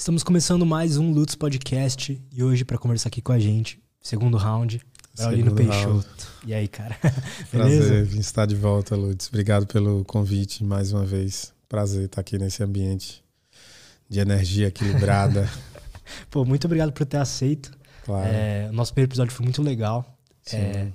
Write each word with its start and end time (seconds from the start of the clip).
Estamos 0.00 0.22
começando 0.22 0.64
mais 0.64 0.96
um 0.96 1.12
Lutz 1.12 1.34
Podcast 1.34 2.18
e 2.32 2.42
hoje 2.42 2.64
para 2.64 2.78
conversar 2.78 3.08
aqui 3.08 3.20
com 3.20 3.32
a 3.32 3.38
gente, 3.38 3.78
segundo 4.00 4.38
round, 4.38 4.80
Braulino 5.14 5.54
Peixoto. 5.54 5.84
Round. 5.84 6.06
E 6.46 6.54
aí, 6.54 6.66
cara? 6.66 6.96
Prazer 7.52 8.10
em 8.10 8.18
estar 8.18 8.46
de 8.46 8.56
volta, 8.56 8.96
Lutz. 8.96 9.28
Obrigado 9.28 9.66
pelo 9.66 10.02
convite 10.06 10.64
mais 10.64 10.90
uma 10.90 11.04
vez. 11.04 11.52
Prazer 11.68 12.06
estar 12.06 12.22
aqui 12.22 12.38
nesse 12.38 12.62
ambiente 12.62 13.22
de 14.08 14.20
energia 14.20 14.68
equilibrada. 14.68 15.46
Pô, 16.30 16.46
muito 16.46 16.64
obrigado 16.64 16.92
por 16.92 17.04
ter 17.04 17.18
aceito. 17.18 17.70
Claro. 18.06 18.26
É, 18.26 18.68
o 18.70 18.72
nosso 18.72 18.94
primeiro 18.94 19.10
episódio 19.10 19.34
foi 19.34 19.44
muito 19.44 19.60
legal. 19.60 20.18
É, 20.50 20.88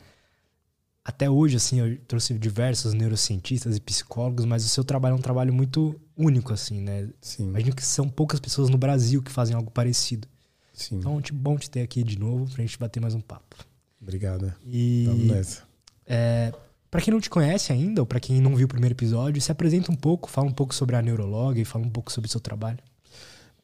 até 1.04 1.30
hoje, 1.30 1.58
assim, 1.58 1.80
eu 1.80 1.96
trouxe 2.08 2.34
diversos 2.40 2.94
neurocientistas 2.94 3.78
e 3.78 3.80
psicólogos, 3.80 4.46
mas 4.46 4.66
o 4.66 4.68
seu 4.68 4.84
trabalho 4.84 5.14
é 5.14 5.16
um 5.16 5.22
trabalho 5.22 5.54
muito 5.54 5.96
único, 6.18 6.54
assim, 6.54 6.82
né? 6.82 7.10
Sim. 7.22 7.50
Imagino 7.50 7.76
que 7.76 7.86
são 7.86 8.08
poucas 8.08 8.40
pessoas 8.40 8.70
no 8.70 8.78
Brasil 8.78 9.22
que 9.22 9.32
fazem 9.32 9.56
algo 9.56 9.72
parecido. 9.72 10.28
Sim. 10.74 10.98
Então, 10.98 11.22
tipo, 11.22 11.38
bom 11.38 11.58
te 11.58 11.70
ter 11.70 11.82
aqui 11.82 12.04
de 12.04 12.20
novo 12.20 12.52
pra 12.52 12.62
gente 12.62 12.78
bater 12.78 13.00
mais 13.00 13.14
um 13.14 13.22
papo. 13.22 13.56
Obrigada. 14.02 14.56
E. 14.66 15.06
Vamos 15.08 15.28
nessa. 15.28 15.64
É, 16.06 16.54
para 16.92 17.02
quem 17.02 17.14
não 17.14 17.20
te 17.20 17.30
conhece 17.30 17.74
ainda, 17.74 18.02
ou 18.02 18.06
para 18.06 18.20
quem 18.20 18.40
não 18.40 18.56
viu 18.56 18.66
o 18.66 18.70
primeiro 18.70 18.94
episódio, 18.94 19.42
se 19.42 19.52
apresenta 19.52 19.92
um 19.92 19.96
pouco, 19.96 20.30
fala 20.30 20.48
um 20.48 20.54
pouco 20.54 20.74
sobre 20.74 20.96
a 20.96 21.02
Neurolog 21.02 21.60
e 21.60 21.66
fala 21.66 21.86
um 21.86 21.90
pouco 21.90 22.12
sobre 22.12 22.28
o 22.28 22.32
seu 22.32 22.40
trabalho. 22.40 22.80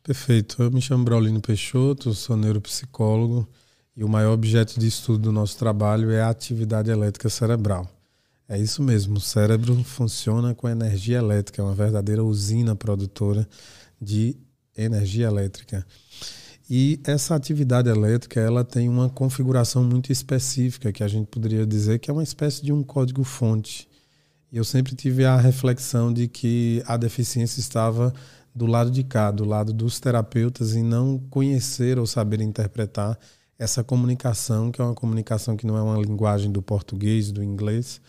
Perfeito. 0.04 0.64
Eu 0.64 0.72
me 0.72 0.82
chamo 0.82 1.04
Braulino 1.04 1.40
Peixoto, 1.40 2.14
sou 2.14 2.36
neuropsicólogo 2.36 3.48
e 3.96 4.04
o 4.04 4.10
maior 4.10 4.34
objeto 4.34 4.80
de 4.80 4.88
estudo 4.88 5.20
do 5.20 5.32
nosso 5.32 5.58
trabalho 5.58 6.12
é 6.12 6.22
a 6.22 6.30
atividade 6.30 6.90
elétrica 6.90 7.30
cerebral. 7.30 7.88
É 8.52 8.58
isso 8.58 8.84
mesmo, 8.84 9.16
o 9.16 9.22
cérebro 9.22 9.82
funciona 9.82 10.54
com 10.54 10.68
energia 10.68 11.20
elétrica, 11.20 11.62
é 11.62 11.64
uma 11.64 11.74
verdadeira 11.74 12.22
usina 12.22 12.76
produtora 12.76 13.48
de 14.00 14.36
energia 14.78 15.28
elétrica. 15.28 15.88
E 16.70 17.00
essa 17.06 17.34
atividade 17.34 17.88
elétrica 17.88 18.42
ela 18.42 18.66
tem 18.66 18.90
uma 18.90 19.08
configuração 19.08 19.86
muito 19.86 20.12
específica, 20.12 20.92
que 20.92 21.02
a 21.02 21.08
gente 21.08 21.28
poderia 21.28 21.66
dizer 21.66 22.00
que 22.00 22.12
é 22.12 22.14
uma 22.14 22.24
espécie 22.24 22.62
de 22.62 22.74
um 22.74 22.84
código-fonte. 22.84 23.88
E 24.52 24.58
eu 24.58 24.66
sempre 24.66 24.96
tive 24.96 25.24
a 25.24 25.38
reflexão 25.38 26.12
de 26.12 26.28
que 26.28 26.84
a 26.86 26.98
deficiência 26.98 27.62
estava 27.62 28.14
do 28.54 28.66
lado 28.66 28.92
de 28.92 29.02
cá, 29.02 29.32
do 29.32 29.46
lado 29.46 29.72
dos 29.72 29.98
terapeutas, 29.98 30.76
e 30.76 30.84
não 30.84 31.18
conhecer 31.30 31.98
ou 31.98 32.06
saber 32.06 32.42
interpretar 32.42 33.18
essa 33.62 33.84
comunicação, 33.84 34.72
que 34.72 34.82
é 34.82 34.84
uma 34.84 34.96
comunicação 34.96 35.56
que 35.56 35.68
não 35.68 35.78
é 35.78 35.82
uma 35.84 35.96
linguagem 35.96 36.52
do 36.52 36.64
português, 36.64 37.32
do 37.32 37.44
inglês, 37.44 38.02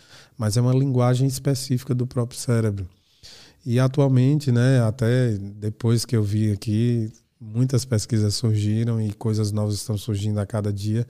mas 0.42 0.56
é 0.56 0.60
uma 0.60 0.74
linguagem 0.74 1.24
específica 1.28 1.94
do 1.94 2.04
próprio 2.04 2.36
cérebro. 2.36 2.88
E 3.64 3.78
atualmente, 3.78 4.50
né, 4.50 4.82
até 4.82 5.38
depois 5.38 6.04
que 6.04 6.16
eu 6.16 6.22
vi 6.24 6.50
aqui, 6.50 7.12
muitas 7.40 7.84
pesquisas 7.84 8.34
surgiram 8.34 9.00
e 9.00 9.12
coisas 9.12 9.52
novas 9.52 9.76
estão 9.76 9.96
surgindo 9.96 10.40
a 10.40 10.44
cada 10.44 10.72
dia, 10.72 11.06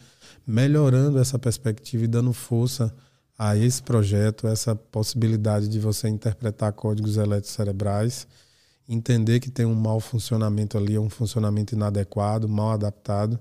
melhorando 0.47 1.19
essa 1.19 1.38
perspectiva 1.38 2.05
e 2.05 2.08
dando 2.08 2.30
força 2.34 2.94
a 3.38 3.56
esse 3.56 3.83
projeto, 3.83 4.47
essa 4.47 4.77
possibilidade 4.77 5.66
de 5.66 5.78
você 5.78 6.10
interpretar 6.10 6.70
códigos 6.75 7.16
eletrocerebrais 7.16 8.27
cerebrais 8.27 8.27
entender 8.88 9.41
que 9.41 9.50
tem 9.50 9.64
um 9.64 9.75
mau 9.75 10.00
funcionamento 10.00 10.77
ali, 10.77 10.98
um 10.98 11.08
funcionamento 11.08 11.75
inadequado, 11.75 12.48
mal 12.48 12.72
adaptado, 12.72 13.41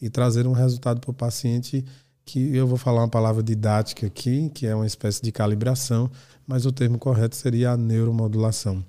e 0.00 0.10
trazer 0.10 0.46
um 0.46 0.52
resultado 0.52 1.00
para 1.00 1.10
o 1.10 1.14
paciente 1.14 1.84
que 2.28 2.54
eu 2.54 2.66
vou 2.66 2.76
falar 2.76 3.00
uma 3.00 3.08
palavra 3.08 3.42
didática 3.42 4.06
aqui, 4.06 4.50
que 4.50 4.66
é 4.66 4.74
uma 4.74 4.86
espécie 4.86 5.22
de 5.22 5.32
calibração, 5.32 6.10
mas 6.46 6.66
o 6.66 6.72
termo 6.72 6.98
correto 6.98 7.34
seria 7.34 7.70
a 7.70 7.76
neuromodulação. 7.76 8.84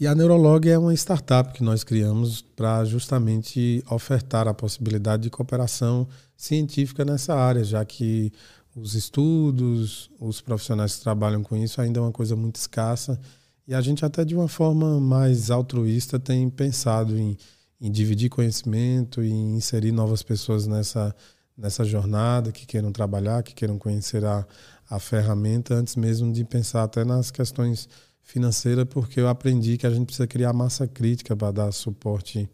E 0.00 0.06
a 0.06 0.14
Neurolog 0.14 0.66
é 0.66 0.78
uma 0.78 0.94
startup 0.94 1.52
que 1.52 1.62
nós 1.62 1.84
criamos 1.84 2.40
para 2.40 2.82
justamente 2.86 3.84
ofertar 3.90 4.48
a 4.48 4.54
possibilidade 4.54 5.24
de 5.24 5.30
cooperação 5.30 6.08
científica 6.34 7.04
nessa 7.04 7.34
área, 7.34 7.62
já 7.62 7.84
que 7.84 8.32
os 8.74 8.94
estudos, 8.94 10.08
os 10.18 10.40
profissionais 10.40 10.96
que 10.96 11.02
trabalham 11.02 11.42
com 11.42 11.56
isso 11.56 11.78
ainda 11.80 11.98
é 11.98 12.02
uma 12.02 12.12
coisa 12.12 12.34
muito 12.34 12.56
escassa 12.56 13.20
e 13.66 13.74
a 13.74 13.80
gente 13.82 14.02
até 14.02 14.24
de 14.24 14.34
uma 14.34 14.48
forma 14.48 14.98
mais 14.98 15.50
altruísta 15.50 16.18
tem 16.18 16.48
pensado 16.48 17.18
em, 17.18 17.36
em 17.78 17.90
dividir 17.90 18.30
conhecimento 18.30 19.22
e 19.22 19.30
inserir 19.30 19.92
novas 19.92 20.22
pessoas 20.22 20.66
nessa, 20.66 21.14
nessa 21.58 21.84
jornada, 21.84 22.52
que 22.52 22.64
queiram 22.64 22.92
trabalhar, 22.92 23.42
que 23.42 23.52
queiram 23.52 23.76
conhecer 23.76 24.24
a, 24.24 24.46
a 24.88 25.00
ferramenta, 25.00 25.74
antes 25.74 25.96
mesmo 25.96 26.32
de 26.32 26.44
pensar 26.44 26.84
até 26.84 27.04
nas 27.04 27.30
questões 27.32 27.88
financeiras, 28.22 28.84
porque 28.88 29.20
eu 29.20 29.28
aprendi 29.28 29.76
que 29.76 29.86
a 29.86 29.90
gente 29.90 30.06
precisa 30.06 30.26
criar 30.26 30.52
massa 30.52 30.86
crítica 30.86 31.36
para 31.36 31.50
dar 31.50 31.72
suporte 31.72 32.48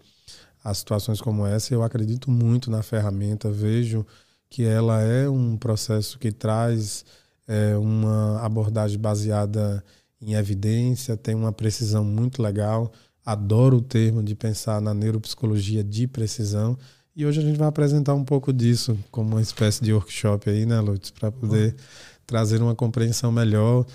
a 0.63 0.73
situações 0.73 1.21
como 1.21 1.45
essa. 1.45 1.75
Eu 1.75 1.83
acredito 1.83 2.31
muito 2.31 2.71
na 2.71 2.83
ferramenta, 2.83 3.51
vejo 3.51 4.07
que 4.49 4.65
ela 4.65 5.03
é 5.03 5.29
um 5.29 5.57
processo 5.57 6.19
que 6.19 6.33
traz 6.33 7.05
é, 7.47 7.77
uma 7.77 8.41
abordagem 8.41 8.99
baseada 8.99 9.85
em 10.21 10.35
evidência, 10.35 11.17
tem 11.17 11.35
uma 11.35 11.53
precisão 11.53 12.05
muito 12.05 12.43
legal. 12.43 12.91
Adoro 13.27 13.79
o 13.79 13.83
termo 13.83 14.23
de 14.23 14.35
pensar 14.35 14.81
na 14.81 14.95
neuropsicologia 14.95 15.85
de 15.85 16.07
precisão. 16.07 16.79
E 17.17 17.25
hoje 17.25 17.41
a 17.41 17.43
gente 17.45 17.57
vai 17.57 17.69
apresentar 17.69 18.15
um 18.15 18.25
pouco 18.25 18.53
disso 18.53 18.99
como 19.11 19.31
uma 19.31 19.43
espécie 19.43 19.85
de 19.85 19.93
workshop 19.93 20.51
aí, 20.51 20.67
né, 20.67 20.81
Lutz, 20.81 21.11
para 21.11 21.31
poder 21.31 21.73
uhum. 21.73 21.79
trazer 22.27 22.61
uma 22.61 22.75
compreensão 22.75 23.31
melhor, 23.31 23.87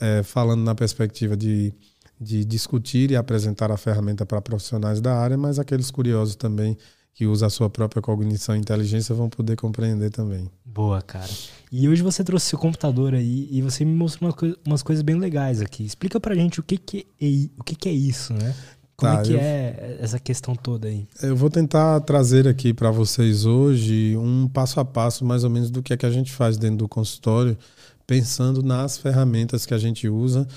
é, 0.00 0.22
falando 0.24 0.62
na 0.62 0.74
perspectiva 0.74 1.36
de, 1.36 1.72
de 2.20 2.44
discutir 2.44 3.12
e 3.12 3.16
apresentar 3.16 3.70
a 3.70 3.76
ferramenta 3.76 4.26
para 4.26 4.40
profissionais 4.40 5.00
da 5.00 5.16
área, 5.16 5.36
mas 5.36 5.60
aqueles 5.60 5.88
curiosos 5.90 6.34
também 6.34 6.76
que 7.14 7.26
usam 7.26 7.48
a 7.48 7.50
sua 7.50 7.68
própria 7.68 8.00
cognição 8.00 8.54
e 8.54 8.60
inteligência 8.60 9.12
vão 9.12 9.28
poder 9.28 9.56
compreender 9.56 10.08
também. 10.10 10.48
Boa, 10.64 11.02
cara. 11.02 11.28
E 11.70 11.88
hoje 11.88 12.00
você 12.00 12.22
trouxe 12.22 12.46
seu 12.46 12.58
computador 12.58 13.12
aí 13.12 13.48
e 13.50 13.60
você 13.60 13.84
me 13.84 13.92
mostrou 13.92 14.32
umas 14.64 14.84
coisas 14.84 15.02
bem 15.02 15.16
legais 15.16 15.60
aqui. 15.60 15.84
Explica 15.84 16.20
pra 16.20 16.34
gente 16.34 16.60
o 16.60 16.62
que, 16.62 16.76
que, 16.76 17.06
é, 17.20 17.26
o 17.58 17.64
que, 17.64 17.74
que 17.74 17.88
é 17.88 17.92
isso, 17.92 18.32
né? 18.32 18.54
Como 18.98 19.12
tá, 19.12 19.20
é 19.20 19.24
que 19.24 19.32
eu, 19.32 19.38
é 19.38 19.96
essa 20.00 20.18
questão 20.18 20.56
toda 20.56 20.88
aí? 20.88 21.06
Eu 21.22 21.36
vou 21.36 21.48
tentar 21.48 22.00
trazer 22.00 22.48
aqui 22.48 22.74
para 22.74 22.90
vocês 22.90 23.46
hoje 23.46 24.16
um 24.16 24.48
passo 24.48 24.80
a 24.80 24.84
passo, 24.84 25.24
mais 25.24 25.44
ou 25.44 25.50
menos, 25.50 25.70
do 25.70 25.80
que 25.80 25.92
é 25.92 25.96
que 25.96 26.04
a 26.04 26.10
gente 26.10 26.32
faz 26.32 26.58
dentro 26.58 26.78
do 26.78 26.88
consultório, 26.88 27.56
pensando 28.04 28.60
nas 28.60 28.98
ferramentas 28.98 29.64
que 29.64 29.72
a 29.72 29.78
gente 29.78 30.08
usa, 30.08 30.48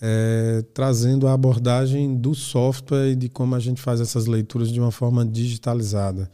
é, 0.00 0.64
trazendo 0.72 1.28
a 1.28 1.34
abordagem 1.34 2.16
do 2.16 2.34
software 2.34 3.10
e 3.10 3.14
de 3.14 3.28
como 3.28 3.54
a 3.54 3.60
gente 3.60 3.82
faz 3.82 4.00
essas 4.00 4.24
leituras 4.24 4.72
de 4.72 4.80
uma 4.80 4.90
forma 4.90 5.22
digitalizada. 5.26 6.30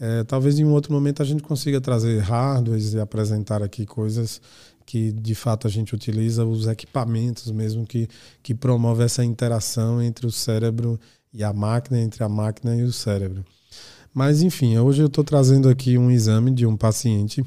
É, 0.00 0.22
talvez 0.22 0.60
em 0.60 0.64
um 0.64 0.72
outro 0.72 0.92
momento 0.92 1.22
a 1.22 1.26
gente 1.26 1.42
consiga 1.42 1.80
trazer 1.80 2.20
hardwares 2.20 2.94
e 2.94 3.00
apresentar 3.00 3.64
aqui 3.64 3.84
coisas 3.84 4.40
que 4.90 5.12
de 5.12 5.36
fato 5.36 5.68
a 5.68 5.70
gente 5.70 5.94
utiliza, 5.94 6.44
os 6.44 6.66
equipamentos 6.66 7.48
mesmo 7.52 7.86
que, 7.86 8.08
que 8.42 8.52
promove 8.52 9.04
essa 9.04 9.24
interação 9.24 10.02
entre 10.02 10.26
o 10.26 10.32
cérebro 10.32 10.98
e 11.32 11.44
a 11.44 11.52
máquina, 11.52 12.00
entre 12.00 12.24
a 12.24 12.28
máquina 12.28 12.74
e 12.74 12.82
o 12.82 12.92
cérebro. 12.92 13.44
Mas 14.12 14.42
enfim, 14.42 14.76
hoje 14.78 15.00
eu 15.00 15.06
estou 15.06 15.22
trazendo 15.22 15.68
aqui 15.68 15.96
um 15.96 16.10
exame 16.10 16.50
de 16.50 16.66
um 16.66 16.76
paciente. 16.76 17.44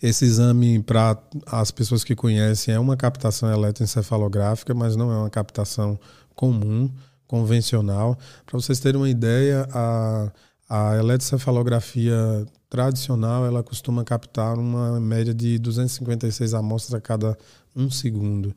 Esse 0.00 0.24
exame, 0.24 0.80
para 0.80 1.20
as 1.46 1.72
pessoas 1.72 2.04
que 2.04 2.14
conhecem, 2.14 2.72
é 2.72 2.78
uma 2.78 2.96
captação 2.96 3.52
eletroencefalográfica, 3.52 4.72
mas 4.72 4.94
não 4.94 5.10
é 5.10 5.16
uma 5.16 5.30
captação 5.30 5.98
comum, 6.32 6.88
convencional. 7.26 8.16
Para 8.46 8.60
vocês 8.60 8.78
terem 8.78 9.00
uma 9.00 9.10
ideia, 9.10 9.66
a 9.72 10.30
a 10.68 10.96
eletrocefalografia 10.96 12.46
tradicional 12.74 13.46
ela 13.46 13.62
costuma 13.62 14.02
captar 14.02 14.58
uma 14.58 14.98
média 14.98 15.32
de 15.32 15.60
256 15.60 16.54
amostras 16.54 16.92
a 16.92 17.00
cada 17.00 17.38
um 17.76 17.88
segundo. 17.88 18.52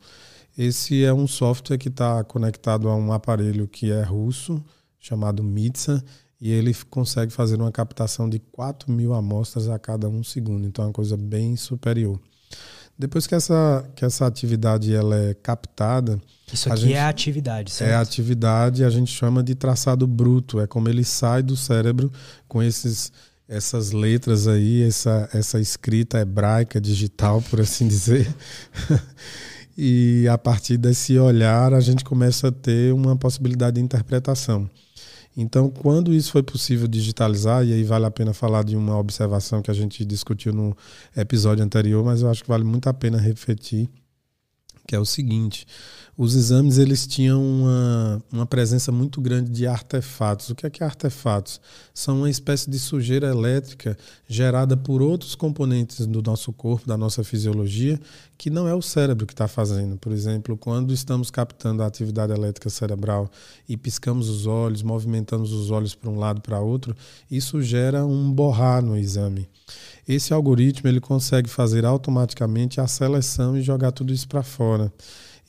Esse 0.56 1.04
é 1.04 1.14
um 1.14 1.28
software 1.28 1.78
que 1.78 1.88
está 1.88 2.24
conectado 2.24 2.88
a 2.88 2.96
um 2.96 3.12
aparelho 3.12 3.68
que 3.68 3.92
é 3.92 4.02
russo, 4.02 4.60
chamado 4.98 5.40
Mitsa, 5.44 6.02
e 6.40 6.50
ele 6.50 6.74
consegue 6.90 7.32
fazer 7.32 7.60
uma 7.60 7.70
captação 7.70 8.28
de 8.28 8.40
4 8.40 8.90
mil 8.90 9.14
amostras 9.14 9.68
a 9.68 9.78
cada 9.78 10.08
um 10.08 10.24
segundo. 10.24 10.66
Então 10.66 10.84
é 10.84 10.88
uma 10.88 10.92
coisa 10.92 11.16
bem 11.16 11.54
superior. 11.54 12.18
Depois 12.98 13.28
que 13.28 13.36
essa, 13.36 13.88
que 13.94 14.04
essa 14.04 14.26
atividade 14.26 14.92
ela 14.92 15.16
é 15.16 15.34
captada. 15.34 16.20
Isso 16.52 16.68
aqui 16.68 16.80
gente, 16.80 16.94
é 16.94 17.00
a 17.00 17.08
atividade, 17.08 17.70
certo? 17.70 17.90
É 17.92 17.94
a 17.94 18.00
atividade, 18.00 18.82
a 18.82 18.90
gente 18.90 19.12
chama 19.12 19.40
de 19.40 19.54
traçado 19.54 20.04
bruto. 20.04 20.58
É 20.58 20.66
como 20.66 20.88
ele 20.88 21.04
sai 21.04 21.40
do 21.40 21.56
cérebro 21.56 22.10
com 22.48 22.60
esses, 22.60 23.12
essas 23.48 23.92
letras 23.92 24.46
aí, 24.46 24.82
essa, 24.82 25.28
essa 25.32 25.58
escrita 25.58 26.18
hebraica, 26.18 26.78
digital, 26.80 27.40
por 27.40 27.60
assim 27.60 27.88
dizer. 27.88 28.32
e 29.76 30.26
a 30.30 30.36
partir 30.36 30.76
desse 30.76 31.18
olhar, 31.18 31.72
a 31.72 31.80
gente 31.80 32.04
começa 32.04 32.48
a 32.48 32.52
ter 32.52 32.92
uma 32.92 33.16
possibilidade 33.16 33.76
de 33.76 33.80
interpretação. 33.80 34.68
Então, 35.34 35.70
quando 35.70 36.12
isso 36.12 36.32
foi 36.32 36.42
possível 36.42 36.88
digitalizar, 36.88 37.64
e 37.64 37.72
aí 37.72 37.84
vale 37.84 38.04
a 38.04 38.10
pena 38.10 38.34
falar 38.34 38.64
de 38.64 38.76
uma 38.76 38.98
observação 38.98 39.62
que 39.62 39.70
a 39.70 39.74
gente 39.74 40.04
discutiu 40.04 40.52
no 40.52 40.76
episódio 41.16 41.64
anterior, 41.64 42.04
mas 42.04 42.22
eu 42.22 42.28
acho 42.28 42.42
que 42.42 42.48
vale 42.48 42.64
muito 42.64 42.88
a 42.88 42.92
pena 42.92 43.18
refletir. 43.18 43.88
Que 44.88 44.96
é 44.96 44.98
o 44.98 45.04
seguinte: 45.04 45.66
os 46.16 46.34
exames 46.34 46.78
eles 46.78 47.06
tinham 47.06 47.40
uma, 47.40 48.22
uma 48.32 48.46
presença 48.46 48.90
muito 48.90 49.20
grande 49.20 49.50
de 49.50 49.66
artefatos. 49.66 50.48
O 50.48 50.54
que 50.54 50.66
é 50.66 50.70
que 50.70 50.82
é 50.82 50.86
artefatos? 50.86 51.60
São 51.92 52.20
uma 52.20 52.30
espécie 52.30 52.70
de 52.70 52.78
sujeira 52.78 53.28
elétrica 53.28 53.96
gerada 54.26 54.76
por 54.76 55.02
outros 55.02 55.34
componentes 55.34 56.06
do 56.06 56.22
nosso 56.22 56.52
corpo, 56.54 56.88
da 56.88 56.96
nossa 56.96 57.22
fisiologia, 57.22 58.00
que 58.38 58.48
não 58.48 58.66
é 58.66 58.74
o 58.74 58.80
cérebro 58.80 59.26
que 59.26 59.34
está 59.34 59.46
fazendo. 59.46 59.98
Por 59.98 60.10
exemplo, 60.10 60.56
quando 60.56 60.94
estamos 60.94 61.30
captando 61.30 61.82
a 61.82 61.86
atividade 61.86 62.32
elétrica 62.32 62.70
cerebral 62.70 63.30
e 63.68 63.76
piscamos 63.76 64.28
os 64.30 64.46
olhos, 64.46 64.82
movimentamos 64.82 65.52
os 65.52 65.70
olhos 65.70 65.94
para 65.94 66.08
um 66.08 66.18
lado 66.18 66.40
para 66.40 66.58
outro, 66.60 66.96
isso 67.30 67.60
gera 67.60 68.06
um 68.06 68.32
borrar 68.32 68.82
no 68.82 68.96
exame. 68.96 69.46
Esse 70.08 70.32
algoritmo 70.32 70.88
ele 70.88 71.00
consegue 71.00 71.50
fazer 71.50 71.84
automaticamente 71.84 72.80
a 72.80 72.86
seleção 72.86 73.58
e 73.58 73.62
jogar 73.62 73.92
tudo 73.92 74.10
isso 74.10 74.26
para 74.26 74.42
fora. 74.42 74.90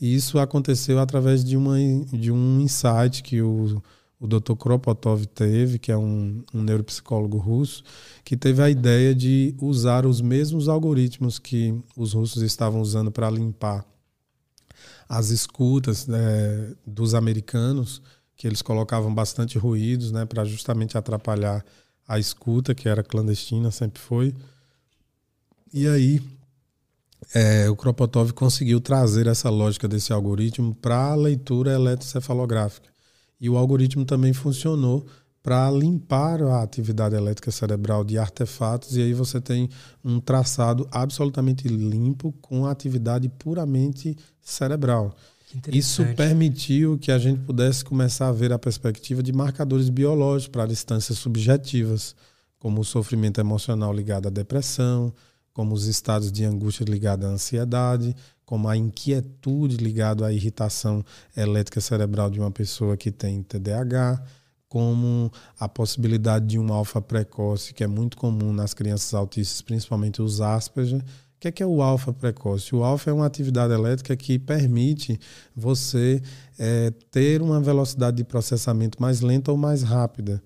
E 0.02 0.14
isso 0.14 0.38
aconteceu 0.38 1.00
através 1.00 1.46
de, 1.46 1.56
uma, 1.56 1.78
de 2.12 2.30
um 2.30 2.60
insight 2.60 3.24
que 3.24 3.42
o, 3.42 3.82
o 4.20 4.28
Dr. 4.28 4.56
Kropotov 4.58 5.26
teve, 5.28 5.80
que 5.80 5.94
é 5.94 5.98
um, 5.98 6.44
um 6.54 6.62
neuropsicólogo 6.62 7.38
russo, 7.38 7.84
que 8.26 8.36
teve 8.36 8.62
a 8.62 8.70
ideia 8.70 9.16
de 9.16 9.56
usar 9.62 10.06
os 10.06 10.20
mesmos 10.20 10.68
algoritmos 10.68 11.40
que 11.40 11.74
os 11.96 12.14
russos 12.14 12.42
estavam 12.42 12.82
usando 12.82 13.12
para 13.12 13.30
limpar 13.30 13.86
as 15.08 15.30
escutas 15.30 16.06
né, 16.06 16.76
dos 16.86 17.14
americanos, 17.14 18.02
que 18.36 18.46
eles 18.46 18.62
colocavam 18.62 19.14
bastante 19.14 19.58
ruídos 19.58 20.12
né, 20.12 20.26
para 20.26 20.44
justamente 20.44 20.98
atrapalhar 20.98 21.66
a 22.10 22.18
escuta, 22.18 22.74
que 22.74 22.90
era 22.90 23.04
clandestina, 23.04 23.70
sempre 23.70 24.02
foi. 24.02 24.34
E 25.72 25.88
aí, 25.88 26.20
é, 27.36 27.70
o 27.70 27.76
Kropotov 27.76 28.34
conseguiu 28.34 28.82
trazer 28.82 29.28
essa 29.28 29.48
lógica 29.52 29.88
desse 29.88 30.12
algoritmo 30.12 30.74
para 30.74 31.12
a 31.12 31.16
leitura 31.16 31.72
eletrocefalográfica. 31.72 32.90
E 33.40 33.48
o 33.48 33.56
algoritmo 33.56 34.04
também 34.04 34.34
funcionou 34.34 35.06
para 35.44 35.70
limpar 35.70 36.42
a 36.42 36.64
atividade 36.64 37.16
elétrica 37.16 37.52
cerebral 37.52 38.04
de 38.04 38.18
artefatos, 38.18 38.98
e 38.98 39.02
aí 39.02 39.14
você 39.14 39.40
tem 39.40 39.70
um 40.04 40.20
traçado 40.20 40.88
absolutamente 40.92 41.68
limpo 41.68 42.34
com 42.42 42.66
atividade 42.66 43.30
puramente 43.30 44.18
cerebral. 44.42 45.16
Isso 45.72 46.06
permitiu 46.16 46.98
que 46.98 47.12
a 47.12 47.18
gente 47.18 47.40
pudesse 47.42 47.84
começar 47.84 48.28
a 48.28 48.32
ver 48.32 48.54
a 48.54 48.60
perspectiva 48.60 49.24
de 49.24 49.34
marcadores 49.34 49.90
biológicos 49.90 50.52
para 50.52 50.68
distâncias 50.68 51.18
subjetivas, 51.18 52.16
como 52.60 52.82
o 52.82 52.86
sofrimento 52.86 53.40
emocional 53.40 53.92
ligado 53.92 54.28
à 54.28 54.30
depressão, 54.30 55.14
como 55.54 55.74
os 55.74 55.88
estados 55.88 56.32
de 56.32 56.46
angústia 56.46 56.84
ligados 56.84 57.26
à 57.26 57.30
ansiedade, 57.30 58.16
como 58.46 58.68
a 58.68 58.78
inquietude 58.78 59.78
ligada 59.78 60.26
à 60.26 60.34
irritação 60.34 61.04
elétrica 61.36 61.82
cerebral 61.82 62.30
de 62.30 62.40
uma 62.40 62.52
pessoa 62.52 62.96
que 62.96 63.12
tem 63.12 63.42
TDAH, 63.42 64.24
como 64.68 65.32
a 65.60 65.68
possibilidade 65.68 66.46
de 66.46 66.60
um 66.60 66.72
alfa 66.72 67.02
precoce, 67.02 67.74
que 67.74 67.84
é 67.84 67.88
muito 67.88 68.16
comum 68.18 68.54
nas 68.54 68.74
crianças 68.74 69.14
autistas, 69.14 69.62
principalmente 69.62 70.22
os 70.22 70.42
Asperger, 70.42 71.04
o 71.40 71.42
que 71.42 71.48
é, 71.48 71.52
que 71.54 71.64
é 71.64 71.66
o 71.66 71.82
alfa 71.82 72.12
precoce? 72.12 72.76
O 72.76 72.84
alfa 72.84 73.10
é 73.10 73.14
uma 73.14 73.26
atividade 73.26 73.74
elétrica 73.74 74.14
que 74.18 74.38
permite 74.38 75.18
você 75.56 76.22
é, 76.60 76.92
ter 77.10 77.42
uma 77.42 77.62
velocidade 77.62 78.18
de 78.18 78.26
processamento 78.26 79.02
mais 79.02 79.22
lenta 79.22 79.50
ou 79.50 79.58
mais 79.58 79.82
rápida. 79.82 80.44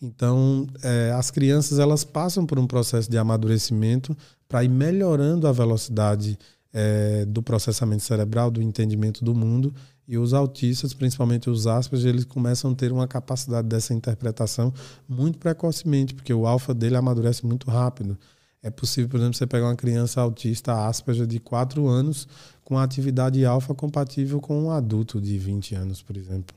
Então, 0.00 0.66
é, 0.82 1.10
as 1.12 1.30
crianças 1.30 1.78
elas 1.78 2.04
passam 2.04 2.44
por 2.44 2.58
um 2.58 2.66
processo 2.66 3.10
de 3.10 3.16
amadurecimento 3.16 4.14
para 4.46 4.62
ir 4.62 4.68
melhorando 4.68 5.48
a 5.48 5.52
velocidade 5.52 6.38
é, 6.70 7.24
do 7.24 7.42
processamento 7.42 8.02
cerebral, 8.02 8.50
do 8.50 8.60
entendimento 8.60 9.24
do 9.24 9.34
mundo. 9.34 9.74
E 10.06 10.18
os 10.18 10.34
autistas, 10.34 10.92
principalmente 10.92 11.48
os 11.48 11.66
Asperger, 11.66 12.10
eles 12.10 12.26
começam 12.26 12.72
a 12.72 12.74
ter 12.74 12.92
uma 12.92 13.08
capacidade 13.08 13.68
dessa 13.68 13.94
interpretação 13.94 14.70
muito 15.08 15.38
precocemente, 15.38 16.14
porque 16.14 16.34
o 16.34 16.46
alfa 16.46 16.74
dele 16.74 16.96
amadurece 16.96 17.46
muito 17.46 17.70
rápido. 17.70 18.18
É 18.66 18.70
possível, 18.70 19.08
por 19.08 19.18
exemplo, 19.20 19.34
você 19.34 19.46
pegar 19.46 19.66
uma 19.66 19.76
criança 19.76 20.20
autista 20.20 20.88
Asperger 20.88 21.24
de 21.24 21.38
4 21.38 21.86
anos 21.86 22.26
com 22.64 22.76
atividade 22.76 23.44
alfa 23.44 23.72
compatível 23.72 24.40
com 24.40 24.60
um 24.60 24.72
adulto 24.72 25.20
de 25.20 25.38
20 25.38 25.76
anos, 25.76 26.02
por 26.02 26.16
exemplo. 26.16 26.56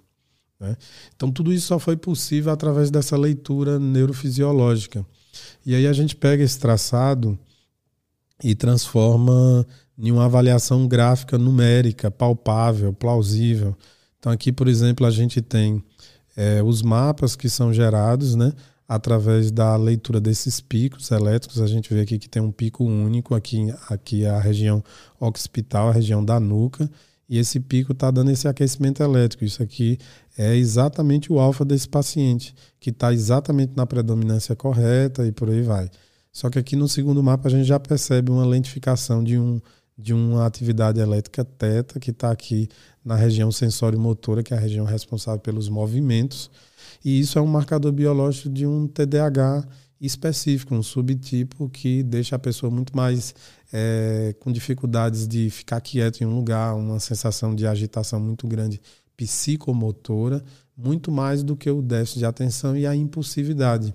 Né? 0.60 0.76
Então, 1.16 1.32
tudo 1.32 1.54
isso 1.54 1.68
só 1.68 1.78
foi 1.78 1.96
possível 1.96 2.52
através 2.52 2.90
dessa 2.90 3.16
leitura 3.16 3.78
neurofisiológica. 3.78 5.06
E 5.64 5.76
aí 5.76 5.86
a 5.86 5.94
gente 5.94 6.16
pega 6.16 6.44
esse 6.44 6.58
traçado 6.58 7.38
e 8.44 8.56
transforma 8.56 9.64
em 9.96 10.12
uma 10.12 10.26
avaliação 10.26 10.88
gráfica 10.88 11.38
numérica, 11.38 12.10
palpável, 12.10 12.92
plausível. 12.92 13.78
Então, 14.18 14.32
aqui, 14.32 14.52
por 14.52 14.68
exemplo, 14.68 15.06
a 15.06 15.12
gente 15.12 15.44
tem 15.44 15.84
é, 16.36 16.64
os 16.64 16.82
mapas 16.82 17.36
que 17.36 17.48
são 17.48 17.72
gerados, 17.72 18.34
né? 18.34 18.52
Através 18.90 19.52
da 19.52 19.76
leitura 19.76 20.20
desses 20.20 20.60
picos 20.60 21.12
elétricos. 21.12 21.62
A 21.62 21.68
gente 21.68 21.94
vê 21.94 22.02
aqui 22.02 22.18
que 22.18 22.28
tem 22.28 22.42
um 22.42 22.52
pico 22.52 22.84
único, 22.84 23.36
aqui, 23.36 23.72
aqui 23.88 24.26
é 24.26 24.32
a 24.32 24.40
região 24.40 24.84
occipital, 25.20 25.90
a 25.90 25.92
região 25.92 26.26
da 26.26 26.40
nuca, 26.40 26.90
e 27.30 27.38
esse 27.38 27.60
pico 27.60 27.92
está 27.92 28.10
dando 28.10 28.32
esse 28.32 28.48
aquecimento 28.48 29.04
elétrico. 29.04 29.46
Isso 29.46 29.62
aqui 29.62 30.00
é 30.36 30.56
exatamente 30.56 31.32
o 31.32 31.40
alfa 31.40 31.64
desse 31.64 31.88
paciente, 31.88 32.56
que 32.80 32.90
está 32.90 33.14
exatamente 33.14 33.74
na 33.76 33.86
predominância 33.86 34.56
correta 34.56 35.24
e 35.24 35.32
por 35.32 35.52
aí 35.52 35.62
vai. 35.62 35.88
Só 36.34 36.50
que 36.50 36.58
aqui 36.58 36.76
no 36.76 36.88
segundo 36.88 37.22
mapa 37.22 37.48
a 37.48 37.52
gente 37.52 37.66
já 37.66 37.80
percebe 37.80 38.32
uma 38.32 38.46
lentificação 38.46 39.24
de, 39.24 39.38
um, 39.38 39.62
de 39.96 40.16
uma 40.16 40.48
atividade 40.48 41.00
elétrica 41.00 41.46
teta, 41.46 42.00
que 42.00 42.10
está 42.10 42.32
aqui 42.32 42.68
na 43.06 43.16
região 43.16 43.52
sensório-motora, 43.52 44.42
que 44.42 44.52
é 44.52 44.58
a 44.58 44.60
região 44.60 44.86
responsável 44.86 45.40
pelos 45.40 45.70
movimentos 45.70 46.50
e 47.04 47.20
isso 47.20 47.38
é 47.40 47.42
um 47.42 47.48
marcador 47.48 47.92
biológico 47.92 48.50
de 48.50 48.66
um 48.66 48.88
TDAH 48.88 49.68
específico, 50.00 50.74
um 50.74 50.84
subtipo 50.84 51.70
que 51.70 52.04
deixa 52.04 52.36
a 52.36 52.40
pessoa 52.40 52.72
muito 52.72 52.96
mais 52.96 53.36
é, 53.72 54.34
com 54.40 54.52
dificuldades 54.52 55.28
de 55.28 55.50
ficar 55.50 55.82
quieto 55.82 56.22
em 56.22 56.26
um 56.26 56.36
lugar, 56.36 56.76
uma 56.76 57.00
sensação 57.00 57.54
de 57.54 57.68
agitação 57.68 58.20
muito 58.20 58.48
grande 58.48 58.82
psicomotora, 59.18 60.44
muito 60.78 61.12
mais 61.12 61.44
do 61.44 61.56
que 61.56 61.70
o 61.70 61.82
déficit 61.82 62.20
de 62.20 62.26
atenção 62.26 62.78
e 62.78 62.88
a 62.88 62.96
impulsividade. 62.96 63.94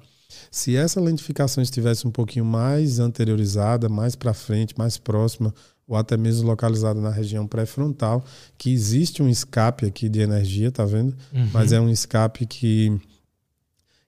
Se 0.50 0.77
essa 0.77 1.00
lentificação 1.00 1.62
estivesse 1.62 2.07
um 2.07 2.11
pouquinho 2.11 2.45
mais 2.45 2.99
anteriorizada, 2.99 3.89
mais 3.89 4.15
para 4.15 4.35
frente, 4.35 4.75
mais 4.77 4.99
próxima 4.99 5.55
ou 5.87 5.97
até 5.97 6.17
mesmo 6.17 6.47
localizado 6.47 7.01
na 7.01 7.11
região 7.11 7.47
pré-frontal, 7.47 8.25
que 8.57 8.73
existe 8.73 9.23
um 9.23 9.29
escape 9.29 9.87
aqui 9.87 10.09
de 10.09 10.21
energia, 10.21 10.71
tá 10.71 10.85
vendo? 10.85 11.17
Uhum. 11.33 11.49
Mas 11.53 11.73
é 11.73 11.81
um 11.81 11.91
escape 11.91 12.47
que 12.47 13.01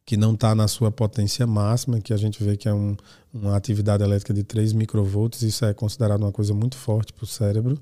que 0.06 0.16
não 0.16 0.34
está 0.34 0.54
na 0.54 0.68
sua 0.68 0.92
potência 0.92 1.44
máxima, 1.48 2.00
que 2.00 2.14
a 2.14 2.16
gente 2.16 2.42
vê 2.42 2.56
que 2.56 2.68
é 2.68 2.72
um, 2.72 2.96
uma 3.34 3.56
atividade 3.56 4.04
elétrica 4.04 4.32
de 4.32 4.44
3 4.44 4.72
microvolts, 4.72 5.42
isso 5.42 5.64
é 5.64 5.74
considerado 5.74 6.22
uma 6.22 6.30
coisa 6.30 6.54
muito 6.54 6.76
forte 6.76 7.12
para 7.12 7.24
o 7.24 7.26
cérebro, 7.26 7.76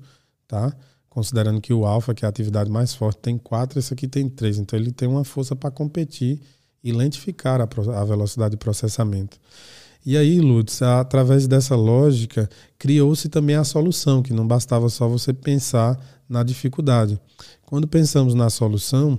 tá? 0.47 0.75
Considerando 1.07 1.61
que 1.61 1.71
o 1.71 1.85
alfa, 1.85 2.15
que 2.15 2.25
é 2.25 2.27
a 2.27 2.29
atividade 2.29 2.69
mais 2.69 2.95
forte, 2.95 3.19
tem 3.19 3.37
4, 3.37 3.77
esse 3.77 3.93
aqui 3.93 4.07
tem 4.07 4.27
3. 4.27 4.57
Então 4.57 4.77
ele 4.77 4.91
tem 4.91 5.07
uma 5.07 5.23
força 5.23 5.55
para 5.55 5.69
competir 5.69 6.41
e 6.83 6.91
lentificar 6.91 7.61
a, 7.61 7.63
a 7.63 8.03
velocidade 8.03 8.51
de 8.51 8.57
processamento. 8.57 9.39
E 10.05 10.15
aí, 10.15 10.39
Lutz, 10.39 10.83
através 10.83 11.47
dessa 11.47 11.75
lógica, 11.75 12.47
criou-se 12.77 13.27
também 13.27 13.55
a 13.55 13.63
solução, 13.63 14.21
que 14.21 14.33
não 14.33 14.45
bastava 14.45 14.87
só 14.87 15.07
você 15.07 15.33
pensar 15.33 15.99
na 16.29 16.43
dificuldade. 16.43 17.19
Quando 17.65 17.87
pensamos 17.87 18.35
na 18.35 18.51
solução, 18.51 19.17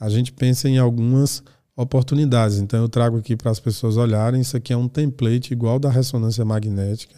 a 0.00 0.08
gente 0.08 0.32
pensa 0.32 0.66
em 0.66 0.78
algumas 0.78 1.42
oportunidades. 1.76 2.58
Então, 2.58 2.80
eu 2.80 2.88
trago 2.88 3.18
aqui 3.18 3.36
para 3.36 3.50
as 3.50 3.60
pessoas 3.60 3.98
olharem: 3.98 4.40
isso 4.40 4.56
aqui 4.56 4.72
é 4.72 4.76
um 4.76 4.88
template 4.88 5.52
igual 5.52 5.78
da 5.78 5.90
ressonância 5.90 6.42
magnética, 6.42 7.16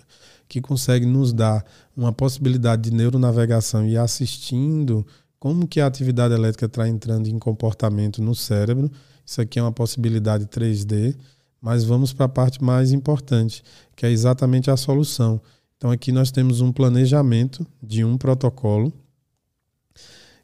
que 0.48 0.60
consegue 0.60 1.06
nos 1.06 1.32
dar 1.32 1.64
uma 1.96 2.12
possibilidade 2.12 2.90
de 2.90 2.96
neuronavegação 2.96 3.86
e 3.86 3.96
assistindo 3.96 5.06
como 5.38 5.68
que 5.68 5.80
a 5.80 5.86
atividade 5.86 6.34
elétrica 6.34 6.66
está 6.66 6.88
entrando 6.88 7.28
em 7.28 7.38
comportamento 7.38 8.20
no 8.20 8.34
cérebro. 8.34 8.90
Isso 9.24 9.40
aqui 9.40 9.60
é 9.60 9.62
uma 9.62 9.72
possibilidade 9.72 10.46
3D 10.46 11.14
mas 11.60 11.84
vamos 11.84 12.12
para 12.12 12.26
a 12.26 12.28
parte 12.28 12.62
mais 12.62 12.92
importante, 12.92 13.62
que 13.94 14.06
é 14.06 14.10
exatamente 14.10 14.70
a 14.70 14.76
solução. 14.76 15.40
Então 15.76 15.90
aqui 15.90 16.12
nós 16.12 16.30
temos 16.30 16.60
um 16.60 16.72
planejamento 16.72 17.66
de 17.82 18.04
um 18.04 18.16
protocolo, 18.16 18.92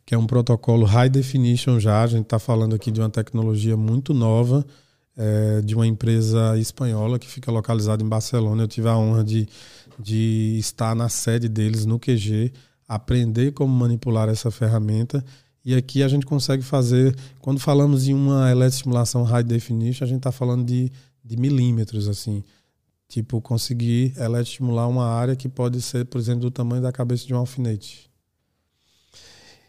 que 0.04 0.14
é 0.14 0.18
um 0.18 0.26
protocolo 0.26 0.84
high 0.84 1.08
definition 1.08 1.78
já. 1.78 2.02
A 2.02 2.06
gente 2.06 2.24
está 2.24 2.38
falando 2.38 2.74
aqui 2.74 2.90
de 2.90 3.00
uma 3.00 3.08
tecnologia 3.08 3.76
muito 3.76 4.12
nova, 4.12 4.64
é, 5.16 5.60
de 5.62 5.74
uma 5.74 5.86
empresa 5.86 6.58
espanhola 6.58 7.18
que 7.18 7.28
fica 7.28 7.50
localizada 7.50 8.02
em 8.02 8.08
Barcelona. 8.08 8.64
Eu 8.64 8.68
tive 8.68 8.88
a 8.88 8.96
honra 8.96 9.24
de, 9.24 9.48
de 9.98 10.56
estar 10.58 10.94
na 10.94 11.08
sede 11.08 11.48
deles, 11.48 11.86
no 11.86 11.98
QG, 11.98 12.52
aprender 12.86 13.52
como 13.52 13.74
manipular 13.74 14.28
essa 14.28 14.50
ferramenta 14.50 15.24
e 15.64 15.74
aqui 15.74 16.02
a 16.02 16.08
gente 16.08 16.26
consegue 16.26 16.62
fazer, 16.62 17.16
quando 17.40 17.60
falamos 17.60 18.08
em 18.08 18.14
uma 18.14 18.50
eletroestimulação 18.50 19.22
high 19.22 19.44
definition, 19.44 20.04
a 20.04 20.08
gente 20.08 20.18
está 20.18 20.32
falando 20.32 20.64
de 20.64 20.90
de 21.24 21.36
milímetros, 21.36 22.08
assim. 22.08 22.42
Tipo, 23.08 23.40
conseguir 23.40 24.14
eletroestimular 24.16 24.88
uma 24.88 25.06
área 25.06 25.36
que 25.36 25.48
pode 25.48 25.80
ser, 25.82 26.06
por 26.06 26.18
exemplo, 26.18 26.42
do 26.42 26.50
tamanho 26.50 26.82
da 26.82 26.90
cabeça 26.90 27.26
de 27.26 27.34
um 27.34 27.38
alfinete. 27.38 28.10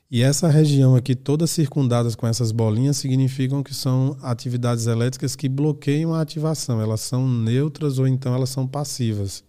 E 0.09 0.21
essa 0.21 0.47
região 0.47 0.95
aqui, 0.95 1.15
todas 1.15 1.49
circundadas 1.51 2.15
com 2.15 2.27
essas 2.27 2.51
bolinhas, 2.51 2.97
significam 2.97 3.63
que 3.63 3.73
são 3.73 4.15
atividades 4.21 4.85
elétricas 4.85 5.35
que 5.35 5.49
bloqueiam 5.49 6.13
a 6.13 6.21
ativação. 6.21 6.79
Elas 6.79 7.01
são 7.01 7.27
neutras 7.27 7.97
ou 7.97 8.07
então 8.07 8.33
elas 8.33 8.49
são 8.49 8.67
passivas. 8.67 9.43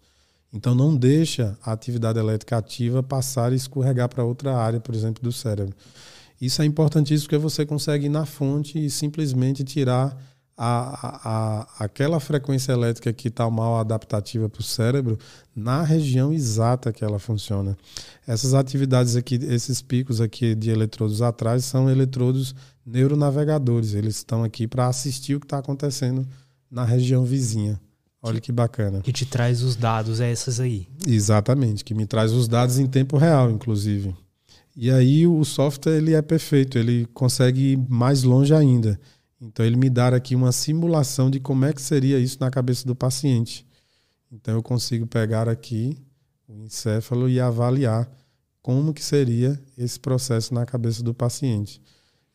Então 0.53 0.75
não 0.75 0.97
deixa 0.97 1.59
a 1.63 1.73
atividade 1.73 2.19
elétrica 2.19 2.57
ativa 2.57 3.03
passar 3.03 3.53
e 3.53 3.57
escorregar 3.57 4.09
para 4.09 4.25
outra 4.25 4.57
área, 4.57 4.81
por 4.81 4.95
exemplo, 4.95 5.23
do 5.23 5.33
cérebro. 5.33 5.77
Isso 6.41 6.63
é 6.63 6.65
importantíssimo 6.65 7.29
porque 7.29 7.39
você 7.39 7.65
consegue 7.65 8.07
ir 8.07 8.11
na 8.11 8.27
fonte 8.27 8.85
e 8.85 8.91
simplesmente 8.91 9.65
tirar 9.65 10.17
a, 10.57 11.65
a, 11.79 11.85
aquela 11.85 12.21
frequência 12.21 12.73
elétrica 12.73 13.13
que 13.13 13.29
está 13.29 13.49
mal 13.51 13.77
adaptativa 13.79 14.49
para 14.49 14.61
o 14.61 14.65
cérebro 14.65 15.19
na 15.55 15.83
região 15.83 16.33
exata 16.33 16.93
que 16.93 17.05
ela 17.05 17.19
funciona. 17.19 17.77
Essas 18.27 18.55
atividades 18.55 19.17
aqui, 19.17 19.35
esses 19.35 19.83
picos 19.83 20.21
aqui 20.21 20.55
de 20.55 20.71
eletrodos 20.71 21.23
atrás 21.23 21.65
são 21.65 21.91
eletrodos 21.91 22.55
neuronavegadores. 22.87 23.95
Eles 23.95 24.17
estão 24.17 24.45
aqui 24.45 24.67
para 24.67 24.87
assistir 24.87 25.35
o 25.35 25.41
que 25.41 25.47
está 25.47 25.59
acontecendo 25.59 26.27
na 26.71 26.85
região 26.85 27.25
vizinha. 27.25 27.81
Olha 28.23 28.41
que 28.41 28.51
bacana. 28.51 29.01
Que 29.03 29.13
te 29.13 29.27
traz 29.27 29.63
os 29.63 29.77
dados, 29.77 30.19
é 30.19 30.31
essas 30.31 30.59
aí. 30.59 30.89
Exatamente, 31.07 31.85
que 31.85 31.93
me 31.93 32.07
traz 32.07 32.33
os 32.33 32.49
dados 32.49 32.79
em 32.79 32.87
tempo 32.87 33.19
real, 33.19 33.51
inclusive. 33.51 34.15
E 34.77 34.91
aí 34.91 35.27
o 35.27 35.45
software 35.45 35.97
ele 35.97 36.15
é 36.15 36.23
perfeito, 36.23 36.77
ele 36.79 37.07
consegue 37.15 37.73
ir 37.73 37.77
mais 37.89 38.25
longe 38.25 38.53
ainda. 38.53 38.99
Então 39.41 39.65
ele 39.65 39.77
me 39.77 39.89
dá 39.89 40.09
aqui 40.09 40.35
uma 40.35 40.51
simulação 40.51 41.31
de 41.31 41.39
como 41.39 41.65
é 41.65 41.73
que 41.73 41.81
seria 41.81 42.19
isso 42.19 42.39
na 42.41 42.51
cabeça 42.51 42.87
do 42.87 42.95
paciente. 42.95 43.65
Então 44.33 44.55
eu 44.55 44.63
consigo 44.63 45.07
pegar 45.07 45.49
aqui 45.49 45.97
o 46.49 46.65
encéfalo 46.65 47.29
e 47.29 47.39
avaliar 47.39 48.11
como 48.61 48.93
que 48.93 49.05
seria 49.05 49.61
esse 49.79 50.01
processo 50.01 50.53
na 50.53 50.67
cabeça 50.67 51.03
do 51.03 51.15
paciente. 51.15 51.81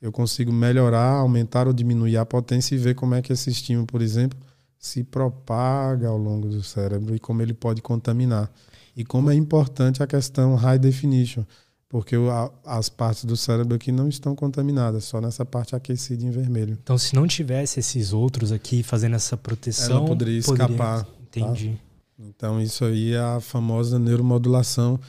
Eu 0.01 0.11
consigo 0.11 0.51
melhorar, 0.51 1.15
aumentar 1.15 1.67
ou 1.67 1.73
diminuir 1.73 2.15
a 2.15 2.25
potência 2.25 2.73
e 2.73 2.77
ver 2.77 2.95
como 2.95 3.15
é 3.15 3.21
que 3.21 3.33
esse 3.33 3.49
estímulo, 3.49 3.85
por 3.85 4.01
exemplo, 4.01 4.39
se 4.77 5.03
propaga 5.03 6.07
ao 6.07 6.17
longo 6.17 6.47
do 6.47 6.63
cérebro 6.63 7.13
e 7.13 7.19
como 7.19 7.41
ele 7.41 7.53
pode 7.53 7.81
contaminar. 7.81 8.49
E 8.95 9.03
como 9.03 9.29
é 9.29 9.35
importante 9.35 10.01
a 10.01 10.07
questão 10.07 10.55
high 10.55 10.79
definition 10.79 11.43
porque 11.89 12.15
as 12.63 12.87
partes 12.87 13.25
do 13.25 13.35
cérebro 13.35 13.75
aqui 13.75 13.91
não 13.91 14.07
estão 14.07 14.35
contaminadas, 14.35 15.05
só 15.05 15.19
nessa 15.19 15.43
parte 15.43 15.75
aquecida 15.75 16.23
em 16.23 16.29
vermelho. 16.29 16.77
Então, 16.81 16.99
se 16.99 17.15
não 17.15 17.25
tivesse 17.27 17.79
esses 17.79 18.13
outros 18.13 18.51
aqui 18.51 18.83
fazendo 18.83 19.15
essa 19.15 19.35
proteção, 19.35 19.97
ela 19.97 20.05
poderia 20.05 20.37
escapar. 20.37 21.03
Poderia... 21.03 21.49
Entendi. 21.49 21.69
Tá? 21.71 21.89
Então, 22.19 22.61
isso 22.61 22.85
aí 22.85 23.13
é 23.13 23.19
a 23.19 23.39
famosa 23.39 23.97
neuromodulação 23.97 24.99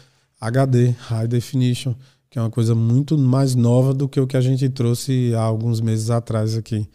HD, 0.41 0.95
High 0.99 1.29
Definition, 1.29 1.95
que 2.31 2.39
é 2.39 2.43
uma 2.43 2.51
coisa 2.51 2.75
muito 2.75 3.19
mais 3.19 3.55
nova 3.55 3.93
do 3.93 4.09
que 4.09 4.19
o 4.19 4.27
que 4.27 4.37
a 4.37 4.41
gente 4.41 4.69
trouxe 4.71 5.35
há 5.35 5.43
alguns 5.43 5.81
meses 5.83 6.09
atrás 6.09 6.57
aqui. 6.57 6.89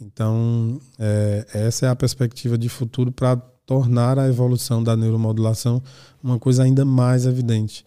Então, 0.00 0.80
é, 0.98 1.46
essa 1.52 1.86
é 1.86 1.88
a 1.90 1.96
perspectiva 1.96 2.56
de 2.56 2.68
futuro 2.68 3.12
para 3.12 3.36
tornar 3.66 4.18
a 4.18 4.28
evolução 4.28 4.82
da 4.82 4.96
neuromodulação 4.96 5.82
uma 6.22 6.38
coisa 6.38 6.62
ainda 6.62 6.84
mais 6.84 7.26
evidente. 7.26 7.84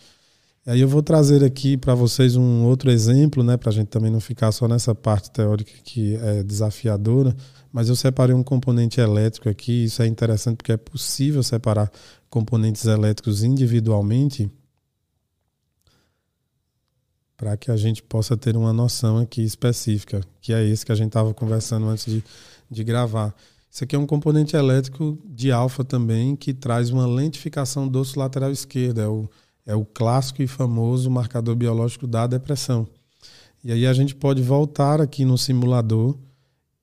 Aí 0.64 0.80
eu 0.80 0.88
vou 0.88 1.02
trazer 1.02 1.44
aqui 1.44 1.76
para 1.76 1.96
vocês 1.96 2.36
um 2.36 2.66
outro 2.66 2.92
exemplo, 2.92 3.44
né, 3.44 3.58
para 3.58 3.72
a 3.72 3.74
gente 3.74 3.88
também 3.88 4.12
não 4.12 4.20
ficar 4.20 4.52
só 4.52 4.68
nessa 4.68 4.94
parte 4.94 5.32
teórica 5.32 5.72
que 5.84 6.16
é 6.18 6.44
desafiadora, 6.44 7.36
mas 7.74 7.90
eu 7.90 7.96
separei 7.96 8.36
um 8.36 8.44
componente 8.44 9.02
elétrico 9.02 9.50
aqui, 9.50 9.86
isso 9.86 10.04
é 10.04 10.08
interessante 10.08 10.58
porque 10.58 10.72
é 10.72 10.78
possível 10.78 11.42
separar 11.42 11.92
componentes 12.30 12.86
elétricos 12.86 13.44
individualmente 13.44 14.52
para 17.36 17.58
que 17.58 17.72
a 17.72 17.76
gente 17.76 18.04
possa 18.04 18.38
ter 18.38 18.56
uma 18.56 18.72
noção 18.72 19.18
aqui 19.18 19.42
específica, 19.42 20.22
que 20.40 20.54
é 20.54 20.64
esse 20.64 20.86
que 20.86 20.92
a 20.92 20.96
gente 20.96 21.08
estava 21.08 21.34
conversando 21.34 21.88
antes 21.88 22.06
de, 22.06 22.24
de 22.70 22.84
gravar. 22.84 23.34
Isso 23.68 23.84
aqui 23.84 23.96
é 23.96 24.00
um 24.00 24.06
componente 24.06 24.56
elétrico 24.56 25.18
de 25.26 25.52
alfa 25.52 25.84
também, 25.84 26.36
que 26.36 26.54
traz 26.54 26.92
uma 26.92 27.08
lentificação 27.08 27.88
do 27.88 28.00
osso 28.00 28.20
lateral 28.20 28.52
esquerdo, 28.52 29.02
é 29.02 29.08
o 29.08 29.28
é 29.66 29.76
o 29.76 29.86
clássico 29.86 30.42
e 30.42 30.48
famoso 30.48 31.10
marcador 31.10 31.56
biológico 31.56 32.08
da 32.08 32.28
depressão. 32.28 32.88
E 33.64 33.72
aí 33.72 33.86
a 33.86 33.94
gente 33.94 34.16
pode 34.16 34.42
voltar 34.42 35.00
aqui 35.00 35.24
no 35.24 35.38
simulador 35.38 36.18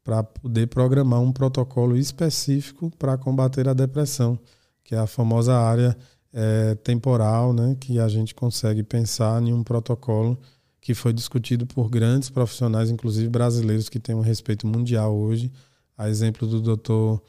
para 0.04 0.22
poder 0.22 0.68
programar 0.68 1.20
um 1.20 1.32
protocolo 1.32 1.96
específico 1.96 2.90
para 2.98 3.18
combater 3.18 3.68
a 3.68 3.74
depressão, 3.74 4.38
que 4.82 4.94
é 4.94 4.98
a 4.98 5.06
famosa 5.06 5.54
área 5.54 5.96
é, 6.32 6.74
temporal, 6.76 7.52
né, 7.52 7.76
que 7.78 7.98
a 7.98 8.08
gente 8.08 8.34
consegue 8.34 8.82
pensar 8.82 9.42
em 9.42 9.52
um 9.52 9.62
protocolo 9.62 10.38
que 10.80 10.94
foi 10.94 11.12
discutido 11.12 11.66
por 11.66 11.90
grandes 11.90 12.30
profissionais, 12.30 12.90
inclusive 12.90 13.28
brasileiros, 13.28 13.88
que 13.88 13.98
têm 13.98 14.14
um 14.14 14.20
respeito 14.20 14.66
mundial 14.66 15.14
hoje. 15.14 15.52
A 15.96 16.08
exemplo 16.08 16.46
do 16.46 16.62
doutor 16.62 17.20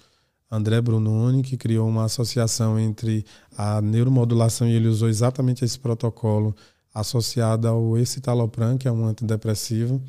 André 0.52 0.82
Brunoni, 0.82 1.44
que 1.44 1.56
criou 1.56 1.88
uma 1.88 2.06
associação 2.06 2.80
entre 2.80 3.24
a 3.56 3.82
neuromodulação 3.82 4.68
e 4.68 4.74
ele 4.74 4.88
usou 4.88 5.08
exatamente 5.08 5.64
esse 5.64 5.78
protocolo 5.78 6.56
associado 6.94 7.68
ao 7.68 7.98
escitalopram, 7.98 8.78
que 8.78 8.88
é 8.88 8.92
um 8.92 9.06
antidepressivo, 9.06 10.02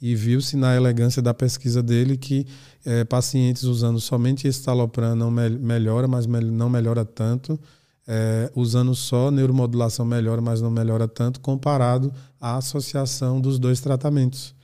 e 0.00 0.16
viu-se 0.16 0.56
na 0.56 0.74
elegância 0.74 1.20
da 1.20 1.34
pesquisa 1.34 1.82
dele 1.82 2.16
que 2.16 2.46
é, 2.84 3.04
pacientes 3.04 3.64
usando 3.64 4.00
somente 4.00 4.48
escitalopram 4.48 5.14
não 5.14 5.30
me 5.30 5.48
melhora, 5.50 6.08
mas 6.08 6.26
me 6.26 6.40
não 6.40 6.70
melhora 6.70 7.04
tanto, 7.04 7.60
é, 8.08 8.50
usando 8.56 8.94
só 8.94 9.30
neuromodulação 9.30 10.04
melhora, 10.04 10.40
mas 10.40 10.60
não 10.60 10.70
melhora 10.70 11.06
tanto, 11.06 11.38
comparado 11.38 12.12
à 12.40 12.56
associação 12.56 13.40
dos 13.40 13.58
dois 13.58 13.80
tratamentos. 13.80 14.54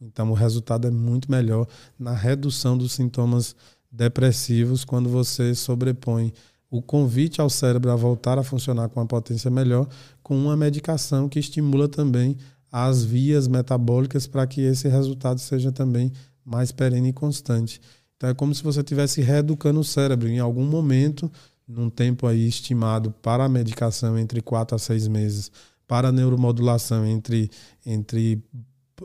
Então, 0.00 0.30
o 0.30 0.34
resultado 0.34 0.86
é 0.86 0.90
muito 0.90 1.30
melhor 1.30 1.66
na 1.98 2.12
redução 2.12 2.76
dos 2.76 2.92
sintomas 2.92 3.56
depressivos 3.96 4.84
quando 4.84 5.08
você 5.08 5.54
sobrepõe 5.54 6.32
o 6.70 6.82
convite 6.82 7.40
ao 7.40 7.48
cérebro 7.48 7.90
a 7.90 7.96
voltar 7.96 8.38
a 8.38 8.42
funcionar 8.42 8.88
com 8.88 9.00
uma 9.00 9.06
potência 9.06 9.50
melhor 9.50 9.88
com 10.22 10.36
uma 10.36 10.56
medicação 10.56 11.28
que 11.28 11.38
estimula 11.38 11.88
também 11.88 12.36
as 12.70 13.02
vias 13.02 13.48
metabólicas 13.48 14.26
para 14.26 14.46
que 14.46 14.60
esse 14.60 14.88
resultado 14.88 15.40
seja 15.40 15.72
também 15.72 16.12
mais 16.44 16.70
perene 16.72 17.08
e 17.08 17.12
constante. 17.12 17.80
Então 18.16 18.28
é 18.28 18.34
como 18.34 18.54
se 18.54 18.62
você 18.62 18.80
estivesse 18.80 19.22
reeducando 19.22 19.80
o 19.80 19.84
cérebro 19.84 20.28
em 20.28 20.38
algum 20.38 20.64
momento, 20.64 21.30
num 21.66 21.88
tempo 21.88 22.26
aí 22.26 22.46
estimado 22.46 23.10
para 23.22 23.44
a 23.44 23.48
medicação 23.48 24.18
entre 24.18 24.40
4 24.40 24.76
a 24.76 24.78
6 24.78 25.08
meses, 25.08 25.50
para 25.86 26.08
a 26.08 26.12
neuromodulação 26.12 27.06
entre, 27.06 27.50
entre 27.84 28.42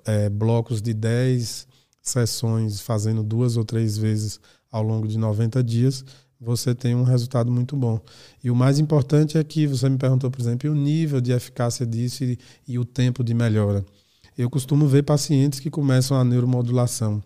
é, 0.06 0.30
blocos 0.30 0.82
de 0.82 0.94
10 0.94 1.68
sessões, 2.02 2.82
fazendo 2.82 3.24
duas 3.24 3.58
ou 3.58 3.64
três 3.64 3.98
vezes 3.98 4.40
ao 4.72 4.82
longo 4.82 5.08
de 5.08 5.18
90 5.18 5.64
dias, 5.64 6.06
você 6.40 6.74
tem 6.74 6.96
um 6.96 7.04
resultado 7.04 7.52
muito 7.52 7.76
bom. 7.76 8.00
E 8.44 8.50
o 8.50 8.56
mais 8.56 8.80
importante 8.80 9.38
é 9.38 9.44
que 9.44 9.68
você 9.68 9.88
me 9.88 9.98
perguntou, 9.98 10.32
por 10.32 10.42
exemplo, 10.42 10.72
o 10.72 10.76
nível 10.76 11.22
de 11.22 11.32
eficácia 11.32 11.86
disso 11.86 12.24
e, 12.24 12.40
e 12.68 12.80
o 12.80 12.86
tempo 12.86 13.24
de 13.24 13.34
melhora. 13.34 13.86
Eu 14.36 14.50
costumo 14.50 14.88
ver 14.88 15.04
pacientes 15.04 15.60
que 15.60 15.70
começam 15.70 16.18
a 16.18 16.24
neuromodulação 16.24 17.22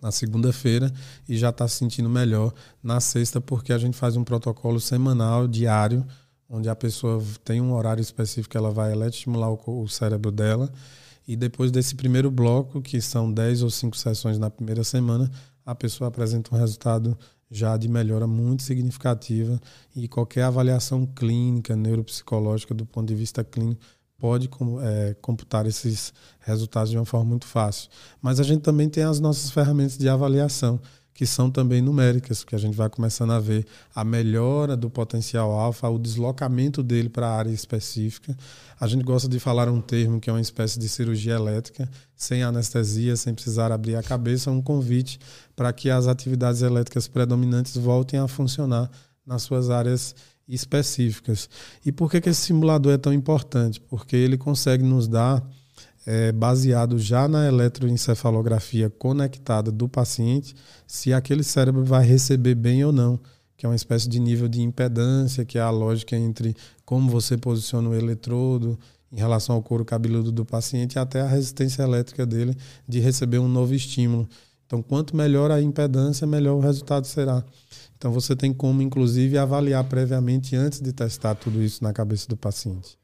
na 0.00 0.10
segunda-feira 0.10 0.92
e 1.28 1.36
já 1.36 1.50
está 1.50 1.68
se 1.68 1.76
sentindo 1.76 2.08
melhor 2.08 2.52
na 2.82 2.98
sexta, 2.98 3.40
porque 3.40 3.72
a 3.72 3.78
gente 3.78 3.96
faz 3.96 4.16
um 4.16 4.24
protocolo 4.24 4.80
semanal, 4.80 5.46
diário, 5.46 6.04
onde 6.50 6.68
a 6.68 6.74
pessoa 6.74 7.22
tem 7.44 7.60
um 7.60 7.72
horário 7.72 8.02
específico 8.02 8.50
que 8.50 8.56
ela 8.56 8.72
vai 8.72 8.90
eletroestimular 8.90 9.52
o, 9.52 9.82
o 9.82 9.88
cérebro 9.88 10.32
dela. 10.32 10.68
E 11.28 11.36
depois 11.36 11.70
desse 11.70 11.94
primeiro 11.94 12.30
bloco, 12.32 12.82
que 12.82 13.00
são 13.00 13.32
10 13.32 13.62
ou 13.62 13.70
5 13.70 13.96
sessões 13.96 14.38
na 14.38 14.50
primeira 14.50 14.82
semana, 14.82 15.30
a 15.64 15.74
pessoa 15.74 16.08
apresenta 16.08 16.54
um 16.54 16.58
resultado 16.58 17.16
já 17.50 17.76
de 17.76 17.88
melhora 17.88 18.26
muito 18.26 18.62
significativa 18.62 19.60
e 19.94 20.08
qualquer 20.08 20.44
avaliação 20.44 21.04
clínica, 21.04 21.76
neuropsicológica 21.76 22.74
do 22.74 22.86
ponto 22.86 23.08
de 23.08 23.14
vista 23.14 23.44
clínico 23.44 23.80
pode 24.18 24.48
é, 24.82 25.14
computar 25.20 25.66
esses 25.66 26.14
resultados 26.38 26.90
de 26.90 26.96
uma 26.96 27.04
forma 27.04 27.26
muito 27.26 27.44
fácil. 27.44 27.90
Mas 28.20 28.38
a 28.38 28.44
gente 28.44 28.62
também 28.62 28.88
tem 28.88 29.02
as 29.02 29.18
nossas 29.18 29.50
ferramentas 29.50 29.98
de 29.98 30.08
avaliação 30.08 30.80
que 31.14 31.26
são 31.26 31.50
também 31.50 31.82
numéricas, 31.82 32.42
que 32.42 32.54
a 32.54 32.58
gente 32.58 32.74
vai 32.74 32.88
começando 32.88 33.32
a 33.32 33.40
ver 33.40 33.66
a 33.94 34.02
melhora 34.02 34.76
do 34.76 34.88
potencial 34.88 35.52
alfa, 35.52 35.88
o 35.88 35.98
deslocamento 35.98 36.82
dele 36.82 37.08
para 37.08 37.26
a 37.26 37.36
área 37.36 37.50
específica. 37.50 38.36
A 38.80 38.86
gente 38.86 39.04
gosta 39.04 39.28
de 39.28 39.38
falar 39.38 39.68
um 39.68 39.80
termo 39.80 40.20
que 40.20 40.30
é 40.30 40.32
uma 40.32 40.40
espécie 40.40 40.78
de 40.78 40.88
cirurgia 40.88 41.34
elétrica, 41.34 41.88
sem 42.16 42.42
anestesia, 42.42 43.14
sem 43.16 43.34
precisar 43.34 43.70
abrir 43.70 43.96
a 43.96 44.02
cabeça, 44.02 44.50
um 44.50 44.62
convite 44.62 45.18
para 45.54 45.72
que 45.72 45.90
as 45.90 46.06
atividades 46.06 46.62
elétricas 46.62 47.06
predominantes 47.06 47.76
voltem 47.76 48.18
a 48.18 48.26
funcionar 48.26 48.90
nas 49.26 49.42
suas 49.42 49.70
áreas 49.70 50.14
específicas. 50.48 51.48
E 51.84 51.92
por 51.92 52.10
que, 52.10 52.20
que 52.20 52.28
esse 52.28 52.40
simulador 52.40 52.92
é 52.92 52.98
tão 52.98 53.12
importante? 53.12 53.80
Porque 53.80 54.16
ele 54.16 54.36
consegue 54.36 54.82
nos 54.82 55.06
dar 55.06 55.42
é, 56.06 56.32
baseado 56.32 56.98
já 56.98 57.28
na 57.28 57.46
eletroencefalografia 57.46 58.90
conectada 58.90 59.70
do 59.70 59.88
paciente, 59.88 60.54
se 60.86 61.12
aquele 61.12 61.42
cérebro 61.42 61.84
vai 61.84 62.04
receber 62.04 62.54
bem 62.54 62.84
ou 62.84 62.92
não, 62.92 63.18
que 63.56 63.64
é 63.64 63.68
uma 63.68 63.76
espécie 63.76 64.08
de 64.08 64.18
nível 64.18 64.48
de 64.48 64.60
impedância, 64.60 65.44
que 65.44 65.58
é 65.58 65.60
a 65.60 65.70
lógica 65.70 66.16
entre 66.16 66.56
como 66.84 67.10
você 67.10 67.36
posiciona 67.36 67.88
o 67.88 67.94
eletrodo 67.94 68.78
em 69.12 69.16
relação 69.16 69.54
ao 69.54 69.62
couro 69.62 69.84
cabeludo 69.84 70.32
do 70.32 70.44
paciente 70.44 70.94
e 70.94 70.98
até 70.98 71.20
a 71.20 71.26
resistência 71.26 71.82
elétrica 71.82 72.26
dele 72.26 72.56
de 72.88 72.98
receber 72.98 73.38
um 73.38 73.48
novo 73.48 73.74
estímulo. 73.74 74.28
Então, 74.66 74.82
quanto 74.82 75.14
melhor 75.14 75.50
a 75.50 75.60
impedância, 75.60 76.26
melhor 76.26 76.56
o 76.56 76.60
resultado 76.60 77.06
será. 77.06 77.44
Então, 77.96 78.10
você 78.10 78.34
tem 78.34 78.52
como, 78.54 78.80
inclusive, 78.80 79.36
avaliar 79.36 79.84
previamente 79.84 80.56
antes 80.56 80.80
de 80.80 80.92
testar 80.92 81.34
tudo 81.34 81.62
isso 81.62 81.84
na 81.84 81.92
cabeça 81.92 82.26
do 82.26 82.36
paciente. 82.36 82.98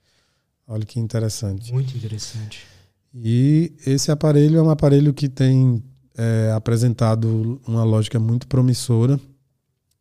Olha 0.67 0.85
que 0.85 0.99
interessante. 0.99 1.73
Muito 1.73 1.97
interessante. 1.97 2.67
E 3.15 3.73
esse 3.87 4.11
aparelho 4.11 4.59
é 4.59 4.63
um 4.63 4.71
aparelho 4.71 5.13
que 5.15 5.29
tem 5.29 5.83
é, 6.17 6.53
apresentado 6.55 7.61
uma 7.67 7.85
lógica 7.85 8.19
muito 8.19 8.47
promissora. 8.47 9.19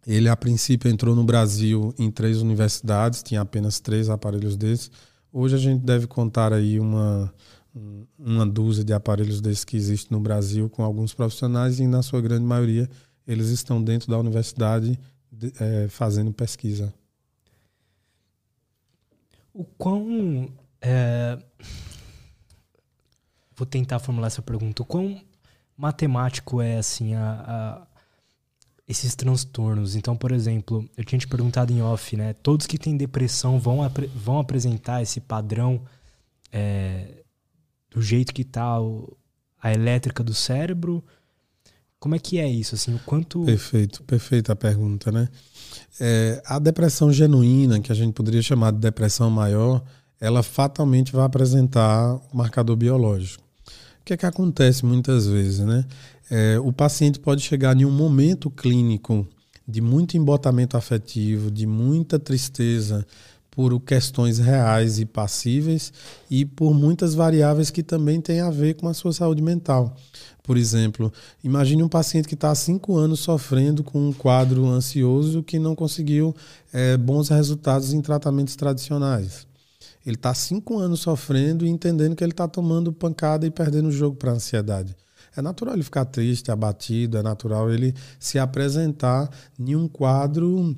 Ele, 0.06 0.30
a 0.30 0.36
princípio, 0.36 0.90
entrou 0.90 1.16
no 1.16 1.24
Brasil 1.24 1.94
em 1.98 2.10
três 2.10 2.42
universidades, 2.42 3.22
tinha 3.22 3.42
apenas 3.42 3.80
três 3.80 4.10
aparelhos 4.10 4.56
desses. 4.56 4.90
Hoje 5.32 5.56
a 5.56 5.60
gente 5.60 5.84
deve 5.84 6.08
contar 6.08 6.54
aí 6.54 6.80
uma, 6.80 7.34
uma 8.18 8.46
dúzia 8.46 8.84
de 8.84 8.94
aparelhos 8.94 9.42
desses 9.42 9.66
que 9.66 9.76
existem 9.76 10.18
no 10.18 10.24
Brasil 10.24 10.70
com 10.70 10.84
alguns 10.84 11.14
profissionais 11.14 11.80
e, 11.80 11.88
na 11.88 12.02
sua 12.02 12.22
grande 12.22 12.46
maioria, 12.46 12.90
eles 13.28 13.50
estão 13.50 13.84
dentro 13.84 14.10
da 14.10 14.18
universidade 14.18 14.98
de, 15.32 15.52
é, 15.60 15.88
fazendo 15.90 16.32
pesquisa. 16.32 16.94
O 19.54 19.64
quão. 19.64 20.50
É... 20.82 21.38
Vou 23.58 23.66
tentar 23.66 23.98
formular 23.98 24.28
essa 24.28 24.42
pergunta. 24.42 24.84
O 24.84 24.86
quão 24.86 25.20
matemático 25.76 26.62
é 26.62 26.78
assim 26.78 27.16
a, 27.16 27.32
a, 27.48 27.88
esses 28.88 29.16
transtornos? 29.16 29.96
Então, 29.96 30.16
por 30.16 30.32
exemplo, 30.32 30.88
eu 30.96 31.04
tinha 31.04 31.18
te 31.18 31.28
perguntado 31.28 31.74
em 31.74 31.82
off, 31.82 32.16
né? 32.16 32.34
Todos 32.34 32.68
que 32.68 32.78
têm 32.78 32.96
depressão 32.96 33.60
vão, 33.60 33.82
apre 33.82 34.06
vão 34.16 34.38
apresentar 34.38 35.02
esse 35.02 35.20
padrão 35.20 35.82
é, 36.52 37.24
do 37.90 38.00
jeito 38.00 38.32
que 38.32 38.44
está 38.44 38.78
a 39.60 39.74
elétrica 39.74 40.24
do 40.24 40.36
cérebro? 40.36 41.04
Como 42.00 42.14
é 42.14 42.20
que 42.20 42.38
é 42.38 42.48
isso? 42.48 42.76
Assim, 42.76 42.94
o 42.94 43.00
quanto. 43.00 43.44
Perfeito, 43.44 44.04
perfeita 44.04 44.54
a 44.54 44.56
pergunta, 44.56 45.12
né? 45.12 45.28
É, 46.00 46.44
a 46.46 46.60
depressão 46.60 47.12
genuína, 47.12 47.80
que 47.80 47.92
a 47.92 47.96
gente 47.96 48.14
poderia 48.14 48.42
chamar 48.44 48.72
de 48.72 48.78
depressão 48.78 49.32
maior, 49.32 49.84
ela 50.20 50.44
fatalmente 50.44 51.12
vai 51.12 51.26
apresentar 51.26 52.16
o 52.32 52.38
marcador 52.38 52.76
biológico. 52.76 53.47
Que 54.08 54.14
é 54.14 54.18
que 54.18 54.26
acontece 54.26 54.86
muitas 54.86 55.28
vezes, 55.28 55.60
né? 55.60 55.84
É, 56.32 56.58
o 56.60 56.72
paciente 56.72 57.20
pode 57.20 57.42
chegar 57.42 57.76
em 57.76 57.84
um 57.84 57.92
momento 57.92 58.50
clínico 58.50 59.28
de 59.68 59.82
muito 59.82 60.16
embotamento 60.16 60.78
afetivo, 60.78 61.52
de 61.52 61.68
muita 61.68 62.18
tristeza, 62.18 63.06
por 63.52 63.78
questões 63.82 64.40
reais 64.40 64.98
e 64.98 65.06
passíveis 65.06 65.92
e 66.32 66.46
por 66.46 66.74
muitas 66.74 67.16
variáveis 67.16 67.70
que 67.70 67.84
também 67.84 68.22
têm 68.22 68.40
a 68.40 68.50
ver 68.50 68.76
com 68.76 68.88
a 68.88 68.94
sua 68.94 69.12
saúde 69.12 69.42
mental. 69.42 69.94
Por 70.42 70.56
exemplo, 70.56 71.12
imagine 71.44 71.84
um 71.84 71.90
paciente 71.90 72.30
que 72.30 72.36
está 72.36 72.50
há 72.50 72.56
cinco 72.56 72.96
anos 72.96 73.20
sofrendo 73.20 73.84
com 73.84 74.08
um 74.08 74.14
quadro 74.14 74.66
ansioso 74.68 75.44
que 75.44 75.60
não 75.60 75.76
conseguiu 75.76 76.34
é, 76.72 76.96
bons 76.96 77.28
resultados 77.28 77.92
em 77.92 78.00
tratamentos 78.00 78.56
tradicionais. 78.56 79.46
Ele 80.08 80.16
está 80.16 80.34
cinco 80.34 80.80
anos 80.80 81.02
sofrendo 81.02 81.66
e 81.66 81.70
entendendo 81.70 82.16
que 82.16 82.24
ele 82.24 82.32
está 82.32 82.48
tomando 82.48 82.94
pancada 82.94 83.46
e 83.46 83.52
perdendo 83.52 83.90
o 83.90 83.92
jogo 83.92 84.16
para 84.16 84.32
a 84.32 84.36
ansiedade. 84.36 84.96
É 85.36 85.42
natural 85.42 85.76
ele 85.76 85.84
ficar 85.84 86.06
triste, 86.06 86.50
abatido, 86.50 87.18
é 87.18 87.22
natural 87.22 87.70
ele 87.70 87.94
se 88.18 88.40
apresentar 88.40 89.30
em 89.60 89.76
um 89.76 89.86
quadro 89.86 90.78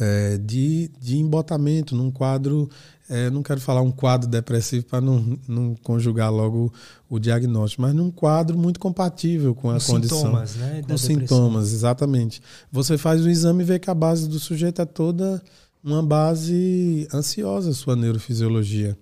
é, 0.00 0.38
de, 0.38 0.90
de 1.00 1.18
embotamento, 1.18 1.94
num 1.94 2.10
quadro, 2.10 2.68
é, 3.08 3.30
não 3.30 3.44
quero 3.44 3.60
falar 3.60 3.80
um 3.80 3.92
quadro 3.92 4.28
depressivo 4.28 4.86
para 4.86 5.00
não, 5.00 5.38
não 5.46 5.76
conjugar 5.76 6.32
logo 6.32 6.72
o 7.08 7.20
diagnóstico, 7.20 7.82
mas 7.82 7.94
num 7.94 8.10
quadro 8.10 8.58
muito 8.58 8.80
compatível 8.80 9.54
com 9.54 9.70
a 9.70 9.78
com 9.78 9.86
condição. 9.86 10.18
Sintomas, 10.18 10.56
né? 10.56 10.82
Com 10.82 10.98
sintomas, 10.98 11.72
exatamente. 11.72 12.42
Você 12.72 12.98
faz 12.98 13.24
o 13.24 13.30
exame 13.30 13.62
e 13.62 13.66
vê 13.66 13.78
que 13.78 13.88
a 13.88 13.94
base 13.94 14.28
do 14.28 14.40
sujeito 14.40 14.82
é 14.82 14.84
toda 14.84 15.40
uma 15.82 16.02
base 16.02 17.08
ansiosa, 17.12 17.72
sua 17.72 17.96
neurofisiologia. 17.96 18.96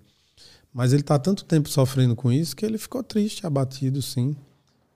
Mas 0.73 0.93
ele 0.93 1.03
está 1.03 1.19
tanto 1.19 1.45
tempo 1.45 1.69
sofrendo 1.69 2.15
com 2.15 2.31
isso 2.31 2.55
que 2.55 2.65
ele 2.65 2.79
ficou 2.79 3.03
triste, 3.03 3.47
abatido, 3.47 4.01
sim. 4.01 4.37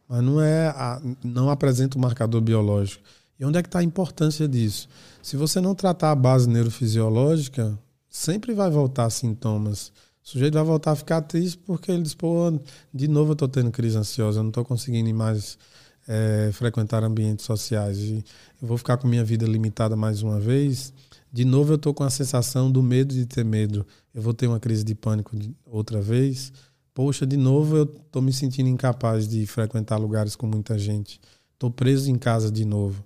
Mas 0.09 0.23
não 0.23 0.41
é, 0.41 0.69
a, 0.69 1.01
não 1.23 1.51
apresenta 1.51 1.99
o 1.99 2.01
marcador 2.01 2.41
biológico. 2.41 3.03
E 3.39 3.45
onde 3.45 3.59
é 3.59 3.63
que 3.63 3.69
está 3.69 3.81
a 3.81 3.85
importância 3.85 4.47
disso? 4.47 4.89
Se 5.23 5.37
você 5.37 5.61
não 5.61 5.75
tratar 5.75 6.13
a 6.13 6.15
base 6.15 6.49
neurofisiológica, 6.49 7.77
sempre 8.09 8.55
vai 8.55 8.71
voltar 8.71 9.11
sintomas. 9.11 9.93
O 10.25 10.29
sujeito 10.29 10.55
vai 10.55 10.63
voltar 10.63 10.93
a 10.93 10.97
ficar 10.97 11.21
triste 11.23 11.59
porque 11.67 11.91
ele 11.91 12.03
diz, 12.03 12.15
pô, 12.15 12.59
de 12.93 13.09
novo 13.09 13.31
eu 13.31 13.35
estou 13.35 13.49
tendo 13.49 13.71
crise 13.71 13.99
ansiosa, 13.99 14.39
eu 14.39 14.43
não 14.43 14.51
estou 14.51 14.65
conseguindo 14.65 15.13
mais 15.13 15.59
é, 16.07 16.51
frequentar 16.53 17.03
ambientes 17.03 17.45
sociais. 17.45 17.99
E 17.99 18.25
eu 18.63 18.69
vou 18.69 18.79
ficar 18.79 18.97
com 18.97 19.09
minha 19.09 19.25
vida 19.25 19.45
limitada 19.45 19.97
mais 19.97 20.23
uma 20.23 20.39
vez. 20.39 20.93
De 21.35 21.45
novo 21.45 21.73
eu 21.73 21.75
estou 21.75 21.93
com 21.93 22.05
a 22.05 22.11
sensação 22.11 22.71
do 22.71 22.81
medo 22.81 23.13
de 23.13 23.27
ter 23.27 23.45
medo. 23.45 23.85
Eu 24.15 24.23
vou 24.23 24.33
ter 24.33 24.47
uma 24.47 24.61
crise 24.61 24.85
de 24.85 24.95
pânico 24.95 25.37
outra 25.67 26.01
vez. 26.01 26.53
Poxa, 26.95 27.27
de 27.27 27.37
novo 27.37 27.77
eu 27.77 27.83
estou 27.83 28.23
me 28.23 28.33
sentindo 28.33 28.69
incapaz 28.69 29.27
de 29.27 29.45
frequentar 29.45 29.97
lugares 29.97 30.37
com 30.37 30.47
muita 30.47 30.79
gente. 30.79 31.21
Estou 31.53 31.73
preso 31.73 32.09
em 32.09 32.17
casa 32.17 32.53
de 32.53 32.65
novo. 32.65 33.05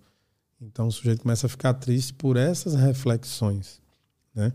Então 0.60 0.88
o 0.88 0.92
sujeito 0.92 1.22
começa 1.22 1.46
a 1.46 1.48
ficar 1.48 1.72
triste 1.72 2.12
por 2.12 2.36
essas 2.36 2.74
reflexões, 2.74 3.80
né? 4.34 4.52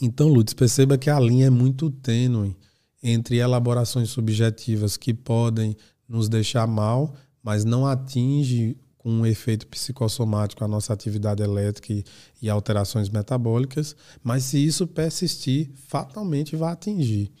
Então, 0.00 0.28
Lutz, 0.28 0.54
perceba 0.54 0.96
que 0.96 1.10
a 1.10 1.20
linha 1.20 1.48
é 1.48 1.50
muito 1.50 1.90
tênue 1.90 2.56
entre 3.02 3.36
elaborações 3.36 4.08
subjetivas 4.08 4.96
que 4.96 5.12
podem 5.12 5.76
nos 6.08 6.30
deixar 6.30 6.66
mal, 6.66 7.14
mas 7.42 7.66
não 7.66 7.86
atinge 7.86 8.74
um 9.08 9.24
efeito 9.24 9.66
psicossomático 9.66 10.62
a 10.62 10.68
nossa 10.68 10.92
atividade 10.92 11.42
elétrica 11.42 12.04
e 12.42 12.50
alterações 12.50 13.08
metabólicas, 13.08 13.96
mas 14.22 14.44
se 14.44 14.64
isso 14.64 14.86
persistir, 14.86 15.70
fatalmente 15.86 16.54
vai 16.56 16.72
atingir 16.72 17.32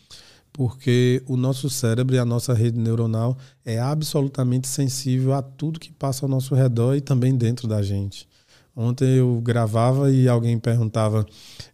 porque 0.50 1.22
o 1.28 1.36
nosso 1.36 1.70
cérebro 1.70 2.16
e 2.16 2.18
a 2.18 2.24
nossa 2.24 2.52
rede 2.52 2.76
neuronal 2.76 3.38
é 3.64 3.78
absolutamente 3.78 4.66
sensível 4.66 5.32
a 5.32 5.40
tudo 5.40 5.78
que 5.78 5.92
passa 5.92 6.24
ao 6.24 6.28
nosso 6.28 6.52
redor 6.52 6.96
e 6.96 7.00
também 7.00 7.32
dentro 7.36 7.68
da 7.68 7.80
gente. 7.80 8.28
Ontem 8.80 9.16
eu 9.16 9.40
gravava 9.40 10.08
e 10.08 10.28
alguém 10.28 10.56
perguntava 10.56 11.26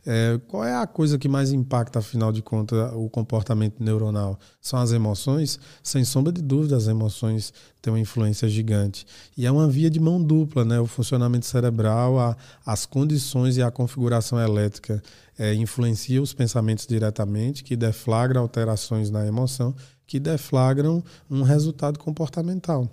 é, 0.06 0.40
qual 0.48 0.64
é 0.64 0.74
a 0.74 0.86
coisa 0.86 1.18
que 1.18 1.28
mais 1.28 1.52
impacta, 1.52 1.98
afinal 1.98 2.32
de 2.32 2.40
contas, 2.40 2.78
o 2.94 3.10
comportamento 3.10 3.84
neuronal? 3.84 4.38
São 4.58 4.78
as 4.78 4.90
emoções? 4.90 5.60
Sem 5.82 6.02
sombra 6.02 6.32
de 6.32 6.40
dúvida, 6.40 6.78
as 6.78 6.88
emoções 6.88 7.52
têm 7.82 7.92
uma 7.92 8.00
influência 8.00 8.48
gigante. 8.48 9.04
E 9.36 9.44
é 9.44 9.52
uma 9.52 9.68
via 9.68 9.90
de 9.90 10.00
mão 10.00 10.18
dupla, 10.18 10.64
né? 10.64 10.80
O 10.80 10.86
funcionamento 10.86 11.44
cerebral, 11.44 12.18
a, 12.18 12.34
as 12.64 12.86
condições 12.86 13.58
e 13.58 13.62
a 13.62 13.70
configuração 13.70 14.40
elétrica 14.40 15.02
é, 15.38 15.52
influencia 15.52 16.22
os 16.22 16.32
pensamentos 16.32 16.86
diretamente, 16.86 17.62
que 17.62 17.76
deflagram 17.76 18.40
alterações 18.40 19.10
na 19.10 19.26
emoção, 19.26 19.74
que 20.06 20.18
deflagram 20.18 21.04
um 21.30 21.42
resultado 21.42 21.98
comportamental. 21.98 22.90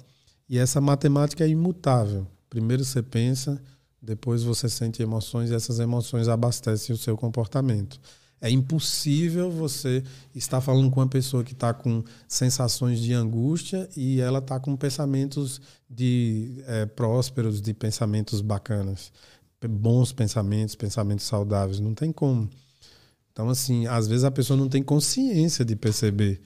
E 0.50 0.58
essa 0.58 0.82
matemática 0.82 1.46
é 1.46 1.48
imutável. 1.48 2.28
Primeiro 2.50 2.84
você 2.84 3.02
pensa, 3.02 3.58
depois 4.02 4.44
você 4.44 4.68
sente 4.68 5.04
emoções 5.04 5.52
e 5.52 5.56
essas 5.56 5.80
emoções 5.80 6.28
abastecem 6.28 6.94
o 6.94 6.98
seu 6.98 7.16
comportamento. 7.16 8.00
É 8.42 8.50
impossível 8.50 9.52
você 9.52 10.04
estar 10.34 10.60
falando 10.62 10.90
com 10.90 11.00
uma 11.00 11.08
pessoa 11.08 11.44
que 11.44 11.54
está 11.54 11.72
com 11.76 12.04
sensações 12.28 13.00
de 13.00 13.14
angústia 13.14 13.88
e 13.96 14.20
ela 14.20 14.40
está 14.40 14.60
com 14.60 14.76
pensamentos 14.76 15.62
de 15.88 16.64
é, 16.66 16.88
prósperos, 16.88 17.62
de 17.62 17.72
pensamentos 17.72 18.42
bacanas, 18.42 19.14
bons 19.70 20.12
pensamentos, 20.12 20.74
pensamentos 20.74 21.26
saudáveis. 21.26 21.80
Não 21.80 21.94
tem 21.94 22.12
como. 22.12 22.50
Então, 23.32 23.48
assim, 23.48 23.86
às 23.86 24.08
vezes 24.08 24.24
a 24.24 24.32
pessoa 24.32 24.58
não 24.58 24.68
tem 24.68 24.82
consciência 24.82 25.64
de 25.64 25.76
perceber 25.76 26.42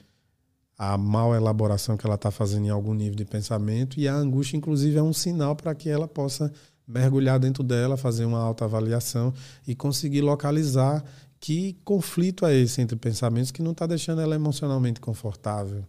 a 0.78 0.98
mal 0.98 1.34
elaboração 1.34 1.96
que 1.96 2.06
ela 2.06 2.16
está 2.16 2.30
fazendo 2.30 2.66
em 2.66 2.70
algum 2.70 2.94
nível 2.94 3.16
de 3.16 3.24
pensamento 3.24 3.98
e 3.98 4.08
a 4.08 4.14
angústia, 4.14 4.58
inclusive, 4.58 4.98
é 4.98 5.02
um 5.02 5.14
sinal 5.14 5.56
para 5.56 5.74
que 5.74 5.90
ela 5.90 6.10
possa 6.10 6.52
mergulhar 6.88 7.40
dentro 7.40 7.64
dela, 7.64 7.98
fazer 7.98 8.26
uma 8.26 8.40
autoavaliação 8.40 9.34
e 9.68 9.74
conseguir 9.74 10.22
localizar 10.22 11.04
que 11.40 11.78
conflito 11.84 12.46
é 12.46 12.56
esse 12.56 12.82
entre 12.82 12.96
pensamentos 12.96 13.52
que 13.52 13.62
não 13.62 13.72
está 13.72 13.86
deixando 13.86 14.22
ela 14.22 14.36
emocionalmente 14.36 15.00
confortável, 15.00 15.86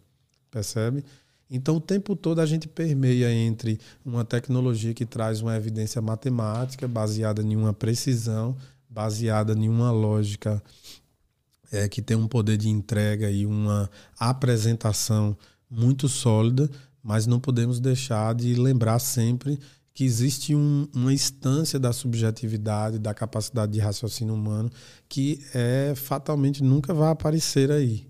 percebe? 0.50 1.04
Então, 1.48 1.76
o 1.76 1.80
tempo 1.80 2.16
todo 2.16 2.40
a 2.40 2.46
gente 2.46 2.66
permeia 2.66 3.32
entre 3.32 3.78
uma 4.04 4.24
tecnologia 4.24 4.92
que 4.92 5.06
traz 5.06 5.40
uma 5.40 5.56
evidência 5.56 6.02
matemática 6.02 6.88
baseada 6.88 7.40
em 7.40 7.54
uma 7.54 7.72
precisão, 7.72 8.56
baseada 8.88 9.52
em 9.52 9.68
uma 9.68 9.90
lógica 9.92 10.62
é, 11.70 11.88
que 11.88 12.02
tem 12.02 12.16
um 12.16 12.26
poder 12.26 12.56
de 12.56 12.68
entrega 12.68 13.30
e 13.30 13.46
uma 13.46 13.88
apresentação 14.18 15.36
muito 15.70 16.08
sólida, 16.08 16.68
mas 17.02 17.26
não 17.26 17.38
podemos 17.38 17.78
deixar 17.78 18.34
de 18.34 18.54
lembrar 18.54 18.98
sempre 18.98 19.58
que 19.96 20.04
existe 20.04 20.54
um, 20.54 20.86
uma 20.94 21.10
instância 21.10 21.80
da 21.80 21.90
subjetividade, 21.90 22.98
da 22.98 23.14
capacidade 23.14 23.72
de 23.72 23.80
raciocínio 23.80 24.34
humano 24.34 24.70
que 25.08 25.42
é 25.54 25.94
fatalmente 25.96 26.62
nunca 26.62 26.92
vai 26.92 27.10
aparecer 27.10 27.72
aí. 27.72 28.06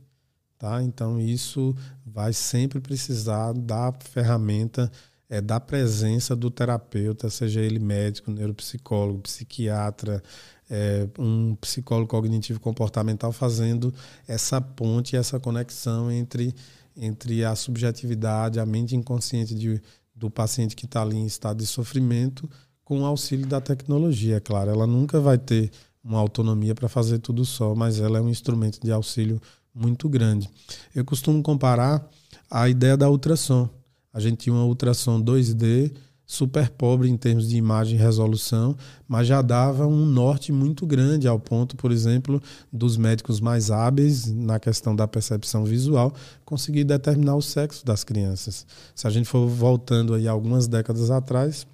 Tá? 0.59 0.83
Então 0.83 1.21
isso 1.21 1.77
vai 2.05 2.33
sempre 2.33 2.81
precisar 2.81 3.53
da 3.53 3.93
ferramenta 4.01 4.91
é, 5.29 5.41
da 5.41 5.61
presença 5.61 6.35
do 6.35 6.51
terapeuta, 6.51 7.31
seja 7.31 7.61
ele 7.61 7.79
médico, 7.79 8.33
neuropsicólogo, 8.33 9.21
psiquiatra, 9.21 10.21
é, 10.69 11.09
um 11.17 11.55
psicólogo 11.55 12.09
cognitivo 12.09 12.59
comportamental, 12.59 13.31
fazendo 13.31 13.95
essa 14.27 14.61
ponte, 14.61 15.17
essa 15.17 15.39
conexão 15.39 16.11
entre, 16.11 16.53
entre 16.97 17.45
a 17.45 17.55
subjetividade, 17.55 18.59
a 18.59 18.67
mente 18.67 18.97
inconsciente 18.97 19.55
de, 19.55 19.81
do 20.17 20.31
paciente 20.31 20.75
que 20.75 20.87
está 20.87 21.03
ali 21.03 21.17
em 21.17 21.27
estado 21.27 21.59
de 21.59 21.67
sofrimento, 21.67 22.49
com 22.83 23.03
o 23.03 23.05
auxílio 23.05 23.47
da 23.47 23.61
tecnologia, 23.61 24.37
é 24.37 24.41
claro. 24.41 24.71
Ela 24.71 24.87
nunca 24.87 25.21
vai 25.21 25.37
ter 25.37 25.71
uma 26.03 26.19
autonomia 26.19 26.75
para 26.75 26.89
fazer 26.89 27.19
tudo 27.19 27.45
só, 27.45 27.75
mas 27.75 28.01
ela 28.01 28.19
é 28.19 28.21
um 28.21 28.29
instrumento 28.29 28.81
de 28.81 28.91
auxílio 28.91 29.41
muito 29.75 30.09
grande. 30.09 30.49
Eu 30.95 31.05
costumo 31.05 31.43
comparar 31.43 32.09
a 32.51 32.69
ideia 32.69 32.97
da 32.97 33.11
ultrassom. 33.11 33.69
A 34.13 34.21
gente 34.21 34.39
tinha 34.39 34.55
uma 34.55 34.65
ultrassom 34.65 35.21
2D 35.21 35.93
super 36.27 36.69
pobre 36.71 37.09
em 37.09 37.17
termos 37.17 37.49
de 37.49 37.57
imagem 37.57 37.97
e 37.97 38.03
resolução, 38.03 38.77
mas 39.07 39.29
já 39.29 39.41
dava 39.41 39.87
um 39.87 40.05
norte 40.05 40.51
muito 40.51 40.85
grande 40.85 41.29
ao 41.29 41.39
ponto, 41.39 41.77
por 41.77 41.93
exemplo, 41.93 42.43
dos 42.73 42.97
médicos 42.97 43.41
mais 43.41 43.71
hábeis 43.71 44.27
na 44.27 44.59
questão 44.59 44.95
da 44.95 45.07
percepção 45.07 45.65
visual 45.65 46.13
conseguir 46.45 46.85
determinar 46.85 47.37
o 47.37 47.43
sexo 47.43 47.87
das 47.87 48.03
crianças. 48.03 48.67
Se 48.95 49.07
a 49.07 49.11
gente 49.11 49.29
for 49.29 49.47
voltando 49.47 50.15
aí 50.15 50.27
algumas 50.27 50.67
décadas 50.67 51.11
atrás, 51.11 51.67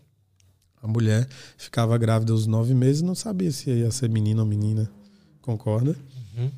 a 0.82 0.86
mulher 0.86 1.26
ficava 1.56 1.96
grávida 1.96 2.32
aos 2.32 2.46
nove 2.46 2.74
meses 2.74 3.00
e 3.00 3.04
não 3.04 3.14
sabia 3.14 3.50
se 3.50 3.70
ia 3.70 3.90
ser 3.90 4.10
menino 4.10 4.42
ou 4.42 4.46
menina. 4.46 4.90
Concorda? 5.40 5.96
Uhum. 6.36 6.50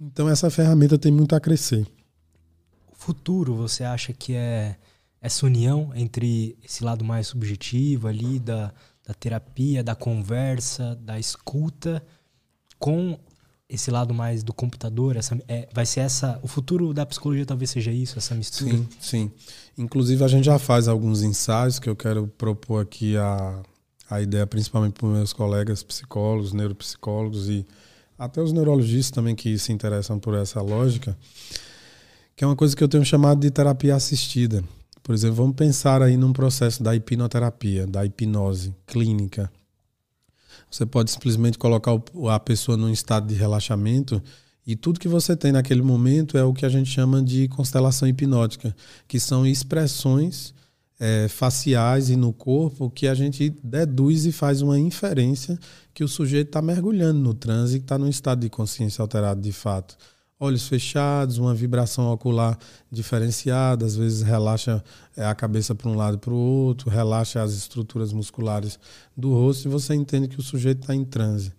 Então 0.00 0.28
essa 0.28 0.48
ferramenta 0.48 0.96
tem 0.96 1.12
muito 1.12 1.34
a 1.34 1.40
crescer 1.40 1.86
futuro 3.02 3.56
você 3.56 3.82
acha 3.82 4.12
que 4.12 4.32
é 4.32 4.76
essa 5.22 5.46
união 5.46 5.92
entre 5.94 6.58
esse 6.64 6.82
lado 6.82 7.04
mais 7.04 7.28
subjetivo 7.28 8.08
ali 8.08 8.38
da, 8.38 8.72
da 9.06 9.14
terapia, 9.14 9.82
da 9.82 9.94
conversa, 9.94 10.96
da 10.96 11.18
escuta, 11.18 12.02
com 12.78 13.18
esse 13.68 13.90
lado 13.90 14.12
mais 14.12 14.42
do 14.42 14.52
computador, 14.52 15.16
essa, 15.16 15.40
é, 15.48 15.68
vai 15.72 15.86
ser 15.86 16.00
essa. 16.00 16.38
O 16.42 16.48
futuro 16.48 16.92
da 16.92 17.06
psicologia 17.06 17.46
talvez 17.46 17.70
seja 17.70 17.90
isso, 17.90 18.18
essa 18.18 18.34
mistura. 18.34 18.76
Sim, 18.76 18.88
sim. 19.00 19.32
Inclusive 19.78 20.22
a 20.24 20.28
gente 20.28 20.44
já 20.44 20.58
faz 20.58 20.88
alguns 20.88 21.22
ensaios 21.22 21.78
que 21.78 21.88
eu 21.88 21.96
quero 21.96 22.26
propor 22.26 22.82
aqui 22.82 23.16
a, 23.16 23.62
a 24.10 24.20
ideia, 24.20 24.46
principalmente 24.46 24.94
para 24.94 25.08
meus 25.08 25.32
colegas 25.32 25.82
psicólogos, 25.82 26.52
neuropsicólogos 26.52 27.48
e 27.48 27.64
até 28.18 28.42
os 28.42 28.52
neurologistas 28.52 29.10
também 29.10 29.34
que 29.34 29.56
se 29.58 29.72
interessam 29.72 30.18
por 30.18 30.34
essa 30.34 30.60
lógica 30.60 31.16
que 32.36 32.44
é 32.44 32.46
uma 32.46 32.56
coisa 32.56 32.74
que 32.74 32.82
eu 32.82 32.88
tenho 32.88 33.04
chamado 33.04 33.40
de 33.40 33.50
terapia 33.50 33.94
assistida. 33.94 34.64
Por 35.02 35.14
exemplo, 35.14 35.36
vamos 35.36 35.56
pensar 35.56 36.00
aí 36.00 36.16
num 36.16 36.32
processo 36.32 36.82
da 36.82 36.94
hipnoterapia, 36.94 37.86
da 37.86 38.04
hipnose 38.04 38.74
clínica. 38.86 39.50
Você 40.70 40.86
pode 40.86 41.10
simplesmente 41.10 41.58
colocar 41.58 41.92
a 42.30 42.40
pessoa 42.40 42.76
num 42.76 42.90
estado 42.90 43.26
de 43.26 43.34
relaxamento 43.34 44.22
e 44.66 44.76
tudo 44.76 45.00
que 45.00 45.08
você 45.08 45.36
tem 45.36 45.50
naquele 45.50 45.82
momento 45.82 46.38
é 46.38 46.44
o 46.44 46.54
que 46.54 46.64
a 46.64 46.68
gente 46.68 46.88
chama 46.88 47.20
de 47.20 47.48
constelação 47.48 48.06
hipnótica, 48.06 48.74
que 49.08 49.18
são 49.18 49.44
expressões 49.44 50.54
é, 51.00 51.26
faciais 51.28 52.10
e 52.10 52.16
no 52.16 52.32
corpo 52.32 52.88
que 52.88 53.08
a 53.08 53.14
gente 53.14 53.50
deduz 53.62 54.24
e 54.24 54.30
faz 54.30 54.62
uma 54.62 54.78
inferência 54.78 55.58
que 55.92 56.04
o 56.04 56.08
sujeito 56.08 56.46
está 56.48 56.62
mergulhando 56.62 57.18
no 57.18 57.34
transe 57.34 57.76
e 57.76 57.80
está 57.80 57.98
num 57.98 58.08
estado 58.08 58.40
de 58.40 58.48
consciência 58.48 59.02
alterado 59.02 59.40
de 59.40 59.50
fato 59.50 59.96
olhos 60.42 60.66
fechados, 60.66 61.38
uma 61.38 61.54
vibração 61.54 62.10
ocular 62.10 62.58
diferenciada, 62.90 63.86
às 63.86 63.94
vezes 63.94 64.22
relaxa 64.22 64.82
é, 65.16 65.24
a 65.24 65.32
cabeça 65.36 65.72
para 65.72 65.88
um 65.88 65.94
lado 65.94 66.16
e 66.16 66.18
para 66.18 66.32
o 66.32 66.36
outro, 66.36 66.90
relaxa 66.90 67.40
as 67.40 67.52
estruturas 67.52 68.12
musculares 68.12 68.76
do 69.16 69.32
rosto 69.32 69.68
e 69.68 69.70
você 69.70 69.94
entende 69.94 70.26
que 70.26 70.40
o 70.40 70.42
sujeito 70.42 70.80
está 70.80 70.96
em 70.96 71.04
transe. 71.04 71.52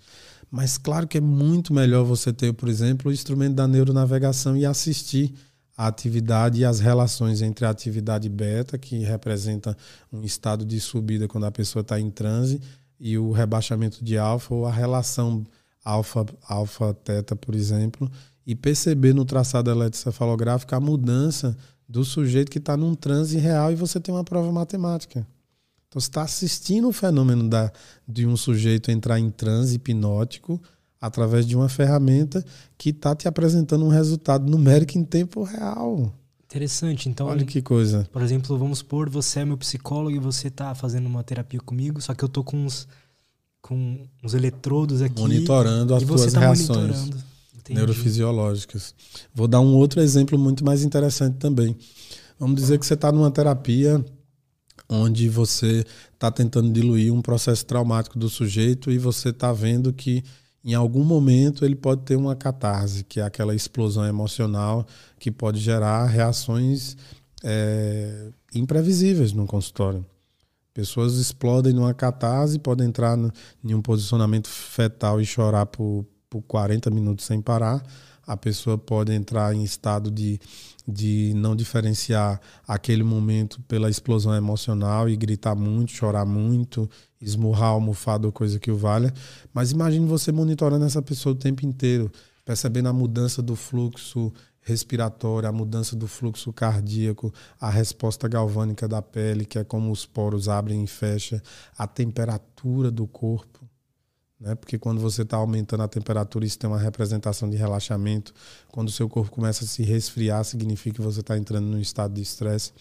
Mas 0.52 0.78
claro 0.78 1.08
que 1.08 1.18
é 1.18 1.22
muito 1.22 1.74
melhor 1.74 2.04
você 2.04 2.34
ter, 2.34 2.52
por 2.52 2.68
exemplo, 2.68 3.10
o 3.10 3.14
instrumento 3.14 3.56
da 3.56 3.66
neuronavegação 3.70 4.58
e 4.58 4.66
assistir 4.66 5.34
a 5.78 5.88
atividade 5.88 6.60
e 6.60 6.66
as 6.66 6.82
relações 6.82 7.42
entre 7.42 7.66
a 7.66 7.70
atividade 7.70 8.28
beta, 8.28 8.78
que 8.78 9.00
representa 9.00 9.78
um 10.12 10.24
estado 10.24 10.66
de 10.66 10.80
subida 10.82 11.26
quando 11.26 11.46
a 11.46 11.52
pessoa 11.52 11.82
está 11.82 11.98
em 11.98 12.12
transe, 12.12 12.60
e 13.00 13.18
o 13.18 13.32
rebaixamento 13.32 14.04
de 14.04 14.18
alfa, 14.18 14.54
ou 14.54 14.66
a 14.66 14.72
relação 14.72 15.46
alfa-teta, 15.84 17.36
por 17.36 17.56
exemplo, 17.56 18.10
e 18.46 18.56
perceber 18.56 19.14
no 19.14 19.26
traçado 19.26 19.72
eletrocefalográfico 19.72 20.76
a 20.76 20.80
mudança 20.80 21.58
do 21.88 22.04
sujeito 22.04 22.52
que 22.52 22.58
está 22.58 22.76
num 22.76 22.96
transe 22.96 23.38
real 23.38 23.72
e 23.72 23.76
você 23.76 24.00
tem 24.00 24.14
uma 24.14 24.24
prova 24.24 24.52
matemática. 24.52 25.26
Então 25.88 26.02
você 26.02 26.08
está 26.08 26.24
assistindo 26.24 26.88
o 26.88 26.92
fenômeno 26.92 27.48
da, 27.48 27.72
de 28.08 28.26
um 28.26 28.36
sujeito 28.36 28.90
entrar 28.90 29.20
em 29.20 29.30
transe 29.30 29.76
hipnótico 29.76 30.60
através 31.00 31.46
de 31.46 31.56
uma 31.56 31.70
ferramenta 31.70 32.44
que 32.78 32.90
está 32.90 33.16
te 33.16 33.28
apresentando 33.28 33.86
um 33.86 33.90
resultado 33.90 34.50
numérico 34.50 34.98
em 34.98 35.04
tempo 35.04 35.44
real. 35.44 36.12
Interessante. 36.46 37.10
Então, 37.10 37.28
olha 37.28 37.46
que 37.46 37.62
coisa. 37.62 38.08
Por 38.12 38.22
exemplo, 38.22 38.58
vamos 38.58 38.80
supor, 38.80 39.10
você 39.10 39.42
é 39.42 39.46
meu 39.46 39.58
psicólogo 39.58 40.16
e 40.16 40.20
você 40.20 40.48
está 40.48 40.74
fazendo 40.74 41.08
uma 41.08 41.24
terapia 41.24 41.60
comigo, 41.60 42.02
só 42.02 42.14
que 42.14 42.24
eu 42.24 42.30
tô 42.30 42.44
com 42.44 42.58
uns 42.58 42.88
com 43.62 44.06
uns 44.22 44.34
eletrodos 44.34 45.02
aqui 45.02 45.22
monitorando 45.22 45.96
as 45.96 46.04
tuas 46.04 46.34
tá 46.34 46.40
reações. 46.42 46.70
Monitorando. 46.70 47.33
Entendi. 47.64 47.80
neurofisiológicas. 47.80 48.94
Vou 49.34 49.48
dar 49.48 49.62
um 49.62 49.76
outro 49.76 50.02
exemplo 50.02 50.38
muito 50.38 50.66
mais 50.66 50.84
interessante 50.84 51.38
também. 51.38 51.76
Vamos 52.38 52.56
dizer 52.56 52.78
que 52.78 52.86
você 52.86 52.94
está 52.94 53.12
numa 53.12 53.32
terapia 53.32 54.04
onde 54.90 55.30
você 55.30 55.86
está 56.14 56.30
tentando 56.30 56.72
diluir 56.72 57.14
um 57.14 57.22
processo 57.22 57.66
traumático 57.66 58.20
do 58.20 58.30
sujeito 58.30 58.92
e 58.92 58.98
você 58.98 59.30
está 59.30 59.54
vendo 59.54 59.94
que 59.94 60.24
em 60.64 60.74
algum 60.74 61.04
momento 61.04 61.66
ele 61.66 61.76
pode 61.76 62.02
ter 62.04 62.16
uma 62.16 62.36
catarse, 62.36 63.04
que 63.04 63.20
é 63.20 63.24
aquela 63.24 63.56
explosão 63.56 64.06
emocional 64.06 64.86
que 65.20 65.32
pode 65.32 65.60
gerar 65.60 66.06
reações 66.06 66.98
é, 67.44 68.30
imprevisíveis 68.54 69.34
no 69.34 69.46
consultório. 69.46 70.06
Pessoas 70.74 71.16
explodem 71.16 71.74
numa 71.74 71.94
catarse, 71.94 72.58
podem 72.58 72.88
entrar 72.88 73.16
no, 73.16 73.32
em 73.64 73.74
um 73.76 73.82
posicionamento 73.82 74.48
fetal 74.48 75.22
e 75.22 75.26
chorar 75.26 75.66
por, 75.68 76.06
por 76.34 76.42
40 76.42 76.90
minutos 76.90 77.26
sem 77.26 77.40
parar. 77.40 77.84
A 78.26 78.36
pessoa 78.36 78.76
pode 78.76 79.14
entrar 79.14 79.54
em 79.54 79.64
estado 79.64 80.10
de, 80.10 80.40
de 80.88 81.32
não 81.36 81.56
diferenciar 81.56 82.42
aquele 82.68 83.04
momento 83.04 83.62
pela 83.68 83.88
explosão 83.88 84.34
emocional 84.34 85.08
e 85.08 85.16
gritar 85.16 85.54
muito, 85.54 85.92
chorar 85.92 86.26
muito, 86.26 86.90
esmurrar 87.22 87.70
almofada 87.70 88.26
ou 88.26 88.32
coisa 88.32 88.60
que 88.60 88.72
o 88.72 88.78
valha. 88.78 89.14
Mas 89.54 89.72
imagine 89.72 90.08
você 90.08 90.32
monitorando 90.32 90.86
essa 90.86 91.04
pessoa 91.04 91.36
o 91.36 91.38
tempo 91.38 91.66
inteiro, 91.66 92.12
percebendo 92.44 92.90
a 92.90 92.94
mudança 92.94 93.40
do 93.40 93.56
fluxo 93.56 94.34
respiratório, 94.62 95.48
a 95.48 95.52
mudança 95.52 95.96
do 95.96 96.08
fluxo 96.08 96.52
cardíaco, 96.52 97.32
a 97.60 97.70
resposta 97.70 98.28
galvânica 98.28 98.88
da 98.88 99.02
pele, 99.02 99.46
que 99.46 99.60
é 99.60 99.64
como 99.64 99.92
os 99.92 100.06
poros 100.06 100.50
abrem 100.50 100.84
e 100.84 100.88
fecham, 100.88 101.40
a 101.78 101.86
temperatura 101.86 102.90
do 102.90 103.06
corpo 103.06 103.53
né? 104.44 104.56
Porque 104.56 104.78
quando 104.78 105.00
você 105.00 105.22
está 105.22 105.38
aumentando 105.38 105.84
a 105.84 105.88
temperatura, 105.88 106.46
isso 106.46 106.60
tem 106.60 106.70
uma 106.70 106.78
representação 106.78 107.50
de 107.50 107.56
relaxamento. 107.56 108.34
Quando 108.70 108.90
o 108.90 108.92
seu 108.92 109.08
corpo 109.08 109.32
começa 109.32 109.64
a 109.64 109.68
se 109.68 109.84
resfriar, 109.84 110.44
significa 110.44 110.98
que 110.98 111.02
você 111.02 111.22
está 111.22 111.38
entrando 111.38 111.66
num 111.66 111.80
estado 111.80 112.14
de 112.14 112.22
estresse. 112.22 112.74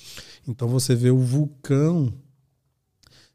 Então 0.46 0.66
você 0.66 0.96
vê 0.96 1.10
o 1.10 1.20
vulcão 1.20 2.12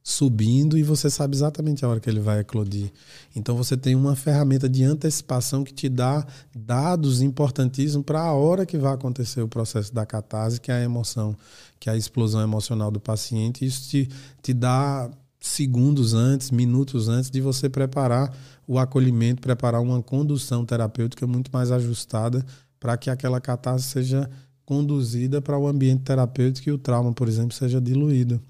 subindo 0.03 0.77
e 0.77 0.83
você 0.83 1.09
sabe 1.09 1.35
exatamente 1.35 1.83
a 1.83 1.89
hora 1.89 1.99
que 1.99 2.09
ele 2.09 2.19
vai 2.19 2.39
eclodir. 2.39 2.91
Então 3.35 3.55
você 3.55 3.77
tem 3.77 3.95
uma 3.95 4.15
ferramenta 4.15 4.67
de 4.67 4.83
antecipação 4.83 5.63
que 5.63 5.73
te 5.73 5.87
dá 5.87 6.25
dados 6.55 7.21
importantíssimos 7.21 8.05
para 8.05 8.21
a 8.21 8.33
hora 8.33 8.65
que 8.65 8.77
vai 8.77 8.93
acontecer 8.93 9.41
o 9.41 9.47
processo 9.47 9.93
da 9.93 10.05
catarse, 10.05 10.59
que 10.59 10.71
é 10.71 10.75
a 10.75 10.81
emoção, 10.81 11.35
que 11.79 11.89
é 11.89 11.93
a 11.93 11.97
explosão 11.97 12.41
emocional 12.41 12.91
do 12.91 12.99
paciente. 12.99 13.65
Isso 13.65 13.89
te, 13.89 14.09
te 14.41 14.53
dá 14.53 15.09
segundos 15.47 16.13
antes, 16.13 16.51
minutos 16.51 17.09
antes 17.09 17.29
de 17.29 17.41
você 17.41 17.69
preparar 17.69 18.35
o 18.67 18.77
acolhimento, 18.77 19.41
preparar 19.41 19.81
uma 19.81 20.01
condução 20.01 20.65
terapêutica 20.65 21.25
muito 21.25 21.49
mais 21.51 21.71
ajustada 21.71 22.45
para 22.79 22.97
que 22.97 23.09
aquela 23.09 23.41
catástrofe 23.41 24.05
seja 24.05 24.29
conduzida 24.65 25.41
para 25.41 25.57
o 25.57 25.67
ambiente 25.67 26.03
terapêutico 26.03 26.69
e 26.69 26.71
o 26.73 26.77
trauma, 26.77 27.13
por 27.13 27.27
exemplo, 27.27 27.55
seja 27.55 27.79
diluído. 27.79 28.41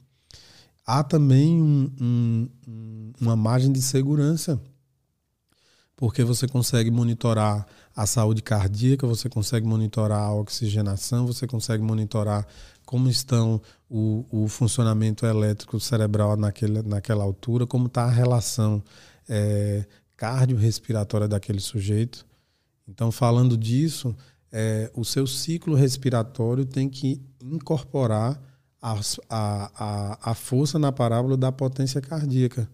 Há 0.85 1.03
também 1.03 1.61
um, 1.61 1.91
um, 2.01 3.11
uma 3.21 3.35
margem 3.35 3.71
de 3.71 3.81
segurança, 3.81 4.59
porque 5.95 6.23
você 6.23 6.47
consegue 6.47 6.89
monitorar 6.89 7.67
a 7.95 8.05
saúde 8.05 8.41
cardíaca, 8.41 9.05
você 9.05 9.27
consegue 9.27 9.67
monitorar 9.67 10.21
a 10.21 10.33
oxigenação, 10.33 11.27
você 11.27 11.45
consegue 11.45 11.83
monitorar 11.83 12.47
como 12.85 13.09
estão 13.09 13.61
o, 13.89 14.25
o 14.29 14.47
funcionamento 14.47 15.25
elétrico 15.25 15.79
cerebral 15.79 16.35
naquele, 16.35 16.81
naquela 16.81 17.23
altura, 17.23 17.65
como 17.65 17.87
está 17.87 18.03
a 18.03 18.11
relação 18.11 18.83
é, 19.27 19.85
cardiorrespiratória 20.15 21.27
daquele 21.27 21.59
sujeito. 21.59 22.25
Então, 22.87 23.11
falando 23.11 23.57
disso, 23.57 24.15
é, 24.51 24.91
o 24.93 25.03
seu 25.03 25.27
ciclo 25.27 25.75
respiratório 25.75 26.65
tem 26.65 26.89
que 26.89 27.21
incorporar 27.43 28.41
a, 28.81 28.99
a, 29.29 30.31
a, 30.31 30.33
força 30.33 30.79
na 30.79 30.91
parábola 30.91 31.35
da 31.35 31.51
potência 31.51 31.99
cardíaca. 31.99 32.69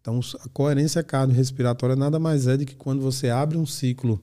Então, 0.00 0.20
a 0.40 0.48
coerência 0.50 1.02
cardiorrespiratória 1.02 1.96
nada 1.96 2.18
mais 2.18 2.46
é 2.46 2.56
do 2.56 2.64
que 2.64 2.76
quando 2.76 3.02
você 3.02 3.28
abre 3.28 3.58
um 3.58 3.66
ciclo 3.66 4.22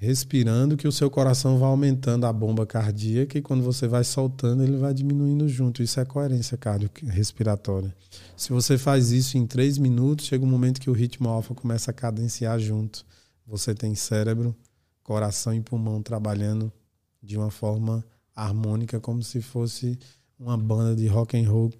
respirando, 0.00 0.76
que 0.76 0.86
o 0.86 0.92
seu 0.92 1.10
coração 1.10 1.58
vai 1.58 1.68
aumentando 1.68 2.24
a 2.24 2.32
bomba 2.32 2.64
cardíaca 2.64 3.36
e 3.36 3.42
quando 3.42 3.64
você 3.64 3.88
vai 3.88 4.04
soltando, 4.04 4.62
ele 4.62 4.76
vai 4.76 4.94
diminuindo 4.94 5.48
junto. 5.48 5.82
Isso 5.82 5.98
é 5.98 6.04
coerência 6.04 6.56
cardiorrespiratória. 6.56 7.94
Se 8.36 8.50
você 8.50 8.78
faz 8.78 9.10
isso 9.10 9.36
em 9.36 9.44
três 9.44 9.76
minutos, 9.76 10.26
chega 10.26 10.44
um 10.44 10.48
momento 10.48 10.80
que 10.80 10.88
o 10.88 10.92
ritmo 10.92 11.28
alfa 11.28 11.52
começa 11.52 11.90
a 11.90 11.94
cadenciar 11.94 12.60
junto. 12.60 13.04
Você 13.44 13.74
tem 13.74 13.94
cérebro, 13.96 14.54
coração 15.02 15.52
e 15.52 15.60
pulmão 15.60 16.00
trabalhando 16.00 16.72
de 17.20 17.36
uma 17.36 17.50
forma 17.50 18.04
harmônica, 18.36 19.00
como 19.00 19.20
se 19.20 19.42
fosse 19.42 19.98
uma 20.38 20.56
banda 20.56 20.94
de 20.94 21.08
rock 21.08 21.36
and 21.36 21.50
roll 21.50 21.72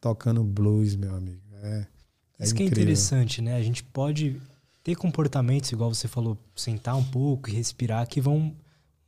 tocando 0.00 0.44
blues, 0.44 0.94
meu 0.94 1.16
amigo. 1.16 1.42
É, 1.62 1.86
é 2.38 2.44
Isso 2.44 2.54
incrível. 2.54 2.56
que 2.56 2.62
é 2.62 2.66
interessante, 2.66 3.42
né? 3.42 3.56
A 3.56 3.62
gente 3.62 3.82
pode 3.82 4.40
ter 4.86 4.94
comportamentos, 4.94 5.72
igual 5.72 5.92
você 5.92 6.06
falou, 6.06 6.38
sentar 6.54 6.96
um 6.96 7.02
pouco 7.02 7.50
e 7.50 7.52
respirar, 7.52 8.06
que 8.06 8.20
vão 8.20 8.54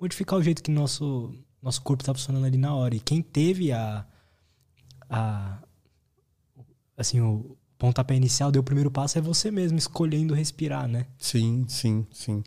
modificar 0.00 0.36
o 0.36 0.42
jeito 0.42 0.60
que 0.60 0.72
nosso 0.72 1.32
nosso 1.62 1.80
corpo 1.82 2.02
está 2.02 2.12
funcionando 2.12 2.46
ali 2.46 2.58
na 2.58 2.74
hora. 2.74 2.96
E 2.96 3.00
quem 3.00 3.22
teve 3.22 3.70
a, 3.70 4.04
a 5.08 5.58
assim, 6.96 7.20
o 7.20 7.56
pontapé 7.78 8.16
inicial, 8.16 8.50
deu 8.50 8.60
o 8.60 8.64
primeiro 8.64 8.90
passo, 8.90 9.18
é 9.18 9.20
você 9.20 9.52
mesmo 9.52 9.78
escolhendo 9.78 10.34
respirar, 10.34 10.88
né? 10.88 11.06
Sim, 11.16 11.64
sim, 11.68 12.04
sim. 12.10 12.42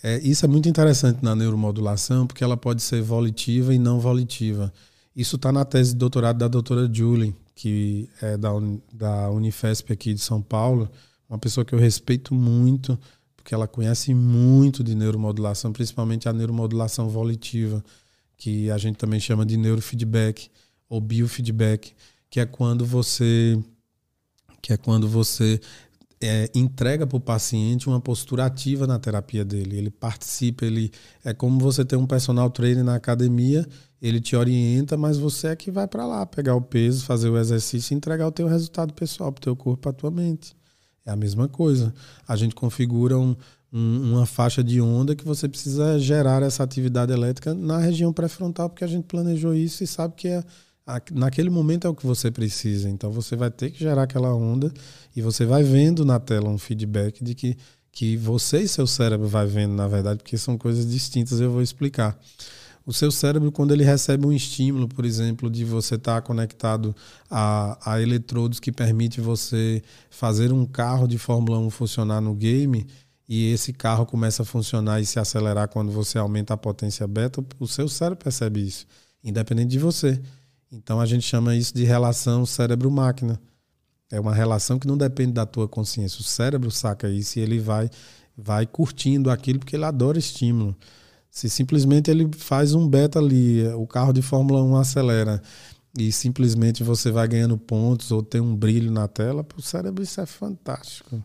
É, 0.00 0.18
isso 0.18 0.44
é 0.44 0.48
muito 0.48 0.68
interessante 0.68 1.24
na 1.24 1.34
neuromodulação, 1.34 2.24
porque 2.24 2.44
ela 2.44 2.56
pode 2.56 2.82
ser 2.82 3.02
volitiva 3.02 3.74
e 3.74 3.80
não 3.80 3.98
volitiva. 3.98 4.72
Isso 5.14 5.34
está 5.34 5.50
na 5.50 5.64
tese 5.64 5.90
de 5.90 5.98
doutorado 5.98 6.38
da 6.38 6.46
doutora 6.46 6.88
Julie, 6.92 7.34
que 7.52 8.08
é 8.22 8.36
da, 8.36 8.50
da 8.92 9.28
Unifesp 9.30 9.92
aqui 9.92 10.14
de 10.14 10.20
São 10.20 10.40
Paulo, 10.40 10.88
uma 11.30 11.38
pessoa 11.38 11.64
que 11.64 11.72
eu 11.72 11.78
respeito 11.78 12.34
muito, 12.34 12.98
porque 13.36 13.54
ela 13.54 13.68
conhece 13.68 14.12
muito 14.12 14.82
de 14.82 14.96
neuromodulação, 14.96 15.72
principalmente 15.72 16.28
a 16.28 16.32
neuromodulação 16.32 17.08
volitiva, 17.08 17.82
que 18.36 18.70
a 18.70 18.76
gente 18.76 18.96
também 18.96 19.20
chama 19.20 19.46
de 19.46 19.56
neurofeedback 19.56 20.50
ou 20.88 21.00
biofeedback, 21.00 21.92
que 22.28 22.40
é 22.40 22.46
quando 22.46 22.84
você 22.84 23.58
que 24.60 24.74
é 24.74 24.76
quando 24.76 25.08
você 25.08 25.58
é, 26.20 26.50
entrega 26.54 27.06
para 27.06 27.16
o 27.16 27.20
paciente 27.20 27.88
uma 27.88 28.00
postura 28.00 28.44
ativa 28.44 28.86
na 28.86 28.98
terapia 28.98 29.42
dele. 29.42 29.78
Ele 29.78 29.90
participa, 29.90 30.66
ele 30.66 30.90
é 31.24 31.32
como 31.32 31.58
você 31.58 31.82
ter 31.82 31.96
um 31.96 32.06
personal 32.06 32.50
trainer 32.50 32.84
na 32.84 32.94
academia, 32.94 33.66
ele 34.02 34.20
te 34.20 34.36
orienta, 34.36 34.98
mas 34.98 35.16
você 35.16 35.48
é 35.48 35.56
que 35.56 35.70
vai 35.70 35.88
para 35.88 36.06
lá 36.06 36.26
pegar 36.26 36.54
o 36.54 36.60
peso, 36.60 37.06
fazer 37.06 37.30
o 37.30 37.38
exercício 37.38 37.94
e 37.94 37.96
entregar 37.96 38.26
o 38.26 38.32
teu 38.32 38.46
resultado 38.46 38.92
pessoal 38.92 39.32
para 39.32 39.40
o 39.40 39.42
teu 39.42 39.56
corpo, 39.56 39.80
para 39.80 39.90
a 39.92 39.94
tua 39.94 40.10
mente. 40.10 40.59
É 41.10 41.12
a 41.12 41.16
mesma 41.16 41.48
coisa. 41.48 41.92
A 42.26 42.36
gente 42.36 42.54
configura 42.54 43.18
um, 43.18 43.34
um, 43.72 44.12
uma 44.12 44.26
faixa 44.26 44.62
de 44.62 44.80
onda 44.80 45.16
que 45.16 45.24
você 45.24 45.48
precisa 45.48 45.98
gerar 45.98 46.40
essa 46.42 46.62
atividade 46.62 47.12
elétrica 47.12 47.52
na 47.52 47.78
região 47.78 48.12
pré-frontal, 48.12 48.70
porque 48.70 48.84
a 48.84 48.86
gente 48.86 49.04
planejou 49.04 49.52
isso 49.52 49.82
e 49.82 49.86
sabe 49.86 50.14
que 50.16 50.28
é 50.28 50.44
naquele 51.12 51.50
momento 51.50 51.86
é 51.86 51.90
o 51.90 51.94
que 51.94 52.06
você 52.06 52.30
precisa. 52.30 52.88
Então 52.88 53.10
você 53.10 53.34
vai 53.34 53.50
ter 53.50 53.70
que 53.70 53.78
gerar 53.80 54.04
aquela 54.04 54.32
onda 54.34 54.72
e 55.14 55.20
você 55.20 55.44
vai 55.44 55.62
vendo 55.64 56.04
na 56.04 56.20
tela 56.20 56.48
um 56.48 56.58
feedback 56.58 57.22
de 57.22 57.34
que, 57.34 57.56
que 57.90 58.16
você 58.16 58.60
e 58.60 58.68
seu 58.68 58.86
cérebro 58.86 59.26
vai 59.26 59.46
vendo, 59.46 59.74
na 59.74 59.88
verdade, 59.88 60.18
porque 60.18 60.38
são 60.38 60.56
coisas 60.56 60.88
distintas, 60.88 61.40
eu 61.40 61.50
vou 61.50 61.62
explicar. 61.62 62.18
O 62.84 62.92
seu 62.92 63.10
cérebro, 63.10 63.52
quando 63.52 63.72
ele 63.72 63.84
recebe 63.84 64.26
um 64.26 64.32
estímulo, 64.32 64.88
por 64.88 65.04
exemplo, 65.04 65.50
de 65.50 65.64
você 65.64 65.96
estar 65.96 66.16
tá 66.16 66.20
conectado 66.22 66.94
a, 67.30 67.92
a 67.92 68.00
eletrodos 68.00 68.58
que 68.58 68.72
permite 68.72 69.20
você 69.20 69.82
fazer 70.08 70.52
um 70.52 70.64
carro 70.64 71.06
de 71.06 71.18
Fórmula 71.18 71.58
1 71.58 71.70
funcionar 71.70 72.20
no 72.20 72.34
game, 72.34 72.86
e 73.28 73.52
esse 73.52 73.72
carro 73.72 74.04
começa 74.04 74.42
a 74.42 74.44
funcionar 74.44 75.00
e 75.00 75.06
se 75.06 75.20
acelerar 75.20 75.68
quando 75.68 75.92
você 75.92 76.18
aumenta 76.18 76.54
a 76.54 76.56
potência 76.56 77.06
beta, 77.06 77.44
o 77.60 77.68
seu 77.68 77.88
cérebro 77.88 78.24
percebe 78.24 78.60
isso, 78.60 78.86
independente 79.22 79.68
de 79.68 79.78
você. 79.78 80.20
Então 80.72 81.00
a 81.00 81.06
gente 81.06 81.22
chama 81.22 81.54
isso 81.54 81.72
de 81.72 81.84
relação 81.84 82.44
cérebro-máquina. 82.44 83.40
É 84.10 84.18
uma 84.18 84.34
relação 84.34 84.80
que 84.80 84.86
não 84.86 84.98
depende 84.98 85.32
da 85.32 85.46
tua 85.46 85.68
consciência. 85.68 86.20
O 86.20 86.24
cérebro 86.24 86.72
saca 86.72 87.08
isso 87.08 87.38
e 87.38 87.42
ele 87.42 87.60
vai 87.60 87.88
vai 88.36 88.66
curtindo 88.66 89.30
aquilo 89.30 89.58
porque 89.58 89.76
ele 89.76 89.84
adora 89.84 90.18
estímulo. 90.18 90.76
Se 91.30 91.48
simplesmente 91.48 92.10
ele 92.10 92.28
faz 92.36 92.74
um 92.74 92.88
beta 92.88 93.18
ali, 93.18 93.66
o 93.74 93.86
carro 93.86 94.12
de 94.12 94.20
Fórmula 94.20 94.62
1 94.62 94.76
acelera 94.76 95.40
e 95.98 96.12
simplesmente 96.12 96.82
você 96.82 97.10
vai 97.10 97.26
ganhando 97.26 97.56
pontos 97.58 98.10
ou 98.10 98.22
tem 98.22 98.40
um 98.40 98.54
brilho 98.54 98.90
na 98.90 99.08
tela, 99.08 99.42
para 99.42 99.58
o 99.58 99.62
cérebro 99.62 100.02
isso 100.02 100.20
é 100.20 100.26
fantástico. 100.26 101.22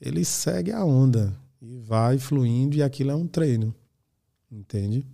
Ele 0.00 0.24
segue 0.24 0.72
a 0.72 0.84
onda 0.84 1.36
e 1.60 1.76
vai 1.78 2.18
fluindo 2.18 2.76
e 2.76 2.82
aquilo 2.82 3.10
é 3.10 3.14
um 3.14 3.26
treino. 3.26 3.74
Entende? 4.50 5.06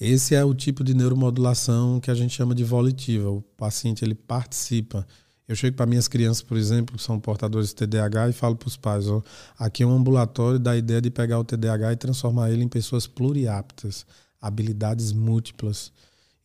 Esse 0.00 0.34
é 0.34 0.42
o 0.42 0.54
tipo 0.54 0.82
de 0.82 0.94
neuromodulação 0.94 2.00
que 2.00 2.10
a 2.10 2.14
gente 2.14 2.34
chama 2.34 2.54
de 2.54 2.64
volitiva. 2.64 3.30
O 3.30 3.42
paciente 3.42 4.04
ele 4.04 4.14
participa. 4.14 5.06
Eu 5.50 5.56
chego 5.56 5.76
para 5.76 5.84
minhas 5.84 6.06
crianças, 6.06 6.44
por 6.44 6.56
exemplo, 6.56 6.96
que 6.96 7.02
são 7.02 7.18
portadores 7.18 7.70
de 7.70 7.74
TDAH, 7.74 8.28
e 8.28 8.32
falo 8.32 8.54
para 8.54 8.68
os 8.68 8.76
pais: 8.76 9.08
ó, 9.08 9.20
aqui 9.58 9.82
é 9.82 9.86
um 9.86 9.96
ambulatório 9.96 10.60
da 10.60 10.76
ideia 10.76 11.00
de 11.00 11.10
pegar 11.10 11.40
o 11.40 11.44
TDAH 11.44 11.92
e 11.92 11.96
transformar 11.96 12.52
ele 12.52 12.62
em 12.62 12.68
pessoas 12.68 13.08
pluriaptas, 13.08 14.06
habilidades 14.40 15.12
múltiplas. 15.12 15.90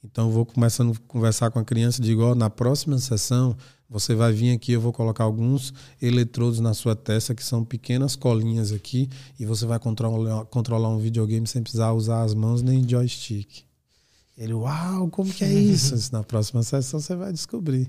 Então, 0.03 0.25
eu 0.25 0.31
vou 0.31 0.43
começando 0.43 0.91
a 0.91 0.99
conversar 1.07 1.51
com 1.51 1.59
a 1.59 1.63
criança 1.63 2.01
e 2.01 2.03
digo: 2.03 2.23
ó, 2.23 2.33
na 2.33 2.49
próxima 2.49 2.97
sessão, 2.97 3.55
você 3.87 4.15
vai 4.15 4.33
vir 4.33 4.55
aqui, 4.55 4.71
eu 4.71 4.81
vou 4.81 4.91
colocar 4.91 5.23
alguns 5.23 5.71
eletrodos 6.01 6.59
na 6.59 6.73
sua 6.73 6.95
testa, 6.95 7.35
que 7.35 7.43
são 7.43 7.63
pequenas 7.63 8.15
colinhas 8.15 8.71
aqui, 8.71 9.07
e 9.39 9.45
você 9.45 9.67
vai 9.67 9.77
controlar, 9.77 10.45
controlar 10.45 10.89
um 10.89 10.97
videogame 10.97 11.45
sem 11.45 11.61
precisar 11.61 11.91
usar 11.91 12.23
as 12.23 12.33
mãos 12.33 12.63
nem 12.63 12.89
joystick. 12.89 13.65
Ele, 14.35 14.55
uau, 14.55 15.07
como 15.09 15.31
que 15.31 15.43
é 15.43 15.53
isso? 15.53 15.95
na 16.11 16.23
próxima 16.23 16.63
sessão 16.63 16.99
você 16.99 17.15
vai 17.15 17.31
descobrir. 17.31 17.87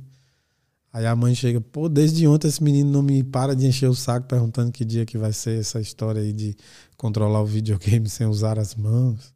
Aí 0.96 1.04
a 1.04 1.14
mãe 1.14 1.34
chega, 1.34 1.60
pô, 1.60 1.90
desde 1.90 2.26
ontem 2.26 2.48
esse 2.48 2.64
menino 2.64 2.90
não 2.90 3.02
me 3.02 3.22
para 3.22 3.54
de 3.54 3.66
encher 3.66 3.86
o 3.86 3.94
saco 3.94 4.26
perguntando 4.26 4.72
que 4.72 4.82
dia 4.82 5.04
que 5.04 5.18
vai 5.18 5.30
ser 5.30 5.60
essa 5.60 5.78
história 5.78 6.22
aí 6.22 6.32
de 6.32 6.56
controlar 6.96 7.42
o 7.42 7.44
videogame 7.44 8.08
sem 8.08 8.26
usar 8.26 8.58
as 8.58 8.74
mãos. 8.74 9.34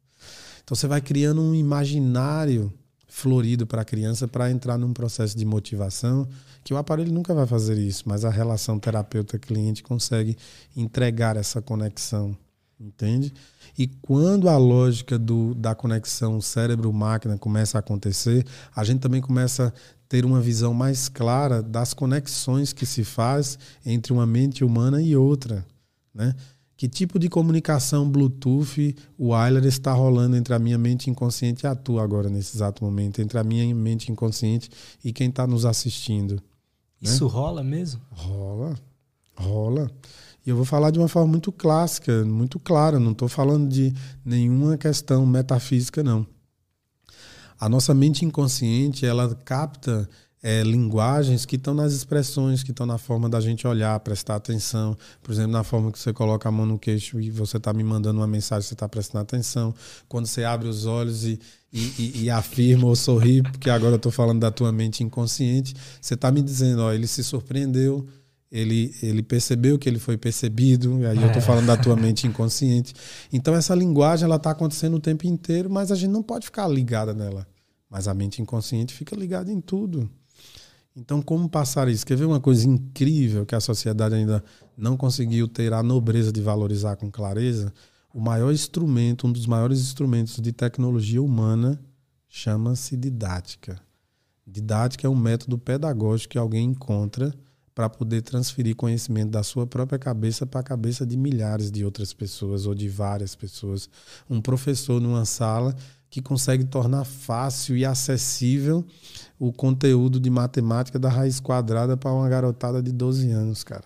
Então 0.63 0.75
você 0.75 0.87
vai 0.87 0.99
criando 0.99 1.39
um 1.39 1.53
imaginário 1.53 2.73
florido 3.07 3.67
para 3.67 3.83
a 3.83 3.85
criança 3.85 4.27
para 4.27 4.49
entrar 4.49 4.75
num 4.75 4.91
processo 4.91 5.37
de 5.37 5.45
motivação 5.45 6.27
que 6.63 6.73
o 6.73 6.77
aparelho 6.77 7.13
nunca 7.13 7.31
vai 7.31 7.45
fazer 7.45 7.77
isso, 7.77 8.05
mas 8.07 8.25
a 8.25 8.31
relação 8.31 8.79
terapeuta-cliente 8.79 9.83
consegue 9.83 10.35
entregar 10.75 11.37
essa 11.37 11.61
conexão, 11.61 12.35
entende? 12.81 13.33
E 13.77 13.87
quando 13.87 14.49
a 14.49 14.57
lógica 14.57 15.17
do, 15.17 15.53
da 15.53 15.75
conexão 15.75 16.41
cérebro-máquina 16.41 17.37
começa 17.37 17.77
a 17.77 17.79
acontecer, 17.79 18.45
a 18.75 18.83
gente 18.83 18.99
também 18.99 19.21
começa 19.21 19.67
a 19.67 19.73
ter 20.09 20.25
uma 20.25 20.41
visão 20.41 20.73
mais 20.73 21.07
clara 21.07 21.61
das 21.61 21.93
conexões 21.93 22.73
que 22.73 22.85
se 22.85 23.03
faz 23.03 23.57
entre 23.85 24.11
uma 24.11 24.25
mente 24.25 24.63
humana 24.63 25.01
e 25.01 25.15
outra, 25.15 25.65
né? 26.13 26.35
Que 26.75 26.89
tipo 26.89 27.19
de 27.19 27.29
comunicação 27.29 28.09
Bluetooth 28.09 28.95
o 29.15 29.33
wireless 29.33 29.77
está 29.77 29.93
rolando 29.93 30.35
entre 30.35 30.51
a 30.51 30.57
minha 30.57 30.79
mente 30.79 31.11
inconsciente 31.11 31.63
e 31.63 31.67
a 31.67 31.75
tua 31.75 32.03
agora, 32.03 32.27
nesse 32.27 32.57
exato 32.57 32.83
momento, 32.83 33.21
entre 33.21 33.37
a 33.37 33.43
minha 33.43 33.73
mente 33.75 34.11
inconsciente 34.11 34.67
e 35.05 35.13
quem 35.13 35.29
está 35.29 35.45
nos 35.45 35.63
assistindo? 35.63 36.41
Isso 36.99 37.25
né? 37.25 37.31
rola 37.31 37.63
mesmo? 37.63 38.01
Rola, 38.09 38.75
rola. 39.41 39.89
E 40.45 40.49
eu 40.49 40.55
vou 40.55 40.65
falar 40.65 40.91
de 40.91 40.99
uma 40.99 41.07
forma 41.07 41.29
muito 41.29 41.51
clássica, 41.51 42.23
muito 42.25 42.59
clara. 42.59 42.99
Não 42.99 43.11
estou 43.11 43.27
falando 43.27 43.69
de 43.69 43.93
nenhuma 44.25 44.77
questão 44.77 45.25
metafísica, 45.25 46.03
não. 46.03 46.25
A 47.59 47.69
nossa 47.69 47.93
mente 47.93 48.25
inconsciente, 48.25 49.05
ela 49.05 49.35
capta 49.45 50.09
é, 50.43 50.63
linguagens 50.63 51.45
que 51.45 51.55
estão 51.55 51.73
nas 51.73 51.93
expressões, 51.93 52.63
que 52.63 52.71
estão 52.71 52.85
na 52.85 52.97
forma 52.97 53.29
da 53.29 53.39
gente 53.39 53.67
olhar, 53.67 53.99
prestar 53.99 54.35
atenção. 54.35 54.97
Por 55.21 55.31
exemplo, 55.31 55.51
na 55.51 55.63
forma 55.63 55.91
que 55.91 55.99
você 55.99 56.11
coloca 56.11 56.49
a 56.49 56.51
mão 56.51 56.65
no 56.65 56.79
queixo 56.79 57.19
e 57.19 57.29
você 57.29 57.57
está 57.57 57.71
me 57.71 57.83
mandando 57.83 58.19
uma 58.19 58.27
mensagem, 58.27 58.67
você 58.67 58.73
está 58.73 58.89
prestando 58.89 59.21
atenção. 59.21 59.73
Quando 60.09 60.25
você 60.25 60.43
abre 60.43 60.67
os 60.67 60.87
olhos 60.87 61.23
e, 61.23 61.39
e, 61.71 61.79
e, 61.99 62.23
e 62.23 62.29
afirma 62.31 62.87
ou 62.87 62.95
sorri, 62.95 63.43
porque 63.43 63.69
agora 63.69 63.93
eu 63.93 63.97
estou 63.97 64.11
falando 64.11 64.39
da 64.39 64.49
tua 64.49 64.71
mente 64.71 65.03
inconsciente, 65.03 65.75
você 66.01 66.15
está 66.15 66.31
me 66.31 66.41
dizendo, 66.41 66.81
ó, 66.81 66.91
ele 66.91 67.05
se 67.05 67.23
surpreendeu, 67.23 68.07
ele, 68.51 68.93
ele 69.01 69.23
percebeu 69.23 69.79
que 69.79 69.87
ele 69.87 69.97
foi 69.97 70.17
percebido, 70.17 70.99
e 70.99 71.05
aí 71.05 71.17
é. 71.17 71.23
eu 71.23 71.27
estou 71.27 71.41
falando 71.41 71.67
da 71.67 71.77
tua 71.77 71.95
mente 71.95 72.27
inconsciente. 72.27 72.93
Então 73.31 73.55
essa 73.55 73.73
linguagem 73.73 74.25
ela 74.25 74.35
está 74.35 74.51
acontecendo 74.51 74.95
o 74.95 74.99
tempo 74.99 75.25
inteiro, 75.25 75.69
mas 75.69 75.91
a 75.91 75.95
gente 75.95 76.11
não 76.11 76.21
pode 76.21 76.45
ficar 76.45 76.67
ligada 76.67 77.13
nela. 77.13 77.47
Mas 77.89 78.07
a 78.07 78.13
mente 78.13 78.41
inconsciente 78.41 78.93
fica 78.93 79.15
ligada 79.15 79.51
em 79.51 79.61
tudo. 79.61 80.09
Então, 80.95 81.21
como 81.21 81.47
passar 81.47 81.87
isso? 81.87 82.05
Quer 82.05 82.17
ver 82.17 82.25
uma 82.25 82.39
coisa 82.39 82.67
incrível 82.67 83.45
que 83.45 83.55
a 83.55 83.61
sociedade 83.61 84.15
ainda 84.15 84.43
não 84.77 84.97
conseguiu 84.97 85.47
ter 85.47 85.71
a 85.71 85.81
nobreza 85.81 86.33
de 86.33 86.41
valorizar 86.41 86.97
com 86.97 87.09
clareza? 87.09 87.73
O 88.13 88.19
maior 88.19 88.51
instrumento, 88.51 89.25
um 89.25 89.31
dos 89.31 89.45
maiores 89.45 89.79
instrumentos 89.79 90.41
de 90.41 90.51
tecnologia 90.51 91.21
humana, 91.21 91.81
chama-se 92.27 92.97
didática. 92.97 93.81
Didática 94.45 95.07
é 95.07 95.09
um 95.09 95.15
método 95.15 95.57
pedagógico 95.57 96.31
que 96.31 96.37
alguém 96.37 96.71
encontra 96.71 97.33
para 97.73 97.89
poder 97.89 98.21
transferir 98.21 98.75
conhecimento 98.75 99.31
da 99.31 99.43
sua 99.43 99.65
própria 99.65 99.97
cabeça 99.97 100.45
para 100.45 100.59
a 100.59 100.63
cabeça 100.63 101.05
de 101.05 101.17
milhares 101.17 101.71
de 101.71 101.85
outras 101.85 102.13
pessoas 102.13 102.65
ou 102.65 102.75
de 102.75 102.89
várias 102.89 103.35
pessoas. 103.35 103.89
Um 104.29 104.41
professor 104.41 104.99
numa 104.99 105.25
sala 105.25 105.75
que 106.09 106.21
consegue 106.21 106.65
tornar 106.65 107.05
fácil 107.05 107.77
e 107.77 107.85
acessível 107.85 108.85
o 109.39 109.53
conteúdo 109.53 110.19
de 110.19 110.29
matemática 110.29 110.99
da 110.99 111.09
raiz 111.09 111.39
quadrada 111.39 111.95
para 111.95 112.11
uma 112.11 112.27
garotada 112.27 112.83
de 112.83 112.91
12 112.91 113.31
anos, 113.31 113.63
cara. 113.63 113.85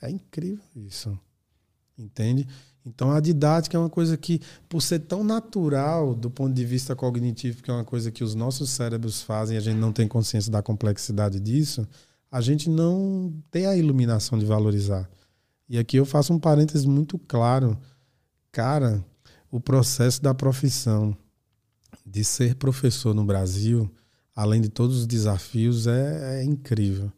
É 0.00 0.08
incrível 0.08 0.64
isso. 0.76 1.18
Entende? 1.98 2.46
Então 2.86 3.10
a 3.10 3.18
didática 3.18 3.76
é 3.76 3.80
uma 3.80 3.90
coisa 3.90 4.16
que, 4.16 4.40
por 4.68 4.82
ser 4.82 5.00
tão 5.00 5.24
natural 5.24 6.14
do 6.14 6.30
ponto 6.30 6.54
de 6.54 6.64
vista 6.64 6.94
cognitivo, 6.94 7.62
que 7.62 7.70
é 7.70 7.74
uma 7.74 7.84
coisa 7.84 8.10
que 8.10 8.22
os 8.22 8.34
nossos 8.34 8.70
cérebros 8.70 9.22
fazem 9.22 9.56
e 9.56 9.58
a 9.58 9.60
gente 9.60 9.78
não 9.78 9.92
tem 9.92 10.06
consciência 10.06 10.52
da 10.52 10.62
complexidade 10.62 11.40
disso, 11.40 11.88
a 12.34 12.40
gente 12.40 12.68
não 12.68 13.32
tem 13.48 13.64
a 13.64 13.76
iluminação 13.76 14.36
de 14.36 14.44
valorizar. 14.44 15.08
E 15.68 15.78
aqui 15.78 15.98
eu 15.98 16.04
faço 16.04 16.32
um 16.32 16.38
parênteses 16.40 16.84
muito 16.84 17.16
claro. 17.16 17.78
Cara, 18.50 19.04
o 19.52 19.60
processo 19.60 20.20
da 20.20 20.34
profissão 20.34 21.16
de 22.04 22.24
ser 22.24 22.56
professor 22.56 23.14
no 23.14 23.24
Brasil, 23.24 23.88
além 24.34 24.60
de 24.60 24.68
todos 24.68 24.98
os 24.98 25.06
desafios, 25.06 25.86
é, 25.86 26.40
é 26.40 26.44
incrível. 26.44 27.12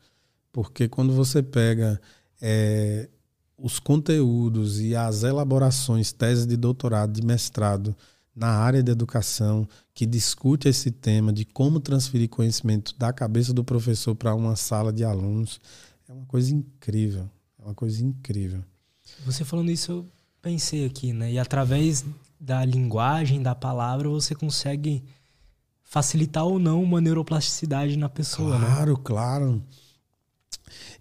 Porque 0.52 0.86
quando 0.86 1.14
você 1.14 1.42
pega 1.42 1.98
é, 2.38 3.08
os 3.56 3.78
conteúdos 3.78 4.82
e 4.82 4.94
as 4.94 5.22
elaborações, 5.22 6.12
tese 6.12 6.46
de 6.46 6.58
doutorado, 6.58 7.14
de 7.14 7.24
mestrado 7.24 7.96
na 8.36 8.48
área 8.48 8.82
de 8.82 8.92
educação, 8.92 9.66
que 9.94 10.04
discute 10.04 10.68
esse 10.68 10.90
tema 10.90 11.32
de 11.32 11.46
como 11.46 11.80
transferir 11.80 12.28
conhecimento 12.28 12.94
da 12.98 13.10
cabeça 13.10 13.52
do 13.54 13.64
professor 13.64 14.14
para 14.14 14.34
uma 14.34 14.54
sala 14.54 14.92
de 14.92 15.02
alunos, 15.02 15.58
é 16.06 16.12
uma 16.12 16.26
coisa 16.26 16.54
incrível. 16.54 17.30
É 17.58 17.64
uma 17.64 17.74
coisa 17.74 18.04
incrível. 18.04 18.62
Você 19.24 19.42
falando 19.42 19.70
isso, 19.70 19.90
eu 19.90 20.06
pensei 20.42 20.84
aqui, 20.84 21.14
né? 21.14 21.32
E 21.32 21.38
através 21.38 22.04
da 22.38 22.62
linguagem, 22.64 23.42
da 23.42 23.54
palavra, 23.54 24.08
você 24.08 24.34
consegue 24.34 25.02
facilitar 25.82 26.44
ou 26.44 26.58
não 26.58 26.82
uma 26.82 27.00
neuroplasticidade 27.00 27.96
na 27.96 28.08
pessoa, 28.08 28.58
claro, 28.58 28.62
né? 28.62 28.74
Claro, 28.74 28.98
claro. 28.98 29.62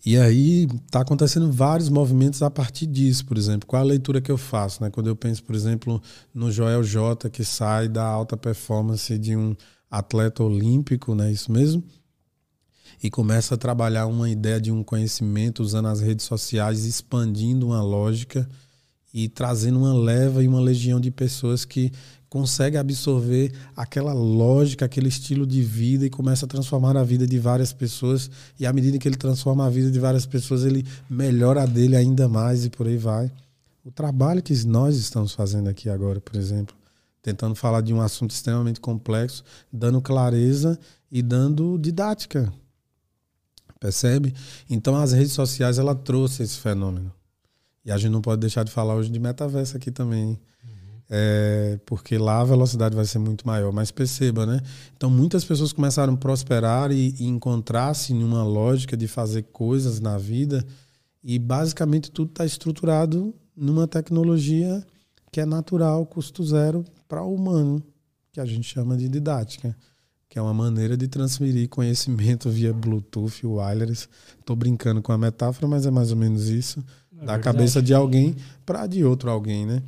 E 0.05 0.17
aí 0.17 0.67
está 0.85 1.01
acontecendo 1.01 1.51
vários 1.51 1.89
movimentos 1.89 2.43
a 2.43 2.51
partir 2.51 2.85
disso, 2.85 3.25
por 3.25 3.37
exemplo. 3.37 3.65
Qual 3.65 3.81
a 3.81 3.85
leitura 3.85 4.21
que 4.21 4.31
eu 4.31 4.37
faço? 4.37 4.83
Né? 4.83 4.91
Quando 4.91 5.07
eu 5.07 5.15
penso, 5.15 5.43
por 5.43 5.55
exemplo, 5.55 5.99
no 6.31 6.51
Joel 6.51 6.83
J, 6.83 7.27
que 7.27 7.43
sai 7.43 7.87
da 7.87 8.05
alta 8.05 8.37
performance 8.37 9.17
de 9.17 9.35
um 9.35 9.55
atleta 9.89 10.43
olímpico, 10.43 11.15
né? 11.15 11.31
isso 11.31 11.51
mesmo? 11.51 11.83
E 13.01 13.09
começa 13.09 13.55
a 13.55 13.57
trabalhar 13.57 14.05
uma 14.05 14.29
ideia 14.29 14.61
de 14.61 14.71
um 14.71 14.83
conhecimento 14.83 15.63
usando 15.63 15.87
as 15.87 16.01
redes 16.01 16.25
sociais, 16.25 16.85
expandindo 16.85 17.65
uma 17.65 17.81
lógica 17.81 18.47
e 19.11 19.27
trazendo 19.27 19.79
uma 19.79 19.93
leva 19.93 20.43
e 20.43 20.47
uma 20.47 20.59
legião 20.59 20.99
de 20.99 21.09
pessoas 21.09 21.65
que 21.65 21.91
consegue 22.29 22.77
absorver 22.77 23.53
aquela 23.75 24.13
lógica, 24.13 24.85
aquele 24.85 25.07
estilo 25.07 25.45
de 25.45 25.61
vida 25.61 26.05
e 26.05 26.09
começa 26.09 26.45
a 26.45 26.49
transformar 26.49 26.97
a 26.97 27.03
vida 27.03 27.25
de 27.25 27.39
várias 27.39 27.71
pessoas. 27.71 28.29
E 28.59 28.65
à 28.65 28.73
medida 28.73 28.97
que 28.97 29.07
ele 29.07 29.15
transforma 29.15 29.65
a 29.65 29.69
vida 29.69 29.89
de 29.89 29.99
várias 29.99 30.25
pessoas, 30.25 30.63
ele 30.63 30.85
melhora 31.09 31.63
a 31.63 31.65
dele 31.65 31.95
ainda 31.95 32.27
mais 32.27 32.65
e 32.65 32.69
por 32.69 32.88
aí 32.88 32.97
vai. 32.97 33.31
O 33.83 33.91
trabalho 33.91 34.41
que 34.41 34.53
nós 34.65 34.97
estamos 34.97 35.33
fazendo 35.33 35.69
aqui 35.69 35.89
agora, 35.89 36.19
por 36.19 36.35
exemplo, 36.35 36.75
tentando 37.21 37.55
falar 37.55 37.81
de 37.81 37.93
um 37.93 38.01
assunto 38.01 38.31
extremamente 38.31 38.79
complexo, 38.79 39.43
dando 39.71 40.01
clareza 40.01 40.79
e 41.11 41.21
dando 41.21 41.77
didática. 41.77 42.51
Percebe? 43.79 44.33
Então 44.69 44.95
as 44.95 45.11
redes 45.11 45.33
sociais 45.33 45.77
ela 45.77 45.93
trouxe 45.93 46.43
esse 46.43 46.57
fenômeno. 46.57 47.13
E 47.85 47.91
a 47.91 47.97
gente 47.97 48.11
não 48.11 48.21
pode 48.21 48.41
deixar 48.41 48.63
de 48.63 48.71
falar 48.71 48.95
hoje 48.95 49.11
de 49.11 49.19
metaverso 49.19 49.77
aqui 49.77 49.91
também 49.91 50.39
é, 51.09 51.79
porque 51.85 52.17
lá 52.17 52.41
a 52.41 52.45
velocidade 52.45 52.95
vai 52.95 53.05
ser 53.05 53.19
muito 53.19 53.45
maior. 53.45 53.71
Mas 53.71 53.91
perceba, 53.91 54.45
né? 54.45 54.59
Então 54.95 55.09
muitas 55.09 55.43
pessoas 55.43 55.71
começaram 55.71 56.13
a 56.13 56.17
prosperar 56.17 56.91
e, 56.91 57.15
e 57.19 57.25
encontrar-se 57.25 58.13
em 58.13 58.23
uma 58.23 58.43
lógica 58.43 58.97
de 58.97 59.07
fazer 59.07 59.43
coisas 59.43 59.99
na 59.99 60.17
vida 60.17 60.65
e 61.23 61.39
basicamente 61.39 62.11
tudo 62.11 62.29
está 62.29 62.45
estruturado 62.45 63.33
numa 63.55 63.87
tecnologia 63.87 64.85
que 65.31 65.41
é 65.41 65.45
natural, 65.45 66.05
custo 66.05 66.43
zero 66.45 66.85
para 67.07 67.23
o 67.23 67.33
humano, 67.33 67.83
que 68.31 68.39
a 68.39 68.45
gente 68.45 68.63
chama 68.63 68.95
de 68.95 69.09
didática, 69.09 69.75
que 70.29 70.37
é 70.37 70.41
uma 70.41 70.53
maneira 70.53 70.95
de 70.95 71.07
transferir 71.07 71.67
conhecimento 71.67 72.49
via 72.49 72.71
Bluetooth, 72.71 73.45
wireless. 73.45 74.07
Estou 74.39 74.55
brincando 74.55 75.01
com 75.01 75.11
a 75.11 75.17
metáfora, 75.17 75.67
mas 75.67 75.85
é 75.85 75.91
mais 75.91 76.11
ou 76.11 76.17
menos 76.17 76.47
isso, 76.47 76.79
é 76.79 77.25
da 77.25 77.33
verdade. 77.33 77.43
cabeça 77.43 77.81
de 77.81 77.93
alguém 77.93 78.35
para 78.65 78.85
de 78.85 79.03
outro 79.03 79.29
alguém, 79.29 79.65
né? 79.65 79.81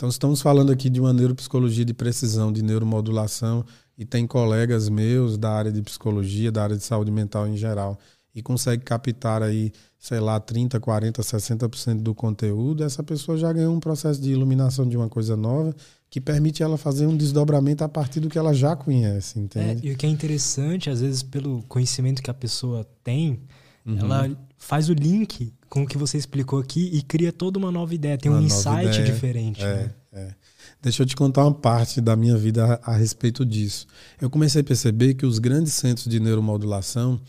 Então, 0.00 0.08
estamos 0.08 0.40
falando 0.40 0.72
aqui 0.72 0.88
de 0.88 0.98
uma 0.98 1.12
neuropsicologia 1.12 1.84
de 1.84 1.92
precisão, 1.92 2.50
de 2.50 2.62
neuromodulação, 2.62 3.62
e 3.98 4.06
tem 4.06 4.26
colegas 4.26 4.88
meus 4.88 5.36
da 5.36 5.50
área 5.50 5.70
de 5.70 5.82
psicologia, 5.82 6.50
da 6.50 6.62
área 6.62 6.74
de 6.74 6.82
saúde 6.82 7.10
mental 7.10 7.46
em 7.46 7.54
geral, 7.54 7.98
e 8.34 8.40
consegue 8.40 8.82
captar 8.82 9.42
aí, 9.42 9.70
sei 9.98 10.18
lá, 10.18 10.40
30, 10.40 10.80
40, 10.80 11.20
60% 11.20 12.00
do 12.00 12.14
conteúdo, 12.14 12.82
essa 12.82 13.02
pessoa 13.02 13.36
já 13.36 13.52
ganhou 13.52 13.74
um 13.74 13.78
processo 13.78 14.18
de 14.18 14.30
iluminação 14.30 14.88
de 14.88 14.96
uma 14.96 15.10
coisa 15.10 15.36
nova 15.36 15.76
que 16.08 16.18
permite 16.18 16.62
ela 16.62 16.78
fazer 16.78 17.06
um 17.06 17.14
desdobramento 17.14 17.84
a 17.84 17.88
partir 17.88 18.20
do 18.20 18.30
que 18.30 18.38
ela 18.38 18.54
já 18.54 18.74
conhece, 18.74 19.38
entende? 19.38 19.86
É, 19.86 19.90
e 19.90 19.92
o 19.92 19.98
que 19.98 20.06
é 20.06 20.08
interessante, 20.08 20.88
às 20.88 21.02
vezes, 21.02 21.22
pelo 21.22 21.62
conhecimento 21.64 22.22
que 22.22 22.30
a 22.30 22.34
pessoa 22.34 22.88
tem, 23.04 23.38
uhum. 23.84 23.98
ela 23.98 24.30
faz 24.60 24.88
o 24.90 24.92
link 24.92 25.52
com 25.68 25.82
o 25.82 25.86
que 25.86 25.96
você 25.96 26.18
explicou 26.18 26.58
aqui 26.60 26.90
e 26.92 27.02
cria 27.02 27.32
toda 27.32 27.58
uma 27.58 27.72
nova 27.72 27.94
ideia, 27.94 28.18
tem 28.18 28.30
uma 28.30 28.40
um 28.40 28.44
insight 28.44 29.02
diferente. 29.04 29.62
É, 29.62 29.74
né? 29.74 29.90
é. 30.12 30.34
Deixa 30.82 31.02
eu 31.02 31.06
te 31.06 31.16
contar 31.16 31.44
uma 31.44 31.54
parte 31.54 32.00
da 32.00 32.14
minha 32.14 32.36
vida 32.36 32.78
a, 32.84 32.92
a, 32.92 32.96
respeito 32.96 33.44
disso. 33.44 33.86
Eu 34.20 34.28
comecei 34.30 34.60
a 34.60 34.64
perceber 34.64 35.14
que 35.14 35.26
os 35.26 35.38
grandes 35.38 35.72
centros 35.72 36.06
de 36.06 36.20
neuromodulação, 36.20 37.20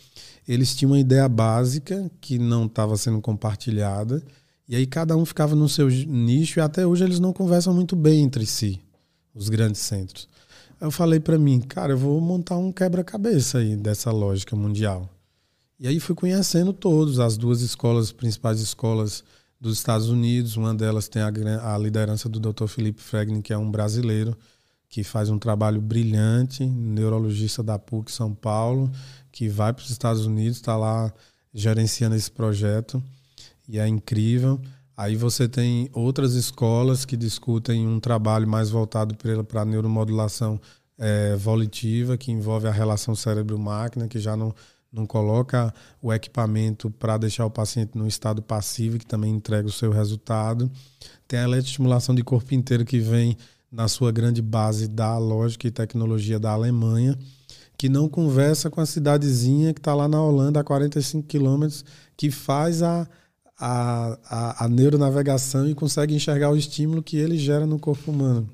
eles 0.48 0.76
tinham 0.76 0.92
uma 0.92 1.00
ideia 1.00 1.28
básica 1.28 2.12
que 2.20 2.38
não 2.38 2.66
estava 2.66 2.98
sendo 2.98 3.22
compartilhada, 3.22 4.22
e 4.68 4.76
aí 4.76 4.86
cada 4.86 5.16
um 5.16 5.26
ficava 5.26 5.56
no 5.56 5.70
seu 5.70 5.90
nicho 5.90 6.60
e 6.60 6.62
até 6.62 6.86
hoje 6.86 7.04
eles 7.04 7.20
não 7.20 7.34
conversam 7.34 7.74
muito 7.74 7.96
bem 7.96 8.24
entre 8.24 8.46
si, 8.46 8.80
os 9.34 9.50
grandes 9.50 9.82
centros. 9.82 10.28
Eu 10.80 10.92
falei 10.92 11.20
para 11.20 11.38
mim, 11.38 11.62
cara, 11.62 11.94
eu 11.94 11.98
vou 11.98 12.20
montar 12.20 12.58
um 12.58 12.72
quebra-cabeça 12.72 13.60
aí 13.60 13.76
dessa 13.76 14.12
lógica 14.12 14.56
mundial. 14.56 15.10
E 15.82 15.88
aí 15.88 16.00
fui 16.00 16.14
conhecendo 16.14 16.74
todos, 16.74 17.20
as 17.20 17.36
duas 17.36 17.62
escolas, 17.62 18.06
as 18.06 18.12
principais 18.12 18.62
escolas 18.62 19.24
dos 19.60 19.80
Estados 19.80 20.10
Unidos. 20.10 20.56
Uma 20.56 20.76
delas 20.76 21.08
tem 21.08 21.24
a, 21.24 21.74
a 21.74 21.76
liderança 21.76 22.30
do 22.30 22.40
Dr. 22.40 22.68
Felipe 22.68 23.02
Fregnin, 23.02 23.42
que 23.42 23.52
é 23.52 23.58
um 23.58 23.72
brasileiro 23.72 24.38
que 24.88 25.04
faz 25.04 25.32
um 25.32 25.40
trabalho 25.40 25.82
brilhante, 25.82 26.64
neurologista 26.64 27.64
da 27.64 27.80
PUC 27.80 28.12
São 28.12 28.32
Paulo, 28.32 28.92
que 29.32 29.50
vai 29.50 29.74
para 29.74 29.82
os 29.82 29.90
Estados 29.90 30.24
Unidos, 30.24 30.58
está 30.58 30.78
lá 30.78 31.12
gerenciando 31.52 32.16
esse 32.16 32.30
projeto 32.30 33.02
e 33.68 33.80
é 33.80 33.88
incrível. 33.88 34.62
Aí 34.96 35.16
você 35.16 35.50
tem 35.50 35.90
outras 35.94 36.36
escolas 36.36 37.06
que 37.06 37.18
discutem 37.18 37.88
um 37.88 38.00
trabalho 38.00 38.48
mais 38.48 38.70
voltado 38.70 39.16
para 39.48 39.62
a 39.64 39.66
neuromodulação 39.66 40.62
é, 40.96 41.36
volitiva, 41.36 42.18
que 42.18 42.32
envolve 42.32 42.68
a 42.68 42.72
relação 42.72 43.16
cérebro-máquina, 43.16 44.08
que 44.08 44.20
já 44.20 44.38
não 44.38 44.54
não 44.92 45.06
coloca 45.06 45.74
o 46.02 46.12
equipamento 46.12 46.92
para 46.92 47.18
deixar 47.18 47.46
o 47.46 47.52
paciente 47.52 47.98
no 47.98 48.08
estado 48.08 48.42
passivo, 48.42 49.00
que 49.00 49.06
também 49.06 49.34
entrega 49.34 49.68
o 49.68 49.72
seu 49.72 49.92
resultado. 49.92 50.70
Tem 51.28 51.40
a 51.40 51.44
eletroestimulação 51.44 52.14
de 52.14 52.24
corpo 52.24 52.54
inteiro, 52.54 52.84
que 52.84 53.00
vem 53.00 53.38
na 53.72 53.88
sua 53.88 54.12
grande 54.12 54.42
base 54.42 54.88
da 54.88 55.18
lógica 55.18 55.66
e 55.66 55.72
tecnologia 55.72 56.38
da 56.38 56.52
Alemanha, 56.52 57.18
que 57.78 57.88
não 57.88 58.10
conversa 58.10 58.70
com 58.70 58.82
a 58.82 58.86
cidadezinha 58.86 59.74
que 59.74 59.80
está 59.80 59.96
lá 59.96 60.08
na 60.08 60.22
Holanda, 60.22 60.60
a 60.60 60.64
45 60.64 61.26
quilômetros, 61.26 61.86
que 62.18 62.30
faz 62.30 62.84
a, 62.84 63.08
a, 63.58 64.20
a, 64.26 64.66
a 64.66 64.68
neuronavegação 64.68 65.70
e 65.70 65.74
consegue 65.74 66.14
enxergar 66.14 66.52
o 66.52 66.58
estímulo 66.58 67.02
que 67.02 67.16
ele 67.16 67.38
gera 67.38 67.66
no 67.66 67.80
corpo 67.80 68.12
humano. 68.12 68.50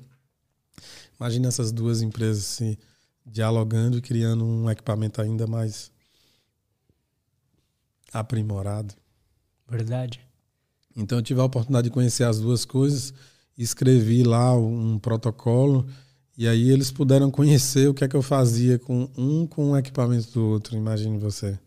Imagina 1.18 1.48
essas 1.48 1.72
duas 1.72 2.00
empresas 2.00 2.44
se 2.44 2.78
dialogando 3.26 3.98
e 3.98 4.00
criando 4.00 4.44
um 4.44 4.70
equipamento 4.70 5.20
ainda 5.20 5.48
mais 5.48 5.90
aprimorado. 8.12 8.94
Verdade. 9.68 10.20
Então 10.96 11.18
eu 11.18 11.22
tive 11.22 11.40
a 11.40 11.44
oportunidade 11.44 11.88
de 11.88 11.94
conhecer 11.94 12.24
as 12.24 12.40
duas 12.40 12.64
coisas, 12.64 13.14
escrevi 13.56 14.22
lá 14.22 14.56
um 14.56 14.98
protocolo 14.98 15.86
e 16.36 16.46
aí 16.46 16.70
eles 16.70 16.90
puderam 16.90 17.30
conhecer 17.30 17.88
o 17.88 17.94
que 17.94 18.04
é 18.04 18.08
que 18.08 18.16
eu 18.16 18.22
fazia 18.22 18.78
com 18.78 19.08
um 19.16 19.46
com 19.46 19.72
o 19.72 19.76
equipamento 19.76 20.30
do 20.32 20.44
outro, 20.46 20.76
imagine 20.76 21.18
você. 21.18 21.58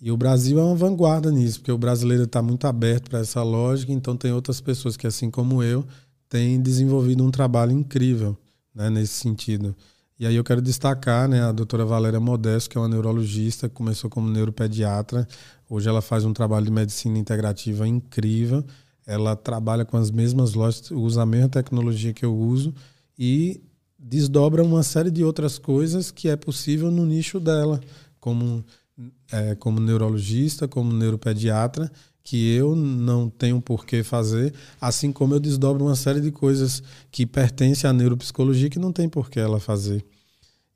E 0.00 0.10
o 0.10 0.16
Brasil 0.16 0.58
é 0.58 0.62
uma 0.62 0.74
vanguarda 0.74 1.30
nisso, 1.30 1.60
porque 1.60 1.72
o 1.72 1.78
brasileiro 1.78 2.24
está 2.24 2.42
muito 2.42 2.66
aberto 2.66 3.08
para 3.08 3.20
essa 3.20 3.42
lógica, 3.42 3.92
então 3.92 4.16
tem 4.16 4.30
outras 4.30 4.60
pessoas 4.60 4.96
que, 4.96 5.06
assim 5.06 5.30
como 5.30 5.62
eu, 5.62 5.86
têm 6.28 6.60
desenvolvido 6.60 7.24
um 7.24 7.30
trabalho 7.30 7.72
incrível 7.72 8.36
né, 8.74 8.90
nesse 8.90 9.14
sentido. 9.14 9.74
E 10.18 10.26
aí 10.26 10.34
eu 10.34 10.44
quero 10.44 10.62
destacar 10.62 11.28
né, 11.28 11.42
a 11.42 11.52
doutora 11.52 11.84
Valéria 11.84 12.18
Modesto, 12.18 12.70
que 12.70 12.78
é 12.78 12.80
uma 12.80 12.88
neurologista, 12.88 13.68
começou 13.68 14.08
como 14.08 14.30
neuropediatra, 14.30 15.28
hoje 15.68 15.88
ela 15.88 16.00
faz 16.00 16.24
um 16.24 16.32
trabalho 16.32 16.64
de 16.64 16.72
medicina 16.72 17.18
integrativa 17.18 17.86
incrível, 17.86 18.64
ela 19.06 19.36
trabalha 19.36 19.84
com 19.84 19.98
as 19.98 20.10
mesmas 20.10 20.54
lojas, 20.54 20.90
usa 20.90 21.22
a 21.22 21.26
mesma 21.26 21.50
tecnologia 21.50 22.14
que 22.14 22.24
eu 22.24 22.34
uso 22.34 22.74
e 23.18 23.60
desdobra 23.98 24.64
uma 24.64 24.82
série 24.82 25.10
de 25.10 25.22
outras 25.22 25.58
coisas 25.58 26.10
que 26.10 26.28
é 26.30 26.36
possível 26.36 26.90
no 26.90 27.04
nicho 27.04 27.38
dela, 27.38 27.78
como 28.18 28.64
é, 29.30 29.54
como 29.56 29.78
neurologista, 29.78 30.66
como 30.66 30.92
neuropediatra, 30.92 31.92
que 32.26 32.52
eu 32.56 32.74
não 32.74 33.30
tenho 33.30 33.60
por 33.60 33.86
que 33.86 34.02
fazer, 34.02 34.52
assim 34.80 35.12
como 35.12 35.32
eu 35.32 35.38
desdobro 35.38 35.84
uma 35.84 35.94
série 35.94 36.20
de 36.20 36.32
coisas 36.32 36.82
que 37.08 37.24
pertencem 37.24 37.88
à 37.88 37.92
neuropsicologia 37.92 38.68
que 38.68 38.80
não 38.80 38.92
tem 38.92 39.08
por 39.08 39.30
que 39.30 39.38
ela 39.38 39.60
fazer. 39.60 40.04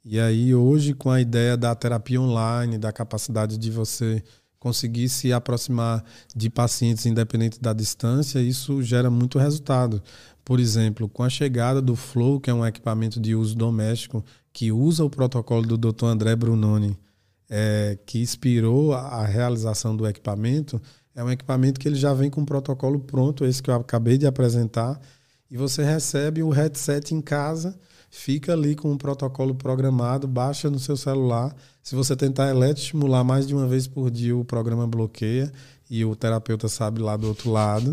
E 0.05 0.21
aí, 0.21 0.55
hoje, 0.55 0.95
com 0.95 1.11
a 1.11 1.21
ideia 1.21 1.57
da 1.57 1.75
terapia 1.75 2.21
online, 2.21 2.79
da 2.79 2.93
capacidade 2.93 3.59
de 3.59 3.69
você 3.69 4.23
conseguir 4.61 5.09
se 5.09 5.33
aproximar 5.33 6.05
de 6.37 6.49
pacientes 6.49 7.05
independente 7.05 7.61
da 7.61 7.73
distância, 7.73 8.39
isso 8.39 8.81
gera 8.81 9.11
muito 9.11 9.37
resultado. 9.37 10.01
Por 10.45 10.61
exemplo, 10.61 11.09
com 11.09 11.25
a 11.25 11.29
chegada 11.29 11.83
do 11.83 11.97
Flow, 11.97 12.39
que 12.39 12.49
é 12.49 12.55
um 12.55 12.65
equipamento 12.65 13.19
de 13.19 13.35
uso 13.35 13.57
doméstico 13.57 14.25
que 14.53 14.71
usa 14.71 15.05
o 15.05 15.11
protocolo 15.11 15.67
do 15.67 15.77
Dr. 15.77 16.07
André 16.07 16.37
Brunoni, 16.37 16.97
é, 17.51 17.99
que 18.07 18.21
inspirou 18.21 18.95
a, 18.95 19.27
realização 19.27 19.97
do 19.97 20.07
equipamento 20.07 20.81
é 21.21 21.25
um 21.25 21.31
equipamento 21.31 21.79
que 21.79 21.87
ele 21.87 21.97
já 21.97 22.15
vem 22.15 22.31
com 22.31 22.41
um 22.41 22.47
protocolo 22.47 22.99
pronto, 22.99 23.45
esse 23.45 23.63
que 23.63 23.71
eu 23.71 23.75
acabei 23.75 24.17
de 24.17 24.27
apresentar, 24.27 24.99
e 25.51 25.57
você 25.57 25.85
recebe 25.85 26.43
o 26.43 26.49
headset 26.49 27.15
em 27.15 27.21
casa, 27.21 27.79
fica 28.11 28.55
ali 28.55 28.75
com 28.75 28.91
um 28.91 28.97
protocolo 28.97 29.55
programado, 29.55 30.27
baixa 30.27 30.71
no 30.71 30.79
seu 30.79 30.97
celular. 30.97 31.55
Se 31.83 31.95
você 31.95 32.17
tentar 32.17 32.49
eletroestimular 32.49 33.23
mais 33.23 33.47
de 33.47 33.55
uma 33.55 33.67
vez 33.67 33.87
por 33.87 34.11
dia, 34.11 34.35
o 34.35 34.45
programa 34.45 34.87
bloqueia 34.87 35.53
e 35.91 36.05
o 36.07 36.17
terapeuta 36.17 36.69
sabe 36.69 37.03
lá 37.03 37.19
do 37.19 37.29
outro 37.29 37.51
lado. 37.51 37.93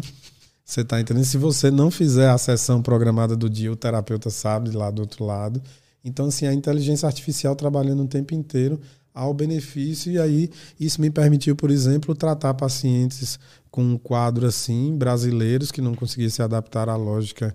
Você 0.63 0.81
está 0.81 1.01
entendendo? 1.01 1.25
Se 1.25 1.37
você 1.37 1.69
não 1.69 1.91
fizer 1.91 2.29
a 2.29 2.37
sessão 2.37 2.81
programada 2.81 3.35
do 3.35 3.49
dia, 3.49 3.71
o 3.71 3.75
terapeuta 3.75 4.29
sabe 4.29 4.71
lá 4.71 4.89
do 4.89 5.01
outro 5.01 5.25
lado. 5.25 5.61
Então, 6.03 6.27
assim, 6.27 6.45
a 6.47 6.53
inteligência 6.53 7.07
artificial 7.07 7.57
trabalhando 7.57 8.03
o 8.03 8.07
tempo 8.07 8.33
inteiro 8.33 8.79
ao 9.17 9.33
benefício, 9.33 10.11
e 10.11 10.19
aí 10.19 10.49
isso 10.79 11.01
me 11.01 11.09
permitiu, 11.09 11.55
por 11.55 11.71
exemplo, 11.71 12.13
tratar 12.13 12.53
pacientes 12.53 13.39
com 13.71 13.83
um 13.83 13.97
quadro 13.97 14.45
assim, 14.45 14.95
brasileiros 14.95 15.71
que 15.71 15.81
não 15.81 15.95
conseguiam 15.95 16.29
se 16.29 16.41
adaptar 16.41 16.87
à 16.87 16.95
lógica, 16.95 17.53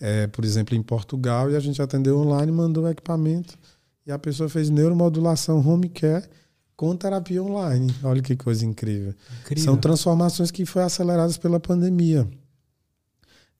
é, 0.00 0.28
por 0.28 0.44
exemplo, 0.44 0.76
em 0.76 0.82
Portugal, 0.82 1.50
e 1.50 1.56
a 1.56 1.60
gente 1.60 1.82
atendeu 1.82 2.16
online, 2.18 2.52
mandou 2.52 2.84
o 2.84 2.88
equipamento, 2.88 3.58
e 4.06 4.12
a 4.12 4.18
pessoa 4.18 4.48
fez 4.48 4.70
neuromodulação 4.70 5.58
home 5.66 5.88
care 5.88 6.28
com 6.76 6.96
terapia 6.96 7.42
online. 7.42 7.92
Olha 8.04 8.22
que 8.22 8.36
coisa 8.36 8.64
incrível. 8.64 9.12
incrível. 9.42 9.64
São 9.64 9.76
transformações 9.76 10.50
que 10.50 10.64
foram 10.64 10.86
aceleradas 10.86 11.36
pela 11.36 11.58
pandemia. 11.58 12.26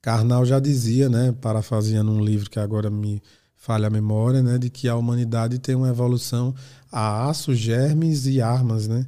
Karnal 0.01 0.45
já 0.45 0.59
dizia, 0.59 1.09
né, 1.09 1.35
parafraseando 1.39 2.11
um 2.11 2.23
livro 2.23 2.49
que 2.49 2.59
agora 2.59 2.89
me 2.89 3.21
falha 3.61 3.85
a 3.85 3.91
memória, 3.91 4.41
né, 4.41 4.57
de 4.57 4.71
que 4.71 4.89
a 4.89 4.95
humanidade 4.95 5.59
tem 5.59 5.75
uma 5.75 5.87
evolução 5.87 6.53
a 6.91 7.29
aço, 7.29 7.53
germes 7.53 8.25
e 8.25 8.41
armas, 8.41 8.87
né? 8.87 9.05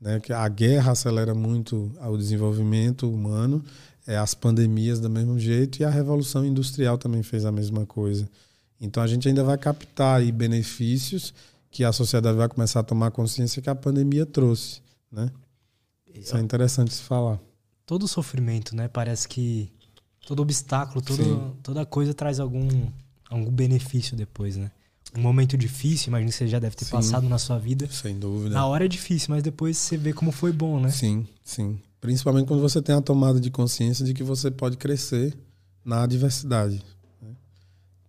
né? 0.00 0.18
Que 0.18 0.32
a 0.32 0.48
guerra 0.48 0.92
acelera 0.92 1.34
muito 1.34 1.92
o 2.00 2.16
desenvolvimento 2.16 3.08
humano, 3.12 3.62
é, 4.06 4.16
as 4.16 4.32
pandemias 4.32 4.98
do 5.00 5.10
mesmo 5.10 5.38
jeito 5.38 5.80
e 5.80 5.84
a 5.84 5.90
revolução 5.90 6.46
industrial 6.46 6.96
também 6.96 7.22
fez 7.22 7.44
a 7.44 7.52
mesma 7.52 7.84
coisa. 7.84 8.26
Então 8.80 9.02
a 9.02 9.06
gente 9.06 9.28
ainda 9.28 9.44
vai 9.44 9.58
captar 9.58 10.20
aí 10.20 10.32
benefícios 10.32 11.34
que 11.70 11.84
a 11.84 11.92
sociedade 11.92 12.38
vai 12.38 12.48
começar 12.48 12.80
a 12.80 12.82
tomar 12.82 13.10
consciência 13.10 13.60
que 13.60 13.68
a 13.68 13.74
pandemia 13.74 14.24
trouxe, 14.24 14.80
né? 15.12 15.30
Isso 16.12 16.34
é 16.38 16.40
interessante 16.40 16.94
se 16.94 17.02
falar. 17.02 17.38
Todo 17.84 18.08
sofrimento, 18.08 18.74
né? 18.74 18.88
Parece 18.88 19.28
que 19.28 19.70
todo 20.26 20.40
obstáculo, 20.40 21.02
todo, 21.02 21.54
toda 21.62 21.84
coisa 21.84 22.14
traz 22.14 22.40
algum 22.40 22.66
algum 23.30 23.50
benefício 23.50 24.16
depois, 24.16 24.56
né? 24.56 24.70
Um 25.16 25.20
momento 25.20 25.56
difícil, 25.56 26.08
imagino 26.08 26.30
que 26.30 26.36
você 26.36 26.46
já 26.46 26.58
deve 26.58 26.76
ter 26.76 26.84
sim, 26.84 26.90
passado 26.90 27.28
na 27.28 27.38
sua 27.38 27.58
vida. 27.58 27.88
Sem 27.90 28.18
dúvida. 28.18 28.54
Na 28.54 28.66
hora 28.66 28.84
é 28.84 28.88
difícil, 28.88 29.28
mas 29.30 29.42
depois 29.42 29.76
você 29.76 29.96
vê 29.96 30.12
como 30.12 30.30
foi 30.30 30.52
bom, 30.52 30.78
né? 30.78 30.90
Sim, 30.90 31.26
sim. 31.42 31.80
Principalmente 32.00 32.46
quando 32.46 32.60
você 32.60 32.80
tem 32.80 32.94
a 32.94 33.00
tomada 33.00 33.40
de 33.40 33.50
consciência 33.50 34.04
de 34.04 34.14
que 34.14 34.22
você 34.22 34.50
pode 34.50 34.76
crescer 34.76 35.36
na 35.84 36.02
adversidade. 36.02 36.82
Né? 37.20 37.34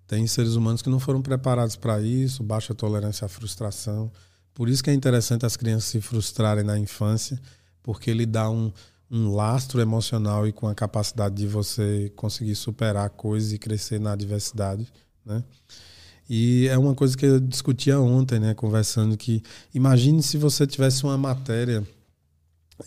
Tem 0.07 0.28
seres 0.28 0.53
humanos 0.53 0.82
que 0.82 0.89
não 0.89 0.99
foram 0.99 1.22
preparados 1.22 1.76
para 1.76 2.01
isso, 2.01 2.43
baixa 2.43 2.74
tolerância 2.74 3.26
à 3.26 3.28
frustração. 3.28 4.11
Por 4.53 4.69
isso 4.69 4.84
que 4.84 4.89
é 4.89 4.93
interessante 4.93 5.45
as 5.45 5.57
crianças 5.57 5.86
se 5.86 6.01
frustrarem 6.01 6.63
na 6.63 6.78
infância, 6.78 7.39
porque 7.82 8.11
ele 8.11 8.28
dá 8.28 8.49
um, 8.49 8.72
um 9.09 9.34
lastro 9.34 9.82
emocional 9.82 10.47
e 10.47 10.51
com 10.51 10.67
a 10.67 10.76
capacidade 10.76 11.36
de 11.36 11.47
você 11.47 12.11
conseguir 12.15 12.55
superar 12.55 13.09
coisas 13.09 13.51
e 13.53 13.57
crescer 13.57 13.99
na 13.99 14.11
adversidade 14.11 14.88
né? 15.26 15.43
E 16.30 16.67
é 16.69 16.78
uma 16.78 16.95
coisa 16.95 17.17
que 17.17 17.26
eu 17.26 17.39
discutia 17.39 17.99
ontem, 17.99 18.39
né, 18.39 18.53
conversando 18.53 19.17
que 19.17 19.43
imagine 19.74 20.24
se 20.24 20.38
você 20.38 20.65
tivesse 20.65 21.03
uma 21.03 21.17
matéria 21.17 21.86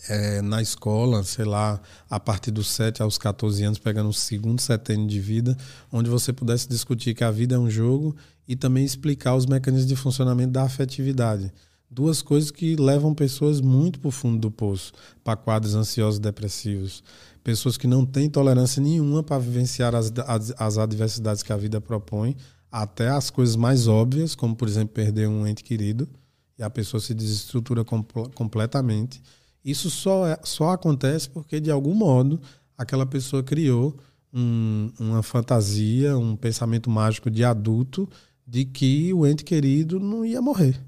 é, 0.09 0.41
na 0.41 0.61
escola, 0.61 1.23
sei 1.23 1.45
lá, 1.45 1.79
a 2.09 2.19
partir 2.19 2.51
dos 2.51 2.67
7 2.69 3.01
aos 3.01 3.17
14 3.17 3.63
anos, 3.63 3.79
pegando 3.79 4.09
o 4.09 4.13
segundo 4.13 4.59
setênio 4.59 5.07
de 5.07 5.19
vida, 5.19 5.55
onde 5.91 6.09
você 6.09 6.33
pudesse 6.33 6.67
discutir 6.67 7.13
que 7.13 7.23
a 7.23 7.31
vida 7.31 7.55
é 7.55 7.59
um 7.59 7.69
jogo 7.69 8.15
e 8.47 8.55
também 8.55 8.83
explicar 8.83 9.35
os 9.35 9.45
mecanismos 9.45 9.87
de 9.87 9.95
funcionamento 9.95 10.51
da 10.51 10.63
afetividade. 10.63 11.53
Duas 11.89 12.21
coisas 12.21 12.51
que 12.51 12.75
levam 12.75 13.13
pessoas 13.13 13.61
muito 13.61 13.99
para 13.99 14.07
o 14.07 14.11
fundo 14.11 14.39
do 14.39 14.51
poço, 14.51 14.91
para 15.23 15.37
quadros 15.37 15.75
ansiosos 15.75 16.19
depressivos 16.19 17.03
pessoas 17.45 17.77
que 17.77 17.85
não 17.85 18.03
têm 18.03 18.27
tolerância 18.27 18.81
nenhuma 18.81 19.21
para 19.21 19.37
vivenciar 19.37 19.93
as, 19.93 20.11
as, 20.25 20.51
as, 20.57 20.77
adversidades 20.79 21.43
que 21.43 21.53
a 21.53 21.57
vida 21.57 21.79
propõe, 21.79 22.35
até 22.71 23.07
as 23.09 23.29
coisas 23.29 23.55
mais 23.55 23.87
óbvias, 23.87 24.33
como 24.33 24.55
por 24.55 24.67
exemplo 24.67 24.95
perder 24.95 25.29
um 25.29 25.45
ente 25.45 25.63
querido, 25.63 26.09
e 26.57 26.63
a 26.63 26.71
pessoa 26.71 26.99
se 26.99 27.13
desestrutura 27.13 27.85
compl 27.85 28.23
completamente. 28.33 29.21
Isso 29.63 29.91
só, 29.91 30.25
é, 30.25 30.39
só 30.43 30.71
acontece 30.71 31.29
porque, 31.29 31.59
de 31.59 31.69
algum 31.69 31.93
modo, 31.93 32.41
aquela 32.75 33.05
pessoa 33.05 33.43
criou 33.43 33.95
um, 34.33 34.91
uma 34.99 35.21
fantasia, 35.21 36.17
um 36.17 36.35
pensamento 36.35 36.89
mágico 36.89 37.29
de 37.29 37.43
adulto 37.43 38.09
de 38.47 38.65
que 38.65 39.13
o 39.13 39.25
ente 39.25 39.43
querido 39.43 39.99
não 39.99 40.25
ia 40.25 40.41
morrer. 40.41 40.81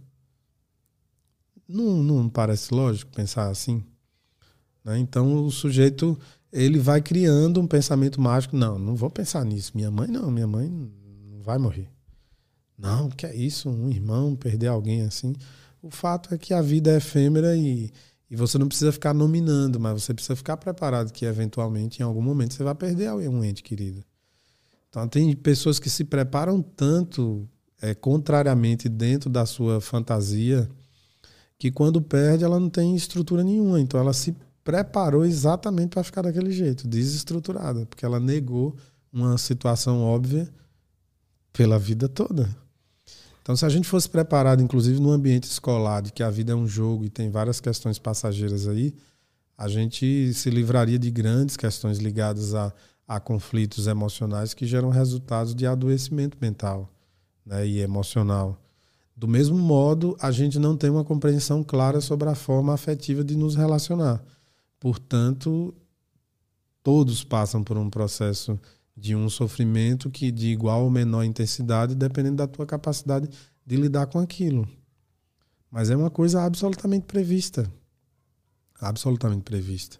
Não, 1.70 2.02
não 2.02 2.28
parece 2.28 2.74
lógico 2.74 3.12
pensar 3.12 3.48
assim? 3.48 3.84
Né? 4.88 4.98
Então 4.98 5.46
o 5.46 5.52
sujeito 5.52 6.18
ele 6.58 6.80
vai 6.80 7.02
criando 7.02 7.62
um 7.62 7.68
pensamento 7.68 8.20
mágico. 8.20 8.58
Não, 8.58 8.80
não 8.80 8.96
vou 8.96 9.12
pensar 9.12 9.46
nisso. 9.46 9.74
Minha 9.76 9.92
mãe 9.92 10.08
não, 10.08 10.32
minha 10.32 10.48
mãe 10.48 10.68
não 10.68 11.42
vai 11.44 11.60
morrer. 11.60 11.88
Não, 12.76 13.10
que 13.10 13.26
é 13.28 13.36
isso, 13.36 13.70
um 13.70 13.90
irmão 13.90 14.36
perder 14.36 14.68
alguém 14.68 15.04
assim. 15.04 15.36
O 15.82 15.92
fato 15.92 16.34
é 16.34 16.38
que 16.38 16.54
a 16.54 16.62
vida 16.62 16.92
é 16.92 16.98
efêmera 16.98 17.56
e, 17.56 17.92
e 18.30 18.36
você 18.36 18.58
não 18.58 18.68
precisa 18.68 18.92
ficar 18.92 19.14
nominando, 19.14 19.80
mas 19.80 20.02
você 20.02 20.14
precisa 20.14 20.36
ficar 20.36 20.58
preparado 20.58 21.12
que 21.12 21.26
eventualmente, 21.26 22.02
em 22.02 22.04
algum 22.04 22.22
momento, 22.22 22.56
você 22.56 22.64
vai 22.64 22.74
perder 22.74 23.12
um 23.12 23.44
ente 23.44 23.62
querido. 23.62 24.04
Então, 24.90 25.08
tem 25.08 25.36
pessoas 25.36 25.80
que 25.80 25.92
se 25.92 26.04
preparam 26.04 26.62
tanto 26.62 27.48
é, 27.80 27.94
contrariamente 27.94 28.90
dentro 28.90 29.30
da 29.30 29.46
sua 29.46 29.80
fantasia 29.80 30.68
que 31.60 31.72
quando 31.72 32.02
perde 32.02 32.44
ela 32.44 32.60
não 32.60 32.70
tem 32.70 32.96
estrutura 32.96 33.44
nenhuma. 33.44 33.80
Então, 33.80 34.00
ela 34.00 34.14
se 34.14 34.36
preparou 34.68 35.24
exatamente 35.24 35.92
para 35.92 36.04
ficar 36.04 36.24
daquele 36.24 36.52
jeito, 36.52 36.86
desestruturada, 36.86 37.86
porque 37.86 38.06
ela 38.06 38.20
negou 38.20 38.76
uma 39.14 39.38
situação 39.38 40.04
óbvia 40.04 40.54
pela 41.54 41.80
vida 41.80 42.10
toda. 42.10 42.54
Então, 43.42 43.56
se 43.56 43.66
a 43.66 43.70
gente 43.70 43.88
fosse 43.88 44.10
preparado, 44.10 44.62
inclusive 44.62 45.00
no 45.00 45.10
ambiente 45.10 45.46
escolar, 45.46 46.02
de 46.02 46.12
que 46.12 46.22
a 46.22 46.30
vida 46.30 46.52
é 46.52 46.56
um 46.56 46.68
jogo 46.68 47.06
e 47.06 47.10
tem 47.10 47.30
várias 47.30 47.62
questões 47.62 47.98
passageiras 47.98 48.68
aí, 48.68 48.94
a 49.58 49.70
gente 49.70 50.34
se 50.34 50.50
livraria 50.50 51.00
de 51.00 51.10
grandes 51.10 51.56
questões 51.56 51.98
ligadas 52.00 52.54
a, 52.54 52.74
a 53.08 53.22
conflitos 53.22 53.88
emocionais 53.88 54.54
que 54.54 54.68
geram 54.68 54.90
resultados 54.90 55.56
de 55.56 55.66
adoecimento 55.66 56.38
mental 56.42 56.92
né, 57.46 57.66
e 57.66 57.80
emocional. 57.80 58.62
Do 59.16 59.30
mesmo 59.30 59.58
modo, 59.58 60.18
a 60.20 60.30
gente 60.30 60.60
não 60.60 60.76
tem 60.76 60.90
uma 60.90 61.06
compreensão 61.06 61.64
clara 61.64 62.02
sobre 62.02 62.28
a 62.28 62.36
forma 62.36 62.74
afetiva 62.74 63.24
de 63.24 63.38
nos 63.38 63.56
relacionar. 63.56 64.22
Portanto, 64.80 65.74
todos 66.84 67.24
passam 67.24 67.64
por 67.64 67.78
um 67.78 67.90
processo 67.90 68.60
de 68.96 69.16
um 69.16 69.30
sofrimento 69.30 70.10
que 70.10 70.32
de 70.32 70.48
igual 70.48 70.84
ou 70.84 70.90
menor 70.90 71.24
intensidade, 71.24 71.94
dependendo 71.94 72.38
da 72.38 72.48
tua 72.48 72.66
capacidade 72.66 73.30
de 73.66 73.76
lidar 73.76 74.08
com 74.08 74.20
aquilo. 74.20 74.68
Mas 75.70 75.90
é 75.90 75.96
uma 75.96 76.10
coisa 76.10 76.44
absolutamente 76.44 77.06
prevista. 77.06 77.72
Absolutamente 78.80 79.44
prevista. 79.44 79.98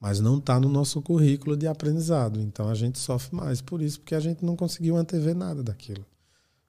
Mas 0.00 0.18
não 0.18 0.38
está 0.38 0.58
no 0.58 0.68
nosso 0.68 1.02
currículo 1.02 1.56
de 1.56 1.66
aprendizado. 1.66 2.40
Então 2.40 2.68
a 2.68 2.74
gente 2.74 2.98
sofre 2.98 3.36
mais 3.36 3.60
por 3.60 3.82
isso, 3.82 4.00
porque 4.00 4.14
a 4.14 4.20
gente 4.20 4.44
não 4.44 4.56
conseguiu 4.56 4.96
antever 4.96 5.34
nada 5.34 5.62
daquilo. 5.62 6.04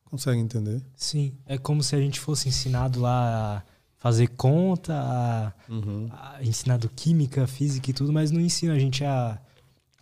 Consegue 0.04 0.42
entender? 0.42 0.84
Sim. 0.96 1.34
É 1.46 1.58
como 1.58 1.82
se 1.82 1.96
a 1.96 2.00
gente 2.00 2.20
fosse 2.20 2.50
ensinado 2.50 3.00
lá 3.00 3.64
fazer 4.02 4.30
conta, 4.30 4.96
a, 4.96 5.54
uhum. 5.72 6.10
a 6.12 6.44
ensinado 6.44 6.90
química, 6.90 7.46
física 7.46 7.92
e 7.92 7.94
tudo, 7.94 8.12
mas 8.12 8.32
não 8.32 8.42
ensina 8.42 8.74
a 8.74 8.80
gente 8.80 9.06
a 9.06 9.40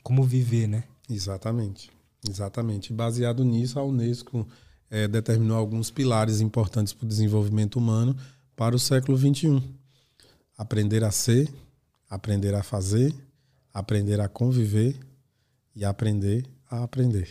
como 0.02 0.24
viver, 0.24 0.68
né? 0.68 0.86
Exatamente. 1.10 1.92
Exatamente. 2.26 2.94
Baseado 2.94 3.44
nisso, 3.44 3.78
a 3.78 3.84
Unesco 3.84 4.48
é, 4.90 5.06
determinou 5.06 5.58
alguns 5.58 5.92
pilares 5.92 6.40
importantes 6.40 6.94
para 6.94 7.06
o 7.06 7.10
desenvolvimento 7.10 7.76
humano 7.76 8.16
para 8.56 8.74
o 8.74 8.80
século 8.80 9.18
XXI. 9.18 9.62
Aprender 10.58 11.04
a 11.04 11.12
ser, 11.12 11.54
aprender 12.10 12.56
a 12.56 12.64
fazer, 12.64 13.14
aprender 13.74 14.22
a 14.22 14.30
conviver 14.30 14.96
e 15.76 15.84
aprender 15.84 16.46
a 16.72 16.84
aprender. 16.84 17.28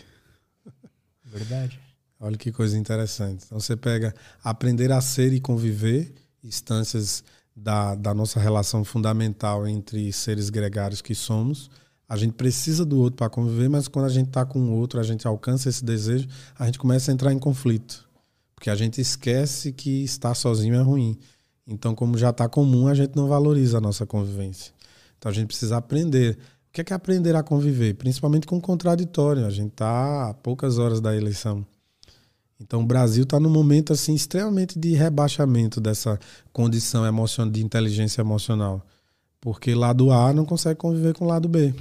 Verdade. 1.24 1.80
Olha 2.20 2.36
que 2.36 2.52
coisa 2.52 2.76
interessante. 2.76 3.44
Então 3.46 3.58
você 3.58 3.74
pega 3.74 4.14
aprender 4.44 4.92
a 4.92 5.00
ser 5.00 5.32
e 5.32 5.40
conviver, 5.40 6.12
instâncias 6.48 7.22
da, 7.54 7.94
da 7.94 8.14
nossa 8.14 8.40
relação 8.40 8.84
fundamental 8.84 9.66
entre 9.66 10.12
seres 10.12 10.50
gregários 10.50 11.02
que 11.02 11.14
somos, 11.14 11.70
a 12.08 12.16
gente 12.16 12.32
precisa 12.32 12.84
do 12.84 12.98
outro 12.98 13.16
para 13.16 13.28
conviver, 13.28 13.68
mas 13.68 13.86
quando 13.86 14.06
a 14.06 14.10
gente 14.10 14.28
está 14.28 14.44
com 14.44 14.58
o 14.58 14.72
outro, 14.72 14.98
a 14.98 15.02
gente 15.02 15.26
alcança 15.26 15.68
esse 15.68 15.84
desejo, 15.84 16.26
a 16.58 16.64
gente 16.64 16.78
começa 16.78 17.10
a 17.10 17.14
entrar 17.14 17.32
em 17.32 17.38
conflito. 17.38 18.08
Porque 18.54 18.70
a 18.70 18.74
gente 18.74 19.00
esquece 19.00 19.72
que 19.72 20.02
estar 20.02 20.34
sozinho 20.34 20.74
é 20.74 20.80
ruim. 20.80 21.18
Então, 21.66 21.94
como 21.94 22.16
já 22.16 22.30
está 22.30 22.48
comum, 22.48 22.88
a 22.88 22.94
gente 22.94 23.14
não 23.14 23.28
valoriza 23.28 23.76
a 23.76 23.80
nossa 23.80 24.06
convivência. 24.06 24.72
Então, 25.18 25.30
a 25.30 25.34
gente 25.34 25.48
precisa 25.48 25.76
aprender. 25.76 26.38
O 26.68 26.72
que 26.72 26.80
é, 26.80 26.84
que 26.84 26.92
é 26.92 26.96
aprender 26.96 27.36
a 27.36 27.42
conviver? 27.42 27.94
Principalmente 27.94 28.46
com 28.46 28.56
o 28.56 28.60
contraditório. 28.60 29.44
A 29.44 29.50
gente 29.50 29.72
está 29.72 30.30
a 30.30 30.34
poucas 30.34 30.78
horas 30.78 31.00
da 31.00 31.14
eleição. 31.14 31.64
Então, 32.60 32.82
o 32.82 32.86
Brasil 32.86 33.22
está 33.22 33.38
num 33.38 33.50
momento 33.50 33.92
assim 33.92 34.14
extremamente 34.14 34.78
de 34.78 34.92
rebaixamento 34.94 35.80
dessa 35.80 36.18
condição 36.52 37.06
emocional, 37.06 37.52
de 37.52 37.64
inteligência 37.64 38.20
emocional. 38.20 38.84
Porque 39.40 39.74
lado 39.74 40.10
A 40.10 40.32
não 40.32 40.44
consegue 40.44 40.78
conviver 40.78 41.14
com 41.14 41.26
lado 41.26 41.48
B. 41.48 41.72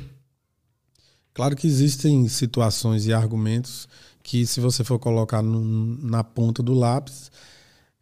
Claro 1.34 1.56
que 1.56 1.68
existem 1.68 2.28
situações 2.28 3.06
e 3.06 3.14
argumentos 3.14 3.88
que, 4.24 4.46
se 4.46 4.60
você 4.60 4.84
for 4.84 5.00
colocar 5.00 5.42
no, 5.42 5.64
na 6.04 6.24
ponta 6.24 6.62
do 6.62 6.74
lápis, 6.74 7.32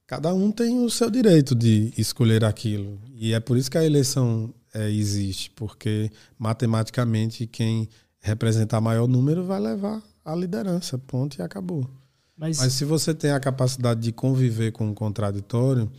cada 0.08 0.34
um 0.34 0.52
tem 0.52 0.84
o 0.84 0.90
seu 0.90 1.10
direito 1.10 1.56
de 1.56 1.94
escolher 1.98 2.44
aquilo. 2.44 3.00
E 3.14 3.34
é 3.34 3.40
por 3.40 3.58
isso 3.58 3.72
que 3.72 3.78
a 3.78 3.86
eleição 3.86 4.54
é, 4.74 4.90
existe, 4.90 5.50
porque 5.52 6.12
matematicamente 6.38 7.48
quem 7.48 7.88
representar 8.20 8.82
maior 8.82 9.08
número 9.08 9.46
vai 9.46 9.60
levar 9.60 10.02
a 10.24 10.36
liderança. 10.36 10.98
Ponto 10.98 11.38
e 11.38 11.42
acabou. 11.42 11.90
Mas... 12.38 12.58
Mas 12.60 12.74
se 12.74 12.86
você 12.86 13.14
tem 13.14 13.32
a 13.32 13.40
capacidade 13.40 14.02
de 14.02 14.12
conviver 14.12 14.72
com 14.72 14.90
o 14.90 14.94
contraditório, 14.94 15.90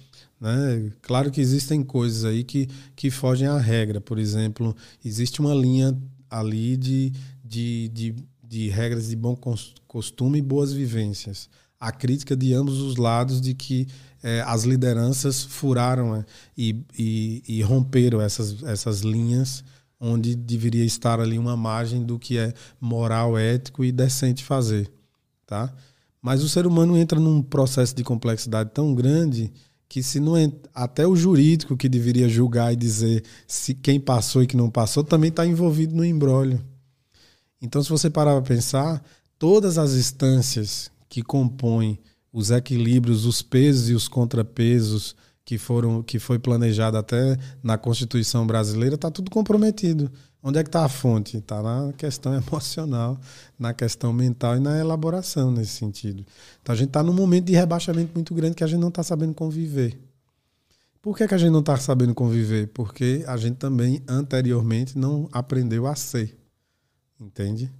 né? 0.40 0.92
Claro 1.00 1.30
que 1.30 1.40
existem 1.40 1.82
coisas 1.82 2.24
aí 2.24 2.44
que, 2.44 2.68
que 2.94 3.10
fogem 3.10 3.48
à 3.48 3.58
regra. 3.58 4.00
Por 4.00 4.18
exemplo, 4.18 4.76
existe 5.04 5.40
uma 5.40 5.54
linha 5.54 5.96
ali 6.30 6.76
de, 6.76 7.12
de, 7.42 7.88
de, 7.88 8.14
de 8.42 8.68
regras 8.68 9.08
de 9.08 9.16
bom 9.16 9.36
costume 9.86 10.38
e 10.38 10.42
boas 10.42 10.72
vivências. 10.72 11.48
A 11.80 11.90
crítica 11.92 12.36
de 12.36 12.52
ambos 12.52 12.80
os 12.80 12.96
lados 12.96 13.40
de 13.40 13.54
que 13.54 13.86
é, 14.22 14.42
as 14.46 14.64
lideranças 14.64 15.42
furaram 15.42 16.16
é, 16.16 16.24
e, 16.56 16.84
e, 16.98 17.42
e, 17.46 17.62
romperam 17.62 18.20
essas, 18.20 18.62
essas 18.62 19.00
linhas 19.00 19.62
onde 20.00 20.34
deveria 20.34 20.84
estar 20.84 21.20
ali 21.20 21.38
uma 21.38 21.56
margem 21.56 22.04
do 22.04 22.18
que 22.18 22.36
é 22.36 22.52
moral, 22.80 23.38
ético 23.38 23.84
e 23.84 23.92
decente 23.92 24.42
fazer. 24.42 24.90
Tá? 25.46 25.72
Mas 26.26 26.42
o 26.42 26.48
ser 26.48 26.66
humano 26.66 26.96
entra 26.96 27.20
num 27.20 27.40
processo 27.40 27.94
de 27.94 28.02
complexidade 28.02 28.70
tão 28.74 28.92
grande 28.92 29.52
que 29.88 30.02
se 30.02 30.18
não 30.18 30.34
até 30.74 31.06
o 31.06 31.14
jurídico 31.14 31.76
que 31.76 31.88
deveria 31.88 32.28
julgar 32.28 32.72
e 32.72 32.76
dizer 32.76 33.22
se 33.46 33.72
quem 33.72 34.00
passou 34.00 34.42
e 34.42 34.46
que 34.48 34.56
não 34.56 34.68
passou 34.68 35.04
também 35.04 35.28
está 35.28 35.46
envolvido 35.46 35.94
no 35.94 36.04
embrólio. 36.04 36.60
Então, 37.62 37.80
se 37.80 37.88
você 37.88 38.10
parar 38.10 38.32
para 38.32 38.42
pensar, 38.56 39.04
todas 39.38 39.78
as 39.78 39.92
instâncias 39.92 40.90
que 41.08 41.22
compõem 41.22 41.96
os 42.32 42.50
equilíbrios, 42.50 43.24
os 43.24 43.40
pesos 43.40 43.88
e 43.88 43.94
os 43.94 44.08
contrapesos 44.08 45.14
que 45.44 45.56
foram 45.56 46.02
que 46.02 46.18
foi 46.18 46.40
planejado 46.40 46.96
até 46.96 47.38
na 47.62 47.78
Constituição 47.78 48.44
brasileira, 48.44 48.96
está 48.96 49.12
tudo 49.12 49.30
comprometido. 49.30 50.10
Onde 50.42 50.58
é 50.58 50.62
que 50.62 50.68
está 50.68 50.84
a 50.84 50.88
fonte? 50.88 51.38
Está 51.38 51.62
na 51.62 51.92
questão 51.92 52.34
emocional, 52.38 53.18
na 53.58 53.74
questão 53.74 54.12
mental 54.12 54.56
e 54.56 54.60
na 54.60 54.78
elaboração 54.78 55.50
nesse 55.50 55.72
sentido. 55.72 56.24
Então 56.62 56.72
a 56.72 56.76
gente 56.76 56.88
está 56.88 57.02
num 57.02 57.12
momento 57.12 57.46
de 57.46 57.54
rebaixamento 57.54 58.12
muito 58.14 58.34
grande 58.34 58.54
que 58.54 58.64
a 58.64 58.66
gente 58.66 58.80
não 58.80 58.88
está 58.88 59.02
sabendo 59.02 59.34
conviver. 59.34 59.98
Por 61.02 61.16
que, 61.16 61.28
que 61.28 61.34
a 61.34 61.38
gente 61.38 61.50
não 61.50 61.60
está 61.60 61.76
sabendo 61.76 62.14
conviver? 62.14 62.68
Porque 62.68 63.24
a 63.28 63.36
gente 63.36 63.56
também 63.56 64.02
anteriormente 64.08 64.98
não 64.98 65.28
aprendeu 65.30 65.86
a 65.86 65.94
ser. 65.94 66.36
Entende? 67.20 67.72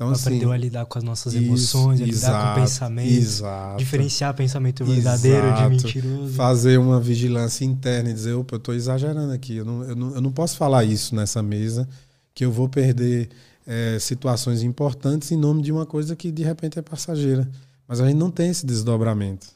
Então, 0.00 0.12
assim, 0.12 0.28
aprendeu 0.28 0.50
a 0.50 0.56
lidar 0.56 0.86
com 0.86 0.96
as 0.96 1.04
nossas 1.04 1.34
emoções, 1.34 2.00
isso, 2.00 2.04
a 2.04 2.06
lidar 2.06 2.08
exato, 2.08 2.54
com 2.54 2.60
pensamentos, 2.62 3.16
exato, 3.18 3.76
diferenciar 3.76 4.34
pensamento 4.34 4.82
verdadeiro 4.82 5.46
exato, 5.46 5.62
de 5.62 5.68
mentiroso. 5.68 6.32
Fazer 6.32 6.78
uma 6.78 6.98
vigilância 6.98 7.66
interna 7.66 8.08
e 8.08 8.14
dizer, 8.14 8.32
opa, 8.32 8.54
eu 8.54 8.56
estou 8.56 8.74
exagerando 8.74 9.30
aqui, 9.30 9.56
eu 9.56 9.64
não, 9.66 9.84
eu, 9.84 9.94
não, 9.94 10.14
eu 10.14 10.20
não 10.22 10.32
posso 10.32 10.56
falar 10.56 10.84
isso 10.84 11.14
nessa 11.14 11.42
mesa, 11.42 11.86
que 12.32 12.42
eu 12.42 12.50
vou 12.50 12.66
perder 12.66 13.28
é, 13.66 13.98
situações 13.98 14.62
importantes 14.62 15.30
em 15.32 15.36
nome 15.36 15.60
de 15.60 15.70
uma 15.70 15.84
coisa 15.84 16.16
que 16.16 16.32
de 16.32 16.44
repente 16.44 16.78
é 16.78 16.82
passageira. 16.82 17.46
Mas 17.86 18.00
a 18.00 18.06
gente 18.06 18.16
não 18.16 18.30
tem 18.30 18.48
esse 18.48 18.64
desdobramento. 18.64 19.48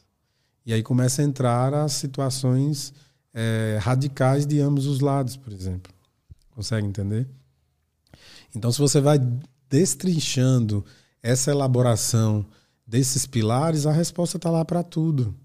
E 0.63 0.73
aí 0.73 0.83
começa 0.83 1.23
a 1.23 1.25
entrar 1.25 1.73
as 1.73 1.93
situações 1.93 2.93
é, 3.33 3.79
radicais 3.81 4.45
de 4.45 4.59
ambos 4.59 4.85
os 4.85 4.99
lados, 4.99 5.37
por 5.37 5.51
exemplo. 5.51 5.91
Consegue 6.51 6.85
entender? 6.85 7.27
Então, 8.55 8.71
se 8.71 8.79
você 8.79 9.01
vai 9.01 9.19
destrinchando 9.69 10.85
essa 11.21 11.51
elaboração 11.51 12.45
desses 12.85 13.25
pilares, 13.25 13.85
a 13.85 13.91
resposta 13.91 14.37
está 14.37 14.49
lá 14.49 14.63
para 14.63 14.83
tudo. 14.83 15.35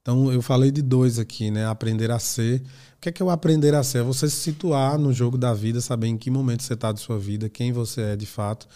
Então, 0.00 0.32
eu 0.32 0.40
falei 0.40 0.70
de 0.70 0.82
dois 0.82 1.18
aqui, 1.18 1.50
né? 1.50 1.66
Aprender 1.66 2.12
a 2.12 2.18
ser. 2.18 2.60
O 2.96 3.00
que 3.00 3.08
é 3.08 3.12
que 3.12 3.20
eu 3.20 3.28
aprender 3.28 3.74
a 3.74 3.82
ser? 3.82 3.98
É 3.98 4.02
você 4.02 4.30
se 4.30 4.36
situar 4.36 4.96
no 4.96 5.12
jogo 5.12 5.36
da 5.36 5.52
vida, 5.52 5.80
saber 5.80 6.06
em 6.06 6.16
que 6.16 6.30
momento 6.30 6.62
você 6.62 6.74
está 6.74 6.92
de 6.92 7.00
sua 7.00 7.18
vida, 7.18 7.48
quem 7.48 7.72
você 7.72 8.02
é 8.02 8.16
de 8.16 8.26
fato 8.26 8.68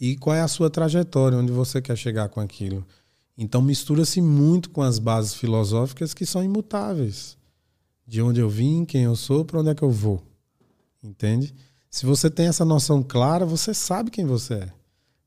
e 0.00 0.16
qual 0.16 0.34
é 0.34 0.40
a 0.40 0.48
sua 0.48 0.70
trajetória, 0.70 1.36
onde 1.36 1.52
você 1.52 1.82
quer 1.82 1.96
chegar 1.96 2.28
com 2.28 2.40
aquilo. 2.40 2.86
Então, 3.36 3.60
mistura-se 3.60 4.20
muito 4.20 4.70
com 4.70 4.80
as 4.80 4.98
bases 4.98 5.34
filosóficas 5.34 6.14
que 6.14 6.24
são 6.24 6.42
imutáveis. 6.42 7.36
De 8.06 8.22
onde 8.22 8.40
eu 8.40 8.48
vim, 8.48 8.84
quem 8.84 9.02
eu 9.02 9.14
sou, 9.14 9.44
para 9.44 9.60
onde 9.60 9.70
é 9.70 9.74
que 9.74 9.82
eu 9.82 9.90
vou. 9.90 10.22
Entende? 11.02 11.54
Se 11.90 12.04
você 12.04 12.30
tem 12.30 12.46
essa 12.46 12.64
noção 12.64 13.02
clara, 13.02 13.46
você 13.46 13.72
sabe 13.72 14.10
quem 14.10 14.26
você 14.26 14.54
é. 14.54 14.68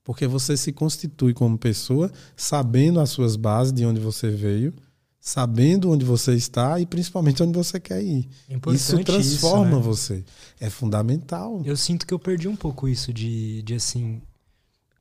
Porque 0.03 0.27
você 0.27 0.57
se 0.57 0.71
constitui 0.71 1.33
como 1.33 1.57
pessoa, 1.57 2.11
sabendo 2.35 2.99
as 2.99 3.09
suas 3.09 3.35
bases, 3.35 3.71
de 3.71 3.85
onde 3.85 3.99
você 3.99 4.29
veio, 4.29 4.73
sabendo 5.19 5.91
onde 5.91 6.03
você 6.03 6.33
está 6.33 6.79
e 6.79 6.85
principalmente 6.85 7.43
onde 7.43 7.55
você 7.55 7.79
quer 7.79 8.01
ir. 8.01 8.27
É 8.49 8.55
isso 8.73 9.03
transforma 9.03 9.67
isso, 9.67 9.75
né? 9.77 9.83
você. 9.83 10.25
É 10.59 10.69
fundamental. 10.69 11.61
Eu 11.63 11.77
sinto 11.77 12.07
que 12.07 12.13
eu 12.13 12.19
perdi 12.19 12.47
um 12.47 12.55
pouco 12.55 12.87
isso 12.87 13.13
de, 13.13 13.61
de 13.61 13.75
assim. 13.75 14.21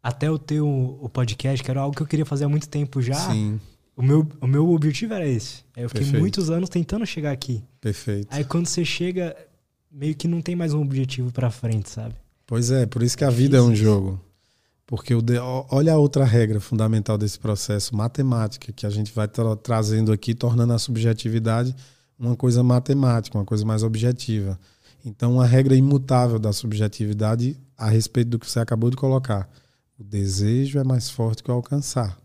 Até 0.02 0.28
eu 0.28 0.38
ter 0.38 0.60
o, 0.60 0.98
o 1.00 1.08
podcast, 1.08 1.62
que 1.62 1.70
era 1.70 1.80
algo 1.80 1.96
que 1.96 2.02
eu 2.02 2.06
queria 2.06 2.26
fazer 2.26 2.44
há 2.44 2.48
muito 2.48 2.68
tempo 2.68 3.00
já. 3.00 3.14
Sim. 3.14 3.58
O 3.96 4.02
meu, 4.02 4.26
o 4.40 4.46
meu 4.46 4.68
objetivo 4.70 5.12
era 5.12 5.26
esse. 5.26 5.62
Eu 5.76 5.88
fiquei 5.88 6.02
Perfeito. 6.04 6.20
muitos 6.20 6.50
anos 6.50 6.68
tentando 6.68 7.04
chegar 7.04 7.32
aqui. 7.32 7.62
Perfeito. 7.80 8.28
Aí 8.30 8.44
quando 8.44 8.66
você 8.66 8.84
chega, 8.84 9.36
meio 9.90 10.14
que 10.14 10.28
não 10.28 10.40
tem 10.40 10.54
mais 10.54 10.72
um 10.72 10.80
objetivo 10.80 11.32
para 11.32 11.50
frente, 11.50 11.90
sabe? 11.90 12.14
Pois 12.46 12.70
é, 12.70 12.86
por 12.86 13.02
isso 13.02 13.18
que 13.18 13.24
a 13.24 13.30
vida 13.30 13.58
é 13.58 13.62
um 13.62 13.74
jogo. 13.74 14.20
Porque 14.86 15.14
o 15.14 15.22
de... 15.22 15.38
olha 15.38 15.92
a 15.92 15.98
outra 15.98 16.24
regra 16.24 16.60
fundamental 16.60 17.16
desse 17.16 17.38
processo, 17.38 17.94
matemática, 17.94 18.72
que 18.72 18.86
a 18.86 18.90
gente 18.90 19.12
vai 19.12 19.28
tra 19.28 19.54
trazendo 19.56 20.12
aqui, 20.12 20.34
tornando 20.34 20.72
a 20.72 20.78
subjetividade 20.78 21.74
uma 22.18 22.36
coisa 22.36 22.62
matemática, 22.62 23.38
uma 23.38 23.44
coisa 23.44 23.64
mais 23.64 23.82
objetiva. 23.82 24.58
Então, 25.04 25.34
uma 25.34 25.46
regra 25.46 25.74
imutável 25.74 26.38
da 26.38 26.52
subjetividade 26.52 27.56
a 27.76 27.88
respeito 27.88 28.28
do 28.28 28.38
que 28.38 28.50
você 28.50 28.60
acabou 28.60 28.90
de 28.90 28.96
colocar. 28.96 29.48
O 29.98 30.04
desejo 30.04 30.78
é 30.78 30.84
mais 30.84 31.08
forte 31.08 31.42
que 31.42 31.50
o 31.50 31.54
alcançar. 31.54 32.18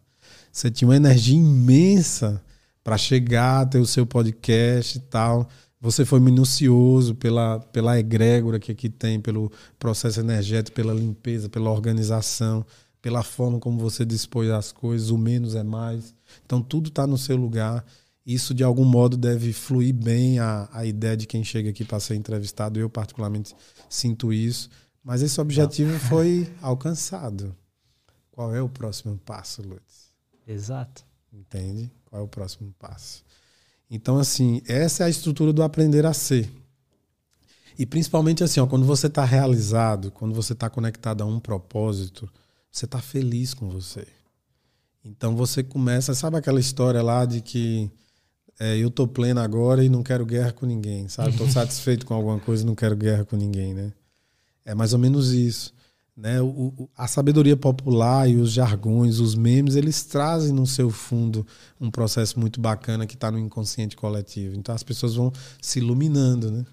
Você 0.51 0.69
tinha 0.69 0.87
uma 0.87 0.95
energia 0.95 1.37
imensa 1.37 2.41
para 2.83 2.97
chegar 2.97 3.61
até 3.61 3.79
o 3.79 3.85
seu 3.85 4.05
podcast 4.05 4.97
e 4.97 5.01
tal 5.01 5.47
você 5.85 6.03
foi 6.03 6.19
minucioso 6.19 7.13
pela, 7.13 7.59
pela 7.59 7.99
egrégora 7.99 8.59
que 8.59 8.71
aqui 8.71 8.89
tem, 8.89 9.21
pelo 9.21 9.51
processo 9.77 10.19
energético, 10.19 10.75
pela 10.75 10.91
limpeza, 10.91 11.47
pela 11.47 11.69
organização, 11.69 12.65
pela 12.99 13.21
forma 13.21 13.59
como 13.59 13.77
você 13.77 14.03
dispôs 14.03 14.49
as 14.49 14.71
coisas, 14.71 15.11
o 15.11 15.17
menos 15.17 15.53
é 15.53 15.61
mais. 15.61 16.15
Então 16.43 16.59
tudo 16.59 16.89
está 16.89 17.05
no 17.05 17.19
seu 17.19 17.37
lugar. 17.37 17.85
Isso 18.25 18.51
de 18.51 18.63
algum 18.63 18.83
modo 18.83 19.15
deve 19.15 19.53
fluir 19.53 19.93
bem 19.93 20.39
a, 20.39 20.67
a 20.71 20.83
ideia 20.87 21.15
de 21.15 21.27
quem 21.27 21.43
chega 21.43 21.69
aqui 21.69 21.85
para 21.85 21.99
ser 21.99 22.15
entrevistado. 22.15 22.79
Eu 22.79 22.89
particularmente 22.89 23.55
sinto 23.87 24.33
isso. 24.33 24.71
Mas 25.03 25.21
esse 25.21 25.39
objetivo 25.39 25.99
foi 25.99 26.51
alcançado. 26.63 27.55
Qual 28.31 28.55
é 28.55 28.61
o 28.61 28.67
próximo 28.67 29.19
passo, 29.23 29.61
Lutz? 29.61 30.11
Exato. 30.47 31.05
Entende? 31.31 31.91
Qual 32.05 32.23
é 32.23 32.25
o 32.25 32.27
próximo 32.27 32.73
passo? 32.79 33.23
Então, 33.89 34.17
assim, 34.17 34.61
essa 34.67 35.03
é 35.03 35.07
a 35.07 35.09
estrutura 35.09 35.53
do 35.53 35.63
aprender 35.63 36.05
a 36.05 36.13
ser. 36.13 36.51
E 37.77 37.85
principalmente 37.85 38.43
assim, 38.43 38.59
ó, 38.59 38.65
quando 38.65 38.85
você 38.85 39.07
está 39.07 39.25
realizado, 39.25 40.09
quando 40.11 40.33
você 40.33 40.53
está 40.53 40.69
conectado 40.69 41.21
a 41.21 41.25
um 41.25 41.39
propósito, 41.39 42.29
você 42.71 42.85
está 42.85 42.99
feliz 43.01 43.53
com 43.53 43.69
você. 43.69 44.07
Então 45.03 45.35
você 45.35 45.61
começa, 45.61 46.13
sabe 46.13 46.37
aquela 46.37 46.59
história 46.59 47.01
lá 47.03 47.25
de 47.25 47.41
que 47.41 47.91
é, 48.59 48.77
eu 48.77 48.89
tô 48.89 49.05
pleno 49.05 49.41
agora 49.41 49.83
e 49.83 49.89
não 49.89 50.01
quero 50.01 50.25
guerra 50.25 50.53
com 50.53 50.65
ninguém, 50.65 51.07
sabe? 51.09 51.31
Estou 51.31 51.47
satisfeito 51.51 52.05
com 52.05 52.13
alguma 52.13 52.39
coisa 52.39 52.63
e 52.63 52.65
não 52.65 52.75
quero 52.75 52.95
guerra 52.95 53.25
com 53.25 53.35
ninguém, 53.35 53.73
né? 53.73 53.91
É 54.63 54.73
mais 54.73 54.93
ou 54.93 54.99
menos 54.99 55.31
isso. 55.31 55.73
Né? 56.15 56.41
O, 56.41 56.45
o, 56.45 56.89
a 56.95 57.07
sabedoria 57.07 57.57
popular 57.57 58.29
e 58.29 58.37
os 58.37 58.51
jargões, 58.51 59.19
os 59.19 59.35
memes, 59.35 59.75
eles 59.75 60.03
trazem 60.05 60.53
no 60.53 60.65
seu 60.65 60.89
fundo 60.89 61.45
um 61.79 61.91
processo 61.91 62.39
muito 62.39 62.61
bacana 62.61 63.05
que 63.05 63.15
está 63.15 63.29
no 63.29 63.37
inconsciente 63.37 63.97
coletivo. 63.97 64.55
Então 64.55 64.73
as 64.73 64.83
pessoas 64.83 65.15
vão 65.15 65.31
se 65.61 65.79
iluminando, 65.79 66.49
né? 66.49 66.65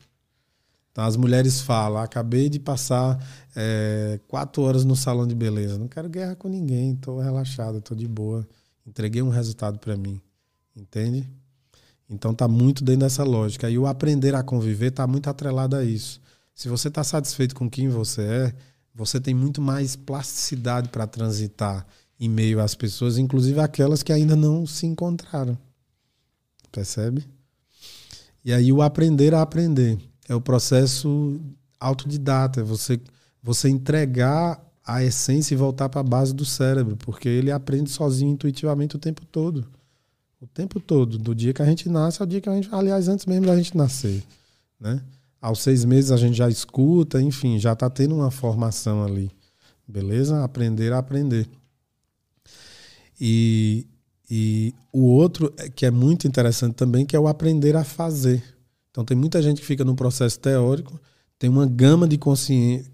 Então 0.92 1.04
as 1.04 1.16
mulheres 1.16 1.60
falam: 1.60 2.00
acabei 2.00 2.48
de 2.48 2.60
passar 2.60 3.18
é, 3.56 4.20
quatro 4.28 4.62
horas 4.62 4.84
no 4.84 4.94
salão 4.94 5.26
de 5.26 5.34
beleza, 5.34 5.78
não 5.78 5.88
quero 5.88 6.08
guerra 6.08 6.36
com 6.36 6.48
ninguém, 6.48 6.92
estou 6.92 7.18
relaxado, 7.18 7.78
estou 7.78 7.96
de 7.96 8.06
boa, 8.06 8.46
entreguei 8.86 9.22
um 9.22 9.30
resultado 9.30 9.78
para 9.78 9.96
mim, 9.96 10.20
entende? 10.76 11.28
Então 12.08 12.34
tá 12.34 12.46
muito 12.46 12.84
dentro 12.84 13.00
dessa 13.00 13.24
lógica. 13.24 13.70
E 13.70 13.78
o 13.78 13.86
aprender 13.86 14.34
a 14.34 14.42
conviver 14.42 14.88
está 14.88 15.06
muito 15.06 15.28
atrelado 15.30 15.74
a 15.74 15.82
isso. 15.82 16.20
Se 16.54 16.68
você 16.68 16.88
está 16.88 17.02
satisfeito 17.02 17.54
com 17.54 17.70
quem 17.70 17.88
você 17.88 18.22
é, 18.22 18.54
você 18.94 19.20
tem 19.20 19.34
muito 19.34 19.60
mais 19.60 19.96
plasticidade 19.96 20.88
para 20.88 21.06
transitar 21.06 21.86
em 22.18 22.28
meio 22.28 22.60
às 22.60 22.74
pessoas, 22.74 23.18
inclusive 23.18 23.58
aquelas 23.60 24.02
que 24.02 24.12
ainda 24.12 24.36
não 24.36 24.66
se 24.66 24.86
encontraram. 24.86 25.58
Percebe? 26.70 27.26
E 28.44 28.52
aí 28.52 28.72
o 28.72 28.82
aprender 28.82 29.34
a 29.34 29.42
aprender 29.42 29.98
é 30.28 30.34
o 30.34 30.40
processo 30.40 31.40
autodidata, 31.80 32.60
é 32.60 32.64
você 32.64 33.00
você 33.42 33.68
entregar 33.68 34.62
a 34.86 35.02
essência 35.02 35.54
e 35.54 35.56
voltar 35.56 35.88
para 35.88 36.00
a 36.00 36.04
base 36.04 36.32
do 36.32 36.44
cérebro, 36.44 36.96
porque 36.96 37.28
ele 37.28 37.50
aprende 37.50 37.90
sozinho 37.90 38.32
intuitivamente 38.32 38.94
o 38.94 38.98
tempo 38.98 39.24
todo. 39.26 39.66
O 40.40 40.46
tempo 40.46 40.80
todo, 40.80 41.18
do 41.18 41.34
dia 41.34 41.52
que 41.52 41.62
a 41.62 41.64
gente 41.64 41.88
nasce 41.88 42.20
ao 42.20 42.26
dia 42.26 42.40
que 42.40 42.48
a 42.48 42.54
gente, 42.54 42.68
aliás, 42.72 43.08
antes 43.08 43.26
mesmo 43.26 43.46
da 43.46 43.56
gente 43.56 43.76
nascer, 43.76 44.22
né? 44.78 45.02
Aos 45.42 45.58
seis 45.58 45.84
meses 45.84 46.12
a 46.12 46.16
gente 46.16 46.36
já 46.36 46.48
escuta, 46.48 47.20
enfim, 47.20 47.58
já 47.58 47.72
está 47.72 47.90
tendo 47.90 48.14
uma 48.14 48.30
formação 48.30 49.02
ali. 49.02 49.28
Beleza? 49.86 50.44
Aprender 50.44 50.92
a 50.92 50.98
aprender. 50.98 51.48
E, 53.20 53.84
e 54.30 54.72
o 54.92 55.02
outro 55.02 55.52
é 55.56 55.68
que 55.68 55.84
é 55.84 55.90
muito 55.90 56.28
interessante 56.28 56.74
também, 56.74 57.04
que 57.04 57.16
é 57.16 57.18
o 57.18 57.26
aprender 57.26 57.74
a 57.74 57.82
fazer. 57.82 58.40
Então 58.92 59.04
tem 59.04 59.16
muita 59.16 59.42
gente 59.42 59.60
que 59.60 59.66
fica 59.66 59.84
no 59.84 59.96
processo 59.96 60.38
teórico, 60.38 61.00
tem 61.40 61.50
uma 61.50 61.66
gama 61.66 62.06
de, 62.06 62.16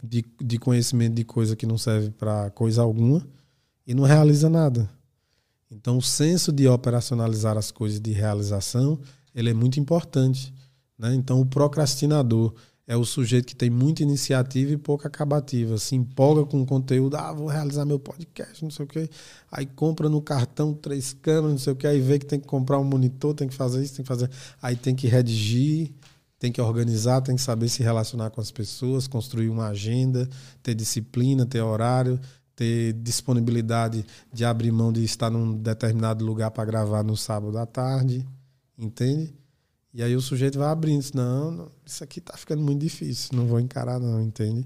de, 0.03 0.25
de 0.41 0.59
conhecimento 0.59 1.15
de 1.15 1.25
coisa 1.25 1.55
que 1.55 1.67
não 1.67 1.77
serve 1.77 2.11
para 2.11 2.49
coisa 2.51 2.81
alguma 2.81 3.29
e 3.87 3.93
não 3.93 4.05
realiza 4.05 4.49
nada. 4.49 4.89
Então 5.71 5.99
o 5.99 6.03
senso 6.03 6.51
de 6.51 6.67
operacionalizar 6.67 7.59
as 7.59 7.71
coisas 7.71 8.01
de 8.01 8.13
realização, 8.13 8.99
ele 9.35 9.51
é 9.51 9.55
muito 9.55 9.79
importante. 9.79 10.55
Né? 10.99 11.15
Então, 11.15 11.41
o 11.41 11.47
procrastinador 11.47 12.55
é 12.89 12.97
o 12.97 13.05
sujeito 13.05 13.47
que 13.47 13.55
tem 13.55 13.69
muita 13.69 14.03
iniciativa 14.03 14.73
e 14.73 14.77
pouca 14.79 15.09
acabativa. 15.09 15.77
Se 15.77 15.95
empolga 15.95 16.47
com 16.47 16.63
o 16.63 16.67
conteúdo, 16.67 17.17
ah, 17.17 17.33
vou 17.35 17.47
realizar 17.47 17.85
meu 17.85 17.99
podcast, 17.99 18.65
não 18.65 18.71
sei 18.71 18.87
o 18.87 18.89
quê. 18.89 19.11
Aí 19.53 19.67
compra 19.67 20.09
no 20.09 20.23
cartão 20.23 20.73
três 20.73 21.13
câmeras, 21.13 21.51
não 21.51 21.59
sei 21.59 21.75
o 21.75 21.77
quê. 21.77 21.87
Aí 21.87 22.01
vê 22.01 22.19
que 22.19 22.25
tem 22.25 22.41
que 22.41 22.47
comprar 22.47 22.79
um 22.79 22.85
monitor, 22.85 23.35
tem 23.35 23.47
que 23.47 23.55
fazer 23.55 23.83
isso, 23.83 23.95
tem 23.95 24.03
que 24.03 24.09
fazer. 24.09 24.31
Aí 24.63 24.75
tem 24.75 24.95
que 24.95 25.07
redigir, 25.07 25.93
tem 26.39 26.51
que 26.51 26.63
organizar, 26.63 27.21
tem 27.21 27.37
que 27.37 27.43
saber 27.43 27.69
se 27.69 27.83
relacionar 27.83 28.31
com 28.31 28.41
as 28.41 28.51
pessoas, 28.51 29.07
construir 29.07 29.51
uma 29.51 29.69
agenda, 29.69 30.27
ter 30.63 30.75
disciplina, 30.75 31.45
ter 31.45 31.61
horário, 31.61 32.19
ter 32.57 32.95
disponibilidade 32.95 34.03
de 34.33 34.47
abrir 34.47 34.73
mão 34.73 34.91
de 34.91 35.05
estar 35.05 35.29
num 35.29 35.55
determinado 35.55 36.25
lugar 36.25 36.51
para 36.53 36.65
gravar 36.65 37.03
no 37.03 37.19
sábado 37.19 37.59
à 37.59 37.67
tarde. 37.67 38.27
Entende? 38.79 39.38
E 39.93 40.03
aí 40.03 40.15
o 40.15 40.21
sujeito 40.21 40.59
vai 40.59 40.69
abrindo, 40.69 41.05
não, 41.15 41.51
não, 41.51 41.73
isso 41.85 42.05
aqui 42.05 42.21
tá 42.21 42.37
ficando 42.37 42.63
muito 42.63 42.81
difícil, 42.81 43.31
não 43.33 43.47
vou 43.47 43.59
encarar 43.59 43.99
não, 43.99 44.21
entende? 44.23 44.65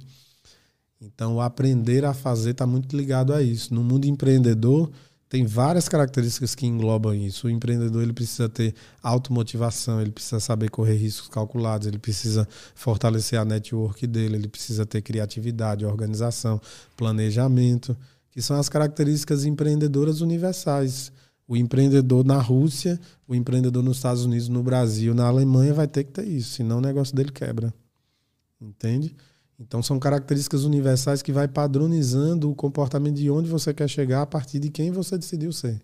Então, 1.00 1.36
o 1.36 1.40
aprender 1.40 2.04
a 2.04 2.14
fazer 2.14 2.50
está 2.50 2.66
muito 2.66 2.96
ligado 2.96 3.32
a 3.32 3.42
isso. 3.42 3.74
No 3.74 3.82
mundo 3.82 4.04
empreendedor, 4.04 4.90
tem 5.28 5.46
várias 5.46 5.88
características 5.88 6.54
que 6.54 6.66
englobam 6.66 7.14
isso. 7.14 7.46
O 7.46 7.50
empreendedor 7.50 8.02
ele 8.02 8.12
precisa 8.12 8.48
ter 8.48 8.74
automotivação, 9.02 10.00
ele 10.00 10.12
precisa 10.12 10.38
saber 10.38 10.68
correr 10.70 10.96
riscos 10.96 11.28
calculados, 11.28 11.86
ele 11.86 11.98
precisa 11.98 12.46
fortalecer 12.74 13.40
a 13.40 13.44
network 13.44 14.06
dele, 14.06 14.36
ele 14.36 14.46
precisa 14.46 14.84
ter 14.84 15.00
criatividade, 15.00 15.86
organização, 15.86 16.60
planejamento, 16.96 17.96
que 18.30 18.42
são 18.42 18.60
as 18.60 18.68
características 18.68 19.44
empreendedoras 19.44 20.20
universais. 20.20 21.10
O 21.52 21.56
empreendedor 21.56 22.24
na 22.24 22.40
Rússia, 22.40 22.98
o 23.28 23.34
empreendedor 23.34 23.82
nos 23.82 23.98
Estados 23.98 24.24
Unidos, 24.24 24.48
no 24.48 24.62
Brasil, 24.62 25.12
na 25.14 25.26
Alemanha 25.26 25.74
vai 25.74 25.86
ter 25.86 26.02
que 26.04 26.10
ter 26.10 26.26
isso, 26.26 26.54
senão 26.54 26.78
o 26.78 26.80
negócio 26.80 27.14
dele 27.14 27.30
quebra. 27.30 27.74
Entende? 28.58 29.14
Então 29.60 29.82
são 29.82 29.98
características 29.98 30.64
universais 30.64 31.20
que 31.20 31.30
vai 31.30 31.46
padronizando 31.46 32.50
o 32.50 32.54
comportamento 32.54 33.16
de 33.16 33.30
onde 33.30 33.50
você 33.50 33.74
quer 33.74 33.86
chegar 33.86 34.22
a 34.22 34.26
partir 34.26 34.60
de 34.60 34.70
quem 34.70 34.90
você 34.90 35.18
decidiu 35.18 35.52
ser. 35.52 35.78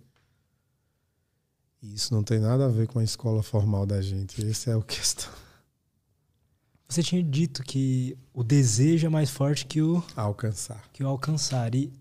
E 1.82 1.92
isso 1.92 2.14
não 2.14 2.22
tem 2.22 2.38
nada 2.38 2.64
a 2.64 2.68
ver 2.68 2.86
com 2.86 2.98
a 2.98 3.04
escola 3.04 3.42
formal 3.42 3.84
da 3.84 4.00
gente. 4.00 4.42
Esse 4.42 4.70
é 4.70 4.74
o 4.74 4.80
questão. 4.80 5.30
Você 6.88 7.02
tinha 7.02 7.22
dito 7.22 7.62
que 7.62 8.16
o 8.32 8.42
desejo 8.42 9.06
é 9.06 9.10
mais 9.10 9.28
forte 9.28 9.66
que 9.66 9.82
o 9.82 10.02
alcançar. 10.16 10.82
Que 10.94 11.04
o 11.04 11.06
alcançar. 11.06 11.74
E 11.74 11.92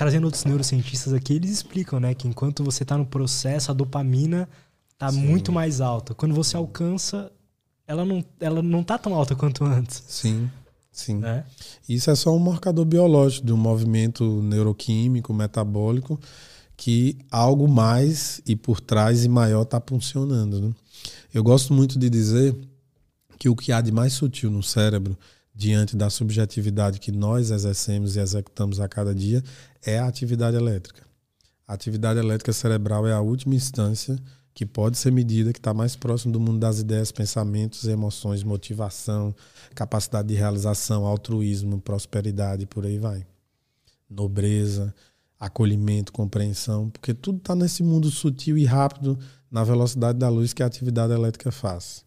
trazendo 0.00 0.24
outros 0.24 0.46
neurocientistas 0.46 1.12
aqui, 1.12 1.34
eles 1.34 1.50
explicam, 1.50 2.00
né, 2.00 2.14
que 2.14 2.26
enquanto 2.26 2.64
você 2.64 2.84
está 2.84 2.96
no 2.96 3.04
processo, 3.04 3.70
a 3.70 3.74
dopamina 3.74 4.48
está 4.94 5.12
muito 5.12 5.52
mais 5.52 5.78
alta. 5.82 6.14
Quando 6.14 6.34
você 6.34 6.56
alcança, 6.56 7.30
ela 7.86 8.02
não, 8.02 8.24
ela 8.40 8.62
não 8.62 8.82
tá 8.82 8.96
tão 8.96 9.14
alta 9.14 9.36
quanto 9.36 9.62
antes. 9.62 10.02
Sim. 10.08 10.50
Sim. 10.90 11.22
É? 11.22 11.44
Isso 11.86 12.10
é 12.10 12.14
só 12.14 12.34
um 12.34 12.38
marcador 12.38 12.86
biológico 12.86 13.46
de 13.46 13.52
um 13.52 13.58
movimento 13.58 14.40
neuroquímico, 14.40 15.34
metabólico, 15.34 16.18
que 16.78 17.18
algo 17.30 17.68
mais 17.68 18.40
e 18.46 18.56
por 18.56 18.80
trás 18.80 19.22
e 19.22 19.28
maior 19.28 19.64
está 19.64 19.82
funcionando. 19.86 20.62
Né? 20.62 20.72
Eu 21.34 21.42
gosto 21.44 21.74
muito 21.74 21.98
de 21.98 22.08
dizer 22.08 22.56
que 23.38 23.50
o 23.50 23.54
que 23.54 23.70
há 23.70 23.82
de 23.82 23.92
mais 23.92 24.14
sutil 24.14 24.50
no 24.50 24.62
cérebro 24.62 25.14
diante 25.60 25.94
da 25.94 26.08
subjetividade 26.08 26.98
que 26.98 27.12
nós 27.12 27.50
exercemos 27.50 28.16
e 28.16 28.18
executamos 28.18 28.80
a 28.80 28.88
cada 28.88 29.14
dia, 29.14 29.44
é 29.84 29.98
a 29.98 30.06
atividade 30.06 30.56
elétrica. 30.56 31.02
A 31.68 31.74
atividade 31.74 32.18
elétrica 32.18 32.50
cerebral 32.50 33.06
é 33.06 33.12
a 33.12 33.20
última 33.20 33.54
instância 33.54 34.18
que 34.54 34.64
pode 34.64 34.96
ser 34.96 35.12
medida, 35.12 35.52
que 35.52 35.58
está 35.58 35.74
mais 35.74 35.94
próximo 35.94 36.32
do 36.32 36.40
mundo 36.40 36.58
das 36.58 36.78
ideias, 36.78 37.12
pensamentos, 37.12 37.84
emoções, 37.84 38.42
motivação, 38.42 39.34
capacidade 39.74 40.28
de 40.28 40.34
realização, 40.34 41.04
altruísmo, 41.04 41.78
prosperidade, 41.78 42.64
por 42.64 42.86
aí 42.86 42.98
vai. 42.98 43.26
Nobreza, 44.08 44.94
acolhimento, 45.38 46.10
compreensão, 46.10 46.88
porque 46.88 47.12
tudo 47.12 47.36
está 47.36 47.54
nesse 47.54 47.82
mundo 47.82 48.10
sutil 48.10 48.56
e 48.56 48.64
rápido, 48.64 49.18
na 49.50 49.62
velocidade 49.62 50.18
da 50.18 50.30
luz 50.30 50.54
que 50.54 50.62
a 50.62 50.66
atividade 50.66 51.12
elétrica 51.12 51.52
faz 51.52 52.02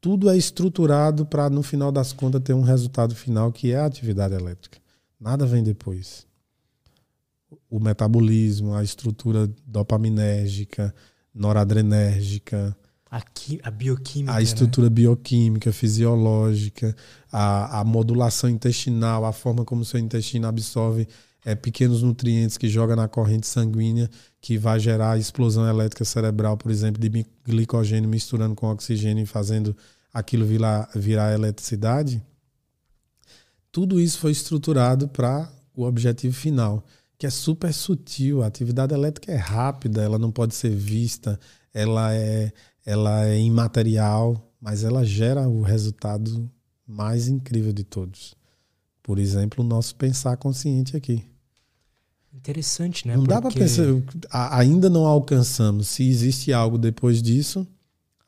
tudo 0.00 0.30
é 0.30 0.36
estruturado 0.36 1.26
para, 1.26 1.50
no 1.50 1.62
final 1.62 1.90
das 1.90 2.12
contas, 2.12 2.42
ter 2.42 2.54
um 2.54 2.62
resultado 2.62 3.14
final 3.14 3.52
que 3.52 3.72
é 3.72 3.76
a 3.76 3.86
atividade 3.86 4.34
elétrica. 4.34 4.78
Nada 5.20 5.46
vem 5.46 5.62
depois. 5.62 6.26
O 7.68 7.80
metabolismo, 7.80 8.74
a 8.74 8.82
estrutura 8.82 9.50
dopaminérgica, 9.66 10.94
noradrenérgica, 11.34 12.76
a, 13.10 13.22
a 13.62 13.70
bioquímica. 13.70 14.34
A 14.34 14.42
estrutura 14.42 14.88
né? 14.88 14.94
bioquímica, 14.94 15.72
fisiológica, 15.72 16.94
a, 17.32 17.80
a 17.80 17.84
modulação 17.84 18.50
intestinal, 18.50 19.24
a 19.24 19.32
forma 19.32 19.64
como 19.64 19.82
o 19.82 19.84
seu 19.84 19.98
intestino 19.98 20.46
absorve 20.46 21.08
é, 21.44 21.54
pequenos 21.54 22.02
nutrientes 22.02 22.56
que 22.56 22.68
joga 22.68 22.96
na 22.96 23.08
corrente 23.08 23.46
sanguínea, 23.46 24.10
que 24.40 24.58
vai 24.58 24.78
gerar 24.78 25.18
explosão 25.18 25.68
elétrica 25.68 26.04
cerebral, 26.04 26.56
por 26.56 26.70
exemplo, 26.70 27.00
de 27.00 27.26
glicogênio 27.44 28.08
misturando 28.08 28.54
com 28.54 28.70
oxigênio 28.70 29.22
e 29.22 29.26
fazendo 29.26 29.76
aquilo 30.12 30.44
virar, 30.44 30.88
virar 30.94 31.32
eletricidade, 31.32 32.22
tudo 33.70 34.00
isso 34.00 34.18
foi 34.18 34.32
estruturado 34.32 35.08
para 35.08 35.50
o 35.74 35.84
objetivo 35.84 36.34
final, 36.34 36.84
que 37.16 37.26
é 37.26 37.30
super 37.30 37.72
sutil. 37.72 38.42
A 38.42 38.46
atividade 38.46 38.94
elétrica 38.94 39.30
é 39.30 39.36
rápida, 39.36 40.02
ela 40.02 40.18
não 40.18 40.32
pode 40.32 40.54
ser 40.54 40.70
vista, 40.70 41.38
ela 41.72 42.12
é, 42.14 42.52
ela 42.84 43.26
é 43.26 43.38
imaterial, 43.38 44.52
mas 44.60 44.84
ela 44.84 45.04
gera 45.04 45.48
o 45.48 45.62
resultado 45.62 46.50
mais 46.86 47.28
incrível 47.28 47.72
de 47.72 47.84
todos. 47.84 48.37
Por 49.08 49.18
exemplo, 49.18 49.64
o 49.64 49.66
nosso 49.66 49.96
pensar 49.96 50.36
consciente 50.36 50.94
aqui. 50.94 51.24
Interessante, 52.30 53.08
né? 53.08 53.16
Não 53.16 53.22
Porque... 53.22 53.34
dá 53.34 53.40
para 53.40 53.50
pensar, 53.50 53.84
ainda 54.30 54.90
não 54.90 55.06
alcançamos. 55.06 55.88
Se 55.88 56.06
existe 56.06 56.52
algo 56.52 56.76
depois 56.76 57.22
disso, 57.22 57.66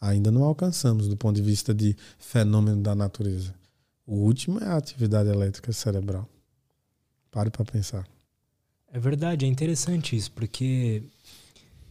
ainda 0.00 0.30
não 0.30 0.42
alcançamos 0.42 1.06
do 1.06 1.18
ponto 1.18 1.36
de 1.36 1.42
vista 1.42 1.74
de 1.74 1.94
fenômeno 2.18 2.80
da 2.80 2.94
natureza. 2.94 3.54
O 4.06 4.14
último 4.20 4.58
é 4.58 4.68
a 4.68 4.78
atividade 4.78 5.28
elétrica 5.28 5.70
cerebral. 5.70 6.26
Pare 7.30 7.50
para 7.50 7.66
pensar. 7.66 8.08
É 8.90 8.98
verdade, 8.98 9.44
é 9.44 9.48
interessante 9.50 10.16
isso, 10.16 10.32
porque 10.32 11.02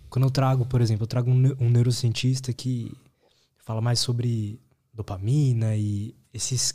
quando 0.10 0.26
eu 0.26 0.32
trago, 0.32 0.66
por 0.66 0.82
exemplo, 0.82 1.04
eu 1.04 1.08
trago 1.08 1.30
um, 1.30 1.56
um 1.60 1.70
neurocientista 1.70 2.52
que 2.52 2.92
fala 3.60 3.82
mais 3.82 4.00
sobre 4.00 4.60
dopamina 4.92 5.76
e 5.76 6.16
esses 6.34 6.74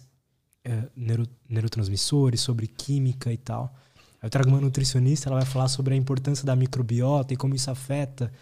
é, 0.65 0.85
neuro, 0.97 1.29
neurotransmissores, 1.49 2.41
sobre 2.41 2.67
química 2.67 3.33
e 3.33 3.37
tal. 3.37 3.75
Eu 4.23 4.31
trago 4.31 4.49
uma 4.49 4.61
nutricionista, 4.61 5.29
ela 5.29 5.41
vai 5.41 5.47
falar 5.47 5.69
sobre 5.69 5.95
a 5.95 5.97
importância 5.97 6.47
da 6.47 6.57
microbiota 6.57 7.35
e 7.35 7.37
como 7.37 7.55
isso 7.55 7.71
afeta 7.71 8.33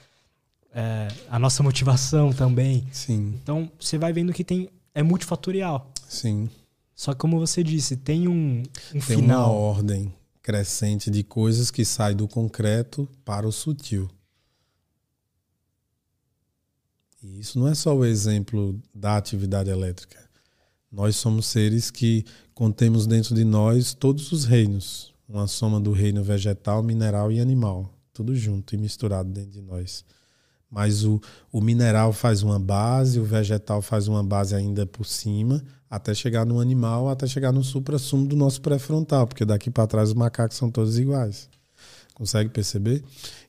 é, 0.73 1.09
a 1.29 1.39
nossa 1.39 1.63
motivação 1.65 2.33
também. 2.33 2.87
Sim. 2.93 3.39
Então, 3.43 3.71
você 3.79 3.99
vai 3.99 4.13
vendo 4.13 4.33
que 4.33 4.45
tem 4.45 4.71
é 4.95 5.03
multifatorial. 5.03 5.91
Sim. 6.09 6.49
Só 6.95 7.13
que, 7.13 7.19
como 7.19 7.39
você 7.39 7.63
disse, 7.63 7.97
tem 7.97 8.29
um, 8.29 8.61
um 8.61 8.63
tem 8.93 9.01
final. 9.01 9.51
uma 9.51 9.59
ordem 9.59 10.15
crescente 10.43 11.11
de 11.11 11.23
coisas 11.23 11.71
que 11.71 11.85
sai 11.85 12.15
do 12.15 12.29
concreto 12.29 13.09
para 13.25 13.47
o 13.47 13.53
sutil. 13.53 14.09
E 17.23 17.39
isso 17.39 17.59
não 17.59 17.69
é 17.69 17.75
só 17.75 17.95
o 17.95 18.05
exemplo 18.05 18.79
da 18.95 19.17
atividade 19.17 19.71
elétrica. 19.71 20.22
Nós 20.93 21.17
somos 21.17 21.47
seres 21.47 21.91
que 21.91 22.25
contemos 22.55 23.07
dentro 23.07 23.35
de 23.35 23.45
nós 23.45 23.95
todos 23.95 24.31
os 24.31 24.45
reinos 24.45 25.13
uma 25.33 25.47
soma 25.47 25.81
do 25.81 25.93
reino 25.93 26.23
vegetal, 26.23 26.83
mineral 26.83 27.33
e 27.33 27.41
animal, 27.41 27.91
tudo 28.13 28.35
junto 28.37 28.75
e 28.75 28.79
misturado 28.79 29.31
dentro 29.31 29.51
de 29.51 29.63
nós. 29.63 30.05
Mas 30.71 31.05
o, 31.05 31.21
o 31.51 31.61
mineral 31.61 32.13
faz 32.13 32.43
uma 32.43 32.59
base, 32.59 33.19
o 33.19 33.25
vegetal 33.25 33.81
faz 33.81 34.09
uma 34.09 34.23
base 34.23 34.55
ainda 34.55 34.87
por 34.87 35.07
cima, 35.07 35.63
até 35.89 36.15
chegar 36.15 36.45
no 36.45 36.61
animal, 36.61 37.09
até 37.09 37.27
chegar 37.27 37.53
no 37.53 37.65
supra-sumo 37.65 38.27
do 38.27 38.37
nosso 38.37 38.61
pré-frontal, 38.61 39.27
porque 39.27 39.45
daqui 39.45 39.71
para 39.71 39.87
trás 39.87 40.11
os 40.11 40.15
macacos 40.15 40.57
são 40.57 40.71
todos 40.71 40.99
iguais. 40.99 41.49
Consegue 42.15 42.51
perceber? 42.51 43.03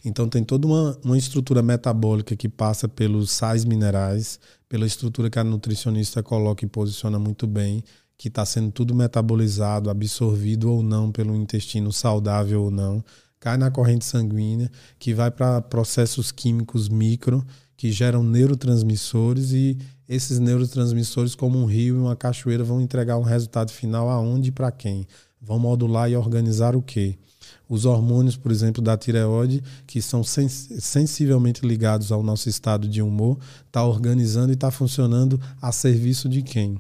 Então 0.04 0.28
tem 0.30 0.44
toda 0.44 0.66
uma, 0.66 0.98
uma 1.04 1.18
estrutura 1.18 1.62
metabólica 1.62 2.36
que 2.36 2.48
passa 2.48 2.88
pelos 2.88 3.30
sais 3.32 3.66
minerais, 3.66 4.40
pela 4.74 4.88
estrutura 4.88 5.30
que 5.30 5.38
a 5.38 5.44
nutricionista 5.44 6.24
coloca 6.24 6.66
e 6.66 6.68
posiciona 6.68 7.20
muito 7.20 7.46
bem, 7.46 7.84
que 8.18 8.28
está 8.28 8.44
sendo 8.44 8.72
tudo 8.72 8.96
metabolizado, 8.96 9.88
absorvido 9.88 10.72
ou 10.72 10.82
não 10.82 11.12
pelo 11.12 11.36
intestino 11.36 11.94
saudável 11.94 12.64
ou 12.64 12.72
não, 12.72 13.06
cai 13.40 13.56
na 13.56 13.70
corrente 13.70 14.04
sanguínea, 14.04 14.72
que 14.98 15.14
vai 15.14 15.30
para 15.30 15.62
processos 15.62 16.32
químicos 16.32 16.90
micro 16.90 17.46
que 17.78 17.92
geram 17.92 18.24
neurotransmissores 18.24 19.52
e 19.52 19.78
esses 20.10 20.40
neurotransmissores, 20.40 21.36
como 21.36 21.60
um 21.60 21.66
rio 21.66 21.98
e 21.98 22.00
uma 22.00 22.16
cachoeira, 22.16 22.64
vão 22.64 22.82
entregar 22.82 23.20
um 23.20 23.22
resultado 23.22 23.72
final 23.72 24.10
aonde 24.10 24.50
e 24.50 24.52
para 24.52 24.72
quem? 24.72 25.06
Vão 25.40 25.60
modular 25.60 26.10
e 26.10 26.16
organizar 26.16 26.76
o 26.76 26.82
quê? 26.82 27.20
Os 27.68 27.86
hormônios, 27.86 28.36
por 28.36 28.52
exemplo, 28.52 28.84
da 28.84 28.98
tireoide, 28.98 29.64
que 29.88 30.02
são 30.02 30.24
sens 30.24 30.70
sensivelmente 30.80 31.66
ligados 31.66 32.12
ao 32.12 32.22
nosso 32.22 32.50
estado 32.50 32.88
de 32.88 33.02
humor, 33.02 33.40
está 33.66 33.84
organizando 33.84 34.52
e 34.52 34.56
está 34.56 34.70
funcionando 34.70 35.40
a 35.62 35.72
serviço 35.72 36.28
de 36.28 36.42
quem? 36.42 36.80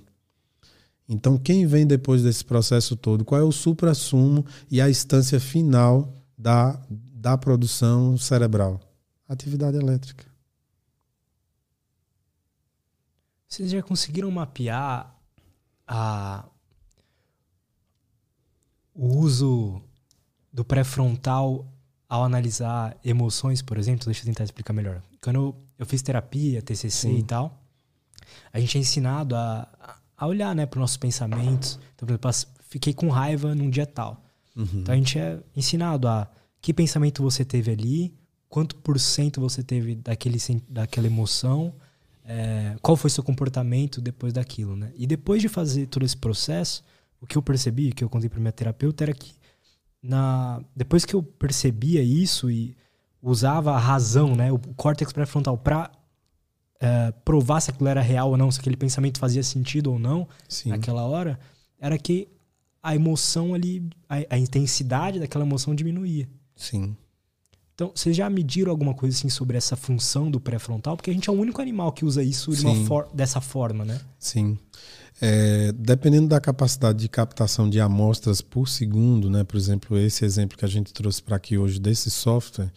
Então, 1.07 1.38
quem 1.38 1.65
vem 1.65 1.86
depois 1.86 2.23
desse 2.23 2.43
processo 2.45 2.95
todo? 2.95 3.25
Qual 3.25 3.39
é 3.39 3.43
o 3.43 3.51
supra-sumo 3.51 4.45
e 4.69 4.79
a 4.79 4.89
instância 4.89 5.39
final 5.39 6.13
da, 6.38 6.79
da 6.89 7.38
produção 7.38 8.17
cerebral? 8.17 8.79
Atividade 9.27 9.77
elétrica. 9.77 10.25
Vocês 13.47 13.69
já 13.69 13.84
conseguiram 13.84 14.31
mapear 14.31 15.15
a, 15.88 16.45
o 18.95 19.19
uso 19.19 19.81
do 20.54 20.64
pré-frontal 20.64 21.66
ao 22.08 22.24
analisar 22.24 22.95
emoções, 23.04 23.62
por 23.62 23.78
exemplo? 23.78 24.06
Deixa 24.06 24.22
eu 24.22 24.26
tentar 24.26 24.43
explicar 24.43 24.72
melhor. 24.72 25.01
Quando 25.20 25.38
eu, 25.38 25.56
eu 25.80 25.86
fiz 25.86 26.01
terapia, 26.01 26.62
TCC 26.62 26.89
Sim. 26.89 27.18
e 27.18 27.24
tal, 27.24 27.60
a 28.51 28.60
gente 28.60 28.78
é 28.78 28.82
ensinado 28.82 29.36
a, 29.36 29.68
a 30.16 30.28
olhar 30.28 30.56
né, 30.56 30.66
para 30.66 30.78
os 30.78 30.82
nossos 30.82 30.97
pensamentos. 30.97 31.80
Então, 31.95 32.06
por 32.06 32.14
exemplo, 32.14 32.32
fiquei 32.70 32.93
com 32.93 33.10
raiva 33.10 33.56
num 33.56 33.70
dia 33.70 33.86
tal. 33.86 34.24
Uhum. 34.56 34.68
Então 34.76 34.93
a 34.93 34.97
gente 34.97 35.18
é 35.18 35.39
ensinado 35.56 36.08
a 36.08 36.30
que 36.62 36.74
pensamento 36.74 37.22
você 37.22 37.43
teve 37.43 37.72
ali, 37.72 38.14
quanto 38.47 38.76
por 38.76 38.99
cento 38.99 39.41
você 39.41 39.64
teve 39.64 39.95
daquele, 39.95 40.38
daquela 40.70 41.08
emoção, 41.08 41.74
é, 42.24 42.76
qual 42.82 42.95
foi 42.95 43.10
seu 43.10 43.24
comportamento 43.24 43.99
depois 43.99 44.32
daquilo, 44.32 44.76
né? 44.76 44.91
E 44.95 45.06
depois 45.06 45.41
de 45.41 45.49
fazer 45.49 45.88
todo 45.88 46.06
esse 46.06 46.16
processo, 46.16 46.84
o 47.20 47.26
que 47.26 47.38
eu 47.38 47.41
percebi, 47.41 47.91
que 47.91 48.04
eu 48.04 48.10
contei 48.10 48.30
para 48.30 48.39
minha 48.39 48.51
terapeuta, 48.51 49.04
era 49.04 49.14
que 49.14 49.34
na, 50.04 50.62
depois 50.76 51.06
que 51.06 51.14
eu 51.14 51.24
percebia 51.24 52.04
isso 52.04 52.51
e 52.51 52.76
usava 53.22 53.72
a 53.72 53.80
razão, 53.80 54.36
né, 54.36 54.51
o 54.51 54.60
córtex 54.76 55.14
pré-frontal 55.14 55.58
para 55.58 55.89
uh, 56.76 57.14
provar 57.24 57.62
se 57.62 57.72
aquilo 57.72 57.88
era 57.88 58.01
real 58.01 58.32
ou 58.32 58.38
não, 58.38 58.51
se 58.51 58.60
aquele 58.60 58.76
pensamento 58.76 59.18
fazia 59.18 59.41
sentido 59.41 59.93
ou 59.93 59.97
não 59.97 60.28
Sim. 60.49 60.70
naquela 60.70 61.04
hora, 61.04 61.39
era 61.80 61.97
que 61.97 62.28
a 62.82 62.93
emoção 62.93 63.54
ali, 63.54 63.89
a, 64.10 64.36
a, 64.36 64.38
intensidade 64.38 65.20
daquela 65.20 65.45
emoção 65.45 65.74
diminuía. 65.74 66.28
Sim. 66.54 66.97
Então, 67.74 67.91
vocês 67.95 68.16
já 68.16 68.30
mediram 68.30 68.70
alguma 68.70 68.93
coisa 68.93 69.18
assim 69.18 69.30
sobre 69.30 69.58
essa 69.58 69.76
função 69.76 70.30
do 70.30 70.39
pré-frontal? 70.39 70.97
Porque 70.97 71.10
a 71.10 71.14
gente 71.14 71.30
é 71.30 71.32
o 71.32 71.36
único 71.36 71.62
animal 71.62 71.93
que 71.93 72.06
usa 72.06 72.22
isso 72.22 72.51
de 72.51 72.86
for 72.86 73.10
dessa 73.14 73.41
forma, 73.41 73.84
né? 73.86 73.99
Sim. 74.20 74.60
É, 75.26 75.71
dependendo 75.71 76.28
da 76.28 76.41
capacidade 76.41 76.99
de 76.99 77.07
captação 77.07 77.69
de 77.69 77.80
amostras 77.80 78.41
por 78.41 78.67
segundo, 78.67 79.30
né? 79.30 79.45
Por 79.45 79.55
exemplo, 79.55 79.97
esse 79.97 80.26
exemplo 80.26 80.57
que 80.57 80.65
a 80.65 80.67
gente 80.67 80.91
trouxe 80.91 81.24
para 81.24 81.38
aqui 81.38 81.57
hoje 81.57 81.80
desse 81.80 82.11
software, 82.11 82.69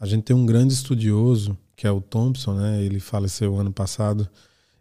a 0.00 0.06
gente 0.06 0.22
tem 0.22 0.34
um 0.34 0.46
grande 0.46 0.72
estudioso 0.72 1.54
que 1.76 1.86
é 1.86 1.90
o 1.90 2.00
Thompson, 2.00 2.54
né? 2.54 2.82
Ele 2.82 2.98
faleceu 2.98 3.58
ano 3.58 3.70
passado. 3.70 4.26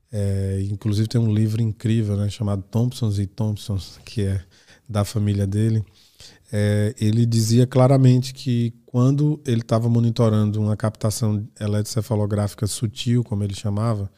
É, 0.10 0.66
inclusive 0.72 1.10
tem 1.10 1.20
um 1.20 1.34
livro 1.34 1.62
incrível, 1.62 2.16
né? 2.16 2.30
Chamado 2.30 2.64
Thompsons 2.64 3.20
e 3.20 3.28
Thompsons, 3.28 4.00
que 4.06 4.22
é 4.22 4.42
da 4.88 5.04
família 5.04 5.46
dele. 5.46 5.84
É, 6.50 6.96
ele 6.98 7.26
dizia 7.26 7.68
claramente 7.68 8.34
que 8.34 8.74
quando 8.86 9.42
ele 9.46 9.62
estava 9.62 9.90
monitorando 9.90 10.62
uma 10.62 10.78
captação 10.78 11.46
eletrocefalográfica 11.60 12.66
sutil, 12.68 13.22
como 13.22 13.44
ele 13.44 13.54
chamava, 13.54 14.10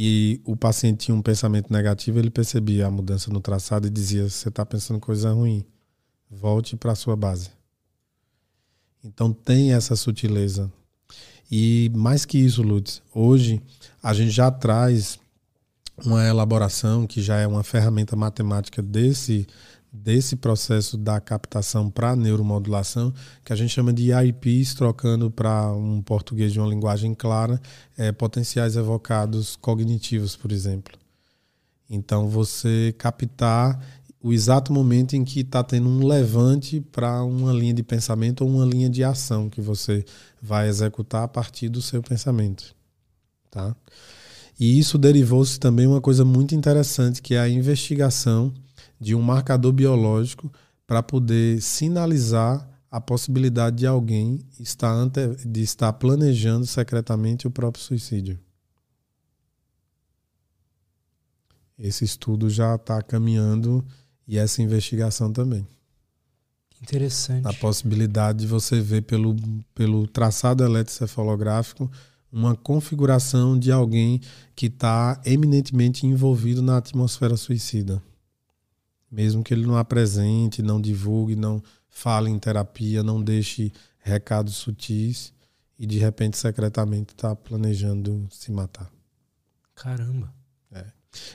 e 0.00 0.40
o 0.44 0.54
paciente 0.54 1.06
tinha 1.06 1.14
um 1.14 1.20
pensamento 1.20 1.72
negativo, 1.72 2.20
ele 2.20 2.30
percebia 2.30 2.86
a 2.86 2.90
mudança 2.90 3.32
no 3.32 3.40
traçado 3.40 3.88
e 3.88 3.90
dizia: 3.90 4.28
Você 4.28 4.48
está 4.48 4.64
pensando 4.64 5.00
coisa 5.00 5.32
ruim, 5.32 5.64
volte 6.30 6.76
para 6.76 6.92
a 6.92 6.94
sua 6.94 7.16
base. 7.16 7.50
Então 9.02 9.32
tem 9.32 9.72
essa 9.72 9.96
sutileza 9.96 10.70
e 11.50 11.90
mais 11.94 12.24
que 12.24 12.38
isso, 12.38 12.62
Lutz, 12.62 13.02
hoje 13.12 13.60
a 14.02 14.12
gente 14.12 14.30
já 14.30 14.50
traz 14.50 15.18
uma 16.04 16.24
elaboração 16.24 17.06
que 17.06 17.20
já 17.20 17.38
é 17.38 17.46
uma 17.46 17.64
ferramenta 17.64 18.14
matemática 18.14 18.80
desse 18.80 19.46
desse 20.02 20.36
processo 20.36 20.96
da 20.96 21.20
captação 21.20 21.90
para 21.90 22.16
neuromodulação, 22.16 23.12
que 23.44 23.52
a 23.52 23.56
gente 23.56 23.70
chama 23.70 23.92
de 23.92 24.10
IPs, 24.12 24.74
trocando 24.74 25.30
para 25.30 25.72
um 25.72 26.00
português 26.02 26.52
de 26.52 26.60
uma 26.60 26.68
linguagem 26.68 27.14
clara, 27.14 27.60
é, 27.96 28.12
potenciais 28.12 28.76
evocados 28.76 29.56
cognitivos, 29.56 30.36
por 30.36 30.52
exemplo. 30.52 30.98
Então, 31.90 32.28
você 32.28 32.94
captar 32.98 33.80
o 34.22 34.32
exato 34.32 34.72
momento 34.72 35.14
em 35.14 35.24
que 35.24 35.40
está 35.40 35.62
tendo 35.62 35.88
um 35.88 36.06
levante 36.06 36.80
para 36.80 37.22
uma 37.22 37.52
linha 37.52 37.72
de 37.72 37.82
pensamento 37.82 38.42
ou 38.42 38.50
uma 38.50 38.64
linha 38.64 38.90
de 38.90 39.04
ação 39.04 39.48
que 39.48 39.60
você 39.60 40.04
vai 40.42 40.68
executar 40.68 41.22
a 41.22 41.28
partir 41.28 41.68
do 41.68 41.80
seu 41.80 42.02
pensamento. 42.02 42.74
Tá? 43.50 43.74
E 44.58 44.78
isso 44.78 44.98
derivou-se 44.98 45.58
também 45.58 45.86
uma 45.86 46.00
coisa 46.00 46.24
muito 46.24 46.54
interessante, 46.54 47.22
que 47.22 47.34
é 47.34 47.40
a 47.40 47.48
investigação 47.48 48.52
de 49.00 49.14
um 49.14 49.22
marcador 49.22 49.72
biológico 49.72 50.52
para 50.86 51.02
poder 51.02 51.60
sinalizar 51.60 52.68
a 52.90 53.00
possibilidade 53.00 53.76
de 53.76 53.86
alguém 53.86 54.40
estar 54.58 54.90
ante, 54.90 55.20
de 55.46 55.62
estar 55.62 55.92
planejando 55.92 56.66
secretamente 56.66 57.46
o 57.46 57.50
próprio 57.50 57.84
suicídio. 57.84 58.38
Esse 61.78 62.04
estudo 62.04 62.48
já 62.50 62.74
está 62.74 63.00
caminhando 63.02 63.84
e 64.26 64.38
essa 64.38 64.62
investigação 64.62 65.32
também. 65.32 65.66
Interessante. 66.82 67.46
A 67.46 67.52
possibilidade 67.52 68.40
de 68.40 68.46
você 68.46 68.80
ver 68.80 69.02
pelo, 69.02 69.36
pelo 69.74 70.06
traçado 70.06 70.64
eletrocefalográfico 70.64 71.90
uma 72.30 72.54
configuração 72.54 73.58
de 73.58 73.72
alguém 73.72 74.20
que 74.54 74.66
está 74.66 75.20
eminentemente 75.24 76.06
envolvido 76.06 76.60
na 76.62 76.76
atmosfera 76.76 77.36
suicida. 77.36 78.02
Mesmo 79.10 79.42
que 79.42 79.54
ele 79.54 79.66
não 79.66 79.76
apresente, 79.76 80.62
não 80.62 80.80
divulgue, 80.80 81.34
não 81.34 81.62
fale 81.88 82.30
em 82.30 82.38
terapia, 82.38 83.02
não 83.02 83.22
deixe 83.22 83.72
recados 84.00 84.54
sutis 84.56 85.32
e 85.78 85.86
de 85.86 85.98
repente 85.98 86.36
secretamente 86.36 87.12
está 87.12 87.34
planejando 87.36 88.26
se 88.30 88.50
matar. 88.50 88.90
Caramba. 89.74 90.32
É. 90.72 90.84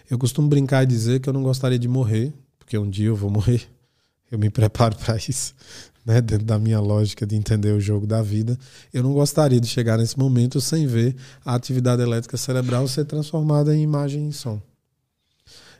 Eu 0.09 0.17
costumo 0.17 0.47
brincar 0.47 0.83
e 0.83 0.85
dizer 0.85 1.21
que 1.21 1.29
eu 1.29 1.33
não 1.33 1.43
gostaria 1.43 1.79
de 1.79 1.87
morrer, 1.87 2.33
porque 2.59 2.77
um 2.77 2.89
dia 2.89 3.07
eu 3.07 3.15
vou 3.15 3.29
morrer. 3.29 3.67
Eu 4.29 4.37
me 4.37 4.49
preparo 4.49 4.97
para 4.97 5.15
isso, 5.17 5.53
né? 6.05 6.19
dentro 6.19 6.45
da 6.45 6.59
minha 6.59 6.79
lógica 6.79 7.25
de 7.25 7.35
entender 7.35 7.71
o 7.71 7.79
jogo 7.79 8.05
da 8.05 8.21
vida. 8.21 8.57
Eu 8.91 9.03
não 9.03 9.13
gostaria 9.13 9.61
de 9.61 9.67
chegar 9.67 9.97
nesse 9.97 10.17
momento 10.17 10.59
sem 10.59 10.87
ver 10.87 11.15
a 11.45 11.55
atividade 11.55 12.01
elétrica 12.01 12.35
cerebral 12.35 12.87
ser 12.87 13.05
transformada 13.05 13.75
em 13.75 13.81
imagem 13.81 14.27
e 14.27 14.33
som. 14.33 14.61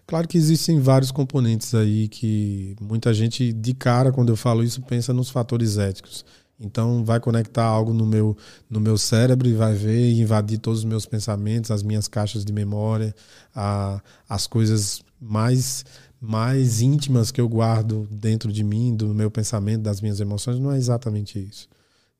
Claro 0.05 0.27
que 0.27 0.37
existem 0.37 0.79
vários 0.79 1.11
componentes 1.11 1.73
aí 1.73 2.07
que 2.07 2.75
muita 2.79 3.13
gente, 3.13 3.53
de 3.53 3.73
cara, 3.73 4.11
quando 4.11 4.29
eu 4.29 4.35
falo 4.35 4.63
isso, 4.63 4.81
pensa 4.81 5.13
nos 5.13 5.29
fatores 5.29 5.77
éticos. 5.77 6.25
Então 6.59 7.03
vai 7.03 7.19
conectar 7.19 7.65
algo 7.65 7.93
no 7.93 8.05
meu, 8.05 8.37
no 8.69 8.79
meu 8.79 8.97
cérebro 8.97 9.47
e 9.47 9.53
vai 9.53 9.73
ver 9.73 10.11
e 10.11 10.21
invadir 10.21 10.59
todos 10.59 10.79
os 10.79 10.85
meus 10.85 11.05
pensamentos, 11.05 11.71
as 11.71 11.83
minhas 11.83 12.07
caixas 12.07 12.45
de 12.45 12.53
memória, 12.53 13.13
a, 13.55 14.01
as 14.27 14.47
coisas 14.47 15.01
mais 15.19 15.85
mais 16.25 16.79
íntimas 16.79 17.31
que 17.31 17.41
eu 17.41 17.49
guardo 17.49 18.07
dentro 18.09 18.49
de 18.49 18.63
mim, 18.63 18.95
do 18.95 19.13
meu 19.13 19.29
pensamento, 19.29 19.81
das 19.81 19.99
minhas 19.99 20.21
emoções, 20.21 20.57
não 20.57 20.71
é 20.71 20.77
exatamente 20.77 21.37
isso. 21.37 21.67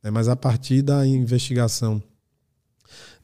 Né? 0.04 0.12
Mas 0.12 0.28
a 0.28 0.36
partir 0.36 0.82
da 0.82 1.08
investigação 1.08 2.04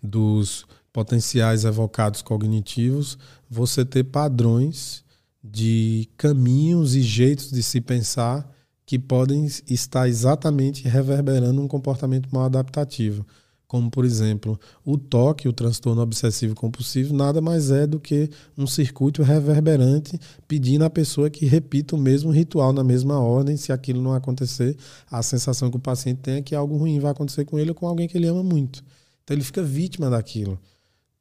dos 0.01 0.65
potenciais 0.93 1.65
evocados 1.65 2.21
cognitivos, 2.21 3.17
você 3.49 3.83
ter 3.83 4.03
padrões 4.03 5.03
de 5.43 6.07
caminhos 6.17 6.95
e 6.95 7.01
jeitos 7.01 7.51
de 7.51 7.63
se 7.63 7.81
pensar 7.81 8.49
que 8.85 8.99
podem 8.99 9.45
estar 9.67 10.07
exatamente 10.07 10.87
reverberando 10.87 11.61
um 11.61 11.67
comportamento 11.67 12.27
mal 12.31 12.45
adaptativo 12.45 13.25
como 13.69 13.87
por 13.91 14.03
exemplo 14.03 14.59
o 14.83 14.97
toque, 14.97 15.47
o 15.47 15.53
transtorno 15.53 16.01
obsessivo 16.01 16.55
compulsivo, 16.55 17.13
nada 17.13 17.39
mais 17.39 17.69
é 17.69 17.85
do 17.85 17.99
que 17.99 18.27
um 18.57 18.65
circuito 18.65 19.21
reverberante 19.21 20.19
pedindo 20.47 20.83
à 20.83 20.89
pessoa 20.89 21.29
que 21.29 21.45
repita 21.45 21.95
o 21.95 21.99
mesmo 21.99 22.31
ritual 22.31 22.73
na 22.73 22.83
mesma 22.83 23.19
ordem. 23.19 23.55
Se 23.55 23.71
aquilo 23.71 24.01
não 24.01 24.11
acontecer, 24.11 24.75
a 25.09 25.21
sensação 25.21 25.69
que 25.69 25.77
o 25.77 25.79
paciente 25.79 26.17
tem 26.17 26.37
é 26.37 26.41
que 26.41 26.55
algo 26.55 26.77
ruim 26.77 26.99
vai 26.99 27.11
acontecer 27.11 27.45
com 27.45 27.59
ele 27.59 27.69
ou 27.69 27.75
com 27.75 27.87
alguém 27.87 28.07
que 28.07 28.17
ele 28.17 28.25
ama 28.25 28.41
muito. 28.41 28.83
Então 29.23 29.37
ele 29.37 29.43
fica 29.43 29.61
vítima 29.61 30.09
daquilo. 30.09 30.59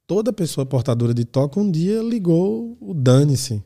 Toda 0.08 0.32
pessoa 0.32 0.64
portadora 0.64 1.12
de 1.12 1.26
toque 1.26 1.60
um 1.60 1.70
dia 1.70 2.02
ligou 2.02 2.78
o 2.80 2.94
dane-se. 2.94 3.62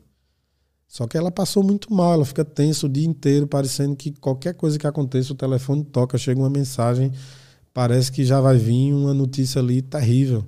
Só 0.85 1.07
que 1.07 1.17
ela 1.17 1.31
passou 1.31 1.63
muito 1.63 1.91
mal, 1.91 2.15
ela 2.15 2.25
fica 2.25 2.43
tensa 2.43 2.85
o 2.85 2.89
dia 2.89 3.07
inteiro, 3.07 3.47
parecendo 3.47 3.95
que 3.95 4.11
qualquer 4.11 4.53
coisa 4.53 4.77
que 4.77 4.85
aconteça, 4.85 5.31
o 5.31 5.37
telefone 5.37 5.85
toca, 5.85 6.17
chega 6.17 6.41
uma 6.41 6.49
mensagem 6.49 7.13
parece 7.73 8.11
que 8.11 8.25
já 8.25 8.41
vai 8.41 8.57
vir 8.57 8.93
uma 8.93 9.13
notícia 9.13 9.59
ali 9.61 9.81
terrível. 9.81 10.45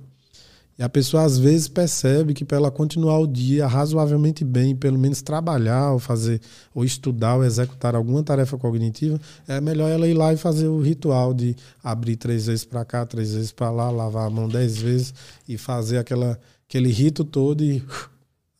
E 0.78 0.82
a 0.82 0.88
pessoa 0.88 1.22
às 1.22 1.38
vezes 1.38 1.68
percebe 1.68 2.34
que 2.34 2.44
para 2.44 2.58
ela 2.58 2.70
continuar 2.70 3.18
o 3.18 3.26
dia 3.26 3.66
razoavelmente 3.66 4.44
bem, 4.44 4.76
pelo 4.76 4.98
menos 4.98 5.22
trabalhar 5.22 5.92
ou 5.92 5.98
fazer 5.98 6.40
ou 6.74 6.84
estudar 6.84 7.36
ou 7.36 7.44
executar 7.44 7.94
alguma 7.94 8.22
tarefa 8.22 8.58
cognitiva, 8.58 9.18
é 9.48 9.58
melhor 9.58 9.88
ela 9.90 10.06
ir 10.06 10.12
lá 10.12 10.34
e 10.34 10.36
fazer 10.36 10.68
o 10.68 10.80
ritual 10.80 11.32
de 11.32 11.56
abrir 11.82 12.16
três 12.16 12.46
vezes 12.46 12.64
para 12.64 12.84
cá, 12.84 13.06
três 13.06 13.32
vezes 13.32 13.52
para 13.52 13.70
lá, 13.70 13.90
lavar 13.90 14.26
a 14.26 14.30
mão 14.30 14.48
dez 14.48 14.76
vezes 14.76 15.14
e 15.48 15.56
fazer 15.56 15.96
aquela, 15.96 16.38
aquele 16.68 16.90
rito 16.90 17.24
todo 17.24 17.64
e 17.64 17.82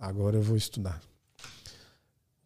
agora 0.00 0.36
eu 0.36 0.42
vou 0.42 0.56
estudar. 0.56 1.02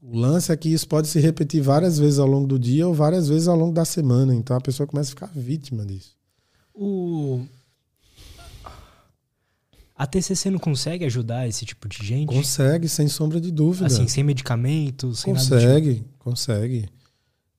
O 0.03 0.19
lance 0.19 0.51
é 0.51 0.57
que 0.57 0.69
isso 0.69 0.89
pode 0.89 1.07
se 1.07 1.21
repetir 1.21 1.63
várias 1.63 1.99
vezes 1.99 2.19
ao 2.19 2.27
longo 2.27 2.47
do 2.47 2.59
dia 2.59 2.89
ou 2.89 2.95
várias 2.95 3.29
vezes 3.29 3.47
ao 3.47 3.57
longo 3.57 3.73
da 3.73 3.85
semana. 3.85 4.35
Então 4.35 4.57
a 4.57 4.61
pessoa 4.61 4.87
começa 4.87 5.11
a 5.11 5.15
ficar 5.15 5.31
vítima 5.35 5.85
disso. 5.85 6.17
O... 6.75 7.45
A 10.01 10.07
TCC 10.07 10.49
não 10.49 10.59
consegue 10.59 11.05
ajudar 11.05 11.47
esse 11.47 11.67
tipo 11.67 11.87
de 11.87 11.99
gente? 12.03 12.27
Consegue, 12.27 12.89
sem 12.89 13.07
sombra 13.07 13.39
de 13.39 13.51
dúvida. 13.51 13.87
Assim, 13.87 14.09
sem 14.09 14.25
medicamentos, 14.25 15.21
sem 15.21 15.35
consegue, 15.35 15.97
tipo. 15.97 16.09
Consegue, 16.19 16.89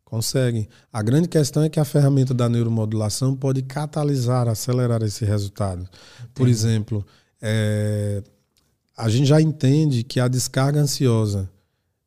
consegue. 0.03 0.69
A 0.91 1.03
grande 1.03 1.27
questão 1.27 1.61
é 1.61 1.69
que 1.69 1.79
a 1.79 1.85
ferramenta 1.85 2.33
da 2.33 2.49
neuromodulação 2.49 3.35
pode 3.35 3.61
catalisar, 3.61 4.47
acelerar 4.47 5.03
esse 5.03 5.23
resultado. 5.23 5.81
Entendi. 5.83 6.31
Por 6.33 6.47
exemplo, 6.47 7.05
é... 7.39 8.23
a 8.97 9.07
gente 9.07 9.27
já 9.27 9.39
entende 9.39 10.01
que 10.01 10.19
a 10.19 10.27
descarga 10.27 10.79
ansiosa 10.79 11.47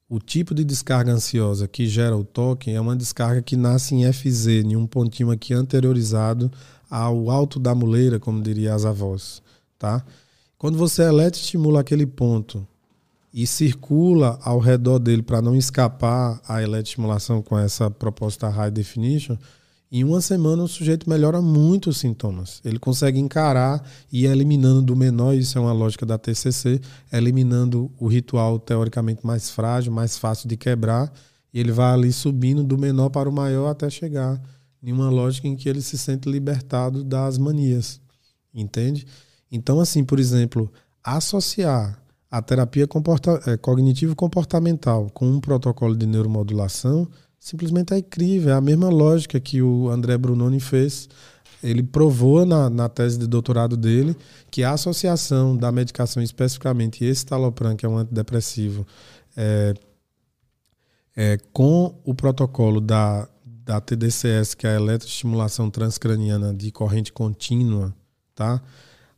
o 0.09 0.18
tipo 0.18 0.53
de 0.53 0.64
descarga 0.64 1.12
ansiosa 1.12 1.68
que 1.68 1.87
gera 1.87 2.16
o 2.16 2.24
toque 2.24 2.72
é 2.72 2.80
uma 2.80 2.97
descarga 2.97 3.41
que 3.41 3.55
nasce 3.55 3.95
em 3.95 4.12
FZ, 4.12 4.49
em 4.49 4.74
um 4.74 4.85
pontinho 4.85 5.30
aqui 5.30 5.55
anteriorizado 5.55 6.51
ao 6.91 7.30
alto 7.30 7.61
da 7.61 7.72
muleira, 7.72 8.18
como 8.18 8.43
diria 8.43 8.74
as 8.74 8.85
avós, 8.85 9.41
tá? 9.78 10.05
Quando 10.59 10.79
você 10.79 11.03
eletroestimula 11.03 11.81
aquele 11.81 12.07
ponto 12.07 12.67
e 13.33 13.47
circula 13.47 14.39
ao 14.43 14.59
redor 14.59 14.99
dele 14.99 15.23
para 15.23 15.43
não 15.43 15.57
escapar 15.57 16.41
a 16.47 16.63
eletroestimulação 16.63 17.43
com 17.43 17.59
essa 17.59 17.91
proposta 17.91 18.49
high 18.49 18.71
definition, 18.71 19.37
em 19.91 20.03
uma 20.03 20.21
semana 20.21 20.63
o 20.63 20.69
sujeito 20.69 21.09
melhora 21.09 21.41
muito 21.41 21.91
os 21.91 21.99
sintomas. 21.99 22.61
Ele 22.65 22.79
consegue 22.79 23.19
encarar 23.19 23.85
e 24.11 24.25
ir 24.25 24.27
eliminando 24.27 24.83
do 24.83 24.97
menor, 24.97 25.35
isso 25.35 25.57
é 25.59 25.61
uma 25.61 25.73
lógica 25.73 26.07
da 26.07 26.19
TCC, 26.19 26.81
eliminando 27.13 27.91
o 27.99 28.09
ritual 28.09 28.59
teoricamente 28.59 29.25
mais 29.25 29.51
frágil, 29.51 29.93
mais 29.93 30.17
fácil 30.17 30.49
de 30.49 30.57
quebrar, 30.57 31.13
e 31.53 31.61
ele 31.61 31.71
vai 31.71 31.93
ali 31.93 32.13
subindo 32.13 32.65
do 32.65 32.77
menor 32.79 33.11
para 33.11 33.29
o 33.29 33.33
maior 33.33 33.69
até 33.69 33.89
chegar 33.89 34.41
em 34.83 34.93
uma 34.93 35.09
lógica 35.09 35.49
em 35.49 35.57
que 35.57 35.69
ele 35.69 35.81
se 35.81 35.97
sente 35.97 36.29
libertado 36.29 37.03
das 37.03 37.39
manias. 37.39 38.01
Entende? 38.53 39.07
Então, 39.55 39.79
assim, 39.79 40.03
por 40.03 40.19
exemplo, 40.19 40.69
associar 41.03 42.03
a 42.29 42.43
terapia 42.43 42.89
comporta 42.89 43.41
eh, 43.47 43.57
cognitivo-comportamental 43.57 45.09
com 45.15 45.29
um 45.29 45.41
protocolo 45.41 45.95
de 45.95 46.05
neuromodulação 46.05 47.09
simplesmente 47.39 47.95
é 47.95 47.99
incrível. 47.99 48.53
É 48.53 48.57
a 48.57 48.61
mesma 48.61 48.89
lógica 48.89 49.39
que 49.39 49.63
o 49.63 49.89
André 49.91 50.19
Brunoni 50.19 50.59
fez. 50.59 51.09
Ele 51.63 51.85
provou 51.85 52.45
na, 52.45 52.69
na 52.69 52.89
tese 52.89 53.17
de 53.17 53.29
doutorado 53.29 53.77
dele 53.77 54.17
que 54.51 54.65
a 54.65 54.73
associação 54.73 55.57
da 55.57 55.71
medicação, 55.71 56.21
especificamente 56.21 57.05
esse 57.05 57.25
talopram, 57.25 57.77
que 57.77 57.87
é 57.87 57.89
um 57.89 57.97
antidepressivo, 57.97 58.85
é, 59.37 59.75
é, 61.15 61.39
com 61.53 61.95
o 62.05 62.13
protocolo 62.13 62.81
da, 62.81 63.29
da 63.45 63.81
TDCS, 63.81 64.55
que 64.55 64.67
é 64.67 64.71
a 64.71 64.81
eletroestimulação 64.81 65.71
transcraniana 65.71 66.53
de 66.53 66.73
corrente 66.73 67.13
contínua, 67.13 67.95
tá? 68.35 68.61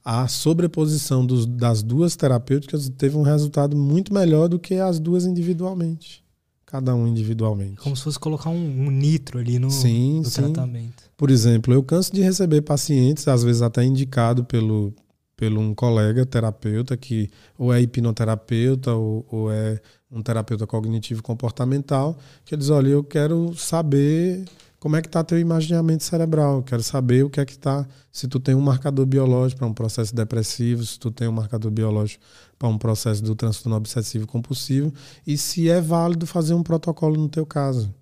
A 0.09 0.29
sobreposição 0.29 1.27
dos, 1.27 1.47
das 1.47 1.83
duas 1.83 2.15
terapêuticas 2.15 2.89
teve 2.89 3.17
um 3.17 3.23
resultado 3.23 3.77
muito 3.77 4.15
melhor 4.15 4.49
do 4.49 4.57
que 4.57 4.75
as 4.77 5.01
duas 5.01 5.27
individualmente 5.27 6.25
cada 6.65 6.95
um 6.97 7.07
individualmente. 7.07 7.77
Como 7.77 7.97
se 7.97 8.03
fosse 8.03 8.19
colocar 8.19 8.51
um, 8.51 8.87
um 8.87 8.91
nitro 8.91 9.39
ali 9.39 9.57
no, 9.57 9.71
sim, 9.71 10.19
no 10.19 10.25
sim. 10.25 10.43
tratamento. 10.43 11.05
Por 11.17 11.31
exemplo, 11.31 11.73
eu 11.73 11.81
canso 11.81 12.13
de 12.13 12.21
receber 12.21 12.61
pacientes, 12.63 13.29
às 13.29 13.45
vezes 13.45 13.63
até 13.63 13.85
indicado 13.85 14.45
pelo, 14.45 14.93
pelo 15.37 15.61
um 15.61 15.73
colega 15.73 16.27
terapeuta, 16.27 16.97
que 16.97 17.31
ou 17.57 17.73
é 17.73 17.81
hipnoterapeuta 17.81 18.93
ou, 18.93 19.25
ou 19.31 19.53
é 19.53 19.81
um 20.11 20.21
terapeuta 20.23 20.67
cognitivo 20.67 21.23
comportamental, 21.23 22.19
que 22.45 22.55
eles, 22.55 22.69
olha, 22.69 22.89
eu 22.89 23.05
quero 23.05 23.55
saber 23.55 24.45
como 24.87 24.95
é 24.95 25.03
que 25.03 25.09
está 25.09 25.25
teu 25.25 25.37
imaginamento 25.37 26.05
cerebral. 26.05 26.63
Quero 26.63 26.81
saber 26.81 27.25
o 27.25 27.29
que 27.29 27.41
é 27.41 27.45
que 27.45 27.55
está. 27.55 27.85
Se 28.13 28.29
tu 28.29 28.39
tem 28.39 28.55
um 28.55 28.61
marcador 28.61 29.05
biológico 29.05 29.59
para 29.59 29.67
um 29.67 29.75
processo 29.75 30.15
depressivo, 30.15 30.87
se 30.87 30.97
tu 30.97 31.11
tem 31.11 31.27
um 31.27 31.33
marcador 31.33 31.73
biológico 31.73 32.23
para 32.57 32.69
um 32.69 32.79
processo 32.79 33.21
do 33.21 33.35
transtorno 33.35 33.77
obsessivo 33.77 34.29
compulsivo 34.29 34.95
e 35.27 35.37
se 35.37 35.69
é 35.69 35.81
válido 35.81 36.25
fazer 36.25 36.55
um 36.55 36.63
protocolo 36.63 37.21
no 37.21 37.29
teu 37.29 37.45
caso. 37.45 37.93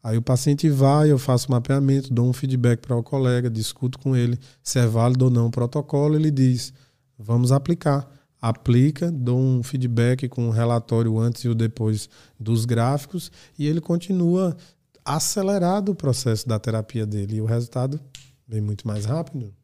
Aí 0.00 0.16
o 0.16 0.22
paciente 0.22 0.70
vai, 0.70 1.10
eu 1.10 1.18
faço 1.18 1.50
mapeamento, 1.50 2.14
dou 2.14 2.28
um 2.28 2.32
feedback 2.32 2.82
para 2.82 2.94
o 2.94 3.02
colega, 3.02 3.50
discuto 3.50 3.98
com 3.98 4.14
ele 4.14 4.38
se 4.62 4.78
é 4.78 4.86
válido 4.86 5.24
ou 5.24 5.30
não 5.32 5.46
o 5.46 5.50
protocolo, 5.50 6.14
ele 6.14 6.30
diz: 6.30 6.72
"Vamos 7.18 7.50
aplicar" 7.50 8.08
aplica, 8.40 9.10
dou 9.10 9.40
um 9.40 9.62
feedback 9.62 10.28
com 10.28 10.46
um 10.46 10.50
relatório 10.50 11.18
antes 11.18 11.42
e 11.42 11.48
o 11.48 11.54
depois 11.54 12.08
dos 12.38 12.64
gráficos 12.64 13.32
e 13.58 13.66
ele 13.66 13.80
continua 13.80 14.56
acelerado 15.06 15.90
o 15.90 15.94
processo 15.94 16.48
da 16.48 16.58
terapia 16.58 17.06
dele 17.06 17.36
e 17.36 17.40
o 17.40 17.46
resultado 17.46 18.00
vem 18.46 18.60
muito 18.60 18.86
mais 18.86 19.04
rápido. 19.04 19.54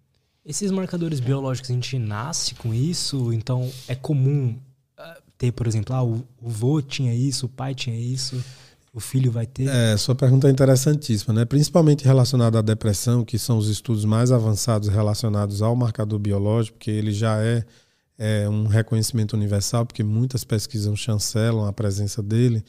Esses 0.44 0.70
marcadores 0.70 1.20
biológicos, 1.20 1.70
a 1.70 1.74
gente 1.74 1.98
nasce 1.98 2.54
com 2.54 2.72
isso? 2.72 3.32
Então, 3.32 3.70
é 3.86 3.94
comum 3.94 4.56
uh, 4.98 5.22
ter, 5.38 5.52
por 5.52 5.66
exemplo, 5.66 5.94
ah, 5.94 6.02
o, 6.02 6.24
o 6.40 6.48
vô 6.48 6.80
tinha 6.80 7.14
isso, 7.14 7.46
o 7.46 7.48
pai 7.48 7.74
tinha 7.74 7.96
isso, 7.96 8.42
o 8.92 9.00
filho 9.00 9.30
vai 9.30 9.46
ter? 9.46 9.68
É, 9.68 9.96
sua 9.96 10.14
pergunta 10.14 10.48
é 10.48 10.50
interessantíssima, 10.50 11.32
né? 11.32 11.44
Principalmente 11.44 12.04
relacionada 12.04 12.58
à 12.58 12.62
depressão, 12.62 13.24
que 13.24 13.38
são 13.38 13.56
os 13.56 13.68
estudos 13.68 14.04
mais 14.04 14.32
avançados 14.32 14.88
relacionados 14.88 15.62
ao 15.62 15.74
marcador 15.74 16.18
biológico, 16.18 16.76
porque 16.76 16.90
ele 16.90 17.12
já 17.12 17.40
é, 17.40 17.64
é 18.18 18.48
um 18.48 18.66
reconhecimento 18.66 19.34
universal, 19.34 19.86
porque 19.86 20.02
muitas 20.02 20.44
pesquisas 20.44 20.98
chancelam 20.98 21.64
a 21.64 21.72
presença 21.72 22.22
dele 22.22 22.64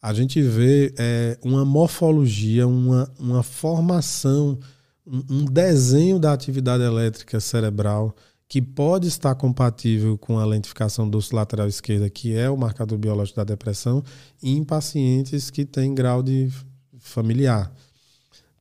a 0.00 0.12
gente 0.12 0.40
vê 0.40 0.94
é, 0.96 1.38
uma 1.42 1.64
morfologia, 1.64 2.66
uma, 2.66 3.12
uma 3.18 3.42
formação, 3.42 4.58
um, 5.06 5.22
um 5.28 5.44
desenho 5.44 6.18
da 6.18 6.32
atividade 6.32 6.82
elétrica 6.82 7.40
cerebral 7.40 8.14
que 8.48 8.62
pode 8.62 9.06
estar 9.08 9.34
compatível 9.34 10.16
com 10.16 10.38
a 10.38 10.44
lentificação 10.44 11.08
do 11.08 11.18
lateral 11.32 11.68
esquerda, 11.68 12.08
que 12.08 12.34
é 12.34 12.48
o 12.48 12.56
marcador 12.56 12.96
biológico 12.96 13.36
da 13.36 13.44
depressão, 13.44 14.02
em 14.42 14.64
pacientes 14.64 15.50
que 15.50 15.66
têm 15.66 15.94
grau 15.94 16.22
de 16.22 16.50
familiar. 16.98 17.70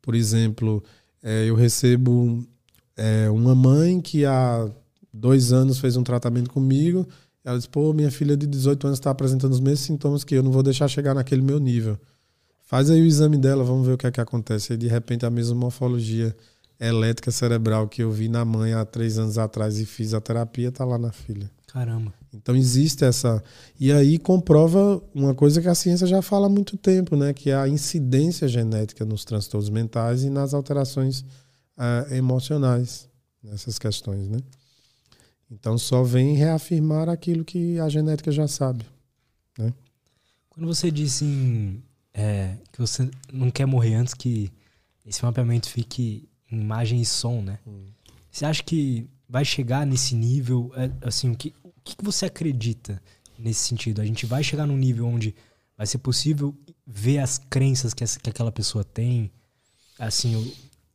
Por 0.02 0.14
exemplo, 0.14 0.84
é, 1.24 1.46
eu 1.46 1.56
recebo 1.56 2.46
é, 2.98 3.30
uma 3.30 3.56
mãe 3.56 4.02
que 4.02 4.26
há 4.26 4.70
dois 5.14 5.54
anos 5.54 5.80
fez 5.80 5.96
um 5.96 6.04
tratamento 6.04 6.50
comigo 6.50 7.08
ela 7.48 7.56
disse, 7.56 7.70
pô, 7.70 7.94
minha 7.94 8.12
filha 8.12 8.36
de 8.36 8.46
18 8.46 8.88
anos 8.88 9.00
está 9.00 9.10
apresentando 9.10 9.54
os 9.54 9.62
mesmos 9.62 9.80
sintomas 9.80 10.26
que 10.26 10.36
eu, 10.36 10.44
não 10.44 10.52
vou 10.52 10.62
deixar 10.62 10.86
chegar 10.90 11.14
naquele 11.14 11.42
meu 11.42 11.60
nível. 11.60 11.98
Faz 12.66 12.90
aí 12.90 13.02
o 13.02 13.06
exame 13.06 13.38
dela, 13.38 13.64
vamos 13.64 13.88
ver 13.88 13.94
o 13.94 13.98
que 13.98 14.06
é 14.06 14.12
que 14.12 14.20
acontece. 14.20 14.74
E 14.74 14.78
de 14.78 14.88
repente 14.88 15.26
a 15.26 15.30
mesma 15.30 15.56
morfologia 15.56 16.36
elétrica 16.78 17.32
cerebral 17.32 17.88
que 17.88 18.04
eu 18.04 18.12
vi 18.12 18.28
na 18.28 18.44
mãe 18.44 18.74
há 18.74 18.84
três 18.84 19.18
anos 19.18 19.38
atrás 19.38 19.80
e 19.80 19.86
fiz 19.86 20.14
a 20.14 20.20
terapia 20.20 20.68
está 20.68 20.84
lá 20.84 20.98
na 20.98 21.14
filha. 21.14 21.50
Caramba. 21.68 22.14
Então 22.34 22.54
existe 22.54 23.06
essa. 23.06 23.42
E 23.80 23.94
aí 23.94 24.20
comprova 24.20 25.02
uma 25.16 25.34
coisa 25.34 25.62
que 25.62 25.70
a 25.70 25.76
ciência 25.76 26.06
já 26.06 26.22
fala 26.22 26.48
há 26.48 26.50
muito 26.50 26.76
tempo, 26.76 27.16
né? 27.16 27.32
Que 27.32 27.52
é 27.52 27.56
a 27.56 27.70
incidência 27.70 28.46
genética 28.46 29.06
nos 29.06 29.24
transtornos 29.24 29.70
mentais 29.70 30.24
e 30.24 30.30
nas 30.30 30.54
alterações 30.54 31.22
uh, 31.78 32.14
emocionais, 32.14 33.08
nessas 33.42 33.80
questões, 33.80 34.28
né? 34.28 34.40
Então 35.50 35.78
só 35.78 36.04
vem 36.04 36.36
reafirmar 36.36 37.10
aquilo 37.10 37.46
que 37.46 37.80
a 37.80 37.88
genética 37.88 38.32
já 38.32 38.48
sabe. 38.48 38.86
Né? 39.58 39.74
Quando 40.50 40.68
você 40.68 40.92
disse 40.92 41.24
em, 41.24 41.82
é, 42.14 42.58
que 42.72 42.80
você 42.80 43.10
não 43.32 43.50
quer 43.50 43.66
morrer 43.66 43.96
antes 43.96 44.14
que 44.14 44.52
esse 45.06 45.24
mapeamento 45.24 45.70
fique 45.70 46.28
em 46.52 46.60
imagem 46.60 47.02
e 47.02 47.06
som, 47.06 47.42
né? 47.42 47.60
Hum. 47.66 47.86
Você 48.30 48.46
acha 48.46 48.64
que 48.64 49.08
vai 49.28 49.46
chegar 49.46 49.86
nesse 49.86 50.16
nível? 50.16 50.72
É, 50.76 50.92
assim, 51.08 51.32
o 51.32 51.36
que, 51.36 51.54
o 51.64 51.72
que 51.84 51.96
você 52.04 52.26
acredita 52.26 53.02
nesse 53.38 53.62
sentido? 53.62 54.02
A 54.02 54.06
gente 54.06 54.26
vai 54.26 54.44
chegar 54.44 54.66
num 54.66 54.78
nível 54.78 55.08
onde 55.08 55.34
vai 55.78 55.88
ser 55.88 56.00
possível 56.00 56.56
ver 56.86 57.20
as 57.20 57.38
crenças 57.38 57.94
que, 57.94 58.04
essa, 58.04 58.20
que 58.20 58.30
aquela 58.30 58.52
pessoa 58.52 58.84
tem, 58.84 59.32
assim, 59.98 60.36
o, 60.36 60.42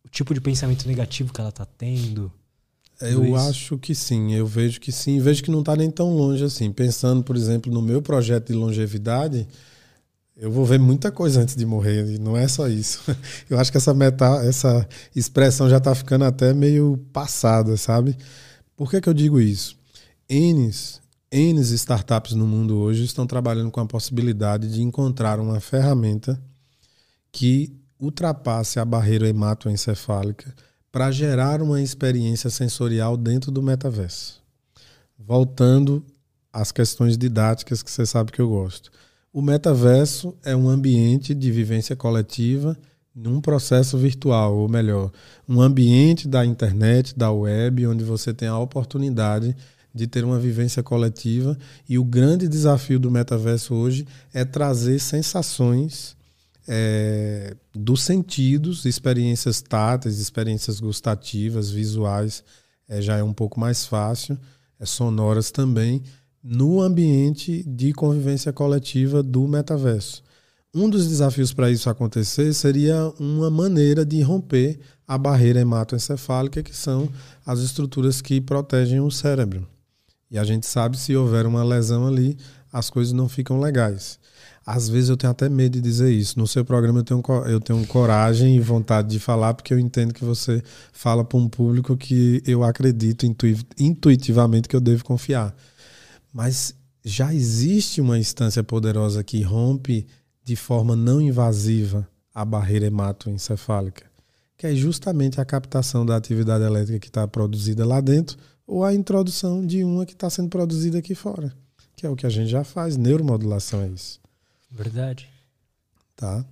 o 0.04 0.08
tipo 0.10 0.34
de 0.34 0.40
pensamento 0.40 0.86
negativo 0.86 1.32
que 1.32 1.40
ela 1.40 1.50
está 1.50 1.64
tendo? 1.64 2.32
Eu 3.10 3.36
acho 3.36 3.78
que 3.78 3.94
sim, 3.94 4.34
eu 4.34 4.46
vejo 4.46 4.80
que 4.80 4.92
sim, 4.92 5.18
vejo 5.20 5.42
que 5.42 5.50
não 5.50 5.60
está 5.60 5.74
nem 5.74 5.90
tão 5.90 6.14
longe 6.14 6.44
assim. 6.44 6.70
Pensando, 6.70 7.22
por 7.22 7.36
exemplo, 7.36 7.72
no 7.72 7.82
meu 7.82 8.00
projeto 8.00 8.48
de 8.48 8.52
longevidade, 8.52 9.46
eu 10.36 10.50
vou 10.50 10.64
ver 10.64 10.78
muita 10.78 11.10
coisa 11.12 11.40
antes 11.40 11.54
de 11.54 11.66
morrer, 11.66 12.06
e 12.14 12.18
não 12.18 12.36
é 12.36 12.48
só 12.48 12.68
isso. 12.68 13.00
Eu 13.48 13.58
acho 13.58 13.70
que 13.70 13.76
essa 13.76 13.92
meta, 13.92 14.26
essa 14.44 14.88
expressão 15.14 15.68
já 15.68 15.76
está 15.76 15.94
ficando 15.94 16.24
até 16.24 16.54
meio 16.54 16.98
passada, 17.12 17.76
sabe? 17.76 18.16
Por 18.76 18.90
que, 18.90 19.00
que 19.00 19.08
eu 19.08 19.14
digo 19.14 19.38
isso? 19.40 19.76
N's, 20.28 21.00
N's 21.30 21.70
startups 21.70 22.32
no 22.32 22.46
mundo 22.46 22.78
hoje 22.78 23.04
estão 23.04 23.26
trabalhando 23.26 23.70
com 23.70 23.80
a 23.80 23.86
possibilidade 23.86 24.72
de 24.72 24.82
encontrar 24.82 25.38
uma 25.38 25.60
ferramenta 25.60 26.42
que 27.30 27.72
ultrapasse 28.00 28.80
a 28.80 28.84
barreira 28.84 29.28
hematoencefálica 29.28 30.54
para 30.92 31.10
gerar 31.10 31.62
uma 31.62 31.80
experiência 31.80 32.50
sensorial 32.50 33.16
dentro 33.16 33.50
do 33.50 33.62
metaverso. 33.62 34.42
Voltando 35.18 36.04
às 36.52 36.70
questões 36.70 37.16
didáticas 37.16 37.82
que 37.82 37.90
você 37.90 38.04
sabe 38.04 38.30
que 38.30 38.40
eu 38.40 38.50
gosto. 38.50 38.90
O 39.32 39.40
metaverso 39.40 40.34
é 40.44 40.54
um 40.54 40.68
ambiente 40.68 41.34
de 41.34 41.50
vivência 41.50 41.96
coletiva 41.96 42.76
num 43.14 43.40
processo 43.40 43.96
virtual, 43.96 44.56
ou 44.56 44.68
melhor, 44.68 45.10
um 45.48 45.60
ambiente 45.60 46.28
da 46.28 46.44
internet, 46.44 47.16
da 47.16 47.32
web, 47.32 47.86
onde 47.86 48.04
você 48.04 48.34
tem 48.34 48.48
a 48.48 48.58
oportunidade 48.58 49.56
de 49.94 50.06
ter 50.06 50.24
uma 50.24 50.38
vivência 50.38 50.82
coletiva. 50.82 51.56
E 51.88 51.98
o 51.98 52.04
grande 52.04 52.46
desafio 52.46 52.98
do 52.98 53.10
metaverso 53.10 53.74
hoje 53.74 54.06
é 54.32 54.44
trazer 54.44 54.98
sensações 54.98 56.16
é, 56.66 57.56
dos 57.74 58.02
sentidos, 58.02 58.84
experiências 58.84 59.60
táteis, 59.60 60.18
experiências 60.18 60.80
gustativas, 60.80 61.70
visuais, 61.70 62.44
é, 62.88 63.00
já 63.00 63.16
é 63.16 63.22
um 63.22 63.32
pouco 63.32 63.58
mais 63.58 63.86
fácil, 63.86 64.38
é, 64.78 64.86
sonoras 64.86 65.50
também, 65.50 66.02
no 66.42 66.80
ambiente 66.80 67.62
de 67.64 67.92
convivência 67.92 68.52
coletiva 68.52 69.22
do 69.22 69.46
metaverso. 69.46 70.22
Um 70.74 70.88
dos 70.88 71.06
desafios 71.06 71.52
para 71.52 71.70
isso 71.70 71.90
acontecer 71.90 72.52
seria 72.54 73.12
uma 73.20 73.50
maneira 73.50 74.06
de 74.06 74.22
romper 74.22 74.80
a 75.06 75.18
barreira 75.18 75.60
hematoencefálica, 75.60 76.62
que 76.62 76.74
são 76.74 77.10
as 77.44 77.60
estruturas 77.60 78.22
que 78.22 78.40
protegem 78.40 78.98
o 78.98 79.10
cérebro. 79.10 79.68
E 80.30 80.38
a 80.38 80.44
gente 80.44 80.66
sabe 80.66 80.96
se 80.96 81.14
houver 81.14 81.44
uma 81.44 81.62
lesão 81.62 82.06
ali, 82.06 82.38
as 82.72 82.88
coisas 82.88 83.12
não 83.12 83.28
ficam 83.28 83.60
legais. 83.60 84.18
Às 84.64 84.88
vezes 84.88 85.10
eu 85.10 85.16
tenho 85.16 85.30
até 85.30 85.48
medo 85.48 85.72
de 85.72 85.80
dizer 85.80 86.12
isso. 86.12 86.38
No 86.38 86.46
seu 86.46 86.64
programa 86.64 87.00
eu 87.00 87.04
tenho, 87.04 87.22
eu 87.46 87.60
tenho 87.60 87.86
coragem 87.86 88.56
e 88.56 88.60
vontade 88.60 89.08
de 89.08 89.18
falar, 89.18 89.54
porque 89.54 89.74
eu 89.74 89.78
entendo 89.78 90.14
que 90.14 90.24
você 90.24 90.62
fala 90.92 91.24
para 91.24 91.38
um 91.38 91.48
público 91.48 91.96
que 91.96 92.42
eu 92.46 92.62
acredito 92.62 93.26
intuitivamente 93.78 94.68
que 94.68 94.76
eu 94.76 94.80
devo 94.80 95.04
confiar. 95.04 95.54
Mas 96.32 96.74
já 97.04 97.34
existe 97.34 98.00
uma 98.00 98.18
instância 98.18 98.62
poderosa 98.62 99.24
que 99.24 99.42
rompe 99.42 100.06
de 100.44 100.54
forma 100.54 100.94
não 100.94 101.20
invasiva 101.20 102.08
a 102.32 102.44
barreira 102.44 102.86
hematoencefálica, 102.86 104.04
que 104.56 104.66
é 104.66 104.74
justamente 104.74 105.40
a 105.40 105.44
captação 105.44 106.06
da 106.06 106.16
atividade 106.16 106.64
elétrica 106.64 107.00
que 107.00 107.08
está 107.08 107.26
produzida 107.26 107.84
lá 107.84 108.00
dentro 108.00 108.38
ou 108.64 108.84
a 108.84 108.94
introdução 108.94 109.66
de 109.66 109.82
uma 109.82 110.06
que 110.06 110.12
está 110.12 110.30
sendo 110.30 110.48
produzida 110.48 110.98
aqui 110.98 111.14
fora, 111.14 111.52
que 111.96 112.06
é 112.06 112.08
o 112.08 112.16
que 112.16 112.24
a 112.24 112.30
gente 112.30 112.48
já 112.48 112.62
faz. 112.62 112.96
Neuromodulação 112.96 113.82
é 113.82 113.88
isso. 113.88 114.21
Verdade. 114.72 115.28
Tá? 116.16 116.44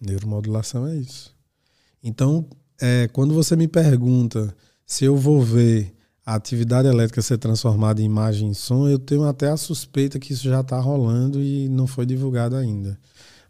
Neuromodulação 0.00 0.86
é 0.86 0.96
isso. 0.96 1.34
Então, 2.02 2.48
é, 2.80 3.08
quando 3.12 3.34
você 3.34 3.56
me 3.56 3.68
pergunta 3.68 4.54
se 4.86 5.04
eu 5.04 5.16
vou 5.16 5.42
ver 5.42 5.94
a 6.24 6.34
atividade 6.34 6.88
elétrica 6.88 7.20
ser 7.20 7.38
transformada 7.38 8.00
em 8.00 8.04
imagem 8.04 8.50
e 8.50 8.54
som, 8.54 8.88
eu 8.88 8.98
tenho 8.98 9.24
até 9.24 9.48
a 9.48 9.56
suspeita 9.56 10.18
que 10.18 10.32
isso 10.32 10.48
já 10.48 10.60
está 10.60 10.78
rolando 10.78 11.40
e 11.40 11.68
não 11.68 11.86
foi 11.86 12.06
divulgado 12.06 12.56
ainda. 12.56 12.98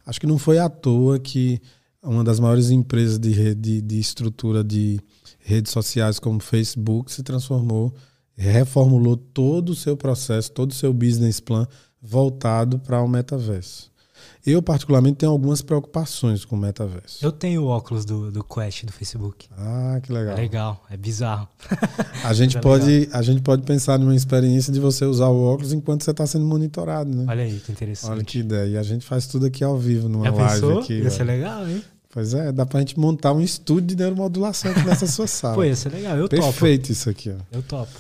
Acho 0.07 0.21
que 0.21 0.27
não 0.27 0.39
foi 0.39 0.59
à 0.59 0.69
toa 0.69 1.19
que 1.19 1.61
uma 2.03 2.25
das 2.25 2.41
maiores 2.41 2.71
empresas 2.71 3.19
de, 3.19 3.31
rede, 3.33 3.83
de 3.83 3.99
estrutura 3.99 4.65
de 4.65 5.01
redes 5.41 5.73
sociais 5.73 6.19
como 6.19 6.41
Facebook 6.41 7.13
se 7.13 7.23
transformou, 7.23 7.95
reformulou 8.37 9.17
todo 9.17 9.71
o 9.71 9.77
seu 9.77 9.97
processo, 9.97 10.53
todo 10.53 10.71
o 10.71 10.75
seu 10.75 10.93
business 10.93 11.41
plan 11.41 11.67
voltado 12.01 12.79
para 12.79 13.03
o 13.03 13.09
metaverso. 13.09 13.91
Eu, 14.47 14.63
particularmente, 14.63 15.17
tenho 15.19 15.33
algumas 15.33 15.61
preocupações 15.63 16.45
com 16.45 16.57
o 16.57 16.59
metaverso. 16.59 17.25
Eu 17.25 17.31
tenho 17.31 17.63
o 17.63 17.67
óculos 17.67 18.05
do, 18.05 18.31
do 18.31 18.43
Quest 18.43 18.85
do 18.85 18.93
Facebook. 18.93 19.47
Ah, 19.57 20.01
que 20.03 20.13
legal. 20.13 20.37
É 20.37 20.41
legal, 20.41 20.85
é 20.91 20.97
bizarro. 20.97 21.49
A 22.25 22.33
gente, 22.33 22.57
é 22.57 22.61
pode, 22.61 23.09
a 23.13 23.23
gente 23.23 23.43
pode 23.43 23.63
pensar 23.63 23.99
numa 23.99 24.15
experiência 24.15 24.73
de 24.73 24.81
você 24.81 25.05
usar 25.05 25.29
o 25.29 25.43
óculos 25.45 25.73
enquanto 25.73 26.03
você 26.03 26.11
está 26.11 26.27
sendo 26.27 26.45
monitorado, 26.45 27.15
né? 27.15 27.25
Olha 27.29 27.45
aí, 27.45 27.61
que 27.61 27.71
interessante. 27.73 28.11
Olha 28.11 28.25
que 28.25 28.39
ideia. 28.41 28.67
E 28.67 28.77
a 28.77 28.83
gente 28.83 29.05
faz 29.05 29.27
tudo 29.27 29.47
aqui 29.47 29.63
ao 29.63 29.79
vivo, 29.79 30.09
numa 30.09 30.25
Já 30.25 30.33
live 30.33 30.61
pensou? 30.61 30.79
aqui. 30.81 30.95
Ia 30.95 31.11
ser 31.11 31.25
legal, 31.25 31.69
hein? 31.69 31.83
Pois 32.11 32.33
é, 32.33 32.51
dá 32.51 32.65
pra 32.65 32.81
gente 32.81 32.99
montar 32.99 33.33
um 33.33 33.41
estúdio 33.41 33.89
de 33.89 33.97
neuromodulação 33.97 34.71
aqui 34.71 34.85
nessa 34.85 35.07
sua 35.07 35.27
sala. 35.29 35.55
Pô, 35.55 35.65
ia 35.65 35.77
ser 35.77 35.91
legal, 35.91 36.17
eu 36.17 36.29
Perfeito 36.29 36.47
topo. 36.47 36.61
Perfeito 36.61 36.93
isso 36.93 37.11
aqui, 37.11 37.31
ó. 37.31 37.57
Eu 37.57 37.63
topo. 37.63 37.93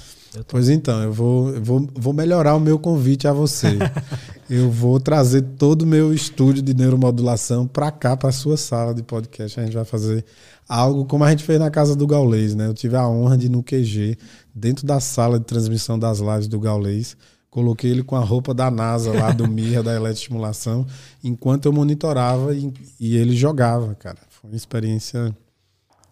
Pois 0.47 0.68
então, 0.68 1.03
eu 1.03 1.12
vou, 1.12 1.51
eu 1.51 1.62
vou, 1.62 1.89
vou 1.95 2.12
melhorar 2.12 2.55
o 2.55 2.61
meu 2.61 2.78
convite 2.78 3.26
a 3.26 3.32
você. 3.32 3.78
eu 4.49 4.70
vou 4.70 5.01
trazer 5.01 5.43
todo 5.59 5.82
o 5.82 5.86
meu 5.86 6.12
estúdio 6.12 6.62
de 6.62 6.74
neuromodulação 6.74 7.66
para 7.66 7.91
cá, 7.91 8.16
para 8.16 8.28
a 8.28 8.32
sua 8.32 8.57
sala 8.57 8.95
de 8.95 9.03
podcast. 9.03 9.59
A 9.59 9.64
gente 9.64 9.74
vai 9.74 9.84
fazer 9.84 10.24
algo 10.68 11.05
como 11.07 11.24
a 11.24 11.30
gente 11.30 11.45
fez 11.45 11.59
na 11.59 11.70
casa 11.70 11.97
do 11.97 12.07
Gaulês, 12.07 12.55
né? 12.55 12.66
Eu 12.66 12.74
tive 12.74 12.97
a 12.97 13.09
honra 13.09 13.36
de 13.36 13.47
ir 13.47 13.49
no 13.49 13.62
QG, 13.62 14.16
dentro 14.55 14.86
da 14.86 15.01
sala 15.01 15.39
de 15.39 15.47
transmissão 15.47 15.99
das 15.99 16.18
lives 16.18 16.47
do 16.47 16.61
Gaulês, 16.61 17.16
coloquei 17.51 17.91
ele 17.91 18.03
com 18.03 18.16
a 18.16 18.20
roupa 18.20 18.53
da 18.53 18.70
NASA 18.70 19.12
lá 19.12 19.30
do 19.32 19.47
Mirra 19.49 19.82
da 19.82 19.95
eletroestimulação, 19.95 20.86
enquanto 21.24 21.66
eu 21.66 21.72
monitorava 21.72 22.55
e, 22.55 22.72
e 23.01 23.16
ele 23.16 23.34
jogava, 23.36 23.95
cara. 23.95 24.18
Foi 24.28 24.51
uma 24.51 24.57
experiência 24.57 25.34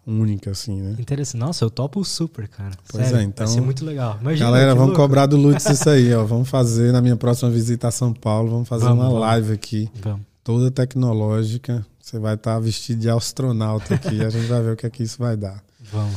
única, 0.06 0.50
assim, 0.52 0.80
né? 0.80 0.96
Interessante. 0.98 1.40
Nossa, 1.40 1.64
eu 1.64 1.70
topo 1.70 2.04
super, 2.04 2.46
cara. 2.48 2.76
Pois 2.88 3.04
Sério, 3.08 3.20
é, 3.20 3.24
então. 3.24 3.46
Vai 3.46 3.54
ser 3.54 3.60
muito 3.60 3.84
legal. 3.84 4.18
Imagina, 4.20 4.46
Galera, 4.46 4.74
vamos 4.74 4.90
louco. 4.90 5.02
cobrar 5.02 5.26
do 5.26 5.36
Lutz 5.36 5.66
isso 5.66 5.90
aí, 5.90 6.14
ó. 6.14 6.24
Vamos 6.26 6.48
fazer 6.48 6.92
na 6.92 7.02
minha 7.02 7.16
próxima 7.16 7.50
visita 7.50 7.88
a 7.88 7.90
São 7.90 8.12
Paulo, 8.12 8.50
vamos 8.50 8.68
fazer 8.68 8.84
Vamos, 8.84 8.98
uma 8.98 9.06
vamos. 9.10 9.20
live 9.20 9.52
aqui, 9.52 9.90
Vamos. 10.02 10.20
toda 10.44 10.70
tecnológica. 10.70 11.84
Você 12.00 12.20
vai 12.20 12.34
estar 12.34 12.58
vestido 12.60 13.00
de 13.00 13.10
astronauta 13.10 13.96
aqui, 13.96 14.24
a 14.24 14.30
gente 14.30 14.46
vai 14.46 14.62
ver 14.62 14.74
o 14.74 14.76
que 14.76 14.86
é 14.86 14.90
que 14.90 15.02
isso 15.02 15.18
vai 15.18 15.36
dar. 15.36 15.60
Vamos. 15.92 16.14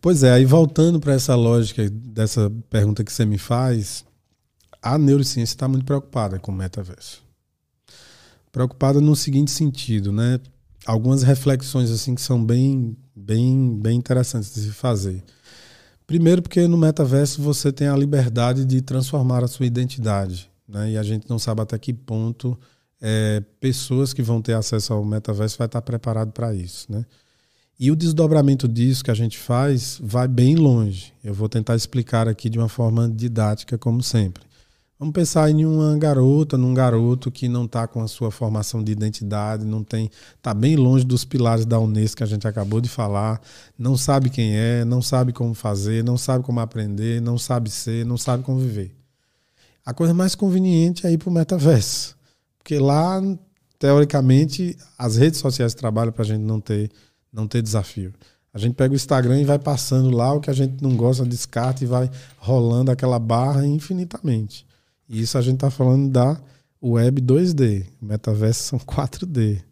Pois 0.00 0.22
é, 0.22 0.30
aí 0.32 0.44
voltando 0.44 1.00
para 1.00 1.14
essa 1.14 1.34
lógica 1.34 1.90
dessa 1.90 2.48
pergunta 2.70 3.02
que 3.02 3.12
você 3.12 3.24
me 3.24 3.38
faz, 3.38 4.04
a 4.80 4.96
neurociência 4.96 5.54
está 5.54 5.66
muito 5.66 5.84
preocupada 5.84 6.38
com 6.38 6.52
o 6.52 6.54
metaverso. 6.54 7.24
Preocupada 8.52 9.00
no 9.00 9.16
seguinte 9.16 9.50
sentido, 9.50 10.12
né? 10.12 10.38
Algumas 10.86 11.24
reflexões 11.24 11.90
assim 11.90 12.14
que 12.14 12.22
são 12.22 12.42
bem, 12.44 12.96
bem, 13.16 13.74
bem 13.80 13.96
interessantes 13.96 14.54
de 14.54 14.60
se 14.60 14.70
fazer. 14.70 15.24
Primeiro, 16.06 16.42
porque 16.42 16.68
no 16.68 16.76
metaverso 16.76 17.42
você 17.42 17.72
tem 17.72 17.88
a 17.88 17.96
liberdade 17.96 18.64
de 18.64 18.80
transformar 18.82 19.42
a 19.42 19.48
sua 19.48 19.66
identidade, 19.66 20.50
né? 20.68 20.92
E 20.92 20.98
a 20.98 21.02
gente 21.02 21.28
não 21.28 21.38
sabe 21.38 21.62
até 21.62 21.76
que 21.78 21.92
ponto 21.92 22.56
é, 23.00 23.42
pessoas 23.58 24.12
que 24.12 24.22
vão 24.22 24.40
ter 24.40 24.52
acesso 24.52 24.92
ao 24.92 25.04
metaverso 25.04 25.58
vai 25.58 25.66
estar 25.66 25.82
preparado 25.82 26.30
para 26.30 26.54
isso, 26.54 26.90
né? 26.90 27.04
E 27.78 27.90
o 27.90 27.96
desdobramento 27.96 28.66
disso 28.66 29.04
que 29.04 29.10
a 29.10 29.14
gente 29.14 29.36
faz 29.36 29.98
vai 30.02 30.26
bem 30.26 30.54
longe. 30.54 31.12
Eu 31.22 31.34
vou 31.34 31.48
tentar 31.48 31.76
explicar 31.76 32.26
aqui 32.26 32.48
de 32.48 32.58
uma 32.58 32.68
forma 32.68 33.08
didática, 33.08 33.76
como 33.76 34.02
sempre. 34.02 34.45
Vamos 34.98 35.12
pensar 35.12 35.50
em 35.50 35.66
uma 35.66 35.98
garota, 35.98 36.56
num 36.56 36.72
garoto 36.72 37.30
que 37.30 37.48
não 37.48 37.66
está 37.66 37.86
com 37.86 38.02
a 38.02 38.08
sua 38.08 38.30
formação 38.30 38.82
de 38.82 38.92
identidade, 38.92 39.62
não 39.62 39.84
tem, 39.84 40.10
está 40.34 40.54
bem 40.54 40.74
longe 40.74 41.04
dos 41.04 41.22
pilares 41.22 41.66
da 41.66 41.78
Unesco 41.78 42.16
que 42.16 42.22
a 42.22 42.26
gente 42.26 42.48
acabou 42.48 42.80
de 42.80 42.88
falar, 42.88 43.38
não 43.78 43.94
sabe 43.94 44.30
quem 44.30 44.56
é, 44.56 44.86
não 44.86 45.02
sabe 45.02 45.34
como 45.34 45.52
fazer, 45.52 46.02
não 46.02 46.16
sabe 46.16 46.42
como 46.42 46.60
aprender, 46.60 47.20
não 47.20 47.36
sabe 47.36 47.68
ser, 47.68 48.06
não 48.06 48.16
sabe 48.16 48.42
como 48.42 48.58
viver. 48.58 48.96
A 49.84 49.92
coisa 49.92 50.14
mais 50.14 50.34
conveniente 50.34 51.06
é 51.06 51.12
ir 51.12 51.18
para 51.18 51.28
o 51.28 51.32
metaverso, 51.32 52.16
porque 52.56 52.78
lá, 52.78 53.20
teoricamente, 53.78 54.78
as 54.96 55.16
redes 55.16 55.40
sociais 55.40 55.74
trabalham 55.74 56.12
para 56.12 56.22
a 56.22 56.26
gente 56.26 56.40
não 56.40 56.58
ter 56.58 56.90
não 57.30 57.46
ter 57.46 57.60
desafio. 57.60 58.14
A 58.52 58.58
gente 58.58 58.74
pega 58.74 58.94
o 58.94 58.96
Instagram 58.96 59.38
e 59.38 59.44
vai 59.44 59.58
passando 59.58 60.10
lá 60.10 60.32
o 60.32 60.40
que 60.40 60.48
a 60.48 60.54
gente 60.54 60.82
não 60.82 60.96
gosta, 60.96 61.26
descarta 61.26 61.84
e 61.84 61.86
vai 61.86 62.10
rolando 62.38 62.90
aquela 62.90 63.18
barra 63.18 63.66
infinitamente. 63.66 64.65
E 65.08 65.20
isso 65.20 65.38
a 65.38 65.42
gente 65.42 65.54
está 65.54 65.70
falando 65.70 66.10
da 66.10 66.40
web 66.82 67.20
2D, 67.20 67.86
metaverso 68.00 68.62
são 68.62 68.78
4D. 68.78 69.62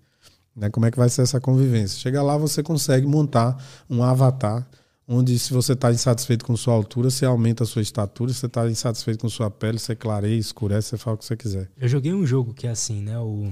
Né? 0.54 0.70
Como 0.70 0.86
é 0.86 0.90
que 0.90 0.98
vai 0.98 1.08
ser 1.08 1.22
essa 1.22 1.40
convivência? 1.40 1.98
Chega 1.98 2.22
lá, 2.22 2.36
você 2.36 2.62
consegue 2.62 3.06
montar 3.06 3.56
um 3.90 4.02
avatar 4.02 4.66
onde 5.06 5.38
se 5.38 5.52
você 5.52 5.74
está 5.74 5.92
insatisfeito 5.92 6.44
com 6.44 6.56
sua 6.56 6.74
altura, 6.74 7.10
você 7.10 7.26
aumenta 7.26 7.64
a 7.64 7.66
sua 7.66 7.82
estatura, 7.82 8.32
se 8.32 8.40
você 8.40 8.46
está 8.46 8.68
insatisfeito 8.68 9.20
com 9.20 9.28
sua 9.28 9.50
pele, 9.50 9.78
você 9.78 9.94
clareia, 9.94 10.38
escurece, 10.38 10.90
você 10.90 10.96
fala 10.96 11.16
o 11.16 11.18
que 11.18 11.24
você 11.24 11.36
quiser. 11.36 11.70
Eu 11.76 11.88
joguei 11.88 12.12
um 12.12 12.26
jogo 12.26 12.54
que 12.54 12.66
é 12.66 12.70
assim, 12.70 13.02
né? 13.02 13.18
O. 13.18 13.50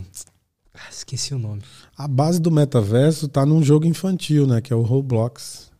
Ah, 0.74 0.88
esqueci 0.90 1.34
o 1.34 1.38
nome. 1.38 1.62
A 1.96 2.08
base 2.08 2.40
do 2.40 2.50
metaverso 2.50 3.26
está 3.26 3.44
num 3.44 3.62
jogo 3.62 3.84
infantil, 3.84 4.46
né? 4.46 4.60
Que 4.60 4.72
é 4.72 4.76
o 4.76 4.80
Roblox. 4.80 5.70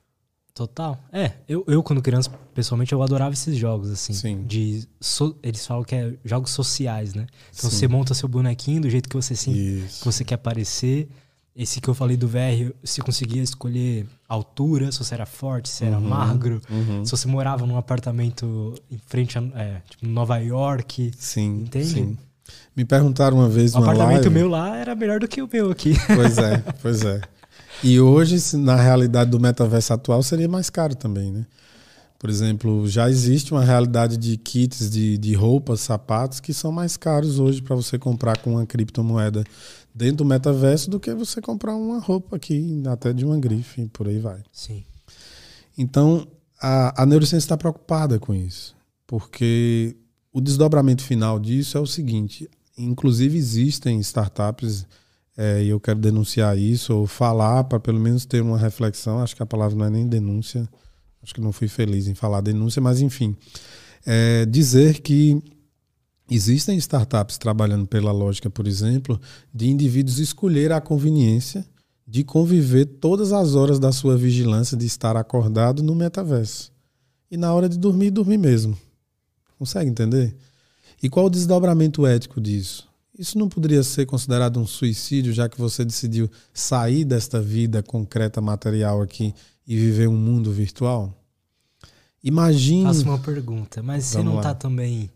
Total. 0.55 0.99
É, 1.11 1.33
eu, 1.49 1.65
eu 1.67 1.83
quando 1.83 2.03
criança, 2.03 2.31
pessoalmente, 2.55 2.93
eu 2.93 3.03
adorava 3.03 3.33
esses 3.33 3.57
jogos, 3.57 3.91
assim. 3.91 4.13
Sim. 4.13 4.45
De 4.47 4.87
so- 5.01 5.35
eles 5.43 5.67
falam 5.67 5.83
que 5.83 5.95
é 5.95 6.13
jogos 6.25 6.51
sociais, 6.51 7.15
né? 7.15 7.27
Então 7.57 7.71
Sim. 7.71 7.77
você 7.77 7.89
monta 7.89 8.13
seu 8.13 8.29
bonequinho 8.29 8.83
do 8.83 8.91
jeito 8.91 9.09
que 9.09 9.17
você, 9.17 9.35
sim, 9.35 9.53
que 9.99 10.05
você 10.05 10.25
quer 10.25 10.37
parecer. 10.37 11.09
Esse 11.55 11.81
que 11.83 11.89
eu 11.89 11.95
falei 11.95 12.17
do 12.17 12.27
VR, 12.27 12.73
você 12.83 13.03
conseguia 13.03 13.43
escolher 13.43 14.07
altura, 14.27 14.91
se 14.91 14.99
você 14.99 15.15
era 15.15 15.27
forte, 15.27 15.69
se 15.69 15.85
era 15.85 15.99
Uhum. 15.99 16.09
magro. 16.09 16.61
Uhum. 16.71 17.05
Se 17.05 17.11
você 17.11 17.29
morava 17.29 17.67
num 17.67 17.77
apartamento 17.77 18.75
em 18.91 18.99
frente 19.07 19.39
a 19.39 19.43
é, 19.55 19.83
tipo, 19.89 20.07
Nova 20.07 20.39
York. 20.39 21.13
Sim, 21.17 21.63
Entende? 21.65 21.87
sim. 21.87 22.19
Me 22.77 22.85
perguntaram 22.87 23.37
uma 23.39 23.49
vez 23.49 23.75
O 23.75 23.79
apartamento 23.79 24.21
live. 24.25 24.31
meu 24.31 24.49
lá 24.49 24.77
era 24.77 24.95
melhor 24.95 25.21
do 25.21 25.29
que 25.29 25.43
o 25.43 25.49
meu 25.51 25.71
aqui. 25.71 25.95
Pois 26.15 26.39
é, 26.39 26.59
pois 26.81 27.05
é. 27.05 27.21
E 27.85 27.99
hoje, 28.01 28.57
na 28.57 28.77
realidade 28.77 29.31
do 29.31 29.41
metaverso 29.41 29.93
atual, 29.93 30.23
seria 30.23 30.49
mais 30.49 30.71
caro 30.71 30.95
também, 30.95 31.33
né? 31.33 31.47
Por 32.17 32.31
exemplo, 32.31 32.87
já 32.87 33.11
existe 33.11 33.51
uma 33.51 33.65
realidade 33.65 34.17
de 34.17 34.37
kits 34.37 34.89
de, 34.89 35.19
de 35.19 35.35
roupas, 35.35 35.81
sapatos, 35.81 36.39
que 36.39 36.55
são 36.55 36.71
mais 36.71 36.97
caros 36.97 37.41
hoje 37.41 37.61
para 37.61 37.75
você 37.75 37.99
comprar 37.99 38.39
com 38.39 38.53
uma 38.53 38.65
criptomoeda 38.65 39.43
dentro 39.93 40.19
do 40.19 40.25
metaverso 40.25 40.89
do 40.89 41.01
que 41.01 41.13
você 41.13 41.41
comprar 41.41 41.75
uma 41.75 41.99
roupa 41.99 42.37
aqui, 42.37 42.81
até 42.87 43.13
de 43.13 43.25
uma 43.25 43.37
grife, 43.41 43.89
por 43.93 44.07
aí 44.07 44.21
vai. 44.21 44.41
Sim. 44.53 44.85
Então, 45.77 46.29
a, 46.61 47.03
a 47.03 47.07
neurociência 47.07 47.45
está 47.45 47.57
preocupada 47.57 48.21
com 48.21 48.33
isso, 48.33 48.77
porque 49.05 49.97
o 50.33 50.41
desdobramento 50.41 51.03
final 51.03 51.41
disso 51.41 51.77
é 51.77 51.81
o 51.81 51.87
seguinte: 51.87 52.49
inclusive 52.79 53.37
existem 53.37 53.99
startups, 53.99 54.87
é, 55.37 55.63
e 55.63 55.69
eu 55.69 55.81
quero 55.81 55.99
denunciar 55.99 56.59
isso, 56.59 56.95
ou 56.95 57.07
falar 57.07 57.65
para 57.65 57.81
pelo 57.81 57.99
menos 57.99 58.25
ter 58.25 58.43
uma 58.43 58.59
reflexão. 58.59 59.21
Acho 59.21 59.35
que 59.35 59.43
a 59.43 59.47
palavra 59.47 59.77
não 59.77 59.87
é 59.87 59.91
nem 59.91 60.07
denúncia, 60.07 60.69
acho 61.23 61.35
que 61.35 61.41
não 61.41 61.53
fui 61.53 61.69
feliz 61.69 62.07
em 62.07 62.15
falar 62.15 62.41
denúncia, 62.41 62.83
mas 62.83 63.01
enfim, 63.01 63.37
é, 64.07 64.45
dizer 64.47 65.01
que 65.01 65.43
existem 66.31 66.77
startups 66.79 67.39
trabalhando 67.39 67.87
pela 67.87 68.13
lógica, 68.13 68.51
por 68.51 68.67
exemplo, 68.67 69.21
de 69.55 69.69
indivíduos 69.69 70.19
escolher 70.19 70.73
a 70.73 70.81
conveniência 70.81 71.65
de 72.07 72.25
conviver 72.25 72.85
todas 72.85 73.33
as 73.33 73.55
horas 73.55 73.79
da 73.79 73.91
sua 73.91 74.17
vigilância 74.19 74.77
de 74.77 74.85
estar 74.85 75.17
acordado 75.17 75.83
no 75.83 75.95
metaverso. 75.95 76.71
E 77.31 77.39
na 77.39 77.55
hora 77.55 77.69
de 77.69 77.79
dormir, 77.79 78.11
dormir 78.11 78.37
mesmo. 78.37 78.77
Consegue 79.59 79.89
entender? 79.89 80.37
E 81.03 81.09
qual 81.09 81.27
o 81.27 81.31
desdobramento 81.31 82.07
ético 82.07 82.41
disso? 82.41 82.92
Isso 83.19 83.39
não 83.39 83.49
poderia 83.49 83.83
ser 83.83 84.07
considerado 84.07 84.59
um 84.59 84.67
suicídio, 84.67 85.33
já 85.33 85.49
que 85.49 85.59
você 85.59 85.85
decidiu 85.85 86.31
sair 86.53 87.05
desta 87.05 87.41
vida 87.41 87.83
concreta 87.83 88.41
material 88.41 89.03
aqui 89.03 89.35
e 89.67 89.77
viver 89.77 90.09
um 90.09 90.17
mundo 90.17 90.51
virtual? 90.51 91.15
Imagine. 92.25 92.85
Faço 92.85 93.05
uma 93.05 93.19
pergunta, 93.19 93.83
mas 93.83 94.05
você 94.05 94.19
Vamos 94.19 94.31
não 94.31 94.37
lá. 94.37 94.43
tá 94.43 94.55
também. 94.55 95.11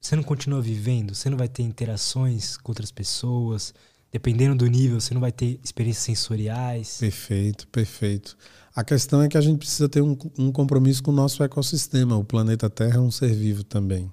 Você 0.00 0.16
não 0.16 0.22
continua 0.22 0.62
vivendo? 0.62 1.14
Você 1.14 1.28
não 1.28 1.36
vai 1.36 1.48
ter 1.48 1.62
interações 1.62 2.56
com 2.56 2.70
outras 2.70 2.90
pessoas? 2.90 3.74
Dependendo 4.12 4.54
do 4.54 4.66
nível, 4.66 5.00
você 5.00 5.12
não 5.12 5.20
vai 5.20 5.32
ter 5.32 5.58
experiências 5.62 6.04
sensoriais? 6.04 6.98
Perfeito, 7.00 7.66
perfeito. 7.68 8.36
A 8.74 8.84
questão 8.84 9.22
é 9.22 9.28
que 9.28 9.36
a 9.36 9.40
gente 9.40 9.58
precisa 9.58 9.88
ter 9.88 10.02
um, 10.02 10.16
um 10.38 10.52
compromisso 10.52 11.02
com 11.02 11.10
o 11.10 11.14
nosso 11.14 11.42
ecossistema. 11.42 12.16
O 12.16 12.24
planeta 12.24 12.70
Terra 12.70 12.96
é 12.96 13.00
um 13.00 13.10
ser 13.10 13.34
vivo 13.34 13.64
também. 13.64 14.10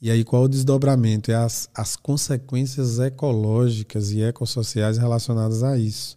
E 0.00 0.10
aí, 0.10 0.24
qual 0.24 0.44
o 0.44 0.48
desdobramento? 0.48 1.30
É 1.30 1.34
as, 1.34 1.68
as 1.74 1.94
consequências 1.94 2.98
ecológicas 2.98 4.12
e 4.12 4.22
ecossociais 4.22 4.96
relacionadas 4.96 5.62
a 5.62 5.76
isso. 5.76 6.16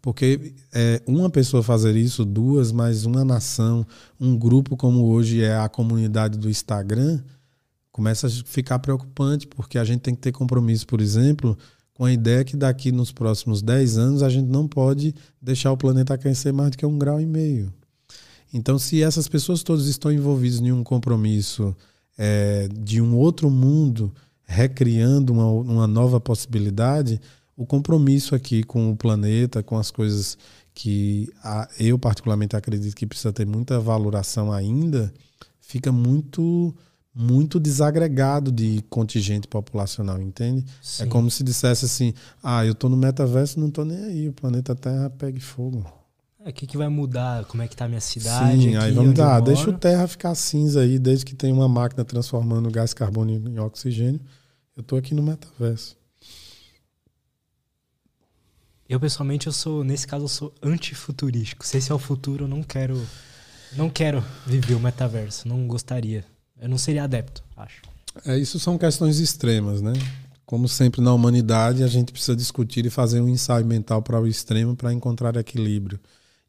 Porque 0.00 0.54
é, 0.72 1.02
uma 1.06 1.28
pessoa 1.28 1.62
fazer 1.62 1.96
isso, 1.96 2.24
duas, 2.24 2.70
mais 2.70 3.04
uma 3.04 3.24
nação, 3.24 3.84
um 4.20 4.38
grupo 4.38 4.76
como 4.76 5.06
hoje 5.06 5.42
é 5.42 5.56
a 5.56 5.68
comunidade 5.68 6.38
do 6.38 6.48
Instagram, 6.48 7.20
começa 7.90 8.26
a 8.26 8.30
ficar 8.30 8.78
preocupante, 8.78 9.46
porque 9.46 9.78
a 9.78 9.84
gente 9.84 10.02
tem 10.02 10.14
que 10.14 10.20
ter 10.20 10.30
compromisso, 10.30 10.86
por 10.86 11.00
exemplo, 11.00 11.56
com 11.94 12.04
a 12.04 12.12
ideia 12.12 12.44
que 12.44 12.56
daqui 12.56 12.92
nos 12.92 13.10
próximos 13.12 13.62
10 13.62 13.96
anos 13.96 14.22
a 14.22 14.28
gente 14.28 14.46
não 14.46 14.68
pode 14.68 15.14
deixar 15.40 15.72
o 15.72 15.76
planeta 15.76 16.14
aquecer 16.14 16.52
mais 16.52 16.72
do 16.72 16.76
que 16.76 16.84
um 16.84 16.98
grau 16.98 17.20
e 17.20 17.26
meio. 17.26 17.72
Então, 18.52 18.78
se 18.78 19.02
essas 19.02 19.26
pessoas 19.26 19.62
todas 19.62 19.86
estão 19.86 20.12
envolvidas 20.12 20.60
em 20.60 20.70
um 20.70 20.84
compromisso 20.84 21.74
é, 22.16 22.68
de 22.68 23.00
um 23.00 23.16
outro 23.16 23.50
mundo, 23.50 24.12
recriando 24.44 25.32
uma, 25.32 25.46
uma 25.46 25.86
nova 25.86 26.20
possibilidade, 26.20 27.20
o 27.56 27.64
compromisso 27.64 28.34
aqui 28.34 28.62
com 28.62 28.90
o 28.90 28.96
planeta, 28.96 29.62
com 29.62 29.78
as 29.78 29.90
coisas 29.90 30.36
que 30.74 31.28
a, 31.42 31.68
eu 31.78 31.98
particularmente 31.98 32.56
acredito 32.56 32.96
que 32.96 33.06
precisa 33.06 33.32
ter 33.32 33.46
muita 33.46 33.78
valoração 33.78 34.52
ainda, 34.52 35.12
fica 35.60 35.92
muito 35.92 36.74
muito 37.16 37.60
desagregado 37.60 38.50
de 38.50 38.82
contingente 38.90 39.46
populacional, 39.46 40.20
entende? 40.20 40.64
Sim. 40.82 41.04
É 41.04 41.06
como 41.06 41.30
se 41.30 41.44
dissesse 41.44 41.84
assim: 41.84 42.12
ah, 42.42 42.66
eu 42.66 42.74
tô 42.74 42.88
no 42.88 42.96
metaverso, 42.96 43.60
não 43.60 43.70
tô 43.70 43.84
nem 43.84 44.04
aí, 44.04 44.28
o 44.28 44.32
planeta 44.32 44.74
Terra 44.74 45.08
pegue 45.10 45.38
fogo. 45.38 45.86
É, 46.44 46.50
O 46.50 46.52
que, 46.52 46.66
que 46.66 46.76
vai 46.76 46.88
mudar? 46.88 47.44
Como 47.46 47.62
é 47.62 47.68
que 47.68 47.74
tá 47.74 47.86
a 47.86 47.88
minha 47.88 48.00
cidade? 48.00 48.62
Sim, 48.62 48.76
aí 48.76 48.92
vamos 48.92 49.14
dar, 49.14 49.40
deixa 49.40 49.70
o? 49.70 49.72
Terra 49.72 50.06
ficar 50.06 50.34
cinza 50.34 50.82
aí, 50.82 50.98
desde 50.98 51.24
que 51.24 51.34
tem 51.34 51.52
uma 51.52 51.68
máquina 51.68 52.04
transformando 52.04 52.70
gás 52.70 52.92
carbônico 52.92 53.48
em 53.48 53.58
oxigênio. 53.58 54.20
Eu 54.76 54.82
tô 54.82 54.96
aqui 54.96 55.14
no 55.14 55.22
metaverso. 55.22 55.96
Eu, 58.86 59.00
pessoalmente, 59.00 59.46
eu 59.46 59.52
sou, 59.52 59.82
nesse 59.82 60.06
caso, 60.06 60.24
eu 60.24 60.28
sou 60.28 60.54
antifuturístico. 60.62 61.66
Se 61.66 61.78
esse 61.78 61.90
é 61.90 61.94
o 61.94 61.98
futuro, 61.98 62.44
eu 62.44 62.48
não 62.48 62.62
quero. 62.62 63.00
Não 63.76 63.88
quero 63.88 64.22
viver 64.46 64.74
o 64.74 64.80
metaverso. 64.80 65.48
Não 65.48 65.66
gostaria. 65.66 66.24
Eu 66.60 66.68
não 66.68 66.76
seria 66.76 67.04
adepto, 67.04 67.42
acho. 67.56 67.80
É, 68.26 68.38
isso 68.38 68.60
são 68.60 68.76
questões 68.76 69.18
extremas, 69.18 69.80
né? 69.80 69.92
Como 70.44 70.68
sempre 70.68 71.00
na 71.00 71.12
humanidade, 71.12 71.82
a 71.82 71.86
gente 71.86 72.12
precisa 72.12 72.36
discutir 72.36 72.84
e 72.84 72.90
fazer 72.90 73.20
um 73.20 73.28
ensaio 73.28 73.64
mental 73.64 74.02
para 74.02 74.20
o 74.20 74.26
extremo 74.26 74.76
para 74.76 74.92
encontrar 74.92 75.34
equilíbrio. 75.36 75.98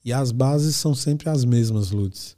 E 0.06 0.14
as 0.14 0.32
bases 0.32 0.76
são 0.76 0.94
sempre 0.94 1.30
as 1.30 1.44
mesmas, 1.44 1.90
Lutz. 1.90 2.38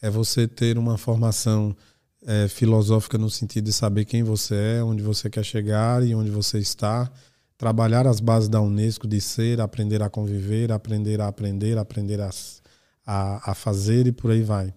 É 0.00 0.08
você 0.08 0.46
ter 0.46 0.78
uma 0.78 0.96
formação 0.96 1.76
é, 2.24 2.46
filosófica 2.46 3.18
no 3.18 3.28
sentido 3.28 3.64
de 3.64 3.72
saber 3.72 4.04
quem 4.04 4.22
você 4.22 4.54
é, 4.78 4.84
onde 4.84 5.02
você 5.02 5.28
quer 5.28 5.44
chegar 5.44 6.06
e 6.06 6.14
onde 6.14 6.30
você 6.30 6.60
está. 6.60 7.10
Trabalhar 7.58 8.06
as 8.06 8.20
bases 8.20 8.48
da 8.48 8.60
Unesco 8.60 9.08
de 9.08 9.20
ser, 9.20 9.60
aprender 9.60 10.00
a 10.00 10.08
conviver, 10.08 10.70
aprender 10.70 11.20
a 11.20 11.26
aprender, 11.26 11.76
aprender 11.76 12.20
a, 12.20 12.30
a, 13.04 13.50
a 13.50 13.54
fazer 13.54 14.06
e 14.06 14.12
por 14.12 14.30
aí 14.30 14.44
vai. 14.44 14.72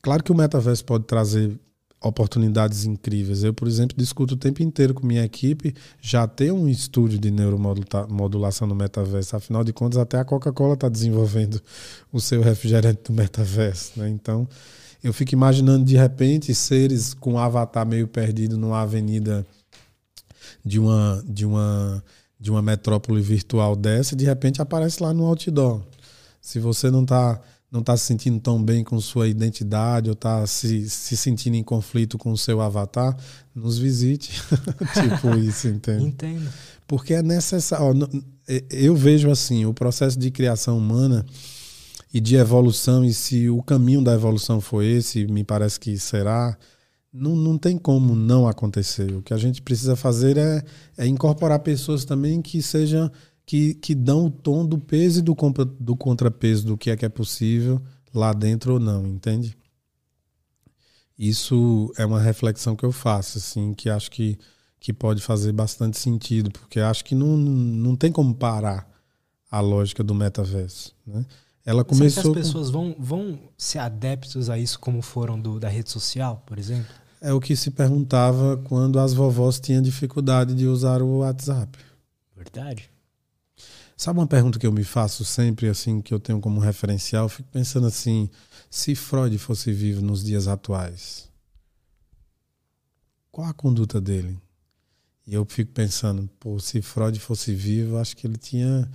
Claro 0.00 0.22
que 0.22 0.30
o 0.30 0.36
metaverso 0.36 0.84
pode 0.84 1.04
trazer 1.04 1.58
oportunidades 2.06 2.84
incríveis. 2.84 3.42
Eu, 3.42 3.52
por 3.52 3.68
exemplo, 3.68 3.96
discuto 3.96 4.34
o 4.34 4.36
tempo 4.36 4.62
inteiro 4.62 4.94
com 4.94 5.06
minha 5.06 5.24
equipe 5.24 5.74
já 6.00 6.26
ter 6.26 6.52
um 6.52 6.68
estúdio 6.68 7.18
de 7.18 7.30
neuromodulação 7.30 8.66
no 8.66 8.74
metaverso. 8.74 9.36
Afinal 9.36 9.64
de 9.64 9.72
contas, 9.72 9.98
até 9.98 10.18
a 10.18 10.24
Coca-Cola 10.24 10.74
está 10.74 10.88
desenvolvendo 10.88 11.60
o 12.12 12.20
seu 12.20 12.40
refrigerante 12.42 13.02
do 13.04 13.12
metaverso. 13.12 13.92
Né? 13.96 14.08
Então, 14.08 14.48
eu 15.02 15.12
fico 15.12 15.34
imaginando 15.34 15.84
de 15.84 15.96
repente 15.96 16.54
seres 16.54 17.14
com 17.14 17.34
um 17.34 17.38
avatar 17.38 17.86
meio 17.86 18.08
perdido 18.08 18.56
numa 18.56 18.80
avenida 18.80 19.46
de 20.64 20.78
uma, 20.78 21.22
de 21.26 21.46
uma, 21.46 22.04
de 22.40 22.50
uma 22.50 22.62
metrópole 22.62 23.20
virtual 23.20 23.76
dessa, 23.76 24.16
de 24.16 24.24
repente 24.24 24.60
aparece 24.60 25.02
lá 25.02 25.12
no 25.12 25.24
outdoor. 25.24 25.82
Se 26.40 26.58
você 26.58 26.90
não 26.90 27.02
está 27.02 27.40
não 27.76 27.80
está 27.80 27.94
se 27.94 28.06
sentindo 28.06 28.40
tão 28.40 28.62
bem 28.62 28.82
com 28.82 28.98
sua 28.98 29.28
identidade 29.28 30.08
ou 30.08 30.14
está 30.14 30.46
se, 30.46 30.88
se 30.88 31.14
sentindo 31.14 31.56
em 31.56 31.62
conflito 31.62 32.16
com 32.16 32.32
o 32.32 32.38
seu 32.38 32.62
avatar, 32.62 33.14
nos 33.54 33.78
visite. 33.78 34.32
tipo 34.94 35.36
isso, 35.36 35.68
entende? 35.68 36.04
Entendo. 36.04 36.50
Porque 36.86 37.12
é 37.12 37.22
necessário. 37.22 38.08
Eu 38.70 38.96
vejo 38.96 39.30
assim, 39.30 39.66
o 39.66 39.74
processo 39.74 40.18
de 40.18 40.30
criação 40.30 40.78
humana 40.78 41.26
e 42.14 42.18
de 42.18 42.36
evolução, 42.36 43.04
e 43.04 43.12
se 43.12 43.50
o 43.50 43.62
caminho 43.62 44.02
da 44.02 44.14
evolução 44.14 44.58
foi 44.58 44.86
esse, 44.86 45.26
me 45.26 45.44
parece 45.44 45.78
que 45.78 45.98
será, 45.98 46.56
não, 47.12 47.36
não 47.36 47.58
tem 47.58 47.76
como 47.76 48.16
não 48.16 48.48
acontecer. 48.48 49.12
O 49.12 49.20
que 49.20 49.34
a 49.34 49.36
gente 49.36 49.60
precisa 49.60 49.94
fazer 49.94 50.38
é, 50.38 50.64
é 50.96 51.06
incorporar 51.06 51.58
pessoas 51.58 52.06
também 52.06 52.40
que 52.40 52.62
sejam 52.62 53.10
que, 53.46 53.74
que 53.74 53.94
dão 53.94 54.26
o 54.26 54.30
tom 54.30 54.66
do 54.66 54.76
peso 54.76 55.20
e 55.20 55.22
do, 55.22 55.34
do 55.78 55.96
contrapeso 55.96 56.66
do 56.66 56.76
que 56.76 56.90
é 56.90 56.96
que 56.96 57.06
é 57.06 57.08
possível 57.08 57.80
lá 58.12 58.32
dentro 58.32 58.74
ou 58.74 58.80
não, 58.80 59.06
entende? 59.06 59.56
Isso 61.16 61.92
é 61.96 62.04
uma 62.04 62.20
reflexão 62.20 62.74
que 62.74 62.84
eu 62.84 62.92
faço, 62.92 63.38
assim, 63.38 63.72
que 63.72 63.88
acho 63.88 64.10
que, 64.10 64.36
que 64.80 64.92
pode 64.92 65.22
fazer 65.22 65.52
bastante 65.52 65.96
sentido, 65.96 66.50
porque 66.50 66.80
acho 66.80 67.04
que 67.04 67.14
não, 67.14 67.36
não 67.36 67.96
tem 67.96 68.10
como 68.10 68.34
parar 68.34 68.90
a 69.50 69.60
lógica 69.60 70.02
do 70.02 70.14
metaverso, 70.14 70.92
né? 71.06 71.24
Ela 71.64 71.84
começou. 71.84 72.22
Será 72.22 72.34
que 72.34 72.40
as 72.40 72.46
pessoas 72.46 72.70
com... 72.70 72.72
vão, 72.72 72.96
vão 72.98 73.38
ser 73.56 73.78
adeptos 73.78 74.50
a 74.50 74.58
isso 74.58 74.78
como 74.78 75.02
foram 75.02 75.40
do, 75.40 75.58
da 75.58 75.68
rede 75.68 75.90
social, 75.90 76.42
por 76.46 76.58
exemplo? 76.58 76.94
É 77.20 77.32
o 77.32 77.40
que 77.40 77.56
se 77.56 77.70
perguntava 77.70 78.56
quando 78.58 79.00
as 79.00 79.12
vovós 79.12 79.58
tinham 79.58 79.82
dificuldade 79.82 80.54
de 80.54 80.66
usar 80.66 81.02
o 81.02 81.18
WhatsApp. 81.18 81.76
Verdade. 82.36 82.88
Sabe 83.96 84.18
uma 84.18 84.26
pergunta 84.26 84.58
que 84.58 84.66
eu 84.66 84.72
me 84.72 84.84
faço 84.84 85.24
sempre, 85.24 85.68
assim, 85.68 86.02
que 86.02 86.12
eu 86.12 86.20
tenho 86.20 86.38
como 86.38 86.60
referencial? 86.60 87.24
Eu 87.24 87.28
fico 87.30 87.48
pensando 87.50 87.86
assim: 87.86 88.28
se 88.68 88.94
Freud 88.94 89.36
fosse 89.38 89.72
vivo 89.72 90.02
nos 90.02 90.22
dias 90.22 90.46
atuais, 90.46 91.30
qual 93.32 93.48
a 93.48 93.54
conduta 93.54 93.98
dele? 93.98 94.38
E 95.26 95.32
eu 95.32 95.46
fico 95.46 95.72
pensando, 95.72 96.28
pô, 96.38 96.60
se 96.60 96.82
Freud 96.82 97.18
fosse 97.18 97.54
vivo, 97.54 97.96
acho 97.96 98.14
que 98.14 98.26
ele 98.26 98.36
tinha 98.36 98.88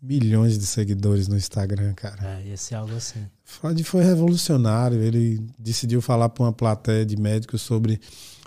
milhões 0.00 0.58
de 0.58 0.66
seguidores 0.66 1.28
no 1.28 1.36
Instagram, 1.36 1.92
cara. 1.92 2.38
É, 2.38 2.46
ia 2.46 2.56
ser 2.56 2.76
algo 2.76 2.96
assim. 2.96 3.26
Freud 3.44 3.84
foi 3.84 4.02
revolucionário, 4.02 5.02
ele 5.02 5.46
decidiu 5.58 6.00
falar 6.00 6.30
para 6.30 6.44
uma 6.44 6.52
plateia 6.52 7.04
de 7.04 7.16
médicos 7.16 7.60
sobre, 7.60 8.00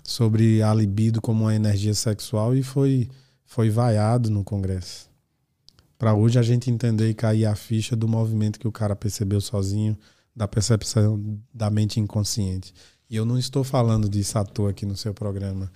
sobre 0.03 0.61
a 0.63 0.73
libido 0.73 1.21
como 1.21 1.43
uma 1.43 1.55
energia 1.55 1.93
sexual 1.93 2.55
e 2.55 2.63
foi, 2.63 3.07
foi 3.45 3.69
vaiado 3.69 4.29
no 4.29 4.43
Congresso 4.43 5.08
para 5.99 6.15
hoje 6.15 6.39
a 6.39 6.41
gente 6.41 6.71
entender 6.71 7.09
e 7.09 7.13
cair 7.13 7.45
a 7.45 7.53
ficha 7.55 7.93
do 7.93 8.07
movimento 8.07 8.57
que 8.57 8.67
o 8.67 8.71
cara 8.71 8.95
percebeu 8.95 9.41
sozinho, 9.41 9.97
da 10.33 10.47
percepção 10.47 11.37
da 11.53 11.69
mente 11.69 11.99
inconsciente. 11.99 12.73
E 13.09 13.17
eu 13.17 13.25
não 13.25 13.37
estou 13.37 13.65
falando 13.65 14.07
disso 14.07 14.39
à 14.39 14.45
toa 14.45 14.69
aqui 14.69 14.85
no 14.85 14.95
seu 14.95 15.13
programa. 15.13 15.69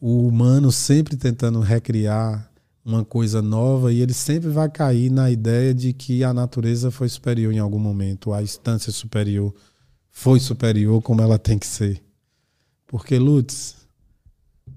O 0.00 0.26
humano 0.26 0.72
sempre 0.72 1.18
tentando 1.18 1.60
recriar 1.60 2.50
uma 2.82 3.04
coisa 3.04 3.42
nova 3.42 3.92
e 3.92 4.00
ele 4.00 4.14
sempre 4.14 4.48
vai 4.48 4.70
cair 4.70 5.10
na 5.10 5.30
ideia 5.30 5.74
de 5.74 5.92
que 5.92 6.24
a 6.24 6.32
natureza 6.32 6.90
foi 6.90 7.10
superior 7.10 7.52
em 7.52 7.58
algum 7.58 7.78
momento, 7.78 8.32
a 8.32 8.42
instância 8.42 8.90
superior 8.90 9.54
foi 10.10 10.40
superior 10.40 11.02
como 11.02 11.20
ela 11.20 11.38
tem 11.38 11.58
que 11.58 11.66
ser. 11.66 12.02
Porque, 12.86 13.18
Lutz, 13.18 13.86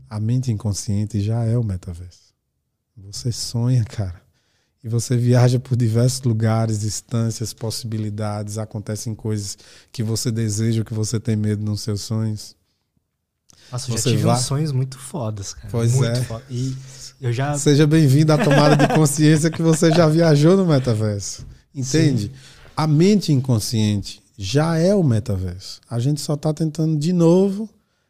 a 0.09 0.19
mente 0.19 0.51
inconsciente 0.51 1.21
já 1.21 1.45
é 1.45 1.57
o 1.57 1.63
metaverso. 1.63 2.33
Você 2.97 3.31
sonha, 3.31 3.85
cara 3.85 4.20
e 4.83 4.89
você 4.89 5.15
viaja 5.15 5.59
por 5.59 5.75
diversos 5.75 6.21
lugares, 6.21 6.79
distâncias, 6.79 7.53
possibilidades, 7.53 8.57
acontecem 8.57 9.13
coisas 9.13 9.57
que 9.91 10.01
você 10.01 10.31
deseja, 10.31 10.83
que 10.83 10.93
você 10.93 11.19
tem 11.19 11.35
medo 11.35 11.63
nos 11.63 11.81
seus 11.81 12.01
sonhos. 12.01 12.55
Nossa, 13.71 13.91
eu 13.91 13.97
você 13.97 14.09
já 14.09 14.15
tive 14.15 14.23
vai... 14.23 14.39
sonhos 14.39 14.71
muito 14.71 14.97
fodas, 14.97 15.53
cara. 15.53 15.67
Pois 15.69 15.93
muito 15.93 16.07
é. 16.07 16.23
Foda. 16.23 16.43
E 16.49 16.75
eu 17.21 17.31
já... 17.31 17.57
Seja 17.57 17.85
bem-vindo 17.85 18.33
à 18.33 18.37
tomada 18.37 18.75
de 18.75 18.91
consciência 18.95 19.51
que 19.51 19.61
você 19.61 19.91
já 19.91 20.07
viajou 20.07 20.57
no 20.57 20.65
metaverso. 20.65 21.45
Entende? 21.73 22.23
Sim. 22.23 22.31
A 22.75 22.87
mente 22.87 23.31
inconsciente 23.31 24.21
já 24.37 24.77
é 24.77 24.95
o 24.95 25.03
metaverso. 25.03 25.79
A 25.87 25.99
gente 25.99 26.19
só 26.19 26.33
está 26.33 26.51
tentando 26.51 26.97
de 26.97 27.13
novo 27.13 27.69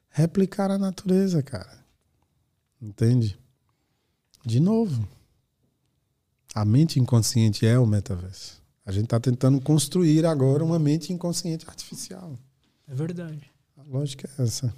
replicar 0.10 0.72
a 0.72 0.77
natureza, 0.77 1.43
cara. 1.43 1.80
Entende? 2.81 3.38
De 4.45 4.60
novo. 4.60 5.07
A 6.53 6.65
mente 6.65 6.99
inconsciente 6.99 7.65
é 7.65 7.80
o 7.80 7.86
metaverso. 7.86 8.61
A 8.86 8.91
gente 8.91 9.06
está 9.06 9.19
tentando 9.19 9.61
construir 9.61 10.26
agora 10.26 10.64
uma 10.64 10.80
mente 10.80 11.14
inconsciente 11.14 11.65
artificial. 11.68 12.38
É 12.88 12.94
verdade. 12.94 13.49
A 13.78 13.84
lógica 13.84 14.30
é 14.38 14.44
essa. 14.44 14.73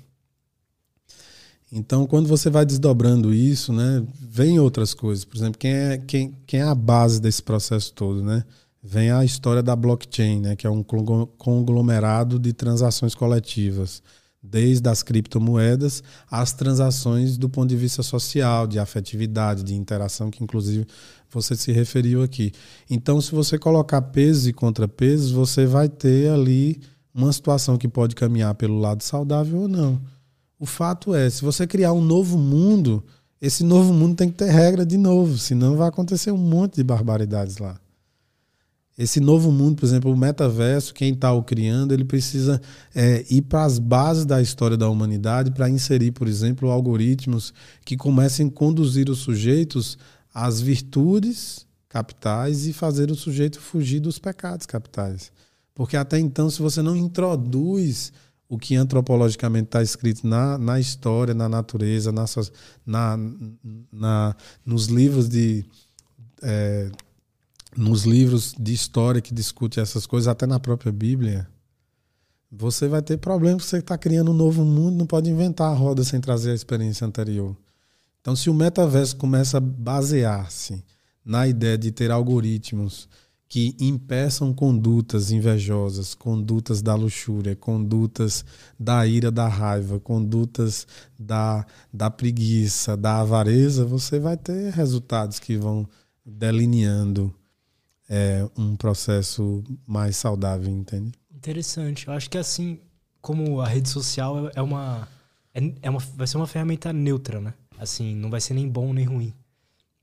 Então, 1.72 2.06
quando 2.06 2.28
você 2.28 2.52
vai 2.52 2.64
desdobrando 2.66 3.34
isso, 3.34 3.74
né, 3.74 4.06
vem 4.20 4.60
outras 4.60 4.94
coisas. 4.94 5.26
Por 5.26 5.36
exemplo, 5.36 5.58
quem 5.58 5.72
é, 5.72 5.98
quem, 5.98 6.38
quem 6.45 6.60
é 6.60 6.64
a 6.64 6.76
base 6.76 7.20
desse 7.20 7.41
processo 7.41 7.91
todo, 7.94 8.24
né? 8.24 8.44
Vem 8.84 9.10
a 9.10 9.26
história 9.26 9.64
da 9.64 9.76
blockchain, 9.76 10.41
né, 10.41 10.56
que 10.56 10.68
é 10.68 10.70
um 10.70 10.84
conglomerado 10.84 12.38
de 12.38 12.54
transações 12.54 13.16
coletivas, 13.16 14.04
desde 14.44 14.90
as 14.90 15.02
criptomoedas 15.02 16.03
às 16.30 16.52
transações 16.52 17.38
do 17.38 17.48
ponto 17.48 17.70
de 17.70 17.78
vista 17.78 18.03
social, 18.03 18.68
de 18.68 18.78
afetividade, 18.78 19.64
de 19.64 19.74
interação, 19.74 20.30
que 20.30 20.44
inclusive 20.44 20.86
você 21.32 21.56
se 21.56 21.72
referiu 21.72 22.22
aqui. 22.22 22.52
Então, 22.90 23.22
se 23.22 23.32
você 23.32 23.57
colocar 23.57 24.02
pesos 24.02 24.45
e 24.48 24.53
contrapesos, 24.53 25.32
você 25.32 25.65
vai 25.65 25.88
ter 25.88 26.30
ali 26.30 26.82
uma 27.14 27.32
situação 27.32 27.78
que 27.78 27.88
pode 27.88 28.15
caminhar 28.15 28.53
pelo 28.56 28.80
lado 28.80 29.02
saudável 29.02 29.61
ou 29.61 29.68
não. 29.68 30.02
O 30.60 30.65
fato 30.65 31.14
é, 31.15 31.30
se 31.30 31.41
você 31.41 31.65
criar 31.65 31.94
um 31.94 32.02
novo 32.02 32.38
mundo, 32.38 33.03
esse 33.41 33.64
novo 33.64 33.94
mundo 33.94 34.15
tem 34.15 34.30
que 34.30 34.38
ter 34.38 34.49
regra 34.49 34.86
de 34.86 34.98
novo, 34.98 35.38
senão 35.38 35.76
vai 35.76 35.90
acontecer 35.90 36.32
um 36.32 36.38
monte 36.38 36.76
de 36.76 36.84
barbaridades 36.84 37.57
lá. 37.57 37.80
Esse 38.98 39.20
novo 39.20 39.52
mundo, 39.52 39.78
por 39.78 39.86
exemplo, 39.86 40.11
o 40.11 40.18
metaverso, 40.18 40.94
quem 40.94 41.14
está 41.14 41.34
o 41.34 41.44
criando, 41.44 41.94
ele 41.94 42.06
precisa 42.06 42.61
é, 42.94 43.26
ir 43.30 43.41
para 43.41 43.64
as 43.64 43.80
bases 43.80 44.26
da 44.26 44.41
história 44.41 44.78
da 44.78 44.88
humanidade 44.88 45.52
para 45.52 45.70
inserir, 45.70 46.11
por 46.11 46.28
exemplo, 46.28 46.70
algoritmos 46.70 47.53
que 47.84 47.98
comecem 47.98 48.48
a 48.48 48.52
conduzir 48.52 49.10
os 49.10 49.20
sujeitos 49.20 49.98
as 50.34 50.60
virtudes 50.60 51.65
capitais 51.88 52.65
e 52.65 52.74
fazer 52.74 53.11
o 53.11 53.15
sujeito 53.15 53.60
fugir 53.60 53.99
dos 53.99 54.18
pecados 54.18 54.65
capitais. 54.65 55.32
Porque 55.76 55.95
até 55.95 56.18
então, 56.20 56.49
se 56.49 56.61
você 56.61 56.82
não 56.82 56.95
introduz 56.95 58.11
o 58.49 58.57
que 58.57 58.76
antropologicamente 58.76 59.65
está 59.65 59.82
escrito 59.82 60.28
na, 60.28 60.57
na 60.57 60.80
história, 60.80 61.34
na 61.34 61.49
natureza, 61.49 62.11
na, 62.11 62.26
na, 62.86 63.18
na, 63.91 64.36
nos 64.65 64.88
livros 64.88 65.28
de. 65.30 65.65
É, 66.41 66.91
nos 67.76 68.04
livros 68.04 68.54
de 68.58 68.74
história 68.74 69.22
que 69.22 69.34
discute 69.34 69.80
essas 69.80 70.06
coisas, 70.06 70.28
até 70.28 70.45
na 70.45 70.60
própria 70.60 70.91
Bíblia, 70.91 71.48
você 72.52 72.88
vai 72.88 73.02
ter 73.02 73.18
problemas. 73.18 73.66
Você 73.66 73.78
está 73.78 73.98
criando 73.98 74.32
um 74.32 74.36
novo 74.36 74.64
mundo, 74.64 74.98
não 74.98 75.08
pode 75.08 75.30
inventar 75.30 75.72
a 75.72 75.76
roda 75.76 76.04
sem 76.04 76.22
trazer 76.22 76.52
a 76.52 76.56
experiência 76.56 77.06
anterior. 77.06 77.56
Então, 78.22 78.36
se 78.36 78.50
o 78.50 78.54
metaverso 78.54 79.18
começa 79.18 79.58
a 79.58 79.62
basear-se 79.62 80.84
na 81.26 81.48
ideia 81.48 81.78
de 81.78 81.91
ter 81.91 82.12
algoritmos 82.12 83.10
que 83.50 83.76
impeçam 83.80 84.54
condutas 84.54 85.30
invejosas, 85.30 86.16
condutas 86.16 86.82
da 86.82 86.95
luxúria, 86.95 87.56
condutas 87.56 88.44
da 88.80 89.06
ira, 89.06 89.30
da 89.30 89.48
raiva, 89.48 90.00
condutas 90.00 90.88
da, 91.20 91.66
da 91.94 92.10
preguiça, 92.10 92.98
da 92.98 93.20
avareza, 93.20 93.86
você 93.86 94.20
vai 94.20 94.38
ter 94.38 94.72
resultados 94.72 95.40
que 95.40 95.56
vão 95.56 95.88
delineando 96.26 97.34
é, 98.10 98.48
um 98.58 98.76
processo 98.76 99.64
mais 99.86 100.16
saudável, 100.16 100.72
entende? 100.72 101.12
Interessante. 101.34 102.08
Eu 102.08 102.14
acho 102.14 102.30
que 102.30 102.38
assim, 102.38 102.80
como 103.22 103.62
a 103.62 103.68
rede 103.68 103.90
social 103.90 104.50
é 104.54 104.62
uma, 104.62 105.08
é, 105.54 105.74
é 105.82 105.90
uma 105.90 106.00
vai 106.00 106.28
ser 106.28 106.38
uma 106.38 106.48
ferramenta 106.48 106.92
neutra, 106.92 107.40
né? 107.40 107.54
Assim, 107.78 108.16
não 108.16 108.30
vai 108.30 108.42
ser 108.42 108.54
nem 108.54 108.68
bom 108.68 108.94
nem 108.94 109.06
ruim. 109.06 109.34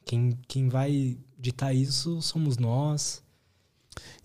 Quem, 0.05 0.39
quem 0.49 0.69
vai 0.69 1.17
ditar 1.39 1.75
isso 1.75 2.21
somos 2.21 2.59
nós. 2.59 3.23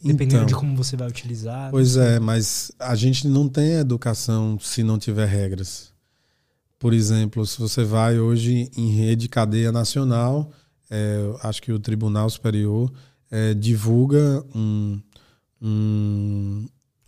Dependendo 0.01 0.43
então, 0.43 0.45
de 0.45 0.55
como 0.55 0.75
você 0.75 0.95
vai 0.95 1.07
utilizar. 1.07 1.71
Pois 1.71 1.97
é, 1.97 2.19
mas 2.19 2.71
a 2.77 2.95
gente 2.95 3.27
não 3.27 3.49
tem 3.49 3.73
educação 3.73 4.59
se 4.59 4.83
não 4.83 4.99
tiver 4.99 5.27
regras. 5.27 5.91
Por 6.77 6.93
exemplo, 6.93 7.45
se 7.45 7.59
você 7.59 7.83
vai 7.83 8.19
hoje 8.19 8.69
em 8.77 8.95
rede 8.95 9.27
cadeia 9.27 9.71
nacional, 9.71 10.51
é, 10.89 11.17
acho 11.41 11.61
que 11.61 11.71
o 11.71 11.79
Tribunal 11.79 12.29
Superior 12.29 12.91
é, 13.35 13.53
divulga 13.53 14.45
um, 14.55 15.01
um, 15.61 16.65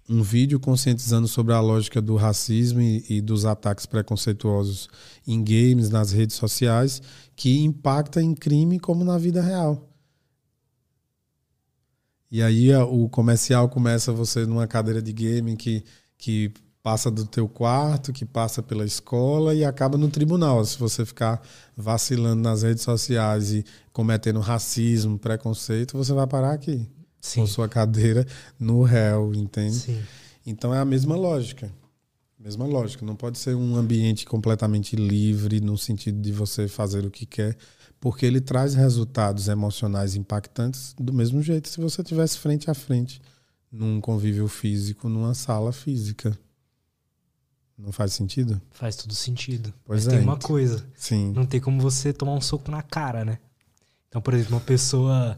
um 0.09 0.21
vídeo 0.21 0.59
conscientizando 0.59 1.25
sobre 1.25 1.53
a 1.53 1.61
lógica 1.61 2.01
do 2.01 2.17
racismo 2.17 2.81
e, 2.81 3.05
e, 3.07 3.21
dos 3.21 3.45
ataques 3.45 3.85
preconceituosos 3.85 4.89
em 5.25 5.41
games, 5.41 5.89
nas 5.89 6.11
redes 6.11 6.35
sociais, 6.35 7.01
que 7.33 7.59
impacta 7.59 8.21
em 8.21 8.35
crime 8.35 8.77
como 8.77 9.05
na 9.05 9.17
vida 9.17 9.41
real. 9.41 9.89
E 12.29 12.43
aí 12.43 12.75
o 12.75 13.07
comercial 13.07 13.69
começa 13.69 14.11
você 14.11 14.45
numa 14.45 14.67
cadeira 14.67 15.01
de 15.01 15.13
game 15.13 15.55
que, 15.55 15.81
que 16.17 16.51
passa 16.87 17.11
do 17.11 17.25
teu 17.25 17.49
quarto, 17.49 18.13
que 18.13 18.23
passa 18.23 18.63
pela 18.63 18.85
escola 18.85 19.53
e 19.53 19.65
acaba 19.65 19.97
no 19.97 20.07
tribunal. 20.07 20.63
Se 20.63 20.79
você 20.79 21.05
ficar 21.05 21.41
vacilando 21.75 22.41
nas 22.41 22.63
redes 22.63 22.81
sociais 22.81 23.51
e 23.51 23.65
cometendo 23.91 24.39
racismo, 24.39 25.19
preconceito, 25.19 25.97
você 25.97 26.13
vai 26.13 26.25
parar 26.25 26.53
aqui. 26.53 26.89
Sim. 27.19 27.41
Com 27.41 27.47
sua 27.47 27.67
cadeira 27.67 28.25
no 28.57 28.83
réu, 28.83 29.33
entende? 29.35 29.75
Sim. 29.75 30.01
Então 30.45 30.73
é 30.73 30.79
a 30.79 30.85
mesma 30.85 31.17
lógica. 31.17 31.69
Mesma 32.39 32.65
lógica. 32.65 33.05
Não 33.05 33.17
pode 33.17 33.37
ser 33.37 33.53
um 33.53 33.75
ambiente 33.75 34.25
completamente 34.25 34.95
livre 34.95 35.59
no 35.59 35.77
sentido 35.77 36.21
de 36.21 36.31
você 36.31 36.69
fazer 36.69 37.05
o 37.05 37.11
que 37.11 37.25
quer, 37.25 37.57
porque 37.99 38.25
ele 38.25 38.39
traz 38.39 38.75
resultados 38.75 39.49
emocionais 39.49 40.15
impactantes 40.15 40.95
do 40.97 41.11
mesmo 41.11 41.41
jeito 41.41 41.67
se 41.67 41.81
você 41.81 42.01
tivesse 42.01 42.37
frente 42.37 42.71
a 42.71 42.73
frente 42.73 43.21
num 43.69 43.99
convívio 43.99 44.47
físico, 44.47 45.09
numa 45.09 45.33
sala 45.33 45.73
física. 45.73 46.39
Não 47.77 47.91
faz 47.91 48.13
sentido? 48.13 48.59
Faz 48.71 48.95
todo 48.95 49.13
sentido. 49.13 49.73
Pois 49.85 50.05
Mas 50.05 50.13
é. 50.13 50.17
tem 50.17 50.25
uma 50.25 50.37
coisa. 50.37 50.85
Sim. 50.95 51.31
Não 51.33 51.45
tem 51.45 51.59
como 51.59 51.79
você 51.79 52.11
tomar 52.11 52.33
um 52.33 52.41
soco 52.41 52.71
na 52.71 52.81
cara, 52.81 53.23
né? 53.23 53.37
Então, 54.07 54.21
por 54.21 54.33
exemplo, 54.33 54.55
uma 54.55 54.61
pessoa 54.61 55.37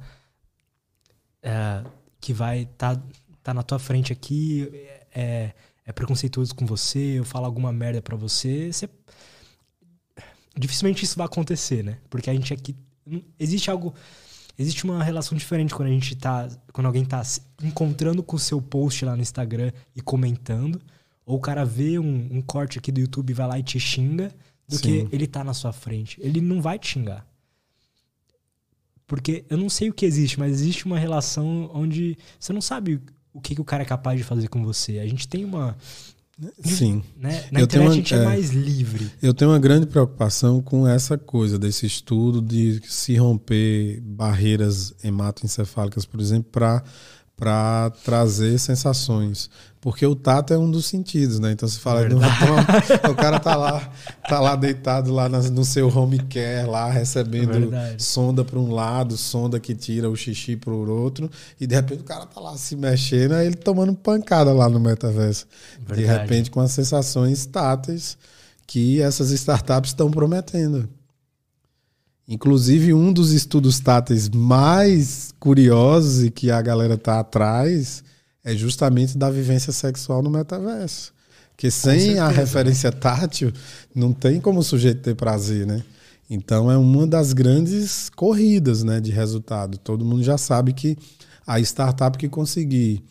é, 1.41 1.84
que 2.22 2.32
vai 2.34 2.66
tá, 2.78 3.02
tá 3.44 3.53
na 3.53 3.64
tua 3.64 3.78
frente 3.78 4.14
aqui 4.14 4.70
é, 5.14 5.53
é 5.86 5.91
preconceituoso 5.91 6.56
com 6.56 6.66
você, 6.66 7.20
ou 7.20 7.26
fala 7.26 7.48
alguma 7.48 7.74
merda 7.74 8.02
pra 8.02 8.16
você, 8.16 8.72
você 8.72 8.90
dificilmente 10.57 11.03
isso 11.03 11.18
vai 11.18 11.26
acontecer, 11.26 11.84
né? 11.84 11.98
Porque 12.10 12.30
a 12.30 12.34
gente 12.34 12.53
aqui 12.53 12.76
existe 13.40 13.72
algo 13.72 13.94
existe 14.57 14.84
uma 14.84 15.03
relação 15.03 15.38
diferente 15.38 15.74
quando 15.74 15.88
a 15.88 15.91
gente 15.91 16.16
tá 16.16 16.48
quando 16.74 16.88
alguém 16.88 17.06
tá 17.06 17.22
encontrando 17.64 18.22
com 18.22 18.36
o 18.36 18.40
seu 18.40 18.61
post 18.61 19.03
lá 19.06 19.16
no 19.16 19.22
Instagram 19.22 19.72
e 19.95 20.02
comentando 20.02 20.82
ou 21.30 21.38
o 21.38 21.40
cara 21.40 21.64
vê 21.64 22.00
um, 22.00 22.28
um 22.32 22.42
corte 22.42 22.80
aqui 22.80 22.92
do 22.92 23.00
YouTube 23.00 23.30
e 23.30 23.34
vai 23.36 23.48
lá 23.48 23.60
e 23.60 23.62
te 23.62 23.80
xinga, 23.80 24.34
do 24.68 24.78
Sim. 24.78 25.06
que 25.06 25.16
ele 25.16 25.28
tá 25.28 25.44
na 25.44 25.54
sua 25.54 25.72
frente. 25.72 26.20
Ele 26.20 26.42
não 26.42 26.60
vai 26.60 26.80
te 26.80 26.88
xingar. 26.88 27.24
Porque 29.06 29.46
eu 29.48 29.56
não 29.56 29.70
sei 29.70 29.92
o 29.92 29.94
que 29.94 30.08
existe, 30.08 30.40
mas 30.40 30.54
existe 30.54 30.88
uma 30.88 30.98
relação 30.98 31.70
onde 31.72 32.18
você 32.40 32.52
não 32.52 32.62
sabe 32.62 33.00
o 33.32 33.40
que, 33.40 33.54
que 33.54 33.62
o 33.62 33.64
cara 33.64 33.84
é 33.84 33.86
capaz 33.86 34.18
de 34.18 34.24
fazer 34.24 34.48
com 34.48 34.66
você. 34.66 34.98
A 34.98 35.06
gente 35.06 35.28
tem 35.28 35.46
uma. 35.46 35.78
Sim. 36.64 37.04
Né? 37.16 37.46
Na 37.52 37.60
eu 37.60 37.66
internet 37.66 37.86
uma, 37.86 37.92
a 37.92 37.96
gente 37.96 38.14
é, 38.16 38.18
é, 38.18 38.26
mais 38.26 38.50
livre. 38.50 39.12
Eu 39.22 39.32
tenho 39.32 39.52
uma 39.52 39.60
grande 39.60 39.86
preocupação 39.86 40.64
com 40.64 40.88
essa 40.88 41.16
coisa, 41.16 41.60
desse 41.60 41.86
estudo 41.86 42.42
de 42.42 42.82
se 42.88 43.16
romper 43.18 44.02
barreiras 44.02 44.96
hematoencefálicas, 45.04 46.08
por 46.08 46.20
exemplo, 46.20 46.50
para 46.52 46.84
para 47.40 47.90
trazer 48.03 48.60
sensações. 48.60 49.49
Porque 49.80 50.06
o 50.06 50.14
tato 50.14 50.53
é 50.53 50.57
um 50.57 50.70
dos 50.70 50.88
sentidos, 50.88 51.40
né? 51.40 51.53
Então 51.53 51.68
você 51.68 51.80
fala, 51.80 52.02
o 53.10 53.16
cara 53.16 53.40
tá 53.40 53.56
lá, 53.56 53.90
tá 54.28 54.41
lá 54.41 54.57
deitado 54.57 55.14
lá 55.14 55.30
no 55.30 55.64
seu 55.64 55.88
home 55.88 56.20
care, 56.20 56.68
lá 56.68 56.91
recebendo 56.91 57.72
sonda 57.98 58.44
para 58.44 58.60
um 58.60 58.74
lado, 58.74 59.16
sonda 59.16 59.57
que 59.57 59.74
tira 59.74 60.10
o 60.10 60.18
xixi 60.18 60.57
para 60.57 60.74
o 60.74 61.02
outro, 61.02 61.32
e 61.61 61.66
de 61.66 61.74
repente 61.74 62.02
o 62.02 62.03
cara 62.03 62.26
tá 62.26 62.41
lá 62.41 62.57
se 62.57 62.76
mexendo, 62.76 63.32
aí 63.32 63.48
ele 63.48 63.56
tomando 63.56 63.95
pancada 63.95 64.52
lá 64.52 64.68
no 64.68 64.82
metaverso. 64.82 65.48
Verdade. 65.88 66.02
De 66.02 66.06
repente 66.06 66.52
com 66.52 66.60
as 66.60 66.74
sensações 66.74 67.45
táteis 67.45 68.18
que 68.68 69.02
essas 69.02 69.32
startups 69.32 69.91
estão 69.91 70.11
prometendo. 70.11 70.90
Inclusive, 72.30 72.94
um 72.94 73.12
dos 73.12 73.32
estudos 73.32 73.80
táteis 73.80 74.30
mais 74.30 75.34
curiosos 75.40 76.24
e 76.24 76.30
que 76.30 76.52
a 76.52 76.62
galera 76.62 76.96
tá 76.96 77.20
atrás 77.20 78.04
é 78.44 78.56
justamente 78.56 79.18
da 79.18 79.32
vivência 79.32 79.74
sexual 79.74 80.22
no 80.22 80.30
metaverso. 80.30 81.12
Porque 81.50 81.72
sem 81.72 82.20
a 82.20 82.28
né? 82.28 82.36
referência 82.36 82.92
tátil, 82.92 83.52
não 83.96 84.14
tem 84.14 84.40
como 84.40 84.60
o 84.60 84.64
sujeito 84.64 85.02
ter 85.02 85.16
prazer, 85.16 85.66
né? 85.66 85.84
Então 86.30 86.70
é 86.72 86.78
uma 86.78 87.08
das 87.08 87.34
grandes 87.34 88.10
corridas 88.16 88.84
né, 88.84 89.02
de 89.02 89.10
resultado. 89.10 89.80
Todo 89.80 90.06
mundo 90.06 90.24
já 90.24 90.38
sabe 90.38 90.72
que 90.72 90.96
a 91.48 91.60
startup 91.60 92.16
que 92.16 92.30
conseguir 92.30 93.04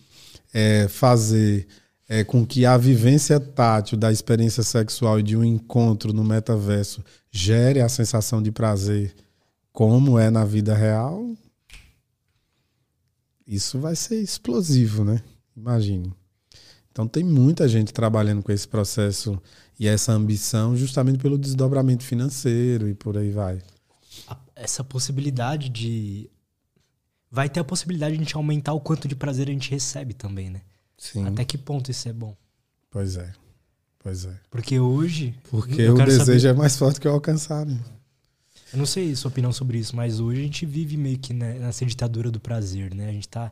é, 0.54 0.86
fazer 0.86 1.66
é, 2.08 2.24
com 2.24 2.46
que 2.46 2.64
a 2.64 2.76
vivência 2.76 3.38
tátil 3.38 3.98
da 3.98 4.10
experiência 4.10 4.62
sexual 4.62 5.20
e 5.20 5.22
de 5.22 5.36
um 5.36 5.44
encontro 5.44 6.12
no 6.12 6.24
metaverso 6.24 7.04
gere 7.30 7.80
a 7.80 7.88
sensação 7.88 8.42
de 8.42 8.50
prazer 8.50 9.14
como 9.70 10.18
é 10.18 10.30
na 10.30 10.44
vida 10.44 10.74
real, 10.74 11.32
isso 13.46 13.78
vai 13.78 13.94
ser 13.94 14.20
explosivo, 14.20 15.04
né? 15.04 15.22
Imagine. 15.56 16.12
Então 16.90 17.06
tem 17.06 17.22
muita 17.22 17.68
gente 17.68 17.92
trabalhando 17.92 18.42
com 18.42 18.50
esse 18.50 18.66
processo 18.66 19.40
e 19.78 19.86
essa 19.86 20.12
ambição 20.12 20.76
justamente 20.76 21.18
pelo 21.18 21.38
desdobramento 21.38 22.02
financeiro 22.02 22.88
e 22.88 22.94
por 22.94 23.16
aí 23.16 23.30
vai. 23.30 23.62
Essa 24.56 24.82
possibilidade 24.82 25.68
de 25.68 26.28
vai 27.30 27.48
ter 27.48 27.60
a 27.60 27.64
possibilidade 27.64 28.16
de 28.16 28.20
a 28.20 28.24
gente 28.24 28.34
aumentar 28.34 28.72
o 28.72 28.80
quanto 28.80 29.06
de 29.06 29.14
prazer 29.14 29.48
a 29.48 29.52
gente 29.52 29.70
recebe 29.70 30.12
também, 30.12 30.50
né? 30.50 30.62
Sim. 30.98 31.24
Até 31.26 31.44
que 31.44 31.56
ponto 31.56 31.90
isso 31.90 32.08
é 32.08 32.12
bom? 32.12 32.36
Pois 32.90 33.16
é. 33.16 33.32
Pois 34.00 34.24
é. 34.24 34.34
Porque 34.50 34.78
hoje. 34.78 35.34
Porque 35.50 35.88
o 35.88 35.94
desejo 35.94 36.40
saber... 36.40 36.46
é 36.46 36.52
mais 36.52 36.76
forte 36.76 37.00
que 37.00 37.06
o 37.08 37.12
alcançar, 37.12 37.64
né? 37.64 37.78
Eu 38.72 38.78
não 38.78 38.86
sei 38.86 39.14
sua 39.16 39.30
opinião 39.30 39.52
sobre 39.52 39.78
isso, 39.78 39.96
mas 39.96 40.20
hoje 40.20 40.40
a 40.40 40.44
gente 40.44 40.66
vive 40.66 40.96
meio 40.96 41.18
que 41.18 41.32
né, 41.32 41.58
nessa 41.58 41.86
ditadura 41.86 42.30
do 42.30 42.38
prazer, 42.38 42.94
né? 42.94 43.08
A 43.08 43.12
gente 43.12 43.28
tá. 43.28 43.50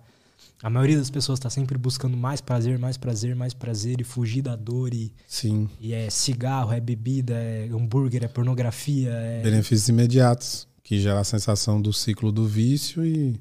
A 0.62 0.70
maioria 0.70 0.96
das 0.96 1.10
pessoas 1.10 1.38
está 1.38 1.50
sempre 1.50 1.76
buscando 1.76 2.16
mais 2.16 2.40
prazer, 2.40 2.78
mais 2.78 2.96
prazer, 2.96 3.34
mais 3.34 3.52
prazer 3.54 4.00
e 4.00 4.04
fugir 4.04 4.42
da 4.42 4.56
dor. 4.56 4.92
E, 4.92 5.12
Sim. 5.26 5.68
E 5.80 5.92
é 5.92 6.08
cigarro, 6.10 6.72
é 6.72 6.80
bebida, 6.80 7.34
é 7.34 7.68
hambúrguer, 7.70 8.24
é 8.24 8.28
pornografia. 8.28 9.10
É... 9.10 9.42
Benefícios 9.42 9.88
imediatos, 9.88 10.66
que 10.82 10.98
gera 11.00 11.20
a 11.20 11.24
sensação 11.24 11.80
do 11.80 11.92
ciclo 11.92 12.32
do 12.32 12.46
vício 12.46 13.04
e, 13.04 13.38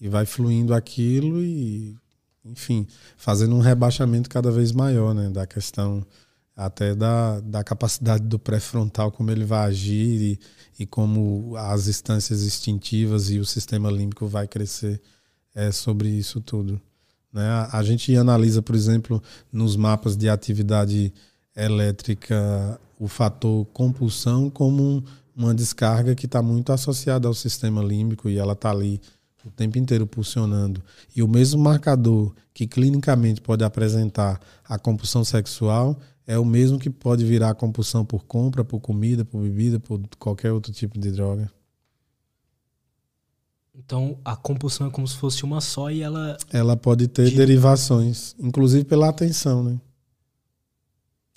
e 0.00 0.08
vai 0.08 0.26
fluindo 0.26 0.74
aquilo 0.74 1.42
e 1.42 1.96
enfim, 2.44 2.86
fazendo 3.16 3.54
um 3.54 3.60
rebaixamento 3.60 4.28
cada 4.28 4.50
vez 4.50 4.72
maior, 4.72 5.14
né, 5.14 5.30
da 5.30 5.46
questão 5.46 6.04
até 6.56 6.94
da, 6.94 7.40
da 7.40 7.64
capacidade 7.64 8.24
do 8.24 8.38
pré-frontal, 8.38 9.10
como 9.10 9.30
ele 9.30 9.44
vai 9.44 9.68
agir 9.68 10.38
e, 10.78 10.82
e 10.82 10.86
como 10.86 11.56
as 11.56 11.88
instâncias 11.88 12.42
instintivas 12.42 13.30
e 13.30 13.38
o 13.38 13.44
sistema 13.44 13.90
límbico 13.90 14.26
vai 14.26 14.46
crescer 14.46 15.00
é, 15.54 15.72
sobre 15.72 16.08
isso 16.08 16.40
tudo. 16.40 16.80
Né? 17.32 17.46
A, 17.48 17.78
a 17.78 17.82
gente 17.82 18.14
analisa, 18.16 18.60
por 18.60 18.74
exemplo, 18.74 19.22
nos 19.50 19.76
mapas 19.76 20.16
de 20.16 20.28
atividade 20.28 21.12
elétrica 21.56 22.78
o 22.98 23.08
fator 23.08 23.64
compulsão 23.72 24.48
como 24.48 24.82
um, 24.82 25.02
uma 25.34 25.54
descarga 25.54 26.14
que 26.14 26.26
está 26.26 26.42
muito 26.42 26.72
associada 26.72 27.26
ao 27.26 27.34
sistema 27.34 27.82
límbico 27.82 28.28
e 28.28 28.38
ela 28.38 28.52
está 28.52 28.70
ali 28.70 29.00
o 29.44 29.50
tempo 29.50 29.78
inteiro 29.78 30.06
pulsionando, 30.06 30.82
e 31.14 31.22
o 31.22 31.28
mesmo 31.28 31.62
marcador 31.62 32.34
que 32.54 32.66
clinicamente 32.66 33.40
pode 33.40 33.64
apresentar 33.64 34.40
a 34.64 34.78
compulsão 34.78 35.24
sexual 35.24 35.98
é 36.26 36.38
o 36.38 36.44
mesmo 36.44 36.78
que 36.78 36.88
pode 36.88 37.24
virar 37.24 37.54
compulsão 37.54 38.04
por 38.04 38.24
compra, 38.24 38.64
por 38.64 38.80
comida, 38.80 39.24
por 39.24 39.42
bebida, 39.42 39.80
por 39.80 40.00
qualquer 40.18 40.52
outro 40.52 40.72
tipo 40.72 40.98
de 40.98 41.10
droga. 41.10 41.50
Então 43.74 44.18
a 44.24 44.36
compulsão 44.36 44.86
é 44.86 44.90
como 44.90 45.08
se 45.08 45.16
fosse 45.16 45.44
uma 45.44 45.60
só 45.60 45.90
e 45.90 46.02
ela. 46.02 46.36
Ela 46.52 46.76
pode 46.76 47.08
ter 47.08 47.30
de... 47.30 47.36
derivações, 47.36 48.36
inclusive 48.38 48.84
pela 48.84 49.08
atenção, 49.08 49.64
né? 49.64 49.80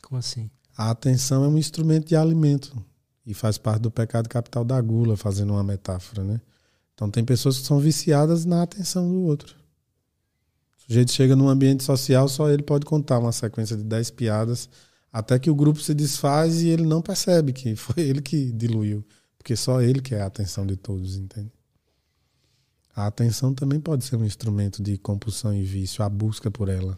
Como 0.01 0.19
assim? 0.19 0.49
A 0.77 0.91
atenção 0.91 1.43
é 1.43 1.47
um 1.47 1.57
instrumento 1.57 2.07
de 2.07 2.15
alimento 2.15 2.75
e 3.25 3.33
faz 3.33 3.57
parte 3.57 3.81
do 3.81 3.89
pecado 3.89 4.29
capital 4.29 4.63
da 4.63 4.79
gula, 4.79 5.17
fazendo 5.17 5.53
uma 5.53 5.63
metáfora, 5.63 6.23
né? 6.23 6.41
Então 6.95 7.11
tem 7.11 7.23
pessoas 7.23 7.59
que 7.59 7.65
são 7.65 7.77
viciadas 7.77 8.45
na 8.45 8.63
atenção 8.63 9.07
do 9.07 9.21
outro. 9.21 9.55
O 10.79 10.83
sujeito 10.87 11.11
chega 11.11 11.35
num 11.35 11.49
ambiente 11.49 11.83
social, 11.83 12.27
só 12.29 12.49
ele 12.49 12.63
pode 12.63 12.85
contar 12.85 13.19
uma 13.19 13.33
sequência 13.33 13.75
de 13.75 13.83
10 13.83 14.11
piadas, 14.11 14.69
até 15.11 15.37
que 15.37 15.49
o 15.49 15.55
grupo 15.55 15.81
se 15.81 15.93
desfaz 15.93 16.61
e 16.61 16.69
ele 16.69 16.83
não 16.83 17.01
percebe 17.01 17.51
que 17.51 17.75
foi 17.75 18.03
ele 18.03 18.21
que 18.21 18.51
diluiu. 18.51 19.05
Porque 19.37 19.55
só 19.55 19.81
ele 19.81 20.01
quer 20.01 20.21
a 20.21 20.25
atenção 20.25 20.65
de 20.65 20.75
todos, 20.75 21.17
entende? 21.17 21.51
A 22.95 23.07
atenção 23.07 23.53
também 23.53 23.79
pode 23.79 24.05
ser 24.05 24.15
um 24.15 24.23
instrumento 24.23 24.81
de 24.81 24.97
compulsão 24.97 25.53
e 25.53 25.63
vício, 25.63 26.03
a 26.03 26.07
busca 26.07 26.49
por 26.49 26.69
ela. 26.69 26.97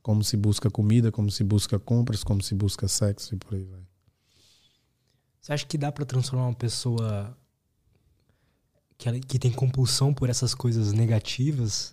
Como 0.00 0.22
se 0.22 0.36
busca 0.36 0.70
comida, 0.70 1.10
como 1.10 1.30
se 1.32 1.42
busca 1.42 1.80
compras, 1.80 2.22
como 2.22 2.40
se 2.40 2.54
busca 2.54 2.86
sexo 2.86 3.34
e 3.34 3.36
por 3.36 3.54
aí 3.54 3.64
vai. 3.64 3.80
Você 5.40 5.52
acha 5.52 5.66
que 5.66 5.76
dá 5.76 5.90
para 5.90 6.04
transformar 6.04 6.46
uma 6.46 6.54
pessoa 6.54 7.36
que, 8.98 9.08
ela, 9.08 9.18
que 9.18 9.38
tem 9.38 9.52
compulsão 9.52 10.12
por 10.12 10.28
essas 10.28 10.54
coisas 10.54 10.92
negativas, 10.92 11.92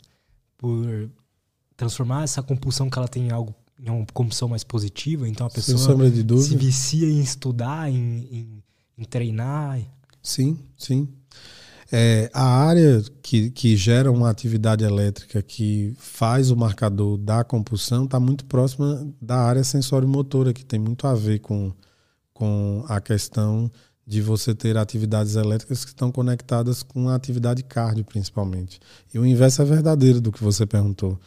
por 0.57 1.09
transformar 1.75 2.23
essa 2.23 2.41
compulsão 2.41 2.89
que 2.89 2.97
ela 2.97 3.07
tem 3.07 3.27
em 3.27 3.31
algo 3.31 3.53
em 3.79 3.89
uma 3.89 4.05
compulsão 4.13 4.47
mais 4.47 4.63
positiva? 4.63 5.27
Então 5.27 5.47
a 5.47 5.49
pessoa 5.49 5.97
se 6.41 6.55
vicia 6.55 7.09
em 7.09 7.19
estudar, 7.19 7.89
em, 7.89 8.27
em, 8.31 8.63
em 8.97 9.03
treinar? 9.03 9.79
Sim, 10.21 10.57
sim. 10.77 11.07
É, 11.91 12.29
a 12.33 12.43
área 12.43 13.03
que, 13.21 13.51
que 13.51 13.75
gera 13.75 14.11
uma 14.11 14.29
atividade 14.29 14.83
elétrica 14.83 15.43
que 15.43 15.93
faz 15.97 16.49
o 16.49 16.55
marcador 16.55 17.17
da 17.17 17.43
compulsão 17.43 18.05
está 18.05 18.19
muito 18.19 18.45
próxima 18.45 19.07
da 19.21 19.37
área 19.37 19.63
sensório-motora, 19.63 20.53
que 20.53 20.65
tem 20.65 20.79
muito 20.79 21.05
a 21.05 21.13
ver 21.13 21.39
com, 21.39 21.71
com 22.33 22.83
a 22.87 22.99
questão 22.99 23.71
de 24.05 24.21
você 24.21 24.53
ter 24.53 24.77
atividades 24.77 25.35
elétricas 25.35 25.85
que 25.85 25.91
estão 25.91 26.11
conectadas 26.11 26.83
com 26.83 27.09
a 27.09 27.15
atividade 27.15 27.63
cardio, 27.63 28.03
principalmente. 28.03 28.79
E 29.13 29.19
o 29.19 29.25
inverso 29.25 29.61
é 29.61 29.65
verdadeiro 29.65 30.19
do 30.19 30.31
que 30.31 30.43
você 30.43 30.65
perguntou. 30.65 31.19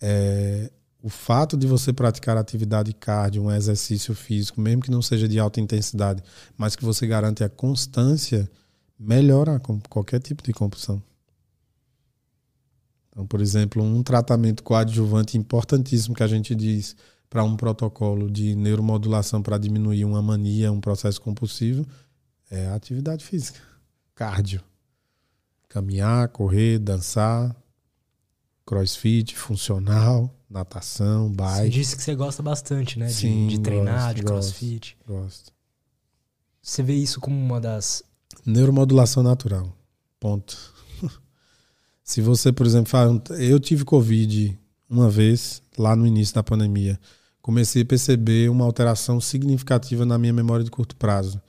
É, 0.00 0.70
o 1.02 1.08
fato 1.08 1.56
de 1.56 1.66
você 1.66 1.92
praticar 1.92 2.36
atividade 2.36 2.92
cardio, 2.92 3.42
um 3.42 3.50
exercício 3.50 4.14
físico, 4.14 4.60
mesmo 4.60 4.82
que 4.82 4.90
não 4.90 5.02
seja 5.02 5.26
de 5.26 5.38
alta 5.38 5.60
intensidade, 5.60 6.22
mas 6.56 6.76
que 6.76 6.84
você 6.84 7.06
garante 7.06 7.42
a 7.42 7.48
constância 7.48 8.48
melhora 8.98 9.60
qualquer 9.88 10.20
tipo 10.20 10.42
de 10.42 10.52
compulsão. 10.52 11.02
Então, 13.10 13.26
por 13.26 13.40
exemplo, 13.40 13.82
um 13.82 14.02
tratamento 14.02 14.62
coadjuvante 14.62 15.36
importantíssimo 15.36 16.14
que 16.14 16.22
a 16.22 16.28
gente 16.28 16.54
diz 16.54 16.94
para 17.32 17.42
um 17.42 17.56
protocolo 17.56 18.30
de 18.30 18.54
neuromodulação 18.54 19.40
para 19.42 19.56
diminuir 19.56 20.04
uma 20.04 20.20
mania, 20.20 20.70
um 20.70 20.82
processo 20.82 21.18
compulsivo, 21.18 21.86
é 22.50 22.66
a 22.66 22.74
atividade 22.74 23.24
física, 23.24 23.58
cardio. 24.14 24.60
Caminhar, 25.66 26.28
correr, 26.28 26.78
dançar, 26.78 27.56
crossfit, 28.66 29.34
funcional, 29.34 30.30
natação, 30.50 31.32
bike. 31.32 31.62
Você 31.62 31.68
disse 31.70 31.96
que 31.96 32.02
você 32.02 32.14
gosta 32.14 32.42
bastante, 32.42 32.98
né? 32.98 33.08
Sim, 33.08 33.46
de, 33.48 33.56
de 33.56 33.62
treinar, 33.62 34.08
gosto, 34.08 34.16
de 34.16 34.22
crossfit. 34.24 34.98
Gosto. 35.08 35.52
Você 36.60 36.82
vê 36.82 36.92
isso 36.92 37.18
como 37.18 37.34
uma 37.34 37.58
das 37.58 38.04
Neuromodulação 38.44 39.22
natural. 39.22 39.74
Ponto. 40.20 40.54
Se 42.04 42.20
você, 42.20 42.52
por 42.52 42.66
exemplo, 42.66 42.90
fala, 42.90 43.22
eu 43.38 43.58
tive 43.58 43.86
Covid 43.86 44.58
uma 44.86 45.08
vez, 45.08 45.62
lá 45.78 45.96
no 45.96 46.06
início 46.06 46.34
da 46.34 46.42
pandemia. 46.42 47.00
Comecei 47.42 47.82
a 47.82 47.84
perceber 47.84 48.48
uma 48.48 48.64
alteração 48.64 49.20
significativa 49.20 50.06
na 50.06 50.16
minha 50.16 50.32
memória 50.32 50.64
de 50.64 50.70
curto 50.70 50.94
prazo. 50.94 51.42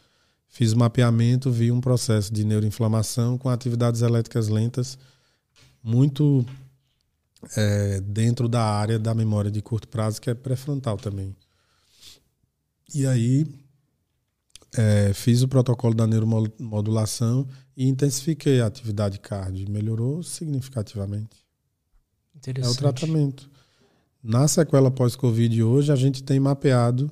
Fiz 0.50 0.74
o 0.74 0.78
mapeamento, 0.78 1.52
vi 1.52 1.72
um 1.72 1.80
processo 1.80 2.34
de 2.34 2.44
neuroinflamação 2.44 3.38
com 3.38 3.48
atividades 3.48 4.02
elétricas 4.02 4.48
lentas, 4.48 4.98
muito 5.84 6.46
é, 7.56 8.02
dentro 8.02 8.48
da 8.48 8.64
área 8.64 8.98
da 8.98 9.14
memória 9.14 9.52
de 9.52 9.62
curto 9.62 9.88
prazo, 9.88 10.20
que 10.20 10.30
é 10.30 10.34
pré-frontal 10.34 10.98
também. 10.98 11.36
E 12.94 13.06
aí 13.06 13.48
é, 14.76 15.14
fiz 15.14 15.42
o 15.44 15.48
protocolo 15.48 15.94
da 15.94 16.08
neuromodulação 16.08 17.48
e 17.78 17.88
intensifiquei 17.88 18.62
a 18.62 18.66
atividade 18.66 19.20
cardio. 19.20 19.70
Melhorou 19.70 20.24
significativamente. 20.24 21.44
Interessante. 22.36 22.68
É 22.68 22.72
o 22.72 22.76
tratamento. 22.76 23.50
Na 24.24 24.48
sequela 24.48 24.90
pós-Covid 24.90 25.62
hoje, 25.64 25.92
a 25.92 25.98
gente 25.98 26.24
tem 26.24 26.40
mapeado 26.40 27.12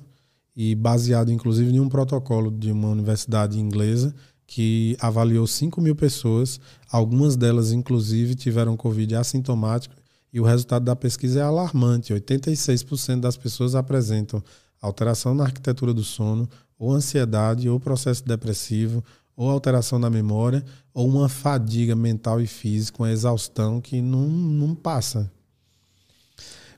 e 0.56 0.74
baseado, 0.74 1.30
inclusive, 1.30 1.70
em 1.70 1.78
um 1.78 1.86
protocolo 1.86 2.50
de 2.50 2.72
uma 2.72 2.88
universidade 2.88 3.60
inglesa 3.60 4.14
que 4.46 4.96
avaliou 4.98 5.46
5 5.46 5.78
mil 5.78 5.94
pessoas. 5.94 6.58
Algumas 6.90 7.36
delas, 7.36 7.70
inclusive, 7.70 8.34
tiveram 8.34 8.78
Covid 8.78 9.14
assintomático 9.14 9.94
e 10.32 10.40
o 10.40 10.44
resultado 10.44 10.86
da 10.86 10.96
pesquisa 10.96 11.40
é 11.40 11.42
alarmante. 11.42 12.14
86% 12.14 13.20
das 13.20 13.36
pessoas 13.36 13.74
apresentam 13.74 14.42
alteração 14.80 15.34
na 15.34 15.44
arquitetura 15.44 15.92
do 15.92 16.02
sono, 16.02 16.48
ou 16.78 16.92
ansiedade, 16.92 17.68
ou 17.68 17.78
processo 17.78 18.24
depressivo, 18.24 19.04
ou 19.36 19.50
alteração 19.50 19.98
na 19.98 20.08
memória, 20.08 20.64
ou 20.94 21.06
uma 21.06 21.28
fadiga 21.28 21.94
mental 21.94 22.40
e 22.40 22.46
física, 22.46 23.02
uma 23.02 23.12
exaustão 23.12 23.82
que 23.82 24.00
não, 24.00 24.26
não 24.28 24.74
passa. 24.74 25.30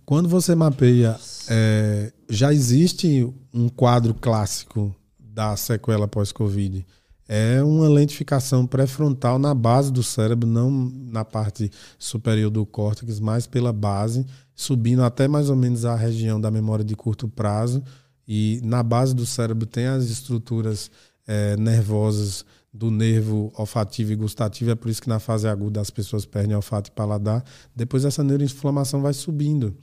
Quando 0.07 0.29
você 0.29 0.55
mapeia, 0.55 1.19
é, 1.49 2.13
já 2.29 2.53
existe 2.53 3.27
um 3.53 3.69
quadro 3.71 4.13
clássico 4.13 4.95
da 5.19 5.57
sequela 5.57 6.07
pós-Covid. 6.07 6.85
É 7.27 7.63
uma 7.63 7.89
lentificação 7.89 8.67
pré-frontal 8.67 9.39
na 9.39 9.55
base 9.55 9.91
do 9.91 10.03
cérebro, 10.03 10.47
não 10.47 10.71
na 10.71 11.25
parte 11.25 11.71
superior 11.99 12.51
do 12.51 12.67
córtex, 12.67 13.19
mas 13.19 13.47
pela 13.47 13.73
base, 13.73 14.27
subindo 14.55 15.03
até 15.03 15.27
mais 15.27 15.49
ou 15.49 15.57
menos 15.57 15.87
a 15.87 15.97
região 15.97 16.39
da 16.39 16.51
memória 16.51 16.85
de 16.85 16.95
curto 16.95 17.27
prazo 17.27 17.83
e 18.29 18.61
na 18.63 18.83
base 18.83 19.15
do 19.15 19.25
cérebro 19.25 19.67
tem 19.67 19.87
as 19.87 20.05
estruturas 20.05 20.91
é, 21.27 21.57
nervosas 21.57 22.45
do 22.73 22.91
nervo 22.91 23.53
olfativo 23.57 24.13
e 24.13 24.17
gustativo, 24.17 24.73
é 24.73 24.75
por 24.75 24.91
isso 24.91 25.01
que 25.01 25.09
na 25.09 25.21
fase 25.21 25.47
aguda 25.47 25.81
as 25.81 25.91
pessoas 25.91 26.27
perdem 26.27 26.57
olfato 26.57 26.91
e 26.91 26.93
paladar. 26.93 27.43
Depois 27.75 28.05
essa 28.05 28.25
neuroinflamação 28.25 29.01
vai 29.01 29.13
subindo. 29.13 29.75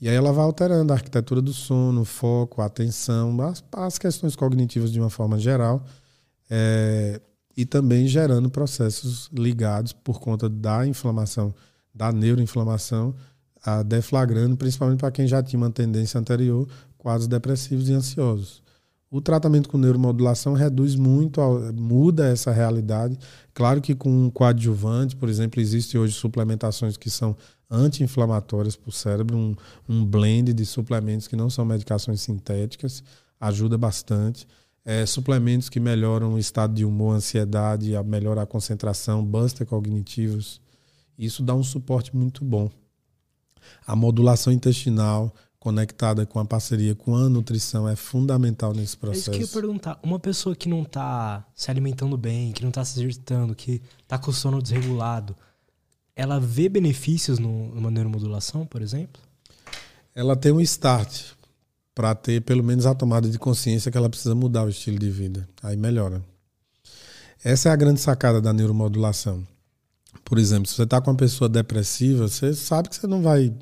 E 0.00 0.08
aí 0.08 0.14
ela 0.14 0.32
vai 0.32 0.44
alterando 0.44 0.92
a 0.92 0.96
arquitetura 0.96 1.40
do 1.40 1.52
sono, 1.52 2.02
o 2.02 2.04
foco, 2.04 2.60
a 2.60 2.66
atenção, 2.66 3.40
as, 3.40 3.64
as 3.72 3.98
questões 3.98 4.36
cognitivas 4.36 4.92
de 4.92 5.00
uma 5.00 5.10
forma 5.10 5.38
geral. 5.38 5.84
É, 6.50 7.20
e 7.56 7.64
também 7.64 8.06
gerando 8.06 8.50
processos 8.50 9.30
ligados 9.32 9.92
por 9.92 10.20
conta 10.20 10.48
da 10.48 10.86
inflamação, 10.86 11.54
da 11.94 12.12
neuroinflamação, 12.12 13.14
a 13.64 13.82
deflagrando, 13.82 14.56
principalmente 14.56 14.98
para 14.98 15.10
quem 15.10 15.26
já 15.26 15.42
tinha 15.42 15.58
uma 15.58 15.70
tendência 15.70 16.20
anterior, 16.20 16.68
quadros 16.98 17.26
depressivos 17.26 17.88
e 17.88 17.94
ansiosos. 17.94 18.62
O 19.10 19.20
tratamento 19.20 19.68
com 19.68 19.78
neuromodulação 19.78 20.52
reduz 20.52 20.94
muito, 20.94 21.40
muda 21.74 22.26
essa 22.26 22.52
realidade. 22.52 23.18
Claro 23.54 23.80
que 23.80 23.94
com 23.94 24.10
um 24.10 24.28
coadjuvante, 24.28 25.16
por 25.16 25.28
exemplo, 25.28 25.60
existe 25.60 25.96
hoje 25.96 26.12
suplementações 26.12 26.96
que 26.96 27.08
são 27.08 27.36
anti-inflamatórias 27.70 28.76
para 28.76 28.88
o 28.88 28.92
cérebro, 28.92 29.36
um, 29.36 29.56
um 29.88 30.04
blend 30.04 30.52
de 30.52 30.64
suplementos 30.64 31.26
que 31.26 31.36
não 31.36 31.50
são 31.50 31.64
medicações 31.64 32.20
sintéticas, 32.20 33.02
ajuda 33.40 33.76
bastante. 33.76 34.46
É, 34.84 35.04
suplementos 35.04 35.68
que 35.68 35.80
melhoram 35.80 36.34
o 36.34 36.38
estado 36.38 36.72
de 36.74 36.84
humor, 36.84 37.16
ansiedade, 37.16 37.92
melhorar 38.04 38.42
a 38.42 38.46
concentração, 38.46 39.24
buster 39.24 39.66
cognitivos. 39.66 40.60
Isso 41.18 41.42
dá 41.42 41.54
um 41.54 41.64
suporte 41.64 42.14
muito 42.14 42.44
bom. 42.44 42.70
A 43.84 43.96
modulação 43.96 44.52
intestinal, 44.52 45.34
conectada 45.58 46.24
com 46.24 46.38
a 46.38 46.44
parceria 46.44 46.94
com 46.94 47.16
a 47.16 47.28
nutrição 47.28 47.88
é 47.88 47.96
fundamental 47.96 48.72
nesse 48.72 48.96
processo. 48.96 49.30
É 49.30 49.32
isso 49.32 49.50
que 49.50 49.58
eu 49.58 49.60
ia 49.60 49.62
perguntar. 49.62 49.98
Uma 50.00 50.20
pessoa 50.20 50.54
que 50.54 50.68
não 50.68 50.82
está 50.82 51.44
se 51.56 51.68
alimentando 51.68 52.16
bem, 52.16 52.52
que 52.52 52.62
não 52.62 52.68
está 52.68 52.84
se 52.84 53.00
exercitando, 53.00 53.52
que 53.52 53.82
está 54.00 54.16
com 54.16 54.30
o 54.30 54.32
sono 54.32 54.62
desregulado, 54.62 55.36
ela 56.16 56.40
vê 56.40 56.68
benefícios 56.68 57.38
no, 57.38 57.74
numa 57.74 57.90
neuromodulação, 57.90 58.66
por 58.66 58.82
exemplo? 58.82 59.22
Ela 60.14 60.34
tem 60.34 60.50
um 60.50 60.60
start 60.62 61.32
para 61.94 62.14
ter 62.14 62.40
pelo 62.40 62.64
menos 62.64 62.86
a 62.86 62.94
tomada 62.94 63.28
de 63.28 63.38
consciência 63.38 63.92
que 63.92 63.98
ela 63.98 64.08
precisa 64.08 64.34
mudar 64.34 64.64
o 64.64 64.68
estilo 64.68 64.98
de 64.98 65.10
vida. 65.10 65.48
Aí 65.62 65.76
melhora. 65.76 66.24
Essa 67.44 67.68
é 67.68 67.72
a 67.72 67.76
grande 67.76 68.00
sacada 68.00 68.40
da 68.40 68.52
neuromodulação. 68.52 69.46
Por 70.24 70.38
exemplo, 70.38 70.66
se 70.66 70.74
você 70.74 70.82
está 70.82 71.00
com 71.00 71.10
uma 71.10 71.16
pessoa 71.16 71.48
depressiva, 71.48 72.26
você 72.26 72.54
sabe 72.54 72.88
que 72.88 72.96
você 72.96 73.06
não 73.06 73.22
vai 73.22 73.54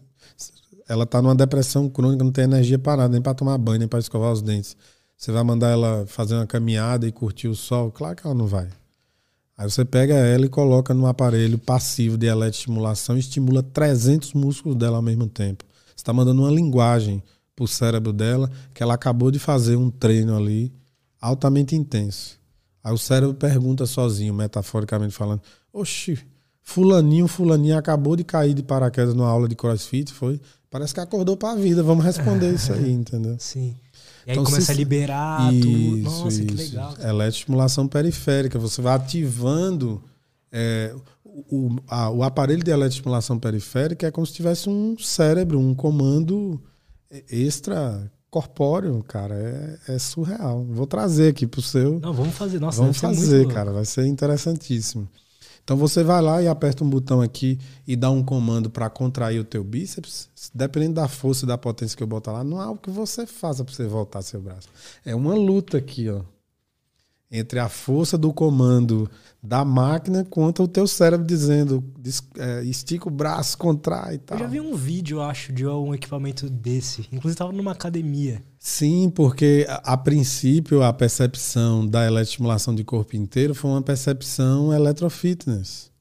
ela 0.89 1.07
tá 1.07 1.21
numa 1.23 1.35
depressão 1.35 1.89
crônica, 1.89 2.23
não 2.23 2.33
tem 2.33 2.45
energia 2.45 2.79
parada, 2.79 3.09
nem 3.09 3.23
para 3.23 3.35
tomar 3.35 3.57
banho, 3.57 3.79
nem 3.79 3.89
para 3.89 3.99
escovar 3.99 4.33
os 4.33 4.43
dentes. 4.43 4.77
Você 5.17 5.33
vai 5.33 5.43
mandar 5.43 5.71
ela 5.71 6.05
fazer 6.07 6.35
uma 6.35 6.47
caminhada 6.47 7.07
e 7.07 7.13
curtir 7.13 7.49
o 7.49 7.55
sol? 7.55 7.91
Claro 7.91 8.17
que 8.17 8.27
ela 8.27 8.35
não 8.35 8.47
vai. 8.47 8.69
Aí 9.57 9.71
você 9.71 9.85
pega 9.85 10.15
ela 10.15 10.47
e 10.47 10.49
coloca 10.49 10.93
num 10.93 11.07
aparelho 11.07 11.59
passivo 11.59 12.19
de 12.19 12.27
eletroestimulação 12.27 13.17
e 13.17 13.21
estimula 13.21 13.63
300 13.63 14.33
músculos 14.33 14.77
dela 14.77 14.97
ao 14.97 15.03
mesmo 15.03 15.29
tempo. 15.29 15.65
Você 15.89 15.95
está 15.97 16.13
mandando 16.13 16.43
uma 16.43 16.51
linguagem 16.51 17.23
para 17.55 17.65
o 17.65 17.69
cérebro 17.69 18.13
dela 18.13 18.51
que 18.73 18.83
ela 18.83 18.95
acabou 18.95 19.31
de 19.31 19.39
fazer 19.39 19.77
um 19.77 19.91
treino 19.91 20.37
ali 20.37 20.73
altamente 21.21 21.77
intenso. 21.77 22.39
Aí 22.83 22.93
o 22.93 22.99
cérebro 22.99 23.35
pergunta 23.35 23.87
sozinho, 23.87 24.35
metaforicamente 24.35 25.15
falando, 25.15 25.41
Oxi, 25.73 26.19
fulaninho, 26.61 27.29
fulaninho 27.29 27.79
acabou 27.79 28.17
de 28.17 28.25
cair 28.25 28.55
de 28.55 28.63
paraquedas 28.63 29.15
numa 29.15 29.29
aula 29.29 29.49
de 29.49 29.55
crossfit, 29.55 30.13
foi? 30.13 30.41
Parece 30.69 30.93
que 30.93 31.01
acordou 31.01 31.37
para 31.37 31.53
a 31.53 31.55
vida, 31.55 31.83
vamos 31.83 32.05
responder 32.05 32.53
isso 32.53 32.73
aí, 32.73 32.91
entendeu? 32.93 33.37
Sim. 33.39 33.77
E 34.27 34.31
aí 34.31 34.37
então, 34.37 34.45
começa 34.45 34.67
se... 34.67 34.73
a 34.73 34.75
liberar 34.75 35.53
isso, 35.53 35.63
tudo. 35.63 35.97
Nossa, 35.99 36.29
isso. 36.29 36.47
que 36.47 36.55
legal. 36.55 36.95
Eletroestimulação 37.01 37.89
periférica. 37.89 38.59
Você 38.59 38.81
vai 38.81 38.95
ativando 38.95 40.03
é, 40.51 40.95
o, 41.25 41.77
a, 41.89 42.11
o 42.11 42.23
aparelho 42.23 42.63
de 42.63 42.71
eletroestimulação 42.71 43.39
periférica 43.39 44.07
é 44.07 44.11
como 44.11 44.27
se 44.27 44.33
tivesse 44.33 44.69
um 44.69 44.97
cérebro, 44.99 45.59
um 45.59 45.75
comando 45.75 46.61
extra 47.31 48.11
corpóreo, 48.31 49.03
cara. 49.07 49.79
É, 49.87 49.95
é 49.95 49.99
surreal. 49.99 50.65
Vou 50.65 50.87
trazer 50.87 51.29
aqui 51.29 51.47
pro 51.47 51.63
seu. 51.63 52.01
Não, 52.01 52.13
vamos 52.13 52.35
fazer. 52.35 52.61
Nossa, 52.61 52.81
vamos 52.81 52.99
fazer, 52.99 53.47
cara. 53.49 53.73
Vai 53.73 53.85
ser 53.85 54.07
interessantíssimo. 54.07 55.09
Então 55.65 55.79
você 55.79 56.05
vai 56.05 56.21
lá 56.21 56.43
e 56.43 56.47
aperta 56.47 56.85
um 56.85 56.91
botão 56.91 57.23
aqui 57.23 57.59
e 57.87 57.97
dá 57.97 58.11
um 58.11 58.23
comando 58.23 58.69
para 58.69 58.91
contrair 58.91 59.41
o 59.41 59.45
teu 59.45 59.65
bíceps. 59.65 60.29
Dependendo 60.55 60.95
da 60.95 61.09
força 61.09 61.47
e 61.47 61.49
da 61.49 61.57
potência 61.57 61.97
que 61.97 62.03
eu 62.03 62.07
botar 62.07 62.33
lá, 62.33 62.45
não 62.45 62.61
é 62.61 62.65
algo 62.65 62.81
que 62.81 62.91
você 62.91 63.27
faça 63.27 63.65
para 63.65 63.75
você 63.75 63.87
voltar 63.87 64.21
seu 64.21 64.43
braço. 64.43 64.69
É 65.05 65.15
uma 65.15 65.35
luta 65.35 65.79
aqui, 65.79 66.11
ó 66.11 66.34
entre 67.35 67.59
a 67.59 67.69
força 67.69 68.17
do 68.17 68.33
comando 68.33 69.11
da 69.43 69.65
máquina 69.65 70.25
contra 70.25 70.63
o 70.63 70.69
teu 70.69 70.87
cérebro 70.87 71.27
dizendo 71.27 71.83
é, 72.39 72.63
estica 72.63 73.09
o 73.09 73.11
braço, 73.11 73.59
contrai 73.59 74.15
e 74.15 74.19
tal. 74.19 74.39
Eu 74.39 74.45
já 74.45 74.49
vi 74.49 74.61
um 74.61 74.77
vídeo, 74.77 75.21
acho, 75.21 75.53
de 75.53 75.67
um 75.67 75.93
equipamento 75.93 76.49
desse. 76.49 77.01
Inclusive 77.13 77.33
estava 77.33 77.53
numa 77.53 77.73
academia. 77.73 78.41
Sim, 78.57 79.11
porque 79.11 79.67
a, 79.69 79.95
a, 79.95 79.97
princípio 79.97 80.83
a 80.85 80.93
percepção 80.93 81.85
da 81.85 82.07
eletroestimulação 82.07 82.73
de 82.73 82.85
corpo 82.85 83.17
inteiro 83.17 83.53
foi 83.53 83.73
uma 83.73 83.83
percepção 83.83 84.73
eletrofitness. 84.73 85.93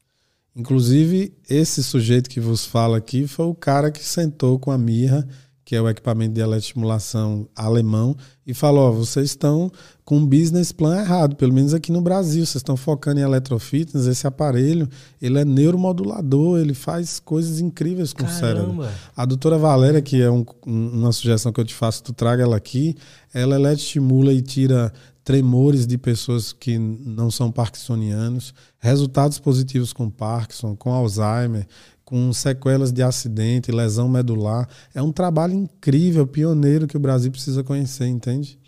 Inclusive, 0.55 1.33
esse 1.49 1.83
sujeito 1.83 2.29
que 2.29 2.39
vos 2.39 2.63
fala 2.63 2.97
aqui 2.97 3.25
foi 3.25 3.47
o 3.47 3.55
cara 3.55 3.89
que 3.89 4.05
sentou 4.05 4.59
com 4.59 4.69
a 4.69 4.77
mirra 4.77 5.27
que 5.65 5.75
é 5.75 5.81
o 5.81 5.89
equipamento 5.89 6.33
de 6.33 6.41
eletroestimulação 6.41 7.47
alemão, 7.55 8.15
e 8.45 8.53
falou: 8.53 8.89
ó, 8.89 8.91
vocês 8.91 9.29
estão 9.29 9.71
com 10.03 10.17
um 10.17 10.25
business 10.25 10.71
plan 10.71 10.99
errado, 10.99 11.35
pelo 11.35 11.53
menos 11.53 11.73
aqui 11.73 11.91
no 11.91 12.01
Brasil. 12.01 12.45
Vocês 12.45 12.57
estão 12.57 12.75
focando 12.75 13.19
em 13.19 13.23
eletrofitness, 13.23 14.05
esse 14.05 14.27
aparelho, 14.27 14.89
ele 15.21 15.39
é 15.39 15.45
neuromodulador, 15.45 16.59
ele 16.59 16.73
faz 16.73 17.19
coisas 17.19 17.59
incríveis 17.59 18.11
com 18.11 18.23
Caramba. 18.23 18.35
o 18.35 18.39
cérebro. 18.39 18.87
A 19.15 19.25
doutora 19.25 19.57
Valéria, 19.57 20.01
que 20.01 20.21
é 20.21 20.29
um, 20.29 20.45
uma 20.65 21.11
sugestão 21.11 21.53
que 21.53 21.61
eu 21.61 21.65
te 21.65 21.73
faço, 21.73 22.03
tu 22.03 22.13
traga 22.13 22.43
ela 22.43 22.57
aqui, 22.57 22.95
ela 23.33 23.55
eletroestimula 23.55 24.33
e 24.33 24.41
tira 24.41 24.91
tremores 25.23 25.87
de 25.87 25.97
pessoas 25.97 26.51
que 26.51 26.77
não 26.77 27.31
são 27.31 27.49
parkinsonianos, 27.49 28.53
resultados 28.79 29.39
positivos 29.39 29.93
com 29.93 30.09
Parkinson, 30.09 30.75
com 30.75 30.91
Alzheimer, 30.91 31.65
com 32.05 32.31
sequelas 32.33 32.91
de 32.91 33.01
acidente, 33.01 33.71
lesão 33.71 34.07
medular. 34.09 34.67
É 34.93 35.01
um 35.01 35.11
trabalho 35.11 35.53
incrível, 35.53 36.27
pioneiro 36.27 36.87
que 36.87 36.97
o 36.97 36.99
Brasil 36.99 37.31
precisa 37.31 37.63
conhecer, 37.63 38.07
entende? 38.07 38.59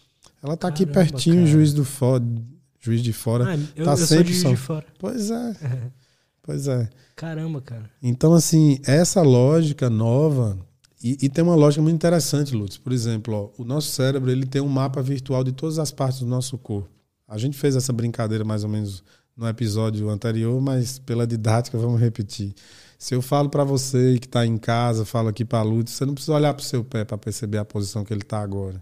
Ela 0.41 0.53
está 0.53 0.67
aqui 0.67 0.85
pertinho, 0.85 1.37
cara. 1.37 1.47
juiz 1.47 1.73
do 1.73 1.83
fora, 1.83 2.23
juiz 2.79 3.01
de 3.01 3.13
fora. 3.13 3.53
Ah, 3.53 3.59
eu, 3.75 3.85
tá 3.85 3.91
eu 3.91 3.97
sempre 3.97 4.33
sou 4.33 4.51
de, 4.51 4.57
fora. 4.57 4.85
Pois 4.99 5.29
é. 5.31 5.55
pois 6.41 6.67
é. 6.67 6.89
Caramba, 7.15 7.61
cara. 7.61 7.89
Então, 8.01 8.33
assim, 8.33 8.79
essa 8.85 9.21
lógica 9.21 9.89
nova 9.89 10.57
e, 11.03 11.17
e, 11.21 11.29
tem 11.29 11.43
uma 11.43 11.55
lógica 11.55 11.83
muito 11.83 11.95
interessante, 11.95 12.55
Lutz. 12.55 12.77
Por 12.77 12.91
exemplo, 12.91 13.53
ó, 13.57 13.61
o 13.61 13.65
nosso 13.65 13.89
cérebro 13.89 14.31
ele 14.31 14.45
tem 14.45 14.59
um 14.59 14.67
mapa 14.67 15.03
virtual 15.03 15.43
de 15.43 15.51
todas 15.51 15.77
as 15.77 15.91
partes 15.91 16.21
do 16.21 16.25
nosso 16.25 16.57
corpo. 16.57 16.89
A 17.27 17.37
gente 17.37 17.55
fez 17.55 17.75
essa 17.75 17.93
brincadeira 17.93 18.43
mais 18.43 18.63
ou 18.63 18.69
menos 18.69 19.03
no 19.37 19.47
episódio 19.47 20.09
anterior, 20.09 20.59
mas 20.61 20.97
pela 20.97 21.27
didática 21.27 21.77
vamos 21.77 21.99
repetir. 21.99 22.55
Se 22.97 23.13
eu 23.13 23.21
falo 23.21 23.49
para 23.49 23.63
você 23.63 24.17
que 24.19 24.25
está 24.25 24.45
em 24.45 24.57
casa, 24.57 25.05
falo 25.05 25.29
aqui 25.29 25.43
para 25.43 25.59
a 25.59 25.63
Lutz, 25.63 25.91
você 25.91 26.05
não 26.05 26.13
precisa 26.13 26.33
olhar 26.33 26.53
para 26.53 26.61
o 26.61 26.65
seu 26.65 26.83
pé 26.83 27.03
para 27.03 27.17
perceber 27.17 27.57
a 27.57 27.65
posição 27.65 28.03
que 28.03 28.13
ele 28.13 28.21
está 28.21 28.39
agora. 28.39 28.81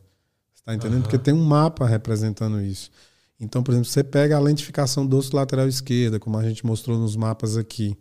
Você 0.54 0.62
está 0.62 0.76
entendendo? 0.76 0.98
Uhum. 0.98 1.02
Porque 1.04 1.18
tem 1.18 1.34
um 1.34 1.44
mapa 1.44 1.86
representando 1.86 2.62
isso. 2.62 2.92
Então, 3.40 3.64
por 3.64 3.72
exemplo, 3.72 3.90
você 3.90 4.04
pega 4.04 4.38
a 4.38 4.40
lentificação 4.40 5.06
do 5.06 5.18
osso 5.18 5.36
lateral 5.36 5.68
esquerda, 5.68 6.20
como 6.20 6.38
a 6.38 6.44
gente 6.44 6.66
mostrou 6.66 6.98
nos 6.98 7.16
mapas 7.16 7.58
aqui. 7.58 7.98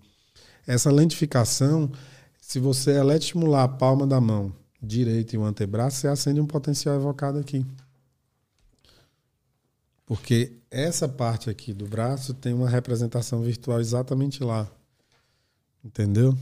Essa 0.66 0.90
lentificação, 0.90 1.90
se 2.40 2.60
você 2.60 2.92
eletroestimular 2.92 3.64
a 3.64 3.68
palma 3.68 4.06
da 4.06 4.20
mão 4.20 4.52
direita 4.80 5.34
e 5.34 5.38
o 5.38 5.44
antebraço, 5.44 5.98
você 5.98 6.08
acende 6.08 6.40
um 6.40 6.46
potencial 6.46 6.94
evocado 6.94 7.38
aqui. 7.38 7.64
Porque 10.04 10.52
essa 10.70 11.08
parte 11.08 11.48
aqui 11.48 11.72
do 11.72 11.86
braço 11.86 12.34
tem 12.34 12.52
uma 12.52 12.68
representação 12.68 13.40
virtual 13.42 13.80
exatamente 13.80 14.42
lá. 14.44 14.70
Entendeu? 15.84 16.36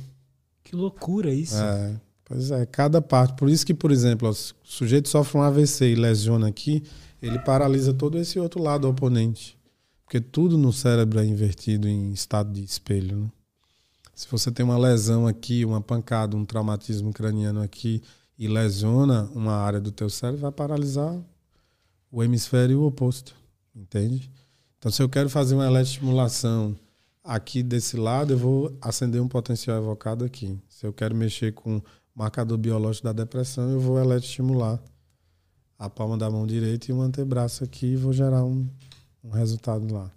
Que 0.62 0.76
loucura 0.76 1.32
isso. 1.32 1.56
É, 1.56 2.00
pois 2.24 2.50
é, 2.50 2.66
cada 2.66 3.00
parte. 3.00 3.34
Por 3.36 3.48
isso 3.48 3.64
que, 3.64 3.74
por 3.74 3.90
exemplo, 3.90 4.28
o 4.28 4.34
sujeito 4.62 5.08
sofre 5.08 5.38
um 5.38 5.42
AVC 5.42 5.92
e 5.92 5.94
lesiona 5.94 6.48
aqui, 6.48 6.82
ele 7.20 7.38
paralisa 7.38 7.92
todo 7.92 8.18
esse 8.18 8.38
outro 8.38 8.62
lado 8.62 8.88
oponente. 8.88 9.58
Porque 10.04 10.20
tudo 10.20 10.58
no 10.58 10.72
cérebro 10.72 11.20
é 11.20 11.24
invertido 11.24 11.86
em 11.88 12.12
estado 12.12 12.52
de 12.52 12.64
espelho. 12.64 13.16
Né? 13.16 13.30
Se 14.14 14.26
você 14.28 14.50
tem 14.50 14.64
uma 14.64 14.76
lesão 14.76 15.26
aqui, 15.26 15.64
uma 15.64 15.80
pancada, 15.80 16.36
um 16.36 16.44
traumatismo 16.44 17.12
craniano 17.12 17.62
aqui 17.62 18.02
e 18.38 18.48
lesiona 18.48 19.30
uma 19.34 19.54
área 19.54 19.80
do 19.80 19.92
teu 19.92 20.10
cérebro, 20.10 20.42
vai 20.42 20.52
paralisar 20.52 21.16
o 22.10 22.22
hemisfério 22.22 22.82
oposto. 22.82 23.34
Entende? 23.74 24.30
Então, 24.78 24.90
se 24.90 25.02
eu 25.02 25.08
quero 25.08 25.30
fazer 25.30 25.54
uma 25.54 25.66
eletroestimulação 25.66 26.76
aqui 27.24 27.62
desse 27.62 27.96
lado, 27.96 28.32
eu 28.32 28.38
vou 28.38 28.76
acender 28.80 29.20
um 29.20 29.28
potencial 29.28 29.76
evocado 29.78 30.24
aqui. 30.24 30.58
Se 30.68 30.86
eu 30.86 30.92
quero 30.92 31.14
mexer 31.14 31.52
com 31.52 31.78
o 31.78 31.82
marcador 32.14 32.58
biológico 32.58 33.04
da 33.04 33.12
depressão, 33.12 33.70
eu 33.70 33.80
vou 33.80 33.98
eletroestimular 33.98 34.80
a 35.78 35.88
palma 35.88 36.16
da 36.16 36.30
mão 36.30 36.46
direita 36.46 36.90
e 36.90 36.94
o 36.94 37.00
antebraço 37.00 37.64
aqui 37.64 37.86
e 37.86 37.96
vou 37.96 38.12
gerar 38.12 38.44
um, 38.44 38.68
um 39.24 39.30
resultado 39.30 39.92
lá. 39.92 40.10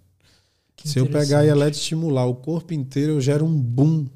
Que 0.76 0.90
Se 0.90 1.00
eu 1.00 1.08
pegar 1.10 1.46
e 1.46 1.50
eletroestimular 1.50 2.28
o 2.28 2.36
corpo 2.36 2.74
inteiro, 2.74 3.14
eu 3.14 3.22
gero 3.22 3.46
um 3.46 3.62
boom, 3.62 4.08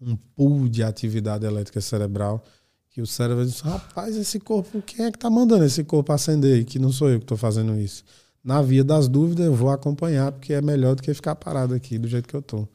um 0.00 0.14
pool 0.14 0.68
de 0.68 0.82
atividade 0.82 1.44
elétrica 1.44 1.80
cerebral 1.80 2.44
que 2.90 3.00
o 3.00 3.06
cérebro 3.06 3.44
diz, 3.44 3.60
rapaz, 3.60 4.16
esse 4.16 4.40
corpo, 4.40 4.82
quem 4.82 5.06
é 5.06 5.10
que 5.10 5.16
está 5.16 5.30
mandando 5.30 5.64
esse 5.64 5.84
corpo 5.84 6.12
acender? 6.12 6.64
Que 6.64 6.78
não 6.78 6.92
sou 6.92 7.08
eu 7.10 7.18
que 7.18 7.24
estou 7.24 7.36
fazendo 7.36 7.78
isso 7.78 8.04
na 8.42 8.62
via 8.62 8.84
das 8.84 9.08
dúvidas, 9.08 9.46
eu 9.46 9.54
vou 9.54 9.70
acompanhar, 9.70 10.32
porque 10.32 10.52
é 10.52 10.62
melhor 10.62 10.94
do 10.94 11.02
que 11.02 11.12
ficar 11.12 11.34
parado 11.34 11.74
aqui 11.74 11.98
do 11.98 12.08
jeito 12.08 12.28
que 12.28 12.34
eu 12.34 12.42
tô. 12.42 12.66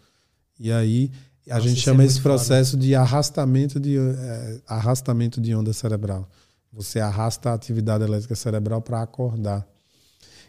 E 0.59 0.71
aí 0.71 1.11
a 1.49 1.55
Nossa, 1.55 1.67
gente 1.67 1.79
é 1.79 1.81
chama 1.81 2.03
é 2.03 2.05
esse 2.05 2.21
processo 2.21 2.71
foda. 2.71 2.83
de 2.83 2.95
arrastamento 2.95 3.79
de 3.79 3.97
é, 3.97 4.61
arrastamento 4.67 5.41
de 5.41 5.53
onda 5.53 5.73
cerebral. 5.73 6.29
Você 6.71 6.99
arrasta 6.99 7.49
a 7.49 7.53
atividade 7.53 8.03
elétrica 8.03 8.35
cerebral 8.35 8.81
para 8.81 9.01
acordar. 9.01 9.67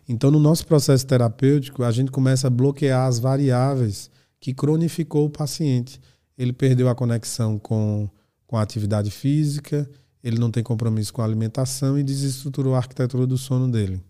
Então, 0.09 0.31
no 0.31 0.39
nosso 0.39 0.66
processo 0.66 1.07
terapêutico, 1.07 1.82
a 1.82 1.91
gente 1.91 2.11
começa 2.11 2.47
a 2.47 2.51
bloquear 2.51 3.07
as 3.07 3.19
variáveis 3.19 4.11
que 4.39 4.53
cronificou 4.53 5.27
o 5.27 5.31
paciente. 5.31 6.01
Ele 6.36 6.53
perdeu 6.53 6.89
a 6.89 6.95
conexão 6.95 7.59
com, 7.59 8.09
com 8.47 8.57
a 8.57 8.62
atividade 8.62 9.11
física, 9.11 9.89
ele 10.23 10.39
não 10.39 10.51
tem 10.51 10.62
compromisso 10.62 11.12
com 11.12 11.23
a 11.23 11.24
alimentação 11.24 11.99
e 11.99 12.03
desestruturou 12.03 12.74
a 12.74 12.78
arquitetura 12.78 13.27
do 13.27 13.36
sono 13.36 13.70
dele. 13.70 14.03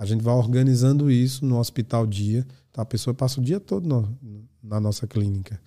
A 0.00 0.06
gente 0.06 0.24
vai 0.24 0.32
organizando 0.32 1.10
isso 1.10 1.44
no 1.44 1.58
hospital 1.58 2.06
dia. 2.06 2.46
Tá? 2.72 2.80
A 2.80 2.86
pessoa 2.86 3.12
passa 3.12 3.38
o 3.38 3.44
dia 3.44 3.60
todo 3.60 3.86
no, 3.86 4.48
na 4.62 4.80
nossa 4.80 5.06
clínica. 5.06 5.60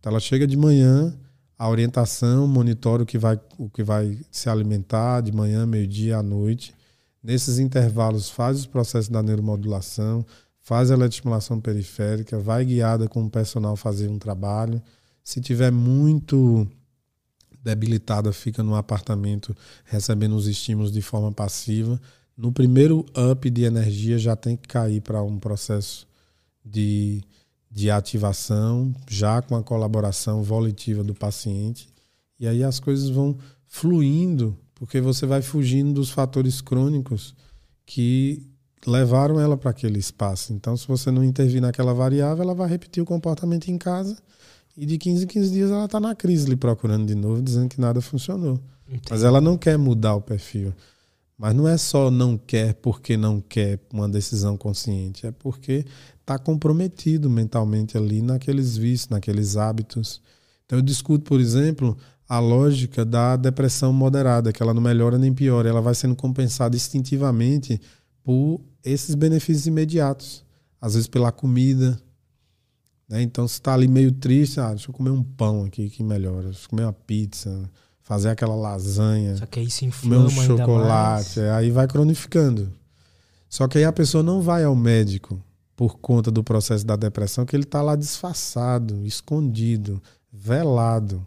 Então 0.00 0.10
ela 0.10 0.20
chega 0.20 0.46
de 0.46 0.56
manhã, 0.56 1.14
a 1.58 1.68
orientação, 1.68 2.48
monitora 2.48 3.02
o 3.02 3.06
que 3.06 3.18
vai, 3.18 3.38
o 3.58 3.68
que 3.68 3.82
vai 3.82 4.18
se 4.30 4.48
alimentar 4.48 5.20
de 5.20 5.32
manhã, 5.32 5.66
meio-dia, 5.66 6.16
à 6.16 6.22
noite. 6.22 6.74
Nesses 7.22 7.58
intervalos 7.58 8.30
faz 8.30 8.60
os 8.60 8.64
processos 8.64 9.10
da 9.10 9.22
neuromodulação, 9.22 10.24
faz 10.62 10.90
a 10.90 10.94
eletroestimulação 10.94 11.60
periférica, 11.60 12.38
vai 12.38 12.64
guiada 12.64 13.06
com 13.06 13.22
o 13.22 13.28
personal 13.30 13.76
fazer 13.76 14.08
um 14.08 14.18
trabalho. 14.18 14.80
Se 15.22 15.42
tiver 15.42 15.70
muito 15.70 16.66
debilitada, 17.62 18.32
fica 18.32 18.62
no 18.62 18.76
apartamento 18.76 19.54
recebendo 19.84 20.34
os 20.36 20.46
estímulos 20.46 20.90
de 20.90 21.02
forma 21.02 21.30
passiva 21.30 22.00
no 22.36 22.52
primeiro 22.52 23.04
up 23.30 23.48
de 23.48 23.62
energia 23.62 24.18
já 24.18 24.34
tem 24.34 24.56
que 24.56 24.68
cair 24.68 25.00
para 25.00 25.22
um 25.22 25.38
processo 25.38 26.06
de, 26.64 27.22
de 27.70 27.90
ativação, 27.90 28.92
já 29.08 29.40
com 29.40 29.54
a 29.56 29.62
colaboração 29.62 30.42
volitiva 30.42 31.04
do 31.04 31.14
paciente. 31.14 31.88
E 32.38 32.46
aí 32.46 32.64
as 32.64 32.80
coisas 32.80 33.08
vão 33.08 33.36
fluindo, 33.66 34.56
porque 34.74 35.00
você 35.00 35.26
vai 35.26 35.42
fugindo 35.42 35.92
dos 35.92 36.10
fatores 36.10 36.60
crônicos 36.60 37.34
que 37.86 38.42
levaram 38.86 39.40
ela 39.40 39.56
para 39.56 39.70
aquele 39.70 39.98
espaço. 39.98 40.52
Então, 40.52 40.76
se 40.76 40.86
você 40.86 41.10
não 41.10 41.24
intervir 41.24 41.60
naquela 41.60 41.94
variável, 41.94 42.42
ela 42.42 42.54
vai 42.54 42.68
repetir 42.68 43.02
o 43.02 43.06
comportamento 43.06 43.68
em 43.68 43.78
casa 43.78 44.16
e 44.76 44.84
de 44.84 44.98
15 44.98 45.24
em 45.24 45.26
15 45.26 45.50
dias 45.52 45.70
ela 45.70 45.84
está 45.84 46.00
na 46.00 46.14
crise 46.14 46.48
lhe 46.48 46.56
procurando 46.56 47.06
de 47.06 47.14
novo, 47.14 47.40
dizendo 47.40 47.68
que 47.68 47.80
nada 47.80 48.00
funcionou. 48.00 48.58
Entendi. 48.88 49.04
Mas 49.10 49.22
ela 49.22 49.40
não 49.40 49.56
quer 49.56 49.78
mudar 49.78 50.14
o 50.14 50.20
perfil. 50.20 50.74
Mas 51.36 51.54
não 51.54 51.66
é 51.66 51.76
só 51.76 52.10
não 52.10 52.38
quer 52.38 52.74
porque 52.74 53.16
não 53.16 53.40
quer 53.40 53.80
uma 53.92 54.08
decisão 54.08 54.56
consciente, 54.56 55.26
é 55.26 55.32
porque 55.32 55.84
está 56.20 56.38
comprometido 56.38 57.28
mentalmente 57.28 57.98
ali 57.98 58.22
naqueles 58.22 58.76
vícios, 58.76 59.08
naqueles 59.08 59.56
hábitos. 59.56 60.22
Então 60.64 60.78
eu 60.78 60.82
discuto, 60.82 61.24
por 61.24 61.40
exemplo, 61.40 61.96
a 62.28 62.38
lógica 62.38 63.04
da 63.04 63.36
depressão 63.36 63.92
moderada, 63.92 64.52
que 64.52 64.62
ela 64.62 64.72
não 64.72 64.80
melhora 64.80 65.18
nem 65.18 65.34
piora, 65.34 65.68
ela 65.68 65.80
vai 65.82 65.94
sendo 65.94 66.16
compensada 66.16 66.76
instintivamente 66.76 67.80
por 68.22 68.60
esses 68.82 69.14
benefícios 69.14 69.66
imediatos. 69.66 70.44
Às 70.80 70.94
vezes 70.94 71.08
pela 71.08 71.32
comida. 71.32 71.98
Né? 73.08 73.22
Então, 73.22 73.48
se 73.48 73.54
está 73.54 73.72
ali 73.72 73.88
meio 73.88 74.12
triste, 74.12 74.60
ah, 74.60 74.68
deixa 74.68 74.90
eu 74.90 74.94
comer 74.94 75.10
um 75.10 75.22
pão 75.22 75.64
aqui 75.64 75.88
que 75.88 76.02
melhora, 76.02 76.44
deixa 76.44 76.66
eu 76.66 76.68
comer 76.68 76.82
uma 76.82 76.92
pizza, 76.92 77.70
fazer 78.04 78.28
aquela 78.28 78.54
lasanha. 78.54 79.36
Só 79.36 79.46
que 79.46 79.58
aí 79.58 79.68
se 79.68 79.84
inflama 79.84 80.28
comer 80.30 80.40
um 80.40 80.46
chocolate, 80.46 81.40
aí 81.40 81.72
vai 81.72 81.88
cronificando. 81.88 82.72
Só 83.48 83.66
que 83.66 83.78
aí 83.78 83.84
a 83.84 83.92
pessoa 83.92 84.22
não 84.22 84.40
vai 84.40 84.62
ao 84.62 84.76
médico 84.76 85.42
por 85.74 85.98
conta 85.98 86.30
do 86.30 86.44
processo 86.44 86.86
da 86.86 86.94
depressão, 86.94 87.44
que 87.44 87.56
ele 87.56 87.64
está 87.64 87.82
lá 87.82 87.96
disfarçado, 87.96 89.04
escondido, 89.04 90.00
velado 90.32 91.26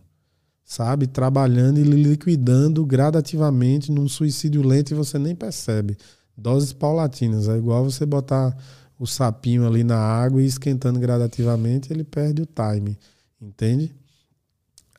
sabe? 0.68 1.08
Trabalhando 1.08 1.80
e 1.80 1.84
liquidando 1.84 2.86
gradativamente 2.86 3.90
num 3.90 4.10
suicídio 4.10 4.62
lento 4.62 4.92
e 4.92 4.96
você 4.96 5.18
nem 5.18 5.34
percebe. 5.34 5.98
Doses 6.36 6.74
paulatinas. 6.74 7.48
É 7.48 7.56
igual 7.56 7.86
você 7.86 8.06
botar 8.06 8.56
o 9.00 9.08
sapinho 9.08 9.66
ali 9.66 9.84
na 9.84 9.98
água 9.98 10.42
e 10.42 10.46
esquentando 10.46 11.00
gradativamente, 11.00 11.92
ele 11.92 12.04
perde 12.04 12.42
o 12.42 12.46
time. 12.46 13.00
Entende? 13.42 13.96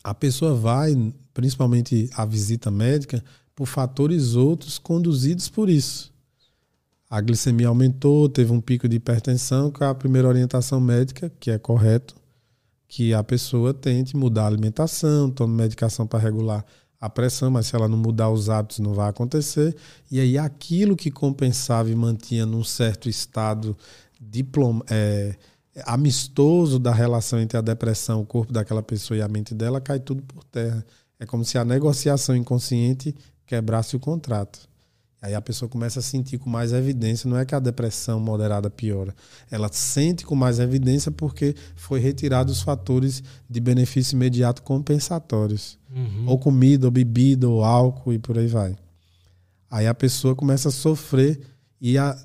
A 0.02 0.14
pessoa 0.14 0.55
vai, 0.55 0.94
principalmente 1.39 2.10
a 2.15 2.24
visita 2.24 2.69
médica, 2.69 3.23
por 3.55 3.69
fatores 3.69 4.35
outros 4.35 4.77
conduzidos 4.77 5.48
por 5.48 5.70
isso. 5.70 6.12
A 7.09 7.20
glicemia 7.20 7.69
aumentou, 7.69 8.28
teve 8.28 8.51
um 8.51 8.60
pico 8.60 8.89
de 8.89 8.97
hipertensão, 8.97 9.70
com 9.70 9.85
a 9.85 9.94
primeira 9.94 10.27
orientação 10.27 10.81
médica, 10.81 11.31
que 11.39 11.52
é 11.52 11.56
correto, 11.56 12.16
que 12.89 13.15
a 13.15 13.23
pessoa 13.23 13.73
tente 13.73 14.16
mudar 14.16 14.43
a 14.43 14.47
alimentação, 14.48 15.31
tome 15.31 15.55
medicação 15.55 16.09
para 16.09 16.19
regular 16.19 16.65
a 17.01 17.09
pressão, 17.09 17.52
mas 17.52 17.69
se 17.69 17.77
ela 17.77 17.86
não 17.86 17.98
mudar 17.98 18.31
os 18.31 18.51
hábitos 18.51 18.81
não 18.81 18.93
vai 18.93 19.09
acontecer. 19.09 19.77
E 20.10 20.19
aí 20.19 20.36
aquilo 20.36 20.97
que 20.97 21.09
compensava 21.09 21.89
e 21.89 21.94
mantinha 21.94 22.44
num 22.44 22.65
certo 22.65 23.09
estado 23.09 23.77
diploma, 24.20 24.85
é, 24.90 25.36
amistoso 25.86 26.81
da 26.81 26.93
relação 26.93 27.39
entre 27.39 27.56
a 27.56 27.60
depressão, 27.60 28.23
o 28.23 28.27
corpo 28.27 28.52
daquela 28.52 28.82
pessoa 28.82 29.16
e 29.16 29.23
a 29.23 29.28
mente 29.28 29.55
dela, 29.55 29.81
cai 29.81 30.01
tudo 30.01 30.20
por 30.24 30.43
terra. 30.43 30.85
É 31.19 31.27
como 31.27 31.45
se 31.45 31.59
a 31.59 31.65
negociação 31.65 32.36
inconsciente 32.36 33.15
quebrasse 33.47 33.97
o 33.97 34.01
contrato. 34.01 34.69
Aí 35.20 35.35
a 35.35 35.40
pessoa 35.40 35.69
começa 35.69 35.99
a 35.99 36.03
sentir 36.03 36.39
com 36.39 36.49
mais 36.49 36.73
evidência, 36.73 37.28
não 37.28 37.36
é 37.36 37.45
que 37.45 37.55
a 37.55 37.59
depressão 37.59 38.20
moderada 38.20 38.70
piora. 38.70 39.12
Ela 39.51 39.69
sente 39.73 40.24
com 40.24 40.36
mais 40.36 40.61
evidência 40.61 41.11
porque 41.11 41.57
foi 41.74 41.99
retirado 41.99 42.53
os 42.53 42.62
fatores 42.62 43.23
de 43.51 43.59
benefício 43.59 44.15
imediato 44.15 44.62
compensatórios. 44.62 45.77
Uhum. 45.90 46.28
Ou 46.28 46.39
comida, 46.39 46.86
ou 46.86 46.93
bebida, 46.93 47.49
ou 47.49 47.65
álcool 47.65 48.12
e 48.12 48.19
por 48.19 48.39
aí 48.39 48.47
vai. 48.47 48.77
Aí 49.69 49.89
a 49.89 49.95
pessoa 49.95 50.36
começa 50.36 50.69
a 50.69 50.73
sofrer 50.73 51.40
e 51.81 51.99
a, 51.99 52.16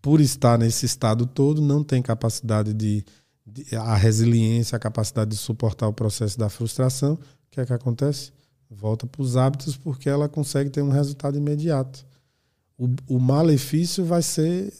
por 0.00 0.18
estar 0.18 0.58
nesse 0.58 0.86
estado 0.86 1.26
todo 1.26 1.60
não 1.60 1.84
tem 1.84 2.00
capacidade 2.00 2.72
de, 2.72 3.04
de 3.46 3.76
a 3.76 3.94
resiliência, 3.94 4.76
a 4.76 4.80
capacidade 4.80 5.30
de 5.30 5.36
suportar 5.36 5.86
o 5.86 5.92
processo 5.92 6.38
da 6.38 6.48
frustração. 6.48 7.18
O 7.62 7.64
que 7.66 7.72
é 7.72 7.76
que 7.76 7.82
acontece? 7.82 8.32
volta 8.70 9.06
para 9.06 9.22
os 9.22 9.36
hábitos 9.36 9.76
porque 9.76 10.08
ela 10.08 10.28
consegue 10.28 10.70
ter 10.70 10.82
um 10.82 10.90
resultado 10.90 11.36
imediato. 11.36 12.06
O, 12.76 12.88
o 13.08 13.18
malefício 13.18 14.04
vai 14.04 14.22
ser 14.22 14.72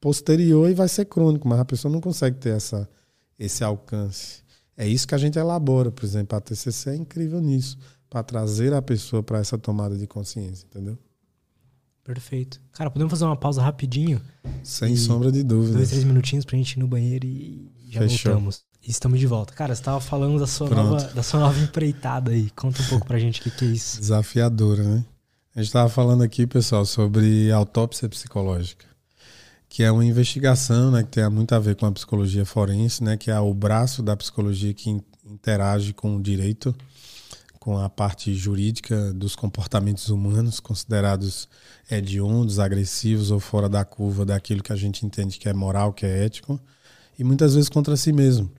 posterior 0.00 0.68
e 0.70 0.74
vai 0.74 0.88
ser 0.88 1.06
crônico, 1.06 1.48
mas 1.48 1.60
a 1.60 1.64
pessoa 1.64 1.92
não 1.92 2.00
consegue 2.00 2.36
ter 2.36 2.50
essa, 2.50 2.88
esse 3.38 3.64
alcance. 3.64 4.42
É 4.76 4.86
isso 4.86 5.08
que 5.08 5.14
a 5.14 5.18
gente 5.18 5.38
elabora, 5.38 5.90
por 5.90 6.04
exemplo, 6.04 6.36
a 6.36 6.40
TCC 6.40 6.90
é 6.90 6.96
incrível 6.96 7.40
nisso, 7.40 7.78
para 8.08 8.22
trazer 8.22 8.72
a 8.72 8.82
pessoa 8.82 9.22
para 9.22 9.38
essa 9.38 9.58
tomada 9.58 9.96
de 9.96 10.06
consciência, 10.06 10.66
entendeu? 10.66 10.96
Perfeito. 12.04 12.60
Cara, 12.72 12.90
podemos 12.90 13.10
fazer 13.10 13.24
uma 13.24 13.36
pausa 13.36 13.60
rapidinho? 13.60 14.20
Sem 14.62 14.96
sombra 14.96 15.30
de 15.30 15.42
dúvida. 15.42 15.76
Dois, 15.76 15.90
três 15.90 16.04
minutinhos 16.04 16.44
para 16.44 16.56
a 16.56 16.58
gente 16.58 16.72
ir 16.72 16.78
no 16.78 16.88
banheiro 16.88 17.26
e 17.26 17.70
já 17.90 18.00
Fechou. 18.00 18.32
voltamos. 18.32 18.64
Estamos 18.88 19.20
de 19.20 19.26
volta. 19.26 19.52
Cara, 19.52 19.74
você 19.74 19.82
estava 19.82 20.00
falando 20.00 20.38
da 20.40 20.46
sua, 20.46 20.70
nova, 20.70 20.96
da 21.12 21.22
sua 21.22 21.40
nova 21.40 21.60
empreitada 21.60 22.30
aí. 22.30 22.48
Conta 22.56 22.80
um 22.80 22.86
pouco 22.86 23.06
pra 23.06 23.18
gente 23.18 23.38
o 23.38 23.42
que, 23.42 23.50
que 23.50 23.64
é 23.66 23.68
isso. 23.68 24.00
Desafiadora, 24.00 24.82
né? 24.82 25.04
A 25.54 25.58
gente 25.58 25.66
estava 25.66 25.90
falando 25.90 26.22
aqui, 26.22 26.46
pessoal, 26.46 26.86
sobre 26.86 27.52
autópsia 27.52 28.08
psicológica, 28.08 28.86
que 29.68 29.82
é 29.82 29.92
uma 29.92 30.06
investigação 30.06 30.90
né, 30.90 31.02
que 31.02 31.10
tem 31.10 31.28
muito 31.28 31.54
a 31.54 31.58
ver 31.58 31.76
com 31.76 31.84
a 31.84 31.92
psicologia 31.92 32.46
forense, 32.46 33.04
né, 33.04 33.18
que 33.18 33.30
é 33.30 33.38
o 33.38 33.52
braço 33.52 34.02
da 34.02 34.16
psicologia 34.16 34.72
que 34.72 34.88
interage 35.22 35.92
com 35.92 36.16
o 36.16 36.22
direito, 36.22 36.74
com 37.58 37.76
a 37.76 37.90
parte 37.90 38.32
jurídica 38.34 39.12
dos 39.12 39.36
comportamentos 39.36 40.08
humanos 40.08 40.60
considerados 40.60 41.46
hediondos, 41.90 42.58
agressivos 42.58 43.30
ou 43.30 43.40
fora 43.40 43.68
da 43.68 43.84
curva 43.84 44.24
daquilo 44.24 44.62
que 44.62 44.72
a 44.72 44.76
gente 44.76 45.04
entende 45.04 45.38
que 45.38 45.48
é 45.48 45.52
moral, 45.52 45.92
que 45.92 46.06
é 46.06 46.24
ético, 46.24 46.58
e 47.18 47.24
muitas 47.24 47.54
vezes 47.54 47.68
contra 47.68 47.96
si 47.96 48.12
mesmo. 48.12 48.50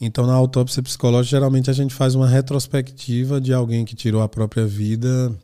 Então, 0.00 0.26
na 0.26 0.32
autópsia 0.32 0.82
psicológica, 0.82 1.36
geralmente 1.36 1.68
a 1.68 1.74
gente 1.74 1.92
faz 1.92 2.14
uma 2.14 2.26
retrospectiva 2.26 3.40
de 3.40 3.52
alguém 3.52 3.84
que 3.84 3.94
tirou 3.94 4.22
a 4.22 4.28
própria 4.28 4.66
vida 4.66 5.36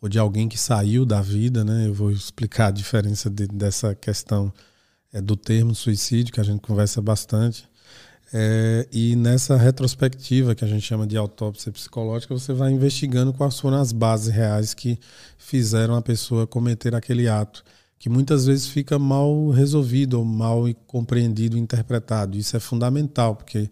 ou 0.00 0.08
de 0.08 0.18
alguém 0.18 0.48
que 0.48 0.58
saiu 0.58 1.04
da 1.04 1.20
vida, 1.20 1.62
né? 1.62 1.86
Eu 1.86 1.92
vou 1.92 2.10
explicar 2.10 2.68
a 2.68 2.70
diferença 2.70 3.28
de, 3.28 3.46
dessa 3.46 3.94
questão 3.94 4.52
é, 5.12 5.20
do 5.20 5.36
termo 5.36 5.74
suicídio, 5.74 6.32
que 6.32 6.40
a 6.40 6.44
gente 6.44 6.60
conversa 6.60 7.02
bastante. 7.02 7.68
É, 8.32 8.88
e 8.90 9.14
nessa 9.14 9.56
retrospectiva, 9.56 10.54
que 10.54 10.64
a 10.64 10.68
gente 10.68 10.82
chama 10.82 11.06
de 11.06 11.16
autópsia 11.16 11.70
psicológica, 11.70 12.34
você 12.34 12.52
vai 12.52 12.72
investigando 12.72 13.32
quais 13.32 13.60
foram 13.60 13.78
as 13.78 13.92
bases 13.92 14.34
reais 14.34 14.74
que 14.74 14.98
fizeram 15.38 15.94
a 15.94 16.02
pessoa 16.02 16.46
cometer 16.46 16.94
aquele 16.94 17.28
ato 17.28 17.62
que 17.98 18.08
muitas 18.08 18.46
vezes 18.46 18.66
fica 18.66 18.98
mal 18.98 19.50
resolvido 19.50 20.18
ou 20.18 20.24
mal 20.24 20.64
compreendido, 20.86 21.56
interpretado. 21.56 22.36
Isso 22.36 22.56
é 22.56 22.60
fundamental, 22.60 23.36
porque 23.36 23.70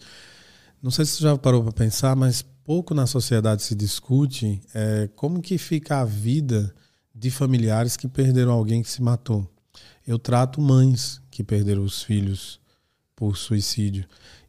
não 0.83 0.91
sei 0.91 1.05
se 1.05 1.13
você 1.13 1.23
já 1.25 1.37
parou 1.37 1.63
para 1.63 1.73
pensar, 1.73 2.17
mas 2.17 2.43
pouco 2.65 2.95
na 2.95 3.07
sociedade 3.07 3.63
se 3.63 3.75
discute 3.75 4.63
é, 4.75 5.09
como 5.15 5.43
que 5.43 5.59
fica 5.59 6.01
a 6.01 6.05
vida 6.05 6.75
de 7.15 7.31
familiares 7.31 7.97
que 7.97 8.09
perderam 8.09 8.53
alguém 8.53 8.83
que 8.83 8.91
se 8.91 9.03
matou. 9.03 9.49
Eu 10.07 10.19
trato 10.19 10.61
mães 10.61 11.21
que 11.31 11.45
perderam 11.45 11.85
os 11.85 12.03
filhos 12.03 12.61
por 13.15 13.37
suicídio. 13.37 14.07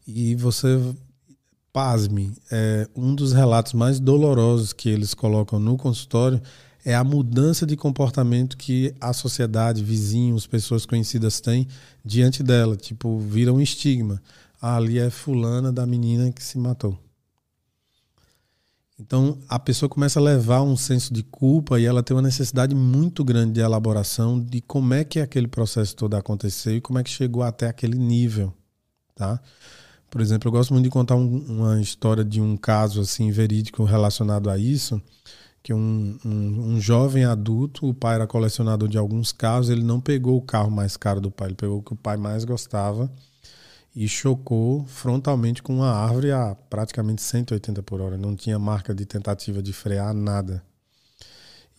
E 0.08 0.36
você, 0.36 0.80
pasme, 1.72 2.34
é, 2.52 2.88
um 2.96 3.14
dos 3.14 3.34
relatos 3.34 3.74
mais 3.74 4.00
dolorosos 4.00 4.74
que 4.74 4.90
eles 4.90 5.14
colocam 5.14 5.60
no 5.60 5.78
consultório 5.78 6.42
é 6.86 6.94
a 6.94 7.04
mudança 7.04 7.66
de 7.66 7.76
comportamento 7.76 8.56
que 8.56 8.94
a 9.02 9.12
sociedade, 9.12 9.84
vizinhos, 9.84 10.46
pessoas 10.46 10.86
conhecidas 10.86 11.42
têm 11.42 11.68
diante 12.06 12.44
dela. 12.44 12.78
Tipo, 12.78 13.18
vira 13.18 13.52
um 13.52 13.60
estigma. 13.60 14.22
Ah, 14.62 14.76
ali 14.76 15.00
é 15.00 15.10
fulana 15.10 15.74
da 15.74 15.84
menina 15.88 16.32
que 16.32 16.44
se 16.44 16.60
matou. 16.60 16.96
Então 19.00 19.40
a 19.50 19.58
pessoa 19.58 19.90
começa 19.90 20.20
a 20.20 20.24
levar 20.24 20.62
um 20.62 20.78
senso 20.78 21.12
de 21.12 21.24
culpa 21.24 21.80
e 21.80 21.86
ela 21.86 22.04
tem 22.04 22.16
uma 22.16 22.22
necessidade 22.22 22.76
muito 22.76 23.26
grande 23.26 23.54
de 23.54 23.60
elaboração 23.60 24.40
de 24.40 24.62
como 24.62 24.94
é 24.94 25.04
que 25.04 25.20
aquele 25.20 25.48
processo 25.48 25.96
todo 25.96 26.16
aconteceu 26.16 26.78
e 26.78 26.82
como 26.82 27.00
é 27.00 27.04
que 27.04 27.10
chegou 27.10 27.44
até 27.44 27.68
aquele 27.68 27.98
nível, 27.98 28.54
tá? 29.14 29.42
Por 30.10 30.22
exemplo, 30.22 30.48
eu 30.48 30.52
gosto 30.54 30.72
muito 30.72 30.86
de 30.86 30.90
contar 30.90 31.16
um, 31.16 31.40
uma 31.50 31.82
história 31.82 32.24
de 32.24 32.40
um 32.40 32.56
caso 32.56 33.02
assim 33.02 33.32
verídico 33.32 33.84
relacionado 33.84 34.50
a 34.50 34.58
isso 34.58 35.02
que 35.66 35.74
um, 35.74 36.16
um, 36.24 36.74
um, 36.74 36.80
jovem 36.80 37.26
adulto, 37.26 37.90
o 37.90 37.94
pai 37.94 38.14
era 38.14 38.28
colecionador 38.28 38.88
de 38.88 39.00
alguns 39.00 39.32
carros, 39.32 39.68
ele 39.68 39.82
não 39.82 40.00
pegou 40.00 40.38
o 40.38 40.42
carro 40.44 40.70
mais 40.70 40.96
caro 40.96 41.20
do 41.20 41.32
pai, 41.32 41.48
ele 41.48 41.56
pegou 41.56 41.80
o 41.80 41.82
que 41.82 41.92
o 41.92 41.96
pai 41.96 42.18
mais 42.18 42.46
gostava 42.46 43.12
e 43.96 44.08
chocou 44.08 44.86
frontalmente 44.86 45.64
com 45.64 45.78
uma 45.78 45.90
árvore 45.90 46.32
a 46.32 46.54
praticamente 46.70 47.24
180 47.24 47.82
por 47.82 48.00
hora. 48.00 48.16
Não 48.16 48.36
tinha 48.36 48.60
marca 48.60 48.94
de 48.94 49.08
tentativa 49.08 49.60
de 49.64 49.74
frear, 49.74 50.14
nada. 50.14 50.62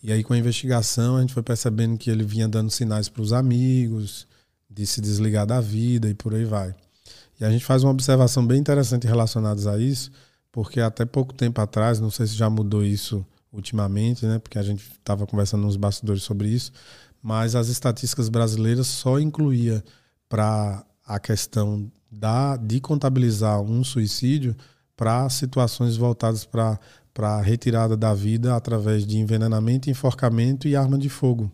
E 0.03 0.11
aí, 0.11 0.21
com 0.21 0.33
a 0.33 0.37
investigação, 0.37 1.15
a 1.15 1.21
gente 1.21 1.33
foi 1.33 1.41
percebendo 1.41 1.97
que 1.97 2.09
ele 2.09 2.25
vinha 2.25 2.45
dando 2.49 2.69
sinais 2.69 3.07
para 3.07 3.21
os 3.21 3.31
amigos, 3.31 4.27
de 4.69 4.85
se 4.85 4.99
desligar 4.99 5.45
da 5.45 5.61
vida 5.61 6.09
e 6.09 6.13
por 6.13 6.35
aí 6.35 6.43
vai. 6.43 6.75
E 7.39 7.45
a 7.45 7.49
gente 7.49 7.63
faz 7.63 7.85
uma 7.85 7.91
observação 7.91 8.45
bem 8.45 8.59
interessante 8.59 9.07
relacionada 9.07 9.71
a 9.71 9.77
isso, 9.77 10.11
porque 10.51 10.81
até 10.81 11.05
pouco 11.05 11.33
tempo 11.33 11.61
atrás, 11.61 12.01
não 12.01 12.11
sei 12.11 12.27
se 12.27 12.35
já 12.35 12.49
mudou 12.49 12.83
isso 12.83 13.25
ultimamente, 13.57 14.25
né? 14.25 14.39
Porque 14.39 14.57
a 14.57 14.63
gente 14.63 14.81
estava 14.81 15.25
conversando 15.27 15.63
nos 15.63 15.75
bastidores 15.75 16.23
sobre 16.23 16.47
isso, 16.47 16.71
mas 17.21 17.55
as 17.55 17.67
estatísticas 17.67 18.29
brasileiras 18.29 18.87
só 18.87 19.19
incluía 19.19 19.83
para 20.29 20.85
a 21.05 21.19
questão 21.19 21.91
da 22.09 22.55
de 22.55 22.79
contabilizar 22.79 23.59
um 23.61 23.83
suicídio 23.83 24.55
para 24.95 25.29
situações 25.29 25.97
voltadas 25.97 26.45
para 26.45 26.79
para 27.13 27.41
retirada 27.41 27.97
da 27.97 28.13
vida 28.13 28.55
através 28.55 29.03
de 29.03 29.17
envenenamento, 29.17 29.89
enforcamento 29.89 30.67
e 30.67 30.75
arma 30.75 30.99
de 30.99 31.09
fogo. 31.09 31.51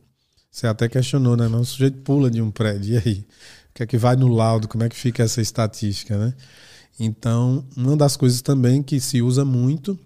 Você 0.52 0.68
até 0.68 0.90
questionou, 0.90 1.38
né? 1.38 1.48
Mas 1.48 1.62
o 1.62 1.66
sujeito 1.66 2.00
pula 2.00 2.30
de 2.30 2.42
um 2.42 2.52
prédio. 2.52 2.96
E 2.96 2.98
aí? 2.98 3.26
O 3.70 3.74
que 3.74 3.84
é 3.84 3.88
que 3.88 3.98
vai 3.98 4.18
no 4.18 4.28
laudo? 4.28 4.68
Como 4.68 4.84
é 4.84 4.90
que 4.90 4.96
fica 4.96 5.24
essa 5.24 5.42
estatística, 5.42 6.18
né? 6.18 6.34
Então, 7.00 7.66
uma 7.78 7.96
das 7.96 8.18
coisas 8.18 8.42
também 8.42 8.84
que 8.84 9.00
se 9.00 9.22
usa 9.22 9.46
muito, 9.46 9.98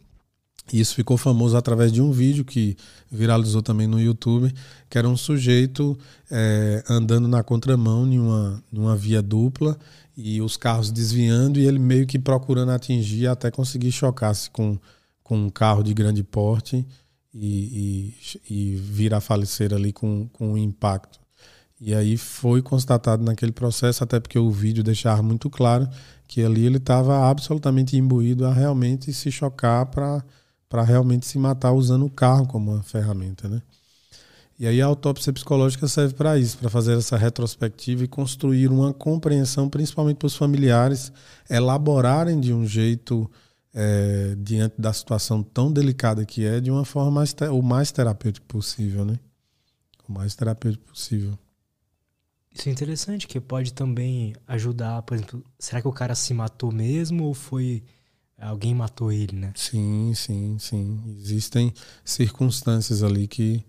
e 0.72 0.80
isso 0.80 0.96
ficou 0.96 1.18
famoso 1.18 1.56
através 1.56 1.92
de 1.92 2.02
um 2.02 2.12
vídeo 2.12 2.44
que 2.44 2.76
viralizou 3.12 3.62
também 3.62 3.88
no 3.88 4.00
YouTube, 4.00 4.54
que 4.90 4.98
era 4.98 5.08
um 5.08 5.18
sujeito 5.18 5.98
é, 6.30 6.84
andando 6.90 7.28
na 7.28 7.44
contramão 7.44 8.06
em 8.06 8.20
uma, 8.20 8.64
em 8.72 8.80
uma 8.80 8.96
via 8.96 9.22
dupla 9.22 9.78
e 10.16 10.42
os 10.42 10.58
carros 10.58 10.92
desviando 10.92 11.60
e 11.60 11.66
ele 11.68 11.80
meio 11.80 12.06
que 12.06 12.20
procurando 12.20 12.72
atingir 12.72 13.28
até 13.28 13.50
conseguir 13.52 13.92
chocar-se 13.92 14.50
com 14.50 14.78
com 15.28 15.38
um 15.38 15.50
carro 15.50 15.84
de 15.84 15.94
grande 15.94 16.24
porte 16.24 16.88
e, 17.34 18.16
e, 18.50 18.50
e 18.50 18.76
vir 18.76 19.14
a 19.14 19.20
falecer 19.20 19.74
ali 19.74 19.92
com, 19.92 20.30
com 20.32 20.54
um 20.54 20.58
impacto. 20.58 21.20
E 21.82 21.94
aí 21.94 22.16
foi 22.16 22.62
constatado 22.62 23.24
naquele 23.26 23.52
processo, 23.52 24.04
até 24.04 24.22
porque 24.22 24.40
o 24.40 24.50
vídeo 24.50 24.84
deixava 24.84 25.22
muito 25.22 25.50
claro 25.50 25.88
que 26.28 26.42
ali 26.42 26.66
ele 26.66 26.78
estava 26.78 27.30
absolutamente 27.30 27.98
imbuído 27.98 28.46
a 28.46 28.54
realmente 28.54 29.12
se 29.14 29.30
chocar 29.30 29.86
para 29.88 30.24
realmente 30.84 31.26
se 31.26 31.38
matar 31.38 31.72
usando 31.72 32.06
o 32.06 32.10
carro 32.10 32.48
como 32.48 32.74
uma 32.74 32.84
ferramenta, 32.84 33.48
né? 33.48 33.62
E 34.60 34.66
aí 34.66 34.82
a 34.82 34.88
autópsia 34.88 35.32
psicológica 35.32 35.88
serve 35.88 36.16
para 36.16 36.38
isso, 36.38 36.58
para 36.58 36.70
fazer 36.70 36.98
essa 36.98 37.16
retrospectiva 37.16 38.04
e 38.04 38.08
construir 38.08 38.70
uma 38.70 38.92
compreensão, 38.92 39.70
principalmente 39.70 40.18
para 40.18 40.26
os 40.26 40.36
familiares, 40.36 41.12
elaborarem 41.48 42.40
de 42.40 42.52
um 42.52 42.66
jeito 42.66 43.30
é, 43.72 44.36
diante 44.40 44.82
da 44.82 44.92
situação 44.92 45.44
tão 45.44 45.72
delicada 45.72 46.26
que 46.26 46.44
é, 46.44 46.60
de 46.60 46.72
uma 46.72 46.84
forma 46.84 47.12
mais, 47.12 47.36
o 47.52 47.62
mais 47.62 47.92
terapêutica 47.92 48.46
possível, 48.48 49.06
né? 49.06 49.20
O 50.10 50.12
mais 50.12 50.34
terapêutico 50.34 50.86
possível. 50.86 51.38
Isso 52.52 52.68
é 52.68 52.72
interessante, 52.72 53.28
que 53.28 53.40
pode 53.40 53.72
também 53.72 54.36
ajudar, 54.48 55.04
por 55.04 55.14
exemplo, 55.14 55.44
será 55.60 55.80
que 55.80 55.88
o 55.88 55.94
cara 55.94 56.16
se 56.16 56.34
matou 56.34 56.72
mesmo 56.72 57.26
ou 57.26 57.36
foi 57.36 57.84
alguém 58.40 58.74
matou 58.74 59.12
ele, 59.12 59.36
né? 59.36 59.52
Sim, 59.56 60.14
sim, 60.16 60.58
sim. 60.60 61.00
Existem 61.20 61.74
circunstâncias 62.06 63.04
ali 63.04 63.28
que, 63.28 63.64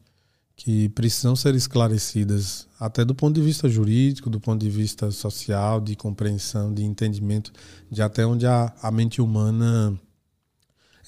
que 0.57 0.89
precisam 0.91 1.35
ser 1.35 1.55
esclarecidas, 1.55 2.67
até 2.79 3.05
do 3.05 3.15
ponto 3.15 3.35
de 3.35 3.41
vista 3.41 3.69
jurídico, 3.69 4.29
do 4.29 4.41
ponto 4.41 4.61
de 4.61 4.71
vista 4.71 5.11
social, 5.11 5.81
de 5.81 5.97
compreensão, 5.97 6.73
de 6.73 6.85
entendimento, 6.85 7.53
de 7.91 8.03
até 8.03 8.27
onde 8.27 8.47
a, 8.47 8.73
a 8.83 8.91
mente 8.91 9.23
humana 9.23 9.99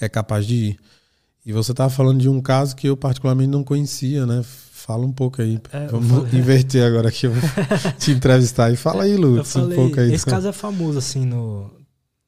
é 0.01 0.09
capaz 0.09 0.47
de 0.47 0.55
ir. 0.55 0.81
E 1.45 1.53
você 1.53 1.73
estava 1.73 1.91
falando 1.91 2.21
de 2.21 2.29
um 2.29 2.41
caso 2.41 2.77
que 2.77 2.87
eu 2.87 2.97
particularmente 2.97 3.51
não 3.51 3.65
conhecia, 3.65 4.27
né? 4.27 4.43
Fala 4.45 5.05
um 5.07 5.13
pouco 5.13 5.41
aí. 5.41 5.61
É, 5.73 5.87
Vamos 5.87 6.33
inverter 6.33 6.85
agora 6.85 7.09
aqui, 7.09 7.27
eu 7.27 7.33
vou 7.33 7.43
te 7.99 8.11
entrevistar. 8.11 8.71
E 8.73 8.77
fala 8.77 9.05
aí, 9.05 9.17
Lutz, 9.17 9.55
um 9.57 9.71
pouco 9.71 10.01
aí. 10.01 10.13
Esse 10.13 10.27
caso 10.27 10.49
é 10.49 10.53
famoso, 10.53 10.99
assim, 10.99 11.25
no... 11.25 11.80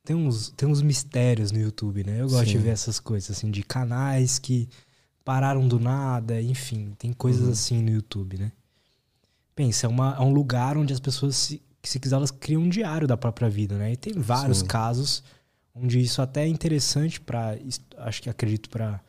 Tem 0.04 0.16
uns, 0.16 0.50
tem 0.50 0.68
uns 0.68 0.82
mistérios 0.82 1.52
no 1.52 1.60
YouTube, 1.60 2.04
né? 2.04 2.20
Eu 2.20 2.28
gosto 2.28 2.46
Sim. 2.46 2.52
de 2.52 2.58
ver 2.58 2.70
essas 2.70 2.98
coisas, 2.98 3.36
assim, 3.36 3.50
de 3.50 3.62
canais 3.62 4.38
que 4.38 4.68
pararam 5.24 5.66
do 5.68 5.78
nada, 5.78 6.40
enfim, 6.42 6.92
tem 6.98 7.12
coisas 7.12 7.44
uhum. 7.44 7.52
assim 7.52 7.82
no 7.82 7.90
YouTube, 7.90 8.38
né? 8.38 8.52
Pensa, 9.54 9.86
é, 9.86 9.88
uma, 9.88 10.16
é 10.16 10.20
um 10.20 10.32
lugar 10.32 10.76
onde 10.76 10.92
as 10.92 10.98
pessoas, 10.98 11.36
se, 11.36 11.62
se 11.82 12.00
quiser, 12.00 12.16
elas 12.16 12.30
criam 12.30 12.62
um 12.62 12.68
diário 12.68 13.06
da 13.06 13.16
própria 13.16 13.48
vida, 13.48 13.76
né? 13.76 13.92
E 13.92 13.96
tem 13.96 14.14
vários 14.14 14.58
Sim. 14.58 14.66
casos 14.66 15.22
onde 15.74 16.00
isso 16.00 16.20
até 16.20 16.44
é 16.44 16.48
interessante 16.48 17.20
para, 17.20 17.56
acho 17.98 18.22
que 18.22 18.28
acredito 18.28 18.68
para 18.68 19.00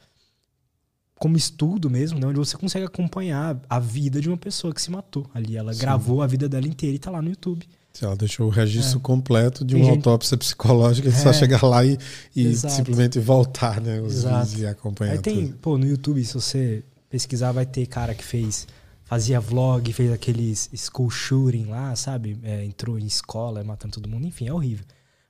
como 1.15 1.37
estudo 1.37 1.89
mesmo, 1.89 2.19
né? 2.19 2.27
onde 2.27 2.37
você 2.37 2.57
consegue 2.57 2.85
acompanhar 2.85 3.57
a 3.69 3.79
vida 3.79 4.19
de 4.19 4.27
uma 4.27 4.37
pessoa 4.37 4.73
que 4.73 4.81
se 4.81 4.91
matou 4.91 5.29
ali. 5.33 5.55
Ela 5.55 5.73
Sim. 5.73 5.79
gravou 5.79 6.21
a 6.21 6.27
vida 6.27 6.49
dela 6.49 6.67
inteira 6.67 6.95
e 6.95 6.99
tá 6.99 7.09
lá 7.09 7.21
no 7.21 7.29
YouTube. 7.29 7.67
Ela 8.01 8.15
deixou 8.15 8.47
o 8.47 8.49
registro 8.49 8.97
é. 8.97 9.01
completo 9.01 9.63
de 9.63 9.75
uma 9.75 9.85
gente... 9.85 9.97
autópsia 9.97 10.35
psicológica, 10.35 11.09
é. 11.09 11.11
só 11.11 11.31
chegar 11.31 11.63
lá 11.63 11.85
e, 11.85 11.97
e 12.35 12.55
simplesmente 12.55 13.19
voltar, 13.19 13.79
né? 13.79 14.01
Os 14.01 14.15
Exato. 14.15 14.45
vídeos 14.45 14.61
e 14.61 14.67
acompanhar. 14.67 15.11
Aí 15.13 15.19
tem, 15.19 15.47
tudo. 15.47 15.57
pô, 15.59 15.77
no 15.77 15.85
YouTube, 15.85 16.23
se 16.25 16.33
você 16.33 16.83
pesquisar, 17.09 17.51
vai 17.51 17.65
ter 17.65 17.85
cara 17.85 18.15
que 18.15 18.23
fez, 18.23 18.67
fazia 19.03 19.39
vlog, 19.39 19.93
fez 19.93 20.11
aqueles 20.11 20.69
school 20.75 21.11
shooting 21.11 21.65
lá, 21.65 21.95
sabe? 21.95 22.39
É, 22.41 22.65
entrou 22.65 22.97
em 22.97 23.05
escola, 23.05 23.63
matando 23.63 23.93
todo 23.93 24.09
mundo, 24.09 24.25
enfim, 24.25 24.47
é 24.47 24.53
horrível. 24.53 24.85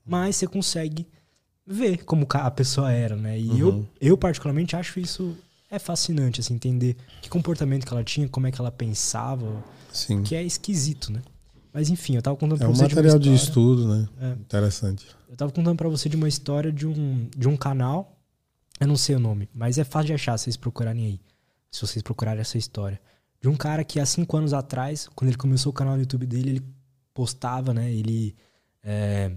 Mas 0.06 0.38
você 0.38 0.48
consegue 0.48 1.06
ver 1.68 2.06
como 2.06 2.26
a 2.30 2.52
pessoa 2.52 2.92
era, 2.92 3.18
né? 3.18 3.38
E 3.38 3.50
uhum. 3.50 3.58
eu, 3.58 3.88
eu 4.00 4.18
particularmente 4.18 4.76
acho 4.76 5.00
isso 5.00 5.36
é 5.70 5.80
fascinante, 5.80 6.40
assim, 6.40 6.54
entender 6.54 6.96
que 7.22 7.30
comportamento 7.30 7.86
que 7.86 7.92
ela 7.92 8.04
tinha, 8.04 8.30
como 8.30 8.46
é 8.46 8.52
que 8.52 8.62
ela 8.62 8.72
pensava, 8.72 9.64
Sim. 9.92 10.22
que 10.22 10.36
é 10.36 10.44
esquisito, 10.44 11.12
né? 11.12 11.22
Mas 11.74 11.90
enfim, 11.90 12.16
eu 12.16 12.22
tava 12.22 12.38
contando 12.38 12.58
é 12.58 12.60
pra 12.60 12.70
um 12.70 12.76
você. 12.76 12.84
É 12.84 12.86
um 12.86 12.90
material 12.90 13.20
de, 13.20 13.30
de 13.30 13.36
estudo, 13.36 13.88
né? 13.88 14.08
É. 14.22 14.32
Interessante. 14.34 15.08
Eu 15.28 15.36
tava 15.36 15.52
contando 15.52 15.76
para 15.76 15.90
você 15.90 16.08
de 16.08 16.16
uma 16.16 16.28
história 16.28 16.72
de 16.72 16.86
um, 16.86 17.28
de 17.36 17.48
um 17.48 17.58
canal. 17.58 18.16
Eu 18.80 18.88
não 18.88 18.96
sei 18.96 19.16
o 19.16 19.20
nome, 19.20 19.50
mas 19.54 19.78
é 19.80 19.84
fácil 19.84 20.08
de 20.08 20.14
achar 20.14 20.38
se 20.38 20.44
vocês 20.44 20.58
procurarem 20.58 21.06
aí. 21.06 21.22
Se 21.72 21.82
vocês 21.82 22.04
procurarem 22.04 22.42
essa 22.42 22.58
história. 22.58 23.02
De 23.42 23.50
um 23.50 23.56
cara 23.56 23.84
que 23.84 24.00
há 24.00 24.06
cinco 24.06 24.38
anos 24.38 24.54
atrás, 24.54 25.10
quando 25.16 25.30
ele 25.30 25.38
começou 25.38 25.72
o 25.72 25.74
canal 25.74 25.96
no 25.96 26.02
YouTube 26.02 26.28
dele, 26.28 26.50
ele 26.52 26.64
postava, 27.14 27.74
né? 27.74 27.92
Ele. 27.92 28.36
É, 28.84 29.32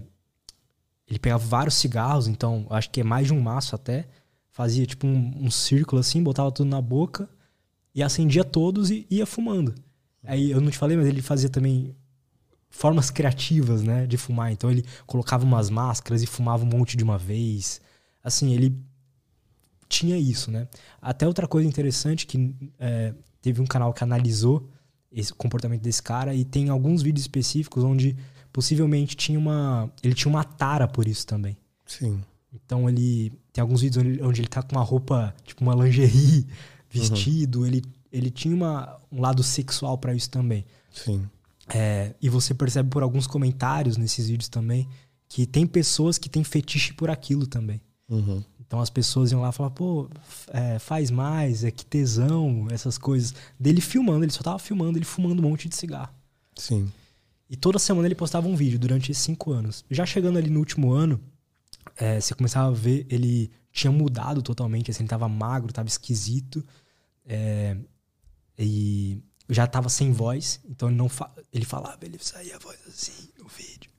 ele 1.07 1.19
pegava 1.19 1.43
vários 1.43 1.75
cigarros, 1.75 2.27
então 2.27 2.67
acho 2.69 2.89
que 2.89 3.01
é 3.01 3.03
mais 3.03 3.27
de 3.27 3.33
um 3.33 3.41
maço 3.41 3.73
até. 3.73 4.07
Fazia 4.51 4.85
tipo 4.85 5.07
um, 5.07 5.45
um 5.45 5.49
círculo 5.49 5.99
assim, 5.99 6.21
botava 6.21 6.51
tudo 6.51 6.69
na 6.69 6.81
boca 6.81 7.29
e 7.95 8.03
acendia 8.03 8.43
todos 8.43 8.91
e 8.91 9.07
ia 9.09 9.25
fumando. 9.25 9.73
Aí 10.23 10.51
eu 10.51 10.61
não 10.61 10.69
te 10.69 10.77
falei, 10.77 10.97
mas 10.97 11.07
ele 11.07 11.21
fazia 11.21 11.49
também 11.49 11.95
formas 12.77 13.09
criativas, 13.09 13.81
né, 13.81 14.05
de 14.05 14.17
fumar. 14.17 14.51
Então 14.51 14.69
ele 14.69 14.85
colocava 15.07 15.43
umas 15.43 15.67
máscaras 15.67 16.21
e 16.21 16.27
fumava 16.27 16.63
um 16.63 16.67
monte 16.67 16.95
de 16.95 17.03
uma 17.03 17.17
vez. 17.17 17.81
Assim, 18.23 18.53
ele 18.53 18.77
tinha 19.89 20.15
isso, 20.15 20.51
né? 20.51 20.67
Até 21.01 21.25
outra 21.25 21.47
coisa 21.47 21.67
interessante 21.67 22.27
que 22.27 22.53
é, 22.77 23.15
teve 23.41 23.59
um 23.59 23.65
canal 23.65 23.91
que 23.93 24.03
analisou 24.03 24.69
esse 25.11 25.33
comportamento 25.33 25.81
desse 25.81 26.03
cara 26.03 26.35
e 26.35 26.45
tem 26.45 26.69
alguns 26.69 27.01
vídeos 27.01 27.23
específicos 27.23 27.83
onde 27.83 28.15
possivelmente 28.53 29.15
tinha 29.15 29.39
uma 29.39 29.91
ele 30.03 30.13
tinha 30.13 30.29
uma 30.29 30.43
tara 30.43 30.87
por 30.87 31.07
isso 31.07 31.25
também. 31.25 31.57
Sim. 31.83 32.21
Então 32.53 32.87
ele 32.87 33.33
tem 33.51 33.63
alguns 33.63 33.81
vídeos 33.81 34.05
onde, 34.05 34.21
onde 34.21 34.41
ele 34.41 34.49
tá 34.49 34.61
com 34.61 34.75
uma 34.75 34.83
roupa, 34.83 35.33
tipo 35.43 35.63
uma 35.63 35.73
lingerie, 35.73 36.45
vestido, 36.91 37.61
uhum. 37.61 37.65
ele 37.65 37.81
ele 38.11 38.29
tinha 38.29 38.53
uma, 38.53 38.99
um 39.11 39.19
lado 39.19 39.41
sexual 39.41 39.97
para 39.97 40.13
isso 40.13 40.29
também. 40.29 40.63
Sim. 40.91 41.27
É, 41.69 42.15
e 42.21 42.29
você 42.29 42.53
percebe 42.53 42.89
por 42.89 43.03
alguns 43.03 43.27
comentários 43.27 43.97
nesses 43.97 44.27
vídeos 44.27 44.49
também 44.49 44.87
que 45.27 45.45
tem 45.45 45.67
pessoas 45.67 46.17
que 46.17 46.29
têm 46.29 46.43
fetiche 46.43 46.93
por 46.93 47.09
aquilo 47.09 47.45
também. 47.45 47.81
Uhum. 48.09 48.41
Então 48.59 48.79
as 48.79 48.89
pessoas 48.89 49.31
iam 49.31 49.41
lá 49.41 49.51
falar, 49.51 49.69
pô, 49.71 50.09
é, 50.49 50.79
faz 50.79 51.11
mais, 51.11 51.63
é 51.63 51.71
que 51.71 51.85
tesão, 51.85 52.67
essas 52.71 52.97
coisas. 52.97 53.33
Dele 53.59 53.81
filmando, 53.81 54.23
ele 54.23 54.31
só 54.31 54.41
tava 54.41 54.59
filmando, 54.59 54.97
ele 54.97 55.05
fumando 55.05 55.39
um 55.39 55.49
monte 55.49 55.67
de 55.67 55.75
cigarro. 55.75 56.13
Sim. 56.55 56.91
E 57.49 57.55
toda 57.55 57.79
semana 57.79 58.07
ele 58.07 58.15
postava 58.15 58.47
um 58.47 58.55
vídeo 58.55 58.79
durante 58.79 59.11
esses 59.11 59.23
cinco 59.23 59.51
anos. 59.51 59.85
Já 59.89 60.05
chegando 60.05 60.37
ali 60.37 60.49
no 60.49 60.59
último 60.59 60.91
ano, 60.91 61.19
é, 61.95 62.19
você 62.19 62.33
começava 62.33 62.67
a 62.67 62.73
ver, 62.73 63.05
ele 63.09 63.51
tinha 63.71 63.91
mudado 63.91 64.41
totalmente, 64.41 64.91
assim, 64.91 65.03
ele 65.03 65.09
tava 65.09 65.29
magro, 65.29 65.71
tava 65.71 65.87
esquisito. 65.87 66.65
É, 67.25 67.77
e 68.57 69.21
já 69.49 69.65
tava 69.65 69.89
sem 69.89 70.11
voz, 70.11 70.59
então 70.69 70.89
ele 70.89 70.97
não 70.97 71.07
fa 71.07 71.31
ele 71.53 71.65
falava, 71.65 71.97
ele 72.05 72.17
saía 72.19 72.55
a 72.55 72.59
voz 72.59 72.77
assim 72.87 73.29
no 73.37 73.47
vídeo. 73.47 73.89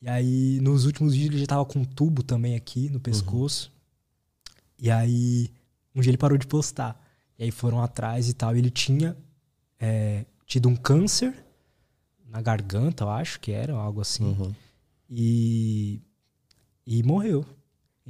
E 0.00 0.08
aí, 0.08 0.58
nos 0.60 0.84
últimos 0.84 1.14
vídeos, 1.14 1.34
ele 1.34 1.40
já 1.42 1.46
tava 1.46 1.64
com 1.64 1.78
um 1.78 1.84
tubo 1.84 2.24
também 2.24 2.56
aqui 2.56 2.88
no 2.88 2.98
pescoço. 2.98 3.70
Uhum. 3.70 4.54
E 4.80 4.90
aí, 4.90 5.50
um 5.94 6.00
dia 6.00 6.10
ele 6.10 6.18
parou 6.18 6.36
de 6.36 6.46
postar. 6.46 7.00
E 7.38 7.44
aí 7.44 7.50
foram 7.52 7.80
atrás 7.80 8.28
e 8.28 8.34
tal. 8.34 8.56
Ele 8.56 8.68
tinha 8.68 9.16
é, 9.78 10.24
tido 10.44 10.68
um 10.68 10.74
câncer 10.74 11.32
na 12.26 12.42
garganta, 12.42 13.04
eu 13.04 13.10
acho 13.10 13.38
que 13.38 13.52
era, 13.52 13.74
algo 13.74 14.00
assim. 14.00 14.24
Uhum. 14.24 14.52
E, 15.08 16.00
e 16.84 17.02
morreu. 17.04 17.44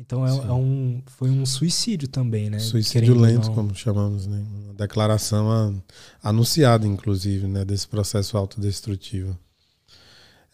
Então 0.04 0.26
é, 0.26 0.30
é, 0.30 0.52
um, 0.52 1.00
foi 1.06 1.30
um 1.30 1.46
suicídio 1.46 2.08
também, 2.08 2.50
né? 2.50 2.58
Suicídio 2.58 3.14
lento, 3.14 3.52
como 3.52 3.72
chamamos, 3.74 4.26
né? 4.26 4.44
Uma 4.64 4.74
declaração 4.74 5.50
a, 5.50 6.28
anunciada, 6.28 6.86
inclusive, 6.86 7.46
né? 7.46 7.64
Desse 7.64 7.86
processo 7.86 8.36
autodestrutivo. 8.36 9.38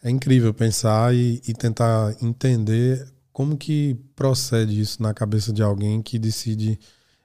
É 0.05 0.11
incrível 0.11 0.53
pensar 0.53 1.15
e, 1.15 1.41
e, 1.49 1.55
tentar 1.55 2.15
entender 2.23 3.09
como 3.33 3.57
que 3.57 3.97
procede 4.15 4.79
isso 4.81 5.03
na 5.03 5.13
cabeça 5.15 5.53
de 5.53 5.63
alguém 5.63 6.03
que 6.03 6.19
decide 6.19 6.79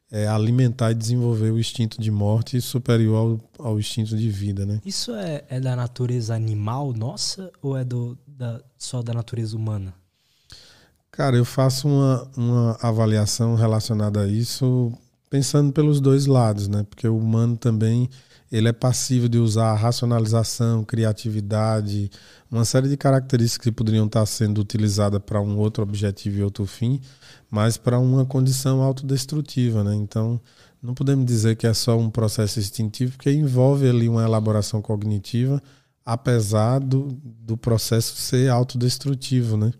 é, 0.10 0.26
alimentar 0.26 0.92
e 0.92 0.96
desenvolver 0.96 1.52
o 1.52 1.60
instinto 1.60 2.02
de 2.02 2.10
morte 2.10 2.60
superior 2.62 3.40
ao, 3.60 3.68
ao 3.68 3.80
instinto 3.80 4.16
de 4.16 4.30
vida, 4.30 4.66
né? 4.66 4.80
Isso 4.86 5.14
é, 5.14 5.44
é 5.50 5.60
da 5.60 5.76
natureza 5.76 6.34
animal 6.34 6.94
nossa 6.94 7.52
ou 7.62 7.78
é 7.78 7.84
do, 7.84 8.18
da, 8.26 8.62
só 8.78 9.04
da 9.04 9.14
natureza 9.14 9.56
humana? 9.56 9.94
Cara, 11.14 11.38
eu 11.38 11.46
faço 11.46 11.88
uma, 11.88 12.28
uma 12.36 12.78
avaliação 12.82 13.54
relacionada 13.54 14.22
a 14.22 14.28
isso 14.28 14.92
pensando 15.30 15.72
pelos 15.72 16.02
dois 16.02 16.26
lados, 16.26 16.68
né? 16.68 16.84
Porque 16.90 17.08
o 17.08 17.16
humano 17.16 17.56
também 17.56 18.10
ele 18.52 18.68
é 18.68 18.74
passivo 18.74 19.30
de 19.30 19.38
usar 19.38 19.76
racionalização, 19.76 20.84
criatividade, 20.84 22.10
uma 22.50 22.66
série 22.66 22.90
de 22.90 22.98
características 22.98 23.64
que 23.64 23.72
poderiam 23.72 24.08
estar 24.08 24.26
sendo 24.26 24.60
utilizadas 24.60 25.22
para 25.24 25.40
um 25.40 25.56
outro 25.60 25.84
objetivo 25.84 26.40
e 26.40 26.44
outro 26.44 26.66
fim, 26.66 27.00
mas 27.50 27.78
para 27.78 28.00
uma 28.00 28.26
condição 28.26 28.82
autodestrutiva, 28.82 29.84
né? 29.84 29.94
Então, 29.94 30.42
não 30.82 30.96
podemos 30.96 31.28
dizer 31.28 31.56
que 31.56 31.68
é 31.68 31.76
só 31.76 31.96
um 31.96 32.10
processo 32.10 32.60
instintivo, 32.60 33.18
porque 33.18 33.32
envolve 33.32 33.88
ali 33.88 34.10
uma 34.10 34.24
elaboração 34.24 34.82
cognitiva, 34.82 35.62
apesar 36.04 36.80
do, 36.80 37.16
do 37.24 37.56
processo 37.56 38.16
ser 38.16 38.50
autodestrutivo, 38.50 39.58
né? 39.58 39.72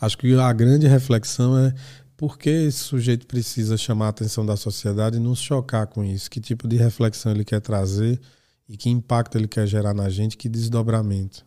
Acho 0.00 0.18
que 0.18 0.34
a 0.34 0.52
grande 0.52 0.86
reflexão 0.86 1.58
é 1.58 1.74
por 2.16 2.38
que 2.38 2.48
esse 2.48 2.78
sujeito 2.78 3.26
precisa 3.26 3.76
chamar 3.76 4.06
a 4.06 4.10
atenção 4.10 4.46
da 4.46 4.56
sociedade 4.56 5.16
e 5.16 5.20
nos 5.20 5.40
chocar 5.40 5.86
com 5.86 6.04
isso? 6.04 6.30
Que 6.30 6.40
tipo 6.40 6.68
de 6.68 6.76
reflexão 6.76 7.32
ele 7.32 7.44
quer 7.44 7.60
trazer 7.60 8.20
e 8.68 8.76
que 8.76 8.88
impacto 8.88 9.36
ele 9.36 9.48
quer 9.48 9.66
gerar 9.66 9.92
na 9.92 10.08
gente? 10.08 10.36
Que 10.36 10.48
desdobramento? 10.48 11.44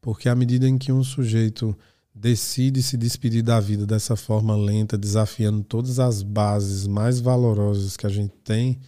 Porque 0.00 0.28
à 0.28 0.34
medida 0.34 0.68
em 0.68 0.78
que 0.78 0.92
um 0.92 1.02
sujeito 1.02 1.76
decide 2.14 2.82
se 2.82 2.96
despedir 2.96 3.42
da 3.42 3.60
vida 3.60 3.84
dessa 3.84 4.16
forma 4.16 4.56
lenta, 4.56 4.96
desafiando 4.96 5.62
todas 5.62 5.98
as 5.98 6.22
bases 6.22 6.86
mais 6.86 7.20
valorosas 7.20 7.96
que 7.96 8.06
a 8.06 8.10
gente 8.10 8.32
tem, 8.42 8.80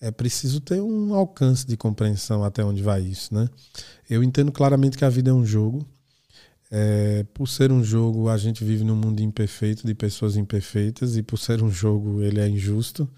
é 0.00 0.10
preciso 0.10 0.60
ter 0.60 0.80
um 0.80 1.14
alcance 1.14 1.66
de 1.66 1.76
compreensão 1.76 2.44
até 2.44 2.64
onde 2.64 2.82
vai 2.82 3.02
isso, 3.02 3.34
né? 3.34 3.48
Eu 4.08 4.22
entendo 4.22 4.52
claramente 4.52 4.96
que 4.96 5.04
a 5.04 5.10
vida 5.10 5.30
é 5.30 5.34
um 5.34 5.44
jogo, 5.44 5.86
é, 6.70 7.24
por 7.34 7.48
ser 7.48 7.70
um 7.70 7.82
jogo, 7.82 8.28
a 8.28 8.36
gente 8.36 8.64
vive 8.64 8.84
num 8.84 8.96
mundo 8.96 9.20
imperfeito, 9.20 9.86
de 9.86 9.94
pessoas 9.94 10.36
imperfeitas, 10.36 11.16
e 11.16 11.22
por 11.22 11.38
ser 11.38 11.62
um 11.62 11.70
jogo, 11.70 12.22
ele 12.22 12.40
é 12.40 12.48
injusto. 12.48 13.08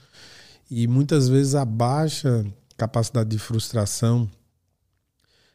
E 0.70 0.86
muitas 0.86 1.28
vezes 1.28 1.54
a 1.54 1.64
baixa 1.64 2.44
capacidade 2.76 3.30
de 3.30 3.38
frustração 3.38 4.28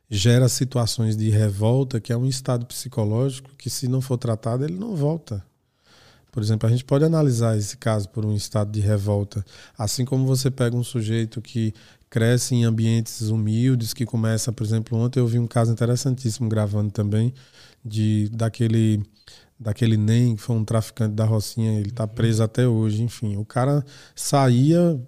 gera 0.10 0.50
situações 0.50 1.16
de 1.16 1.30
revolta, 1.30 2.00
que 2.00 2.12
é 2.12 2.18
um 2.18 2.26
estado 2.26 2.66
psicológico 2.66 3.52
que, 3.58 3.70
se 3.70 3.88
não 3.88 4.02
for 4.02 4.18
tratado, 4.18 4.66
ele 4.66 4.78
não 4.78 4.96
volta. 4.96 5.44
Por 6.32 6.42
exemplo, 6.42 6.68
a 6.68 6.72
gente 6.72 6.86
pode 6.86 7.04
analisar 7.04 7.58
esse 7.58 7.78
caso 7.78 8.08
por 8.10 8.26
um 8.26 8.34
estado 8.34 8.72
de 8.72 8.80
revolta. 8.80 9.46
Assim 9.78 10.06
como 10.06 10.26
você 10.26 10.50
pega 10.50 10.76
um 10.76 10.84
sujeito 10.84 11.42
que 11.42 11.74
cresce 12.10 12.56
em 12.56 12.64
ambientes 12.64 13.22
humildes, 13.30 13.94
que 13.94 14.06
começa, 14.06 14.52
por 14.52 14.66
exemplo, 14.66 14.98
ontem 14.98 15.20
eu 15.20 15.28
vi 15.28 15.40
um 15.40 15.48
caso 15.48 15.72
interessantíssimo 15.72 16.50
gravando 16.50 16.92
também, 16.92 17.34
de 17.84 18.30
daquele 18.30 19.04
daquele 19.60 19.96
NEM, 19.96 20.36
que 20.36 20.42
foi 20.42 20.56
um 20.56 20.66
traficante 20.66 21.14
da 21.14 21.24
Rocinha, 21.24 21.80
ele 21.80 21.90
está 21.90 22.08
preso 22.08 22.42
até 22.42 22.68
hoje, 22.68 23.04
enfim. 23.04 23.38
O 23.38 23.46
cara 23.46 23.86
saía 24.16 25.00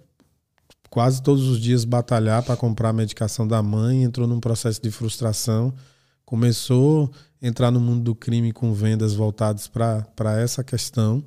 quase 0.88 1.20
todos 1.20 1.48
os 1.48 1.60
dias 1.60 1.84
batalhar 1.84 2.40
para 2.44 2.56
comprar 2.56 2.90
a 2.90 2.92
medicação 2.92 3.48
da 3.48 3.60
mãe, 3.60 4.04
entrou 4.04 4.28
num 4.28 4.38
processo 4.38 4.80
de 4.80 4.92
frustração, 4.92 5.74
começou 6.24 7.10
a 7.42 7.46
entrar 7.48 7.72
no 7.72 7.80
mundo 7.80 8.04
do 8.04 8.14
crime 8.14 8.52
com 8.52 8.72
vendas 8.72 9.12
voltadas 9.12 9.66
para 9.66 10.40
essa 10.40 10.62
questão. 10.62 11.24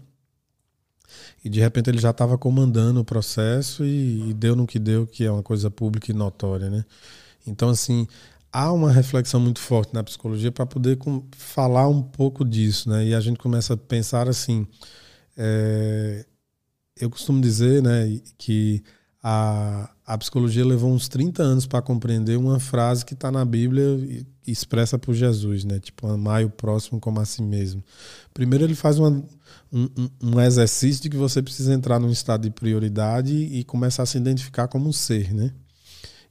E 1.43 1.49
de 1.49 1.59
repente 1.59 1.89
ele 1.89 1.99
já 1.99 2.11
estava 2.11 2.37
comandando 2.37 3.01
o 3.01 3.05
processo 3.05 3.83
e, 3.83 4.29
e 4.29 4.33
deu 4.33 4.55
no 4.55 4.65
que 4.65 4.79
deu, 4.79 5.05
que 5.05 5.25
é 5.25 5.31
uma 5.31 5.43
coisa 5.43 5.69
pública 5.69 6.11
e 6.11 6.13
notória, 6.13 6.69
né? 6.69 6.85
Então, 7.45 7.69
assim, 7.69 8.07
há 8.51 8.71
uma 8.71 8.91
reflexão 8.91 9.39
muito 9.39 9.59
forte 9.59 9.93
na 9.93 10.03
psicologia 10.03 10.51
para 10.51 10.65
poder 10.65 10.97
com, 10.97 11.23
falar 11.31 11.87
um 11.87 12.01
pouco 12.01 12.43
disso, 12.43 12.89
né? 12.89 13.05
E 13.05 13.13
a 13.13 13.19
gente 13.19 13.37
começa 13.37 13.73
a 13.73 13.77
pensar 13.77 14.27
assim. 14.27 14.67
É, 15.37 16.25
eu 16.99 17.09
costumo 17.09 17.39
dizer, 17.39 17.83
né, 17.83 18.19
que 18.39 18.83
a, 19.21 19.89
a 20.05 20.17
psicologia 20.17 20.65
levou 20.65 20.91
uns 20.91 21.07
30 21.07 21.43
anos 21.43 21.65
para 21.65 21.81
compreender 21.81 22.37
uma 22.37 22.59
frase 22.59 23.05
que 23.05 23.13
está 23.13 23.31
na 23.31 23.43
Bíblia 23.43 24.25
expressa 24.47 24.97
por 24.97 25.13
Jesus, 25.13 25.65
né? 25.65 25.79
Tipo, 25.79 26.07
amar 26.07 26.45
o 26.45 26.49
próximo 26.49 26.99
como 26.99 27.19
a 27.19 27.25
si 27.25 27.41
mesmo. 27.41 27.83
Primeiro 28.33 28.63
ele 28.63 28.75
faz 28.75 28.97
uma, 28.97 29.09
um, 29.71 30.09
um 30.23 30.39
exercício 30.39 31.03
de 31.03 31.09
que 31.09 31.17
você 31.17 31.41
precisa 31.41 31.73
entrar 31.73 31.99
num 31.99 32.09
estado 32.09 32.43
de 32.43 32.51
prioridade 32.51 33.33
e 33.33 33.63
começar 33.63 34.03
a 34.03 34.05
se 34.05 34.17
identificar 34.17 34.67
como 34.67 34.87
um 34.87 34.93
ser, 34.93 35.33
né? 35.33 35.51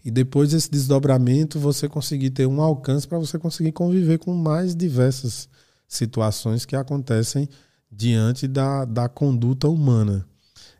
E 0.06 0.10
depois 0.12 0.50
desse 0.50 0.70
desdobramento, 0.70 1.58
você 1.58 1.88
conseguir 1.88 2.30
ter 2.30 2.46
um 2.46 2.62
alcance 2.62 3.08
para 3.08 3.18
você 3.18 3.40
conseguir 3.40 3.72
conviver 3.72 4.20
com 4.20 4.32
mais 4.32 4.72
diversas 4.72 5.48
situações 5.88 6.64
que 6.64 6.76
acontecem 6.76 7.48
diante 7.90 8.46
da, 8.46 8.84
da 8.84 9.08
conduta 9.08 9.68
humana. 9.68 10.24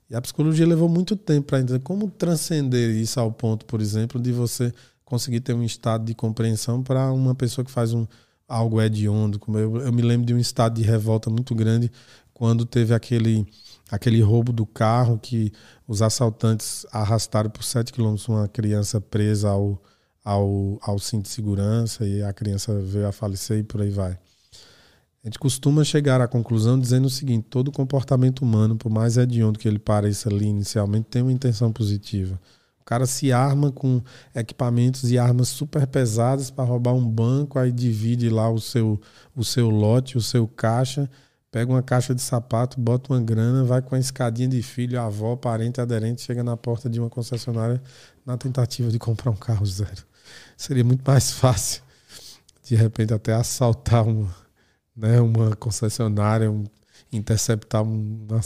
E 0.08 0.14
a 0.14 0.20
psicologia 0.20 0.64
levou 0.64 0.88
muito 0.88 1.16
tempo 1.16 1.48
para 1.48 1.58
entender 1.58 1.80
como 1.80 2.08
transcender 2.08 2.90
isso 2.90 3.18
ao 3.18 3.32
ponto, 3.32 3.66
por 3.66 3.80
exemplo, 3.80 4.20
de 4.20 4.30
você 4.30 4.72
conseguir 5.04 5.40
ter 5.40 5.54
um 5.54 5.64
estado 5.64 6.04
de 6.04 6.14
compreensão 6.14 6.80
para 6.80 7.12
uma 7.12 7.34
pessoa 7.34 7.64
que 7.64 7.70
faz 7.72 7.92
um, 7.92 8.06
algo 8.46 8.80
hediondo. 8.80 9.40
Como 9.40 9.58
eu, 9.58 9.78
eu 9.78 9.92
me 9.92 10.02
lembro 10.02 10.24
de 10.24 10.34
um 10.34 10.38
estado 10.38 10.76
de 10.80 10.82
revolta 10.82 11.28
muito 11.28 11.52
grande 11.52 11.90
quando 12.36 12.66
teve 12.66 12.92
aquele 12.92 13.46
aquele 13.90 14.20
roubo 14.20 14.52
do 14.52 14.66
carro 14.66 15.18
que 15.18 15.50
os 15.88 16.02
assaltantes 16.02 16.84
arrastaram 16.92 17.48
por 17.48 17.64
7 17.64 17.90
quilômetros 17.90 18.28
uma 18.28 18.46
criança 18.46 19.00
presa 19.00 19.48
ao, 19.48 19.80
ao, 20.22 20.78
ao 20.82 20.98
cinto 20.98 21.22
de 21.22 21.28
segurança 21.30 22.04
e 22.04 22.22
a 22.22 22.34
criança 22.34 22.78
veio 22.78 23.06
a 23.06 23.12
falecer 23.12 23.60
e 23.60 23.62
por 23.62 23.80
aí 23.80 23.88
vai. 23.88 24.12
A 24.12 25.28
gente 25.28 25.38
costuma 25.38 25.82
chegar 25.82 26.20
à 26.20 26.28
conclusão 26.28 26.78
dizendo 26.78 27.06
o 27.06 27.10
seguinte: 27.10 27.46
todo 27.48 27.72
comportamento 27.72 28.42
humano, 28.42 28.76
por 28.76 28.90
mais 28.90 29.16
hediondo 29.16 29.58
que 29.58 29.66
ele 29.66 29.78
pareça 29.78 30.28
ali 30.28 30.46
inicialmente, 30.46 31.06
tem 31.08 31.22
uma 31.22 31.32
intenção 31.32 31.72
positiva. 31.72 32.38
O 32.78 32.84
cara 32.84 33.06
se 33.06 33.32
arma 33.32 33.72
com 33.72 34.02
equipamentos 34.34 35.10
e 35.10 35.16
armas 35.16 35.48
super 35.48 35.86
pesadas 35.86 36.50
para 36.50 36.64
roubar 36.64 36.92
um 36.92 37.08
banco, 37.08 37.58
aí 37.58 37.72
divide 37.72 38.28
lá 38.28 38.50
o 38.50 38.60
seu, 38.60 39.00
o 39.34 39.42
seu 39.42 39.70
lote, 39.70 40.18
o 40.18 40.20
seu 40.20 40.46
caixa 40.46 41.08
pega 41.56 41.72
uma 41.72 41.82
caixa 41.82 42.14
de 42.14 42.20
sapato, 42.20 42.78
bota 42.78 43.14
uma 43.14 43.18
grana, 43.18 43.64
vai 43.64 43.80
com 43.80 43.94
a 43.94 43.98
escadinha 43.98 44.46
de 44.46 44.62
filho, 44.62 45.00
avó, 45.00 45.36
parente, 45.36 45.80
aderente, 45.80 46.20
chega 46.20 46.44
na 46.44 46.54
porta 46.54 46.86
de 46.86 47.00
uma 47.00 47.08
concessionária 47.08 47.82
na 48.26 48.36
tentativa 48.36 48.90
de 48.90 48.98
comprar 48.98 49.30
um 49.30 49.36
carro 49.36 49.64
zero. 49.64 50.04
Seria 50.54 50.84
muito 50.84 51.02
mais 51.10 51.32
fácil, 51.32 51.82
de 52.62 52.76
repente, 52.76 53.14
até 53.14 53.32
assaltar 53.32 54.06
uma, 54.06 54.36
né, 54.94 55.18
uma 55.18 55.56
concessionária, 55.56 56.50
um, 56.50 56.64
interceptar 57.10 57.82
uma, 57.82 58.40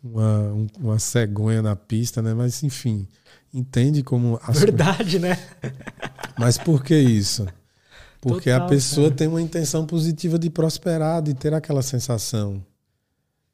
uma, 0.00 0.68
uma 0.78 0.98
cegonha 1.00 1.62
na 1.62 1.74
pista, 1.74 2.22
né? 2.22 2.32
Mas, 2.32 2.62
enfim, 2.62 3.08
entende 3.52 4.04
como... 4.04 4.38
As... 4.44 4.60
Verdade, 4.60 5.18
né? 5.18 5.36
Mas 6.38 6.58
por 6.58 6.84
que 6.84 6.96
isso? 6.96 7.44
Porque 8.24 8.50
Total, 8.50 8.66
a 8.66 8.70
pessoa 8.70 9.08
cara. 9.08 9.16
tem 9.16 9.28
uma 9.28 9.42
intenção 9.42 9.84
positiva 9.84 10.38
de 10.38 10.48
prosperar, 10.48 11.20
de 11.20 11.34
ter 11.34 11.52
aquela 11.52 11.82
sensação 11.82 12.64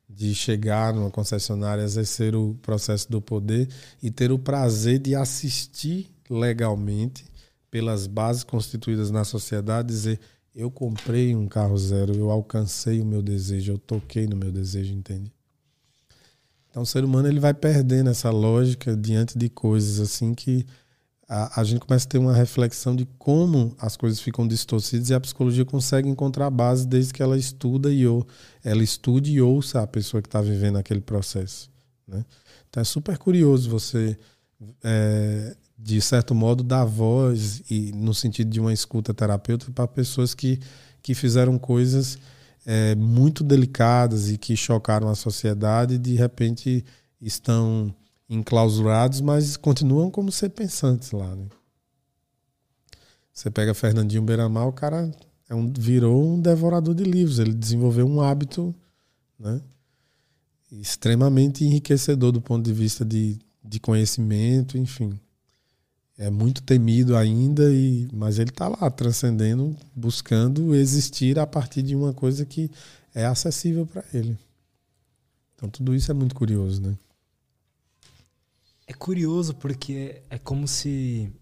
de 0.08 0.32
chegar 0.32 0.94
numa 0.94 1.10
concessionária, 1.10 1.82
exercer 1.82 2.36
o 2.36 2.54
processo 2.62 3.10
do 3.10 3.20
poder 3.20 3.68
e 4.00 4.12
ter 4.12 4.30
o 4.30 4.38
prazer 4.38 5.00
de 5.00 5.16
assistir 5.16 6.08
legalmente 6.30 7.24
pelas 7.68 8.06
bases 8.06 8.44
constituídas 8.44 9.10
na 9.10 9.24
sociedade, 9.24 9.88
dizer 9.88 10.20
eu 10.54 10.70
comprei 10.70 11.34
um 11.34 11.48
carro 11.48 11.76
zero, 11.76 12.14
eu 12.14 12.30
alcancei 12.30 13.00
o 13.00 13.04
meu 13.04 13.22
desejo, 13.22 13.72
eu 13.72 13.78
toquei 13.78 14.28
no 14.28 14.36
meu 14.36 14.52
desejo, 14.52 14.94
entende? 14.94 15.32
Então 16.68 16.84
o 16.84 16.86
ser 16.86 17.04
humano 17.04 17.26
ele 17.26 17.40
vai 17.40 17.54
perdendo 17.54 18.08
essa 18.10 18.30
lógica 18.30 18.96
diante 18.96 19.36
de 19.36 19.48
coisas 19.48 19.98
assim 19.98 20.32
que 20.32 20.64
a, 21.32 21.60
a, 21.60 21.64
gente 21.64 21.78
começa 21.78 22.06
a 22.06 22.08
ter 22.08 22.18
uma 22.18 22.34
reflexão 22.34 22.96
de 22.96 23.06
como 23.16 23.72
as 23.78 23.96
coisas 23.96 24.18
ficam 24.18 24.48
distorcidas 24.48 25.10
e 25.10 25.14
a 25.14 25.20
psicologia 25.20 25.64
consegue 25.64 26.08
encontrar 26.08 26.50
base 26.50 26.84
desde 26.84 27.12
que 27.12 27.22
ela 27.22 27.38
estuda 27.38 27.88
e 27.92 28.04
ou, 28.04 28.26
ela 28.64 28.82
estude 28.82 29.30
e 29.30 29.40
ouça 29.40 29.80
a 29.80 29.86
pessoa 29.86 30.20
que 30.20 30.26
está 30.26 30.42
vivendo 30.42 30.76
aquele 30.76 31.00
processo. 31.00 31.70
Né? 32.04 32.24
Então 32.68 32.80
é 32.80 32.84
super 32.84 33.16
curioso 33.16 33.70
você, 33.70 34.18
é, 34.82 35.56
de 35.78 36.00
certo 36.00 36.34
modo, 36.34 36.64
dar 36.64 36.84
voz 36.84 37.62
e 37.70 37.92
no 37.92 38.12
sentido 38.12 38.50
de 38.50 38.58
uma 38.58 38.72
escuta 38.72 39.14
terapêutica 39.14 39.70
para 39.70 39.86
pessoas 39.86 40.34
que, 40.34 40.58
que 41.00 41.14
fizeram 41.14 41.60
coisas 41.60 42.18
é, 42.66 42.96
muito 42.96 43.44
delicadas 43.44 44.30
e 44.30 44.36
que 44.36 44.56
chocaram 44.56 45.08
a 45.08 45.14
sociedade 45.14 45.94
e 45.94 45.98
de 45.98 46.16
repente 46.16 46.84
estão 47.22 47.94
enclausurados, 48.30 49.20
mas 49.20 49.56
continuam 49.56 50.08
como 50.08 50.30
ser 50.30 50.50
pensantes 50.50 51.10
lá. 51.10 51.34
Né? 51.34 51.46
Você 53.32 53.50
pega 53.50 53.74
Fernandinho 53.74 54.22
Beiramar, 54.22 54.68
o 54.68 54.72
cara 54.72 55.10
é 55.48 55.54
um, 55.54 55.72
virou 55.72 56.24
um 56.24 56.40
devorador 56.40 56.94
de 56.94 57.02
livros. 57.02 57.40
Ele 57.40 57.52
desenvolveu 57.52 58.06
um 58.06 58.20
hábito 58.20 58.72
né, 59.36 59.60
extremamente 60.70 61.64
enriquecedor 61.64 62.30
do 62.30 62.40
ponto 62.40 62.64
de 62.64 62.72
vista 62.72 63.04
de, 63.04 63.36
de 63.64 63.80
conhecimento, 63.80 64.78
enfim. 64.78 65.18
é 66.16 66.30
muito 66.30 66.62
temido 66.62 67.16
ainda, 67.16 67.72
e, 67.72 68.08
mas 68.12 68.38
ele 68.38 68.50
está 68.50 68.68
lá 68.68 68.88
transcendendo, 68.90 69.76
buscando 69.96 70.72
existir 70.72 71.36
a 71.36 71.46
partir 71.46 71.82
de 71.82 71.96
uma 71.96 72.14
coisa 72.14 72.46
que 72.46 72.70
é 73.12 73.26
acessível 73.26 73.86
para 73.86 74.04
ele. 74.14 74.38
Então 75.56 75.68
tudo 75.68 75.94
isso 75.94 76.10
é 76.12 76.14
muito 76.14 76.34
curioso, 76.34 76.80
né? 76.80 76.96
É 78.90 78.92
curioso 78.92 79.54
porque 79.54 80.20
é 80.28 80.36
como 80.36 80.66
se 80.66 81.32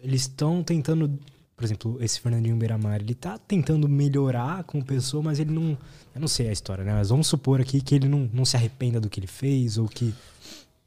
eles 0.00 0.22
estão 0.22 0.64
tentando, 0.64 1.16
por 1.56 1.64
exemplo, 1.64 1.96
esse 2.02 2.20
Fernandinho 2.20 2.56
Beiramar, 2.56 3.00
ele 3.00 3.12
está 3.12 3.38
tentando 3.38 3.88
melhorar 3.88 4.64
como 4.64 4.84
pessoa, 4.84 5.22
mas 5.22 5.38
ele 5.38 5.52
não, 5.52 5.78
eu 6.12 6.20
não 6.20 6.26
sei 6.26 6.48
a 6.48 6.52
história, 6.52 6.82
né? 6.82 6.92
Mas 6.92 7.10
vamos 7.10 7.28
supor 7.28 7.60
aqui 7.60 7.80
que 7.80 7.94
ele 7.94 8.08
não, 8.08 8.28
não 8.32 8.44
se 8.44 8.56
arrependa 8.56 9.00
do 9.00 9.08
que 9.08 9.20
ele 9.20 9.28
fez 9.28 9.78
ou 9.78 9.86
que 9.86 10.12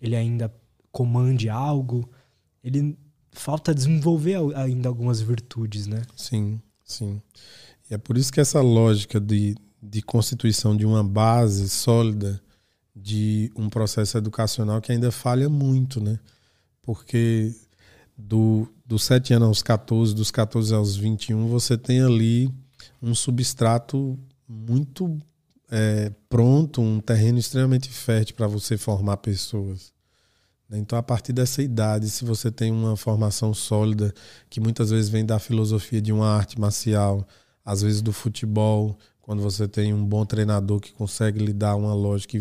ele 0.01 0.17
ainda 0.17 0.53
comande 0.91 1.47
algo 1.47 2.09
ele 2.61 2.97
falta 3.31 3.73
desenvolver 3.73 4.37
ainda 4.55 4.89
algumas 4.89 5.21
virtudes, 5.21 5.87
né? 5.87 6.01
Sim, 6.13 6.61
sim. 6.83 7.21
E 7.89 7.93
é 7.93 7.97
por 7.97 8.17
isso 8.17 8.33
que 8.33 8.41
essa 8.41 8.61
lógica 8.61 9.17
de, 9.17 9.55
de 9.81 10.01
constituição 10.01 10.75
de 10.75 10.85
uma 10.85 11.03
base 11.03 11.69
sólida 11.69 12.41
de 13.01 13.51
um 13.55 13.69
processo 13.69 14.17
educacional 14.17 14.81
que 14.81 14.91
ainda 14.91 15.11
falha 15.11 15.49
muito, 15.49 16.01
né? 16.01 16.19
Porque 16.81 17.53
do, 18.17 18.67
dos 18.85 19.03
7 19.03 19.33
anos 19.33 19.47
aos 19.47 19.63
14, 19.63 20.13
dos 20.13 20.31
14 20.31 20.73
aos 20.73 20.95
21, 20.95 21.47
você 21.47 21.77
tem 21.77 22.01
ali 22.01 22.49
um 23.01 23.15
substrato 23.15 24.19
muito 24.47 25.19
é, 25.69 26.11
pronto, 26.29 26.81
um 26.81 26.99
terreno 26.99 27.39
extremamente 27.39 27.89
fértil 27.89 28.35
para 28.35 28.47
você 28.47 28.77
formar 28.77 29.17
pessoas. 29.17 29.93
Né? 30.69 30.77
Então, 30.77 30.99
a 30.99 31.03
partir 31.03 31.33
dessa 31.33 31.61
idade, 31.61 32.09
se 32.09 32.25
você 32.25 32.51
tem 32.51 32.71
uma 32.71 32.97
formação 32.97 33.53
sólida, 33.53 34.13
que 34.49 34.59
muitas 34.59 34.91
vezes 34.91 35.09
vem 35.09 35.25
da 35.25 35.39
filosofia 35.39 36.01
de 36.01 36.11
uma 36.11 36.27
arte 36.27 36.59
marcial, 36.59 37.25
às 37.63 37.81
vezes 37.81 38.01
do 38.01 38.11
futebol, 38.11 38.97
quando 39.21 39.41
você 39.41 39.67
tem 39.67 39.93
um 39.93 40.05
bom 40.05 40.25
treinador 40.25 40.79
que 40.79 40.91
consegue 40.91 41.39
lhe 41.39 41.53
dar 41.53 41.75
uma 41.75 41.93
lógica 41.93 42.37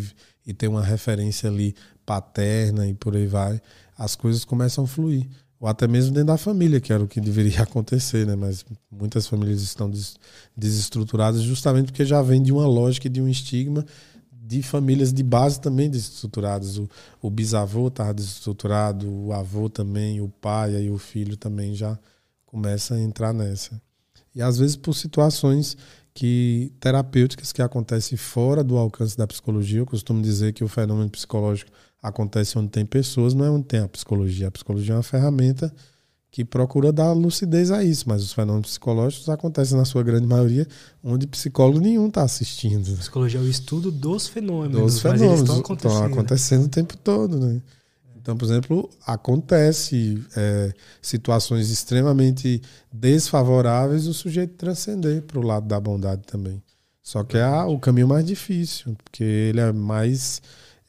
e 0.47 0.53
tem 0.53 0.69
uma 0.69 0.83
referência 0.83 1.49
ali 1.49 1.75
paterna 2.05 2.87
e 2.87 2.95
por 2.95 3.17
aí 3.17 3.27
vai, 3.27 3.61
as 3.97 4.17
coisas 4.17 4.45
começam 4.45 4.85
a 4.85 4.87
fluir. 4.87 5.29
Ou 5.61 5.69
até 5.69 5.87
mesmo 5.87 6.13
dentro 6.13 6.29
da 6.29 6.39
família, 6.39 6.81
que 6.81 6.93
era 6.93 7.03
o 7.03 7.07
que 7.07 7.21
deveria 7.21 7.63
acontecer, 7.63 8.27
né? 8.27 8.35
Mas 8.35 8.65
muitas 8.91 9.27
famílias 9.27 9.61
estão 9.61 9.91
desestruturadas 10.57 11.43
justamente 11.43 11.87
porque 11.87 12.05
já 12.05 12.23
vem 12.23 12.43
de 12.43 12.51
uma 12.51 12.67
lógica 12.67 13.07
e 13.07 13.11
de 13.11 13.21
um 13.21 13.29
estigma 13.29 13.85
de 14.51 14.63
famílias 14.65 15.13
de 15.13 15.23
base 15.23 15.61
também 15.61 15.89
desestruturadas. 15.89 16.77
O, 16.77 16.89
o 17.23 17.31
bisavô 17.31 17.87
estava 17.87 18.13
desestruturado, 18.13 19.09
o 19.09 19.33
avô 19.33 19.69
também, 19.69 20.21
o 20.21 20.29
pai 20.29 20.83
e 20.83 20.91
o 20.91 20.99
filho 20.99 21.37
também 21.37 21.73
já 21.73 21.97
começa 22.45 22.95
a 22.95 23.01
entrar 23.01 23.33
nessa. 23.33 23.81
E 24.35 24.43
às 24.43 24.59
vezes 24.59 24.75
por 24.75 24.95
situações 24.95 25.77
que 26.13 26.73
terapêuticas 26.81 27.53
que 27.53 27.63
acontecem 27.63 28.17
fora 28.19 28.65
do 28.65 28.77
alcance 28.77 29.17
da 29.17 29.27
psicologia. 29.27 29.81
Eu 29.81 29.87
costumo 29.87 30.21
dizer 30.21 30.53
que 30.53 30.65
o 30.65 30.69
fenômeno 30.69 31.11
psicológico 31.11 31.71
acontece 32.03 32.59
onde 32.59 32.71
tem 32.71 32.85
pessoas, 32.85 33.35
não 33.35 33.45
é 33.45 33.51
onde 33.51 33.67
tem 33.67 33.81
a 33.81 33.89
psicologia. 33.89 34.49
A 34.49 34.51
psicologia 34.51 34.95
é 34.95 34.97
uma 34.97 35.03
ferramenta 35.03 35.73
que 36.31 36.45
procura 36.45 36.93
dar 36.93 37.13
lucidez 37.13 37.71
a 37.71 37.83
isso, 37.83 38.09
mas 38.09 38.23
os 38.23 38.33
fenômenos 38.33 38.71
psicológicos 38.71 39.29
acontecem 39.29 39.77
na 39.77 39.85
sua 39.85 40.03
grande 40.03 40.27
maioria 40.27 40.67
onde 41.03 41.27
psicólogo 41.27 41.81
nenhum 41.81 42.07
está 42.07 42.23
assistindo. 42.23 42.97
psicologia 42.97 43.41
é 43.41 43.43
o 43.43 43.49
estudo 43.49 43.91
dos 43.91 44.29
fenômenos, 44.29 44.81
dos 44.81 45.03
fenômenos 45.03 45.41
estão 45.41 45.59
acontecendo. 45.59 45.93
estão 45.93 46.13
acontecendo 46.13 46.65
o 46.67 46.69
tempo 46.69 46.97
todo, 46.97 47.39
né? 47.39 47.61
Então, 48.31 48.39
por 48.39 48.45
exemplo, 48.45 48.89
acontece 49.05 50.23
é, 50.37 50.73
situações 51.03 51.69
extremamente 51.69 52.63
desfavoráveis 52.93 54.07
o 54.07 54.15
sujeito 54.15 54.55
transcender 54.55 55.23
para 55.23 55.41
o 55.41 55.43
lado 55.43 55.67
da 55.67 55.81
bondade 55.81 56.23
também. 56.23 56.63
Só 57.03 57.25
que 57.25 57.37
é 57.37 57.49
o 57.65 57.77
caminho 57.81 58.07
mais 58.07 58.25
difícil, 58.25 58.97
porque 59.03 59.25
ele 59.25 59.59
é 59.59 59.73
mais 59.73 60.41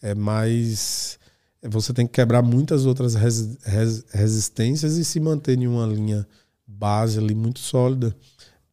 é 0.03 0.13
mais 0.13 1.17
você 1.63 1.91
tem 1.91 2.05
que 2.05 2.13
quebrar 2.13 2.43
muitas 2.43 2.85
outras 2.85 3.15
res, 3.15 3.57
res, 3.63 4.05
resistências 4.11 4.97
e 4.97 5.03
se 5.03 5.19
manter 5.19 5.57
em 5.57 5.67
uma 5.67 5.87
linha 5.87 6.27
base 6.67 7.17
ali 7.17 7.33
muito 7.33 7.59
sólida. 7.59 8.15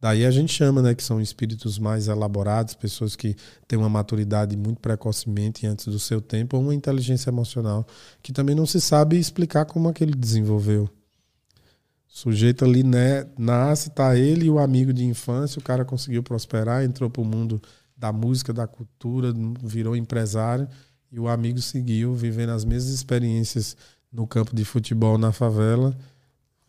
Daí 0.01 0.25
a 0.25 0.31
gente 0.31 0.53
chama, 0.53 0.81
né, 0.81 0.95
que 0.95 1.03
são 1.03 1.19
espíritos 1.19 1.77
mais 1.77 2.07
elaborados, 2.07 2.73
pessoas 2.73 3.15
que 3.17 3.35
têm 3.67 3.77
uma 3.77 3.89
maturidade 3.89 4.55
muito 4.55 4.79
precocemente 4.79 5.67
antes 5.67 5.87
do 5.87 5.99
seu 5.99 6.21
tempo, 6.21 6.55
ou 6.55 6.63
uma 6.63 6.73
inteligência 6.73 7.29
emocional 7.29 7.85
que 8.23 8.31
também 8.31 8.55
não 8.55 8.65
se 8.65 8.79
sabe 8.79 9.19
explicar 9.19 9.65
como 9.65 9.89
aquele 9.89 10.13
desenvolveu. 10.13 10.83
O 10.83 12.17
sujeito 12.17 12.63
ali 12.63 12.81
né, 12.81 13.25
nasce, 13.37 13.89
tá 13.89 14.15
ele 14.17 14.45
e 14.45 14.49
o 14.49 14.57
amigo 14.57 14.93
de 14.93 15.03
infância, 15.03 15.59
o 15.59 15.63
cara 15.63 15.83
conseguiu 15.83 16.23
prosperar, 16.23 16.83
entrou 16.83 17.09
para 17.09 17.21
o 17.21 17.25
mundo 17.25 17.61
da 17.95 18.13
música, 18.13 18.53
da 18.53 18.65
cultura, 18.65 19.33
virou 19.61 19.95
empresário 19.95 20.67
e 21.11 21.19
o 21.19 21.27
amigo 21.27 21.59
seguiu 21.59 22.15
vivendo 22.15 22.51
as 22.51 22.63
mesmas 22.63 22.93
experiências 22.93 23.75
no 24.11 24.25
campo 24.25 24.55
de 24.55 24.63
futebol 24.63 25.17
na 25.17 25.31
favela, 25.31 25.95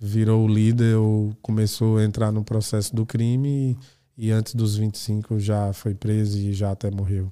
virou 0.00 0.48
líder 0.48 0.96
ou 0.96 1.36
começou 1.42 1.98
a 1.98 2.04
entrar 2.04 2.32
no 2.32 2.42
processo 2.42 2.96
do 2.96 3.04
crime 3.04 3.76
e, 4.16 4.28
e 4.28 4.30
antes 4.30 4.54
dos 4.54 4.76
25 4.76 5.38
já 5.38 5.72
foi 5.74 5.94
preso 5.94 6.38
e 6.38 6.54
já 6.54 6.70
até 6.70 6.90
morreu. 6.90 7.30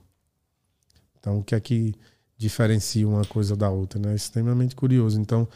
Então, 1.19 1.39
o 1.39 1.43
que 1.43 1.55
é 1.55 1.61
que 1.61 1.95
diferencia 2.37 3.09
uma 3.09 3.25
coisa 3.25 3.57
da 3.57 3.71
outra? 3.71 3.99
Né? 3.99 4.13
É 4.13 4.15
extremamente 4.15 4.77
curioso. 4.77 5.19
Então, 5.19 5.49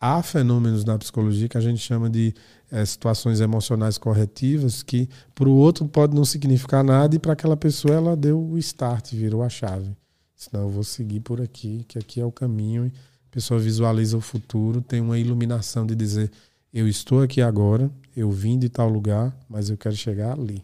há 0.00 0.20
fenômenos 0.22 0.84
na 0.84 0.98
psicologia 0.98 1.48
que 1.48 1.56
a 1.56 1.60
gente 1.60 1.78
chama 1.78 2.10
de 2.10 2.34
é, 2.70 2.84
situações 2.84 3.40
emocionais 3.40 3.96
corretivas 3.96 4.82
que 4.82 5.08
para 5.34 5.48
o 5.48 5.54
outro 5.54 5.86
pode 5.86 6.16
não 6.16 6.24
significar 6.24 6.82
nada 6.82 7.14
e 7.14 7.18
para 7.18 7.32
aquela 7.32 7.56
pessoa 7.56 7.94
ela 7.94 8.16
deu 8.16 8.40
o 8.40 8.58
start, 8.58 9.12
virou 9.12 9.42
a 9.42 9.48
chave. 9.48 9.96
Senão 10.34 10.64
eu 10.64 10.70
vou 10.70 10.84
seguir 10.84 11.20
por 11.20 11.40
aqui, 11.40 11.84
que 11.88 11.98
aqui 11.98 12.20
é 12.20 12.24
o 12.24 12.32
caminho. 12.32 12.92
A 13.30 13.30
pessoa 13.30 13.58
visualiza 13.58 14.16
o 14.16 14.20
futuro, 14.20 14.80
tem 14.80 15.00
uma 15.00 15.18
iluminação 15.18 15.86
de 15.86 15.94
dizer: 15.94 16.30
eu 16.78 16.86
estou 16.86 17.22
aqui 17.22 17.40
agora, 17.40 17.90
eu 18.14 18.30
vim 18.30 18.58
de 18.58 18.68
tal 18.68 18.86
lugar, 18.86 19.34
mas 19.48 19.70
eu 19.70 19.78
quero 19.78 19.96
chegar 19.96 20.32
ali. 20.32 20.62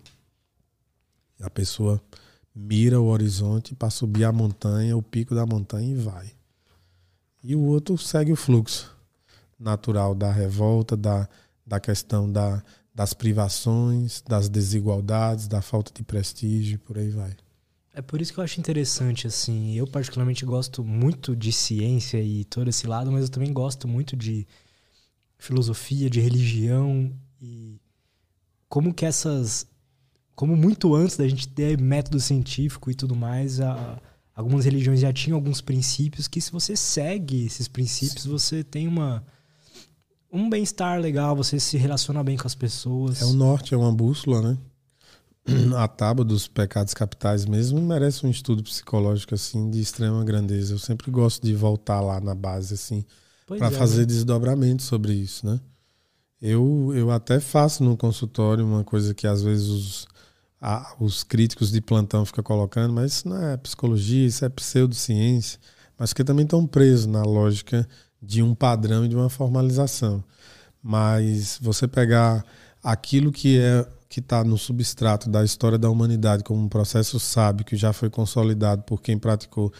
E 1.40 1.42
a 1.42 1.48
pessoa 1.48 1.98
mira 2.54 3.00
o 3.00 3.06
horizonte 3.06 3.74
para 3.74 3.88
subir 3.88 4.24
a 4.24 4.30
montanha, 4.30 4.94
o 4.94 5.00
pico 5.00 5.34
da 5.34 5.46
montanha 5.46 5.90
e 5.90 5.94
vai. 5.94 6.30
E 7.42 7.56
o 7.56 7.62
outro 7.62 7.96
segue 7.96 8.30
o 8.30 8.36
fluxo 8.36 8.94
natural 9.58 10.14
da 10.14 10.30
revolta, 10.30 10.98
da, 10.98 11.26
da 11.66 11.80
questão 11.80 12.30
da, 12.30 12.62
das 12.94 13.14
privações, 13.14 14.20
das 14.20 14.50
desigualdades, 14.50 15.48
da 15.48 15.62
falta 15.62 15.90
de 15.94 16.02
prestígio, 16.02 16.78
por 16.80 16.98
aí 16.98 17.08
vai. 17.08 17.34
É 17.94 18.02
por 18.02 18.20
isso 18.20 18.34
que 18.34 18.38
eu 18.38 18.44
acho 18.44 18.60
interessante, 18.60 19.26
assim. 19.26 19.72
Eu, 19.72 19.86
particularmente, 19.86 20.44
gosto 20.44 20.84
muito 20.84 21.34
de 21.34 21.50
ciência 21.52 22.20
e 22.20 22.44
todo 22.44 22.68
esse 22.68 22.86
lado, 22.86 23.10
mas 23.10 23.22
eu 23.22 23.30
também 23.30 23.50
gosto 23.50 23.88
muito 23.88 24.14
de 24.14 24.46
filosofia, 25.42 26.08
de 26.08 26.20
religião 26.20 27.12
e 27.40 27.80
como 28.68 28.94
que 28.94 29.04
essas. 29.04 29.66
Como 30.34 30.56
muito 30.56 30.94
antes 30.94 31.16
da 31.16 31.28
gente 31.28 31.46
ter 31.46 31.78
método 31.78 32.18
científico 32.18 32.90
e 32.90 32.94
tudo 32.94 33.14
mais, 33.14 33.60
a, 33.60 34.00
algumas 34.34 34.64
religiões 34.64 35.00
já 35.00 35.12
tinham 35.12 35.36
alguns 35.36 35.60
princípios 35.60 36.26
que, 36.26 36.40
se 36.40 36.50
você 36.50 36.74
segue 36.74 37.44
esses 37.44 37.68
princípios, 37.68 38.24
você 38.24 38.64
tem 38.64 38.88
uma 38.88 39.22
um 40.32 40.48
bem-estar 40.48 40.98
legal, 40.98 41.36
você 41.36 41.60
se 41.60 41.76
relaciona 41.76 42.24
bem 42.24 42.38
com 42.38 42.46
as 42.46 42.54
pessoas. 42.54 43.20
É 43.20 43.26
o 43.26 43.34
norte, 43.34 43.74
é 43.74 43.76
uma 43.76 43.92
bússola, 43.92 44.40
né? 44.40 44.58
a 45.76 45.86
tábua 45.88 46.24
dos 46.24 46.46
pecados 46.46 46.94
capitais 46.94 47.44
mesmo 47.44 47.80
merece 47.82 48.24
um 48.24 48.30
estudo 48.30 48.62
psicológico 48.62 49.34
assim 49.34 49.70
de 49.70 49.80
extrema 49.80 50.24
grandeza. 50.24 50.72
Eu 50.72 50.78
sempre 50.78 51.10
gosto 51.10 51.44
de 51.44 51.54
voltar 51.54 52.00
lá 52.00 52.20
na 52.20 52.34
base 52.34 52.72
assim 52.74 53.04
para 53.46 53.66
é, 53.66 53.70
fazer 53.70 54.00
né? 54.00 54.06
desdobramento 54.06 54.82
sobre 54.82 55.12
isso, 55.12 55.46
né? 55.46 55.60
Eu, 56.40 56.92
eu 56.94 57.10
até 57.10 57.38
faço 57.38 57.84
no 57.84 57.96
consultório 57.96 58.66
uma 58.66 58.82
coisa 58.82 59.14
que 59.14 59.26
às 59.28 59.42
vezes 59.42 59.68
os, 59.68 60.06
a, 60.60 60.94
os 60.98 61.22
críticos 61.22 61.70
de 61.70 61.80
plantão 61.80 62.24
ficam 62.24 62.42
colocando, 62.42 62.92
mas 62.92 63.12
isso 63.12 63.28
não 63.28 63.40
é 63.40 63.56
psicologia, 63.56 64.26
isso 64.26 64.44
é 64.44 64.48
pseudociência, 64.48 65.60
mas 65.96 66.12
que 66.12 66.24
também 66.24 66.44
estão 66.44 66.66
presos 66.66 67.06
na 67.06 67.22
lógica 67.22 67.88
de 68.20 68.42
um 68.42 68.54
padrão 68.54 69.04
e 69.04 69.08
de 69.08 69.14
uma 69.14 69.28
formalização. 69.28 70.22
Mas 70.82 71.58
você 71.62 71.86
pegar 71.86 72.44
aquilo 72.82 73.30
que 73.30 73.58
é 73.58 73.86
que 74.08 74.20
está 74.20 74.44
no 74.44 74.58
substrato 74.58 75.30
da 75.30 75.42
história 75.42 75.78
da 75.78 75.88
humanidade 75.88 76.44
como 76.44 76.60
um 76.60 76.68
processo 76.68 77.18
sábio 77.18 77.64
que 77.64 77.76
já 77.76 77.94
foi 77.94 78.10
consolidado 78.10 78.82
por 78.82 79.00
quem 79.00 79.18
praticou 79.18 79.72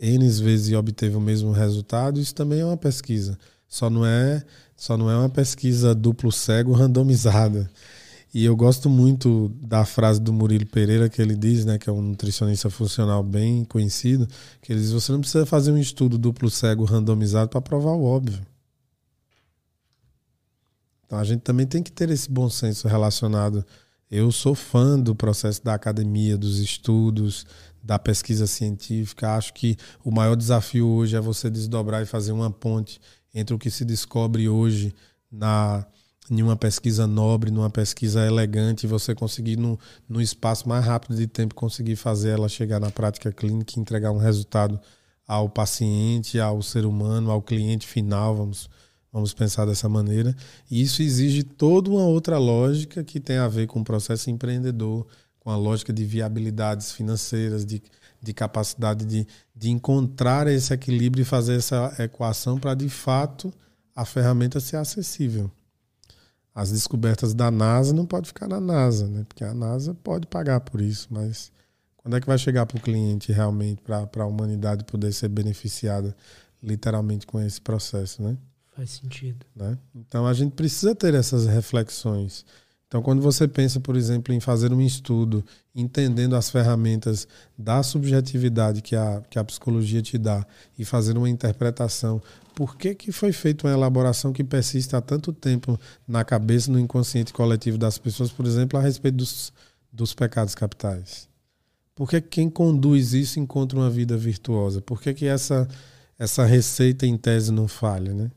N 0.00 0.28
vezes 0.28 0.68
e 0.68 0.76
obteve 0.76 1.16
o 1.16 1.20
mesmo 1.20 1.52
resultado, 1.52 2.20
isso 2.20 2.34
também 2.34 2.60
é 2.60 2.64
uma 2.64 2.76
pesquisa. 2.76 3.38
Só 3.68 3.90
não 3.90 4.04
é, 4.06 4.44
só 4.76 4.96
não 4.96 5.10
é 5.10 5.16
uma 5.16 5.28
pesquisa 5.28 5.94
duplo 5.94 6.30
cego 6.30 6.72
randomizada. 6.72 7.68
E 8.32 8.44
eu 8.44 8.54
gosto 8.54 8.90
muito 8.90 9.50
da 9.62 9.84
frase 9.84 10.20
do 10.20 10.32
Murilo 10.32 10.66
Pereira 10.66 11.08
que 11.08 11.22
ele 11.22 11.34
diz, 11.34 11.64
né, 11.64 11.78
que 11.78 11.88
é 11.88 11.92
um 11.92 12.02
nutricionista 12.02 12.68
funcional 12.68 13.22
bem 13.22 13.64
conhecido, 13.64 14.28
que 14.60 14.72
ele 14.72 14.80
diz: 14.80 14.92
você 14.92 15.10
não 15.10 15.20
precisa 15.20 15.46
fazer 15.46 15.72
um 15.72 15.78
estudo 15.78 16.18
duplo 16.18 16.50
cego 16.50 16.84
randomizado 16.84 17.48
para 17.48 17.62
provar 17.62 17.92
o 17.92 18.04
óbvio. 18.04 18.40
Então 21.06 21.18
a 21.18 21.24
gente 21.24 21.40
também 21.40 21.66
tem 21.66 21.82
que 21.82 21.90
ter 21.90 22.10
esse 22.10 22.30
bom 22.30 22.50
senso 22.50 22.88
relacionado. 22.88 23.64
Eu 24.10 24.30
sou 24.30 24.54
fã 24.54 24.98
do 24.98 25.14
processo 25.14 25.64
da 25.64 25.74
academia, 25.74 26.36
dos 26.36 26.58
estudos, 26.58 27.46
da 27.86 27.98
pesquisa 27.98 28.46
científica. 28.48 29.36
Acho 29.36 29.54
que 29.54 29.76
o 30.04 30.10
maior 30.10 30.34
desafio 30.34 30.88
hoje 30.88 31.16
é 31.16 31.20
você 31.20 31.48
desdobrar 31.48 32.02
e 32.02 32.06
fazer 32.06 32.32
uma 32.32 32.50
ponte 32.50 33.00
entre 33.32 33.54
o 33.54 33.58
que 33.58 33.70
se 33.70 33.84
descobre 33.84 34.48
hoje 34.48 34.92
na 35.30 35.86
em 36.28 36.42
uma 36.42 36.56
pesquisa 36.56 37.06
nobre, 37.06 37.52
numa 37.52 37.70
pesquisa 37.70 38.26
elegante, 38.26 38.84
você 38.84 39.14
conseguir, 39.14 39.56
no, 39.56 39.78
no 40.08 40.20
espaço 40.20 40.68
mais 40.68 40.84
rápido 40.84 41.14
de 41.14 41.24
tempo, 41.28 41.54
conseguir 41.54 41.94
fazer 41.94 42.30
ela 42.30 42.48
chegar 42.48 42.80
na 42.80 42.90
prática 42.90 43.30
clínica 43.30 43.74
e 43.76 43.80
entregar 43.80 44.10
um 44.10 44.18
resultado 44.18 44.80
ao 45.24 45.48
paciente, 45.48 46.40
ao 46.40 46.60
ser 46.62 46.84
humano, 46.84 47.30
ao 47.30 47.40
cliente 47.40 47.86
final, 47.86 48.34
vamos, 48.34 48.68
vamos 49.12 49.32
pensar 49.34 49.66
dessa 49.66 49.88
maneira. 49.88 50.34
E 50.68 50.82
isso 50.82 51.00
exige 51.00 51.44
toda 51.44 51.90
uma 51.90 52.04
outra 52.04 52.38
lógica 52.38 53.04
que 53.04 53.20
tem 53.20 53.36
a 53.36 53.46
ver 53.46 53.68
com 53.68 53.78
o 53.78 53.84
processo 53.84 54.28
empreendedor, 54.28 55.06
com 55.46 55.52
a 55.52 55.56
lógica 55.56 55.92
de 55.92 56.04
viabilidades 56.04 56.90
financeiras, 56.90 57.64
de, 57.64 57.80
de 58.20 58.34
capacidade 58.34 59.04
de, 59.04 59.24
de 59.54 59.70
encontrar 59.70 60.48
esse 60.48 60.74
equilíbrio 60.74 61.22
e 61.22 61.24
fazer 61.24 61.54
essa 61.54 61.94
equação 62.00 62.58
para, 62.58 62.74
de 62.74 62.88
fato, 62.88 63.54
a 63.94 64.04
ferramenta 64.04 64.58
ser 64.58 64.76
acessível. 64.76 65.48
As 66.52 66.72
descobertas 66.72 67.32
da 67.32 67.48
NASA 67.48 67.94
não 67.94 68.04
pode 68.04 68.26
ficar 68.26 68.48
na 68.48 68.58
NASA, 68.58 69.06
né? 69.06 69.24
Porque 69.28 69.44
a 69.44 69.54
NASA 69.54 69.94
pode 69.94 70.26
pagar 70.26 70.58
por 70.58 70.80
isso, 70.80 71.06
mas 71.12 71.52
quando 71.96 72.16
é 72.16 72.20
que 72.20 72.26
vai 72.26 72.38
chegar 72.38 72.66
para 72.66 72.78
o 72.78 72.82
cliente 72.82 73.30
realmente, 73.30 73.80
para 73.82 74.24
a 74.24 74.26
humanidade 74.26 74.82
poder 74.82 75.12
ser 75.12 75.28
beneficiada 75.28 76.12
literalmente 76.60 77.24
com 77.24 77.40
esse 77.40 77.60
processo, 77.60 78.20
né? 78.20 78.36
Faz 78.74 78.90
sentido. 78.90 79.46
Né? 79.54 79.78
Então 79.94 80.26
a 80.26 80.34
gente 80.34 80.56
precisa 80.56 80.92
ter 80.92 81.14
essas 81.14 81.46
reflexões. 81.46 82.44
Então, 82.88 83.02
quando 83.02 83.20
você 83.20 83.48
pensa, 83.48 83.80
por 83.80 83.96
exemplo, 83.96 84.32
em 84.32 84.38
fazer 84.38 84.72
um 84.72 84.80
estudo, 84.80 85.44
entendendo 85.74 86.36
as 86.36 86.48
ferramentas 86.48 87.26
da 87.58 87.82
subjetividade 87.82 88.80
que 88.80 88.94
a, 88.94 89.22
que 89.28 89.38
a 89.38 89.44
psicologia 89.44 90.00
te 90.00 90.16
dá 90.16 90.46
e 90.78 90.84
fazer 90.84 91.18
uma 91.18 91.28
interpretação, 91.28 92.22
por 92.54 92.76
que, 92.76 92.94
que 92.94 93.10
foi 93.10 93.32
feita 93.32 93.66
uma 93.66 93.74
elaboração 93.74 94.32
que 94.32 94.44
persiste 94.44 94.94
há 94.94 95.00
tanto 95.00 95.32
tempo 95.32 95.78
na 96.06 96.24
cabeça, 96.24 96.70
no 96.70 96.78
inconsciente 96.78 97.32
coletivo 97.32 97.76
das 97.76 97.98
pessoas, 97.98 98.30
por 98.30 98.46
exemplo, 98.46 98.78
a 98.78 98.82
respeito 98.82 99.16
dos, 99.16 99.52
dos 99.92 100.14
pecados 100.14 100.54
capitais? 100.54 101.28
Por 101.94 102.08
que 102.08 102.20
quem 102.20 102.48
conduz 102.48 103.14
isso 103.14 103.40
encontra 103.40 103.78
uma 103.78 103.90
vida 103.90 104.16
virtuosa? 104.16 104.80
Por 104.80 105.02
que, 105.02 105.12
que 105.12 105.26
essa, 105.26 105.66
essa 106.18 106.44
receita 106.44 107.04
em 107.04 107.16
tese 107.16 107.50
não 107.50 107.66
falha? 107.66 108.14
Né? 108.14 108.30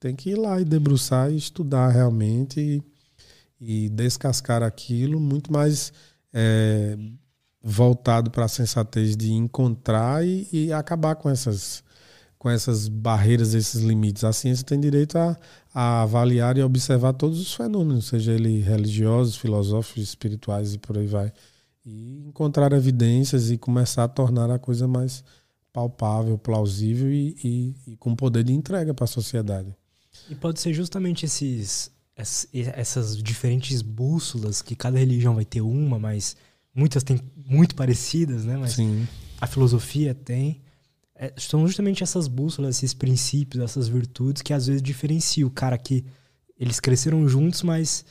Tem 0.00 0.16
que 0.16 0.30
ir 0.30 0.36
lá 0.36 0.60
e 0.60 0.64
debruçar 0.64 1.30
e 1.30 1.36
estudar 1.36 1.88
realmente. 1.90 2.58
E, 2.58 2.82
e 3.60 3.88
descascar 3.88 4.62
aquilo 4.62 5.18
muito 5.18 5.52
mais 5.52 5.92
é, 6.32 6.96
voltado 7.62 8.30
para 8.30 8.44
a 8.44 8.48
sensatez 8.48 9.16
de 9.16 9.32
encontrar 9.32 10.24
e, 10.24 10.46
e, 10.52 10.72
acabar 10.72 11.16
com 11.16 11.28
essas 11.28 11.84
com 12.38 12.50
essas 12.50 12.86
barreiras, 12.86 13.54
esses 13.54 13.80
limites. 13.82 14.22
A 14.22 14.32
ciência 14.32 14.64
tem 14.64 14.78
direito 14.78 15.16
a, 15.16 15.36
a 15.74 16.02
avaliar 16.02 16.56
e 16.58 16.62
observar 16.62 17.14
todos 17.14 17.40
os 17.40 17.54
fenômenos, 17.54 18.06
seja 18.06 18.30
ele 18.32 18.60
religiosos, 18.60 19.36
filosóficos, 19.36 20.02
espirituais 20.02 20.74
e 20.74 20.78
por 20.78 20.98
aí 20.98 21.06
vai, 21.06 21.32
e 21.84 22.26
encontrar 22.28 22.72
evidências 22.72 23.50
e 23.50 23.56
começar 23.56 24.04
a 24.04 24.08
tornar 24.08 24.50
a 24.50 24.58
coisa 24.58 24.86
mais 24.86 25.24
palpável, 25.72 26.38
plausível 26.38 27.10
e, 27.10 27.36
e, 27.42 27.92
e 27.92 27.96
com 27.96 28.14
poder 28.14 28.44
de 28.44 28.52
entrega 28.52 28.94
para 28.94 29.04
a 29.04 29.08
sociedade. 29.08 29.74
E 30.28 30.34
pode 30.34 30.60
ser 30.60 30.72
justamente 30.72 31.24
esses 31.24 31.90
essas 32.16 33.16
diferentes 33.22 33.82
bússolas 33.82 34.62
que 34.62 34.74
cada 34.74 34.98
religião 34.98 35.34
vai 35.34 35.44
ter 35.44 35.60
uma, 35.60 35.98
mas 35.98 36.34
muitas 36.74 37.02
têm 37.02 37.20
muito 37.36 37.74
parecidas, 37.74 38.44
né? 38.44 38.56
Mas 38.56 38.72
Sim. 38.72 39.06
a 39.40 39.46
filosofia 39.46 40.14
tem. 40.14 40.62
É, 41.14 41.32
são 41.36 41.66
justamente 41.66 42.02
essas 42.02 42.26
bússolas, 42.26 42.76
esses 42.76 42.94
princípios, 42.94 43.62
essas 43.62 43.88
virtudes 43.88 44.42
que 44.42 44.52
às 44.52 44.66
vezes 44.66 44.82
diferenciam 44.82 45.48
o 45.48 45.50
cara 45.50 45.76
que 45.76 46.04
eles 46.58 46.80
cresceram 46.80 47.26
juntos, 47.28 47.62
mas 47.62 48.04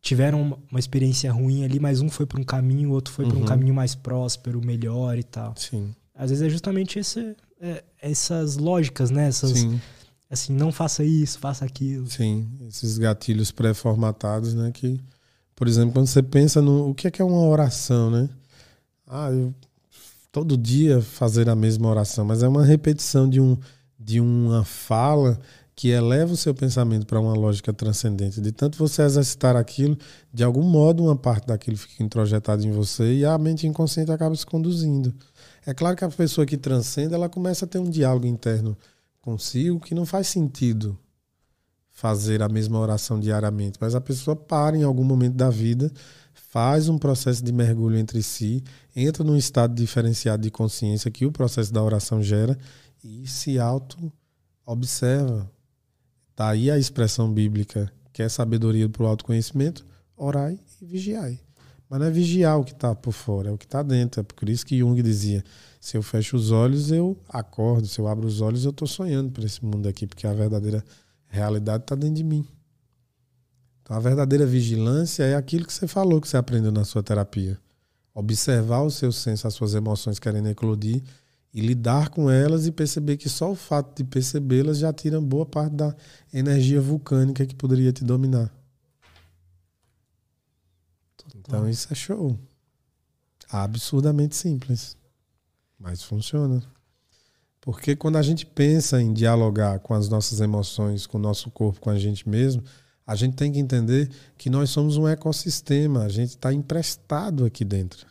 tiveram 0.00 0.58
uma 0.70 0.78
experiência 0.80 1.30
ruim 1.32 1.64
ali, 1.64 1.78
mas 1.78 2.00
um 2.00 2.08
foi 2.08 2.26
para 2.26 2.40
um 2.40 2.44
caminho, 2.44 2.90
o 2.90 2.92
outro 2.92 3.14
foi 3.14 3.24
uhum. 3.24 3.30
para 3.30 3.40
um 3.40 3.44
caminho 3.44 3.74
mais 3.74 3.94
próspero, 3.94 4.64
melhor 4.64 5.16
e 5.16 5.22
tal. 5.22 5.54
Sim. 5.56 5.94
Às 6.14 6.30
vezes 6.30 6.46
é 6.46 6.50
justamente 6.50 6.98
esse, 6.98 7.36
é, 7.60 7.84
essas 8.00 8.56
lógicas, 8.56 9.10
né? 9.10 9.28
Essas, 9.28 9.58
Sim 9.58 9.80
assim, 10.32 10.52
não 10.54 10.72
faça 10.72 11.04
isso, 11.04 11.38
faça 11.38 11.64
aquilo. 11.64 12.06
Sim, 12.10 12.48
esses 12.66 12.96
gatilhos 12.98 13.52
pré-formatados, 13.52 14.54
né? 14.54 14.70
Que, 14.72 14.98
por 15.54 15.68
exemplo, 15.68 15.92
quando 15.92 16.06
você 16.06 16.22
pensa 16.22 16.62
no 16.62 16.90
o 16.90 16.94
que 16.94 17.06
é, 17.06 17.10
que 17.10 17.20
é 17.20 17.24
uma 17.24 17.42
oração, 17.42 18.10
né? 18.10 18.28
Ah, 19.06 19.30
eu 19.30 19.54
todo 20.32 20.56
dia 20.56 21.02
fazer 21.02 21.50
a 21.50 21.54
mesma 21.54 21.88
oração, 21.88 22.24
mas 22.24 22.42
é 22.42 22.48
uma 22.48 22.64
repetição 22.64 23.28
de, 23.28 23.38
um, 23.38 23.58
de 23.98 24.18
uma 24.18 24.64
fala 24.64 25.38
que 25.76 25.88
eleva 25.88 26.32
o 26.32 26.36
seu 26.36 26.54
pensamento 26.54 27.06
para 27.06 27.20
uma 27.20 27.34
lógica 27.34 27.72
transcendente. 27.72 28.40
De 28.40 28.50
tanto 28.50 28.78
você 28.78 29.02
exercitar 29.02 29.56
aquilo, 29.56 29.98
de 30.32 30.42
algum 30.42 30.62
modo 30.62 31.04
uma 31.04 31.16
parte 31.16 31.46
daquilo 31.46 31.76
fica 31.76 32.02
introjetada 32.02 32.64
em 32.64 32.70
você 32.70 33.18
e 33.18 33.24
a 33.24 33.36
mente 33.36 33.66
inconsciente 33.66 34.10
acaba 34.10 34.34
se 34.34 34.46
conduzindo. 34.46 35.14
É 35.66 35.74
claro 35.74 35.96
que 35.96 36.04
a 36.04 36.08
pessoa 36.08 36.46
que 36.46 36.56
transcende, 36.56 37.12
ela 37.12 37.28
começa 37.28 37.66
a 37.66 37.68
ter 37.68 37.78
um 37.78 37.90
diálogo 37.90 38.26
interno 38.26 38.76
consigo 39.22 39.80
que 39.80 39.94
não 39.94 40.04
faz 40.04 40.26
sentido 40.26 40.98
fazer 41.88 42.42
a 42.42 42.48
mesma 42.48 42.78
oração 42.78 43.20
diariamente, 43.20 43.78
mas 43.80 43.94
a 43.94 44.00
pessoa 44.00 44.34
para 44.34 44.76
em 44.76 44.82
algum 44.82 45.04
momento 45.04 45.34
da 45.34 45.48
vida, 45.48 45.90
faz 46.34 46.88
um 46.88 46.98
processo 46.98 47.44
de 47.44 47.52
mergulho 47.52 47.96
entre 47.96 48.22
si, 48.22 48.62
entra 48.94 49.22
num 49.22 49.36
estado 49.36 49.74
diferenciado 49.74 50.42
de 50.42 50.50
consciência 50.50 51.10
que 51.10 51.24
o 51.24 51.32
processo 51.32 51.72
da 51.72 51.82
oração 51.82 52.22
gera 52.22 52.58
e 53.04 53.26
se 53.26 53.58
auto 53.58 54.12
observa. 54.66 55.50
Tá 56.34 56.48
aí 56.48 56.70
a 56.70 56.78
expressão 56.78 57.32
bíblica, 57.32 57.92
que 58.12 58.22
é 58.22 58.28
sabedoria 58.28 58.88
para 58.88 59.04
o 59.04 59.06
autoconhecimento, 59.06 59.86
orai 60.16 60.58
e 60.80 60.84
vigiai. 60.84 61.40
Mas 61.92 62.00
não 62.00 62.06
é 62.06 62.10
vigiar 62.10 62.58
o 62.58 62.64
que 62.64 62.72
está 62.72 62.94
por 62.94 63.12
fora, 63.12 63.50
é 63.50 63.52
o 63.52 63.58
que 63.58 63.66
está 63.66 63.82
dentro. 63.82 64.22
É 64.22 64.24
por 64.24 64.48
isso 64.48 64.64
que 64.64 64.78
Jung 64.78 65.02
dizia: 65.02 65.44
se 65.78 65.94
eu 65.94 66.02
fecho 66.02 66.38
os 66.38 66.50
olhos, 66.50 66.90
eu 66.90 67.18
acordo. 67.28 67.86
Se 67.86 67.98
eu 67.98 68.08
abro 68.08 68.26
os 68.26 68.40
olhos, 68.40 68.64
eu 68.64 68.70
estou 68.70 68.88
sonhando 68.88 69.30
para 69.30 69.44
esse 69.44 69.62
mundo 69.62 69.86
aqui, 69.86 70.06
porque 70.06 70.26
a 70.26 70.32
verdadeira 70.32 70.82
realidade 71.28 71.84
está 71.84 71.94
dentro 71.94 72.14
de 72.14 72.24
mim. 72.24 72.46
Então, 73.82 73.94
a 73.94 74.00
verdadeira 74.00 74.46
vigilância 74.46 75.22
é 75.22 75.34
aquilo 75.34 75.66
que 75.66 75.72
você 75.74 75.86
falou, 75.86 76.18
que 76.18 76.26
você 76.26 76.38
aprendeu 76.38 76.72
na 76.72 76.82
sua 76.82 77.02
terapia. 77.02 77.60
Observar 78.14 78.80
o 78.80 78.90
seu 78.90 79.12
senso, 79.12 79.46
as 79.46 79.52
suas 79.52 79.74
emoções 79.74 80.18
querendo 80.18 80.48
eclodir 80.48 81.02
e 81.52 81.60
lidar 81.60 82.08
com 82.08 82.30
elas 82.30 82.66
e 82.66 82.72
perceber 82.72 83.18
que 83.18 83.28
só 83.28 83.52
o 83.52 83.54
fato 83.54 83.98
de 83.98 84.04
percebê-las 84.04 84.78
já 84.78 84.94
tira 84.94 85.20
boa 85.20 85.44
parte 85.44 85.74
da 85.74 85.94
energia 86.32 86.80
vulcânica 86.80 87.44
que 87.44 87.54
poderia 87.54 87.92
te 87.92 88.02
dominar. 88.02 88.50
Então, 91.46 91.68
isso 91.68 91.88
é 91.90 91.94
show. 91.94 92.38
Absurdamente 93.50 94.36
simples. 94.36 94.96
Mas 95.78 96.02
funciona. 96.02 96.62
Porque 97.60 97.94
quando 97.94 98.16
a 98.16 98.22
gente 98.22 98.46
pensa 98.46 99.00
em 99.00 99.12
dialogar 99.12 99.78
com 99.80 99.94
as 99.94 100.08
nossas 100.08 100.40
emoções, 100.40 101.06
com 101.06 101.18
o 101.18 101.20
nosso 101.20 101.50
corpo, 101.50 101.80
com 101.80 101.90
a 101.90 101.98
gente 101.98 102.28
mesmo, 102.28 102.62
a 103.06 103.14
gente 103.14 103.36
tem 103.36 103.52
que 103.52 103.58
entender 103.58 104.10
que 104.36 104.48
nós 104.48 104.70
somos 104.70 104.96
um 104.96 105.06
ecossistema, 105.06 106.04
a 106.04 106.08
gente 106.08 106.30
está 106.30 106.52
emprestado 106.52 107.44
aqui 107.44 107.64
dentro. 107.64 108.06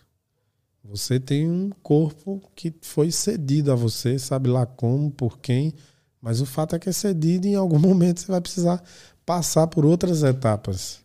Você 0.84 1.20
tem 1.20 1.50
um 1.50 1.70
corpo 1.84 2.42
que 2.56 2.74
foi 2.82 3.12
cedido 3.12 3.72
a 3.72 3.76
você, 3.76 4.18
sabe 4.18 4.50
lá 4.50 4.66
como, 4.66 5.12
por 5.12 5.40
quem, 5.40 5.74
mas 6.22 6.42
o 6.42 6.46
fato 6.46 6.76
é 6.76 6.80
que 6.80 6.90
é 6.90 6.92
cedido 6.92 7.48
e 7.48 7.52
em 7.52 7.56
algum 7.56 7.80
momento 7.80 8.22
você 8.22 8.32
vai 8.32 8.42
precisar 8.42 8.84
passar 9.26 9.68
por 9.68 9.86
outras 9.86 10.24
etapas. 10.24 11.00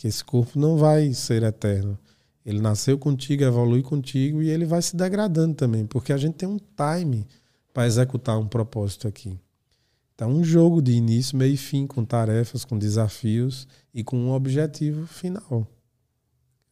Que 0.00 0.08
esse 0.08 0.24
corpo 0.24 0.58
não 0.58 0.78
vai 0.78 1.12
ser 1.12 1.42
eterno. 1.42 1.98
Ele 2.42 2.58
nasceu 2.58 2.98
contigo, 2.98 3.44
evolui 3.44 3.82
contigo 3.82 4.40
e 4.40 4.48
ele 4.48 4.64
vai 4.64 4.80
se 4.80 4.96
degradando 4.96 5.54
também, 5.54 5.84
porque 5.84 6.10
a 6.10 6.16
gente 6.16 6.36
tem 6.36 6.48
um 6.48 6.56
time 6.56 7.26
para 7.70 7.86
executar 7.86 8.38
um 8.38 8.48
propósito 8.48 9.06
aqui. 9.06 9.38
Então, 10.14 10.30
um 10.30 10.42
jogo 10.42 10.80
de 10.80 10.92
início, 10.92 11.36
meio 11.36 11.52
e 11.52 11.56
fim, 11.58 11.86
com 11.86 12.02
tarefas, 12.02 12.64
com 12.64 12.78
desafios 12.78 13.68
e 13.92 14.02
com 14.02 14.16
um 14.16 14.32
objetivo 14.32 15.06
final. 15.06 15.68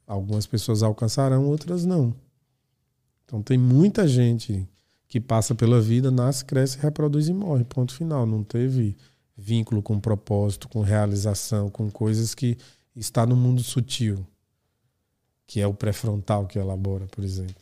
Algumas 0.06 0.46
pessoas 0.46 0.82
alcançarão, 0.82 1.44
outras 1.44 1.84
não. 1.84 2.14
Então, 3.26 3.42
tem 3.42 3.58
muita 3.58 4.08
gente 4.08 4.66
que 5.06 5.20
passa 5.20 5.54
pela 5.54 5.82
vida, 5.82 6.10
nasce, 6.10 6.46
cresce, 6.46 6.78
reproduz 6.78 7.28
e 7.28 7.34
morre. 7.34 7.64
Ponto 7.64 7.92
final. 7.92 8.24
Não 8.24 8.42
teve 8.42 8.96
vínculo 9.36 9.82
com 9.82 10.00
propósito, 10.00 10.66
com 10.66 10.80
realização, 10.80 11.68
com 11.68 11.90
coisas 11.90 12.34
que 12.34 12.56
está 12.98 13.24
no 13.24 13.36
mundo 13.36 13.62
sutil 13.62 14.26
que 15.46 15.62
é 15.62 15.66
o 15.66 15.72
pré-frontal 15.72 16.46
que 16.46 16.58
elabora, 16.58 17.06
por 17.06 17.24
exemplo. 17.24 17.56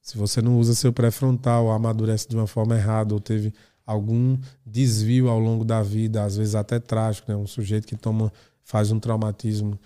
Se 0.00 0.16
você 0.16 0.40
não 0.40 0.56
usa 0.56 0.72
seu 0.72 0.92
pré-frontal, 0.92 1.68
amadurece 1.70 2.28
de 2.28 2.36
uma 2.36 2.46
forma 2.46 2.76
errada, 2.76 3.12
ou 3.12 3.20
teve 3.20 3.52
algum 3.84 4.38
desvio 4.64 5.28
ao 5.28 5.40
longo 5.40 5.64
da 5.64 5.82
vida, 5.82 6.22
às 6.22 6.36
vezes 6.36 6.54
até 6.54 6.78
trágico, 6.78 7.30
né? 7.30 7.36
Um 7.36 7.46
sujeito 7.46 7.88
que 7.88 7.96
toma 7.96 8.32
faz 8.62 8.92
um 8.92 9.00
traumatismo 9.00 9.76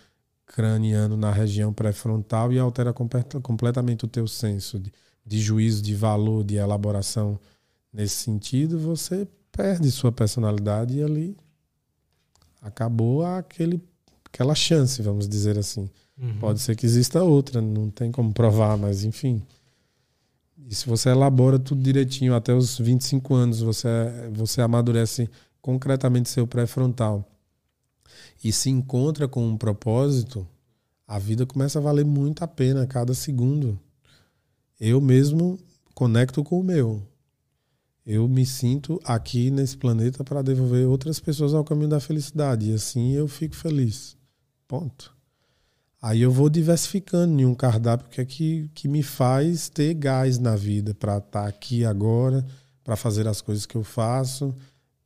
craniano 0.45 1.17
na 1.17 1.31
região 1.31 1.73
pré-frontal 1.73 2.53
e 2.53 2.59
altera 2.59 2.93
completamente 2.93 4.05
o 4.05 4.09
teu 4.09 4.29
senso 4.29 4.79
de, 4.79 4.93
de 5.25 5.41
juízo, 5.41 5.83
de 5.83 5.95
valor, 5.95 6.45
de 6.45 6.57
elaboração 6.57 7.41
nesse 7.91 8.17
sentido, 8.17 8.79
você 8.79 9.27
perde 9.51 9.91
sua 9.91 10.13
personalidade 10.13 10.99
e 10.99 11.03
ali 11.03 11.37
acabou 12.61 13.25
aquele, 13.25 13.81
aquela 14.35 14.55
chance, 14.55 15.01
vamos 15.01 15.29
dizer 15.29 15.57
assim. 15.57 15.89
Uhum. 16.19 16.39
Pode 16.41 16.61
ser 16.61 16.75
que 16.75 16.85
exista 16.85 17.23
outra, 17.23 17.61
não 17.61 17.89
tem 17.89 18.11
como 18.11 18.33
provar, 18.33 18.77
mas 18.77 19.05
enfim. 19.05 19.41
E 20.69 20.75
se 20.75 20.87
você 20.87 21.11
elabora 21.11 21.59
tudo 21.59 21.81
direitinho 21.81 22.35
até 22.35 22.53
os 22.53 22.79
25 22.79 23.35
anos, 23.35 23.61
você, 23.61 23.89
você 24.33 24.61
amadurece 24.61 25.31
concretamente 25.63 26.29
seu 26.29 26.47
pré-frontal 26.47 27.25
e 28.43 28.53
se 28.53 28.71
encontra 28.71 29.29
com 29.29 29.47
um 29.47 29.57
propósito, 29.57 30.47
a 31.07 31.19
vida 31.19 31.47
começa 31.47 31.79
a 31.79 31.83
valer 31.83 32.05
muito 32.05 32.43
a 32.43 32.49
pena 32.49 32.83
a 32.83 32.87
cada 32.87 33.15
segundo. 33.15 33.79
Eu 34.81 35.01
mesmo 35.01 35.59
conecto 35.95 36.43
com 36.43 36.59
o 36.59 36.65
meu. 36.65 37.03
Eu 38.05 38.29
me 38.29 38.45
sinto 38.45 39.01
aqui 39.05 39.51
nesse 39.51 39.77
planeta 39.77 40.25
para 40.25 40.43
devolver 40.43 40.87
outras 40.87 41.21
pessoas 41.21 41.55
ao 41.55 41.65
caminho 41.65 41.89
da 41.89 42.01
felicidade. 42.01 42.71
E 42.71 42.75
assim 42.75 43.13
eu 43.13 43.29
fico 43.29 43.55
feliz. 43.55 44.17
Ponto. 44.67 45.15
Aí 46.01 46.21
eu 46.21 46.31
vou 46.31 46.51
diversificando 46.51 47.41
em 47.41 47.47
um 47.47 47.55
cardápio 47.55 48.09
que 48.11 48.21
é 48.21 48.25
que, 48.25 48.71
que 48.75 48.89
me 48.89 49.03
faz 49.03 49.69
ter 49.69 49.95
gás 49.95 50.39
na 50.39 50.55
vida 50.55 50.95
para 50.95 51.17
estar 51.17 51.43
tá 51.43 51.49
aqui 51.49 51.85
agora, 51.85 52.45
para 52.83 52.95
fazer 52.95 53.27
as 53.27 53.41
coisas 53.41 53.65
que 53.65 53.77
eu 53.77 53.83
faço, 53.83 54.55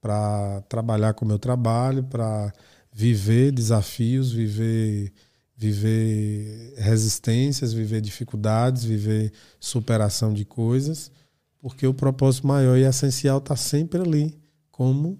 para 0.00 0.60
trabalhar 0.62 1.14
com 1.14 1.24
o 1.24 1.28
meu 1.28 1.38
trabalho, 1.38 2.02
para 2.02 2.52
viver 2.92 3.52
desafios, 3.52 4.32
viver 4.32 5.12
viver 5.58 6.74
resistências, 6.76 7.72
viver 7.72 8.00
dificuldades, 8.00 8.84
viver 8.84 9.32
superação 9.58 10.32
de 10.32 10.44
coisas, 10.44 11.10
porque 11.58 11.84
o 11.84 11.92
propósito 11.92 12.46
maior 12.46 12.78
e 12.78 12.84
essencial 12.84 13.38
está 13.38 13.56
sempre 13.56 14.00
ali, 14.00 14.38
como 14.70 15.18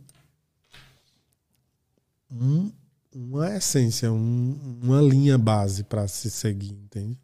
um, 2.30 2.70
uma 3.18 3.56
essência, 3.56 4.12
um, 4.12 4.78
uma 4.80 5.00
linha 5.00 5.36
base 5.36 5.82
para 5.82 6.06
se 6.06 6.30
seguir, 6.30 6.70
entende? 6.72 7.18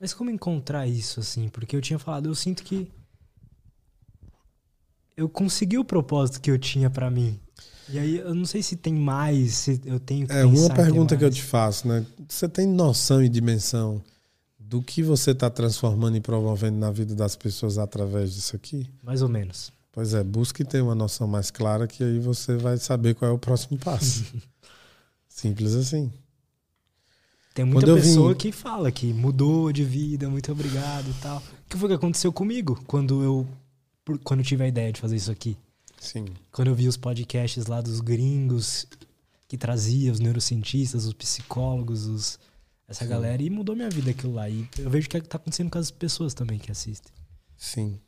Mas 0.00 0.14
como 0.14 0.30
encontrar 0.30 0.86
isso 0.86 1.20
assim? 1.20 1.48
Porque 1.48 1.76
eu 1.76 1.82
tinha 1.82 1.98
falado, 1.98 2.26
eu 2.26 2.34
sinto 2.34 2.62
que 2.62 2.90
eu 5.14 5.28
consegui 5.28 5.76
o 5.76 5.84
propósito 5.84 6.40
que 6.40 6.50
eu 6.50 6.58
tinha 6.58 6.88
para 6.88 7.10
mim. 7.10 7.38
E 7.90 7.98
aí, 7.98 8.18
eu 8.18 8.34
não 8.34 8.46
sei 8.46 8.62
se 8.62 8.76
tem 8.76 8.94
mais, 8.94 9.54
se 9.54 9.80
eu 9.84 10.00
tenho 10.00 10.26
que 10.26 10.32
É 10.32 10.46
uma 10.46 10.72
pergunta 10.72 11.16
que 11.16 11.24
eu 11.24 11.30
te 11.30 11.42
faço, 11.42 11.86
né? 11.86 12.06
Você 12.26 12.48
tem 12.48 12.66
noção 12.66 13.22
e 13.22 13.28
dimensão 13.28 14.00
do 14.58 14.80
que 14.80 15.02
você 15.02 15.32
está 15.32 15.50
transformando 15.50 16.16
e 16.16 16.20
promovendo 16.20 16.78
na 16.78 16.90
vida 16.90 17.14
das 17.14 17.36
pessoas 17.36 17.76
através 17.76 18.32
disso 18.32 18.56
aqui? 18.56 18.88
Mais 19.02 19.20
ou 19.20 19.28
menos. 19.28 19.72
Pois 19.92 20.14
é, 20.14 20.22
busque 20.22 20.64
ter 20.64 20.80
uma 20.80 20.94
noção 20.94 21.26
mais 21.26 21.50
clara 21.50 21.86
que 21.86 22.02
aí 22.02 22.20
você 22.20 22.56
vai 22.56 22.78
saber 22.78 23.14
qual 23.14 23.30
é 23.30 23.34
o 23.34 23.38
próximo 23.38 23.76
passo. 23.76 24.24
Simples 25.40 25.74
assim. 25.74 26.12
Tem 27.54 27.64
muita 27.64 27.94
pessoa 27.94 28.32
vim... 28.32 28.38
que 28.38 28.52
fala 28.52 28.92
que 28.92 29.10
mudou 29.10 29.72
de 29.72 29.82
vida, 29.82 30.28
muito 30.28 30.52
obrigado 30.52 31.08
e 31.08 31.14
tal. 31.14 31.38
O 31.38 31.42
que 31.70 31.78
foi 31.78 31.88
que 31.88 31.94
aconteceu 31.94 32.30
comigo 32.30 32.78
quando 32.86 33.22
eu 33.22 33.46
quando 34.22 34.40
eu 34.40 34.44
tive 34.44 34.64
a 34.64 34.68
ideia 34.68 34.92
de 34.92 35.00
fazer 35.00 35.16
isso 35.16 35.30
aqui? 35.30 35.56
Sim. 35.98 36.26
Quando 36.52 36.68
eu 36.68 36.74
vi 36.74 36.86
os 36.86 36.98
podcasts 36.98 37.66
lá 37.66 37.80
dos 37.80 38.00
gringos 38.00 38.86
que 39.48 39.56
trazia 39.56 40.12
os 40.12 40.20
neurocientistas, 40.20 41.06
os 41.06 41.14
psicólogos, 41.14 42.06
os, 42.06 42.38
essa 42.86 43.04
Sim. 43.04 43.10
galera, 43.10 43.42
e 43.42 43.48
mudou 43.48 43.74
minha 43.74 43.88
vida 43.88 44.10
aquilo 44.10 44.34
lá. 44.34 44.46
E 44.46 44.68
eu 44.78 44.90
vejo 44.90 45.06
o 45.06 45.10
que 45.10 45.16
é 45.16 45.20
está 45.20 45.38
acontecendo 45.38 45.70
com 45.70 45.78
as 45.78 45.90
pessoas 45.90 46.34
também 46.34 46.58
que 46.58 46.70
assistem. 46.70 47.12
Sim. 47.56 47.98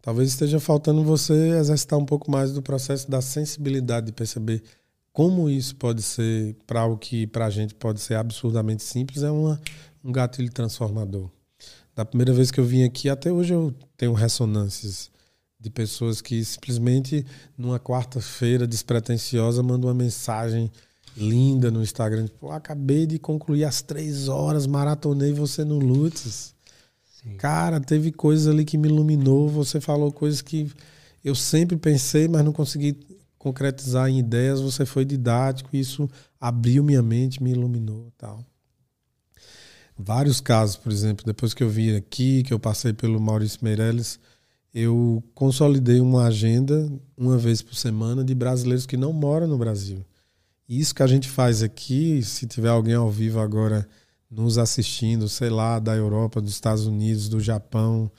Talvez 0.00 0.28
esteja 0.28 0.60
faltando 0.60 1.02
você 1.02 1.58
exercitar 1.58 1.98
um 1.98 2.06
pouco 2.06 2.30
mais 2.30 2.52
do 2.52 2.62
processo 2.62 3.10
da 3.10 3.20
sensibilidade 3.20 4.06
de 4.06 4.12
perceber 4.12 4.62
como 5.18 5.50
isso 5.50 5.74
pode 5.74 6.00
ser, 6.00 6.54
para 6.64 6.86
o 6.86 6.96
que 6.96 7.26
para 7.26 7.46
a 7.46 7.50
gente 7.50 7.74
pode 7.74 8.00
ser 8.00 8.14
absurdamente 8.14 8.84
simples, 8.84 9.24
é 9.24 9.30
uma, 9.32 9.60
um 10.04 10.12
gatilho 10.12 10.48
transformador. 10.48 11.28
Da 11.92 12.04
primeira 12.04 12.32
vez 12.32 12.52
que 12.52 12.60
eu 12.60 12.64
vim 12.64 12.84
aqui 12.84 13.08
até 13.08 13.32
hoje 13.32 13.52
eu 13.52 13.74
tenho 13.96 14.12
ressonâncias 14.12 15.10
de 15.58 15.70
pessoas 15.70 16.20
que 16.20 16.44
simplesmente 16.44 17.26
numa 17.56 17.80
quarta-feira 17.80 18.64
despretensiosa 18.64 19.60
mandam 19.60 19.88
uma 19.88 19.94
mensagem 19.94 20.70
linda 21.16 21.68
no 21.68 21.82
Instagram, 21.82 22.26
tipo, 22.26 22.52
acabei 22.52 23.04
de 23.04 23.18
concluir 23.18 23.64
as 23.64 23.82
três 23.82 24.28
horas, 24.28 24.68
maratonei 24.68 25.32
você 25.32 25.64
no 25.64 25.80
Lutz. 25.80 26.54
Cara, 27.38 27.80
teve 27.80 28.12
coisas 28.12 28.46
ali 28.46 28.64
que 28.64 28.78
me 28.78 28.86
iluminou, 28.86 29.48
você 29.48 29.80
falou 29.80 30.12
coisas 30.12 30.40
que 30.40 30.70
eu 31.24 31.34
sempre 31.34 31.76
pensei, 31.76 32.28
mas 32.28 32.44
não 32.44 32.52
consegui 32.52 32.96
concretizar 33.38 34.08
em 34.08 34.18
ideias, 34.18 34.60
você 34.60 34.84
foi 34.84 35.04
didático, 35.04 35.76
isso 35.76 36.08
abriu 36.40 36.82
minha 36.82 37.02
mente, 37.02 37.42
me 37.42 37.52
iluminou, 37.52 38.12
tal. 38.18 38.44
Vários 39.96 40.40
casos, 40.40 40.76
por 40.76 40.92
exemplo, 40.92 41.24
depois 41.24 41.54
que 41.54 41.62
eu 41.62 41.68
vim 41.68 41.94
aqui, 41.96 42.42
que 42.42 42.52
eu 42.52 42.58
passei 42.58 42.92
pelo 42.92 43.20
Maurício 43.20 43.58
Meirelles, 43.62 44.20
eu 44.72 45.22
consolidei 45.34 46.00
uma 46.00 46.26
agenda 46.26 46.90
uma 47.16 47.36
vez 47.36 47.62
por 47.62 47.74
semana 47.74 48.24
de 48.24 48.34
brasileiros 48.34 48.86
que 48.86 48.96
não 48.96 49.12
moram 49.12 49.46
no 49.46 49.58
Brasil. 49.58 50.04
Isso 50.68 50.94
que 50.94 51.02
a 51.02 51.06
gente 51.06 51.28
faz 51.28 51.62
aqui, 51.62 52.22
se 52.22 52.46
tiver 52.46 52.68
alguém 52.68 52.94
ao 52.94 53.10
vivo 53.10 53.40
agora 53.40 53.88
nos 54.30 54.58
assistindo, 54.58 55.28
sei 55.28 55.48
lá, 55.48 55.78
da 55.78 55.96
Europa, 55.96 56.40
dos 56.40 56.52
Estados 56.52 56.86
Unidos, 56.86 57.28
do 57.28 57.40
Japão, 57.40 58.10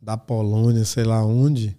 da 0.00 0.16
Polônia, 0.16 0.84
sei 0.84 1.04
lá 1.04 1.24
onde, 1.24 1.76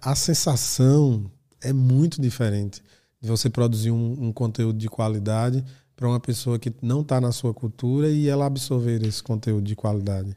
a 0.00 0.14
sensação 0.14 1.30
é 1.60 1.72
muito 1.72 2.20
diferente 2.20 2.82
de 3.20 3.28
você 3.28 3.50
produzir 3.50 3.90
um, 3.90 4.28
um 4.28 4.32
conteúdo 4.32 4.78
de 4.78 4.88
qualidade 4.88 5.64
para 5.94 6.08
uma 6.08 6.18
pessoa 6.18 6.58
que 6.58 6.72
não 6.80 7.02
está 7.02 7.20
na 7.20 7.30
sua 7.30 7.52
cultura 7.52 8.08
e 8.08 8.28
ela 8.28 8.46
absorver 8.46 9.02
esse 9.04 9.22
conteúdo 9.22 9.64
de 9.64 9.76
qualidade. 9.76 10.36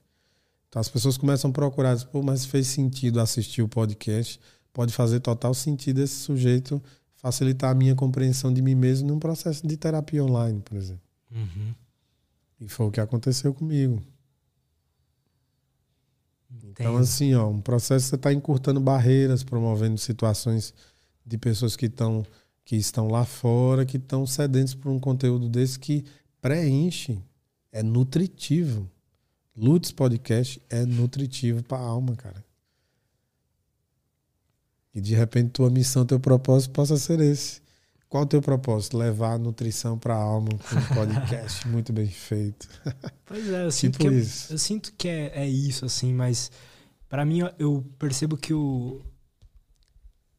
Então 0.67 0.79
as 0.79 0.89
pessoas 0.89 1.17
começam 1.17 1.49
a 1.51 1.53
procurar, 1.53 1.97
Pô, 2.05 2.21
mas 2.21 2.45
fez 2.45 2.67
sentido 2.67 3.21
assistir 3.21 3.61
o 3.61 3.67
podcast, 3.69 4.39
pode 4.73 4.91
fazer 4.91 5.19
total 5.19 5.53
sentido 5.53 5.99
esse 5.99 6.15
sujeito 6.15 6.81
facilitar 7.15 7.71
a 7.71 7.73
minha 7.73 7.95
compreensão 7.95 8.53
de 8.53 8.61
mim 8.61 8.75
mesmo 8.75 9.07
num 9.07 9.19
processo 9.19 9.65
de 9.65 9.77
terapia 9.77 10.21
online, 10.21 10.59
por 10.59 10.75
exemplo. 10.75 11.03
Uhum. 11.31 11.73
E 12.59 12.67
foi 12.67 12.87
o 12.87 12.91
que 12.91 12.99
aconteceu 12.99 13.53
comigo. 13.53 14.01
Então, 16.65 16.97
assim, 16.97 17.33
ó, 17.33 17.47
um 17.47 17.61
processo 17.61 18.07
você 18.07 18.15
está 18.15 18.33
encurtando 18.33 18.81
barreiras, 18.81 19.43
promovendo 19.43 19.97
situações 19.97 20.73
de 21.25 21.37
pessoas 21.37 21.75
que 21.75 21.85
estão 21.85 22.25
que 22.65 22.75
estão 22.77 23.09
lá 23.09 23.25
fora, 23.25 23.85
que 23.85 23.97
estão 23.97 24.25
sedentos 24.25 24.73
por 24.73 24.89
um 24.89 24.99
conteúdo 24.99 25.49
desse 25.49 25.77
que 25.77 26.05
preenche, 26.41 27.21
é 27.71 27.83
nutritivo. 27.83 28.89
Lutz 29.55 29.91
Podcast 29.91 30.61
é 30.69 30.85
nutritivo 30.85 31.61
para 31.63 31.77
a 31.77 31.85
alma, 31.85 32.15
cara. 32.15 32.43
E 34.93 35.01
de 35.01 35.13
repente 35.15 35.49
tua 35.49 35.69
missão, 35.69 36.05
teu 36.05 36.19
propósito 36.19 36.71
possa 36.71 36.97
ser 36.97 37.19
esse. 37.19 37.61
Qual 38.07 38.23
o 38.23 38.27
teu 38.27 38.41
propósito? 38.41 38.95
Levar 38.95 39.33
a 39.33 39.37
nutrição 39.39 39.97
para 39.97 40.13
a 40.13 40.21
alma 40.21 40.49
com 40.49 40.75
um 40.75 40.95
podcast 40.95 41.65
muito 41.67 41.91
bem 41.91 42.07
feito. 42.07 42.67
Pois 43.25 43.49
é, 43.49 43.65
eu 43.65 43.71
sinto 43.71 43.97
tipo 43.97 44.11
que, 44.11 44.15
isso. 44.15 44.51
É, 44.51 44.53
eu 44.53 44.59
sinto 44.59 44.93
que 44.95 45.07
é, 45.07 45.31
é 45.33 45.49
isso, 45.49 45.85
assim, 45.85 46.13
mas 46.13 46.51
para 47.09 47.25
mim 47.25 47.39
eu 47.57 47.83
percebo 47.97 48.37
que 48.37 48.53
o, 48.53 49.01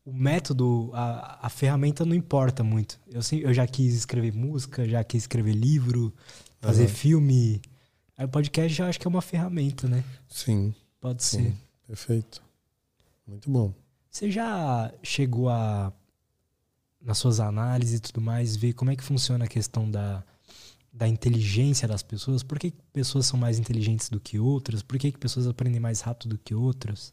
o 0.05 0.13
método, 0.13 0.91
a, 0.93 1.47
a 1.47 1.49
ferramenta 1.49 2.05
não 2.05 2.15
importa 2.15 2.63
muito. 2.63 3.01
Eu, 3.11 3.21
eu 3.41 3.55
já 3.55 3.67
quis 3.67 3.95
escrever 3.95 4.33
música, 4.33 4.89
já 4.89 5.03
quis 5.03 5.23
escrever 5.23 5.55
livro, 5.55 6.15
fazer 6.61 6.85
uhum. 6.85 6.89
filme, 6.89 7.63
Aí 8.17 8.25
o 8.25 8.29
podcast 8.29 8.73
já 8.73 8.89
acho 8.89 9.01
que 9.01 9.07
é 9.07 9.11
uma 9.11 9.23
ferramenta, 9.23 9.89
né? 9.89 10.05
Sim. 10.29 10.73
Pode 11.01 11.23
sim. 11.23 11.45
ser. 11.45 11.55
Perfeito. 11.87 12.43
Muito 13.27 13.51
bom. 13.51 13.75
Você 14.09 14.31
já 14.31 14.93
chegou 15.03 15.49
a, 15.49 15.93
nas 17.01 17.19
suas 17.19 17.41
análises 17.41 17.99
e 17.99 18.01
tudo 18.01 18.21
mais, 18.21 18.55
ver 18.55 18.73
como 18.75 18.91
é 18.91 18.97
que 18.97 19.03
funciona 19.03 19.45
a 19.45 19.49
questão 19.49 19.91
da, 19.91 20.23
da 20.93 21.09
inteligência 21.09 21.89
das 21.89 22.05
pessoas? 22.05 22.45
Por 22.45 22.59
que 22.59 22.73
pessoas 22.93 23.27
são 23.27 23.39
mais 23.39 23.59
inteligentes 23.59 24.09
do 24.09 24.21
que 24.21 24.39
outras? 24.39 24.83
Por 24.83 24.97
que 24.97 25.11
pessoas 25.19 25.49
aprendem 25.49 25.81
mais 25.81 26.01
rápido 26.01 26.31
do 26.31 26.39
que 26.39 26.55
outras? 26.55 27.13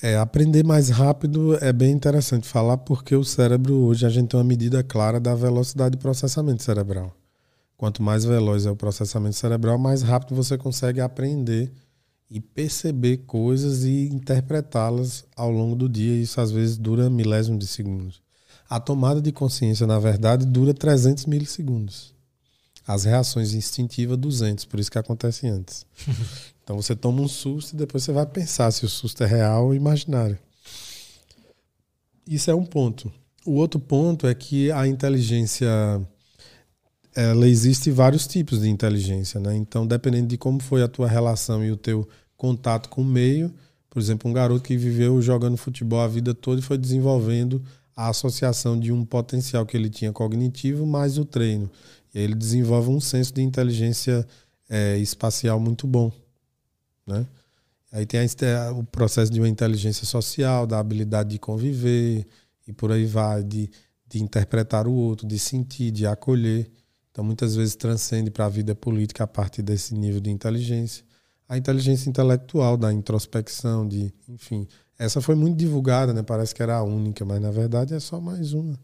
É, 0.00 0.16
aprender 0.16 0.64
mais 0.64 0.90
rápido 0.90 1.56
é 1.60 1.72
bem 1.72 1.90
interessante 1.90 2.46
falar 2.46 2.78
porque 2.78 3.16
o 3.16 3.24
cérebro 3.24 3.74
hoje 3.74 4.06
a 4.06 4.08
gente 4.08 4.28
tem 4.28 4.38
uma 4.38 4.44
medida 4.44 4.80
clara 4.82 5.18
da 5.18 5.34
velocidade 5.34 5.96
de 5.96 6.02
processamento 6.02 6.62
cerebral. 6.62 7.12
Quanto 7.76 8.00
mais 8.00 8.24
veloz 8.24 8.64
é 8.64 8.70
o 8.70 8.76
processamento 8.76 9.34
cerebral, 9.34 9.76
mais 9.76 10.02
rápido 10.02 10.36
você 10.36 10.56
consegue 10.56 11.00
aprender 11.00 11.72
e 12.30 12.40
perceber 12.40 13.18
coisas 13.18 13.84
e 13.84 14.08
interpretá-las 14.08 15.24
ao 15.34 15.50
longo 15.50 15.74
do 15.74 15.88
dia. 15.88 16.14
Isso 16.14 16.40
às 16.40 16.52
vezes 16.52 16.76
dura 16.76 17.10
milésimo 17.10 17.58
de 17.58 17.66
segundos. 17.66 18.20
A 18.70 18.78
tomada 18.78 19.20
de 19.20 19.32
consciência, 19.32 19.86
na 19.86 19.98
verdade, 19.98 20.46
dura 20.46 20.74
300 20.74 21.26
milissegundos. 21.26 22.14
As 22.86 23.04
reações 23.04 23.52
instintivas, 23.52 24.16
200, 24.16 24.64
por 24.64 24.78
isso 24.78 24.90
que 24.90 24.98
acontece 24.98 25.48
antes. 25.48 25.84
então 26.68 26.76
você 26.76 26.94
toma 26.94 27.22
um 27.22 27.28
susto 27.28 27.72
e 27.72 27.76
depois 27.78 28.04
você 28.04 28.12
vai 28.12 28.26
pensar 28.26 28.70
se 28.70 28.84
o 28.84 28.88
susto 28.90 29.24
é 29.24 29.26
real 29.26 29.68
ou 29.68 29.74
imaginário. 29.74 30.38
Isso 32.26 32.50
é 32.50 32.54
um 32.54 32.66
ponto. 32.66 33.10
O 33.46 33.52
outro 33.52 33.80
ponto 33.80 34.26
é 34.26 34.34
que 34.34 34.70
a 34.70 34.86
inteligência 34.86 35.66
ela 37.16 37.48
existe 37.48 37.90
vários 37.90 38.26
tipos 38.26 38.60
de 38.60 38.68
inteligência, 38.68 39.40
né? 39.40 39.56
Então, 39.56 39.86
dependendo 39.86 40.28
de 40.28 40.36
como 40.36 40.60
foi 40.60 40.82
a 40.82 40.88
tua 40.88 41.08
relação 41.08 41.64
e 41.64 41.72
o 41.72 41.76
teu 41.76 42.06
contato 42.36 42.90
com 42.90 43.00
o 43.00 43.04
meio, 43.04 43.50
por 43.88 43.98
exemplo, 43.98 44.30
um 44.30 44.34
garoto 44.34 44.62
que 44.62 44.76
viveu 44.76 45.22
jogando 45.22 45.56
futebol 45.56 46.00
a 46.00 46.06
vida 46.06 46.34
toda 46.34 46.60
e 46.60 46.62
foi 46.62 46.76
desenvolvendo 46.76 47.62
a 47.96 48.10
associação 48.10 48.78
de 48.78 48.92
um 48.92 49.06
potencial 49.06 49.64
que 49.64 49.74
ele 49.74 49.88
tinha 49.88 50.12
cognitivo 50.12 50.84
mais 50.84 51.16
o 51.16 51.24
treino. 51.24 51.70
E 52.14 52.18
aí 52.18 52.24
ele 52.24 52.34
desenvolve 52.34 52.90
um 52.90 53.00
senso 53.00 53.32
de 53.32 53.40
inteligência 53.40 54.28
é, 54.68 54.98
espacial 54.98 55.58
muito 55.58 55.86
bom. 55.86 56.12
Né? 57.08 57.26
Aí 57.90 58.04
tem 58.04 58.20
a, 58.20 58.72
o 58.72 58.84
processo 58.84 59.32
de 59.32 59.40
uma 59.40 59.48
inteligência 59.48 60.06
social, 60.06 60.66
da 60.66 60.78
habilidade 60.78 61.30
de 61.30 61.38
conviver 61.38 62.26
e 62.66 62.72
por 62.72 62.92
aí 62.92 63.06
vai, 63.06 63.42
de, 63.42 63.70
de 64.06 64.22
interpretar 64.22 64.86
o 64.86 64.92
outro, 64.92 65.26
de 65.26 65.38
sentir, 65.38 65.90
de 65.90 66.06
acolher. 66.06 66.70
Então 67.10 67.24
muitas 67.24 67.56
vezes 67.56 67.74
transcende 67.74 68.30
para 68.30 68.44
a 68.44 68.48
vida 68.48 68.74
política 68.74 69.24
a 69.24 69.26
partir 69.26 69.62
desse 69.62 69.94
nível 69.94 70.20
de 70.20 70.30
inteligência. 70.30 71.04
A 71.48 71.56
inteligência 71.56 72.10
intelectual, 72.10 72.76
da 72.76 72.92
introspecção, 72.92 73.88
de, 73.88 74.12
enfim, 74.28 74.68
essa 74.98 75.20
foi 75.22 75.34
muito 75.34 75.56
divulgada, 75.56 76.12
né? 76.12 76.22
Parece 76.22 76.54
que 76.54 76.62
era 76.62 76.76
a 76.76 76.82
única, 76.82 77.24
mas 77.24 77.40
na 77.40 77.50
verdade 77.50 77.94
é 77.94 78.00
só 78.00 78.20
mais 78.20 78.52
uma. 78.52 78.78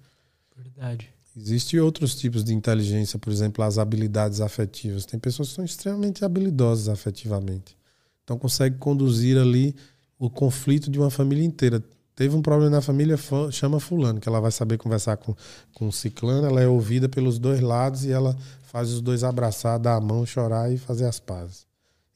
Verdade. 0.56 1.12
Existem 1.36 1.80
outros 1.80 2.14
tipos 2.14 2.42
de 2.42 2.54
inteligência, 2.54 3.18
por 3.18 3.32
exemplo, 3.32 3.62
as 3.64 3.76
habilidades 3.76 4.40
afetivas. 4.40 5.04
Tem 5.04 5.18
pessoas 5.18 5.48
que 5.48 5.54
são 5.56 5.64
extremamente 5.64 6.24
habilidosas 6.24 6.88
afetivamente. 6.88 7.76
Então 8.24 8.38
consegue 8.38 8.78
conduzir 8.78 9.38
ali 9.38 9.76
o 10.18 10.28
conflito 10.30 10.90
de 10.90 10.98
uma 10.98 11.10
família 11.10 11.44
inteira. 11.44 11.82
Teve 12.16 12.34
um 12.34 12.42
problema 12.42 12.70
na 12.70 12.80
família, 12.80 13.16
chama 13.50 13.80
fulano, 13.80 14.20
que 14.20 14.28
ela 14.28 14.40
vai 14.40 14.50
saber 14.50 14.78
conversar 14.78 15.16
com, 15.16 15.34
com 15.74 15.90
ciclano, 15.90 16.46
ela 16.46 16.60
é 16.60 16.66
ouvida 16.66 17.08
pelos 17.08 17.38
dois 17.38 17.60
lados 17.60 18.04
e 18.04 18.12
ela 18.12 18.36
faz 18.62 18.90
os 18.90 19.00
dois 19.00 19.24
abraçar, 19.24 19.78
dar 19.78 19.96
a 19.96 20.00
mão, 20.00 20.24
chorar 20.24 20.72
e 20.72 20.78
fazer 20.78 21.06
as 21.06 21.18
pazes. 21.18 21.66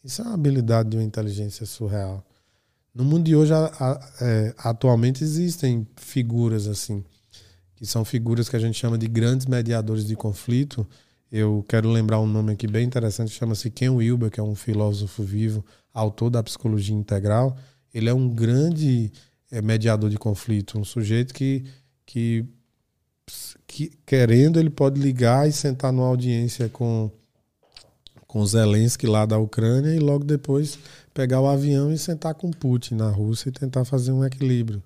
Isso 0.02 0.22
é 0.22 0.24
uma 0.24 0.34
habilidade 0.34 0.90
de 0.90 0.96
uma 0.96 1.02
inteligência 1.02 1.66
surreal. 1.66 2.24
No 2.94 3.04
mundo 3.04 3.24
de 3.24 3.36
hoje, 3.36 3.52
a, 3.52 3.66
a, 3.78 4.00
é, 4.20 4.54
atualmente 4.58 5.22
existem 5.22 5.86
figuras 5.96 6.66
assim, 6.66 7.04
que 7.76 7.84
são 7.84 8.04
figuras 8.04 8.48
que 8.48 8.56
a 8.56 8.58
gente 8.58 8.78
chama 8.78 8.96
de 8.96 9.06
grandes 9.06 9.46
mediadores 9.46 10.04
de 10.04 10.16
conflito. 10.16 10.86
Eu 11.30 11.64
quero 11.68 11.90
lembrar 11.90 12.20
um 12.20 12.26
nome 12.26 12.52
aqui 12.52 12.66
bem 12.66 12.86
interessante, 12.86 13.30
chama-se 13.30 13.68
Ken 13.70 13.90
Wilber, 13.90 14.30
que 14.30 14.40
é 14.40 14.42
um 14.42 14.54
filósofo 14.54 15.22
vivo, 15.22 15.64
autor 15.92 16.30
da 16.30 16.42
psicologia 16.42 16.94
integral. 16.94 17.56
Ele 17.92 18.08
é 18.08 18.14
um 18.14 18.28
grande 18.28 19.12
é, 19.50 19.62
mediador 19.62 20.10
de 20.10 20.18
conflito, 20.18 20.78
um 20.78 20.84
sujeito 20.84 21.34
que, 21.34 21.64
que, 22.04 22.44
que, 23.66 23.90
querendo, 24.04 24.58
ele 24.58 24.70
pode 24.70 25.00
ligar 25.00 25.48
e 25.48 25.52
sentar 25.52 25.92
numa 25.92 26.06
audiência 26.06 26.68
com, 26.68 27.10
com 28.26 28.44
Zelensky 28.44 29.06
lá 29.06 29.24
da 29.24 29.38
Ucrânia 29.38 29.94
e 29.94 29.98
logo 29.98 30.24
depois 30.24 30.78
pegar 31.14 31.40
o 31.40 31.48
avião 31.48 31.92
e 31.92 31.98
sentar 31.98 32.34
com 32.34 32.50
Putin 32.50 32.94
na 32.94 33.10
Rússia 33.10 33.48
e 33.48 33.52
tentar 33.52 33.84
fazer 33.84 34.12
um 34.12 34.24
equilíbrio. 34.24 34.82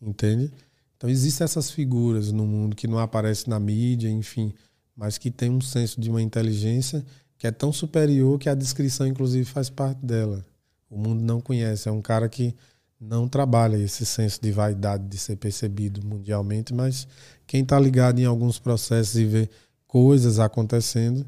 Entende? 0.00 0.52
Então 0.96 1.10
existem 1.10 1.44
essas 1.44 1.70
figuras 1.70 2.32
no 2.32 2.46
mundo 2.46 2.74
que 2.74 2.86
não 2.86 2.98
aparecem 2.98 3.50
na 3.50 3.60
mídia, 3.60 4.08
enfim, 4.08 4.54
mas 4.96 5.18
que 5.18 5.30
tem 5.30 5.50
um 5.50 5.60
senso 5.60 6.00
de 6.00 6.08
uma 6.08 6.22
inteligência 6.22 7.04
que 7.38 7.46
é 7.46 7.50
tão 7.50 7.72
superior 7.72 8.38
que 8.38 8.48
a 8.48 8.54
descrição, 8.54 9.06
inclusive, 9.06 9.44
faz 9.44 9.68
parte 9.68 10.04
dela. 10.04 10.44
O 10.90 10.96
mundo 10.96 11.22
não 11.22 11.40
conhece. 11.40 11.88
É 11.88 11.92
um 11.92 12.02
cara 12.02 12.28
que 12.28 12.54
não 13.00 13.28
trabalha 13.28 13.76
esse 13.76 14.06
senso 14.06 14.40
de 14.40 14.50
vaidade 14.50 15.06
de 15.06 15.18
ser 15.18 15.36
percebido 15.36 16.04
mundialmente, 16.04 16.72
mas 16.72 17.06
quem 17.46 17.62
está 17.62 17.78
ligado 17.78 18.18
em 18.18 18.24
alguns 18.24 18.58
processos 18.58 19.16
e 19.16 19.24
vê 19.24 19.50
coisas 19.86 20.38
acontecendo, 20.38 21.26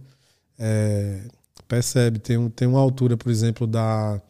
é, 0.58 1.22
percebe. 1.66 2.18
Tem, 2.18 2.38
um, 2.38 2.48
tem 2.48 2.66
uma 2.66 2.80
altura, 2.80 3.16
por 3.16 3.30
exemplo, 3.30 3.66
da 3.66 4.20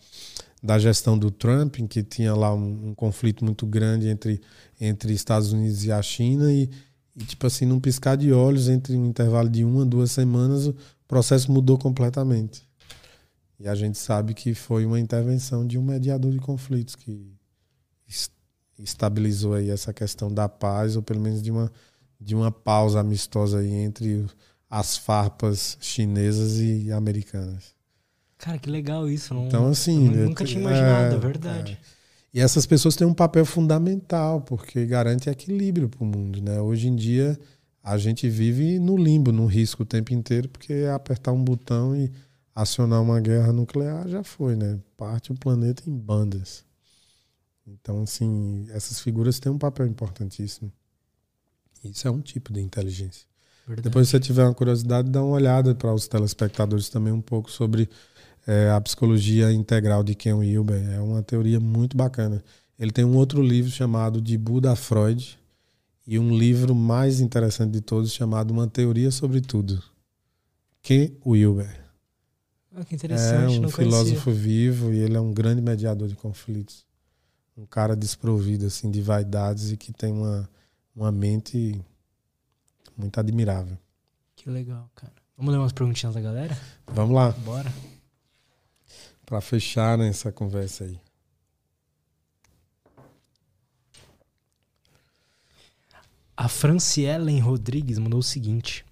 da 0.62 0.78
gestão 0.78 1.16
do 1.16 1.30
Trump, 1.30 1.78
em 1.78 1.86
que 1.86 2.02
tinha 2.02 2.34
lá 2.34 2.52
um, 2.52 2.88
um, 2.88 2.94
conflito 2.94 3.44
muito 3.44 3.66
grande 3.66 4.09
entre, 4.09 4.40
entre 4.80 5.12
Estados 5.12 5.52
Unidos 5.52 5.84
e 5.84 5.92
a 5.92 6.02
China, 6.02 6.52
e, 6.52 6.68
e, 7.16 7.24
tipo 7.24 7.46
assim, 7.46 7.64
num 7.64 7.80
piscar 7.80 8.16
de 8.16 8.32
olhos, 8.32 8.68
entre 8.68 8.96
um 8.96 9.06
intervalo 9.06 9.48
de 9.48 9.64
uma, 9.64 9.84
duas 9.86 10.10
semanas, 10.10 10.72
processo 11.09 11.51
mudou 11.51 11.78
completamente. 11.78 12.68
E 13.59 13.66
a 13.66 13.74
gente 13.74 13.98
sabe 13.98 14.35
que 14.35 14.55
foi 14.55 14.86
uma 14.86 15.01
intervenção 15.01 15.66
de 15.66 15.76
um 15.76 15.82
mediador 15.82 16.30
de 16.30 16.39
conflitos 16.39 16.94
que 16.94 17.32
estabilizou 18.78 19.55
aí 19.55 19.70
essa 19.70 19.93
questão 19.93 20.32
da 20.32 20.48
paz, 20.48 20.94
ou 20.94 21.02
pelo 21.02 21.20
menos 21.20 21.43
de 21.43 21.51
uma, 21.51 21.72
de 22.20 22.36
uma 22.36 22.52
pausa 22.52 23.01
amistosa 23.01 23.59
aí 23.59 23.72
entre 23.72 24.24
as 24.70 24.97
farpas 24.97 25.76
chinesas 25.80 26.60
e 26.60 26.93
americanas. 26.93 27.74
Cara, 28.36 28.59
que 28.59 28.70
legal 28.70 29.09
isso. 29.09 29.35
Não, 29.35 29.47
então, 29.47 29.66
assim. 29.66 30.09
nunca 30.09 30.44
tinha 30.44 30.60
imaginado, 30.60 31.14
é, 31.14 31.16
é 31.16 31.20
verdade. 31.20 31.78
É. 31.94 31.98
E 32.32 32.40
essas 32.40 32.66
pessoas 32.66 32.94
têm 32.94 33.06
um 33.06 33.14
papel 33.14 33.44
fundamental, 33.44 34.40
porque 34.43 34.86
garante 34.86 35.28
equilíbrio 35.28 35.89
para 35.89 36.05
o 36.05 36.06
mundo. 36.06 36.40
Né? 36.40 36.60
Hoje 36.60 36.86
em 36.86 36.94
dia, 36.94 37.36
a 37.89 37.97
gente 37.97 38.28
vive 38.28 38.78
no 38.78 38.97
limbo, 38.97 39.32
no 39.32 39.47
risco 39.47 39.82
o 39.82 39.86
tempo 39.86 40.12
inteiro, 40.12 40.48
porque 40.48 40.86
apertar 40.94 41.32
um 41.32 41.43
botão 41.43 41.97
e 41.97 42.12
acionar 42.55 43.01
uma 43.01 43.19
guerra 43.19 43.51
nuclear 43.51 44.06
já 44.06 44.23
foi, 44.23 44.55
né? 44.55 44.78
Parte 44.94 45.32
o 45.32 45.35
planeta 45.35 45.82
em 45.86 45.97
bandas. 45.97 46.65
Então, 47.66 48.02
assim, 48.02 48.66
essas 48.70 49.01
figuras 49.01 49.39
têm 49.39 49.51
um 49.51 49.59
papel 49.59 49.86
importantíssimo. 49.86 50.70
Isso 51.82 52.06
é 52.06 52.10
um 52.10 52.20
tipo 52.20 52.52
de 52.52 52.60
inteligência. 52.60 53.27
Verdade. 53.66 53.89
Depois, 53.89 54.09
se 54.09 54.12
você 54.12 54.20
tiver 54.20 54.44
uma 54.44 54.55
curiosidade, 54.55 55.09
dá 55.10 55.23
uma 55.23 55.35
olhada 55.35 55.74
para 55.74 55.93
os 55.93 56.06
telespectadores 56.06 56.90
também 56.90 57.12
um 57.12 57.23
pouco 57.23 57.51
sobre 57.51 57.89
é, 58.47 58.70
a 58.70 58.81
psicologia 58.82 59.51
integral 59.51 60.05
de 60.05 60.15
Ken 60.15 60.35
Wilber. 60.35 60.90
É 60.90 61.01
uma 61.01 61.23
teoria 61.23 61.59
muito 61.59 61.97
bacana. 61.97 62.44
Ele 62.78 62.90
tem 62.90 63.05
um 63.05 63.16
outro 63.16 63.43
livro 63.43 63.70
chamado 63.70 64.20
De 64.20 64.36
Buda 64.36 64.73
a 64.73 64.77
Freud 64.77 65.38
e 66.09 66.18
um 66.18 66.35
livro 66.35 66.74
mais 66.74 67.20
interessante 67.20 67.70
de 67.70 67.82
todos 67.82 68.10
chamado 68.10 68.51
Uma 68.51 68.66
Teoria 68.66 69.10
sobre 69.10 69.43
Tudo. 69.43 69.82
Ken 70.80 71.12
Wilber. 71.24 71.85
Ah, 72.74 72.82
que 72.82 72.94
interessante. 72.94 73.56
É 73.56 73.60
um 73.60 73.68
filósofo 73.68 74.30
vivo 74.30 74.90
e 74.90 75.01
ele 75.01 75.18
é 75.18 75.20
um 75.20 75.35
grande 75.35 75.60
mediador 75.60 76.09
de 76.09 76.16
conflitos. 76.16 76.86
Um 77.55 77.66
cara 77.66 77.94
desprovido 77.94 78.64
assim 78.64 78.90
de 78.90 79.02
vaidades 79.02 79.70
e 79.70 79.76
que 79.76 79.93
tem 79.93 80.10
uma, 80.10 80.48
uma 80.97 81.12
mente 81.12 81.78
muito 82.97 83.20
admirável. 83.20 83.76
Que 84.35 84.48
legal, 84.48 84.90
cara. 84.94 85.12
Vamos 85.36 85.52
ler 85.52 85.59
umas 85.59 85.72
perguntinhas 85.72 86.14
da 86.14 86.22
galera? 86.22 86.59
Vamos 86.86 87.14
lá. 87.14 87.32
Bora 87.32 87.70
para 89.28 89.43
fechar 89.43 90.01
essa 90.01 90.32
conversa 90.32 90.85
aí. 90.85 90.98
A 96.40 96.47
Francielen 96.47 97.40
Rodrigues 97.40 97.98
mandou 97.98 98.20
o 98.20 98.23
seguinte: 98.23 98.85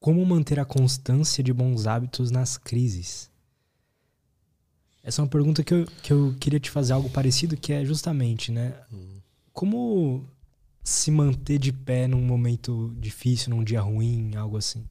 Como 0.00 0.26
manter 0.26 0.58
a 0.58 0.64
constância 0.64 1.40
de 1.40 1.52
bons 1.52 1.86
hábitos 1.86 2.32
nas 2.32 2.58
crises? 2.58 3.30
Essa 5.04 5.20
é 5.20 5.22
uma 5.22 5.28
pergunta 5.28 5.62
que 5.62 5.72
eu, 5.72 5.86
que 6.02 6.12
eu 6.12 6.34
queria 6.40 6.58
te 6.58 6.68
fazer 6.68 6.94
algo 6.94 7.08
parecido, 7.08 7.56
que 7.56 7.72
é 7.72 7.84
justamente, 7.84 8.50
né? 8.50 8.74
Hum. 8.92 9.20
Como 9.52 10.28
se 10.82 11.12
manter 11.12 11.60
de 11.60 11.72
pé 11.72 12.08
num 12.08 12.20
momento 12.20 12.92
difícil, 12.98 13.50
num 13.50 13.62
dia 13.62 13.80
ruim, 13.80 14.34
algo 14.34 14.56
assim? 14.56 14.84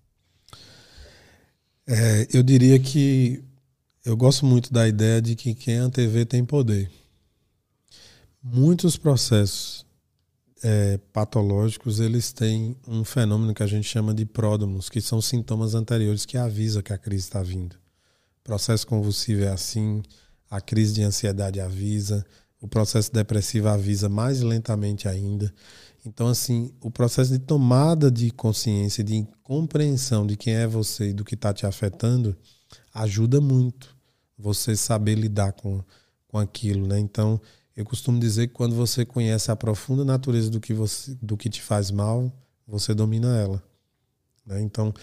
É, 1.86 2.30
eu 2.32 2.42
diria 2.42 2.80
que 2.80 3.44
eu 4.06 4.16
gosto 4.16 4.46
muito 4.46 4.72
da 4.72 4.88
ideia 4.88 5.22
de 5.22 5.36
que 5.36 5.54
quem 5.54 5.74
é 5.76 5.82
a 5.82 5.90
TV 5.90 6.24
tem 6.24 6.46
poder. 6.46 6.90
Muitos 8.42 8.96
processos 8.96 9.86
é, 10.64 10.98
patológicos 11.12 12.00
eles 12.00 12.32
têm 12.32 12.76
um 12.88 13.04
fenômeno 13.04 13.54
que 13.54 13.64
a 13.64 13.68
gente 13.68 13.88
chama 13.88 14.14
de 14.14 14.26
pródomos, 14.26 14.90
que 14.90 15.02
são 15.02 15.22
sintomas 15.22 15.74
anteriores 15.74 16.26
que 16.26 16.38
avisa 16.38 16.84
que 16.84 16.94
a 16.94 16.98
crise 16.98 17.24
está 17.24 17.42
vindo. 17.42 17.76
O 18.42 18.44
processo 18.44 18.86
convulsivo 18.86 19.44
é 19.44 19.50
assim, 19.50 20.02
a 20.50 20.62
crise 20.62 20.94
de 20.94 21.04
ansiedade 21.04 21.60
avisa, 21.60 22.26
o 22.60 22.68
processo 22.68 23.12
depressivo 23.12 23.70
avisa 23.70 24.08
mais 24.08 24.42
lentamente 24.42 25.08
ainda. 25.08 25.52
Então, 26.06 26.28
assim, 26.28 26.74
o 26.82 26.90
processo 26.90 27.32
de 27.32 27.40
tomada 27.40 28.12
de 28.12 28.32
consciência, 28.32 29.04
de 29.04 29.28
compreensão 29.44 30.26
de 30.26 30.36
quem 30.36 30.54
é 30.54 30.68
você 30.68 31.10
e 31.10 31.14
do 31.14 31.24
que 31.24 31.36
está 31.36 31.54
te 31.54 31.66
afetando, 31.66 32.36
ajuda 32.94 33.40
muito. 33.40 33.96
você 34.38 34.76
saber 34.76 35.14
lidar 35.16 35.54
com, 35.54 35.84
com 36.28 36.40
aquilo, 36.40 36.88
né? 36.88 37.00
Então, 37.00 37.40
eu 37.76 37.86
costumo 37.86 38.20
dizer 38.20 38.48
que 38.48 38.54
quando 38.54 38.76
você 38.76 39.06
conhece 39.06 39.52
a 39.52 39.56
profunda 39.56 40.04
natureza 40.04 40.50
do 40.50 40.60
que, 40.60 40.74
você, 40.74 41.16
do 41.22 41.38
que 41.38 41.50
te 41.50 41.62
faz 41.62 41.90
mal, 41.90 42.32
você 42.68 42.94
domina 42.94 43.38
ela. 43.38 43.64
Né? 44.46 44.62
Então, 44.62 44.94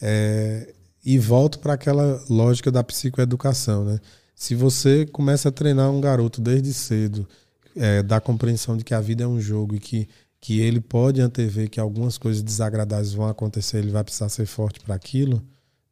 é, 0.00 0.74
e 1.04 1.18
volto 1.18 1.58
para 1.60 1.74
aquela 1.74 2.22
lógica 2.28 2.70
da 2.70 2.82
psicoeducação, 2.82 3.84
né? 3.84 4.00
Se 4.34 4.54
você 4.54 5.06
começa 5.06 5.48
a 5.48 5.52
treinar 5.52 5.90
um 5.90 6.00
garoto 6.00 6.42
desde 6.42 6.74
cedo, 6.74 7.26
é, 7.74 8.02
da 8.02 8.20
compreensão 8.20 8.76
de 8.76 8.84
que 8.84 8.92
a 8.92 9.00
vida 9.00 9.24
é 9.24 9.26
um 9.26 9.40
jogo 9.40 9.74
e 9.74 9.78
que, 9.78 10.08
que 10.40 10.60
ele 10.60 10.80
pode 10.80 11.20
antever 11.20 11.70
que 11.70 11.80
algumas 11.80 12.18
coisas 12.18 12.42
desagradáveis 12.42 13.14
vão 13.14 13.28
acontecer, 13.28 13.78
ele 13.78 13.90
vai 13.90 14.04
precisar 14.04 14.28
ser 14.28 14.44
forte 14.46 14.80
para 14.80 14.94
aquilo, 14.94 15.42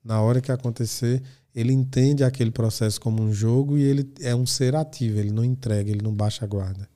na 0.05 0.21
hora 0.21 0.41
que 0.41 0.53
acontecer, 0.53 1.23
ele 1.55 1.73
entende 1.73 2.25
aquele 2.25 2.51
processo 2.51 3.01
como 3.01 3.23
um 3.23 3.33
jogo 3.33 3.79
e 3.79 3.83
ele 3.83 4.13
é 4.21 4.35
um 4.35 4.45
ser 4.45 4.75
ativo, 4.75 5.19
ele 5.19 5.31
não 5.31 5.45
entrega, 5.45 5.91
ele 5.91 6.03
não 6.03 6.13
baixa 6.13 6.45
a 6.45 6.49
guarda. 6.49 6.89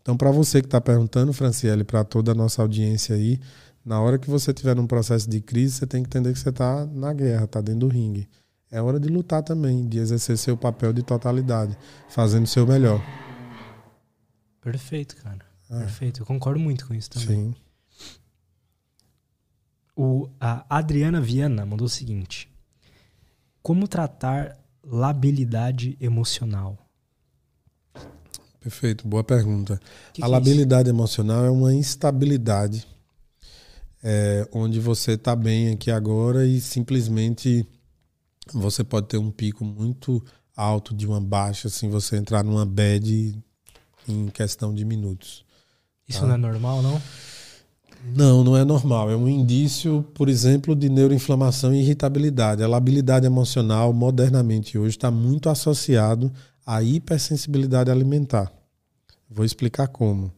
Então, 0.00 0.16
para 0.16 0.30
você 0.30 0.60
que 0.60 0.66
está 0.66 0.80
perguntando, 0.80 1.32
Franciele, 1.32 1.84
para 1.84 2.04
toda 2.04 2.32
a 2.32 2.34
nossa 2.34 2.62
audiência 2.62 3.14
aí, 3.14 3.38
na 3.84 4.00
hora 4.00 4.18
que 4.18 4.30
você 4.30 4.50
estiver 4.50 4.74
num 4.74 4.86
processo 4.86 5.28
de 5.28 5.40
crise, 5.40 5.74
você 5.74 5.86
tem 5.86 6.02
que 6.02 6.08
entender 6.08 6.32
que 6.32 6.38
você 6.38 6.48
está 6.48 6.86
na 6.86 7.12
guerra, 7.12 7.44
está 7.44 7.60
dentro 7.60 7.80
do 7.80 7.88
ringue 7.88 8.28
é 8.70 8.80
hora 8.80 9.00
de 9.00 9.08
lutar 9.08 9.42
também, 9.42 9.86
de 9.88 9.98
exercer 9.98 10.38
seu 10.38 10.56
papel 10.56 10.92
de 10.92 11.02
totalidade, 11.02 11.76
fazendo 12.08 12.44
o 12.44 12.48
seu 12.48 12.66
melhor. 12.66 13.02
Perfeito, 14.60 15.16
cara. 15.16 15.44
Ah. 15.68 15.80
Perfeito. 15.80 16.22
Eu 16.22 16.26
concordo 16.26 16.60
muito 16.60 16.86
com 16.86 16.94
isso 16.94 17.10
também. 17.10 17.52
Sim. 17.52 17.54
O, 19.96 20.30
a 20.38 20.64
Adriana 20.78 21.20
Viana 21.20 21.66
mandou 21.66 21.86
o 21.86 21.90
seguinte: 21.90 22.49
Como 23.62 23.86
tratar 23.86 24.56
labilidade 24.84 25.96
emocional? 26.00 26.78
Perfeito, 28.60 29.06
boa 29.06 29.24
pergunta. 29.24 29.80
Que 30.12 30.22
a 30.22 30.26
que 30.26 30.30
é 30.30 30.34
labilidade 30.34 30.88
é 30.88 30.92
emocional 30.92 31.44
é 31.44 31.50
uma 31.50 31.72
instabilidade 31.72 32.86
é, 34.02 34.48
onde 34.52 34.80
você 34.80 35.12
está 35.12 35.34
bem 35.36 35.72
aqui 35.72 35.90
agora 35.90 36.46
e 36.46 36.60
simplesmente 36.60 37.66
você 38.52 38.82
pode 38.82 39.08
ter 39.08 39.18
um 39.18 39.30
pico 39.30 39.64
muito 39.64 40.22
alto 40.56 40.94
de 40.94 41.06
uma 41.06 41.20
baixa, 41.20 41.68
assim, 41.68 41.88
você 41.88 42.16
entrar 42.16 42.42
numa 42.42 42.66
bad 42.66 43.38
em 44.08 44.28
questão 44.28 44.74
de 44.74 44.84
minutos. 44.84 45.44
Isso 46.08 46.20
tá? 46.20 46.26
não 46.26 46.34
é 46.34 46.38
normal, 46.38 46.82
não? 46.82 47.00
Não, 48.04 48.42
não 48.42 48.56
é 48.56 48.64
normal. 48.64 49.10
É 49.10 49.16
um 49.16 49.28
indício, 49.28 50.04
por 50.14 50.28
exemplo, 50.28 50.74
de 50.74 50.88
neuroinflamação 50.88 51.72
e 51.74 51.80
irritabilidade. 51.80 52.62
A 52.62 52.68
labilidade 52.68 53.26
emocional, 53.26 53.92
modernamente 53.92 54.78
hoje, 54.78 54.96
está 54.96 55.10
muito 55.10 55.48
associado 55.48 56.32
à 56.66 56.82
hipersensibilidade 56.82 57.90
alimentar. 57.90 58.52
Vou 59.28 59.44
explicar 59.44 59.88
como. 59.88 60.32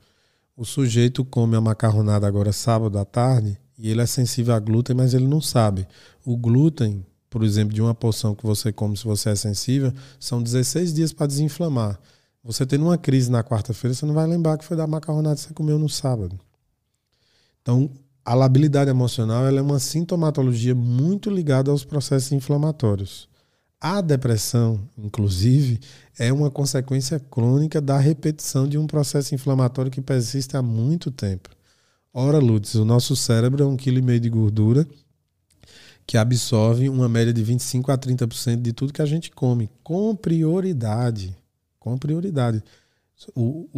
O 0.57 0.65
sujeito 0.65 1.25
come 1.25 1.57
a 1.57 1.61
macarronada 1.61 2.27
agora 2.27 2.53
sábado 2.53 2.99
à 2.99 3.05
tarde 3.05 3.59
e 3.79 3.91
ele 3.91 4.03
é 4.03 4.07
sensível 4.07 4.55
a 4.55 4.59
glúten, 4.59 4.95
mas 4.95 5.15
ele 5.15 5.27
não 5.27 5.41
sabe. 5.41 5.87
O 6.25 6.37
glúten 6.37 7.05
por 7.33 7.43
exemplo, 7.43 7.73
de 7.73 7.81
uma 7.81 7.95
porção 7.95 8.35
que 8.35 8.45
você 8.45 8.71
come 8.71 8.95
se 8.95 9.05
você 9.05 9.31
é 9.31 9.35
sensível, 9.35 9.91
são 10.21 10.43
16 10.43 10.93
dias 10.93 11.15
para 11.15 11.27
desinflamar. 11.27 11.99
Você 12.45 12.67
tendo 12.67 12.85
uma 12.85 12.99
crise 12.99 13.31
na 13.31 13.43
quarta-feira, 13.43 13.95
você 13.95 14.05
não 14.05 14.13
vai 14.13 14.27
lembrar 14.27 14.59
que 14.59 14.67
foi 14.67 14.77
da 14.77 14.87
macarronada 14.87 15.37
que 15.37 15.41
você 15.41 15.55
comeu 15.55 15.79
no 15.79 15.89
sábado. 15.89 16.39
Então, 17.63 17.91
a 18.25 18.35
labilidade 18.35 18.91
emocional 18.91 19.47
é 19.47 19.63
uma 19.63 19.79
sintomatologia 19.79 20.75
muito 20.75 21.31
ligada 21.31 21.71
aos 21.71 21.85
processos 21.85 22.33
inflamatórios. 22.33 23.29
A 23.81 24.01
depressão, 24.01 24.81
inclusive, 24.97 25.81
é 26.17 26.33
uma 26.33 26.51
consequência 26.51 27.19
crônica 27.19 27.81
da 27.81 27.99
repetição 27.99 28.69
de 28.69 28.79
um 28.79 28.87
processo 28.87 29.35
inflamatório 29.35 29.91
que 29.91 30.01
persiste 30.01 30.57
há 30.57 30.63
muito 30.63 31.11
tempo. 31.11 31.51
Ora, 32.15 32.39
Lutz, 32.39 32.75
o 32.75 32.85
nosso 32.85 33.17
cérebro 33.17 33.65
é 33.65 33.67
um 33.67 33.77
quilo 33.77 33.99
e 33.99 34.03
meio 34.03 34.21
de 34.21 34.31
gordura 34.31 34.87
que 36.07 36.17
absorve 36.17 36.89
uma 36.89 37.09
média 37.09 37.33
de 37.33 37.43
25 37.43 37.91
a 37.91 37.99
30% 37.99 38.61
de 38.61 38.73
tudo 38.73 38.93
que 38.93 39.03
a 39.03 39.07
gente 39.07 39.31
come, 39.31 39.71
com 39.83 40.15
prioridade. 40.15 41.37
Com 41.79 41.97
prioridade. 41.97 42.63
O, 43.35 43.69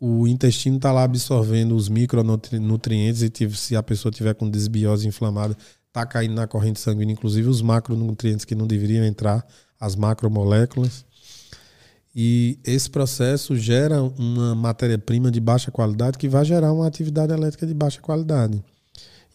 o, 0.00 0.20
o 0.22 0.28
intestino 0.28 0.76
está 0.76 0.92
lá 0.92 1.04
absorvendo 1.04 1.74
os 1.74 1.88
micronutrientes 1.88 3.22
e 3.22 3.50
se 3.54 3.76
a 3.76 3.82
pessoa 3.82 4.12
tiver 4.12 4.34
com 4.34 4.50
desbiose 4.50 5.06
inflamada, 5.06 5.56
está 5.86 6.06
caindo 6.06 6.34
na 6.34 6.46
corrente 6.46 6.80
sanguínea, 6.80 7.12
inclusive 7.12 7.48
os 7.48 7.62
macronutrientes 7.62 8.44
que 8.44 8.54
não 8.54 8.66
deveriam 8.66 9.04
entrar, 9.04 9.46
as 9.80 9.96
macromoléculas. 9.96 11.04
E 12.14 12.58
esse 12.64 12.90
processo 12.90 13.56
gera 13.56 14.02
uma 14.02 14.54
matéria-prima 14.54 15.30
de 15.30 15.40
baixa 15.40 15.70
qualidade 15.70 16.18
que 16.18 16.28
vai 16.28 16.44
gerar 16.44 16.72
uma 16.72 16.86
atividade 16.86 17.32
elétrica 17.32 17.66
de 17.66 17.74
baixa 17.74 18.00
qualidade. 18.00 18.62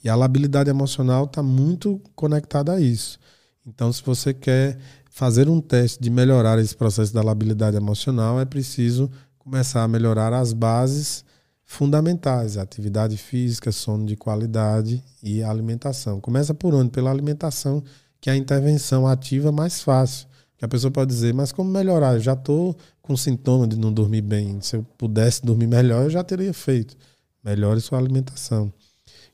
E 0.03 0.09
a 0.09 0.15
labilidade 0.15 0.69
emocional 0.69 1.25
está 1.25 1.41
muito 1.41 2.01
conectada 2.15 2.73
a 2.73 2.81
isso. 2.81 3.17
Então, 3.65 3.91
se 3.93 4.03
você 4.03 4.33
quer 4.33 4.77
fazer 5.09 5.47
um 5.47 5.61
teste 5.61 6.01
de 6.01 6.09
melhorar 6.09 6.59
esse 6.59 6.75
processo 6.75 7.13
da 7.13 7.21
labilidade 7.21 7.77
emocional, 7.77 8.39
é 8.39 8.45
preciso 8.45 9.09
começar 9.43 9.83
a 9.83 9.87
melhorar 9.87 10.33
as 10.33 10.53
bases 10.53 11.23
fundamentais: 11.65 12.57
atividade 12.57 13.17
física, 13.17 13.71
sono 13.71 14.05
de 14.05 14.15
qualidade 14.15 15.03
e 15.21 15.43
alimentação. 15.43 16.21
Começa 16.21 16.53
por 16.53 16.73
onde? 16.73 16.91
Pela 16.91 17.11
alimentação, 17.11 17.83
que 18.21 18.29
é 18.29 18.33
a 18.33 18.37
intervenção 18.37 19.07
ativa 19.07 19.51
mais 19.51 19.81
fácil. 19.81 20.27
Que 20.57 20.65
a 20.65 20.67
pessoa 20.67 20.91
pode 20.91 21.09
dizer, 21.09 21.33
mas 21.33 21.51
como 21.51 21.69
melhorar? 21.69 22.13
Eu 22.13 22.19
já 22.21 22.33
estou 22.33 22.75
com 23.01 23.17
sintoma 23.17 23.67
de 23.67 23.77
não 23.77 23.91
dormir 23.91 24.21
bem. 24.21 24.61
Se 24.61 24.77
eu 24.77 24.83
pudesse 24.97 25.45
dormir 25.45 25.67
melhor, 25.67 26.03
eu 26.03 26.09
já 26.09 26.23
teria 26.23 26.53
feito. 26.53 26.95
Melhore 27.43 27.81
sua 27.81 27.97
alimentação. 27.97 28.71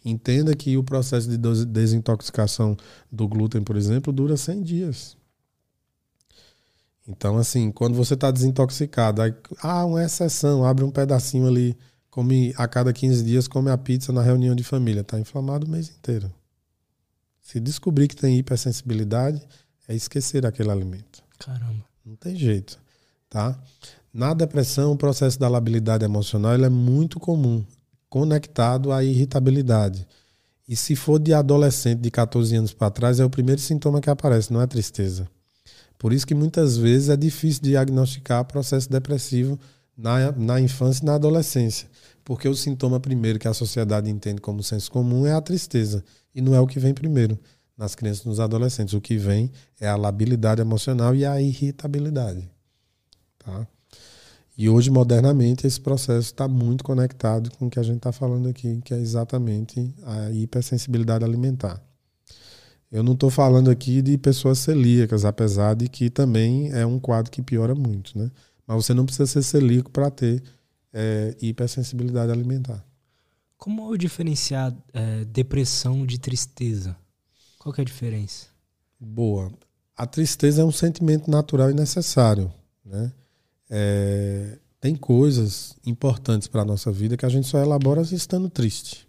Entenda 0.03 0.55
que 0.55 0.75
o 0.77 0.83
processo 0.83 1.29
de 1.29 1.37
desintoxicação 1.65 2.75
do 3.11 3.27
glúten, 3.27 3.61
por 3.61 3.75
exemplo, 3.75 4.11
dura 4.11 4.37
100 4.37 4.63
dias. 4.63 5.18
Então, 7.09 7.39
assim, 7.39 7.71
quando 7.71 7.95
você 7.95 8.13
está 8.13 8.29
desintoxicado, 8.29 9.23
aí, 9.23 9.33
ah, 9.63 9.83
uma 9.83 10.03
exceção, 10.03 10.63
abre 10.63 10.83
um 10.83 10.91
pedacinho 10.91 11.47
ali, 11.47 11.75
come 12.11 12.53
a 12.55 12.67
cada 12.67 12.93
15 12.93 13.23
dias, 13.23 13.47
come 13.47 13.71
a 13.71 13.77
pizza 13.77 14.13
na 14.13 14.21
reunião 14.21 14.53
de 14.53 14.63
família. 14.63 15.01
Está 15.01 15.19
inflamado 15.19 15.65
o 15.65 15.69
mês 15.69 15.89
inteiro. 15.89 16.31
Se 17.41 17.59
descobrir 17.59 18.07
que 18.07 18.15
tem 18.15 18.37
hipersensibilidade, 18.37 19.41
é 19.87 19.95
esquecer 19.95 20.45
aquele 20.45 20.69
alimento. 20.69 21.23
Caramba. 21.39 21.83
Não 22.05 22.15
tem 22.15 22.35
jeito, 22.35 22.79
tá? 23.27 23.59
Na 24.13 24.35
depressão, 24.35 24.91
o 24.91 24.97
processo 24.97 25.39
da 25.39 25.49
labilidade 25.49 26.05
emocional 26.05 26.53
é 26.53 26.69
muito 26.69 27.19
comum 27.19 27.65
conectado 28.07 28.91
à 28.91 29.03
irritabilidade. 29.03 30.07
E 30.67 30.75
se 30.75 30.95
for 30.95 31.17
de 31.17 31.33
adolescente 31.33 32.01
de 32.01 32.11
14 32.11 32.55
anos 32.55 32.73
para 32.73 32.91
trás, 32.91 33.19
é 33.19 33.25
o 33.25 33.29
primeiro 33.29 33.59
sintoma 33.59 33.99
que 33.99 34.09
aparece, 34.09 34.53
não 34.53 34.61
é 34.61 34.67
tristeza. 34.67 35.27
Por 35.99 36.13
isso 36.13 36.25
que 36.25 36.33
muitas 36.33 36.77
vezes 36.77 37.09
é 37.09 37.17
difícil 37.17 37.61
diagnosticar 37.61 38.45
processo 38.45 38.89
depressivo 38.89 39.59
na, 39.95 40.31
na 40.31 40.61
infância 40.61 41.03
e 41.03 41.05
na 41.05 41.15
adolescência. 41.15 41.89
Porque 42.23 42.47
o 42.47 42.55
sintoma 42.55 43.01
primeiro 43.01 43.37
que 43.37 43.49
a 43.49 43.53
sociedade 43.53 44.09
entende 44.09 44.39
como 44.39 44.63
senso 44.63 44.89
comum 44.89 45.27
é 45.27 45.33
a 45.33 45.41
tristeza. 45.41 46.01
E 46.33 46.41
não 46.41 46.55
é 46.55 46.59
o 46.59 46.65
que 46.65 46.79
vem 46.79 46.93
primeiro 46.93 47.37
nas 47.77 47.95
crianças 47.95 48.23
e 48.23 48.29
nos 48.29 48.39
adolescentes. 48.39 48.93
O 48.93 49.01
que 49.01 49.17
vem 49.17 49.51
é 49.77 49.89
a 49.89 49.97
labilidade 49.97 50.61
emocional 50.61 51.13
e 51.13 51.25
a 51.25 51.41
irritabilidade. 51.41 52.49
Tá? 53.37 53.67
E 54.57 54.69
hoje, 54.69 54.89
modernamente, 54.89 55.67
esse 55.67 55.81
processo 55.81 56.27
está 56.27 56.47
muito 56.47 56.81
conectado 56.81 57.51
com 57.57 57.67
o 57.67 57.69
que 57.69 57.79
a 57.79 57.83
gente 57.83 57.97
está 57.97 58.13
falando 58.13 58.47
aqui, 58.47 58.79
que 58.85 58.93
é 58.93 58.97
exatamente 58.97 59.93
a 60.03 60.31
hipersensibilidade 60.31 61.25
alimentar. 61.25 61.81
Eu 62.91 63.03
não 63.03 63.13
estou 63.13 63.29
falando 63.29 63.69
aqui 63.69 64.01
de 64.01 64.17
pessoas 64.17 64.59
celíacas, 64.59 65.23
apesar 65.23 65.75
de 65.75 65.87
que 65.87 66.09
também 66.09 66.71
é 66.71 66.85
um 66.85 66.99
quadro 66.99 67.31
que 67.31 67.41
piora 67.41 67.75
muito, 67.75 68.17
né? 68.17 68.31
Mas 68.65 68.85
você 68.85 68.93
não 68.93 69.05
precisa 69.05 69.27
ser 69.27 69.43
celíaco 69.43 69.91
para 69.91 70.09
ter 70.09 70.41
é, 70.91 71.35
hipersensibilidade 71.41 72.31
alimentar. 72.31 72.83
Como 73.57 73.95
diferenciar 73.97 74.75
é, 74.93 75.25
depressão 75.25 76.05
de 76.05 76.17
tristeza? 76.19 76.95
Qual 77.59 77.75
é 77.77 77.81
a 77.81 77.85
diferença? 77.85 78.47
Boa. 78.99 79.51
A 79.95 80.07
tristeza 80.07 80.61
é 80.61 80.65
um 80.65 80.71
sentimento 80.71 81.29
natural 81.29 81.69
e 81.69 81.73
necessário, 81.73 82.51
né? 82.85 83.11
É, 83.69 84.57
tem 84.79 84.95
coisas 84.95 85.75
importantes 85.85 86.47
para 86.47 86.61
a 86.61 86.65
nossa 86.65 86.91
vida 86.91 87.17
que 87.17 87.25
a 87.25 87.29
gente 87.29 87.47
só 87.47 87.59
elabora 87.59 88.01
estando 88.01 88.49
triste. 88.49 89.08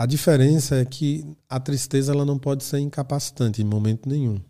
A 0.00 0.06
diferença 0.06 0.76
é 0.76 0.84
que 0.86 1.26
a 1.46 1.60
tristeza 1.60 2.10
ela 2.10 2.24
não 2.24 2.38
pode 2.38 2.64
ser 2.64 2.78
incapacitante 2.78 3.60
em 3.60 3.66
momento 3.66 4.08
nenhum. 4.08 4.40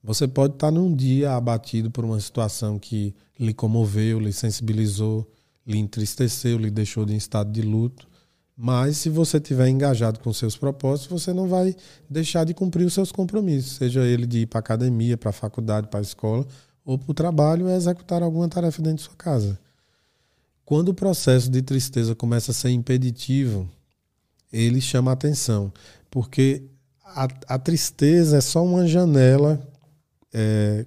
Você 0.00 0.28
pode 0.28 0.54
estar 0.54 0.70
num 0.70 0.94
dia 0.94 1.34
abatido 1.34 1.90
por 1.90 2.04
uma 2.04 2.20
situação 2.20 2.78
que 2.78 3.12
lhe 3.36 3.52
comoveu, 3.52 4.20
lhe 4.20 4.32
sensibilizou, 4.32 5.28
lhe 5.66 5.76
entristeceu, 5.76 6.56
lhe 6.56 6.70
deixou 6.70 7.02
em 7.08 7.16
estado 7.16 7.50
de 7.50 7.62
luto, 7.62 8.06
Mas 8.56 8.98
se 8.98 9.10
você 9.10 9.40
tiver 9.40 9.68
engajado 9.68 10.20
com 10.20 10.32
seus 10.32 10.56
propósitos, 10.56 11.20
você 11.20 11.32
não 11.32 11.48
vai 11.48 11.74
deixar 12.08 12.44
de 12.44 12.54
cumprir 12.54 12.84
os 12.84 12.94
seus 12.94 13.10
compromissos, 13.10 13.72
seja 13.72 14.04
ele 14.04 14.24
de 14.24 14.42
ir 14.42 14.46
para 14.46 14.60
academia, 14.60 15.18
para 15.18 15.30
a 15.30 15.32
faculdade, 15.32 15.88
para 15.88 15.98
a 15.98 16.02
escola 16.02 16.46
ou 16.84 16.96
para 16.96 17.10
o 17.10 17.14
trabalho, 17.14 17.66
é 17.66 17.74
executar 17.74 18.22
alguma 18.22 18.48
tarefa 18.48 18.80
dentro 18.80 18.98
de 18.98 19.02
sua 19.02 19.16
casa. 19.16 19.58
Quando 20.64 20.90
o 20.90 20.94
processo 20.94 21.50
de 21.50 21.60
tristeza 21.60 22.14
começa 22.14 22.52
a 22.52 22.54
ser 22.54 22.70
impeditivo, 22.70 23.68
ele 24.52 24.80
chama 24.80 25.10
a 25.10 25.14
atenção, 25.14 25.72
porque 26.10 26.62
a, 27.04 27.28
a 27.48 27.58
tristeza 27.58 28.36
é 28.36 28.40
só 28.40 28.64
uma 28.64 28.86
janela 28.86 29.60
é, 30.32 30.84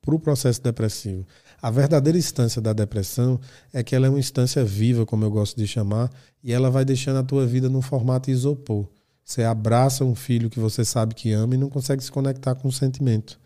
para 0.00 0.14
o 0.14 0.20
processo 0.20 0.62
depressivo. 0.62 1.26
A 1.62 1.70
verdadeira 1.70 2.16
instância 2.16 2.60
da 2.60 2.72
depressão 2.72 3.38
é 3.72 3.82
que 3.82 3.94
ela 3.94 4.06
é 4.06 4.10
uma 4.10 4.18
instância 4.18 4.64
viva, 4.64 5.04
como 5.04 5.24
eu 5.24 5.30
gosto 5.30 5.56
de 5.56 5.66
chamar, 5.66 6.10
e 6.42 6.52
ela 6.52 6.70
vai 6.70 6.84
deixando 6.84 7.18
a 7.18 7.22
tua 7.22 7.46
vida 7.46 7.68
num 7.68 7.82
formato 7.82 8.30
isopor. 8.30 8.88
Você 9.24 9.44
abraça 9.44 10.04
um 10.04 10.14
filho 10.14 10.48
que 10.48 10.58
você 10.58 10.84
sabe 10.84 11.14
que 11.14 11.32
ama 11.32 11.54
e 11.54 11.58
não 11.58 11.68
consegue 11.68 12.02
se 12.02 12.10
conectar 12.10 12.54
com 12.54 12.68
o 12.68 12.72
sentimento. 12.72 13.38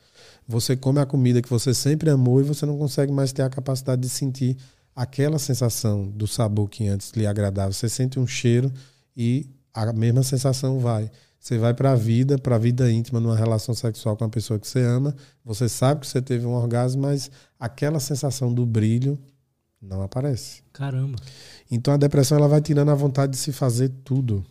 Você 0.47 0.77
come 0.77 1.01
a 1.01 1.07
comida 1.07 1.43
que 1.43 1.51
você 1.51 1.75
sempre 1.75 2.09
amou 2.09 2.41
e 2.41 2.45
você 2.45 2.65
não 2.65 2.79
consegue 2.79 3.13
mais 3.13 3.33
ter 3.33 3.43
a 3.43 3.51
capacidade 3.51 4.01
de 4.01 4.09
sentir 4.09 4.57
aquela 4.95 5.39
sensação 5.39 6.07
do 6.09 6.27
sabor 6.27 6.69
que 6.69 6.87
antes 6.87 7.11
lhe 7.13 7.27
agradava. 7.27 7.73
Você 7.73 7.89
sente 7.89 8.19
um 8.19 8.27
cheiro 8.27 8.73
e 9.17 9.47
a 9.73 9.93
mesma 9.93 10.23
sensação 10.23 10.79
vai. 10.79 11.11
Você 11.39 11.59
vai 11.59 11.75
para 11.75 11.93
a 11.93 11.95
vida, 11.95 12.39
para 12.39 12.57
a 12.57 12.59
vida 12.59 12.91
íntima, 12.91 13.21
numa 13.21 13.37
relação 13.37 13.75
sexual 13.75 14.17
com 14.17 14.25
a 14.25 14.29
pessoa 14.29 14.59
que 14.59 14.67
você 14.67 14.81
ama. 14.81 15.15
Você 15.45 15.69
sabe 15.69 16.01
que 16.01 16.07
você 16.07 16.23
teve 16.23 16.47
um 16.47 16.55
orgasmo, 16.55 17.03
mas 17.03 17.31
aquela 17.61 18.01
sensação 18.01 18.53
do 18.53 18.65
brilho 18.65 19.19
não 19.83 20.01
aparece. 20.01 20.63
Caramba. 20.73 21.19
Então 21.71 21.93
a 21.93 21.99
depressão 21.99 22.39
ela 22.39 22.49
vai 22.49 22.63
tirando 22.63 22.91
a 22.91 22.95
vontade 22.95 23.33
de 23.33 23.39
se 23.39 23.53
fazer 23.53 23.91
tudo. 24.03 24.43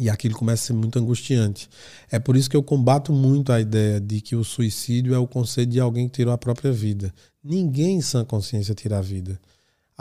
E 0.00 0.08
aquilo 0.08 0.34
começa 0.34 0.64
a 0.64 0.66
ser 0.68 0.72
muito 0.72 0.98
angustiante. 0.98 1.68
É 2.10 2.18
por 2.18 2.36
isso 2.36 2.50
que 2.50 2.56
eu 2.56 2.62
combato 2.62 3.12
muito 3.12 3.52
a 3.52 3.60
ideia 3.60 4.00
de 4.00 4.20
que 4.20 4.34
o 4.34 4.42
suicídio 4.42 5.14
é 5.14 5.18
o 5.18 5.26
conceito 5.28 5.70
de 5.70 5.78
alguém 5.78 6.08
que 6.08 6.14
tirou 6.14 6.32
a 6.32 6.38
própria 6.38 6.72
vida. 6.72 7.14
Ninguém 7.44 7.98
em 7.98 8.00
sã 8.00 8.24
consciência 8.24 8.74
tira 8.74 8.98
a 8.98 9.02
vida. 9.02 9.38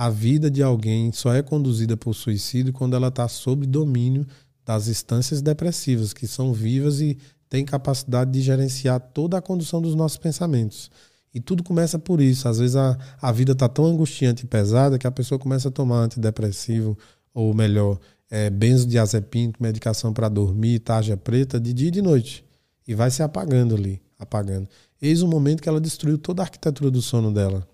A 0.02 0.10
vida 0.10 0.50
de 0.50 0.64
alguém 0.64 1.12
só 1.12 1.32
é 1.32 1.44
conduzida 1.44 1.96
por 1.96 2.16
suicídio 2.16 2.74
quando 2.74 2.96
ela 2.96 3.10
está 3.10 3.28
sob 3.28 3.68
domínio 3.68 4.26
das 4.66 4.88
instâncias 4.88 5.44
depressivas, 5.44 6.12
que 6.12 6.26
são 6.26 6.52
vivas 6.54 7.00
e 7.00 7.20
têm 7.48 7.64
capacidade 7.64 8.32
de 8.32 8.42
gerenciar 8.42 9.00
toda 9.00 9.38
a 9.38 9.42
condução 9.44 9.80
dos 9.80 9.94
nossos 9.94 10.18
pensamentos. 10.18 10.90
E 11.32 11.40
tudo 11.40 11.62
começa 11.62 12.00
por 12.00 12.20
isso. 12.20 12.48
Às 12.48 12.58
vezes 12.58 12.76
a, 12.76 12.98
a 13.22 13.32
vida 13.32 13.52
está 13.52 13.70
tão 13.70 13.86
angustiante 13.86 14.44
e 14.44 14.48
pesada 14.48 14.98
que 14.98 15.06
a 15.06 15.12
pessoa 15.12 15.38
começa 15.38 15.68
a 15.68 15.72
tomar 15.72 16.00
antidepressivo, 16.00 16.98
ou 17.32 17.54
melhor, 17.54 18.00
é, 18.28 18.50
benzodiazepina, 18.50 19.54
medicação 19.60 20.12
para 20.12 20.30
dormir, 20.30 20.80
tarja 20.80 21.16
preta, 21.16 21.60
de 21.60 21.74
dia 21.74 21.90
e 21.90 21.92
de 21.92 22.02
noite. 22.02 22.44
E 22.88 22.96
vai 22.96 23.12
se 23.12 23.22
apagando 23.22 23.76
ali, 23.76 24.02
apagando. 24.18 24.68
Eis 25.00 25.22
o 25.22 25.28
momento 25.28 25.62
que 25.62 25.70
ela 25.70 25.80
destruiu 25.80 26.18
toda 26.18 26.42
a 26.42 26.46
arquitetura 26.46 26.90
do 26.90 27.04
sono 27.04 27.32
dela. 27.32 27.68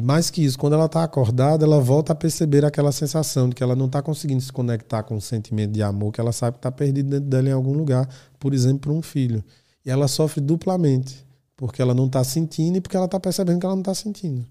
E 0.00 0.02
mais 0.02 0.30
que 0.30 0.42
isso, 0.42 0.58
quando 0.58 0.72
ela 0.72 0.86
está 0.86 1.04
acordada, 1.04 1.62
ela 1.62 1.78
volta 1.78 2.14
a 2.14 2.16
perceber 2.16 2.64
aquela 2.64 2.90
sensação 2.90 3.50
de 3.50 3.54
que 3.54 3.62
ela 3.62 3.76
não 3.76 3.84
está 3.84 4.00
conseguindo 4.00 4.40
se 4.40 4.50
conectar 4.50 5.02
com 5.02 5.14
o 5.14 5.20
sentimento 5.20 5.72
de 5.72 5.82
amor 5.82 6.10
que 6.10 6.18
ela 6.18 6.32
sabe 6.32 6.54
que 6.54 6.60
está 6.60 6.72
perdido 6.72 7.10
dentro 7.10 7.28
dela 7.28 7.50
em 7.50 7.52
algum 7.52 7.74
lugar, 7.74 8.08
por 8.38 8.54
exemplo, 8.54 8.78
para 8.78 8.92
um 8.92 9.02
filho. 9.02 9.44
E 9.84 9.90
ela 9.90 10.08
sofre 10.08 10.40
duplamente, 10.40 11.22
porque 11.54 11.82
ela 11.82 11.92
não 11.92 12.06
está 12.06 12.24
sentindo 12.24 12.78
e 12.78 12.80
porque 12.80 12.96
ela 12.96 13.04
está 13.04 13.20
percebendo 13.20 13.60
que 13.60 13.66
ela 13.66 13.74
não 13.74 13.82
está 13.82 13.92
sentindo. 13.92 14.46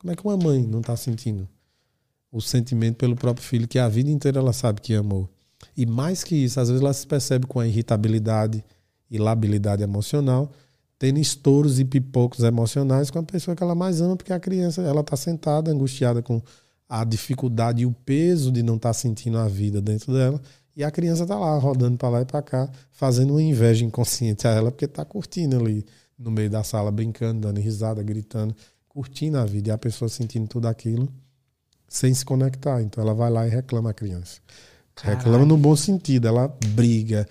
Como 0.00 0.12
é 0.12 0.16
que 0.16 0.24
uma 0.26 0.36
mãe 0.36 0.66
não 0.66 0.80
está 0.80 0.96
sentindo 0.96 1.48
o 2.32 2.40
sentimento 2.40 2.96
pelo 2.96 3.14
próprio 3.14 3.46
filho 3.46 3.68
que 3.68 3.78
a 3.78 3.88
vida 3.88 4.10
inteira 4.10 4.40
ela 4.40 4.52
sabe 4.52 4.80
que 4.80 4.94
amou? 4.94 5.28
E 5.76 5.86
mais 5.86 6.24
que 6.24 6.34
isso, 6.34 6.58
às 6.58 6.70
vezes 6.70 6.82
ela 6.82 6.92
se 6.92 7.06
percebe 7.06 7.46
com 7.46 7.60
a 7.60 7.68
irritabilidade 7.68 8.64
e 9.08 9.16
labilidade 9.16 9.80
emocional 9.80 10.50
tendo 10.98 11.18
estouros 11.18 11.78
e 11.78 11.84
pipocos 11.84 12.40
emocionais 12.40 13.10
com 13.10 13.18
a 13.18 13.22
pessoa 13.22 13.54
que 13.54 13.62
ela 13.62 13.74
mais 13.74 14.00
ama, 14.00 14.16
porque 14.16 14.32
a 14.32 14.40
criança 14.40 14.82
ela 14.82 15.00
está 15.00 15.16
sentada, 15.16 15.70
angustiada 15.70 16.22
com 16.22 16.42
a 16.88 17.04
dificuldade 17.04 17.82
e 17.82 17.86
o 17.86 17.92
peso 17.92 18.50
de 18.50 18.62
não 18.62 18.76
estar 18.76 18.90
tá 18.90 18.94
sentindo 18.94 19.38
a 19.38 19.46
vida 19.46 19.80
dentro 19.80 20.12
dela. 20.12 20.40
E 20.74 20.82
a 20.82 20.90
criança 20.90 21.24
está 21.24 21.36
lá, 21.36 21.56
rodando 21.58 21.96
para 21.98 22.08
lá 22.08 22.22
e 22.22 22.24
para 22.24 22.40
cá, 22.40 22.70
fazendo 22.90 23.32
uma 23.32 23.42
inveja 23.42 23.84
inconsciente 23.84 24.46
a 24.46 24.50
ela, 24.50 24.70
porque 24.70 24.84
está 24.84 25.04
curtindo 25.04 25.56
ali 25.56 25.84
no 26.18 26.30
meio 26.30 26.48
da 26.48 26.62
sala, 26.62 26.90
brincando, 26.90 27.40
dando 27.40 27.60
risada, 27.60 28.02
gritando, 28.02 28.54
curtindo 28.88 29.38
a 29.38 29.44
vida. 29.44 29.70
E 29.70 29.72
a 29.72 29.78
pessoa 29.78 30.08
sentindo 30.08 30.48
tudo 30.48 30.66
aquilo 30.66 31.08
sem 31.88 32.12
se 32.12 32.24
conectar. 32.24 32.82
Então 32.82 33.02
ela 33.02 33.14
vai 33.14 33.30
lá 33.30 33.46
e 33.46 33.50
reclama 33.50 33.90
a 33.90 33.94
criança. 33.94 34.40
Caralho. 34.94 35.18
Reclama 35.18 35.44
no 35.44 35.56
bom 35.56 35.74
sentido, 35.76 36.28
ela 36.28 36.48
briga, 36.68 37.26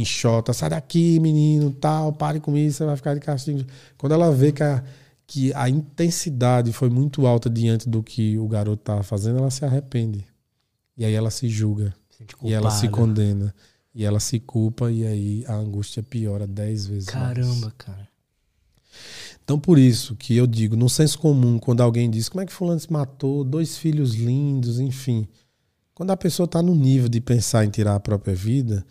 enxota, 0.00 0.52
sai 0.52 0.70
daqui, 0.70 1.18
menino, 1.20 1.70
tal, 1.70 2.12
pare 2.12 2.40
com 2.40 2.56
isso, 2.56 2.78
você 2.78 2.84
vai 2.84 2.96
ficar 2.96 3.14
de 3.14 3.20
castigo. 3.20 3.64
Quando 3.98 4.12
ela 4.12 4.30
vê 4.32 4.52
que 4.52 4.62
a, 4.62 4.82
que 5.26 5.52
a 5.54 5.68
intensidade 5.68 6.72
foi 6.72 6.88
muito 6.90 7.26
alta 7.26 7.48
diante 7.48 7.88
do 7.88 8.02
que 8.02 8.38
o 8.38 8.46
garoto 8.48 8.82
estava 8.82 9.02
fazendo, 9.02 9.38
ela 9.38 9.50
se 9.50 9.64
arrepende. 9.64 10.26
E 10.96 11.04
aí 11.04 11.14
ela 11.14 11.30
se 11.30 11.48
julga. 11.48 11.94
e 12.42 12.52
ela 12.52 12.70
se 12.70 12.88
condena. 12.88 13.54
E 13.94 14.04
ela 14.04 14.20
se 14.20 14.40
culpa, 14.40 14.90
e 14.90 15.06
aí 15.06 15.44
a 15.46 15.54
angústia 15.54 16.02
piora 16.02 16.46
dez 16.46 16.86
vezes 16.86 17.08
Caramba, 17.08 17.60
mais. 17.60 17.74
cara. 17.76 18.08
Então, 19.44 19.58
por 19.58 19.78
isso 19.78 20.14
que 20.16 20.36
eu 20.36 20.46
digo, 20.46 20.76
no 20.76 20.88
senso 20.88 21.18
comum, 21.18 21.58
quando 21.58 21.82
alguém 21.82 22.08
diz 22.08 22.28
como 22.28 22.40
é 22.42 22.46
que 22.46 22.52
fulano 22.52 22.80
se 22.80 22.90
matou, 22.92 23.44
dois 23.44 23.76
filhos 23.76 24.14
lindos, 24.14 24.78
enfim. 24.80 25.26
Quando 25.94 26.10
a 26.10 26.16
pessoa 26.16 26.44
está 26.44 26.62
no 26.62 26.74
nível 26.74 27.08
de 27.08 27.20
pensar 27.20 27.64
em 27.64 27.70
tirar 27.70 27.94
a 27.94 28.00
própria 28.00 28.34
vida, 28.34 28.84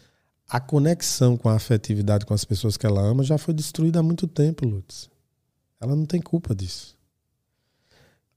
a 0.51 0.59
conexão 0.59 1.37
com 1.37 1.47
a 1.47 1.55
afetividade 1.55 2.25
com 2.25 2.33
as 2.33 2.43
pessoas 2.43 2.75
que 2.75 2.85
ela 2.85 3.01
ama 3.01 3.23
já 3.23 3.37
foi 3.37 3.53
destruída 3.53 4.01
há 4.01 4.03
muito 4.03 4.27
tempo, 4.27 4.67
Lutz. 4.67 5.09
Ela 5.79 5.95
não 5.95 6.05
tem 6.05 6.21
culpa 6.21 6.53
disso. 6.53 6.97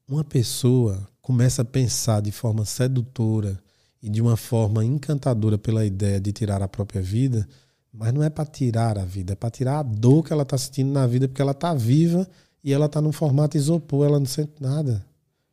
Uma 0.06 0.22
pessoa 0.22 1.08
começa 1.20 1.62
a 1.62 1.64
pensar 1.64 2.22
de 2.22 2.30
forma 2.30 2.64
sedutora 2.64 3.60
e 4.00 4.08
de 4.08 4.22
uma 4.22 4.36
forma 4.36 4.84
encantadora 4.84 5.58
pela 5.58 5.84
ideia 5.84 6.20
de 6.20 6.30
tirar 6.30 6.62
a 6.62 6.68
própria 6.68 7.02
vida, 7.02 7.48
mas 7.92 8.12
não 8.12 8.22
é 8.22 8.30
para 8.30 8.46
tirar 8.46 8.96
a 8.96 9.04
vida, 9.04 9.32
é 9.32 9.36
para 9.36 9.50
tirar 9.50 9.80
a 9.80 9.82
dor 9.82 10.22
que 10.22 10.32
ela 10.32 10.44
está 10.44 10.56
sentindo 10.56 10.92
na 10.92 11.08
vida, 11.08 11.26
porque 11.26 11.42
ela 11.42 11.50
está 11.50 11.74
viva 11.74 12.28
e 12.62 12.72
ela 12.72 12.86
está 12.86 13.00
num 13.00 13.12
formato 13.12 13.56
isopor, 13.56 14.06
ela 14.06 14.20
não 14.20 14.26
sente 14.26 14.52
nada. 14.60 15.04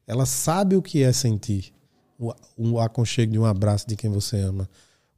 Ela 0.05 0.27
sabe 0.27 0.75
o 0.75 0.81
que 0.81 1.01
é 1.01 1.11
sentir 1.11 1.73
o, 2.19 2.31
o 2.55 2.79
aconchego 2.79 3.31
de 3.31 3.39
um 3.39 3.45
abraço 3.45 3.88
de 3.88 3.95
quem 3.95 4.11
você 4.11 4.39
ama 4.41 4.69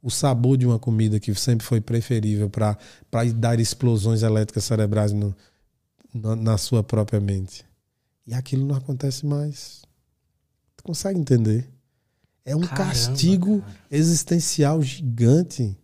o 0.04 0.10
sabor 0.10 0.58
de 0.58 0.66
uma 0.66 0.78
comida 0.78 1.18
que 1.18 1.34
sempre 1.34 1.66
foi 1.66 1.80
preferível 1.80 2.50
para 2.50 2.76
dar 3.34 3.58
explosões 3.58 4.22
elétricas 4.22 4.62
cerebrais 4.62 5.12
no, 5.12 5.34
na, 6.12 6.36
na, 6.36 6.58
sua 6.58 6.84
própria 6.84 7.18
mente. 7.18 7.64
E 8.26 8.34
aquilo 8.34 8.66
não 8.66 8.76
acontece 8.76 9.24
mais. 9.24 9.80
Tu 10.76 10.84
consegue 10.84 11.18
entender? 11.18 11.70
É 12.44 12.54
um 12.54 12.60
Caramba, 12.60 12.76
castigo 12.76 13.62
cara. 13.62 13.76
existencial 13.90 14.82
gigante. 14.82 15.74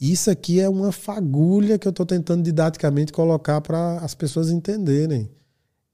Isso 0.00 0.30
aqui 0.30 0.58
é 0.58 0.66
uma 0.66 0.90
fagulha 0.90 1.78
que 1.78 1.86
eu 1.86 1.90
estou 1.90 2.06
tentando 2.06 2.42
didaticamente 2.42 3.12
colocar 3.12 3.60
para 3.60 3.98
as 3.98 4.14
pessoas 4.14 4.48
entenderem. 4.48 5.30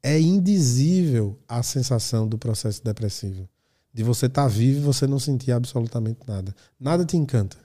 É 0.01 0.21
indizível 0.21 1.37
a 1.49 1.65
sensação 1.65 2.29
do 2.29 2.39
processo 2.39 2.85
depressivo 2.85 3.49
de 3.97 4.03
você 4.03 4.27
estar 4.27 4.43
tá 4.43 4.49
vivo 4.49 4.79
e 4.79 4.83
você 4.83 5.07
não 5.07 5.19
sentir 5.19 5.53
absolutamente 5.53 6.21
nada. 6.29 6.55
Nada 6.79 7.03
te 7.03 7.17
encanta. 7.17 7.57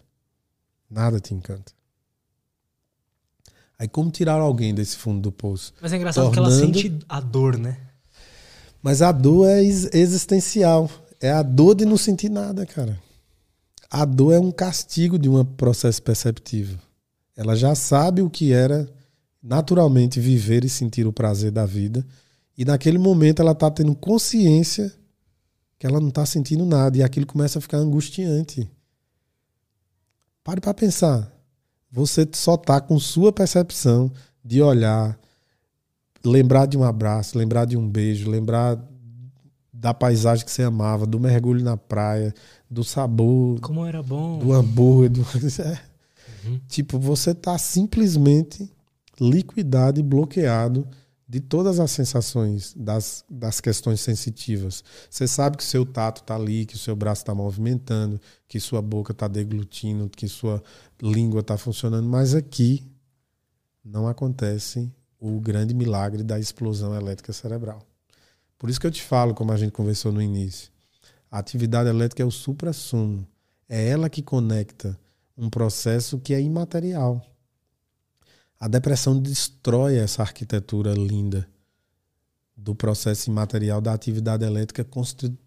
Nada 0.89 1.19
te 1.19 1.33
encanta. 1.33 1.73
Aí 3.77 3.85
como 3.89 4.09
tirar 4.09 4.39
alguém 4.39 4.73
desse 4.73 4.95
fundo 4.95 5.19
do 5.19 5.29
poço? 5.29 5.73
Mas 5.81 5.91
é 5.91 5.97
engraçado 5.97 6.31
Tornando... 6.31 6.47
que 6.47 6.53
ela 6.55 6.73
sente 6.73 6.99
a 7.09 7.19
dor, 7.19 7.57
né? 7.57 7.77
Mas 8.81 9.01
a 9.01 9.11
dor 9.11 9.49
é 9.49 9.61
existencial. 9.61 10.89
É 11.19 11.29
a 11.33 11.43
dor 11.43 11.75
de 11.75 11.83
não 11.83 11.97
sentir 11.97 12.29
nada, 12.29 12.65
cara. 12.65 12.97
A 13.89 14.05
dor 14.05 14.31
é 14.33 14.39
um 14.39 14.51
castigo 14.51 15.19
de 15.19 15.27
um 15.27 15.43
processo 15.43 16.01
perceptivo. 16.01 16.79
Ela 17.35 17.57
já 17.57 17.75
sabe 17.75 18.21
o 18.21 18.29
que 18.29 18.53
era 18.53 18.89
naturalmente 19.43 20.17
viver 20.21 20.63
e 20.63 20.69
sentir 20.69 21.05
o 21.05 21.11
prazer 21.11 21.51
da 21.51 21.65
vida. 21.65 22.07
E 22.57 22.63
naquele 22.63 22.97
momento 22.97 23.41
ela 23.41 23.51
está 23.51 23.69
tendo 23.69 23.93
consciência 23.93 24.93
que 25.81 25.87
ela 25.87 25.99
não 25.99 26.09
está 26.09 26.23
sentindo 26.27 26.63
nada 26.63 26.95
e 26.95 27.01
aquilo 27.01 27.25
começa 27.25 27.57
a 27.57 27.61
ficar 27.61 27.77
angustiante. 27.77 28.69
Pare 30.43 30.61
para 30.61 30.75
pensar. 30.75 31.35
Você 31.91 32.29
só 32.33 32.53
está 32.53 32.79
com 32.79 32.99
sua 32.99 33.33
percepção 33.33 34.11
de 34.45 34.61
olhar, 34.61 35.19
lembrar 36.23 36.67
de 36.67 36.77
um 36.77 36.83
abraço, 36.83 37.35
lembrar 37.35 37.65
de 37.65 37.75
um 37.75 37.89
beijo, 37.89 38.29
lembrar 38.29 38.79
da 39.73 39.91
paisagem 39.91 40.45
que 40.45 40.51
você 40.51 40.61
amava, 40.61 41.07
do 41.07 41.19
mergulho 41.19 41.63
na 41.63 41.75
praia, 41.75 42.31
do 42.69 42.83
sabor. 42.83 43.59
Como 43.59 43.83
era 43.83 44.03
bom. 44.03 44.37
Do 44.37 44.53
hambúrguer. 44.53 45.09
Do... 45.09 45.25
É. 45.63 45.79
Uhum. 46.47 46.61
Tipo, 46.67 46.99
você 46.99 47.31
está 47.31 47.57
simplesmente 47.57 48.71
liquidado 49.19 49.99
e 49.99 50.03
bloqueado 50.03 50.87
de 51.31 51.39
todas 51.39 51.79
as 51.79 51.89
sensações, 51.91 52.73
das, 52.75 53.23
das 53.29 53.61
questões 53.61 54.01
sensitivas. 54.01 54.83
Você 55.09 55.25
sabe 55.25 55.55
que 55.55 55.63
seu 55.63 55.85
tato 55.85 56.19
está 56.19 56.35
ali, 56.35 56.65
que 56.65 56.75
o 56.75 56.77
seu 56.77 56.93
braço 56.93 57.21
está 57.21 57.33
movimentando, 57.33 58.19
que 58.49 58.59
sua 58.59 58.81
boca 58.81 59.13
está 59.13 59.29
deglutindo, 59.29 60.09
que 60.09 60.27
sua 60.27 60.61
língua 61.01 61.39
está 61.39 61.57
funcionando, 61.57 62.05
mas 62.05 62.35
aqui 62.35 62.83
não 63.81 64.09
acontece 64.09 64.91
o 65.17 65.39
grande 65.39 65.73
milagre 65.73 66.21
da 66.21 66.37
explosão 66.37 66.93
elétrica 66.93 67.31
cerebral. 67.31 67.81
Por 68.59 68.69
isso 68.69 68.81
que 68.81 68.87
eu 68.87 68.91
te 68.91 69.01
falo, 69.01 69.33
como 69.33 69.53
a 69.53 69.57
gente 69.57 69.71
conversou 69.71 70.11
no 70.11 70.21
início, 70.21 70.69
a 71.31 71.39
atividade 71.39 71.87
elétrica 71.87 72.23
é 72.23 72.25
o 72.25 72.31
supra-sumo. 72.31 73.25
É 73.69 73.87
ela 73.87 74.09
que 74.09 74.21
conecta 74.21 74.99
um 75.37 75.49
processo 75.49 76.19
que 76.19 76.33
é 76.33 76.41
imaterial. 76.41 77.25
A 78.61 78.67
depressão 78.67 79.19
destrói 79.19 79.97
essa 79.97 80.21
arquitetura 80.21 80.93
linda 80.93 81.49
do 82.55 82.75
processo 82.75 83.27
imaterial 83.27 83.81
da 83.81 83.91
atividade 83.91 84.45
elétrica 84.45 84.87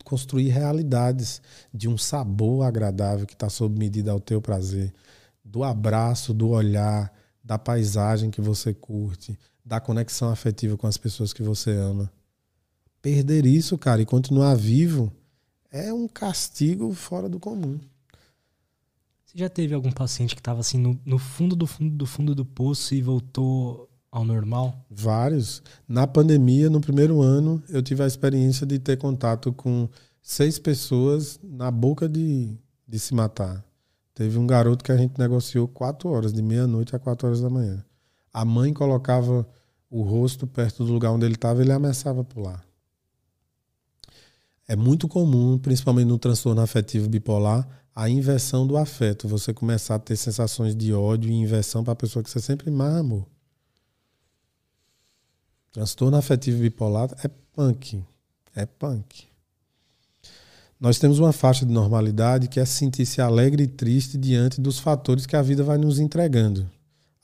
construir 0.05 0.49
realidades 0.49 1.41
de 1.73 1.89
um 1.89 1.97
sabor 1.97 2.65
agradável 2.65 3.25
que 3.25 3.35
está 3.35 3.49
sob 3.49 3.79
medida 3.79 4.11
ao 4.11 4.19
teu 4.19 4.43
prazer, 4.43 4.93
do 5.45 5.63
abraço, 5.63 6.35
do 6.35 6.49
olhar, 6.49 7.13
da 7.41 7.57
paisagem 7.57 8.33
que 8.33 8.41
você 8.41 8.75
curte, 8.75 9.39
da 9.65 9.79
conexão 9.79 10.29
afetiva 10.29 10.77
com 10.77 10.89
as 10.89 10.97
pessoas 10.97 11.33
que 11.33 11.41
você 11.41 11.71
ama. 11.71 12.11
Perder 13.01 13.47
isso, 13.47 13.79
cara, 13.79 14.03
e 14.03 14.07
continuar 14.07 14.57
vivo 14.57 15.13
é 15.71 15.93
um 15.93 16.09
castigo 16.09 16.93
fora 16.93 17.29
do 17.29 17.39
comum. 17.39 17.79
Você 19.35 19.41
já 19.41 19.49
teve 19.49 19.75
algum 19.75 19.91
paciente 19.91 20.33
que 20.33 20.41
estava 20.41 20.61
assim 20.61 20.79
no, 20.79 20.99
no, 21.05 21.19
fundo 21.19 21.57
do 21.57 21.67
fundo 21.67 21.97
do 21.97 22.07
fundo 22.07 22.35
do 22.37 22.45
poço 22.45 22.95
e 22.95 23.03
voltou 23.03 23.91
ao 24.09 24.25
normal? 24.25 24.87
Vários. 24.89 25.61
Na 25.89 26.07
pandemia, 26.07 26.71
no 26.71 26.81
primeiro 26.81 27.21
ano, 27.21 27.61
eu 27.69 27.83
tive 27.83 28.05
a 28.05 28.07
experiência 28.07 28.65
de 28.65 28.79
ter 28.79 28.97
contato 28.97 29.53
com 29.53 29.89
seis 30.23 30.57
pessoas 30.57 31.41
na 31.43 31.69
boca 31.69 32.09
de, 32.09 32.57
de 32.87 32.99
se 33.01 33.13
matar. 33.13 33.65
Teve 34.15 34.39
um 34.39 34.47
garoto 34.47 34.85
que 34.85 34.93
a 34.93 34.97
gente 34.97 35.19
negociou 35.19 35.67
quatro 35.67 36.11
horas, 36.11 36.33
de 36.33 36.41
meia-noite 36.41 36.95
a 36.95 36.99
quatro 37.01 37.27
horas 37.27 37.41
da 37.41 37.51
manhã. 37.51 37.85
A 38.33 38.45
mãe 38.45 38.73
colocava 38.73 39.45
o 39.91 40.03
rosto 40.03 40.47
perto 40.47 40.85
do 40.85 40.93
lugar 40.93 41.11
onde 41.11 41.27
ele 41.27 41.35
estava 41.35 41.61
ele 41.61 41.73
ameaçava 41.73 42.23
pular. 42.23 42.65
É 44.69 44.77
muito 44.77 45.09
comum, 45.09 45.59
principalmente 45.59 46.07
no 46.07 46.19
transtorno 46.19 46.61
afetivo 46.61 47.09
bipolar, 47.09 47.69
a 47.95 48.09
inversão 48.09 48.67
do 48.67 48.77
afeto. 48.77 49.29
Você 49.29 49.55
começar 49.55 49.95
a 49.95 49.99
ter 49.99 50.17
sensações 50.17 50.75
de 50.75 50.93
ódio 50.93 51.31
e 51.31 51.35
inversão 51.35 51.85
para 51.85 51.93
a 51.93 51.97
pessoa 51.97 52.23
que 52.23 52.31
você 52.31 52.41
sempre 52.41 52.71
mais 52.71 52.97
amou. 52.97 53.27
Transtorno 55.73 56.17
afetivo 56.17 56.61
bipolar 56.61 57.11
é 57.23 57.29
punk. 57.53 58.03
É 58.55 58.67
punk. 58.67 59.27
Nós 60.79 60.99
temos 60.99 61.19
uma 61.19 61.33
faixa 61.33 61.65
de 61.65 61.73
normalidade 61.73 62.49
que 62.49 62.61
é 62.61 62.65
sentir-se 62.65 63.21
alegre 63.21 63.63
e 63.63 63.67
triste 63.67 64.19
diante 64.19 64.61
dos 64.61 64.79
fatores 64.79 65.25
que 65.25 65.37
a 65.37 65.43
vida 65.43 65.63
vai 65.63 65.79
nos 65.79 65.99
entregando. 65.99 66.69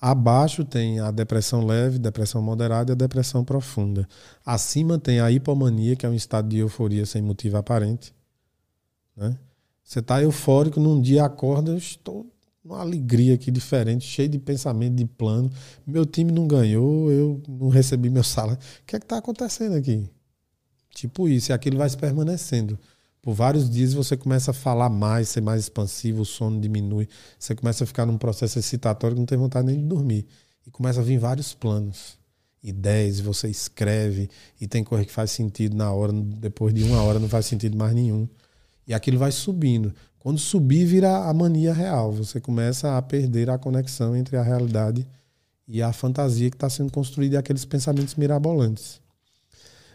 Abaixo 0.01 0.65
tem 0.65 0.99
a 0.99 1.11
depressão 1.11 1.65
leve, 1.67 1.99
depressão 1.99 2.41
moderada 2.41 2.93
e 2.93 2.95
a 2.95 2.97
depressão 2.97 3.45
profunda. 3.45 4.09
Acima 4.47 4.99
tem 4.99 5.21
a 5.21 5.31
hipomania, 5.31 5.95
que 5.95 6.07
é 6.07 6.09
um 6.09 6.15
estado 6.15 6.49
de 6.49 6.57
euforia 6.57 7.05
sem 7.05 7.21
motivo 7.21 7.59
aparente. 7.59 8.15
Né? 9.15 9.37
Você 9.83 9.99
está 9.99 10.23
eufórico, 10.23 10.79
num 10.79 11.01
dia 11.01 11.25
acorda, 11.25 11.73
eu 11.73 11.79
estou 11.79 12.27
numa 12.65 12.81
alegria 12.81 13.35
aqui 13.35 13.51
diferente, 13.51 14.07
cheio 14.07 14.29
de 14.29 14.39
pensamento, 14.39 14.95
de 14.95 15.05
plano. 15.05 15.51
Meu 15.87 16.07
time 16.07 16.31
não 16.31 16.47
ganhou, 16.47 17.11
eu 17.11 17.43
não 17.49 17.69
recebi 17.69 18.11
meu 18.11 18.23
salário. 18.23 18.61
O 18.61 18.87
que 18.87 18.97
é 18.97 18.99
que 18.99 19.05
está 19.05 19.19
acontecendo 19.19 19.75
aqui? 19.75 20.09
Tipo 20.95 21.29
isso, 21.29 21.51
e 21.51 21.53
aquilo 21.53 21.79
vai 21.79 21.89
se 21.89 21.97
permanecendo. 21.97 22.79
Por 23.23 23.35
vários 23.35 23.69
dias 23.69 23.93
você 23.93 24.17
começa 24.17 24.51
a 24.51 24.55
falar 24.55 24.89
mais, 24.89 25.29
ser 25.29 25.43
mais 25.43 25.63
expansivo, 25.63 26.23
o 26.23 26.27
sono 26.27 26.61
diminui, 26.61 27.09
você 27.39 27.55
começa 27.55 27.85
a 27.85 27.87
ficar 27.87 28.07
num 28.07 28.17
processo 28.17 28.59
excitatório 28.59 29.15
que 29.15 29.21
não 29.21 29.27
tem 29.27 29.37
vontade 29.37 29.67
nem 29.67 29.77
de 29.77 29.87
dormir. 29.87 30.27
E 30.67 30.71
começa 30.71 31.01
a 31.01 31.03
vir 31.03 31.19
vários 31.19 31.55
planos, 31.55 32.19
ideias, 32.63 33.21
você 33.21 33.49
escreve, 33.49 34.31
e 34.61 34.67
tem 34.67 34.83
coisa 34.83 35.05
que 35.05 35.13
faz 35.13 35.31
sentido 35.31 35.77
na 35.77 35.93
hora, 35.93 36.13
depois 36.13 36.73
de 36.75 36.83
uma 36.85 37.03
hora 37.03 37.19
não 37.19 37.29
faz 37.29 37.47
sentido 37.47 37.77
mais 37.77 37.95
nenhum. 37.95 38.29
E 38.91 38.95
aquilo 38.95 39.21
vai 39.21 39.31
subindo. 39.31 39.95
Quando 40.19 40.41
subir, 40.41 40.85
vira 40.85 41.29
a 41.29 41.33
mania 41.33 41.73
real. 41.73 42.11
Você 42.11 42.41
começa 42.41 42.99
a 42.99 43.01
perder 43.01 43.49
a 43.49 43.57
conexão 43.57 44.17
entre 44.17 44.37
a 44.37 44.43
realidade 44.43 45.07
e 45.69 45.81
a 45.81 45.93
fantasia 45.93 46.51
que 46.51 46.57
está 46.57 46.69
sendo 46.69 46.91
construída 46.91 47.37
e 47.37 47.39
aqueles 47.39 47.65
pensamentos 47.65 48.17
mirabolantes. 48.17 49.01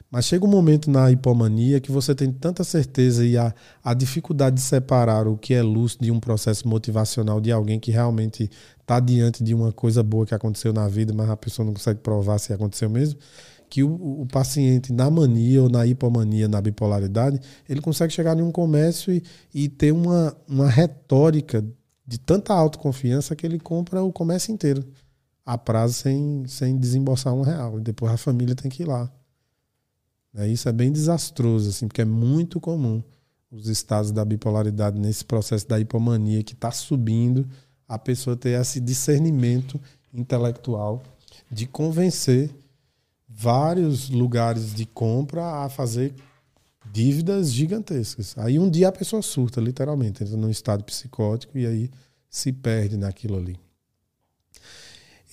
Mas 0.10 0.24
chega 0.24 0.46
um 0.46 0.48
momento 0.50 0.90
na 0.90 1.12
hipomania 1.12 1.82
que 1.82 1.92
você 1.92 2.16
tem 2.16 2.32
tanta 2.32 2.64
certeza 2.64 3.26
e 3.26 3.38
a, 3.38 3.54
a 3.84 3.94
dificuldade 3.94 4.56
de 4.56 4.62
separar 4.62 5.28
o 5.28 5.36
que 5.38 5.54
é 5.54 5.62
luz 5.62 5.98
de 6.00 6.10
um 6.10 6.20
processo 6.22 6.66
motivacional 6.66 7.42
de 7.42 7.52
alguém 7.52 7.82
que 7.82 7.92
realmente 7.92 8.50
está 8.80 9.02
diante 9.02 9.44
de 9.44 9.54
uma 9.54 9.74
coisa 9.74 10.02
boa 10.02 10.26
que 10.26 10.34
aconteceu 10.34 10.72
na 10.72 10.88
vida, 10.88 11.14
mas 11.14 11.30
a 11.30 11.36
pessoa 11.36 11.66
não 11.66 11.74
consegue 11.74 12.00
provar 12.00 12.38
se 12.38 12.54
aconteceu 12.54 12.90
mesmo 12.90 13.20
que 13.70 13.84
o, 13.84 14.22
o, 14.22 14.26
paciente 14.26 14.94
na 14.94 15.10
mania 15.10 15.64
ou 15.64 15.70
na 15.70 15.86
hipomania, 15.86 16.48
na 16.48 16.62
bipolaridade, 16.62 17.40
ele 17.68 17.82
consegue 17.82 18.14
chegar 18.14 18.38
em 18.38 18.42
um 18.42 18.52
comércio 18.52 19.14
e, 19.14 19.24
e 19.54 19.68
ter 19.68 19.92
uma, 19.92 20.36
uma 20.48 20.70
retórica 20.70 21.66
de 22.08 22.20
tanta 22.20 22.54
autoconfiança 22.54 23.36
que 23.36 23.46
ele 23.46 23.60
compra 23.60 24.04
o 24.04 24.14
comércio 24.14 24.54
inteiro 24.54 24.86
a 25.46 25.58
prazo 25.58 25.94
sem, 25.94 26.44
sem 26.48 26.78
desembolsar 26.78 27.34
um 27.34 27.42
real. 27.42 27.80
E 27.80 27.82
depois 27.82 28.12
a 28.12 28.18
família 28.18 28.56
tem 28.56 28.70
que 28.70 28.84
ir 28.84 28.88
lá. 28.88 29.12
É, 30.34 30.48
isso 30.48 30.68
é 30.68 30.72
bem 30.72 30.92
desastroso, 30.92 31.70
assim, 31.70 31.88
porque 31.88 32.02
é 32.02 32.06
muito 32.06 32.60
comum 32.60 33.02
os 33.52 33.68
estados 33.68 34.12
da 34.12 34.26
bipolaridade 34.26 35.00
nesse 35.00 35.24
processo 35.24 35.68
da 35.68 35.80
hipomania 35.80 36.44
que 36.44 36.54
está 36.54 36.72
subindo, 36.72 37.48
a 37.88 37.98
pessoa 37.98 38.36
ter 38.36 38.60
esse 38.60 38.80
discernimento 38.80 39.80
intelectual 40.14 41.04
de 41.50 41.66
convencer 41.68 42.50
vários 43.38 44.10
lugares 44.10 44.74
de 44.74 44.86
compra 44.86 45.64
a 45.66 45.70
fazer 45.70 46.14
dívidas 46.92 47.52
gigantescas. 47.52 48.34
Aí 48.38 48.58
um 48.58 48.70
dia 48.70 48.88
a 48.88 48.92
pessoa 48.92 49.22
surta, 49.22 49.60
literalmente, 49.60 50.24
entra 50.24 50.38
num 50.38 50.50
estado 50.50 50.84
psicótico 50.84 51.58
e 51.58 51.66
aí 51.66 51.92
se 52.30 52.54
perde 52.54 52.96
naquilo 52.96 53.38
ali. 53.38 53.60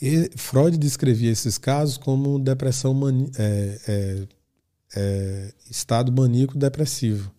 E 0.00 0.30
Freud 0.36 0.76
descrevia 0.76 1.30
esses 1.30 1.58
casos 1.58 1.96
como 1.96 2.38
depressão 2.40 2.92
mani 2.92 3.30
é, 3.38 3.78
é, 3.86 4.26
é, 4.96 5.52
estado 5.70 6.10
maníaco 6.10 6.58
depressivo. 6.58 7.30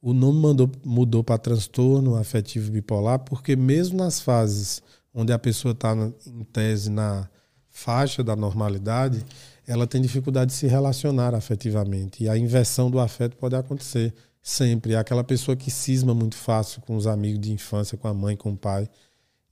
O 0.00 0.14
nome 0.14 0.40
mandou, 0.40 0.70
mudou 0.82 1.22
para 1.22 1.36
transtorno 1.36 2.14
afetivo 2.14 2.70
bipolar 2.70 3.18
porque 3.18 3.54
mesmo 3.54 3.98
nas 3.98 4.20
fases 4.20 4.80
onde 5.12 5.32
a 5.32 5.38
pessoa 5.38 5.72
está 5.72 5.94
em 6.26 6.44
tese 6.44 6.88
na 6.88 7.28
faixa 7.68 8.24
da 8.24 8.34
normalidade, 8.34 9.24
ela 9.68 9.86
tem 9.86 10.00
dificuldade 10.00 10.50
de 10.50 10.56
se 10.56 10.66
relacionar 10.66 11.34
afetivamente. 11.34 12.24
E 12.24 12.28
a 12.28 12.38
inversão 12.38 12.90
do 12.90 12.98
afeto 12.98 13.36
pode 13.36 13.54
acontecer 13.54 14.14
sempre. 14.42 14.94
É 14.94 14.96
aquela 14.96 15.22
pessoa 15.22 15.54
que 15.54 15.70
cisma 15.70 16.14
muito 16.14 16.36
fácil 16.36 16.80
com 16.80 16.96
os 16.96 17.06
amigos 17.06 17.38
de 17.38 17.52
infância, 17.52 17.98
com 17.98 18.08
a 18.08 18.14
mãe, 18.14 18.34
com 18.34 18.52
o 18.52 18.56
pai. 18.56 18.88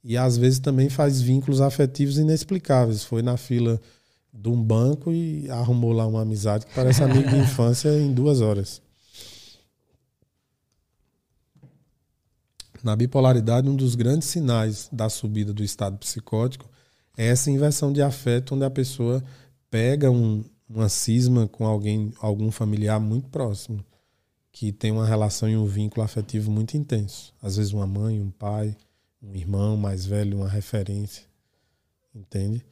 E 0.03 0.17
às 0.17 0.35
vezes 0.35 0.57
também 0.57 0.89
faz 0.89 1.21
vínculos 1.21 1.61
afetivos 1.61 2.17
inexplicáveis. 2.17 3.03
Foi 3.03 3.21
na 3.21 3.37
fila 3.37 3.79
de 4.33 4.49
um 4.49 4.59
banco 4.59 5.13
e 5.13 5.47
arrumou 5.51 5.91
lá 5.91 6.07
uma 6.07 6.23
amizade 6.23 6.65
que 6.65 6.73
parece 6.73 7.03
amigo 7.03 7.29
de 7.29 7.37
infância 7.37 7.89
em 7.89 8.11
duas 8.11 8.41
horas. 8.41 8.81
Na 12.83 12.95
bipolaridade, 12.95 13.69
um 13.69 13.75
dos 13.75 13.93
grandes 13.93 14.27
sinais 14.29 14.89
da 14.91 15.09
subida 15.09 15.53
do 15.53 15.63
estado 15.63 15.97
psicótico 15.97 16.67
é 17.15 17.27
essa 17.27 17.51
inversão 17.51 17.93
de 17.93 18.01
afeto, 18.01 18.55
onde 18.55 18.65
a 18.65 18.69
pessoa 18.69 19.23
pega 19.69 20.09
um, 20.11 20.43
uma 20.69 20.89
cisma 20.89 21.47
com 21.47 21.65
alguém, 21.65 22.13
algum 22.19 22.51
familiar 22.51 22.99
muito 22.99 23.29
próximo, 23.29 23.83
que 24.51 24.71
tem 24.71 24.91
uma 24.91 25.05
relação 25.05 25.47
e 25.47 25.55
um 25.55 25.65
vínculo 25.65 26.03
afetivo 26.03 26.49
muito 26.51 26.75
intenso. 26.75 27.33
Às 27.41 27.57
vezes 27.57 27.73
uma 27.73 27.87
mãe, 27.87 28.19
um 28.19 28.31
pai, 28.31 28.75
um 29.21 29.35
irmão 29.35 29.77
mais 29.77 30.05
velho, 30.05 30.37
uma 30.37 30.49
referência. 30.49 31.23
Entende? 32.15 32.65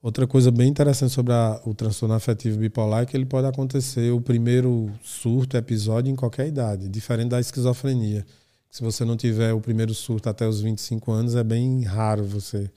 Outra 0.00 0.28
coisa 0.28 0.52
bem 0.52 0.68
interessante 0.68 1.12
sobre 1.12 1.32
a, 1.32 1.60
o 1.64 1.74
transtorno 1.74 2.14
afetivo 2.14 2.58
bipolar 2.58 3.02
é 3.02 3.06
que 3.06 3.16
ele 3.16 3.26
pode 3.26 3.48
acontecer 3.48 4.12
o 4.12 4.20
primeiro 4.20 4.92
surto, 5.02 5.56
episódio, 5.56 6.10
em 6.10 6.14
qualquer 6.14 6.46
idade, 6.46 6.88
diferente 6.88 7.30
da 7.30 7.40
esquizofrenia. 7.40 8.24
Se 8.70 8.80
você 8.82 9.04
não 9.04 9.16
tiver 9.16 9.52
o 9.52 9.60
primeiro 9.60 9.92
surto 9.92 10.28
até 10.28 10.46
os 10.46 10.60
25 10.60 11.10
anos, 11.10 11.34
é 11.34 11.42
bem 11.42 11.82
raro 11.82 12.24
você 12.24 12.70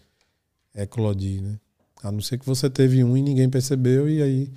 eclodir, 0.74 1.44
né? 1.44 1.60
A 2.04 2.12
não 2.12 2.22
ser 2.22 2.38
que 2.38 2.46
você 2.46 2.70
teve 2.70 3.04
um 3.04 3.16
e 3.16 3.22
ninguém 3.22 3.50
percebeu, 3.50 4.10
e 4.10 4.22
aí 4.22 4.52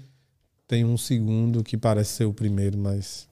tem 0.66 0.84
um 0.84 0.96
segundo 0.96 1.62
que 1.62 1.76
parece 1.76 2.12
ser 2.12 2.24
o 2.24 2.32
primeiro, 2.32 2.78
mas 2.78 3.28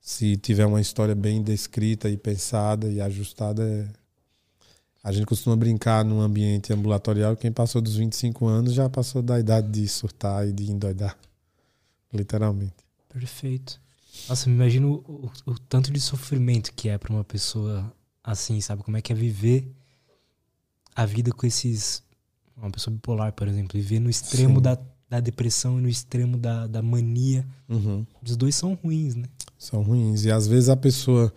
se 0.00 0.36
tiver 0.36 0.66
uma 0.66 0.80
história 0.80 1.14
bem 1.14 1.42
descrita 1.42 2.08
e 2.08 2.16
pensada 2.16 2.88
e 2.88 3.00
ajustada, 3.00 3.66
é... 3.66 3.88
A 5.02 5.12
gente 5.12 5.26
costuma 5.26 5.54
brincar 5.54 6.02
num 6.02 6.20
ambiente 6.20 6.72
ambulatorial, 6.72 7.36
quem 7.36 7.52
passou 7.52 7.82
dos 7.82 7.96
25 7.96 8.46
anos 8.46 8.72
já 8.72 8.88
passou 8.88 9.20
da 9.20 9.38
idade 9.38 9.68
de 9.68 9.86
surtar 9.86 10.48
e 10.48 10.52
de 10.52 10.70
endoidar. 10.70 11.18
Literalmente. 12.10 12.72
Perfeito. 13.12 13.78
Nossa, 14.28 14.48
me 14.48 14.54
imagino 14.54 15.04
o, 15.06 15.30
o, 15.46 15.52
o 15.52 15.58
tanto 15.58 15.92
de 15.92 16.00
sofrimento 16.00 16.72
que 16.72 16.88
é 16.88 16.96
para 16.96 17.12
uma 17.12 17.24
pessoa 17.24 17.92
assim, 18.22 18.60
sabe? 18.60 18.82
Como 18.82 18.96
é 18.96 19.02
que 19.02 19.12
é 19.12 19.16
viver 19.16 19.70
a 20.94 21.04
vida 21.04 21.32
com 21.32 21.46
esses. 21.46 22.02
Uma 22.56 22.70
pessoa 22.70 22.94
bipolar, 22.94 23.32
por 23.32 23.48
exemplo, 23.48 23.78
viver 23.78 24.00
no 24.00 24.08
extremo 24.08 24.60
da, 24.60 24.78
da 25.08 25.20
depressão 25.20 25.78
e 25.78 25.82
no 25.82 25.88
extremo 25.88 26.36
da, 26.36 26.66
da 26.66 26.82
mania. 26.82 27.46
Uhum. 27.68 28.06
Os 28.22 28.36
dois 28.36 28.54
são 28.54 28.74
ruins, 28.82 29.14
né? 29.14 29.26
São 29.58 29.82
ruins. 29.82 30.24
E 30.24 30.30
às 30.30 30.46
vezes 30.46 30.68
a 30.68 30.76
pessoa, 30.76 31.32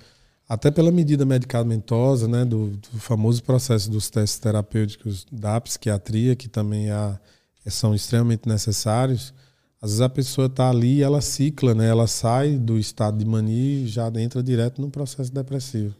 até 0.47 0.71
pela 0.71 0.91
medida 0.91 1.25
medicamentosa, 1.25 2.27
né, 2.27 2.45
do, 2.45 2.71
do 2.91 2.99
famoso 2.99 3.43
processo 3.43 3.89
dos 3.89 4.09
testes 4.09 4.39
terapêuticos 4.39 5.25
da 5.31 5.59
psiquiatria, 5.59 6.35
que 6.35 6.47
também 6.47 6.89
há, 6.91 7.19
são 7.67 7.93
extremamente 7.93 8.47
necessários, 8.47 9.33
às 9.81 9.91
vezes 9.91 10.01
a 10.01 10.09
pessoa 10.09 10.47
está 10.47 10.69
ali 10.69 10.97
e 10.97 11.03
ela 11.03 11.21
cicla, 11.21 11.75
né? 11.75 11.87
Ela 11.87 12.07
sai 12.07 12.57
do 12.57 12.79
estado 12.79 13.17
de 13.17 13.25
mania 13.25 13.83
e 13.83 13.87
já 13.87 14.11
entra 14.19 14.41
direto 14.41 14.81
no 14.81 14.89
processo 14.89 15.31
depressivo. 15.31 15.93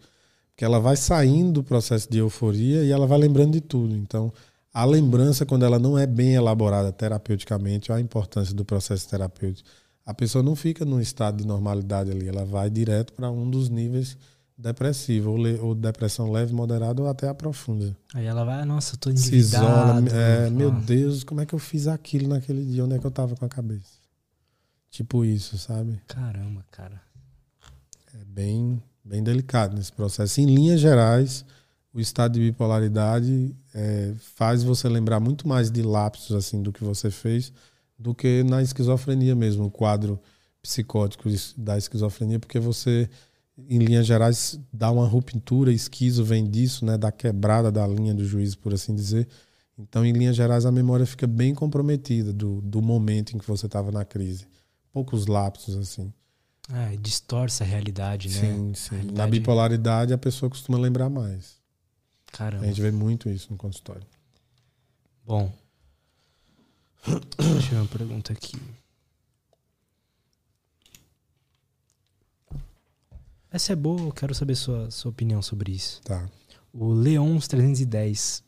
Porque 0.50 0.66
ela 0.66 0.80
vai 0.80 0.96
saindo 0.96 1.54
do 1.54 1.64
processo 1.64 2.10
de 2.10 2.18
euforia 2.18 2.84
e 2.84 2.92
ela 2.92 3.06
vai 3.06 3.20
lembrando 3.20 3.52
de 3.52 3.62
tudo. 3.62 3.96
Então, 3.96 4.34
a 4.78 4.86
lembrança, 4.86 5.44
quando 5.44 5.66
ela 5.66 5.80
não 5.80 5.98
é 5.98 6.06
bem 6.06 6.36
elaborada 6.36 6.92
terapeuticamente, 6.92 7.92
olha 7.92 7.98
a 7.98 8.02
importância 8.02 8.54
do 8.54 8.64
processo 8.64 9.10
terapêutico. 9.10 9.68
A 10.06 10.14
pessoa 10.14 10.44
não 10.44 10.56
fica 10.56 10.86
num 10.86 11.02
estado 11.02 11.38
de 11.38 11.48
normalidade 11.48 12.12
ali, 12.12 12.28
ela 12.28 12.46
vai 12.46 12.70
direto 12.70 13.12
para 13.14 13.32
um 13.32 13.50
dos 13.50 13.70
níveis 13.70 14.16
depressivo, 14.56 15.32
ou, 15.32 15.38
le, 15.38 15.58
ou, 15.60 15.74
depressão 15.74 16.32
leve, 16.32 16.54
moderada 16.54 17.02
ou 17.02 17.10
até 17.10 17.28
a 17.28 17.34
profunda. 17.34 17.98
Aí 18.14 18.28
ela 18.28 18.46
vai, 18.46 18.64
nossa, 18.66 18.94
eu 18.94 19.00
tô 19.00 19.18
Se 19.18 19.36
isola, 19.36 20.00
é, 20.14 20.48
meu 20.52 20.70
Deus, 20.70 21.24
como 21.24 21.42
é 21.42 21.46
que 21.48 21.56
eu 21.56 21.60
fiz 21.60 21.88
aquilo 21.88 22.28
naquele 22.28 22.64
dia? 22.64 22.86
Onde 22.86 22.98
é 22.98 23.00
que 23.00 23.06
eu 23.08 23.12
tava 23.12 23.36
com 23.36 23.46
a 23.46 23.50
cabeça? 23.50 23.98
Tipo 24.92 25.26
isso, 25.26 25.58
sabe? 25.58 26.00
Caramba, 26.06 26.64
cara. 26.70 27.02
É 28.14 28.24
bem, 28.24 28.80
bem 29.04 29.24
delicado 29.24 29.76
nesse 29.76 29.92
processo. 29.92 30.40
Em 30.40 30.46
linhas 30.46 30.80
gerais, 30.80 31.44
o 31.98 32.02
estado 32.02 32.34
de 32.34 32.40
bipolaridade 32.42 33.56
é, 33.74 34.14
faz 34.36 34.64
você 34.64 34.88
lembrar 34.88 35.20
muito 35.20 35.48
mais 35.48 35.72
de 35.72 35.82
lapsos 35.82 36.36
assim 36.36 36.62
do 36.62 36.72
que 36.72 36.84
você 36.84 37.10
fez 37.10 37.52
do 37.98 38.14
que 38.14 38.44
na 38.44 38.62
esquizofrenia 38.62 39.36
mesmo, 39.36 39.66
o 39.66 39.72
quadro 39.72 40.20
psicótico 40.62 41.30
da 41.58 41.78
esquizofrenia, 41.78 42.40
porque 42.40 42.60
você 42.60 43.10
em 43.68 43.80
linhas 43.80 44.06
gerais, 44.06 44.60
dá 44.72 44.92
uma 44.92 45.08
ruptura, 45.08 45.74
esquizo 45.74 46.24
vem 46.24 46.48
disso, 46.48 46.86
né, 46.86 46.96
da 46.96 47.12
quebrada 47.12 47.72
da 47.72 47.88
linha 47.88 48.14
do 48.14 48.24
juízo, 48.24 48.60
por 48.60 48.72
assim 48.72 48.94
dizer. 48.94 49.28
Então, 49.80 50.06
em 50.06 50.12
linhas 50.12 50.36
gerais, 50.36 50.64
a 50.64 50.72
memória 50.72 51.08
fica 51.08 51.26
bem 51.26 51.56
comprometida 51.56 52.32
do, 52.32 52.62
do 52.62 52.84
momento 52.84 53.36
em 53.36 53.40
que 53.40 53.48
você 53.48 53.66
estava 53.66 53.92
na 53.92 54.06
crise. 54.06 54.46
Poucos 54.94 55.26
lapsos, 55.26 55.76
assim. 55.76 56.14
É, 56.72 56.96
distorce 56.98 57.64
a 57.64 57.66
realidade, 57.66 58.28
né? 58.30 58.34
Sim, 58.36 58.74
sim. 58.76 58.96
Realidade... 58.96 59.18
Na 59.18 59.28
bipolaridade, 59.28 60.14
a 60.14 60.18
pessoa 60.20 60.52
costuma 60.52 60.78
lembrar 60.78 61.10
mais. 61.10 61.57
Caramba. 62.32 62.64
A 62.64 62.68
gente 62.68 62.82
vê 62.82 62.92
muito 62.92 63.30
isso 63.30 63.52
no 63.52 63.58
consultório. 63.58 64.06
Bom. 65.26 65.52
Deixa 67.06 67.68
eu 67.68 67.72
ver 67.72 67.76
uma 67.76 67.88
pergunta 67.88 68.34
aqui. 68.34 68.58
Essa 73.52 73.74
é 73.74 73.76
boa, 73.76 74.02
eu 74.02 74.12
quero 74.12 74.36
saber 74.36 74.56
sua, 74.56 74.92
sua 74.92 75.10
opinião 75.10 75.42
sobre 75.42 75.72
isso. 75.72 76.02
Tá. 76.04 76.30
O 76.74 76.94
Leons 76.94 77.48
310. 77.48 78.44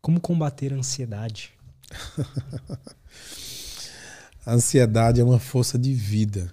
Como 0.00 0.20
combater 0.20 0.72
a 0.72 0.76
ansiedade? 0.76 1.52
a 4.44 4.54
ansiedade 4.54 5.20
é 5.20 5.24
uma 5.24 5.38
força 5.38 5.78
de 5.78 5.92
vida. 5.92 6.52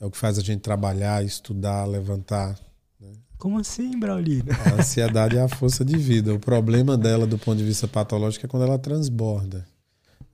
É 0.00 0.06
o 0.06 0.10
que 0.10 0.18
faz 0.18 0.38
a 0.38 0.42
gente 0.42 0.60
trabalhar, 0.60 1.24
estudar, 1.24 1.84
levantar. 1.86 2.58
Né? 3.00 3.12
Como 3.38 3.58
assim, 3.58 3.98
Braulino? 3.98 4.50
A 4.66 4.80
ansiedade 4.80 5.36
é 5.36 5.40
a 5.40 5.48
força 5.48 5.84
de 5.84 5.96
vida. 5.96 6.34
O 6.34 6.38
problema 6.38 6.96
dela, 6.96 7.26
do 7.26 7.38
ponto 7.38 7.58
de 7.58 7.64
vista 7.64 7.86
patológico, 7.86 8.46
é 8.46 8.48
quando 8.48 8.64
ela 8.64 8.78
transborda. 8.78 9.66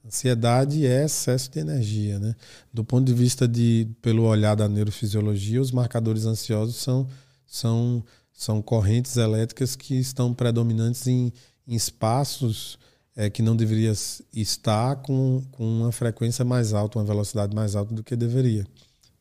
Ansiedade 0.04 0.86
é 0.86 1.04
excesso 1.04 1.50
de 1.50 1.58
energia, 1.58 2.18
né? 2.18 2.34
Do 2.72 2.84
ponto 2.84 3.06
de 3.06 3.14
vista 3.14 3.48
de 3.48 3.88
pelo 4.02 4.24
olhar 4.24 4.54
da 4.54 4.68
neurofisiologia, 4.68 5.60
os 5.60 5.72
marcadores 5.72 6.26
ansiosos 6.26 6.76
são 6.76 7.08
são 7.46 8.04
são 8.30 8.60
correntes 8.60 9.16
elétricas 9.16 9.76
que 9.76 9.94
estão 9.94 10.34
predominantes 10.34 11.06
em, 11.06 11.32
em 11.66 11.74
espaços 11.74 12.78
é, 13.16 13.30
que 13.30 13.40
não 13.40 13.56
deveria 13.56 13.92
estar 14.32 14.96
com, 14.96 15.42
com 15.52 15.64
uma 15.64 15.92
frequência 15.92 16.44
mais 16.44 16.74
alta, 16.74 16.98
uma 16.98 17.04
velocidade 17.04 17.54
mais 17.54 17.76
alta 17.76 17.94
do 17.94 18.02
que 18.02 18.16
deveria, 18.16 18.66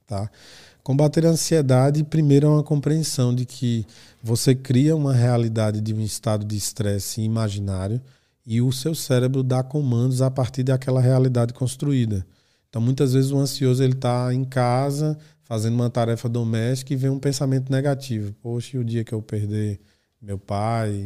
tá? 0.06 0.30
Combater 0.84 1.26
a 1.26 1.30
ansiedade, 1.30 2.04
primeiro, 2.04 2.46
é 2.46 2.50
uma 2.50 2.62
compreensão 2.62 3.34
de 3.34 3.46
que 3.46 3.86
você 4.22 4.54
cria 4.54 4.94
uma 4.94 5.14
realidade 5.14 5.80
de 5.80 5.94
um 5.94 6.02
estado 6.02 6.44
de 6.44 6.58
estresse 6.58 7.22
imaginário 7.22 8.02
e 8.46 8.62
o 8.62 8.70
seu 8.70 8.94
cérebro 8.94 9.44
dá 9.44 9.64
comandos 9.64 10.22
a 10.22 10.30
partir 10.30 10.62
daquela 10.62 11.00
realidade 11.00 11.54
construída. 11.54 12.28
Então, 12.68 12.82
muitas 12.82 13.14
vezes 13.14 13.32
o 13.32 13.38
ansioso 13.38 13.82
ele 13.82 13.94
está 13.94 14.34
em 14.34 14.44
casa 14.44 15.18
fazendo 15.44 15.76
uma 15.76 15.90
tarefa 15.90 16.28
doméstica 16.28 16.92
e 16.92 16.98
vem 16.98 17.10
um 17.10 17.20
pensamento 17.20 17.72
negativo. 17.72 18.34
Poxa, 18.42 18.76
e 18.76 18.80
o 18.80 18.84
dia 18.84 19.06
que 19.06 19.14
eu 19.14 19.22
perder 19.22 19.80
meu 20.22 20.38
pai, 20.38 21.02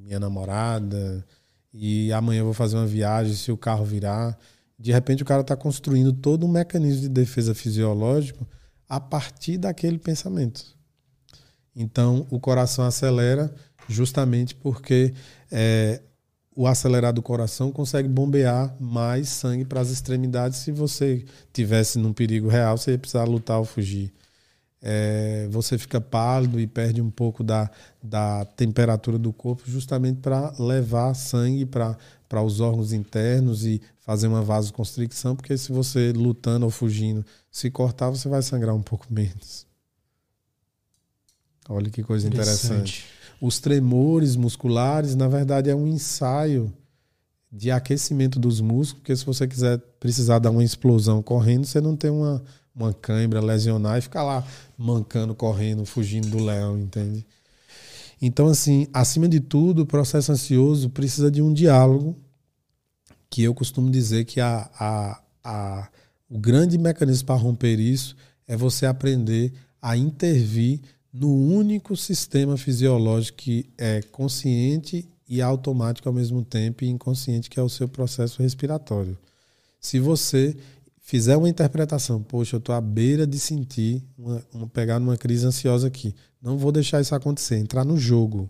minha 0.00 0.20
namorada, 0.20 1.26
e 1.74 2.12
amanhã 2.12 2.42
eu 2.42 2.44
vou 2.44 2.54
fazer 2.54 2.76
uma 2.76 2.86
viagem, 2.86 3.34
se 3.34 3.50
o 3.50 3.56
carro 3.56 3.84
virar. 3.84 4.38
De 4.78 4.92
repente 4.92 5.24
o 5.24 5.26
cara 5.26 5.40
está 5.40 5.56
construindo 5.56 6.12
todo 6.12 6.46
um 6.46 6.48
mecanismo 6.48 7.02
de 7.02 7.08
defesa 7.08 7.52
fisiológico 7.52 8.46
a 8.88 8.98
partir 8.98 9.58
daquele 9.58 9.98
pensamento. 9.98 10.64
Então 11.74 12.26
o 12.30 12.40
coração 12.40 12.84
acelera 12.84 13.54
justamente 13.88 14.54
porque 14.54 15.14
é, 15.50 16.00
o 16.54 16.66
acelerar 16.66 17.12
do 17.12 17.22
coração 17.22 17.70
consegue 17.70 18.08
bombear 18.08 18.74
mais 18.80 19.28
sangue 19.28 19.64
para 19.64 19.80
as 19.80 19.90
extremidades. 19.90 20.58
Se 20.58 20.72
você 20.72 21.24
tivesse 21.52 21.98
num 22.00 22.12
perigo 22.12 22.48
real, 22.48 22.76
você 22.76 22.90
ia 22.92 22.98
precisar 22.98 23.22
lutar 23.24 23.58
ou 23.58 23.64
fugir. 23.64 24.12
É, 24.82 25.48
você 25.50 25.76
fica 25.78 26.00
pálido 26.00 26.58
e 26.58 26.66
perde 26.66 27.00
um 27.00 27.10
pouco 27.10 27.44
da, 27.44 27.70
da 28.02 28.44
temperatura 28.44 29.18
do 29.18 29.32
corpo, 29.32 29.62
justamente 29.66 30.20
para 30.20 30.52
levar 30.58 31.14
sangue 31.14 31.64
para 31.64 32.42
os 32.42 32.60
órgãos 32.60 32.92
internos 32.92 33.64
e 33.64 33.80
fazer 34.08 34.26
uma 34.26 34.40
vasoconstricção, 34.40 35.36
porque 35.36 35.54
se 35.58 35.70
você 35.70 36.12
lutando 36.12 36.64
ou 36.64 36.70
fugindo 36.70 37.22
se 37.50 37.70
cortar, 37.70 38.08
você 38.08 38.26
vai 38.26 38.40
sangrar 38.40 38.74
um 38.74 38.80
pouco 38.80 39.04
menos. 39.10 39.66
Olha 41.68 41.90
que 41.90 42.02
coisa 42.02 42.26
interessante. 42.26 42.64
interessante. 42.64 43.06
Os 43.38 43.60
tremores 43.60 44.34
musculares, 44.34 45.14
na 45.14 45.28
verdade, 45.28 45.68
é 45.68 45.74
um 45.74 45.86
ensaio 45.86 46.72
de 47.52 47.70
aquecimento 47.70 48.38
dos 48.38 48.62
músculos, 48.62 48.94
porque 48.94 49.14
se 49.14 49.26
você 49.26 49.46
quiser 49.46 49.76
precisar 50.00 50.38
dar 50.38 50.52
uma 50.52 50.64
explosão 50.64 51.22
correndo, 51.22 51.66
você 51.66 51.78
não 51.78 51.94
tem 51.94 52.10
uma, 52.10 52.42
uma 52.74 52.94
cãibra, 52.94 53.42
lesionar 53.42 53.98
e 53.98 54.00
ficar 54.00 54.22
lá 54.22 54.42
mancando, 54.78 55.34
correndo, 55.34 55.84
fugindo 55.84 56.30
do 56.30 56.42
leão, 56.42 56.78
entende? 56.78 57.26
Então, 58.22 58.46
assim, 58.46 58.86
acima 58.90 59.28
de 59.28 59.38
tudo, 59.38 59.82
o 59.82 59.86
processo 59.86 60.32
ansioso 60.32 60.88
precisa 60.88 61.30
de 61.30 61.42
um 61.42 61.52
diálogo, 61.52 62.16
que 63.30 63.42
eu 63.42 63.54
costumo 63.54 63.90
dizer 63.90 64.24
que 64.24 64.40
a, 64.40 64.70
a, 64.78 65.22
a, 65.44 65.88
o 66.28 66.38
grande 66.38 66.78
mecanismo 66.78 67.26
para 67.26 67.40
romper 67.40 67.78
isso 67.78 68.16
é 68.46 68.56
você 68.56 68.86
aprender 68.86 69.52
a 69.80 69.96
intervir 69.96 70.80
no 71.12 71.32
único 71.34 71.96
sistema 71.96 72.56
fisiológico 72.56 73.38
que 73.38 73.70
é 73.76 74.02
consciente 74.02 75.08
e 75.28 75.42
automático 75.42 76.08
ao 76.08 76.14
mesmo 76.14 76.42
tempo 76.42 76.84
e 76.84 76.88
inconsciente, 76.88 77.50
que 77.50 77.60
é 77.60 77.62
o 77.62 77.68
seu 77.68 77.88
processo 77.88 78.42
respiratório. 78.42 79.16
Se 79.80 79.98
você 79.98 80.56
fizer 81.00 81.36
uma 81.36 81.48
interpretação, 81.48 82.22
poxa, 82.22 82.56
eu 82.56 82.58
estou 82.58 82.74
à 82.74 82.80
beira 82.80 83.26
de 83.26 83.38
sentir, 83.38 84.02
uma, 84.16 84.42
uma, 84.52 84.66
pegar 84.66 84.98
numa 84.98 85.16
crise 85.16 85.46
ansiosa 85.46 85.86
aqui, 85.86 86.14
não 86.40 86.56
vou 86.56 86.72
deixar 86.72 87.00
isso 87.00 87.14
acontecer, 87.14 87.56
entrar 87.56 87.84
no 87.84 87.98
jogo. 87.98 88.48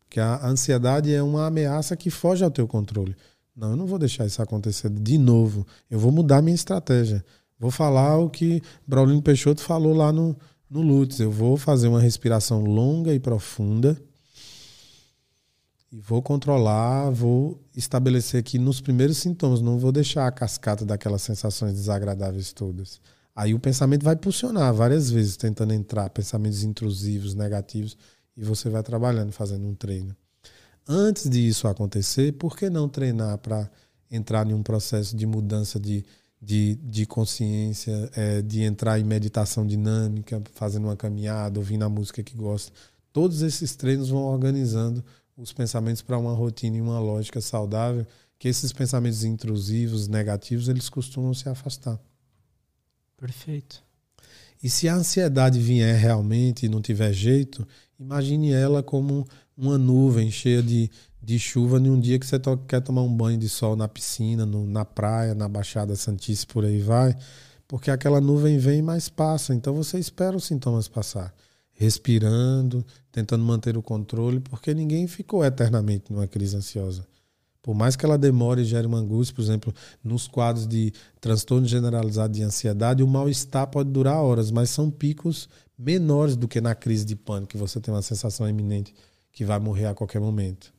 Porque 0.00 0.20
a 0.20 0.46
ansiedade 0.46 1.12
é 1.12 1.22
uma 1.22 1.46
ameaça 1.46 1.96
que 1.96 2.10
foge 2.10 2.44
ao 2.44 2.50
teu 2.50 2.66
controle. 2.66 3.16
Não, 3.54 3.70
eu 3.70 3.76
não 3.76 3.86
vou 3.86 3.98
deixar 3.98 4.26
isso 4.26 4.40
acontecer 4.42 4.88
de 4.88 5.18
novo. 5.18 5.66
Eu 5.90 5.98
vou 5.98 6.10
mudar 6.10 6.42
minha 6.42 6.54
estratégia. 6.54 7.24
Vou 7.58 7.70
falar 7.70 8.18
o 8.18 8.28
que 8.30 8.62
Braulino 8.86 9.22
Peixoto 9.22 9.62
falou 9.62 9.94
lá 9.94 10.12
no, 10.12 10.36
no 10.68 10.80
Lutz, 10.80 11.20
eu 11.20 11.30
vou 11.30 11.56
fazer 11.56 11.86
uma 11.86 12.00
respiração 12.00 12.64
longa 12.64 13.14
e 13.14 13.20
profunda 13.20 14.02
e 15.92 16.00
vou 16.00 16.22
controlar, 16.22 17.10
vou 17.10 17.62
estabelecer 17.76 18.40
aqui 18.40 18.58
nos 18.58 18.80
primeiros 18.80 19.18
sintomas, 19.18 19.60
não 19.60 19.78
vou 19.78 19.92
deixar 19.92 20.26
a 20.26 20.32
cascata 20.32 20.86
daquelas 20.86 21.20
sensações 21.20 21.74
desagradáveis 21.74 22.50
todas. 22.50 22.98
Aí 23.36 23.52
o 23.52 23.58
pensamento 23.58 24.02
vai 24.02 24.16
pulsionar 24.16 24.72
várias 24.72 25.10
vezes, 25.10 25.36
tentando 25.36 25.74
entrar, 25.74 26.08
pensamentos 26.08 26.64
intrusivos, 26.64 27.34
negativos, 27.34 27.96
e 28.34 28.42
você 28.42 28.70
vai 28.70 28.82
trabalhando, 28.82 29.32
fazendo 29.32 29.66
um 29.66 29.74
treino. 29.74 30.16
Antes 30.86 31.28
de 31.28 31.46
isso 31.46 31.68
acontecer, 31.68 32.32
por 32.32 32.56
que 32.56 32.68
não 32.68 32.88
treinar 32.88 33.38
para 33.38 33.70
entrar 34.10 34.46
em 34.48 34.54
um 34.54 34.62
processo 34.62 35.16
de 35.16 35.26
mudança 35.26 35.78
de, 35.78 36.04
de, 36.40 36.74
de 36.76 37.06
consciência, 37.06 38.10
é, 38.14 38.42
de 38.42 38.62
entrar 38.62 38.98
em 38.98 39.04
meditação 39.04 39.66
dinâmica, 39.66 40.42
fazendo 40.54 40.84
uma 40.84 40.96
caminhada, 40.96 41.58
ouvindo 41.58 41.84
a 41.84 41.88
música 41.88 42.22
que 42.22 42.36
gosta? 42.36 42.72
Todos 43.12 43.42
esses 43.42 43.76
treinos 43.76 44.08
vão 44.08 44.22
organizando 44.22 45.04
os 45.36 45.52
pensamentos 45.52 46.02
para 46.02 46.18
uma 46.18 46.32
rotina 46.32 46.76
e 46.76 46.80
uma 46.80 46.98
lógica 46.98 47.40
saudável, 47.40 48.06
que 48.38 48.48
esses 48.48 48.72
pensamentos 48.72 49.22
intrusivos, 49.22 50.08
negativos, 50.08 50.68
eles 50.68 50.88
costumam 50.88 51.32
se 51.32 51.48
afastar. 51.48 51.98
Perfeito. 53.16 53.82
E 54.62 54.68
se 54.68 54.88
a 54.88 54.94
ansiedade 54.94 55.60
vier 55.60 55.96
realmente 55.96 56.66
e 56.66 56.68
não 56.68 56.80
tiver 56.82 57.12
jeito, 57.12 57.66
imagine 57.98 58.52
ela 58.52 58.82
como 58.82 59.26
uma 59.56 59.78
nuvem 59.78 60.30
cheia 60.30 60.62
de, 60.62 60.90
de 61.22 61.38
chuva 61.38 61.78
num 61.78 61.98
dia 61.98 62.18
que 62.18 62.26
você 62.26 62.38
to 62.38 62.56
quer 62.66 62.80
tomar 62.80 63.02
um 63.02 63.14
banho 63.14 63.38
de 63.38 63.48
sol 63.48 63.76
na 63.76 63.88
piscina, 63.88 64.44
no, 64.44 64.66
na 64.66 64.84
praia, 64.84 65.34
na 65.34 65.48
Baixada 65.48 65.94
Santista, 65.94 66.52
por 66.52 66.64
aí 66.64 66.80
vai, 66.80 67.16
porque 67.68 67.90
aquela 67.90 68.20
nuvem 68.20 68.58
vem 68.58 68.82
mais 68.82 69.08
passa. 69.08 69.54
Então 69.54 69.74
você 69.74 69.98
espera 69.98 70.36
os 70.36 70.44
sintomas 70.44 70.88
passar, 70.88 71.34
respirando, 71.72 72.84
tentando 73.10 73.44
manter 73.44 73.76
o 73.76 73.82
controle, 73.82 74.40
porque 74.40 74.74
ninguém 74.74 75.06
ficou 75.06 75.44
eternamente 75.44 76.12
numa 76.12 76.26
crise 76.26 76.56
ansiosa. 76.56 77.06
Por 77.62 77.76
mais 77.76 77.94
que 77.94 78.04
ela 78.04 78.18
demore 78.18 78.62
e 78.62 78.64
gere 78.64 78.88
uma 78.88 78.98
angústia, 78.98 79.36
por 79.36 79.42
exemplo, 79.42 79.72
nos 80.02 80.26
quadros 80.26 80.66
de 80.66 80.92
transtorno 81.20 81.64
generalizado 81.64 82.32
de 82.32 82.42
ansiedade, 82.42 83.04
o 83.04 83.06
mal-estar 83.06 83.68
pode 83.68 83.88
durar 83.88 84.20
horas, 84.20 84.50
mas 84.50 84.68
são 84.68 84.90
picos 84.90 85.48
menores 85.78 86.34
do 86.34 86.48
que 86.48 86.60
na 86.60 86.74
crise 86.74 87.04
de 87.04 87.14
pânico, 87.14 87.52
que 87.52 87.56
você 87.56 87.80
tem 87.80 87.94
uma 87.94 88.02
sensação 88.02 88.48
iminente 88.48 88.92
que 89.32 89.44
vai 89.44 89.58
morrer 89.58 89.86
a 89.86 89.94
qualquer 89.94 90.20
momento. 90.20 90.72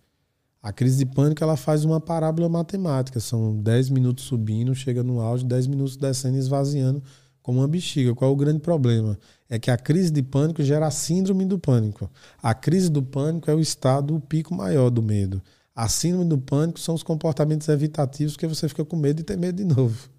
A 0.61 0.71
crise 0.71 0.99
de 0.99 1.05
pânico 1.05 1.43
ela 1.43 1.57
faz 1.57 1.83
uma 1.83 1.99
parábola 1.99 2.47
matemática, 2.47 3.19
são 3.19 3.57
10 3.57 3.89
minutos 3.89 4.23
subindo, 4.23 4.73
chega 4.73 5.03
no 5.03 5.19
auge, 5.19 5.43
10 5.43 5.67
minutos 5.67 5.97
descendo 5.97 6.37
e 6.37 6.39
esvaziando 6.39 7.03
como 7.41 7.59
uma 7.59 7.67
bexiga. 7.67 8.15
Qual 8.15 8.31
é 8.31 8.33
o 8.33 8.37
grande 8.37 8.59
problema? 8.59 9.19
É 9.49 9.59
que 9.59 9.69
a 9.69 9.77
crise 9.77 10.09
de 10.09 10.23
pânico 10.23 10.63
gera 10.63 10.87
a 10.87 10.91
síndrome 10.91 11.43
do 11.45 11.59
pânico. 11.59 12.09
A 12.41 12.53
crise 12.53 12.89
do 12.89 13.03
pânico 13.03 13.51
é 13.51 13.53
o 13.53 13.59
estado, 13.59 14.15
o 14.15 14.21
pico 14.21 14.55
maior 14.55 14.89
do 14.89 15.03
medo. 15.03 15.41
A 15.75 15.89
síndrome 15.89 16.29
do 16.29 16.37
pânico 16.37 16.79
são 16.79 16.95
os 16.95 17.03
comportamentos 17.03 17.67
evitativos 17.67 18.37
que 18.37 18.47
você 18.47 18.69
fica 18.69 18.85
com 18.85 18.95
medo 18.95 19.19
e 19.19 19.23
tem 19.23 19.35
medo 19.35 19.57
de 19.57 19.65
novo. 19.65 20.09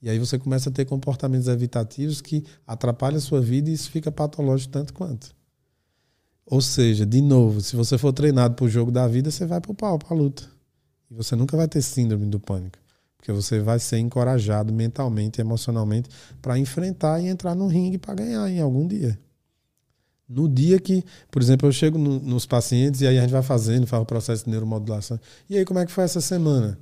E 0.00 0.08
aí 0.08 0.18
você 0.18 0.38
começa 0.38 0.68
a 0.68 0.72
ter 0.72 0.84
comportamentos 0.84 1.48
evitativos 1.48 2.20
que 2.20 2.44
atrapalham 2.64 3.18
a 3.18 3.20
sua 3.20 3.40
vida 3.40 3.68
e 3.68 3.72
isso 3.72 3.90
fica 3.90 4.12
patológico 4.12 4.72
tanto 4.72 4.94
quanto. 4.94 5.37
Ou 6.50 6.60
seja, 6.62 7.04
de 7.04 7.20
novo, 7.20 7.60
se 7.60 7.76
você 7.76 7.98
for 7.98 8.12
treinado 8.12 8.54
para 8.54 8.64
o 8.64 8.68
jogo 8.68 8.90
da 8.90 9.06
vida, 9.06 9.30
você 9.30 9.44
vai 9.44 9.60
para 9.60 9.70
o 9.70 9.74
pau, 9.74 9.98
para 9.98 10.14
a 10.14 10.18
luta. 10.18 10.44
E 11.10 11.14
você 11.14 11.36
nunca 11.36 11.56
vai 11.56 11.68
ter 11.68 11.82
síndrome 11.82 12.26
do 12.26 12.40
pânico. 12.40 12.78
Porque 13.18 13.32
você 13.32 13.60
vai 13.60 13.78
ser 13.78 13.98
encorajado 13.98 14.72
mentalmente 14.72 15.38
e 15.38 15.42
emocionalmente 15.42 16.08
para 16.40 16.58
enfrentar 16.58 17.20
e 17.20 17.26
entrar 17.26 17.54
no 17.54 17.66
ringue 17.66 17.98
para 17.98 18.14
ganhar 18.14 18.48
em 18.48 18.60
algum 18.60 18.86
dia. 18.86 19.18
No 20.26 20.48
dia 20.48 20.78
que, 20.78 21.04
por 21.30 21.42
exemplo, 21.42 21.68
eu 21.68 21.72
chego 21.72 21.98
no, 21.98 22.18
nos 22.20 22.46
pacientes 22.46 23.00
e 23.00 23.06
aí 23.06 23.18
a 23.18 23.22
gente 23.22 23.30
vai 23.30 23.42
fazendo, 23.42 23.86
faz 23.86 24.02
o 24.02 24.06
processo 24.06 24.44
de 24.44 24.50
neuromodulação. 24.50 25.18
E 25.50 25.56
aí, 25.56 25.64
como 25.64 25.80
é 25.80 25.86
que 25.86 25.92
foi 25.92 26.04
essa 26.04 26.20
semana? 26.20 26.78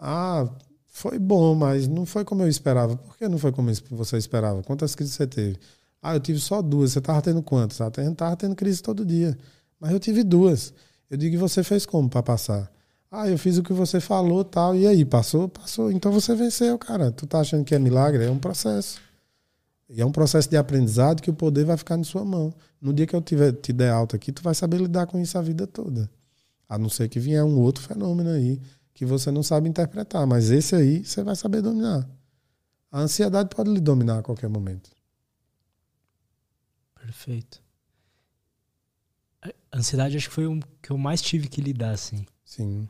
Ah, 0.00 0.48
foi 0.86 1.18
bom, 1.18 1.54
mas 1.54 1.86
não 1.86 2.06
foi 2.06 2.24
como 2.24 2.42
eu 2.42 2.48
esperava. 2.48 2.96
Por 2.96 3.16
que 3.16 3.28
não 3.28 3.38
foi 3.38 3.52
como 3.52 3.70
você 3.90 4.16
esperava? 4.16 4.62
Quantas 4.62 4.94
crises 4.94 5.14
você 5.14 5.26
teve? 5.26 5.58
Ah, 6.06 6.14
eu 6.14 6.20
tive 6.20 6.38
só 6.38 6.62
duas. 6.62 6.92
Você 6.92 7.00
estava 7.00 7.20
tendo 7.20 7.42
quantas? 7.42 7.80
Ah, 7.80 7.88
estava 7.88 8.36
tendo 8.36 8.54
crise 8.54 8.80
todo 8.80 9.04
dia. 9.04 9.36
Mas 9.80 9.90
eu 9.90 9.98
tive 9.98 10.22
duas. 10.22 10.72
Eu 11.10 11.16
digo, 11.16 11.34
e 11.34 11.36
você 11.36 11.64
fez 11.64 11.84
como 11.84 12.08
para 12.08 12.22
passar? 12.22 12.70
Ah, 13.10 13.28
eu 13.28 13.36
fiz 13.36 13.58
o 13.58 13.62
que 13.62 13.72
você 13.72 13.98
falou 13.98 14.44
tal. 14.44 14.76
E 14.76 14.86
aí, 14.86 15.04
passou? 15.04 15.48
Passou. 15.48 15.90
Então 15.90 16.12
você 16.12 16.32
venceu, 16.36 16.78
cara. 16.78 17.10
Tu 17.10 17.26
tá 17.26 17.40
achando 17.40 17.64
que 17.64 17.74
é 17.74 17.78
milagre? 17.80 18.24
É 18.24 18.30
um 18.30 18.38
processo. 18.38 19.00
E 19.88 20.00
é 20.00 20.06
um 20.06 20.12
processo 20.12 20.48
de 20.48 20.56
aprendizado 20.56 21.20
que 21.20 21.28
o 21.28 21.34
poder 21.34 21.64
vai 21.64 21.76
ficar 21.76 21.98
em 21.98 22.04
sua 22.04 22.24
mão. 22.24 22.54
No 22.80 22.92
dia 22.92 23.04
que 23.04 23.16
eu 23.16 23.20
tiver, 23.20 23.50
te 23.54 23.72
der 23.72 23.90
alta 23.90 24.14
aqui, 24.14 24.30
tu 24.30 24.44
vai 24.44 24.54
saber 24.54 24.78
lidar 24.78 25.06
com 25.06 25.18
isso 25.18 25.36
a 25.36 25.42
vida 25.42 25.66
toda. 25.66 26.08
A 26.68 26.78
não 26.78 26.88
ser 26.88 27.08
que 27.08 27.18
vier 27.18 27.42
um 27.42 27.58
outro 27.58 27.82
fenômeno 27.82 28.30
aí 28.30 28.60
que 28.94 29.04
você 29.04 29.32
não 29.32 29.42
sabe 29.42 29.68
interpretar. 29.68 30.24
Mas 30.24 30.52
esse 30.52 30.76
aí 30.76 31.04
você 31.04 31.24
vai 31.24 31.34
saber 31.34 31.62
dominar. 31.62 32.08
A 32.92 33.00
ansiedade 33.00 33.48
pode 33.48 33.70
lhe 33.70 33.80
dominar 33.80 34.20
a 34.20 34.22
qualquer 34.22 34.48
momento. 34.48 34.95
Perfeito. 37.06 37.62
A 39.70 39.78
ansiedade 39.78 40.16
acho 40.16 40.28
que 40.28 40.34
foi 40.34 40.46
o 40.46 40.60
que 40.82 40.90
eu 40.90 40.98
mais 40.98 41.22
tive 41.22 41.48
que 41.48 41.60
lidar, 41.60 41.92
assim. 41.92 42.26
Sim. 42.44 42.88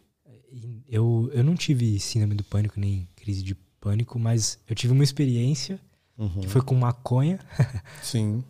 Eu, 0.88 1.30
eu 1.34 1.44
não 1.44 1.54
tive 1.54 2.00
síndrome 2.00 2.34
do 2.34 2.42
pânico, 2.42 2.80
nem 2.80 3.06
crise 3.14 3.42
de 3.42 3.54
pânico, 3.78 4.18
mas 4.18 4.58
eu 4.66 4.74
tive 4.74 4.94
uma 4.94 5.04
experiência 5.04 5.78
uhum. 6.16 6.40
que 6.40 6.48
foi 6.48 6.62
com 6.62 6.74
maconha. 6.74 7.38
Sim. 8.02 8.42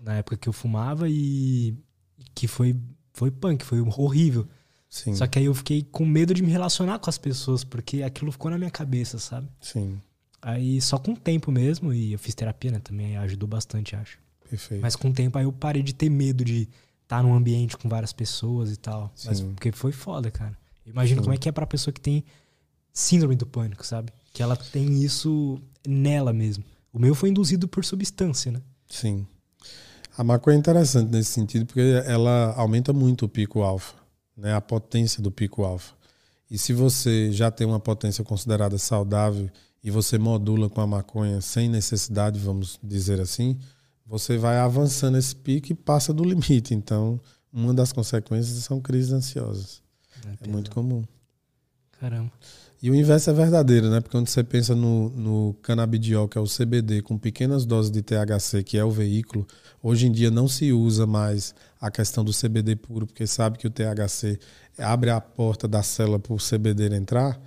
Na 0.00 0.16
época 0.16 0.36
que 0.36 0.48
eu 0.48 0.52
fumava 0.52 1.08
e 1.08 1.74
que 2.34 2.46
foi, 2.46 2.76
foi 3.14 3.30
punk, 3.30 3.64
foi 3.64 3.80
horrível. 3.80 4.46
Sim. 4.90 5.14
Só 5.14 5.26
que 5.26 5.38
aí 5.38 5.46
eu 5.46 5.54
fiquei 5.54 5.82
com 5.82 6.04
medo 6.04 6.34
de 6.34 6.42
me 6.42 6.50
relacionar 6.50 6.98
com 6.98 7.08
as 7.08 7.16
pessoas, 7.16 7.64
porque 7.64 8.02
aquilo 8.02 8.30
ficou 8.30 8.50
na 8.50 8.58
minha 8.58 8.70
cabeça, 8.70 9.18
sabe? 9.18 9.48
Sim. 9.58 9.98
Aí 10.42 10.80
só 10.82 10.98
com 10.98 11.12
o 11.12 11.16
tempo 11.16 11.50
mesmo, 11.50 11.94
e 11.94 12.12
eu 12.12 12.18
fiz 12.18 12.34
terapia, 12.34 12.72
né? 12.72 12.80
Também 12.80 13.16
ajudou 13.16 13.48
bastante, 13.48 13.96
acho. 13.96 14.18
Perfeito. 14.52 14.82
Mas 14.82 14.94
com 14.94 15.08
o 15.08 15.12
tempo 15.14 15.38
aí 15.38 15.44
eu 15.44 15.52
parei 15.52 15.82
de 15.82 15.94
ter 15.94 16.10
medo 16.10 16.44
de 16.44 16.68
estar 17.04 17.16
tá 17.16 17.22
num 17.22 17.32
ambiente 17.32 17.74
com 17.74 17.88
várias 17.88 18.12
pessoas 18.12 18.70
e 18.70 18.76
tal. 18.76 19.10
Sim. 19.14 19.28
Mas 19.28 19.40
porque 19.40 19.72
foi 19.72 19.92
foda, 19.92 20.30
cara. 20.30 20.54
Imagina 20.84 21.22
como 21.22 21.32
é 21.32 21.38
que 21.38 21.48
é 21.48 21.52
pra 21.52 21.66
pessoa 21.66 21.90
que 21.90 22.00
tem 22.02 22.22
síndrome 22.92 23.34
do 23.34 23.46
pânico, 23.46 23.86
sabe? 23.86 24.12
Que 24.30 24.42
ela 24.42 24.54
tem 24.54 25.02
isso 25.02 25.58
nela 25.88 26.34
mesmo. 26.34 26.62
O 26.92 26.98
meu 26.98 27.14
foi 27.14 27.30
induzido 27.30 27.66
por 27.66 27.82
substância, 27.82 28.52
né? 28.52 28.60
Sim. 28.86 29.26
A 30.18 30.22
maconha 30.22 30.56
é 30.56 30.58
interessante 30.58 31.10
nesse 31.10 31.30
sentido 31.30 31.64
porque 31.64 32.02
ela 32.04 32.52
aumenta 32.54 32.92
muito 32.92 33.24
o 33.24 33.28
pico 33.30 33.62
alfa, 33.62 33.94
né? 34.36 34.52
A 34.52 34.60
potência 34.60 35.22
do 35.22 35.30
pico 35.30 35.64
alfa. 35.64 35.94
E 36.50 36.58
se 36.58 36.74
você 36.74 37.32
já 37.32 37.50
tem 37.50 37.66
uma 37.66 37.80
potência 37.80 38.22
considerada 38.22 38.76
saudável 38.76 39.48
e 39.82 39.90
você 39.90 40.18
modula 40.18 40.68
com 40.68 40.82
a 40.82 40.86
maconha 40.86 41.40
sem 41.40 41.70
necessidade, 41.70 42.38
vamos 42.38 42.78
dizer 42.82 43.18
assim, 43.18 43.58
você 44.06 44.36
vai 44.36 44.58
avançando 44.58 45.16
esse 45.16 45.34
pico 45.34 45.72
e 45.72 45.74
passa 45.74 46.12
do 46.12 46.24
limite. 46.24 46.74
Então, 46.74 47.20
uma 47.52 47.74
das 47.74 47.92
consequências 47.92 48.62
são 48.64 48.80
crises 48.80 49.12
ansiosas. 49.12 49.82
É, 50.26 50.48
é 50.48 50.48
muito 50.48 50.70
comum. 50.70 51.04
Caramba. 51.92 52.32
E 52.82 52.90
o 52.90 52.96
inverso 52.96 53.30
é 53.30 53.32
verdadeiro, 53.32 53.88
né? 53.88 54.00
Porque 54.00 54.16
quando 54.16 54.26
você 54.26 54.42
pensa 54.42 54.74
no, 54.74 55.08
no 55.10 55.54
canabidiol, 55.62 56.26
que 56.26 56.36
é 56.36 56.40
o 56.40 56.46
CBD, 56.46 57.00
com 57.00 57.16
pequenas 57.16 57.64
doses 57.64 57.92
de 57.92 58.02
THC, 58.02 58.64
que 58.64 58.76
é 58.76 58.84
o 58.84 58.90
veículo, 58.90 59.46
hoje 59.80 60.08
em 60.08 60.10
dia 60.10 60.32
não 60.32 60.48
se 60.48 60.72
usa 60.72 61.06
mais 61.06 61.54
a 61.80 61.92
questão 61.92 62.24
do 62.24 62.32
CBD 62.32 62.74
puro, 62.74 63.06
porque 63.06 63.24
sabe 63.24 63.56
que 63.56 63.68
o 63.68 63.70
THC 63.70 64.36
abre 64.76 65.10
a 65.10 65.20
porta 65.20 65.68
da 65.68 65.80
célula 65.80 66.18
para 66.18 66.32
o 66.32 66.38
CBD 66.38 66.92
entrar, 66.96 67.40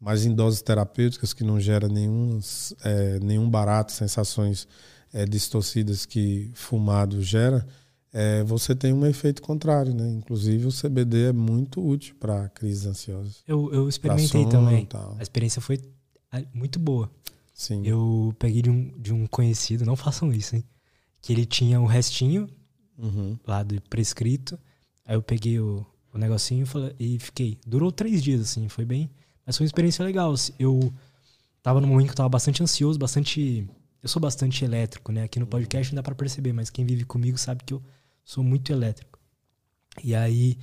mas 0.00 0.24
em 0.24 0.34
doses 0.34 0.62
terapêuticas 0.62 1.34
que 1.34 1.44
não 1.44 1.60
gera 1.60 1.86
nenhum, 1.86 2.40
é, 2.82 3.20
nenhum 3.20 3.50
barato, 3.50 3.92
sensações 3.92 4.66
é, 5.12 5.24
distorcidas 5.24 6.06
que 6.06 6.50
fumado 6.54 7.22
gera, 7.22 7.66
é, 8.12 8.42
você 8.42 8.74
tem 8.74 8.92
um 8.92 9.06
efeito 9.06 9.40
contrário, 9.40 9.94
né? 9.94 10.08
Inclusive 10.10 10.66
o 10.66 10.72
CBD 10.72 11.28
é 11.28 11.32
muito 11.32 11.84
útil 11.84 12.14
para 12.18 12.48
crises 12.48 12.86
ansiosas. 12.86 13.42
Eu, 13.46 13.72
eu 13.72 13.88
experimentei 13.88 14.46
também. 14.46 14.88
A 15.18 15.22
experiência 15.22 15.60
foi 15.60 15.80
muito 16.52 16.78
boa. 16.78 17.10
Sim. 17.52 17.86
Eu 17.86 18.34
peguei 18.38 18.62
de 18.62 18.70
um, 18.70 18.90
de 18.98 19.12
um 19.12 19.26
conhecido, 19.26 19.84
não 19.84 19.94
façam 19.94 20.32
isso, 20.32 20.56
hein? 20.56 20.64
Que 21.20 21.32
ele 21.32 21.44
tinha 21.44 21.80
um 21.80 21.86
restinho 21.86 22.48
uhum. 22.98 23.38
lá 23.46 23.62
do 23.62 23.80
prescrito. 23.82 24.58
Aí 25.04 25.14
eu 25.14 25.22
peguei 25.22 25.60
o, 25.60 25.84
o 26.12 26.18
negocinho 26.18 26.66
e 26.98 27.18
fiquei. 27.18 27.58
Durou 27.66 27.92
três 27.92 28.22
dias, 28.22 28.40
assim, 28.40 28.68
foi 28.68 28.84
bem. 28.84 29.10
Mas 29.46 29.56
foi 29.56 29.64
uma 29.64 29.68
experiência 29.68 30.04
legal. 30.04 30.34
Eu 30.58 30.92
tava 31.62 31.80
num 31.80 31.88
momento 31.88 32.06
que 32.06 32.12
eu 32.12 32.16
tava 32.16 32.28
bastante 32.28 32.62
ansioso, 32.62 32.98
bastante 32.98 33.68
eu 34.02 34.08
sou 34.08 34.20
bastante 34.20 34.64
elétrico, 34.64 35.12
né? 35.12 35.24
Aqui 35.24 35.38
no 35.38 35.46
podcast 35.46 35.92
não 35.92 35.96
dá 35.96 36.02
para 36.02 36.14
perceber, 36.14 36.52
mas 36.52 36.70
quem 36.70 36.84
vive 36.84 37.04
comigo 37.04 37.36
sabe 37.36 37.62
que 37.64 37.74
eu 37.74 37.82
sou 38.24 38.42
muito 38.42 38.72
elétrico. 38.72 39.18
E 40.02 40.14
aí, 40.14 40.58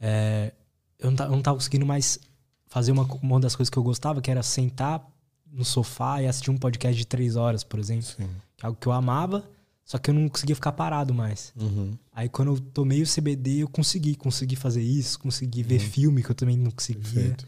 é, 0.00 0.52
eu, 0.98 1.10
não, 1.10 1.24
eu 1.24 1.30
não 1.30 1.42
tava 1.42 1.56
conseguindo 1.56 1.86
mais 1.86 2.18
fazer 2.66 2.92
uma, 2.92 3.04
uma 3.22 3.40
das 3.40 3.56
coisas 3.56 3.70
que 3.70 3.78
eu 3.78 3.82
gostava, 3.82 4.20
que 4.20 4.30
era 4.30 4.42
sentar 4.42 5.06
no 5.50 5.64
sofá 5.64 6.22
e 6.22 6.26
assistir 6.26 6.50
um 6.50 6.56
podcast 6.56 6.96
de 6.96 7.06
três 7.06 7.36
horas, 7.36 7.62
por 7.62 7.78
exemplo. 7.78 8.04
Sim. 8.04 8.28
Que 8.56 8.64
é 8.64 8.66
algo 8.66 8.78
que 8.80 8.86
eu 8.86 8.92
amava, 8.92 9.44
só 9.84 9.98
que 9.98 10.10
eu 10.10 10.14
não 10.14 10.28
conseguia 10.28 10.54
ficar 10.54 10.72
parado 10.72 11.12
mais. 11.12 11.52
Uhum. 11.56 11.96
Aí 12.12 12.28
quando 12.28 12.54
eu 12.54 12.60
tomei 12.60 13.02
o 13.02 13.06
CBD, 13.06 13.58
eu 13.58 13.68
consegui, 13.68 14.14
consegui 14.14 14.56
fazer 14.56 14.82
isso, 14.82 15.18
consegui 15.18 15.62
uhum. 15.62 15.68
ver 15.68 15.78
filme 15.78 16.22
que 16.22 16.30
eu 16.30 16.34
também 16.34 16.56
não 16.56 16.70
conseguia. 16.70 17.02
Perfeito. 17.02 17.46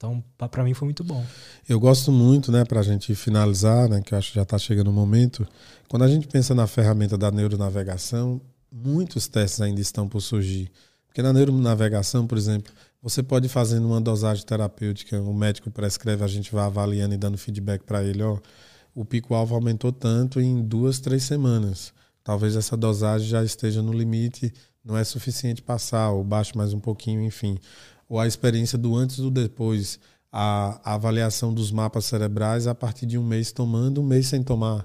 Então, 0.00 0.24
para 0.48 0.64
mim 0.64 0.72
foi 0.72 0.86
muito 0.86 1.04
bom. 1.04 1.22
Eu 1.68 1.78
gosto 1.78 2.10
muito, 2.10 2.50
né, 2.50 2.64
para 2.64 2.80
a 2.80 2.82
gente 2.82 3.14
finalizar, 3.14 3.86
né, 3.86 4.00
que 4.00 4.14
eu 4.14 4.18
acho 4.18 4.30
que 4.30 4.36
já 4.36 4.44
está 4.44 4.56
chegando 4.56 4.88
o 4.88 4.92
momento. 4.94 5.46
Quando 5.90 6.04
a 6.04 6.08
gente 6.08 6.26
pensa 6.26 6.54
na 6.54 6.66
ferramenta 6.66 7.18
da 7.18 7.30
neuronavegação, 7.30 8.40
muitos 8.72 9.28
testes 9.28 9.60
ainda 9.60 9.78
estão 9.78 10.08
por 10.08 10.22
surgir. 10.22 10.72
Porque 11.06 11.20
na 11.20 11.34
neuronavegação, 11.34 12.26
por 12.26 12.38
exemplo, 12.38 12.72
você 13.02 13.22
pode 13.22 13.46
fazer 13.46 13.78
uma 13.78 14.00
dosagem 14.00 14.42
terapêutica, 14.42 15.20
o 15.20 15.34
médico 15.34 15.70
prescreve, 15.70 16.24
a 16.24 16.28
gente 16.28 16.50
vai 16.50 16.64
avaliando 16.64 17.12
e 17.12 17.18
dando 17.18 17.36
feedback 17.36 17.82
para 17.82 18.02
ele, 18.02 18.22
ó, 18.22 18.38
o 18.94 19.04
pico-alvo 19.04 19.54
aumentou 19.54 19.92
tanto 19.92 20.40
em 20.40 20.62
duas, 20.62 20.98
três 20.98 21.24
semanas. 21.24 21.92
Talvez 22.24 22.56
essa 22.56 22.74
dosagem 22.74 23.28
já 23.28 23.44
esteja 23.44 23.82
no 23.82 23.92
limite, 23.92 24.50
não 24.82 24.96
é 24.96 25.04
suficiente 25.04 25.60
passar, 25.60 26.10
ou 26.10 26.24
baixe 26.24 26.56
mais 26.56 26.72
um 26.72 26.80
pouquinho, 26.80 27.20
enfim. 27.20 27.58
Ou 28.10 28.18
a 28.18 28.26
experiência 28.26 28.76
do 28.76 28.96
antes 28.96 29.18
e 29.18 29.22
do 29.22 29.30
depois, 29.30 30.00
a, 30.32 30.80
a 30.82 30.94
avaliação 30.94 31.54
dos 31.54 31.70
mapas 31.70 32.06
cerebrais 32.06 32.66
a 32.66 32.74
partir 32.74 33.06
de 33.06 33.16
um 33.16 33.22
mês 33.22 33.52
tomando, 33.52 34.00
um 34.00 34.04
mês 34.04 34.26
sem 34.26 34.42
tomar. 34.42 34.84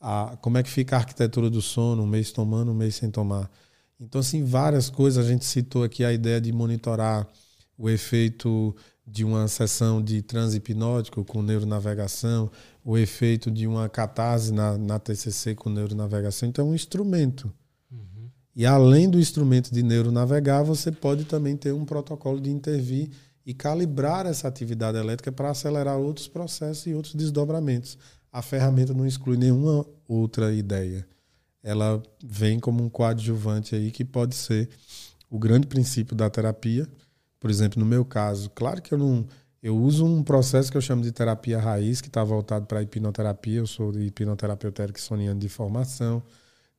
A, 0.00 0.34
como 0.40 0.56
é 0.56 0.62
que 0.62 0.70
fica 0.70 0.96
a 0.96 1.00
arquitetura 1.00 1.50
do 1.50 1.60
sono, 1.60 2.04
um 2.04 2.06
mês 2.06 2.32
tomando, 2.32 2.70
um 2.70 2.74
mês 2.74 2.94
sem 2.94 3.10
tomar. 3.10 3.50
Então, 4.00 4.22
assim, 4.22 4.42
várias 4.44 4.88
coisas. 4.88 5.22
A 5.22 5.28
gente 5.28 5.44
citou 5.44 5.84
aqui 5.84 6.02
a 6.02 6.10
ideia 6.10 6.40
de 6.40 6.50
monitorar 6.50 7.28
o 7.76 7.90
efeito 7.90 8.74
de 9.06 9.24
uma 9.24 9.46
sessão 9.46 10.02
de 10.02 10.22
transe 10.22 10.56
hipnótico 10.56 11.22
com 11.26 11.42
neuronavegação, 11.42 12.50
o 12.82 12.96
efeito 12.96 13.50
de 13.50 13.66
uma 13.66 13.90
catarse 13.90 14.54
na, 14.54 14.78
na 14.78 14.98
TCC 14.98 15.54
com 15.54 15.68
neuronavegação. 15.68 16.48
Então, 16.48 16.66
é 16.66 16.70
um 16.70 16.74
instrumento. 16.74 17.52
E 18.58 18.66
além 18.66 19.08
do 19.08 19.20
instrumento 19.20 19.72
de 19.72 19.84
neuronavegar, 19.84 20.64
você 20.64 20.90
pode 20.90 21.24
também 21.26 21.56
ter 21.56 21.72
um 21.72 21.84
protocolo 21.84 22.40
de 22.40 22.50
intervir 22.50 23.08
e 23.46 23.54
calibrar 23.54 24.26
essa 24.26 24.48
atividade 24.48 24.98
elétrica 24.98 25.30
para 25.30 25.50
acelerar 25.50 25.96
outros 25.96 26.26
processos 26.26 26.84
e 26.88 26.92
outros 26.92 27.14
desdobramentos. 27.14 27.96
A 28.32 28.42
ferramenta 28.42 28.92
não 28.92 29.06
exclui 29.06 29.36
nenhuma 29.36 29.86
outra 30.08 30.52
ideia. 30.52 31.06
Ela 31.62 32.02
vem 32.20 32.58
como 32.58 32.82
um 32.82 32.88
coadjuvante 32.88 33.76
aí 33.76 33.92
que 33.92 34.04
pode 34.04 34.34
ser 34.34 34.68
o 35.30 35.38
grande 35.38 35.68
princípio 35.68 36.16
da 36.16 36.28
terapia, 36.28 36.88
por 37.38 37.50
exemplo, 37.50 37.78
no 37.78 37.86
meu 37.86 38.04
caso, 38.04 38.50
claro 38.50 38.82
que 38.82 38.92
eu 38.92 38.98
não. 38.98 39.24
Eu 39.62 39.76
uso 39.76 40.04
um 40.04 40.20
processo 40.20 40.68
que 40.68 40.76
eu 40.76 40.82
chamo 40.82 41.02
de 41.02 41.12
terapia 41.12 41.60
raiz, 41.60 42.00
que 42.00 42.08
está 42.08 42.24
voltado 42.24 42.66
para 42.66 42.80
a 42.80 42.82
hipnoterapia. 42.82 43.58
Eu 43.58 43.68
sou 43.68 43.96
hipnoterapeuta 43.96 44.82
ericksoniano 44.82 45.38
de 45.38 45.48
formação. 45.48 46.24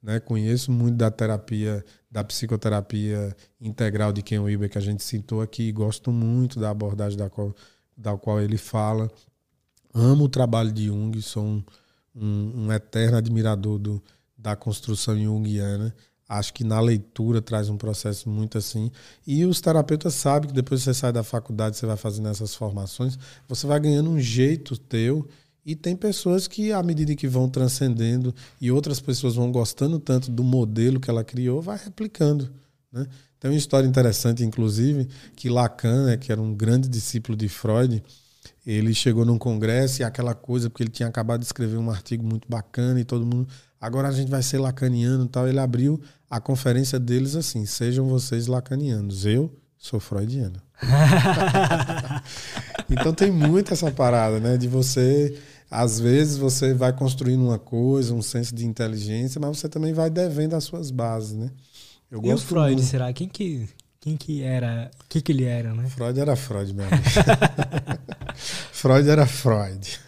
Né? 0.01 0.19
Conheço 0.19 0.71
muito 0.71 0.95
da 0.95 1.11
terapia, 1.11 1.83
da 2.09 2.23
psicoterapia 2.23 3.35
integral 3.59 4.13
de 4.13 4.21
Ken 4.21 4.39
Wilber, 4.39 4.69
que 4.69 4.77
a 4.77 4.81
gente 4.81 5.03
citou 5.03 5.41
aqui. 5.41 5.71
Gosto 5.71 6.11
muito 6.11 6.59
da 6.59 6.69
abordagem 6.69 7.17
da 7.17 7.29
qual, 7.29 7.55
da 7.95 8.17
qual 8.17 8.39
ele 8.39 8.57
fala. 8.57 9.11
Amo 9.93 10.25
o 10.25 10.29
trabalho 10.29 10.71
de 10.71 10.85
Jung, 10.85 11.21
sou 11.21 11.43
um, 11.43 11.63
um, 12.15 12.65
um 12.65 12.73
eterno 12.73 13.17
admirador 13.17 13.77
do, 13.79 14.03
da 14.37 14.55
construção 14.55 15.17
junguiana. 15.17 15.93
Acho 16.27 16.53
que 16.53 16.63
na 16.63 16.79
leitura 16.79 17.41
traz 17.41 17.69
um 17.69 17.77
processo 17.77 18.29
muito 18.29 18.55
assim. 18.57 18.91
E 19.25 19.45
os 19.45 19.59
terapeutas 19.59 20.13
sabem 20.13 20.49
que 20.49 20.55
depois 20.55 20.81
que 20.81 20.85
você 20.85 20.93
sai 20.93 21.11
da 21.11 21.23
faculdade, 21.23 21.75
você 21.75 21.87
vai 21.87 21.97
fazendo 21.97 22.29
essas 22.29 22.53
formações, 22.53 23.17
você 23.47 23.65
vai 23.65 23.79
ganhando 23.79 24.11
um 24.11 24.19
jeito 24.19 24.77
teu. 24.77 25.27
E 25.65 25.75
tem 25.75 25.95
pessoas 25.95 26.47
que, 26.47 26.71
à 26.71 26.81
medida 26.81 27.15
que 27.15 27.27
vão 27.27 27.49
transcendendo 27.49 28.33
e 28.59 28.71
outras 28.71 28.99
pessoas 28.99 29.35
vão 29.35 29.51
gostando 29.51 29.99
tanto 29.99 30.31
do 30.31 30.43
modelo 30.43 30.99
que 30.99 31.09
ela 31.09 31.23
criou, 31.23 31.61
vai 31.61 31.77
replicando. 31.77 32.49
Né? 32.91 33.05
Tem 33.39 33.51
uma 33.51 33.57
história 33.57 33.87
interessante, 33.87 34.43
inclusive, 34.43 35.07
que 35.35 35.49
Lacan, 35.49 36.07
né, 36.07 36.17
que 36.17 36.31
era 36.31 36.41
um 36.41 36.53
grande 36.53 36.87
discípulo 36.89 37.37
de 37.37 37.47
Freud, 37.47 38.03
ele 38.65 38.93
chegou 38.93 39.25
num 39.25 39.37
congresso 39.37 40.01
e 40.01 40.03
aquela 40.03 40.33
coisa, 40.33 40.69
porque 40.69 40.83
ele 40.83 40.91
tinha 40.91 41.07
acabado 41.07 41.39
de 41.39 41.45
escrever 41.45 41.77
um 41.77 41.89
artigo 41.89 42.23
muito 42.23 42.47
bacana 42.47 42.99
e 42.99 43.05
todo 43.05 43.25
mundo 43.25 43.47
agora 43.79 44.09
a 44.09 44.11
gente 44.11 44.29
vai 44.29 44.43
ser 44.43 44.59
lacaniano 44.59 45.25
e 45.25 45.29
tal. 45.29 45.47
Ele 45.47 45.59
abriu 45.59 45.99
a 46.29 46.39
conferência 46.39 46.99
deles 46.99 47.35
assim: 47.35 47.65
sejam 47.65 48.07
vocês 48.07 48.47
lacanianos. 48.47 49.25
Eu 49.25 49.51
sou 49.77 49.99
freudiano. 49.99 50.61
então 52.89 53.13
tem 53.13 53.31
muito 53.31 53.73
essa 53.73 53.91
parada, 53.91 54.39
né? 54.39 54.57
De 54.57 54.67
você, 54.67 55.37
às 55.69 55.99
vezes, 55.99 56.37
você 56.37 56.73
vai 56.73 56.93
construindo 56.93 57.43
uma 57.43 57.59
coisa, 57.59 58.13
um 58.13 58.21
senso 58.21 58.53
de 58.53 58.65
inteligência, 58.65 59.39
mas 59.39 59.57
você 59.57 59.69
também 59.69 59.93
vai 59.93 60.09
devendo 60.09 60.55
as 60.55 60.63
suas 60.63 60.91
bases, 60.91 61.33
né? 61.33 61.51
Eu 62.11 62.21
e 62.23 62.33
o 62.33 62.37
Freud, 62.37 62.75
muito. 62.75 62.87
será? 62.87 63.13
Quem 63.13 63.27
que, 63.27 63.69
quem 63.99 64.17
que 64.17 64.41
era? 64.41 64.89
O 65.03 65.07
que, 65.07 65.21
que 65.21 65.31
ele 65.31 65.43
era, 65.43 65.73
né? 65.73 65.87
Freud 65.89 66.19
era 66.19 66.35
Freud, 66.35 66.73
meu 66.73 66.85
amigo. 66.87 67.03
Freud 68.71 69.09
era 69.09 69.27
Freud. 69.27 69.99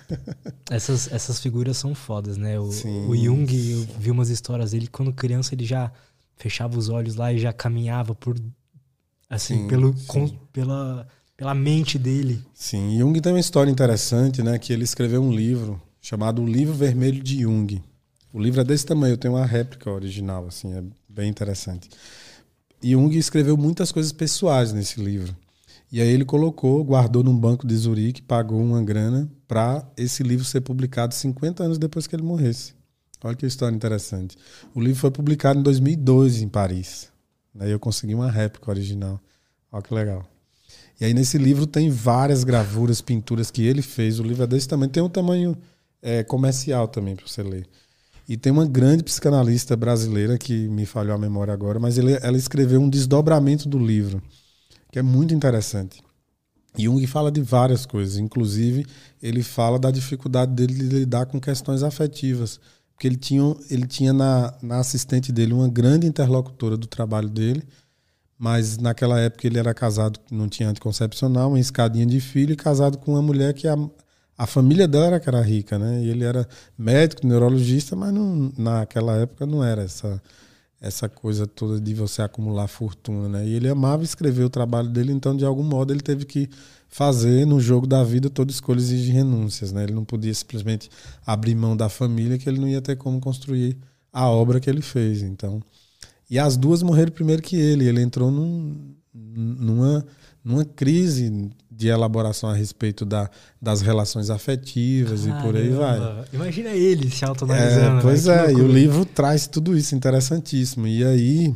essas, 0.69 1.11
essas 1.11 1.40
figuras 1.40 1.77
são 1.77 1.93
fodas, 1.93 2.38
né? 2.38 2.60
O, 2.60 2.69
o 3.10 3.16
Jung, 3.16 3.72
eu 3.72 3.88
vi 4.00 4.10
umas 4.10 4.30
histórias 4.30 4.72
dele, 4.72 4.88
quando 4.88 5.14
criança 5.14 5.53
ele 5.53 5.66
já 5.66 5.92
fechava 6.38 6.77
os 6.77 6.90
olhos 6.90 7.16
lá 7.16 7.32
e 7.32 7.38
já 7.38 7.53
caminhava 7.53 8.16
por 8.16 8.35
assim, 9.30 9.60
sim, 9.60 9.68
pelo. 9.68 9.93
Com, 10.08 10.27
pela 10.51 11.08
pela 11.42 11.56
mente 11.56 11.98
dele. 11.98 12.40
Sim, 12.53 13.00
Jung 13.00 13.20
tem 13.20 13.34
uma 13.34 13.40
história 13.40 13.72
interessante, 13.72 14.44
né, 14.44 14.60
que 14.60 14.72
ele 14.72 14.84
escreveu 14.84 15.24
um 15.24 15.34
livro 15.34 15.82
chamado 16.00 16.40
O 16.40 16.45
Livro 16.45 16.76
Vermelho 16.76 17.20
de 17.20 17.42
Jung. 17.42 17.82
O 18.32 18.40
livro 18.40 18.61
é 18.61 18.64
desse 18.64 18.86
tamanho, 18.86 19.14
eu 19.14 19.18
tenho 19.18 19.34
uma 19.34 19.44
réplica 19.44 19.90
original, 19.90 20.45
assim, 20.45 20.72
é 20.72 20.84
bem 21.10 21.32
interessante. 21.32 21.90
Jung 22.80 23.18
escreveu 23.18 23.58
muitas 23.58 23.92
coisas 23.92 24.11
pessoais 24.11 24.72
nesse 24.72 25.02
livro. 25.02 25.36
E 25.92 26.00
aí 26.00 26.10
ele 26.10 26.26
colocou, 26.26 26.84
guardou 26.84 27.24
num 27.24 27.36
banco 27.36 27.66
de 27.66 27.76
Zurique, 27.76 28.22
pagou 28.22 28.61
uma 28.61 28.84
grana 28.84 29.28
para 29.48 29.84
esse 29.98 30.22
livro 30.22 30.45
ser 30.45 30.61
publicado 30.61 31.16
50 31.16 31.64
anos 31.64 31.80
depois 31.80 32.06
que 32.06 32.16
ele 32.16 32.22
morresse. 32.22 32.76
Olha 33.24 33.36
que 33.36 33.48
história 33.48 33.76
interessante. 33.76 34.38
O 34.76 34.80
livro 34.80 35.00
foi 35.00 35.10
publicado 35.10 35.60
em 35.60 35.64
2002 35.64 36.44
em 36.44 36.48
Paris. 36.48 37.10
Daí 37.52 37.72
eu 37.72 37.80
consegui 37.80 38.14
uma 38.14 38.30
réplica 38.30 38.70
original. 38.70 39.20
Olha 39.72 39.82
que 39.82 39.92
legal. 39.92 40.31
E 41.01 41.05
aí 41.05 41.13
nesse 41.15 41.39
livro 41.39 41.65
tem 41.65 41.89
várias 41.89 42.43
gravuras, 42.43 43.01
pinturas 43.01 43.49
que 43.49 43.65
ele 43.65 43.81
fez. 43.81 44.19
O 44.19 44.23
livro 44.23 44.43
é 44.43 44.47
desse 44.47 44.67
tamanho. 44.67 44.91
Tem 44.91 45.01
um 45.01 45.09
tamanho 45.09 45.57
é, 45.99 46.23
comercial 46.23 46.88
também 46.88 47.15
para 47.15 47.27
você 47.27 47.41
ler. 47.41 47.67
E 48.30 48.38
tem 48.38 48.53
uma 48.53 48.67
grande 48.67 49.03
psicanalista 49.03 49.75
brasileira 49.75 50.38
que 50.38 50.69
me 50.69 50.85
falhou 50.85 51.15
a 51.15 51.17
memória 51.17 51.51
agora, 51.51 51.80
mas 51.80 51.97
ele, 51.97 52.13
ela 52.21 52.38
escreveu 52.38 52.80
um 52.80 52.88
desdobramento 52.88 53.67
do 53.67 53.80
livro 53.80 54.21
que 54.91 54.99
é 54.99 55.01
muito 55.01 55.33
interessante. 55.33 56.03
Jung 56.77 57.05
fala 57.07 57.31
de 57.31 57.41
várias 57.41 57.85
coisas, 57.85 58.17
inclusive 58.17 58.85
ele 59.21 59.41
fala 59.41 59.80
da 59.80 59.89
dificuldade 59.89 60.53
dele 60.53 60.73
de 60.73 60.83
lidar 60.83 61.25
com 61.25 61.39
questões 61.39 61.81
afetivas, 61.81 62.59
porque 62.93 63.07
ele 63.07 63.15
tinha, 63.15 63.55
ele 63.69 63.88
tinha 63.88 64.13
na, 64.13 64.53
na 64.61 64.80
assistente 64.80 65.31
dele 65.31 65.53
uma 65.53 65.67
grande 65.67 66.07
interlocutora 66.07 66.77
do 66.77 66.88
trabalho 66.88 67.30
dele, 67.30 67.63
mas 68.42 68.80
naquela 68.80 69.20
época 69.20 69.45
ele 69.45 69.60
era 69.60 69.72
casado, 69.72 70.20
não 70.32 70.50
tinha 70.50 70.68
anticoncepcional, 70.68 71.50
uma 71.50 71.60
escadinha 71.60 72.08
de 72.08 72.20
filho 72.20 72.53
e 72.53 72.56
casado 72.56 72.98
com 72.98 73.11
uma 73.11 73.22
mulher 73.22 73.53
que 73.53 73.68
a, 73.68 73.78
a 74.36 74.48
família 74.48 74.88
dela 74.88 75.06
era 75.06 75.20
que 75.20 75.30
era 75.30 75.40
rica, 75.42 75.78
né? 75.78 76.02
E 76.02 76.10
ele 76.10 76.24
era 76.24 76.48
médico, 76.76 77.28
neurologista, 77.28 77.95
mas 77.95 78.11
não, 78.11 78.52
naquela 78.58 79.16
época 79.18 79.45
não 79.45 79.64
era 79.64 79.84
essa 79.84 80.20
essa 80.82 81.08
coisa 81.08 81.45
toda 81.45 81.80
de 81.80 81.94
você 81.94 82.24
acumular 82.24 82.68
fortuna, 82.68 83.30
né? 83.30 83.48
E 83.48 83.53
ele 83.53 83.70
amava 83.70 84.03
escrever 84.03 84.44
o 84.44 84.50
trabalho 84.50 84.90
dele, 84.90 85.11
então 85.11 85.38
de 85.38 85.45
algum 85.45 85.61
modo 85.61 85.94
ele 85.94 86.02
teve 86.02 86.26
que 86.26 86.50
fazer 86.90 87.45
no 87.45 87.60
jogo 87.60 87.86
da 87.86 88.03
vida 88.03 88.28
toda 88.28 88.50
escolha 88.50 88.80
exige 88.80 89.11
renúncias, 89.11 89.72
né? 89.72 89.84
Ele 89.84 89.94
não 89.94 90.03
podia 90.03 90.34
simplesmente 90.34 90.90
abrir 91.24 91.53
mão 91.53 91.78
da 91.78 91.90
família 91.90 92.40
que 92.40 92.50
ele 92.50 92.60
não 92.60 92.68
ia 92.68 92.82
ter 92.82 92.95
como 92.95 93.22
construir 93.22 93.78
a 94.11 94.28
obra 94.28 94.60
que 94.60 94.68
ele 94.68 94.82
fez, 94.82 95.22
então. 95.22 95.61
E 96.32 96.40
as 96.40 96.58
duas 96.58 96.82
morreram 96.82 97.11
primeiro 97.11 97.43
que 97.43 97.56
ele, 97.56 97.85
ele 97.85 98.01
entrou 98.01 98.32
num, 98.32 98.95
numa 99.14 100.03
numa 100.43 100.66
crise 100.66 101.51
de 101.69 101.88
elaboração 101.88 102.50
a 102.50 102.53
respeito 102.53 103.06
da, 103.06 103.30
das 103.61 103.82
relações 103.82 104.30
afetivas 104.30 105.26
Caramba. 105.26 105.40
e 105.40 105.43
por 105.43 105.56
aí 105.56 105.69
vai. 105.69 106.26
Imagina 106.34 106.69
ele 106.69 107.10
se 107.10 107.24
autoanalisando. 107.24 107.85
É, 107.85 107.93
né? 107.95 108.00
pois 108.01 108.26
né? 108.26 108.48
é, 108.48 108.51
e 108.51 108.56
o 108.56 108.68
livro 108.68 109.06
traz 109.06 109.48
tudo 109.48 109.77
isso, 109.77 109.95
interessantíssimo. 109.95 110.88
E 110.88 111.03
aí. 111.03 111.56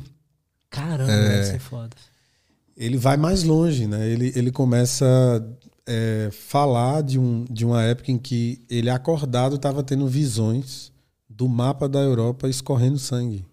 Caramba, 0.69 1.11
é, 1.11 1.29
deve 1.29 1.43
ser 1.45 1.59
foda. 1.59 1.95
Ele 2.77 2.97
vai 2.97 3.17
mais 3.17 3.43
longe, 3.43 3.87
né? 3.87 4.07
Ele, 4.07 4.33
ele 4.35 4.51
começa 4.51 5.05
a 5.05 5.41
é, 5.87 6.29
falar 6.31 7.01
de, 7.01 7.17
um, 7.17 7.45
de 7.49 7.65
uma 7.65 7.81
época 7.83 8.11
em 8.11 8.17
que 8.17 8.61
ele, 8.69 8.89
acordado, 8.89 9.55
estava 9.55 9.81
tendo 9.81 10.07
visões 10.07 10.91
do 11.29 11.47
mapa 11.47 11.87
da 11.87 11.99
Europa 11.99 12.47
escorrendo 12.49 12.99
sangue. 12.99 13.45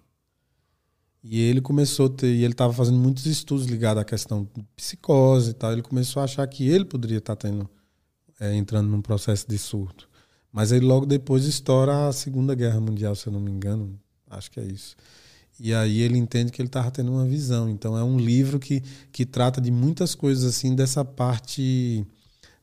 E 1.23 1.41
ele 1.41 1.61
começou 1.61 2.07
a 2.07 2.11
ter, 2.11 2.35
e 2.35 2.43
ele 2.43 2.53
estava 2.53 2.73
fazendo 2.73 2.99
muitos 2.99 3.27
estudos 3.27 3.67
ligados 3.67 4.03
à 4.03 4.05
questão 4.05 4.49
de 4.55 4.63
psicose 4.77 5.51
e 5.51 5.55
tal. 5.55 5.73
Ele 5.73 5.83
começou 5.83 6.21
a 6.21 6.25
achar 6.25 6.47
que 6.49 6.69
ele 6.69 6.85
poderia 6.85 7.19
estar 7.19 7.37
tá 7.37 7.49
tendo, 7.49 7.71
é, 8.41 8.55
entrando 8.55 8.89
num 8.89 9.01
processo 9.01 9.49
de 9.49 9.57
surto. 9.57 10.09
Mas 10.53 10.73
aí 10.73 10.81
logo 10.81 11.07
depois 11.07 11.45
estoura 11.45 12.09
a 12.09 12.13
Segunda 12.13 12.55
Guerra 12.55 12.81
Mundial, 12.81 13.15
se 13.15 13.27
eu 13.29 13.33
não 13.33 13.41
me 13.41 13.51
engano. 13.51 13.99
Acho 14.29 14.51
que 14.51 14.59
é 14.59 14.65
isso. 14.65 14.97
E 15.61 15.73
aí 15.73 16.01
ele 16.01 16.19
entende 16.19 16.51
que 16.51 16.61
ele 16.61 16.69
estava 16.69 16.91
tendo 16.91 17.13
uma 17.13 17.25
visão. 17.25 17.69
Então 17.69 17.97
é 17.97 18.03
um 18.03 18.19
livro 18.19 18.59
que, 18.59 18.83
que 19.13 19.25
trata 19.25 19.61
de 19.61 19.71
muitas 19.71 20.15
coisas 20.15 20.45
assim, 20.45 20.75
dessa 20.75 21.05
parte 21.05 22.05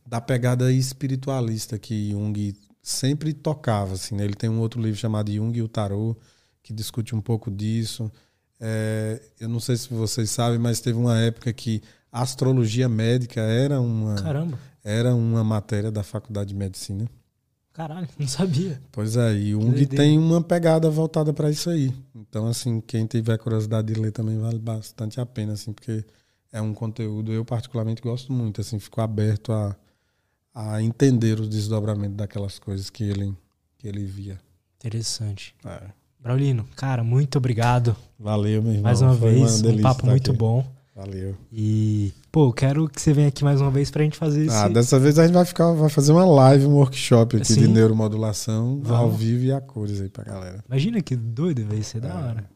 da 0.05 0.19
pegada 0.19 0.71
espiritualista 0.71 1.79
que 1.79 2.11
Jung 2.11 2.53
sempre 2.81 3.33
tocava. 3.33 3.93
Assim, 3.93 4.15
né? 4.15 4.25
Ele 4.25 4.33
tem 4.33 4.49
um 4.49 4.59
outro 4.59 4.81
livro 4.81 4.99
chamado 4.99 5.31
Jung 5.31 5.57
e 5.57 5.61
o 5.61 5.67
Tarot, 5.67 6.19
que 6.61 6.73
discute 6.73 7.15
um 7.15 7.21
pouco 7.21 7.49
disso. 7.49 8.11
É, 8.59 9.21
eu 9.39 9.47
não 9.47 9.59
sei 9.59 9.77
se 9.77 9.93
vocês 9.93 10.29
sabem, 10.29 10.59
mas 10.59 10.79
teve 10.79 10.97
uma 10.97 11.17
época 11.17 11.51
que 11.53 11.81
astrologia 12.11 12.89
médica 12.89 13.41
era 13.41 13.79
uma, 13.79 14.15
Caramba. 14.15 14.59
era 14.83 15.15
uma 15.15 15.43
matéria 15.43 15.91
da 15.91 16.03
faculdade 16.03 16.49
de 16.49 16.55
medicina. 16.55 17.09
Caralho, 17.71 18.07
não 18.19 18.27
sabia. 18.27 18.81
Pois 18.91 19.15
é, 19.15 19.33
e 19.33 19.55
o 19.55 19.59
UNG 19.59 19.85
tem 19.85 20.17
uma 20.17 20.41
pegada 20.43 20.89
voltada 20.89 21.31
para 21.31 21.49
isso 21.49 21.69
aí. 21.69 21.93
Então, 22.13 22.47
assim, 22.47 22.81
quem 22.81 23.05
tiver 23.05 23.37
curiosidade 23.37 23.93
de 23.93 23.99
ler 23.99 24.11
também 24.11 24.37
vale 24.37 24.59
bastante 24.59 25.21
a 25.21 25.25
pena, 25.25 25.53
assim, 25.53 25.71
porque 25.71 26.03
é 26.51 26.61
um 26.61 26.73
conteúdo 26.73 27.31
eu 27.31 27.45
particularmente 27.45 28.01
gosto 28.01 28.33
muito, 28.33 28.59
assim, 28.59 28.79
fico 28.79 28.99
aberto 28.99 29.53
a, 29.53 29.75
a 30.53 30.81
entender 30.81 31.39
o 31.39 31.47
desdobramento 31.47 32.15
daquelas 32.15 32.59
coisas 32.59 32.89
que 32.89 33.03
ele 33.03 33.33
que 33.77 33.87
ele 33.87 34.03
via. 34.05 34.39
Interessante. 34.77 35.55
É. 35.65 35.89
Braulino, 36.21 36.65
cara, 36.75 37.03
muito 37.03 37.37
obrigado. 37.37 37.95
Valeu, 38.19 38.61
meu 38.61 38.71
irmão. 38.73 38.83
mais 38.83 39.01
uma 39.01 39.15
Foi 39.15 39.33
vez, 39.35 39.59
um 39.59 39.61
delícia 39.63 39.83
papo 39.83 40.05
muito 40.05 40.31
aqui. 40.31 40.37
bom. 40.37 40.65
Valeu. 40.95 41.33
E, 41.49 42.11
pô, 42.29 42.51
quero 42.51 42.89
que 42.89 43.01
você 43.01 43.13
venha 43.13 43.29
aqui 43.29 43.41
mais 43.41 43.61
uma 43.61 43.71
vez 43.71 43.89
pra 43.89 44.03
gente 44.03 44.17
fazer 44.17 44.45
isso. 44.45 44.53
Ah, 44.55 44.67
dessa 44.67 44.99
vez 44.99 45.17
a 45.17 45.25
gente 45.25 45.33
vai 45.33 45.45
ficar, 45.45 45.71
vai 45.71 45.87
fazer 45.89 46.11
uma 46.11 46.25
live, 46.25 46.65
um 46.65 46.73
workshop 46.75 47.37
aqui 47.37 47.53
Sim. 47.53 47.61
de 47.61 47.67
neuromodulação 47.69 48.71
ao 48.71 49.07
Vamos. 49.07 49.15
vivo 49.17 49.45
e 49.45 49.51
a 49.53 49.61
cores 49.61 50.01
aí 50.01 50.09
pra 50.09 50.25
galera. 50.25 50.61
Imagina 50.67 51.01
que 51.01 51.15
doido, 51.15 51.65
vai 51.65 51.81
ser 51.83 52.01
da 52.01 52.09
É. 52.09 52.13
hora. 52.13 52.49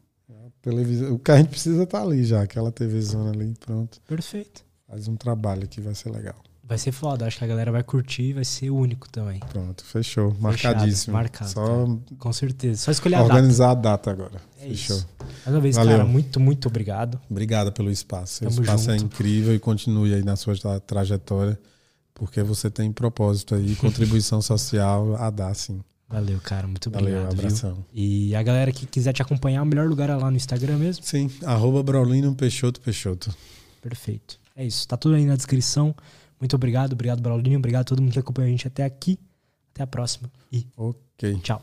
Televisão, 0.60 1.14
o 1.14 1.18
que 1.18 1.30
a 1.30 1.36
gente 1.38 1.48
precisa 1.48 1.86
tá 1.86 2.02
ali 2.02 2.24
já, 2.24 2.42
aquela 2.42 2.70
TVzona 2.72 3.30
ali, 3.30 3.54
pronto. 3.60 3.98
Perfeito. 4.06 4.62
Faz 4.88 5.08
um 5.08 5.16
trabalho 5.16 5.64
aqui, 5.64 5.80
vai 5.80 5.94
ser 5.94 6.10
legal. 6.10 6.36
Vai 6.66 6.78
ser 6.78 6.92
foda, 6.92 7.26
acho 7.26 7.36
que 7.36 7.44
a 7.44 7.46
galera 7.46 7.70
vai 7.70 7.82
curtir 7.82 8.22
e 8.22 8.32
vai 8.32 8.44
ser 8.44 8.70
único 8.70 9.06
também. 9.10 9.38
Pronto, 9.50 9.84
fechou. 9.84 10.34
Marcadíssimo. 10.40 11.12
marcado, 11.12 11.50
Só 11.50 11.86
Com 12.18 12.32
certeza. 12.32 12.80
Só 12.84 12.90
escolher 12.90 13.16
a 13.16 13.22
data. 13.22 13.34
organizar 13.34 13.70
a 13.70 13.74
data 13.74 14.10
agora. 14.10 14.40
É 14.58 14.68
fechou. 14.68 14.96
isso. 14.96 15.08
Mais 15.44 15.54
uma 15.54 15.60
vez, 15.60 15.76
Valeu. 15.76 15.92
cara, 15.98 16.04
muito, 16.08 16.40
muito 16.40 16.66
obrigado. 16.68 17.20
Obrigado 17.30 17.70
pelo 17.70 17.90
espaço. 17.90 18.44
O 18.44 18.48
Tamo 18.48 18.62
espaço 18.62 18.90
é 18.90 18.98
junto. 18.98 19.12
incrível 19.14 19.54
e 19.54 19.58
continue 19.58 20.14
aí 20.14 20.22
na 20.22 20.36
sua 20.36 20.56
tra- 20.56 20.80
trajetória, 20.80 21.58
porque 22.14 22.42
você 22.42 22.70
tem 22.70 22.90
propósito 22.90 23.54
aí, 23.54 23.76
contribuição 23.76 24.40
social 24.40 25.16
a 25.16 25.28
dar, 25.28 25.54
sim. 25.54 25.80
Valeu, 26.08 26.40
cara, 26.42 26.66
muito 26.66 26.90
Valeu, 26.90 27.08
obrigado. 27.08 27.30
viu? 27.36 27.40
abração. 27.46 27.84
E 27.92 28.34
a 28.34 28.42
galera 28.42 28.72
que 28.72 28.86
quiser 28.86 29.12
te 29.12 29.20
acompanhar, 29.20 29.62
o 29.62 29.66
melhor 29.66 29.86
lugar 29.88 30.08
é 30.08 30.14
lá 30.16 30.30
no 30.30 30.36
Instagram 30.36 30.78
mesmo. 30.78 31.04
Sim, 31.04 31.30
arroba 31.44 31.82
Braulino 31.82 32.34
Peixoto 32.34 32.80
Peixoto. 32.80 33.34
Perfeito. 33.82 34.38
É 34.56 34.64
isso. 34.64 34.86
Tá 34.88 34.96
tudo 34.96 35.14
aí 35.16 35.24
na 35.26 35.36
descrição. 35.36 35.94
Muito 36.44 36.56
obrigado. 36.56 36.92
Obrigado, 36.92 37.22
Braulinho. 37.22 37.58
Obrigado 37.58 37.80
a 37.80 37.84
todo 37.84 38.02
mundo 38.02 38.12
que 38.12 38.18
acompanhou 38.18 38.48
a 38.48 38.50
gente 38.50 38.68
até 38.68 38.84
aqui. 38.84 39.18
Até 39.72 39.82
a 39.82 39.86
próxima. 39.86 40.30
E 40.52 40.66
Ok. 40.76 41.40
tchau. 41.42 41.62